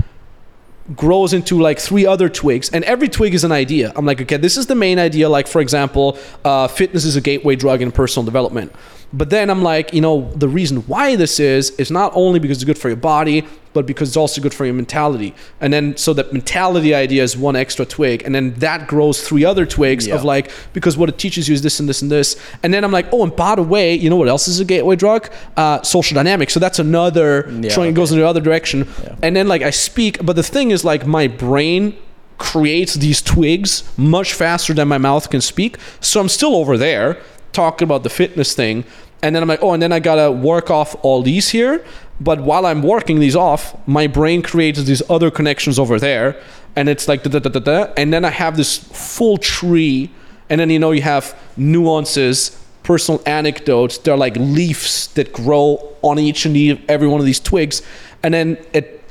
grows 0.95 1.33
into 1.33 1.61
like 1.61 1.79
three 1.79 2.07
other 2.07 2.29
twigs. 2.29 2.69
And 2.71 2.85
every 2.85 3.09
twig 3.09 3.35
is 3.35 3.45
an 3.45 3.53
idea. 3.53 3.93
I'm 3.97 4.07
like 4.07 4.21
okay 4.21 4.37
this 4.37 4.57
is 4.57 4.67
the 4.67 4.75
main 4.75 4.99
idea. 4.99 5.29
Like 5.29 5.47
for 5.47 5.61
example 5.61 6.19
uh, 6.45 6.69
fitness 6.69 7.05
is 7.05 7.17
a 7.17 7.21
gateway 7.21 7.57
drug 7.57 7.83
in 7.83 7.91
personal 7.91 8.25
development. 8.25 8.73
But 9.13 9.31
then 9.31 9.49
i'm 9.49 9.63
like 9.63 9.95
you 9.95 10.01
know 10.01 10.33
the 10.35 10.49
reason 10.49 10.79
why 10.89 11.15
this 11.15 11.39
is 11.39 11.71
is 11.83 11.91
not 11.91 12.11
only 12.15 12.41
because 12.41 12.57
it's 12.59 12.65
good 12.65 12.79
for 12.79 12.89
your 12.89 12.97
body 12.97 13.47
but 13.75 13.85
because 13.87 14.09
it's 14.09 14.17
also 14.17 14.41
good 14.41 14.55
for 14.55 14.65
your 14.65 14.75
mentality 14.75 15.35
and 15.61 15.73
then 15.73 15.97
so 15.97 16.15
that 16.15 16.33
mentality 16.33 16.95
idea 16.95 17.23
is 17.23 17.37
one 17.37 17.57
extra 17.57 17.85
twig 17.85 18.23
and 18.25 18.35
then 18.35 18.55
that 18.55 18.87
grows 18.89 19.21
three 19.29 19.45
other 19.45 19.67
twigs 19.67 20.07
Yeah. 20.07 20.15
of 20.15 20.25
like 20.25 20.51
because 20.73 20.97
what 20.97 21.09
it 21.09 21.19
teaches 21.19 21.49
you 21.49 21.55
is 21.55 21.63
this 21.63 21.79
and 21.81 21.89
this 21.89 22.01
and 22.03 22.11
this 22.11 22.37
and 22.63 22.73
then 22.73 22.83
i'm 22.85 22.93
like 22.93 23.07
oh 23.13 23.23
and 23.25 23.35
by 23.37 23.55
the 23.57 23.63
way 23.63 23.95
you 23.95 24.09
know 24.09 24.17
what 24.17 24.29
else 24.29 24.49
is 24.49 24.61
a 24.61 24.65
gateway 24.65 24.97
drug 24.97 25.29
uh, 25.57 25.83
social 25.83 26.15
dynamics 26.15 26.55
so 26.55 26.61
that's 26.61 26.79
another 26.79 27.47
Yeah, 27.51 27.71
trying 27.71 27.93
goes 27.95 28.11
in 28.13 28.19
the 28.19 28.27
other 28.27 28.41
direction 28.41 28.87
Yeah. 29.03 29.17
and 29.23 29.35
then 29.37 29.49
like 29.49 29.63
I 29.63 29.71
speak, 29.71 30.25
but 30.25 30.37
the 30.37 30.43
thing 30.43 30.71
is 30.71 30.85
like 30.85 31.07
my 31.07 31.27
brain 31.29 31.97
creates 32.39 32.95
these 32.95 33.23
twigs 33.23 33.83
much 33.97 34.33
faster 34.33 34.75
than 34.75 34.89
my 34.89 34.99
mouth 34.99 35.31
can 35.31 35.41
speak. 35.41 35.77
So 36.01 36.21
I'm 36.21 36.29
still 36.29 36.55
over 36.57 36.77
there 36.77 37.19
talking 37.53 37.87
about 37.87 38.03
the 38.03 38.11
fitness 38.11 38.55
thing. 38.55 38.85
And 39.23 39.35
then 39.35 39.43
I'm 39.43 39.49
like, 39.49 39.63
oh, 39.63 39.73
and 39.73 39.83
then 39.83 39.93
I 39.93 40.01
gotta 40.01 40.31
work 40.31 40.71
off 40.71 40.95
all 41.03 41.23
these 41.23 41.49
here. 41.51 41.85
But 42.21 42.41
while 42.41 42.65
I'm 42.67 42.83
working 42.83 43.19
these 43.21 43.37
off, 43.37 43.77
my 43.87 44.07
brain 44.07 44.43
creates 44.43 44.83
these 44.85 45.03
other 45.11 45.31
connections 45.31 45.79
over 45.79 45.99
there. 45.99 46.41
And 46.77 46.89
it's 46.89 47.09
like, 47.09 47.23
da, 47.23 47.31
da, 47.31 47.39
da, 47.39 47.51
da, 47.51 47.61
da. 47.61 47.93
and 47.97 48.13
then 48.13 48.25
I 48.25 48.31
have 48.31 48.57
this 48.57 48.79
full 48.79 49.37
tree. 49.39 50.11
And 50.51 50.61
then, 50.61 50.71
you 50.71 50.79
know, 50.79 50.93
you 50.93 51.03
have 51.03 51.37
nuances, 51.57 52.61
personal 52.83 53.23
anecdotes. 53.27 53.99
They're 53.99 54.17
like 54.17 54.37
leaves 54.37 55.09
that 55.15 55.33
grow 55.33 55.97
on 56.03 56.19
each 56.19 56.47
and 56.47 56.57
every 56.89 57.09
one 57.09 57.21
of 57.21 57.27
these 57.27 57.41
twigs. 57.41 57.83
And 58.23 58.33
then 58.35 58.59
it, 58.73 59.03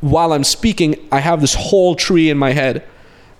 while 0.00 0.32
I'm 0.32 0.44
speaking, 0.44 0.96
I 1.10 1.20
have 1.20 1.40
this 1.40 1.54
whole 1.54 1.94
tree 1.94 2.30
in 2.30 2.38
my 2.38 2.52
head. 2.52 2.84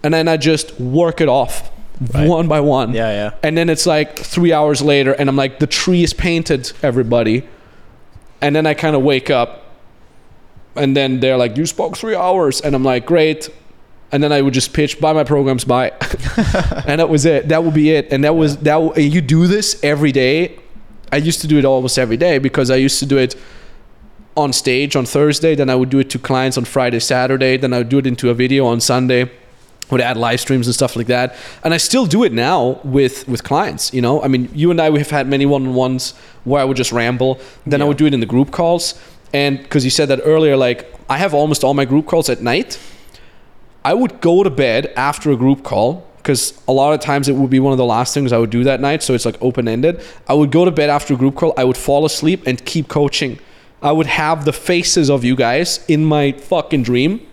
And 0.03 0.13
then 0.15 0.29
I 0.29 0.37
just 0.37 0.79
work 0.81 1.21
it 1.21 1.29
off 1.29 1.71
Right. 2.13 2.29
one 2.29 2.49
by 2.49 2.59
one. 2.61 2.95
Yeah, 2.95 3.11
yeah. 3.11 3.31
And 3.45 3.57
then 3.57 3.69
it's 3.71 3.87
like 3.87 4.19
three 4.19 4.53
hours 4.53 4.83
later, 4.83 5.13
and 5.13 5.29
I'm 5.29 5.37
like, 5.37 5.61
the 5.61 5.69
tree 5.69 6.03
is 6.03 6.13
painted, 6.13 6.73
everybody. 6.83 7.45
And 8.43 8.55
then 8.55 8.67
I 8.67 8.75
kind 8.75 8.95
of 8.95 9.03
wake 9.03 9.31
up, 9.31 9.65
and 10.77 10.95
then 10.95 11.21
they're 11.21 11.39
like, 11.39 11.57
you 11.57 11.65
spoke 11.65 11.97
three 11.97 12.15
hours. 12.15 12.61
And 12.61 12.75
I'm 12.75 12.85
like, 12.85 13.07
great. 13.07 13.49
And 14.11 14.23
then 14.23 14.33
I 14.33 14.43
would 14.43 14.53
just 14.53 14.75
pitch, 14.75 15.01
buy 15.01 15.15
my 15.15 15.25
programs, 15.25 15.65
buy. 15.65 15.91
and 16.87 17.01
that 17.01 17.09
was 17.09 17.25
it. 17.25 17.49
That 17.49 17.65
would 17.65 17.73
be 17.73 17.91
it. 17.91 18.13
And 18.13 18.25
that 18.25 18.37
was, 18.37 18.59
that. 18.59 18.99
you 18.99 19.23
do 19.23 19.47
this 19.47 19.83
every 19.83 20.13
day. 20.13 20.59
I 21.11 21.17
used 21.17 21.41
to 21.43 21.47
do 21.47 21.59
it 21.59 21.65
almost 21.65 21.99
every 21.99 22.19
day 22.19 22.39
because 22.39 22.71
I 22.71 22.77
used 22.77 22.99
to 22.99 23.07
do 23.07 23.17
it 23.17 23.37
on 24.37 24.53
stage 24.53 24.97
on 24.97 25.07
Thursday. 25.07 25.55
Then 25.55 25.71
I 25.71 25.75
would 25.75 25.89
do 25.89 25.99
it 25.99 26.11
to 26.11 26.19
clients 26.19 26.59
on 26.59 26.65
Friday, 26.65 27.01
Saturday. 27.01 27.57
Then 27.57 27.73
I 27.73 27.79
would 27.79 27.89
do 27.89 27.99
it 27.99 28.07
into 28.07 28.29
a 28.29 28.35
video 28.35 28.67
on 28.67 28.81
Sunday 28.81 29.31
would 29.93 30.01
add 30.01 30.17
live 30.17 30.41
streams 30.41 30.67
and 30.67 30.75
stuff 30.75 30.97
like 30.97 31.07
that. 31.07 31.37
And 31.63 31.73
i 31.73 31.77
still 31.77 32.07
do 32.07 32.25
it 32.25 32.33
now 32.33 32.81
with 32.83 33.29
with 33.29 33.45
clients 33.45 33.93
you 33.95 34.01
know? 34.01 34.23
I 34.23 34.29
mean 34.29 34.51
you 34.53 34.71
and 34.71 34.81
i 34.81 34.91
we 34.91 34.99
have 34.99 35.11
had 35.11 35.29
many 35.29 35.47
one-on-ones 35.47 36.15
where 36.45 36.61
i 36.61 36.65
would 36.65 36.77
just 36.77 36.93
ramble. 36.93 37.39
Then 37.67 37.81
i 37.83 37.85
would 37.85 37.99
do 37.99 38.07
it 38.07 38.15
in 38.15 38.21
the 38.21 38.27
group 38.35 38.51
calls. 38.51 38.99
And 39.33 39.63
because 39.63 39.85
you 39.85 39.91
said 39.91 40.09
that 40.09 40.21
earlier 40.25 40.57
like 40.57 40.93
i 41.09 41.19
have 41.19 41.35
almost 41.35 41.63
all 41.63 41.75
my 41.75 41.85
group 41.85 42.07
calls 42.07 42.29
at 42.29 42.41
night. 42.43 42.81
I 43.85 43.95
would 43.95 44.21
go 44.21 44.43
to 44.43 44.51
bed 44.51 44.93
after 44.97 45.31
a 45.31 45.37
group 45.37 45.63
call 45.63 46.07
because 46.17 46.43
a 46.69 46.73
lot 46.73 46.93
of 46.95 47.01
times 47.01 47.29
it 47.29 47.35
would 47.35 47.51
be 47.51 47.59
one 47.59 47.73
of 47.73 47.79
the 47.79 47.85
last 47.85 48.15
things 48.15 48.33
i 48.33 48.39
would 48.39 48.51
do 48.51 48.63
that 48.65 48.81
night 48.81 49.03
so 49.03 49.13
it's 49.15 49.27
like 49.27 49.37
open-ended. 49.41 50.03
I 50.27 50.35
would 50.35 50.51
go 50.51 50.65
to 50.65 50.71
bed 50.71 50.89
after 50.89 51.15
a 51.15 51.17
group 51.17 51.35
call. 51.35 51.53
I 51.57 51.65
would 51.65 51.77
fall 51.77 52.05
asleep 52.07 52.47
and 52.47 52.65
keep 52.65 52.89
coaching. 52.89 53.39
I 53.83 53.93
would 53.93 54.07
have 54.07 54.45
the 54.45 54.53
faces 54.53 55.11
of 55.11 55.25
you 55.25 55.35
guys 55.35 55.85
in 55.89 56.05
my 56.05 56.33
fucking 56.33 56.85
dream 56.85 57.27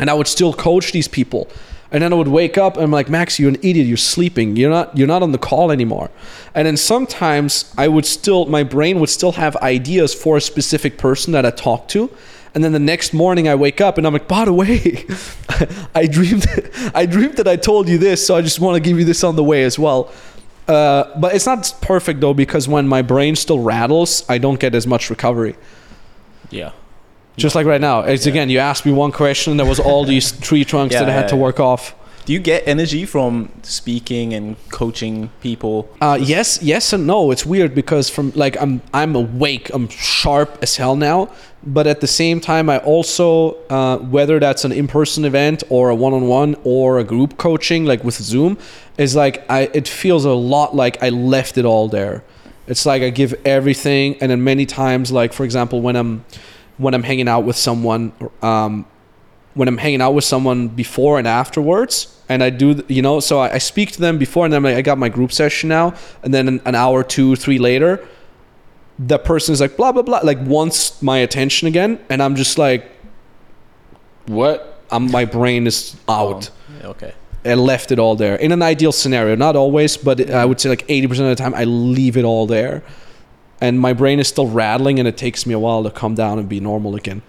and 0.00 0.08
I 0.08 0.14
would 0.14 0.26
still 0.26 0.52
coach 0.52 0.92
these 0.92 1.06
people. 1.06 1.48
And 1.92 2.02
then 2.02 2.12
I 2.12 2.16
would 2.16 2.28
wake 2.28 2.56
up 2.56 2.76
and 2.76 2.84
I'm 2.84 2.90
like, 2.90 3.08
Max, 3.08 3.38
you're 3.38 3.48
an 3.48 3.56
idiot. 3.56 3.86
You're 3.86 3.96
sleeping. 3.96 4.56
You're 4.56 4.70
not. 4.70 4.96
You're 4.96 5.08
not 5.08 5.22
on 5.22 5.32
the 5.32 5.38
call 5.38 5.72
anymore. 5.72 6.10
And 6.54 6.66
then 6.66 6.76
sometimes 6.76 7.74
I 7.76 7.88
would 7.88 8.06
still, 8.06 8.46
my 8.46 8.62
brain 8.62 9.00
would 9.00 9.08
still 9.08 9.32
have 9.32 9.56
ideas 9.56 10.14
for 10.14 10.36
a 10.36 10.40
specific 10.40 10.98
person 10.98 11.32
that 11.32 11.44
I 11.44 11.50
talked 11.50 11.90
to. 11.92 12.10
And 12.54 12.64
then 12.64 12.72
the 12.72 12.80
next 12.80 13.12
morning 13.12 13.48
I 13.48 13.54
wake 13.54 13.80
up 13.80 13.98
and 13.98 14.06
I'm 14.06 14.12
like, 14.12 14.28
by 14.28 14.44
the 14.44 14.52
way, 14.52 15.06
I 15.94 16.06
dreamed, 16.06 16.46
I 16.94 17.06
dreamed 17.06 17.36
that 17.36 17.46
I 17.46 17.56
told 17.56 17.88
you 17.88 17.98
this, 17.98 18.26
so 18.26 18.36
I 18.36 18.42
just 18.42 18.60
want 18.60 18.74
to 18.74 18.80
give 18.80 18.98
you 18.98 19.04
this 19.04 19.22
on 19.22 19.36
the 19.36 19.44
way 19.44 19.64
as 19.64 19.78
well. 19.78 20.12
Uh, 20.66 21.18
but 21.18 21.34
it's 21.34 21.46
not 21.46 21.72
perfect 21.80 22.20
though 22.20 22.34
because 22.34 22.68
when 22.68 22.86
my 22.86 23.02
brain 23.02 23.34
still 23.34 23.60
rattles, 23.60 24.24
I 24.28 24.38
don't 24.38 24.60
get 24.60 24.74
as 24.74 24.86
much 24.86 25.10
recovery. 25.10 25.56
Yeah. 26.50 26.72
Just 27.36 27.54
like 27.54 27.66
right 27.66 27.80
now, 27.80 28.00
it's 28.00 28.26
again, 28.26 28.50
you 28.50 28.58
asked 28.58 28.84
me 28.84 28.92
one 28.92 29.12
question, 29.12 29.56
there 29.56 29.66
was 29.66 29.80
all 29.80 30.04
these 30.04 30.32
tree 30.46 30.64
trunks 30.64 30.92
Yeah, 30.94 31.00
that 31.00 31.08
I 31.08 31.12
had 31.12 31.24
yeah, 31.24 31.28
to 31.28 31.36
work 31.36 31.60
off. 31.60 31.94
Do 32.26 32.34
you 32.34 32.38
get 32.38 32.68
energy 32.68 33.06
from 33.06 33.50
speaking 33.62 34.34
and 34.34 34.56
coaching 34.70 35.30
people? 35.40 35.88
Uh, 36.00 36.18
yes, 36.20 36.62
yes 36.62 36.92
and 36.92 37.06
no. 37.06 37.30
It's 37.30 37.46
weird 37.46 37.74
because 37.74 38.10
from 38.10 38.30
like 38.36 38.60
I'm 38.60 38.82
I'm 38.92 39.16
awake, 39.16 39.70
I'm 39.72 39.88
sharp 39.88 40.58
as 40.62 40.76
hell 40.76 40.96
now, 40.96 41.30
but 41.64 41.86
at 41.86 42.00
the 42.00 42.06
same 42.06 42.40
time, 42.40 42.68
I 42.68 42.78
also 42.78 43.56
uh, 43.68 43.96
whether 43.98 44.38
that's 44.38 44.64
an 44.64 44.70
in-person 44.72 45.24
event 45.24 45.64
or 45.70 45.88
a 45.88 45.94
one-on-one 45.94 46.56
or 46.62 46.98
a 46.98 47.04
group 47.04 47.38
coaching 47.38 47.84
like 47.86 48.04
with 48.04 48.14
Zoom, 48.16 48.58
is 48.98 49.16
like 49.16 49.44
I 49.50 49.70
it 49.72 49.88
feels 49.88 50.24
a 50.24 50.34
lot 50.34 50.76
like 50.76 51.02
I 51.02 51.08
left 51.08 51.56
it 51.58 51.64
all 51.64 51.88
there. 51.88 52.22
It's 52.68 52.86
like 52.86 53.02
I 53.02 53.10
give 53.10 53.34
everything, 53.44 54.16
and 54.20 54.30
then 54.30 54.44
many 54.44 54.66
times, 54.66 55.10
like 55.10 55.32
for 55.32 55.44
example, 55.44 55.80
when 55.80 55.96
I'm 55.96 56.24
when 56.80 56.94
I'm 56.94 57.02
hanging 57.02 57.28
out 57.28 57.44
with 57.44 57.56
someone, 57.56 58.12
um, 58.42 58.86
when 59.54 59.68
I'm 59.68 59.76
hanging 59.76 60.00
out 60.00 60.14
with 60.14 60.24
someone 60.24 60.68
before 60.68 61.18
and 61.18 61.28
afterwards, 61.28 62.18
and 62.28 62.42
I 62.42 62.50
do, 62.50 62.82
you 62.88 63.02
know, 63.02 63.20
so 63.20 63.40
I, 63.40 63.54
I 63.54 63.58
speak 63.58 63.92
to 63.92 64.00
them 64.00 64.16
before, 64.18 64.46
and 64.46 64.52
then 64.52 64.58
I'm 64.58 64.64
like, 64.64 64.76
I 64.76 64.82
got 64.82 64.96
my 64.96 65.08
group 65.08 65.30
session 65.30 65.68
now, 65.68 65.94
and 66.22 66.32
then 66.32 66.48
an, 66.48 66.60
an 66.64 66.74
hour, 66.74 67.04
two, 67.04 67.36
three 67.36 67.58
later, 67.58 68.06
that 69.00 69.24
person 69.24 69.52
is 69.52 69.60
like, 69.60 69.76
blah, 69.76 69.92
blah, 69.92 70.02
blah, 70.02 70.20
like 70.22 70.38
wants 70.40 71.02
my 71.02 71.18
attention 71.18 71.68
again, 71.68 71.98
and 72.08 72.22
I'm 72.22 72.34
just 72.34 72.56
like, 72.56 72.90
what? 74.26 74.82
I'm, 74.90 75.10
my 75.10 75.24
brain 75.24 75.66
is 75.66 75.96
out. 76.08 76.50
Yeah, 76.80 76.88
okay. 76.88 77.14
I 77.44 77.54
left 77.54 77.92
it 77.92 77.98
all 77.98 78.16
there. 78.16 78.36
In 78.36 78.52
an 78.52 78.62
ideal 78.62 78.92
scenario, 78.92 79.34
not 79.34 79.56
always, 79.56 79.96
but 79.96 80.30
I 80.30 80.44
would 80.44 80.60
say 80.60 80.68
like 80.68 80.86
80% 80.88 81.10
of 81.10 81.16
the 81.18 81.34
time, 81.36 81.54
I 81.54 81.64
leave 81.64 82.16
it 82.16 82.24
all 82.24 82.46
there. 82.46 82.82
And 83.60 83.78
my 83.78 83.92
brain 83.92 84.18
is 84.20 84.28
still 84.28 84.46
rattling, 84.48 84.98
and 84.98 85.06
it 85.06 85.16
takes 85.16 85.44
me 85.46 85.52
a 85.54 85.58
while 85.58 85.82
to 85.84 85.90
come 85.90 86.14
down 86.14 86.38
and 86.38 86.48
be 86.48 86.60
normal 86.60 86.94
again. 86.96 87.22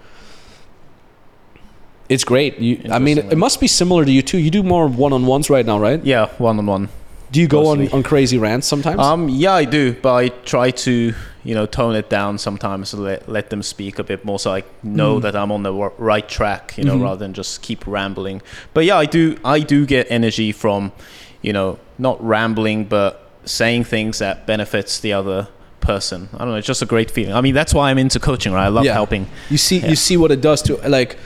It's 2.08 2.24
great. 2.24 2.58
You, 2.58 2.82
I 2.90 2.98
mean, 2.98 3.18
it 3.18 3.38
must 3.38 3.60
be 3.60 3.66
similar 3.66 4.04
to 4.04 4.10
you 4.10 4.22
too. 4.22 4.38
You 4.38 4.50
do 4.50 4.62
more 4.62 4.86
one-on-ones 4.86 5.48
right 5.50 5.64
now, 5.64 5.78
right? 5.78 6.02
Yeah, 6.04 6.26
one 6.38 6.58
on 6.58 6.66
one. 6.66 6.88
Do 7.30 7.40
you 7.40 7.48
go 7.48 7.68
on, 7.68 7.78
Mostly. 7.78 7.96
on 7.96 8.02
crazy 8.02 8.36
rants 8.38 8.66
sometimes? 8.66 9.00
Um, 9.00 9.28
yeah, 9.30 9.54
I 9.54 9.64
do, 9.64 9.94
but 9.94 10.12
I 10.14 10.28
try 10.28 10.70
to, 10.70 11.14
you 11.44 11.54
know, 11.54 11.64
tone 11.64 11.94
it 11.96 12.10
down 12.10 12.36
sometimes 12.36 12.92
let, 12.92 13.26
let 13.26 13.48
them 13.48 13.62
speak 13.62 13.98
a 13.98 14.04
bit 14.04 14.22
more, 14.22 14.38
so 14.38 14.52
I 14.52 14.64
know 14.82 15.18
Mm. 15.18 15.22
that 15.22 15.36
I'm 15.36 15.50
on 15.50 15.62
the 15.62 15.70
w- 15.70 15.92
right 15.96 16.28
track, 16.28 16.74
you 16.76 16.84
know, 16.84 16.96
Mhm. 16.98 17.02
rather 17.04 17.16
than 17.20 17.32
just 17.32 17.62
keep 17.62 17.86
rambling. 17.86 18.42
But 18.74 18.84
yeah, 18.84 18.98
I 18.98 19.06
do, 19.06 19.38
I 19.42 19.60
do 19.60 19.86
get 19.86 20.06
energy 20.10 20.52
from, 20.52 20.92
you 21.40 21.54
know, 21.54 21.78
not 21.98 22.22
rambling, 22.22 22.84
but 22.84 23.30
saying 23.46 23.84
things 23.84 24.18
that 24.18 24.46
benefits 24.46 25.00
the 25.00 25.14
other 25.14 25.48
person. 25.82 26.28
I 26.34 26.38
don't 26.38 26.48
know, 26.48 26.54
it's 26.54 26.66
just 26.66 26.80
a 26.82 26.86
great 26.86 27.10
feeling. 27.10 27.34
I 27.34 27.40
mean, 27.40 27.54
that's 27.54 27.74
why 27.74 27.90
I'm 27.90 27.98
into 27.98 28.18
coaching, 28.20 28.52
right? 28.52 28.64
I 28.64 28.68
love 28.68 28.84
Yeah. 28.84 28.94
helping. 28.94 29.26
You 29.50 29.58
see, 29.58 29.78
Yeah. 29.78 29.88
you 29.90 29.96
see 29.96 30.16
what 30.16 30.30
it 30.30 30.40
does 30.40 30.62
to 30.62 30.76
like, 30.88 31.18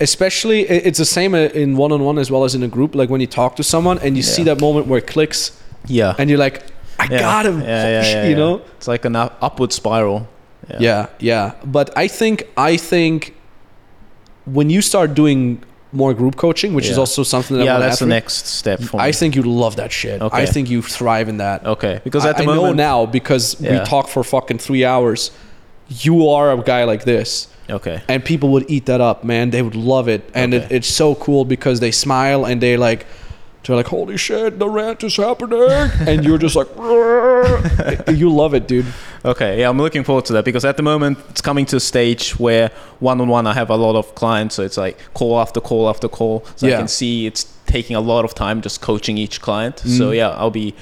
especially 0.00 0.60
it's 0.62 0.98
the 0.98 1.04
same 1.04 1.34
uh, 1.34 1.38
in 1.62 1.76
one 1.76 1.92
on 1.92 2.02
one 2.04 2.18
as 2.18 2.30
well 2.30 2.44
as 2.44 2.54
in 2.54 2.62
a 2.62 2.68
group. 2.68 2.94
Like 2.94 3.10
when 3.10 3.20
you 3.20 3.26
talk 3.26 3.56
to 3.56 3.62
someone 3.62 3.98
and 3.98 4.16
you 4.16 4.22
see 4.22 4.42
that 4.44 4.60
moment 4.60 4.86
where 4.86 4.98
it 4.98 5.06
clicks, 5.06 5.52
Yeah. 5.86 6.14
and 6.18 6.28
you're 6.30 6.38
like, 6.38 6.62
I 6.98 7.08
yeah. 7.10 7.18
got 7.20 7.46
him, 7.46 7.60
Yeah, 7.60 7.66
yeah, 7.66 8.02
yeah, 8.02 8.24
you 8.24 8.30
yeah. 8.30 8.36
know. 8.36 8.62
It's 8.76 8.88
like 8.88 9.04
an 9.04 9.16
up- 9.16 9.36
upward 9.42 9.72
spiral. 9.72 10.28
Yeah. 10.80 11.06
yeah, 11.20 11.52
But 11.64 11.96
I 11.96 12.08
think 12.08 12.44
I 12.56 12.76
think 12.76 13.34
when 14.46 14.68
you 14.70 14.82
start 14.82 15.14
doing 15.14 15.62
more 15.92 16.12
group 16.14 16.36
coaching, 16.36 16.74
which 16.74 16.88
is 16.88 16.98
also 16.98 17.22
something 17.22 17.56
that 17.56 17.64
Yeah, 17.64 17.78
that's 17.78 18.00
the 18.00 18.06
next 18.06 18.46
step 18.46 18.80
for 18.80 18.96
me. 18.98 19.02
I 19.04 19.12
think 19.12 19.36
you 19.36 19.42
love 19.42 19.76
that 19.76 19.92
shit. 19.92 20.20
Okay. 20.20 20.36
I 20.36 20.46
think 20.46 20.68
you 20.68 20.82
thrive 20.82 21.28
in 21.28 21.38
that. 21.38 21.64
okay, 21.66 22.00
because 22.04 22.24
I, 22.26 22.30
at 22.30 22.36
the 22.36 22.42
I 22.42 22.46
moment, 22.46 22.64
know 22.64 22.72
now 22.72 23.06
because 23.06 23.58
we 23.60 23.78
talk 23.80 24.08
for 24.08 24.22
fucking 24.24 24.58
three 24.58 24.84
hours. 24.84 25.30
You 25.88 26.28
are 26.28 26.52
a 26.52 26.60
guy 26.62 26.82
like 26.84 27.04
this. 27.04 27.48
okay, 27.70 28.02
and 28.08 28.24
people 28.24 28.48
would 28.50 28.68
eat 28.70 28.86
that 28.86 29.00
up 29.00 29.24
man 29.24 29.50
they 29.50 29.62
would 29.62 29.74
love 29.76 30.08
it 30.08 30.22
and 30.34 30.54
it, 30.54 30.70
it's 30.70 30.88
so 30.88 31.14
cool 31.16 31.44
because 31.44 31.80
they 31.80 31.90
smile 31.90 32.44
and 32.44 32.60
they 32.60 32.76
like 32.76 33.06
they're 33.66 33.76
like 33.76 33.86
holy 33.88 34.16
shit 34.16 34.58
the 34.58 34.68
rant 34.68 35.02
is 35.04 35.16
happening 35.16 35.60
and 36.08 36.24
you're 36.24 36.38
just 36.38 36.56
like 36.56 36.68
you 38.08 38.30
love 38.30 38.54
it 38.54 38.66
dude 38.68 38.86
Okay, 39.24 39.58
yeah, 39.58 39.68
I'm 39.68 39.76
looking 39.78 40.04
forward 40.04 40.24
to 40.26 40.32
that 40.34 40.44
because 40.44 40.64
at 40.64 40.76
the 40.76 40.84
moment 40.84 41.18
it's 41.30 41.40
coming 41.40 41.66
to 41.66 41.76
a 41.76 41.80
stage 41.80 42.38
where 42.38 42.70
one 43.00 43.20
on 43.20 43.26
one 43.28 43.44
I 43.48 43.54
have 43.54 43.70
a 43.70 43.74
lot 43.76 43.96
of 43.96 44.14
clients, 44.14 44.54
so 44.54 44.62
it's 44.62 44.76
like 44.76 44.96
call 45.14 45.40
after 45.40 45.60
call 45.60 45.88
after 45.88 46.08
call. 46.08 46.44
So 46.54 46.68
Yeah. 46.68 46.74
I 46.74 46.78
can 46.78 46.86
see 46.86 47.26
it's 47.26 47.42
taking 47.66 47.96
a 47.96 48.00
lot 48.00 48.24
of 48.24 48.34
time 48.36 48.60
just 48.62 48.80
coaching 48.80 49.18
each 49.18 49.40
client. 49.40 49.80
So 49.80 50.10
Mm. 50.12 50.16
yeah, 50.16 50.28
I'll 50.30 50.52
be 50.52 50.74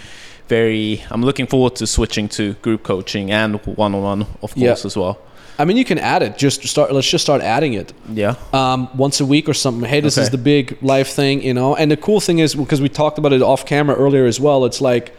very. 0.48 1.02
I'm 1.10 1.22
looking 1.22 1.46
forward 1.46 1.74
to 1.76 1.86
switching 1.86 2.28
to 2.36 2.52
group 2.60 2.82
coaching 2.82 3.30
and 3.30 3.64
one 3.64 3.94
on 3.94 4.02
one, 4.02 4.26
of 4.42 4.52
Yeah. 4.54 4.68
course, 4.68 4.84
as 4.84 4.94
well. 4.94 5.16
I 5.58 5.64
mean 5.64 5.76
you 5.76 5.84
can 5.84 5.98
add 5.98 6.22
it. 6.22 6.36
Just 6.36 6.66
start 6.66 6.92
let's 6.92 7.08
just 7.08 7.24
start 7.24 7.40
adding 7.42 7.74
it. 7.74 7.92
Yeah, 8.12 8.34
um, 8.52 8.88
once 8.96 9.20
a 9.20 9.26
week 9.26 9.48
or 9.48 9.54
something. 9.54 9.88
Hey 9.88 10.00
this 10.00 10.16
is 10.18 10.30
the 10.30 10.38
big 10.38 10.78
life 10.82 11.08
thing 11.08 11.42
you 11.42 11.54
know? 11.54 11.74
And 11.76 11.90
the 11.90 11.96
cool 11.96 12.20
thing 12.20 12.38
is 12.40 12.54
because 12.54 12.80
we 12.80 12.88
talked 12.88 13.18
about 13.18 13.32
it 13.32 13.42
off 13.42 13.64
camera 13.66 13.96
earlier 13.96 14.26
as 14.26 14.38
well 14.40 14.64
it's 14.64 14.80
like 14.80 15.14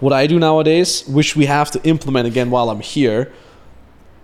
what 0.00 0.12
i 0.12 0.26
do 0.26 0.38
nowadays 0.38 1.04
which 1.06 1.36
we 1.36 1.46
have 1.46 1.70
to 1.70 1.80
implement 1.84 2.26
again 2.26 2.50
while 2.50 2.68
i'm 2.70 2.80
here 2.80 3.32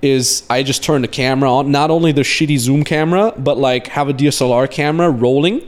is 0.03 0.45
I 0.49 0.63
just 0.63 0.83
turn 0.83 1.03
the 1.03 1.09
camera 1.09 1.53
on, 1.53 1.71
not 1.71 1.91
only 1.91 2.11
the 2.13 2.23
shitty 2.23 2.59
zoom 2.59 2.85
camera, 2.85 3.35
but 3.37 3.59
like 3.59 3.89
have 3.89 4.09
a 4.09 4.15
DSLR 4.15 4.71
camera 4.71 5.11
rolling, 5.11 5.61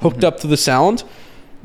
hooked 0.00 0.24
up 0.24 0.40
to 0.40 0.46
the 0.46 0.56
sound. 0.56 1.04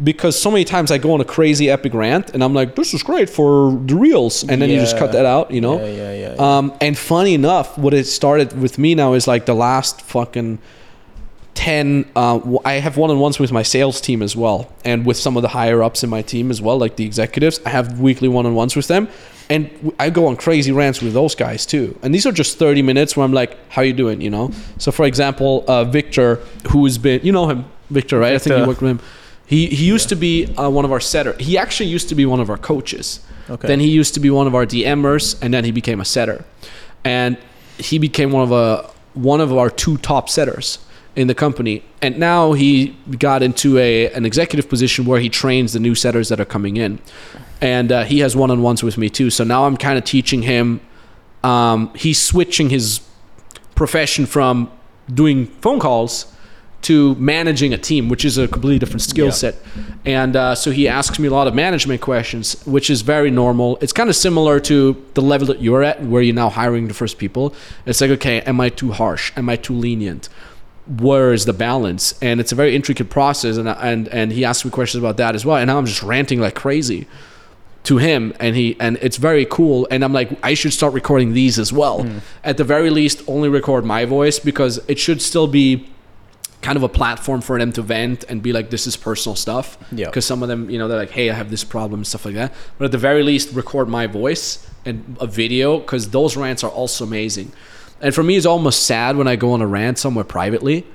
Because 0.01 0.39
so 0.39 0.49
many 0.49 0.63
times 0.63 0.91
I 0.91 0.97
go 0.97 1.13
on 1.13 1.19
a 1.19 1.26
crazy 1.26 1.69
epic 1.69 1.93
rant 1.93 2.30
and 2.30 2.43
I'm 2.43 2.53
like, 2.53 2.76
this 2.76 2.93
is 2.93 3.03
great 3.03 3.30
for 3.30 3.71
the 3.85 3.95
reels. 3.95 4.43
And 4.43 4.61
then 4.61 4.69
you 4.69 4.80
just 4.80 4.97
cut 4.97 5.11
that 5.11 5.26
out, 5.26 5.51
you 5.51 5.59
know? 5.59 5.80
yeah, 5.80 5.88
yeah, 5.88 6.13
yeah. 6.13 6.35
yeah. 6.35 6.57
Um, 6.57 6.73
and 6.80 6.97
funny 6.97 7.34
enough, 7.34 7.77
what 7.77 7.93
it 7.93 8.05
started 8.05 8.59
with 8.59 8.77
me 8.77 8.95
now 8.95 9.13
is 9.13 9.27
like 9.27 9.45
the 9.45 9.55
last 9.55 10.01
fucking 10.01 10.59
10 11.55 12.05
uh, 12.15 12.38
w- 12.38 12.59
i 12.63 12.73
have 12.73 12.95
one-on-ones 12.95 13.38
with 13.38 13.51
my 13.51 13.63
sales 13.63 13.99
team 13.99 14.21
as 14.21 14.34
well 14.34 14.71
and 14.85 15.05
with 15.05 15.17
some 15.17 15.35
of 15.35 15.41
the 15.41 15.49
higher 15.49 15.84
ups 15.84 16.05
in 16.05 16.09
my 16.09 16.21
team 16.21 16.51
as 16.51 16.61
well 16.61 16.77
like 16.77 16.95
the 16.95 17.03
executives 17.03 17.59
i 17.65 17.69
have 17.69 17.99
weekly 17.99 18.30
one-on-ones 18.30 18.77
with 18.77 18.88
them 18.88 19.09
and 19.49 19.93
I 19.97 20.11
go 20.11 20.27
on 20.27 20.38
crazy 20.38 20.71
rants 20.71 21.01
with 21.01 21.13
those 21.13 21.35
guys 21.35 21.65
too 21.65 21.99
and 22.01 22.13
these 22.13 22.26
are 22.26 22.31
just 22.31 22.57
30 22.57 22.81
minutes 22.81 23.17
where 23.17 23.26
i'm 23.26 23.34
like 23.34 23.57
how 23.69 23.81
you 23.81 23.91
doing 23.91 24.21
you 24.21 24.30
know 24.30 24.51
so 24.77 24.91
for 24.91 25.05
example 25.05 25.65
uh, 25.67 25.84
victor 25.84 26.35
who's 26.69 26.97
been 26.97 27.19
you 27.23 27.34
know 27.34 27.49
him 27.49 27.65
victor 27.89 28.19
right 28.19 28.35
i 28.35 28.38
think 28.38 28.51
you 28.53 28.65
Victor. 28.65 28.67
worked 28.67 28.81
with 28.81 28.91
him 28.91 29.01
he, 29.49 29.67
he 29.67 29.85
used 29.85 30.09
to 30.09 30.15
be 30.15 30.45
uh, 30.55 30.69
one 30.69 30.85
of 30.85 30.91
our 30.91 30.99
setter 31.01 31.34
he 31.39 31.57
actually 31.57 31.89
used 31.89 32.07
to 32.09 32.15
be 32.15 32.26
one 32.26 32.39
of 32.39 32.49
our 32.49 32.57
coaches 32.57 33.19
Okay. 33.49 33.67
then 33.67 33.80
he 33.80 33.88
used 33.88 34.13
to 34.13 34.19
be 34.19 34.30
one 34.30 34.45
of 34.47 34.53
our 34.53 34.65
DMers, 34.65 35.41
and 35.41 35.53
then 35.53 35.63
he 35.65 35.71
became 35.71 35.99
a 35.99 36.05
setter, 36.05 36.45
and 37.03 37.38
he 37.77 37.97
became 37.97 38.31
one 38.31 38.43
of 38.43 38.51
a 38.51 38.89
one 39.15 39.41
of 39.41 39.51
our 39.51 39.69
two 39.71 39.97
top 39.97 40.30
setters 40.30 40.77
in 41.15 41.27
the 41.27 41.34
company. 41.34 41.84
And 42.01 42.19
now 42.19 42.53
he 42.53 42.95
got 43.17 43.41
into 43.41 43.77
a 43.80 44.11
an 44.13 44.26
executive 44.26 44.69
position 44.69 45.05
where 45.05 45.19
he 45.19 45.30
trains 45.30 45.73
the 45.73 45.80
new 45.80 45.95
setters 45.95 46.30
that 46.30 46.39
are 46.39 46.45
coming 46.45 46.77
in, 46.77 46.99
and 47.59 47.91
uh, 47.91 48.03
he 48.03 48.19
has 48.19 48.35
one 48.35 48.51
on 48.51 48.61
ones 48.61 48.84
with 48.84 48.97
me 48.97 49.09
too. 49.09 49.30
So 49.31 49.43
now 49.43 49.65
I'm 49.65 49.77
kind 49.77 49.97
of 49.97 50.03
teaching 50.03 50.43
him. 50.43 50.81
Um, 51.43 51.91
he's 51.95 52.21
switching 52.21 52.69
his 52.69 53.01
profession 53.73 54.26
from 54.27 54.69
doing 55.11 55.47
phone 55.61 55.80
calls 55.80 56.31
to 56.81 57.14
managing 57.15 57.73
a 57.73 57.77
team, 57.77 58.07
which 58.10 58.23
is 58.23 58.38
a 58.38 58.47
completely 58.47 58.80
different 58.80 59.01
skill 59.01 59.26
Yeah. 59.27 59.31
set. 59.31 59.56
And 60.06 60.35
uh, 60.35 60.56
so 60.56 60.72
he 60.72 60.88
asks 60.88 61.19
me 61.19 61.27
a 61.27 61.31
lot 61.31 61.47
of 61.47 61.53
management 61.53 61.99
questions, 62.01 62.56
which 62.65 62.89
is 62.89 63.01
very 63.01 63.30
normal. 63.30 63.77
It's 63.81 63.91
kind 63.93 64.10
of 64.10 64.15
similar 64.15 64.60
to 64.61 64.95
the 65.14 65.22
level 65.22 65.47
that 65.47 65.61
you're 65.61 65.84
at, 65.84 66.01
where 66.03 66.22
you're 66.22 66.34
now 66.35 66.49
hiring 66.49 66.88
the 66.88 66.93
first 66.93 67.18
people. 67.18 67.53
It's 67.85 67.99
like, 68.01 68.11
okay, 68.11 68.41
am 68.41 68.61
I 68.61 68.69
too 68.69 68.91
harsh? 68.91 69.34
Am 69.35 69.49
I 69.49 69.57
too 69.57 69.73
lenient? 69.73 70.30
Where 70.88 71.34
is 71.34 71.45
the 71.45 71.53
balance? 71.53 72.15
And 72.22 72.39
it's 72.39 72.51
a 72.51 72.56
very 72.56 72.76
intricate 72.76 73.10
process. 73.10 73.57
And 73.57 73.68
and 73.69 74.07
and 74.07 74.31
he 74.31 74.45
asked 74.45 74.64
me 74.65 74.72
questions 74.72 75.03
about 75.03 75.18
that 75.18 75.35
as 75.35 75.45
well. 75.45 75.57
And 75.57 75.68
now 75.68 75.77
I'm 75.77 75.85
just 75.85 76.01
ranting 76.01 76.39
like 76.39 76.56
crazy 76.56 77.07
to 77.84 77.97
him 77.97 78.34
and 78.39 78.56
he 78.56 78.76
and 78.80 78.97
it's 79.01 79.15
very 79.15 79.45
cool 79.45 79.88
and 79.89 80.03
i'm 80.03 80.11
like 80.11 80.30
i 80.43 80.53
should 80.53 80.73
start 80.73 80.93
recording 80.93 81.31
these 81.31 81.57
as 81.57 81.72
well 81.72 82.06
at 82.43 82.57
the 82.57 82.64
very 82.65 82.89
least 82.89 83.22
only 83.26 83.47
record 83.47 83.85
my 83.85 84.03
voice 84.03 84.38
because 84.38 84.81
it 84.89 84.99
should 84.99 85.22
still 85.22 85.47
be 85.47 85.88
kind 86.61 86.76
of 86.76 86.84
a 86.84 86.90
platform 86.90 87.40
for 87.41 87.57
them 87.57 87.72
to 87.72 87.81
vent 87.81 88.26
and 88.30 88.41
be 88.44 88.52
like 88.52 88.69
this 88.69 88.86
is 88.86 88.98
personal 88.98 89.36
stuff 89.36 89.77
Yeah. 89.91 90.07
because 90.07 90.26
some 90.26 90.44
of 90.44 90.49
them 90.49 90.69
you 90.69 90.77
know 90.77 90.88
they're 90.90 90.98
like 90.99 91.11
hey 91.11 91.30
i 91.30 91.34
have 91.34 91.49
this 91.49 91.64
problem 91.64 92.03
stuff 92.03 92.26
like 92.26 92.36
that 92.36 92.53
but 92.77 92.86
at 92.86 92.91
the 92.91 92.98
very 92.98 93.23
least 93.23 93.53
record 93.53 93.88
my 93.88 94.07
voice 94.07 94.68
and 94.86 95.18
a 95.22 95.26
video 95.27 95.80
because 95.80 96.10
those 96.10 96.36
rants 96.36 96.64
are 96.64 96.69
also 96.72 97.06
amazing 97.06 97.53
and 98.02 98.14
for 98.14 98.23
me 98.23 98.36
it's 98.36 98.45
almost 98.45 98.84
sad 98.84 99.15
when 99.15 99.27
i 99.27 99.36
go 99.38 99.53
on 99.53 99.61
a 99.61 99.68
rant 99.68 99.98
somewhere 99.98 100.26
privately 100.26 100.86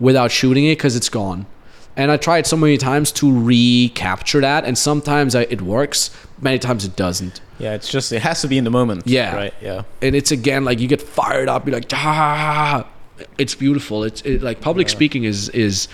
without 0.00 0.30
shooting 0.32 0.64
it 0.64 0.76
because 0.76 0.96
it's 0.96 1.08
gone 1.08 1.46
and 1.94 2.10
I 2.10 2.16
tried 2.16 2.46
so 2.46 2.56
many 2.56 2.78
times 2.78 3.12
to 3.12 3.30
recapture 3.30 4.40
that, 4.40 4.64
and 4.64 4.78
sometimes 4.78 5.34
I, 5.34 5.42
it 5.42 5.60
works, 5.60 6.08
many 6.40 6.58
times 6.58 6.86
it 6.86 6.96
doesn't. 6.96 7.42
Yeah, 7.58 7.74
it's 7.74 7.90
just 7.90 8.12
it 8.12 8.22
has 8.22 8.40
to 8.40 8.48
be 8.48 8.56
in 8.56 8.64
the 8.64 8.70
moment. 8.70 9.06
Yeah. 9.06 9.36
Right. 9.36 9.54
Yeah. 9.60 9.82
And 10.00 10.16
it's 10.16 10.30
again 10.32 10.64
like 10.64 10.80
you 10.80 10.88
get 10.88 11.02
fired 11.02 11.50
up, 11.50 11.66
you're 11.66 11.74
like, 11.74 11.84
ah, 11.92 11.96
ah, 11.98 12.78
ah, 12.80 12.82
ah 12.86 12.88
it's 13.38 13.54
beautiful. 13.54 14.04
It's 14.04 14.22
it, 14.22 14.42
like 14.42 14.60
public 14.60 14.88
speaking 14.88 15.24
is 15.24 15.48
is 15.50 15.88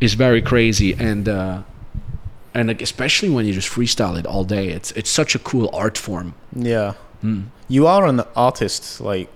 is 0.00 0.14
very 0.14 0.42
crazy, 0.42 0.94
and 0.94 1.28
uh, 1.28 1.62
and 2.54 2.68
like 2.68 2.82
especially 2.82 3.30
when 3.30 3.46
you 3.46 3.52
just 3.52 3.68
freestyle 3.68 4.18
it 4.18 4.26
all 4.26 4.44
day, 4.44 4.68
it's 4.68 4.92
it's 4.92 5.10
such 5.10 5.34
a 5.34 5.38
cool 5.38 5.70
art 5.72 5.98
form. 5.98 6.34
Yeah. 6.54 6.94
Hmm. 7.20 7.42
You 7.68 7.86
are 7.86 8.06
an 8.06 8.22
artist, 8.34 9.00
like 9.00 9.28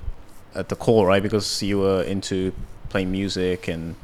at 0.54 0.68
the 0.68 0.76
core, 0.76 1.06
right? 1.06 1.22
Because 1.22 1.62
you 1.62 1.78
were 1.80 2.02
into 2.02 2.52
playing 2.88 3.10
music 3.10 3.68
and 3.68 3.96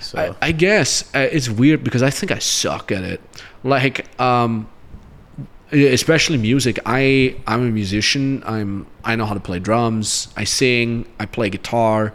so. 0.00 0.18
I, 0.40 0.48
I 0.48 0.52
guess 0.52 1.04
uh, 1.14 1.28
it's 1.30 1.48
weird 1.48 1.82
because 1.82 2.02
I 2.02 2.10
think 2.10 2.30
I 2.30 2.38
suck 2.38 2.92
at 2.92 3.04
it. 3.04 3.20
Like, 3.62 4.20
um, 4.20 4.68
especially 5.74 6.38
music. 6.38 6.78
I 6.86 7.36
I'm 7.46 7.62
a 7.66 7.70
musician. 7.70 8.42
I'm 8.46 8.86
I 9.04 9.16
know 9.16 9.26
how 9.26 9.34
to 9.34 9.40
play 9.40 9.58
drums. 9.58 10.28
I 10.36 10.44
sing. 10.44 11.06
I 11.18 11.26
play 11.26 11.50
guitar. 11.50 12.12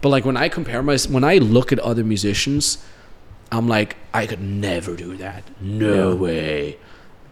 But 0.00 0.08
like 0.08 0.24
when 0.24 0.36
I 0.36 0.48
compare 0.48 0.82
my 0.82 0.96
when 1.08 1.24
I 1.24 1.38
look 1.38 1.72
at 1.72 1.78
other 1.78 2.04
musicians, 2.04 2.78
I'm 3.50 3.68
like 3.68 3.96
I 4.14 4.26
could 4.26 4.40
never 4.42 4.96
do 4.96 5.16
that. 5.18 5.42
No 5.60 6.10
Yeah. 6.10 6.14
way. 6.14 6.76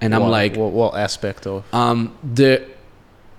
And 0.02 0.14
I'm 0.14 0.22
like, 0.30 0.56
what, 0.56 0.72
what 0.72 0.94
aspect 0.96 1.46
of? 1.46 1.62
um, 1.74 2.16
the 2.34 2.62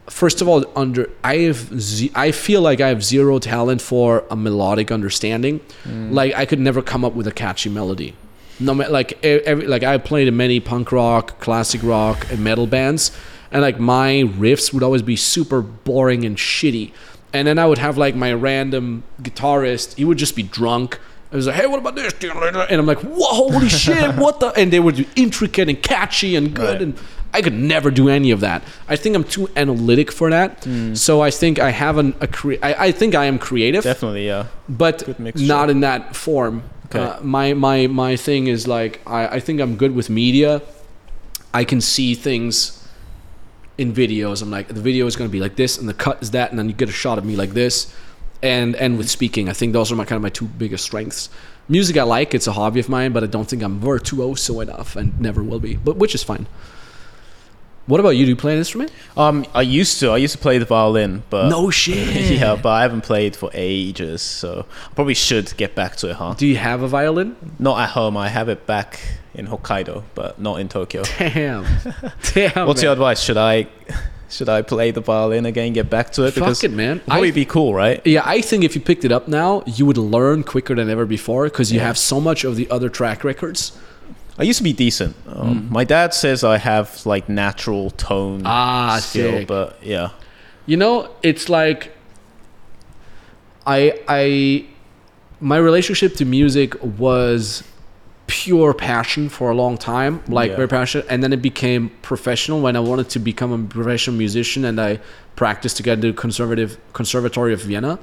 first 0.09 0.41
of 0.41 0.47
all, 0.47 0.63
under 0.75 1.09
I 1.23 1.37
have 1.47 1.57
ze- 1.81 2.11
I 2.15 2.31
feel 2.31 2.61
like 2.61 2.81
I 2.81 2.89
have 2.89 3.03
zero 3.03 3.39
talent 3.39 3.81
for 3.81 4.23
a 4.29 4.35
melodic 4.35 4.91
understanding. 4.91 5.59
Like 5.85 6.33
I 6.35 6.45
could 6.45 6.59
never 6.59 6.81
come 6.81 7.03
up 7.05 7.13
with 7.13 7.27
a 7.27 7.31
catchy 7.31 7.69
melody. 7.69 8.13
No, 8.61 8.73
like 8.73 9.23
every, 9.23 9.67
like 9.67 9.83
I 9.83 9.97
played 9.97 10.27
in 10.27 10.37
many 10.37 10.59
punk 10.59 10.91
rock, 10.91 11.39
classic 11.39 11.81
rock, 11.83 12.29
and 12.31 12.43
metal 12.43 12.67
bands, 12.67 13.11
and 13.51 13.61
like 13.61 13.79
my 13.79 14.23
riffs 14.37 14.73
would 14.73 14.83
always 14.83 15.01
be 15.01 15.15
super 15.15 15.61
boring 15.61 16.23
and 16.25 16.37
shitty. 16.37 16.91
And 17.33 17.47
then 17.47 17.57
I 17.59 17.65
would 17.65 17.77
have 17.77 17.97
like 17.97 18.15
my 18.15 18.33
random 18.33 19.03
guitarist. 19.21 19.95
He 19.97 20.05
would 20.05 20.17
just 20.17 20.35
be 20.35 20.43
drunk. 20.43 20.99
I 21.31 21.35
was 21.37 21.47
like, 21.47 21.55
"Hey, 21.55 21.65
what 21.65 21.79
about 21.79 21.95
this?" 21.95 22.13
And 22.21 22.79
I'm 22.79 22.85
like, 22.85 22.99
"Whoa, 22.99 23.25
holy 23.49 23.69
shit, 23.83 24.15
what 24.15 24.39
the?" 24.41 24.47
And 24.49 24.71
they 24.71 24.79
were 24.81 24.93
intricate 25.15 25.69
and 25.69 25.81
catchy 25.81 26.35
and 26.35 26.53
good, 26.53 26.73
Right. 26.73 26.81
and 26.81 26.99
I 27.33 27.41
could 27.41 27.53
never 27.53 27.89
do 27.89 28.09
any 28.09 28.31
of 28.31 28.41
that. 28.41 28.61
I 28.89 28.97
think 28.97 29.15
I'm 29.15 29.23
too 29.23 29.47
analytic 29.55 30.11
for 30.11 30.29
that. 30.29 30.65
Hmm. 30.65 30.93
So 30.95 31.21
I 31.21 31.31
think 31.31 31.57
I 31.59 31.69
have 31.71 31.97
an, 31.97 32.13
a 32.19 32.27
cre- 32.27 32.55
I, 32.61 32.87
I 32.87 32.91
think 32.91 33.15
I 33.15 33.23
am 33.25 33.39
creative, 33.39 33.85
Definitely, 33.85 34.25
yeah. 34.27 34.47
but 34.67 35.07
not 35.39 35.69
in 35.69 35.79
that 35.79 36.13
form. 36.17 36.63
Okay. 36.93 36.99
Uh, 36.99 37.21
my 37.21 37.53
my 37.53 37.87
my 37.87 38.17
thing 38.17 38.47
is 38.47 38.67
like 38.67 39.01
I, 39.07 39.27
I 39.27 39.39
think 39.39 39.61
I'm 39.61 39.77
good 39.77 39.95
with 39.95 40.09
media. 40.09 40.61
I 41.53 41.63
can 41.63 41.79
see 41.79 42.15
things 42.15 42.85
in 43.77 43.93
videos. 43.93 44.41
I'm 44.41 44.51
like 44.51 44.67
the 44.67 44.81
video 44.81 45.05
is 45.07 45.15
going 45.15 45.29
to 45.29 45.31
be 45.31 45.39
like 45.39 45.55
this, 45.55 45.77
and 45.77 45.87
the 45.87 45.93
cut 45.93 46.21
is 46.21 46.31
that, 46.31 46.49
and 46.49 46.59
then 46.59 46.67
you 46.67 46.75
get 46.75 46.89
a 46.89 46.93
shot 46.93 47.17
of 47.17 47.23
me 47.23 47.35
like 47.37 47.51
this. 47.51 47.93
And 48.43 48.75
and 48.75 48.97
with 48.97 49.09
speaking, 49.09 49.47
I 49.47 49.53
think 49.53 49.71
those 49.71 49.89
are 49.91 49.95
my 49.95 50.03
kind 50.03 50.17
of 50.17 50.21
my 50.21 50.29
two 50.29 50.47
biggest 50.47 50.83
strengths. 50.83 51.29
Music 51.69 51.95
I 51.95 52.03
like; 52.03 52.33
it's 52.33 52.47
a 52.47 52.53
hobby 52.53 52.81
of 52.81 52.89
mine, 52.89 53.13
but 53.13 53.23
I 53.23 53.27
don't 53.27 53.47
think 53.47 53.63
I'm 53.63 53.79
virtuoso 53.79 54.59
enough, 54.59 54.97
and 54.97 55.19
never 55.19 55.41
will 55.41 55.59
be. 55.59 55.75
But 55.75 55.95
which 55.95 56.13
is 56.13 56.23
fine. 56.23 56.47
What 57.87 57.99
about 57.99 58.11
you? 58.11 58.25
Do 58.25 58.29
you 58.29 58.35
play 58.35 58.53
an 58.53 58.59
instrument? 58.59 58.91
Um, 59.17 59.45
I 59.53 59.63
used 59.63 59.99
to. 60.01 60.11
I 60.11 60.17
used 60.17 60.33
to 60.33 60.39
play 60.39 60.57
the 60.59 60.65
violin, 60.65 61.23
but 61.29 61.49
no 61.49 61.69
shit. 61.81 62.31
yeah, 62.39 62.55
but 62.55 62.69
I 62.69 62.81
haven't 62.83 63.01
played 63.01 63.35
for 63.35 63.49
ages, 63.53 64.21
so 64.21 64.65
I 64.89 64.93
probably 64.93 65.15
should 65.15 65.55
get 65.57 65.75
back 65.75 65.95
to 65.97 66.09
it, 66.11 66.15
huh? 66.15 66.35
Do 66.37 66.45
you 66.47 66.57
have 66.57 66.83
a 66.83 66.87
violin? 66.87 67.35
Not 67.59 67.79
at 67.81 67.89
home. 67.89 68.15
I 68.17 68.29
have 68.29 68.49
it 68.49 68.65
back 68.65 68.99
in 69.33 69.47
Hokkaido, 69.47 70.03
but 70.15 70.39
not 70.39 70.59
in 70.59 70.69
Tokyo. 70.69 71.03
Damn. 71.17 71.65
Damn. 72.33 72.67
What's 72.67 72.81
man. 72.81 72.83
your 72.83 72.93
advice? 72.93 73.21
Should 73.21 73.37
I 73.37 73.67
should 74.29 74.47
I 74.47 74.61
play 74.61 74.91
the 74.91 75.01
violin 75.01 75.45
again, 75.45 75.73
get 75.73 75.89
back 75.89 76.11
to 76.13 76.23
it? 76.23 76.31
Fuck 76.35 76.63
it, 76.63 76.71
man. 76.71 76.97
it'd 76.97 77.07
probably 77.07 77.29
I- 77.29 77.31
be 77.31 77.45
cool, 77.45 77.73
right? 77.73 78.01
Yeah, 78.05 78.21
I 78.23 78.39
think 78.41 78.63
if 78.63 78.75
you 78.75 78.81
picked 78.81 79.03
it 79.03 79.11
up 79.11 79.27
now, 79.27 79.63
you 79.65 79.85
would 79.85 79.97
learn 79.97 80.43
quicker 80.43 80.73
than 80.75 80.89
ever 80.89 81.05
before 81.05 81.45
because 81.45 81.71
you 81.73 81.79
Yeah. 81.79 81.87
have 81.87 81.97
so 81.97 82.21
much 82.21 82.43
of 82.45 82.55
the 82.55 82.69
other 82.69 82.87
track 82.89 83.23
records. 83.25 83.77
I 84.39 84.43
used 84.43 84.57
to 84.57 84.63
be 84.63 84.73
decent. 84.73 85.15
Um, 85.27 85.67
My 85.69 85.83
dad 85.83 86.13
says 86.13 86.43
I 86.43 86.57
have 86.57 87.05
like 87.05 87.29
natural 87.29 87.91
tone. 87.91 88.41
Ah, 88.45 88.97
skill, 89.01 89.39
sick. 89.39 89.47
but 89.47 89.77
yeah, 89.83 90.09
You 90.65 90.77
know, 90.77 91.09
it's 91.21 91.49
like 91.49 91.91
I 93.65 93.99
I 94.07 94.65
my 95.39 95.57
relationship 95.57 96.15
to 96.15 96.25
music 96.25 96.75
was 96.99 97.63
pure 98.27 98.73
passion 98.73 99.27
for 99.29 99.51
a 99.51 99.55
long 99.55 99.77
time, 99.77 100.21
like 100.27 100.51
Yeah. 100.51 100.55
very 100.57 100.67
passionate, 100.67 101.05
and 101.09 101.21
then 101.23 101.33
it 101.33 101.41
became 101.41 101.89
professional 102.01 102.61
when 102.61 102.75
I 102.75 102.79
wanted 102.79 103.09
to 103.09 103.19
become 103.19 103.51
a 103.51 103.57
professional 103.67 104.15
musician 104.15 104.63
and 104.65 104.79
I 104.79 104.99
practiced 105.35 105.77
to 105.77 105.83
get 105.83 105.95
into 105.95 106.13
conservative 106.13 106.77
conservatory 106.93 107.53
of 107.53 107.61
Vienna. 107.61 107.99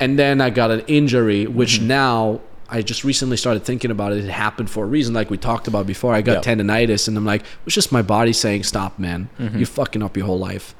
And 0.00 0.18
then 0.18 0.40
I 0.40 0.50
got 0.50 0.70
an 0.70 0.80
injury, 0.86 1.46
which 1.46 1.78
Mm-hmm. 1.78 1.88
now 1.88 2.40
I 2.72 2.82
just 2.82 3.04
recently 3.04 3.36
started 3.36 3.64
thinking 3.64 3.90
about 3.90 4.12
it. 4.12 4.24
It 4.24 4.30
happened 4.30 4.70
for 4.70 4.82
a 4.84 4.86
reason, 4.86 5.12
like 5.14 5.28
we 5.30 5.36
talked 5.36 5.68
about 5.68 5.86
before. 5.86 6.14
I 6.14 6.22
got 6.22 6.44
Yeah. 6.44 6.54
tendonitis, 6.54 7.06
and 7.06 7.16
I'm 7.16 7.26
like, 7.26 7.42
it's 7.66 7.74
just 7.74 7.92
my 7.92 8.02
body 8.02 8.32
saying, 8.32 8.62
"Stop, 8.64 8.98
man! 8.98 9.28
Mm-hmm. 9.38 9.58
You're 9.58 9.66
fucking 9.66 10.02
up 10.02 10.16
your 10.16 10.26
whole 10.26 10.38
life. 10.38 10.74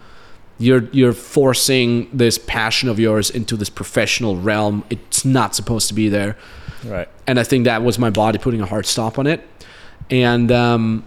You're 0.59 0.85
you're 0.93 1.13
forcing 1.13 2.09
this 2.13 2.39
passion 2.39 2.89
of 2.89 2.99
yours 2.99 3.29
into 3.31 3.57
this 3.57 3.69
professional 3.71 4.37
realm. 4.37 4.85
It's 4.91 5.25
not 5.25 5.55
supposed 5.55 5.87
to 5.89 5.95
be 5.95 6.09
there." 6.09 6.37
right. 6.85 7.09
and 7.29 7.39
I 7.39 7.45
think 7.45 7.65
that 7.67 7.83
was 7.85 7.97
my 7.99 8.11
body 8.11 8.39
putting 8.39 8.61
a 8.61 8.67
hard 8.67 8.87
stop 8.87 9.19
on 9.19 9.27
it, 9.29 9.41
and 10.11 10.51
um, 10.51 11.05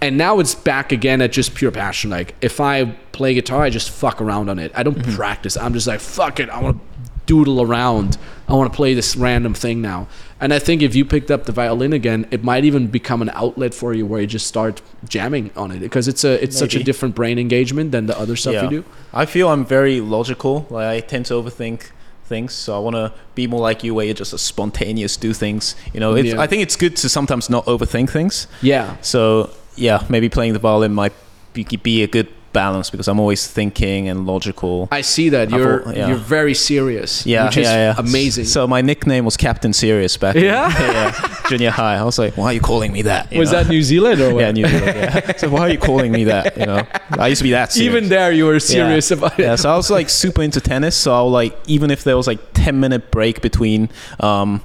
and 0.00 0.18
now 0.18 0.38
it's 0.40 0.54
back 0.54 0.92
again 0.92 1.22
at 1.22 1.32
just 1.32 1.54
pure 1.54 1.70
passion. 1.70 2.10
Like 2.10 2.34
if 2.42 2.60
I 2.60 2.84
play 3.12 3.34
guitar, 3.34 3.62
I 3.62 3.70
just 3.70 3.90
fuck 3.90 4.20
around 4.20 4.50
on 4.50 4.58
it. 4.58 4.72
I 4.74 4.82
don't 4.82 5.02
practice. 5.14 5.56
I'm 5.56 5.72
just 5.72 5.86
like 5.86 6.00
fuck 6.00 6.40
it. 6.40 6.50
I 6.50 6.60
want 6.60 6.76
to 6.78 6.95
doodle 7.26 7.60
around. 7.60 8.16
I 8.48 8.54
want 8.54 8.72
to 8.72 8.76
play 8.76 8.94
this 8.94 9.16
random 9.16 9.54
thing 9.54 9.82
now. 9.82 10.08
And 10.40 10.54
I 10.54 10.58
think 10.58 10.82
if 10.82 10.94
you 10.94 11.04
picked 11.04 11.30
up 11.30 11.44
the 11.44 11.52
violin 11.52 11.92
again, 11.92 12.26
it 12.30 12.44
might 12.44 12.64
even 12.64 12.86
become 12.86 13.22
an 13.22 13.30
outlet 13.30 13.74
for 13.74 13.92
you 13.92 14.06
where 14.06 14.20
you 14.20 14.26
just 14.26 14.46
start 14.46 14.82
jamming 15.08 15.50
on 15.56 15.72
it 15.72 15.80
because 15.80 16.08
it's 16.08 16.24
a 16.24 16.42
it's 16.42 16.56
such 16.56 16.74
a 16.74 16.82
different 16.82 17.14
brain 17.14 17.38
engagement 17.38 17.92
than 17.92 18.06
the 18.06 18.18
other 18.18 18.36
stuff 18.36 18.54
yeah. 18.54 18.64
you 18.64 18.70
do. 18.70 18.84
I 19.12 19.26
feel 19.26 19.48
I'm 19.48 19.64
very 19.64 20.00
logical. 20.00 20.66
Like 20.70 20.86
I 20.86 21.00
tend 21.00 21.26
to 21.26 21.34
overthink 21.34 21.90
things. 22.26 22.52
So 22.52 22.76
I 22.76 22.78
want 22.80 22.96
to 22.96 23.12
be 23.34 23.46
more 23.46 23.60
like 23.60 23.82
you, 23.82 23.94
where 23.94 24.04
you're 24.04 24.14
just 24.14 24.32
a 24.32 24.38
spontaneous, 24.38 25.16
do 25.16 25.32
things. 25.32 25.74
You 25.94 26.00
know, 26.00 26.14
it's, 26.14 26.28
Yeah. 26.28 26.40
I 26.40 26.46
think 26.46 26.62
it's 26.62 26.76
good 26.76 26.96
to 26.96 27.08
sometimes 27.08 27.48
not 27.48 27.64
overthink 27.66 28.10
things. 28.10 28.46
Yeah. 28.60 28.96
So 29.00 29.50
yeah, 29.76 30.04
maybe 30.08 30.28
playing 30.28 30.52
the 30.52 30.58
violin 30.58 30.92
might 30.92 31.12
be, 31.52 31.64
be 31.64 32.02
a 32.02 32.06
good 32.06 32.28
balance 32.56 32.88
because 32.88 33.06
I'm 33.06 33.20
always 33.20 33.46
thinking 33.46 34.08
and 34.08 34.26
logical. 34.26 34.88
I 34.90 35.02
see 35.02 35.28
that 35.28 35.50
you're 35.50 35.78
yeah. 35.92 36.08
you're 36.08 36.24
very 36.36 36.54
serious. 36.54 37.26
Yeah, 37.26 37.44
which 37.44 37.58
is 37.58 37.66
yeah, 37.66 37.92
yeah. 37.92 37.94
amazing. 37.98 38.46
So 38.46 38.66
my 38.66 38.80
nickname 38.80 39.24
was 39.28 39.36
Captain 39.36 39.72
Serious 39.74 40.16
back 40.16 40.36
Yeah? 40.36 40.66
in 40.66 40.92
yeah, 40.96 41.42
junior 41.50 41.70
high. 41.70 41.96
I 41.96 42.04
was 42.04 42.18
like, 42.18 42.36
why 42.38 42.46
are 42.46 42.52
you 42.54 42.64
calling 42.72 42.92
me 42.92 43.02
that? 43.02 43.30
You 43.30 43.40
was 43.40 43.52
know? 43.52 43.62
that 43.62 43.68
New 43.68 43.82
Zealand 43.82 44.20
or 44.22 44.30
what? 44.34 44.40
yeah, 44.40 44.52
New 44.52 44.66
Zealand. 44.66 44.96
Yeah. 44.96 45.36
so 45.42 45.50
why 45.50 45.60
are 45.60 45.68
you 45.68 45.78
calling 45.78 46.10
me 46.12 46.24
that? 46.24 46.56
You 46.56 46.66
know, 46.66 46.82
I 47.10 47.28
used 47.28 47.40
to 47.40 47.48
be 47.50 47.50
that 47.50 47.72
serious. 47.72 47.94
Even 47.94 48.08
there, 48.08 48.32
you 48.32 48.46
were 48.46 48.58
serious 48.60 49.10
about 49.10 49.38
it. 49.38 49.42
yeah, 49.42 49.56
so 49.56 49.70
I 49.70 49.76
was 49.76 49.90
like 49.90 50.08
super 50.08 50.42
into 50.42 50.60
tennis. 50.60 50.96
So 50.96 51.12
I'll 51.12 51.30
like 51.30 51.54
even 51.66 51.90
if 51.90 52.04
there 52.04 52.16
was 52.16 52.26
like 52.26 52.40
ten 52.54 52.80
minute 52.80 53.10
break 53.10 53.42
between 53.42 53.90
um 54.20 54.62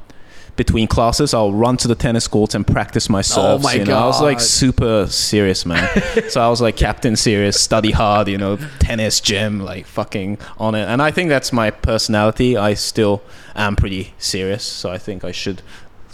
between 0.61 0.88
classes, 0.88 1.33
I'll 1.33 1.51
run 1.51 1.75
to 1.77 1.88
the 1.88 1.95
tennis 1.95 2.27
courts 2.27 2.53
and 2.53 2.67
practice 2.67 3.09
my 3.09 3.23
serves. 3.23 3.65
Oh 3.65 3.67
my 3.67 3.73
you 3.73 3.85
know? 3.85 3.97
I 3.97 4.05
was 4.05 4.21
like 4.21 4.39
super 4.39 5.07
serious, 5.07 5.65
man. 5.65 5.89
so 6.29 6.39
I 6.39 6.49
was 6.49 6.61
like 6.61 6.77
captain 6.77 7.15
serious, 7.15 7.59
study 7.59 7.89
hard, 7.89 8.27
you 8.27 8.38
know, 8.38 8.57
tennis 8.77 9.19
gym, 9.19 9.59
like 9.59 9.88
fucking 9.88 10.38
on 10.59 10.75
it. 10.75 10.83
And 10.83 11.01
I 11.01 11.09
think 11.09 11.29
that's 11.29 11.51
my 11.51 11.71
personality. 11.71 12.57
I 12.57 12.75
still 12.75 13.23
am 13.55 13.75
pretty 13.75 14.13
serious, 14.19 14.63
so 14.63 14.91
I 14.91 14.99
think 14.99 15.23
I 15.23 15.31
should 15.31 15.63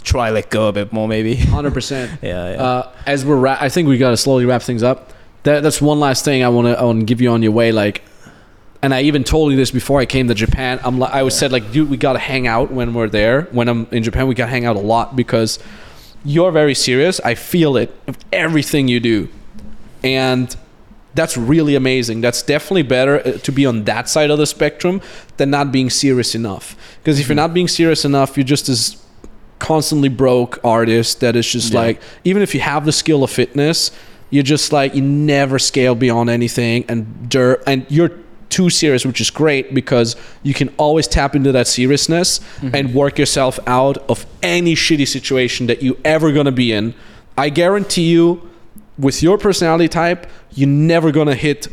try 0.02 0.30
let 0.30 0.48
go 0.48 0.68
a 0.68 0.72
bit 0.72 0.94
more, 0.94 1.06
maybe. 1.06 1.34
Hundred 1.58 1.74
percent. 1.74 2.18
Yeah, 2.22 2.52
yeah. 2.52 2.62
Uh, 2.62 2.92
as 3.04 3.26
we're, 3.26 3.36
ra- 3.36 3.58
I 3.60 3.68
think 3.68 3.86
we 3.86 3.98
got 3.98 4.10
to 4.10 4.16
slowly 4.16 4.46
wrap 4.46 4.62
things 4.62 4.82
up. 4.82 5.12
That, 5.42 5.62
that's 5.62 5.82
one 5.82 6.00
last 6.00 6.24
thing 6.24 6.42
I 6.42 6.48
want 6.48 6.68
to, 6.68 6.80
I 6.80 6.84
want 6.84 7.00
to 7.00 7.04
give 7.04 7.20
you 7.20 7.28
on 7.30 7.42
your 7.42 7.52
way. 7.52 7.70
Like, 7.70 8.02
and 8.82 8.94
I 8.94 9.02
even 9.02 9.24
told 9.24 9.50
you 9.52 9.56
this 9.56 9.70
before 9.70 10.00
I 10.00 10.06
came 10.06 10.28
to 10.28 10.34
Japan. 10.34 10.78
I'm, 10.84 10.98
like, 10.98 11.12
I 11.12 11.22
was 11.22 11.36
said 11.36 11.50
like, 11.52 11.72
dude, 11.72 11.90
we 11.90 11.96
got 11.96 12.12
to 12.12 12.18
hang 12.18 12.46
out 12.46 12.70
when 12.70 12.94
we're 12.94 13.08
there. 13.08 13.42
When 13.50 13.68
I'm 13.68 13.86
in 13.90 14.02
Japan, 14.02 14.28
we 14.28 14.34
got 14.34 14.44
to 14.46 14.50
hang 14.50 14.64
out 14.64 14.76
a 14.76 14.80
lot 14.80 15.16
because 15.16 15.58
you're 16.24 16.52
very 16.52 16.74
serious. 16.74 17.20
I 17.20 17.34
feel 17.34 17.76
it 17.76 17.94
of 18.06 18.16
everything 18.32 18.88
you 18.88 19.00
do, 19.00 19.28
and 20.04 20.54
that's 21.14 21.36
really 21.36 21.74
amazing. 21.74 22.20
That's 22.20 22.42
definitely 22.42 22.82
better 22.82 23.18
uh, 23.26 23.32
to 23.38 23.52
be 23.52 23.66
on 23.66 23.84
that 23.84 24.08
side 24.08 24.30
of 24.30 24.38
the 24.38 24.46
spectrum 24.46 25.00
than 25.38 25.50
not 25.50 25.72
being 25.72 25.90
serious 25.90 26.34
enough. 26.34 26.76
Because 27.02 27.18
if 27.18 27.28
you're 27.28 27.34
not 27.36 27.52
being 27.54 27.68
serious 27.68 28.04
enough, 28.04 28.36
you're 28.36 28.44
just 28.44 28.68
as 28.68 29.02
constantly 29.58 30.08
broke 30.08 30.60
artist 30.64 31.18
that 31.18 31.34
is 31.34 31.50
just 31.50 31.72
Yeah. 31.72 31.80
like 31.80 32.02
even 32.22 32.42
if 32.42 32.54
you 32.54 32.60
have 32.60 32.84
the 32.84 32.92
skill 32.92 33.24
of 33.24 33.30
fitness 33.30 33.90
you're 34.30 34.44
just 34.44 34.72
like 34.72 34.94
you 34.94 35.02
never 35.02 35.58
scale 35.58 35.96
beyond 35.96 36.30
anything 36.30 36.84
and 36.88 37.28
dirt 37.28 37.60
and 37.66 37.84
you're 37.88 38.12
too 38.50 38.70
serious 38.70 39.04
which 39.04 39.20
is 39.20 39.30
great 39.30 39.74
because 39.74 40.16
you 40.42 40.54
can 40.54 40.68
always 40.78 41.06
tap 41.06 41.34
into 41.36 41.52
that 41.52 41.66
seriousness 41.66 42.40
and 42.72 42.94
work 42.94 43.18
yourself 43.18 43.58
out 43.66 43.98
of 44.08 44.26
any 44.42 44.74
shitty 44.74 45.06
situation 45.06 45.66
that 45.66 45.82
you 45.82 45.96
ever 46.04 46.32
gonna 46.32 46.52
be 46.52 46.72
in 46.72 46.94
i 47.36 47.48
guarantee 47.48 48.08
you 48.10 48.48
with 48.98 49.22
your 49.22 49.38
personality 49.38 49.88
type 49.88 50.26
you're 50.52 50.68
never 50.68 51.12
gonna 51.12 51.34
hit 51.34 51.68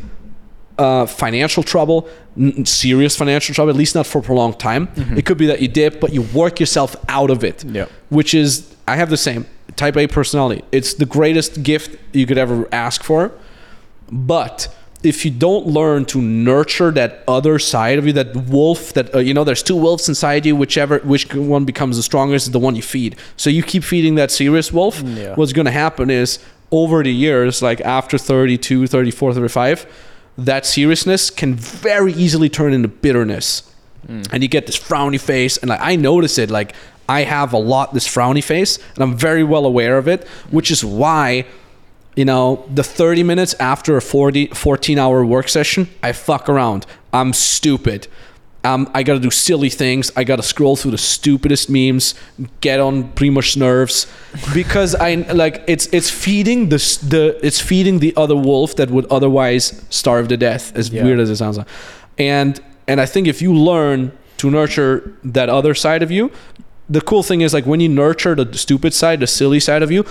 uh, 0.78 1.06
financial 1.06 1.64
trouble, 1.64 2.06
n- 2.38 2.66
serious 2.66 3.16
financial 3.16 3.56
trouble, 3.56 3.70
at 3.70 3.78
least 3.78 3.96
not 3.96 4.06
for 4.06 4.20
a 4.20 4.22
prolonged 4.22 4.60
time. 4.60 4.90
It 5.16 5.26
could 5.26 5.38
be 5.38 5.46
that 5.46 5.62
you 5.62 5.70
dip, 5.70 6.02
but 6.02 6.12
you 6.14 6.24
work 6.34 6.60
yourself 6.60 6.98
out 7.08 7.30
of 7.30 7.44
it. 7.46 7.64
Yeah. 7.64 7.86
Which 8.10 8.34
is, 8.34 8.76
I 8.86 8.98
have 8.98 9.10
the 9.10 9.16
same 9.16 9.46
type 9.78 9.96
A 9.96 10.08
personality. 10.08 10.64
It's 10.74 10.94
the 10.96 11.06
greatest 11.06 11.64
gift 11.64 11.98
you 12.14 12.26
could 12.26 12.38
ever 12.38 12.68
ask 12.74 13.04
for. 13.04 13.32
But 14.12 14.68
if 15.06 15.24
you 15.24 15.32
don't 15.32 15.68
learn 15.68 16.06
to 16.06 16.22
nurture 16.22 16.92
that 16.92 17.24
other 17.28 17.60
side 17.60 17.98
of 17.98 18.08
you, 18.08 18.14
that 18.14 18.36
wolf, 18.36 18.94
that 18.94 19.14
uh, 19.14 19.20
you 19.20 19.34
know, 19.34 19.44
there's 19.44 19.64
two 19.64 19.76
wolves 19.76 20.10
inside 20.10 20.46
you. 20.46 20.56
Whichever 20.56 21.00
which 21.00 21.34
one 21.34 21.66
becomes 21.66 21.98
the 21.98 22.04
strongest 22.04 22.48
is 22.48 22.52
the 22.52 22.60
one 22.60 22.76
you 22.76 22.82
feed. 22.82 23.16
So 23.38 23.50
you 23.50 23.64
keep 23.64 23.84
feeding 23.84 24.16
that 24.16 24.32
serious 24.32 24.72
wolf. 24.74 25.02
Yeah. 25.02 25.36
What's 25.36 25.54
going 25.54 25.66
to 25.66 25.72
happen 25.72 26.10
is 26.10 26.40
over 26.72 27.04
the 27.04 27.14
years, 27.14 27.62
like 27.62 27.80
after 27.82 28.18
32, 28.18 28.88
34, 28.88 29.34
35, 29.34 29.86
that 30.38 30.66
seriousness 30.66 31.30
can 31.30 31.56
very 31.56 32.14
easily 32.14 32.50
turn 32.50 32.74
into 32.74 32.88
bitterness. 32.88 33.72
And 34.32 34.44
you 34.44 34.50
get 34.50 34.68
this 34.68 34.78
frowny 34.78 35.20
face. 35.20 35.58
And 35.58 35.70
like, 35.70 35.82
I 35.82 35.96
notice 35.96 36.38
it. 36.38 36.52
Like, 36.52 36.76
I 37.08 37.22
have 37.22 37.54
a 37.54 37.58
lot 37.58 37.94
this 37.94 38.08
frowny 38.08 38.44
face, 38.44 38.78
and 38.96 39.04
I'm 39.04 39.16
very 39.16 39.44
well 39.44 39.66
aware 39.66 39.98
of 39.98 40.08
it, 40.08 40.28
which 40.50 40.72
is 40.72 40.84
why 40.84 41.46
you 42.16 42.26
know, 42.26 42.66
the 42.74 42.84
30 42.84 43.24
minutes 43.24 43.54
after 43.60 43.98
a 43.98 44.02
40, 44.02 44.48
14 44.48 44.98
hour 45.00 45.26
work 45.26 45.50
session, 45.50 45.88
I 46.02 46.12
fuck 46.14 46.48
around. 46.50 46.86
I'm 47.14 47.34
stupid. 47.34 48.08
Um, 48.64 48.90
I 48.96 49.04
gotta 49.04 49.20
do 49.20 49.30
silly 49.30 49.70
things. 49.70 50.12
I 50.16 50.24
gotta 50.24 50.42
scroll 50.42 50.76
through 50.76 50.92
the 50.92 50.98
stupidest 50.98 51.70
memes, 51.70 52.16
get 52.62 52.80
on 52.80 53.10
Primo's 53.14 53.56
nerves, 53.56 54.08
because 54.56 54.96
I 54.96 55.14
like 55.16 55.64
it's 55.68 55.86
it's 55.92 56.10
feeding 56.10 56.70
the 56.70 56.78
the 57.08 57.38
it's 57.46 57.60
feeding 57.60 58.00
the 58.00 58.12
other 58.18 58.36
wolf 58.36 58.76
that 58.78 58.90
would 58.90 59.06
otherwise 59.12 59.84
starve 59.92 60.30
to 60.30 60.38
death. 60.38 60.76
As 60.76 60.90
Yeah. 60.90 61.04
weird 61.04 61.20
as 61.20 61.30
it 61.30 61.36
sounds, 61.36 61.60
like. 61.60 61.68
and 62.18 62.60
and 62.88 63.00
I 63.00 63.06
think 63.06 63.28
if 63.28 63.40
you 63.40 63.54
learn 63.54 64.12
to 64.38 64.50
nurture 64.50 65.14
that 65.24 65.48
other 65.48 65.76
side 65.76 66.02
of 66.02 66.10
you, 66.10 66.32
the 66.90 67.02
cool 67.02 67.22
thing 67.22 67.42
is 67.42 67.54
like 67.54 67.66
when 67.68 67.80
you 67.82 67.90
nurture 67.90 68.34
the 68.34 68.58
stupid 68.58 68.96
side, 68.96 69.20
the 69.20 69.28
silly 69.28 69.60
side 69.60 69.84
of 69.84 69.92
you, 69.92 70.06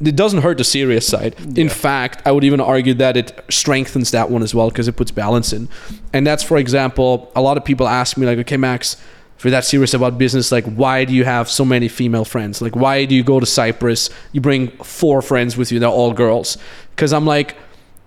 it 0.00 0.16
doesn't 0.16 0.42
hurt 0.42 0.58
the 0.58 0.64
serious 0.64 1.06
side. 1.06 1.34
In 1.56 1.68
fact, 1.68 2.22
I 2.26 2.32
would 2.32 2.44
even 2.44 2.60
argue 2.60 2.94
that 2.94 3.16
it 3.16 3.44
strengthens 3.48 4.10
that 4.10 4.30
one 4.30 4.42
as 4.42 4.54
well 4.54 4.68
because 4.68 4.88
it 4.88 4.96
puts 4.96 5.10
balance 5.10 5.52
in. 5.52 5.68
And 6.12 6.26
that's, 6.26 6.42
for 6.42 6.56
example, 6.56 7.30
a 7.36 7.40
lot 7.40 7.56
of 7.56 7.64
people 7.64 7.86
ask 7.88 8.16
me, 8.16 8.26
like, 8.26 8.38
okay, 8.38 8.56
Max, 8.56 8.96
if 9.36 9.44
you're 9.44 9.52
that 9.52 9.64
serious 9.64 9.94
about 9.94 10.18
business, 10.18 10.50
like, 10.50 10.64
why 10.64 11.04
do 11.04 11.14
you 11.14 11.24
have 11.24 11.48
so 11.48 11.64
many 11.64 11.86
female 11.86 12.24
friends? 12.24 12.60
Like, 12.60 12.74
why 12.74 13.04
do 13.04 13.14
you 13.14 13.22
go 13.22 13.38
to 13.38 13.46
Cyprus? 13.46 14.10
You 14.32 14.40
bring 14.40 14.68
four 14.78 15.22
friends 15.22 15.56
with 15.56 15.70
you, 15.70 15.78
they're 15.78 15.88
all 15.88 16.12
girls. 16.12 16.58
Because 16.90 17.12
I'm 17.12 17.24
like, 17.24 17.56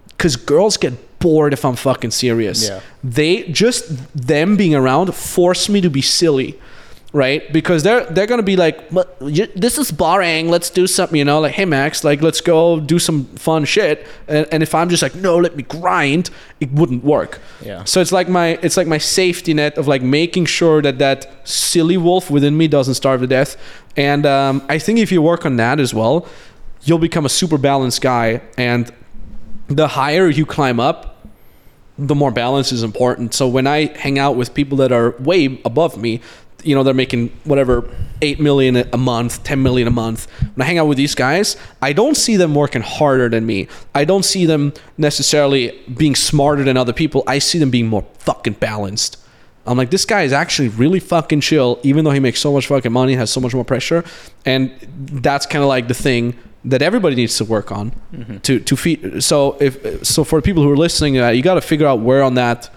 because 0.10 0.36
girls 0.36 0.76
get 0.76 1.20
bored 1.20 1.54
if 1.54 1.64
I'm 1.64 1.76
fucking 1.76 2.12
serious. 2.12 2.68
Yeah. 2.68 2.82
They 3.04 3.44
just 3.44 4.14
them 4.14 4.58
being 4.58 4.76
around 4.76 5.16
force 5.16 5.70
me 5.70 5.80
to 5.82 5.90
be 5.90 6.02
silly, 6.02 6.60
right? 7.14 7.52
Because 7.52 7.84
they're 7.84 8.06
they're 8.06 8.26
gonna 8.26 8.44
be 8.44 8.56
like, 8.56 8.90
"But 8.90 9.18
you, 9.22 9.48
this 9.48 9.78
is 9.78 9.92
boring. 9.92 10.50
Let's 10.50 10.70
do 10.70 10.88
something, 10.88 11.18
you 11.18 11.26
know? 11.26 11.42
Like, 11.42 11.54
hey 11.54 11.66
Max, 11.66 12.04
like 12.04 12.22
let's 12.22 12.42
go 12.42 12.80
do 12.80 13.00
some 13.00 13.26
fun 13.36 13.66
shit. 13.66 14.08
And, 14.28 14.48
and 14.52 14.64
if 14.64 14.74
I'm 14.74 14.90
just 14.90 15.04
like, 15.04 15.16
no, 15.16 15.38
let 15.38 15.56
me 15.56 15.64
grind, 15.64 16.30
it 16.60 16.72
wouldn't 16.72 17.04
work. 17.04 17.40
Yeah. 17.62 17.84
So 17.84 18.00
it's 18.00 18.12
like 18.12 18.30
my 18.30 18.60
it's 18.62 18.78
like 18.78 18.88
my 18.88 18.98
safety 18.98 19.54
net 19.54 19.78
of 19.78 19.88
like 19.88 20.02
making 20.02 20.46
sure 20.46 20.82
that 20.82 21.00
that 21.00 21.48
silly 21.48 21.98
wolf 21.98 22.30
within 22.30 22.58
me 22.58 22.68
doesn't 22.68 22.96
starve 22.96 23.22
to 23.22 23.28
death. 23.28 23.58
And 23.98 24.26
um, 24.26 24.66
I 24.70 24.80
think 24.80 25.00
if 25.00 25.12
you 25.12 25.22
work 25.22 25.46
on 25.46 25.58
that 25.58 25.80
as 25.80 25.94
well, 25.94 26.26
you'll 26.84 27.00
become 27.00 27.26
a 27.26 27.30
super 27.30 27.58
balanced 27.58 28.02
guy. 28.02 28.42
And 28.58 28.92
the 29.68 29.90
higher 29.90 30.30
you 30.30 30.46
climb 30.46 30.80
up, 30.80 31.28
the 31.98 32.16
more 32.16 32.32
balance 32.32 32.72
is 32.72 32.84
important. 32.84 33.34
So 33.34 33.48
when 33.48 33.68
I 33.68 33.96
hang 33.98 34.18
out 34.18 34.36
with 34.36 34.54
people 34.54 34.78
that 34.78 34.92
are 34.92 35.12
way 35.20 35.62
above 35.66 35.98
me, 35.98 36.22
you 36.64 36.76
know, 36.76 36.84
they're 36.84 36.94
making 36.94 37.30
whatever 37.44 37.90
8 38.22 38.40
million 38.40 38.78
a 38.78 38.98
month, 38.98 39.44
10 39.44 39.62
million 39.64 39.88
a 39.88 39.92
month. 39.92 40.30
When 40.56 40.64
I 40.64 40.66
hang 40.66 40.78
out 40.78 40.88
with 40.88 40.98
these 40.98 41.16
guys, 41.16 41.58
I 41.82 41.94
don't 41.94 42.16
see 42.16 42.38
them 42.38 42.56
working 42.56 42.82
harder 42.82 43.30
than 43.30 43.46
me. 43.46 43.68
I 43.96 44.06
don't 44.06 44.24
see 44.24 44.46
them 44.46 44.74
necessarily 44.98 45.80
being 45.96 46.16
smarter 46.16 46.64
than 46.64 46.78
other 46.78 46.94
people. 46.94 47.24
I 47.28 47.40
see 47.40 47.60
them 47.60 47.70
being 47.70 47.88
more 47.88 48.06
fucking 48.20 48.54
balanced. 48.54 49.18
I'm 49.66 49.78
like, 49.78 49.92
this 49.92 50.06
guy 50.06 50.24
is 50.24 50.34
actually 50.34 50.70
really 50.70 51.00
fucking 51.00 51.42
chill, 51.42 51.80
even 51.84 52.04
though 52.04 52.12
he 52.12 52.20
makes 52.20 52.40
so 52.40 52.52
much 52.52 52.68
fucking 52.68 52.92
money, 52.92 53.14
has 53.16 53.30
so 53.30 53.40
much 53.40 53.54
more 53.54 53.64
pressure. 53.64 54.04
And 54.46 54.72
that's 55.12 55.46
kind 55.46 55.64
of 55.64 55.70
like 55.70 55.88
the 55.88 55.94
thing 55.94 56.36
that 56.66 56.82
everybody 56.82 57.16
needs 57.16 57.38
to 57.38 57.46
work 57.46 57.72
on 57.72 57.92
to 58.44 58.60
to 58.60 58.76
feed. 58.76 59.24
So 59.24 59.58
if 59.60 60.06
so, 60.06 60.24
for 60.24 60.42
people 60.42 60.64
who 60.64 60.72
are 60.72 60.78
listening, 60.78 61.20
uh, 61.20 61.30
you 61.30 61.42
got 61.42 61.56
to 61.56 61.62
figure 61.62 61.88
out 61.88 62.00
where 62.00 62.24
on 62.24 62.36
that 62.36 62.70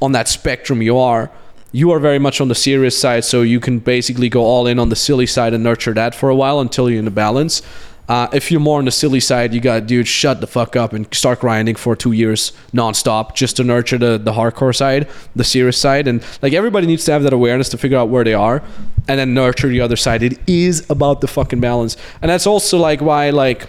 on 0.00 0.12
that 0.12 0.28
spectrum 0.28 0.82
you 0.82 0.98
are. 0.98 1.30
You 1.74 1.90
are 1.92 1.98
very 1.98 2.18
much 2.18 2.40
on 2.40 2.48
the 2.48 2.54
serious 2.54 2.98
side, 2.98 3.24
so 3.24 3.40
you 3.40 3.58
can 3.58 3.78
basically 3.78 4.28
go 4.28 4.42
all 4.42 4.66
in 4.66 4.78
on 4.78 4.90
the 4.90 4.96
silly 4.96 5.26
side 5.26 5.54
and 5.54 5.64
nurture 5.64 5.94
that 5.94 6.14
for 6.14 6.28
a 6.28 6.36
while 6.36 6.60
until 6.60 6.90
you're 6.90 6.98
in 6.98 7.06
a 7.06 7.10
balance. 7.10 7.62
Uh, 8.08 8.28
if 8.32 8.50
you're 8.50 8.60
more 8.60 8.78
on 8.78 8.84
the 8.84 8.90
silly 8.90 9.20
side, 9.20 9.54
you 9.54 9.60
got 9.60 9.86
dude, 9.86 10.06
shut 10.06 10.42
the 10.42 10.46
fuck 10.46 10.76
up 10.76 10.92
and 10.92 11.06
start 11.14 11.40
grinding 11.40 11.74
for 11.76 11.96
two 11.96 12.12
years 12.12 12.52
nonstop 12.74 13.34
just 13.34 13.56
to 13.56 13.64
nurture 13.64 13.96
the 13.96 14.18
the 14.18 14.32
hardcore 14.32 14.74
side, 14.76 15.08
the 15.34 15.44
serious 15.44 15.78
side, 15.78 16.06
and 16.06 16.22
like 16.42 16.52
everybody 16.52 16.86
needs 16.86 17.06
to 17.06 17.12
have 17.12 17.22
that 17.22 17.32
awareness 17.32 17.70
to 17.70 17.78
figure 17.78 17.96
out 17.96 18.10
where 18.10 18.24
they 18.24 18.34
are, 18.34 18.62
and 19.08 19.18
then 19.18 19.32
nurture 19.32 19.68
the 19.68 19.80
other 19.80 19.96
side. 19.96 20.22
It 20.22 20.38
is 20.46 20.84
about 20.90 21.22
the 21.22 21.28
fucking 21.28 21.60
balance, 21.60 21.96
and 22.20 22.30
that's 22.30 22.46
also 22.46 22.76
like 22.76 23.00
why 23.00 23.30
like 23.30 23.66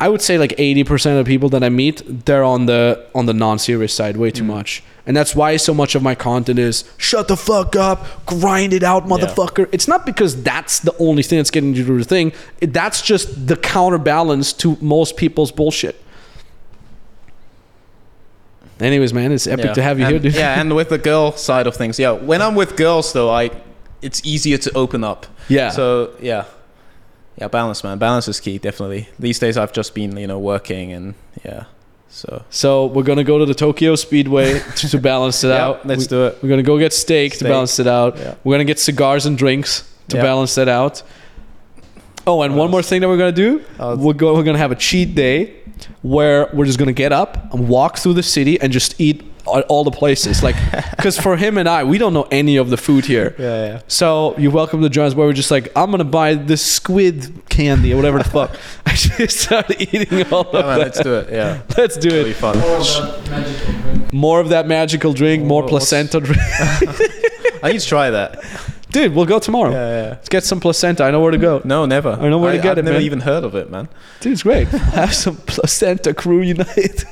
I 0.00 0.08
would 0.08 0.20
say 0.20 0.38
like 0.38 0.50
80% 0.50 1.18
of 1.18 1.24
the 1.24 1.30
people 1.30 1.48
that 1.50 1.62
I 1.62 1.68
meet, 1.68 2.02
they're 2.26 2.44
on 2.44 2.66
the 2.66 3.06
on 3.14 3.26
the 3.26 3.32
non-serious 3.32 3.94
side 3.94 4.16
way 4.16 4.30
too 4.30 4.42
mm. 4.42 4.48
much. 4.48 4.82
And 5.06 5.16
that's 5.16 5.36
why 5.36 5.56
so 5.56 5.74
much 5.74 5.94
of 5.94 6.02
my 6.02 6.14
content 6.14 6.58
is 6.58 6.84
shut 6.96 7.28
the 7.28 7.36
fuck 7.36 7.76
up, 7.76 8.06
grind 8.26 8.72
it 8.72 8.82
out, 8.82 9.06
motherfucker. 9.06 9.68
It's 9.70 9.86
not 9.86 10.06
because 10.06 10.42
that's 10.42 10.80
the 10.80 10.96
only 10.98 11.22
thing 11.22 11.38
that's 11.38 11.50
getting 11.50 11.74
you 11.74 11.84
to 11.84 11.98
the 11.98 12.04
thing. 12.04 12.32
It, 12.60 12.72
that's 12.72 13.02
just 13.02 13.46
the 13.46 13.56
counterbalance 13.56 14.52
to 14.54 14.76
most 14.80 15.16
people's 15.16 15.52
bullshit. 15.52 16.00
Anyways, 18.80 19.12
man, 19.14 19.30
it's 19.30 19.46
epic 19.46 19.66
Yeah. 19.66 19.72
to 19.74 19.82
have 19.82 19.98
you 19.98 20.06
and, 20.06 20.12
here, 20.12 20.20
dude. 20.20 20.34
Yeah, 20.34 20.60
and 20.60 20.74
with 20.74 20.88
the 20.88 20.98
girl 20.98 21.32
side 21.32 21.66
of 21.66 21.76
things, 21.76 21.98
yeah. 21.98 22.10
When 22.10 22.42
I'm 22.42 22.54
with 22.54 22.76
girls, 22.76 23.12
though, 23.12 23.30
I 23.30 23.50
it's 24.02 24.20
easier 24.24 24.58
to 24.58 24.72
open 24.74 25.04
up. 25.04 25.26
Yeah. 25.48 25.70
So 25.70 26.10
yeah, 26.20 26.44
yeah, 27.36 27.48
balance, 27.48 27.82
man. 27.84 27.98
Balance 27.98 28.28
is 28.28 28.40
key, 28.40 28.58
definitely. 28.58 29.08
These 29.18 29.38
days, 29.38 29.56
I've 29.56 29.72
just 29.72 29.94
been, 29.94 30.16
you 30.16 30.26
know, 30.26 30.38
working 30.38 30.92
and 30.92 31.14
yeah. 31.44 31.64
So 32.08 32.44
So 32.50 32.86
we're 32.86 33.02
gonna 33.02 33.24
go 33.24 33.38
to 33.38 33.44
the 33.46 33.54
Tokyo 33.54 33.96
Speedway 33.96 34.60
to, 34.60 34.88
to 34.90 34.98
balance 34.98 35.42
it 35.42 35.48
yeah, 35.54 35.64
out. 35.64 35.86
let's 35.86 36.04
we, 36.04 36.08
do 36.08 36.26
it. 36.26 36.38
We're 36.42 36.48
gonna 36.48 36.62
go 36.62 36.78
get 36.78 36.92
steak, 36.92 37.38
to 37.38 37.44
balance 37.44 37.78
it 37.80 37.86
out. 37.88 38.16
Yeah. 38.16 38.34
We're 38.44 38.54
gonna 38.54 38.64
get 38.64 38.78
cigars 38.78 39.26
and 39.26 39.36
drinks 39.36 39.82
to 40.08 40.16
Yeah. 40.16 40.22
balance 40.22 40.54
that 40.54 40.68
out. 40.68 41.02
Oh, 42.26 42.40
and 42.42 42.56
one 42.56 42.70
more 42.70 42.82
thing 42.82 43.00
that 43.00 43.08
we're 43.08 43.18
gonna 43.18 43.32
do. 43.32 43.62
Uh, 43.78 43.96
we're, 43.98 44.12
go, 44.14 44.34
we're 44.34 44.44
gonna 44.44 44.58
have 44.58 44.72
a 44.72 44.76
cheat 44.76 45.14
day 45.14 45.54
where 46.02 46.48
we're 46.52 46.64
just 46.66 46.78
gonna 46.78 46.92
get 46.92 47.12
up 47.12 47.52
and 47.52 47.68
walk 47.68 47.98
through 47.98 48.14
the 48.14 48.22
city 48.22 48.60
and 48.60 48.72
just 48.72 48.98
eat 49.00 49.22
all, 49.46 49.60
all 49.62 49.84
the 49.84 49.90
places. 49.90 50.42
Like, 50.42 50.56
because 50.96 51.18
for 51.18 51.36
him 51.36 51.58
and 51.58 51.68
I, 51.68 51.84
we 51.84 51.98
don't 51.98 52.12
know 52.12 52.26
any 52.30 52.56
of 52.56 52.70
the 52.70 52.76
food 52.76 53.04
here. 53.06 53.34
yeah, 53.38 53.66
yeah. 53.66 53.80
So 53.88 54.36
you're 54.38 54.52
welcome 54.52 54.82
to 54.82 54.88
join 54.88 55.06
us 55.06 55.14
where 55.14 55.26
we're 55.26 55.32
just 55.32 55.50
like, 55.50 55.68
I'm 55.76 55.90
gonna 55.90 56.04
buy 56.04 56.34
this 56.34 56.64
squid 56.64 57.42
candy 57.48 57.92
or 57.92 57.96
whatever 57.96 58.18
the 58.18 58.24
fuck. 58.24 58.56
I 58.86 58.94
just 58.94 59.40
started 59.40 59.80
eating 59.80 60.32
all 60.32 60.42
of 60.42 60.54
Yeah, 60.54 60.60
man, 60.62 60.78
that. 60.78 60.78
let's 60.78 61.00
do 61.00 61.14
it. 61.16 61.30
Yeah, 61.30 61.62
Let's 61.76 61.96
do 61.96 62.08
it'll 62.08 62.24
be 62.24 62.32
fun. 62.32 62.56
More 62.58 62.70
of 62.70 62.70
that 63.30 63.36
magical 63.38 63.42
drink. 63.42 64.12
More 64.12 64.40
of 64.40 64.48
that 64.50 64.66
magical 64.68 65.12
drink, 65.12 65.44
more 65.44 65.66
placenta 65.66 66.20
drink. 66.20 66.40
I 67.62 67.72
need 67.72 67.80
to 67.80 67.86
try 67.86 68.10
that. 68.10 68.44
Dude, 68.90 69.12
we'll 69.12 69.26
go 69.26 69.40
tomorrow. 69.40 69.72
Yeah, 69.72 70.02
yeah. 70.02 70.08
Let's 70.10 70.28
get 70.28 70.44
some 70.44 70.60
placenta. 70.60 71.02
I 71.02 71.10
know 71.10 71.20
where 71.20 71.32
to 71.32 71.38
go. 71.38 71.60
No, 71.64 71.84
never. 71.84 72.10
I 72.12 72.28
know 72.28 72.38
where 72.38 72.52
to 72.52 72.58
get 72.58 72.72
I've 72.72 72.78
it, 72.78 72.84
never 72.84 72.98
man. 72.98 73.02
even 73.02 73.20
heard 73.20 73.42
of 73.42 73.56
it, 73.56 73.68
man. 73.68 73.88
Dude, 74.20 74.34
it's 74.34 74.44
great. 74.44 74.68
Have 74.68 75.12
some 75.14 75.36
placenta 75.38 76.14
crew 76.14 76.42
unite. 76.42 77.04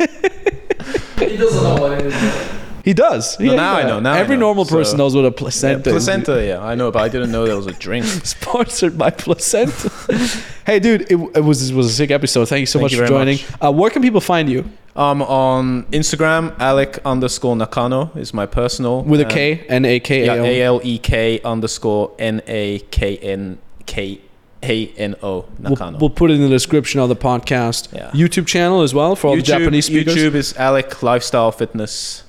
He 1.31 1.37
doesn't 1.37 1.63
know 1.63 1.81
what 1.81 1.93
it 1.99 2.07
is. 2.07 2.51
he 2.85 2.93
does. 2.95 3.39
No, 3.39 3.47
Yeah, 3.51 3.57
now 3.57 3.75
I 3.77 3.83
know, 3.85 4.01
now 4.01 4.13
I 4.15 4.19
Every 4.19 4.37
know. 4.37 4.47
normal 4.47 4.65
person 4.65 4.93
So- 4.93 4.97
knows 4.99 5.15
what 5.15 5.23
a 5.25 5.29
Yeah, 5.29 5.31
placenta 5.37 5.89
is. 5.91 5.93
placenta, 5.93 6.45
yeah, 6.45 6.61
I 6.65 6.75
know, 6.75 6.91
but 6.91 7.03
I 7.03 7.09
didn't 7.09 7.31
know 7.31 7.47
there 7.47 7.57
was 7.57 7.67
a 7.67 7.73
drink. 7.73 8.05
Sponsored 8.25 8.99
by 8.99 9.11
placenta. 9.11 9.91
hey, 10.67 10.79
dude, 10.81 11.03
it, 11.03 11.19
it 11.37 11.45
was 11.45 11.71
it 11.71 11.75
was 11.75 11.87
a 11.87 11.91
sick 11.93 12.11
episode. 12.11 12.47
Thank 12.49 12.61
you 12.61 12.67
so 12.67 12.79
Thank 12.79 12.83
much 12.87 12.93
you 12.93 12.99
for 12.99 13.07
very 13.07 13.37
joining. 13.37 13.39
Uh, 13.61 13.71
where 13.73 13.91
can 13.91 14.03
people 14.03 14.21
find 14.21 14.49
you? 14.51 14.65
Um, 14.95 15.23
on 15.23 15.85
Instagram, 15.85 16.55
Alek 16.59 16.99
underscore 17.05 17.57
Nakano 17.57 18.11
is 18.15 18.35
my 18.35 18.45
personal. 18.45 19.03
With 19.03 19.21
a 19.21 19.25
and- 19.25 19.33
K, 19.33 19.65
N 19.69 19.85
A 19.87 20.01
K 20.01 20.27
Yeah, 20.27 20.35
A 20.35 20.39
O. 20.41 20.45
A 20.45 20.63
L 20.63 20.81
E 20.85 20.99
K 20.99 21.41
underscore 21.45 22.11
N 22.19 22.43
A 22.47 22.81
K 22.91 23.17
N 23.17 23.59
K 23.87 24.21
A 24.63 24.87
N 24.97 25.17
O 25.23 25.47
We'll, 25.59 25.71
Nakano. 25.71 25.99
we'll 25.99 26.11
put 26.11 26.31
it 26.31 26.35
in 26.35 26.41
the 26.43 26.49
description 26.49 27.01
of 27.01 27.09
the 27.09 27.17
podcast. 27.17 27.93
Yeah. 27.93 28.11
YouTube 28.11 28.47
channel 28.47 28.83
as 28.83 28.95
well 28.95 29.17
for 29.17 29.29
all 29.29 29.37
the 29.37 29.43
Japanese 29.43 29.87
speakers. 29.87 30.15
YouTube 30.15 30.35
is 30.35 30.57
Alec 30.57 31.03
Lifestyle 31.03 31.51
Fitness. 31.53 32.25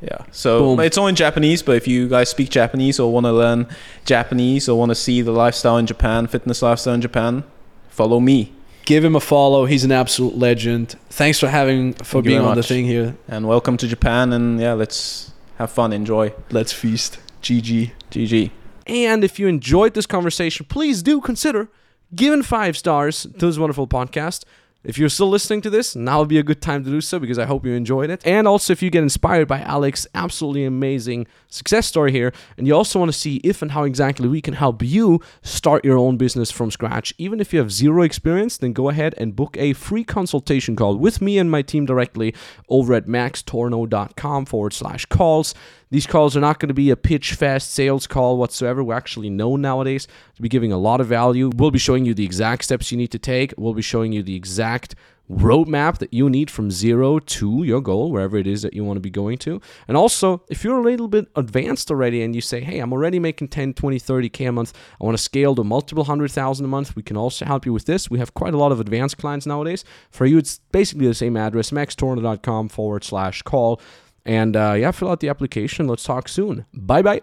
Yeah. 0.00 0.24
So 0.30 0.76
Boom. 0.76 0.80
it's 0.80 0.98
all 0.98 1.06
in 1.06 1.14
Japanese, 1.14 1.62
but 1.62 1.76
if 1.76 1.88
you 1.88 2.08
guys 2.08 2.28
speak 2.28 2.50
Japanese 2.50 3.00
or 3.00 3.12
want 3.12 3.24
to 3.26 3.32
learn 3.32 3.66
Japanese 4.04 4.68
or 4.68 4.78
want 4.78 4.90
to 4.90 4.94
see 4.94 5.22
the 5.22 5.32
lifestyle 5.32 5.78
in 5.78 5.86
Japan, 5.86 6.26
fitness 6.26 6.62
lifestyle 6.62 6.94
in 6.94 7.00
Japan, 7.00 7.44
follow 7.88 8.20
me. 8.20 8.52
Give 8.84 9.02
him 9.04 9.16
a 9.16 9.20
follow. 9.20 9.64
He's 9.64 9.82
an 9.84 9.90
absolute 9.92 10.36
legend. 10.36 10.94
Thanks 11.10 11.40
for 11.40 11.48
having 11.48 11.94
for 11.94 12.04
Thank 12.04 12.26
being 12.26 12.40
on 12.40 12.56
the 12.56 12.62
thing 12.62 12.84
here. 12.84 13.16
And 13.26 13.48
welcome 13.48 13.76
to 13.78 13.88
Japan. 13.88 14.32
And 14.32 14.60
yeah, 14.60 14.74
let's 14.74 15.32
have 15.58 15.70
fun, 15.72 15.92
enjoy. 15.92 16.32
Let's 16.50 16.72
feast. 16.72 17.18
GG. 17.42 17.90
GG. 18.10 18.50
And 18.86 19.24
if 19.24 19.38
you 19.38 19.48
enjoyed 19.48 19.94
this 19.94 20.06
conversation, 20.06 20.66
please 20.68 21.02
do 21.02 21.20
consider 21.20 21.68
giving 22.14 22.42
five 22.42 22.76
stars 22.76 23.22
to 23.22 23.46
this 23.46 23.58
wonderful 23.58 23.88
podcast. 23.88 24.44
If 24.86 24.98
you're 24.98 25.08
still 25.08 25.28
listening 25.28 25.62
to 25.62 25.70
this, 25.70 25.96
now 25.96 26.20
would 26.20 26.28
be 26.28 26.38
a 26.38 26.44
good 26.44 26.62
time 26.62 26.84
to 26.84 26.90
do 26.90 27.00
so 27.00 27.18
because 27.18 27.40
I 27.40 27.44
hope 27.44 27.66
you 27.66 27.72
enjoyed 27.72 28.08
it. 28.08 28.24
And 28.24 28.46
also, 28.46 28.72
if 28.72 28.82
you 28.82 28.88
get 28.88 29.02
inspired 29.02 29.48
by 29.48 29.60
Alex's 29.62 30.06
absolutely 30.14 30.64
amazing 30.64 31.26
success 31.48 31.88
story 31.88 32.12
here, 32.12 32.32
and 32.56 32.68
you 32.68 32.74
also 32.76 33.00
want 33.00 33.10
to 33.10 33.18
see 33.18 33.40
if 33.42 33.62
and 33.62 33.72
how 33.72 33.82
exactly 33.82 34.28
we 34.28 34.40
can 34.40 34.54
help 34.54 34.84
you 34.84 35.20
start 35.42 35.84
your 35.84 35.98
own 35.98 36.16
business 36.16 36.52
from 36.52 36.70
scratch, 36.70 37.12
even 37.18 37.40
if 37.40 37.52
you 37.52 37.58
have 37.58 37.72
zero 37.72 38.02
experience, 38.02 38.58
then 38.58 38.72
go 38.72 38.88
ahead 38.88 39.12
and 39.18 39.34
book 39.34 39.56
a 39.58 39.72
free 39.72 40.04
consultation 40.04 40.76
call 40.76 40.96
with 40.96 41.20
me 41.20 41.36
and 41.36 41.50
my 41.50 41.62
team 41.62 41.84
directly 41.84 42.32
over 42.68 42.94
at 42.94 43.06
maxtornow.com 43.06 44.46
forward 44.46 44.72
slash 44.72 45.04
calls. 45.06 45.52
These 45.90 46.06
calls 46.06 46.36
are 46.36 46.40
not 46.40 46.58
going 46.58 46.68
to 46.68 46.74
be 46.74 46.90
a 46.90 46.96
pitch 46.96 47.34
fast 47.34 47.72
sales 47.72 48.06
call 48.06 48.38
whatsoever. 48.38 48.82
We're 48.82 48.94
actually 48.94 49.30
known 49.30 49.60
nowadays 49.60 50.08
to 50.34 50.42
be 50.42 50.48
giving 50.48 50.72
a 50.72 50.78
lot 50.78 51.00
of 51.00 51.06
value. 51.06 51.50
We'll 51.54 51.70
be 51.70 51.78
showing 51.78 52.04
you 52.04 52.12
the 52.12 52.24
exact 52.24 52.64
steps 52.64 52.90
you 52.90 52.98
need 52.98 53.12
to 53.12 53.18
take. 53.18 53.54
We'll 53.56 53.74
be 53.74 53.82
showing 53.82 54.12
you 54.12 54.22
the 54.22 54.34
exact 54.34 54.96
roadmap 55.30 55.98
that 55.98 56.12
you 56.12 56.30
need 56.30 56.50
from 56.50 56.70
zero 56.70 57.18
to 57.18 57.62
your 57.64 57.80
goal, 57.80 58.10
wherever 58.10 58.36
it 58.36 58.46
is 58.46 58.62
that 58.62 58.74
you 58.74 58.84
want 58.84 58.96
to 58.96 59.00
be 59.00 59.10
going 59.10 59.38
to. 59.38 59.60
And 59.88 59.96
also, 59.96 60.42
if 60.48 60.62
you're 60.62 60.78
a 60.78 60.82
little 60.82 61.08
bit 61.08 61.26
advanced 61.34 61.90
already 61.90 62.22
and 62.22 62.34
you 62.34 62.40
say, 62.40 62.60
hey, 62.60 62.78
I'm 62.78 62.92
already 62.92 63.18
making 63.18 63.48
10, 63.48 63.74
20, 63.74 63.98
30K 63.98 64.48
a 64.48 64.52
month, 64.52 64.72
I 65.00 65.04
want 65.04 65.16
to 65.16 65.22
scale 65.22 65.54
to 65.56 65.64
multiple 65.64 66.04
hundred 66.04 66.30
thousand 66.30 66.64
a 66.64 66.68
month, 66.68 66.94
we 66.96 67.02
can 67.02 67.16
also 67.16 67.44
help 67.44 67.66
you 67.66 67.72
with 67.72 67.86
this. 67.86 68.10
We 68.10 68.18
have 68.18 68.34
quite 68.34 68.54
a 68.54 68.58
lot 68.58 68.72
of 68.72 68.80
advanced 68.80 69.18
clients 69.18 69.46
nowadays. 69.46 69.84
For 70.10 70.26
you, 70.26 70.38
it's 70.38 70.60
basically 70.72 71.06
the 71.06 71.14
same 71.14 71.36
address, 71.36 71.70
maxtornow.com 71.70 72.68
forward 72.68 73.04
slash 73.04 73.42
call. 73.42 73.80
And 74.26 74.56
uh, 74.56 74.74
yeah, 74.76 74.90
fill 74.90 75.10
out 75.10 75.20
the 75.20 75.28
application. 75.28 75.86
Let's 75.86 76.02
talk 76.04 76.28
soon. 76.28 76.66
Bye 76.74 77.00
bye. 77.00 77.14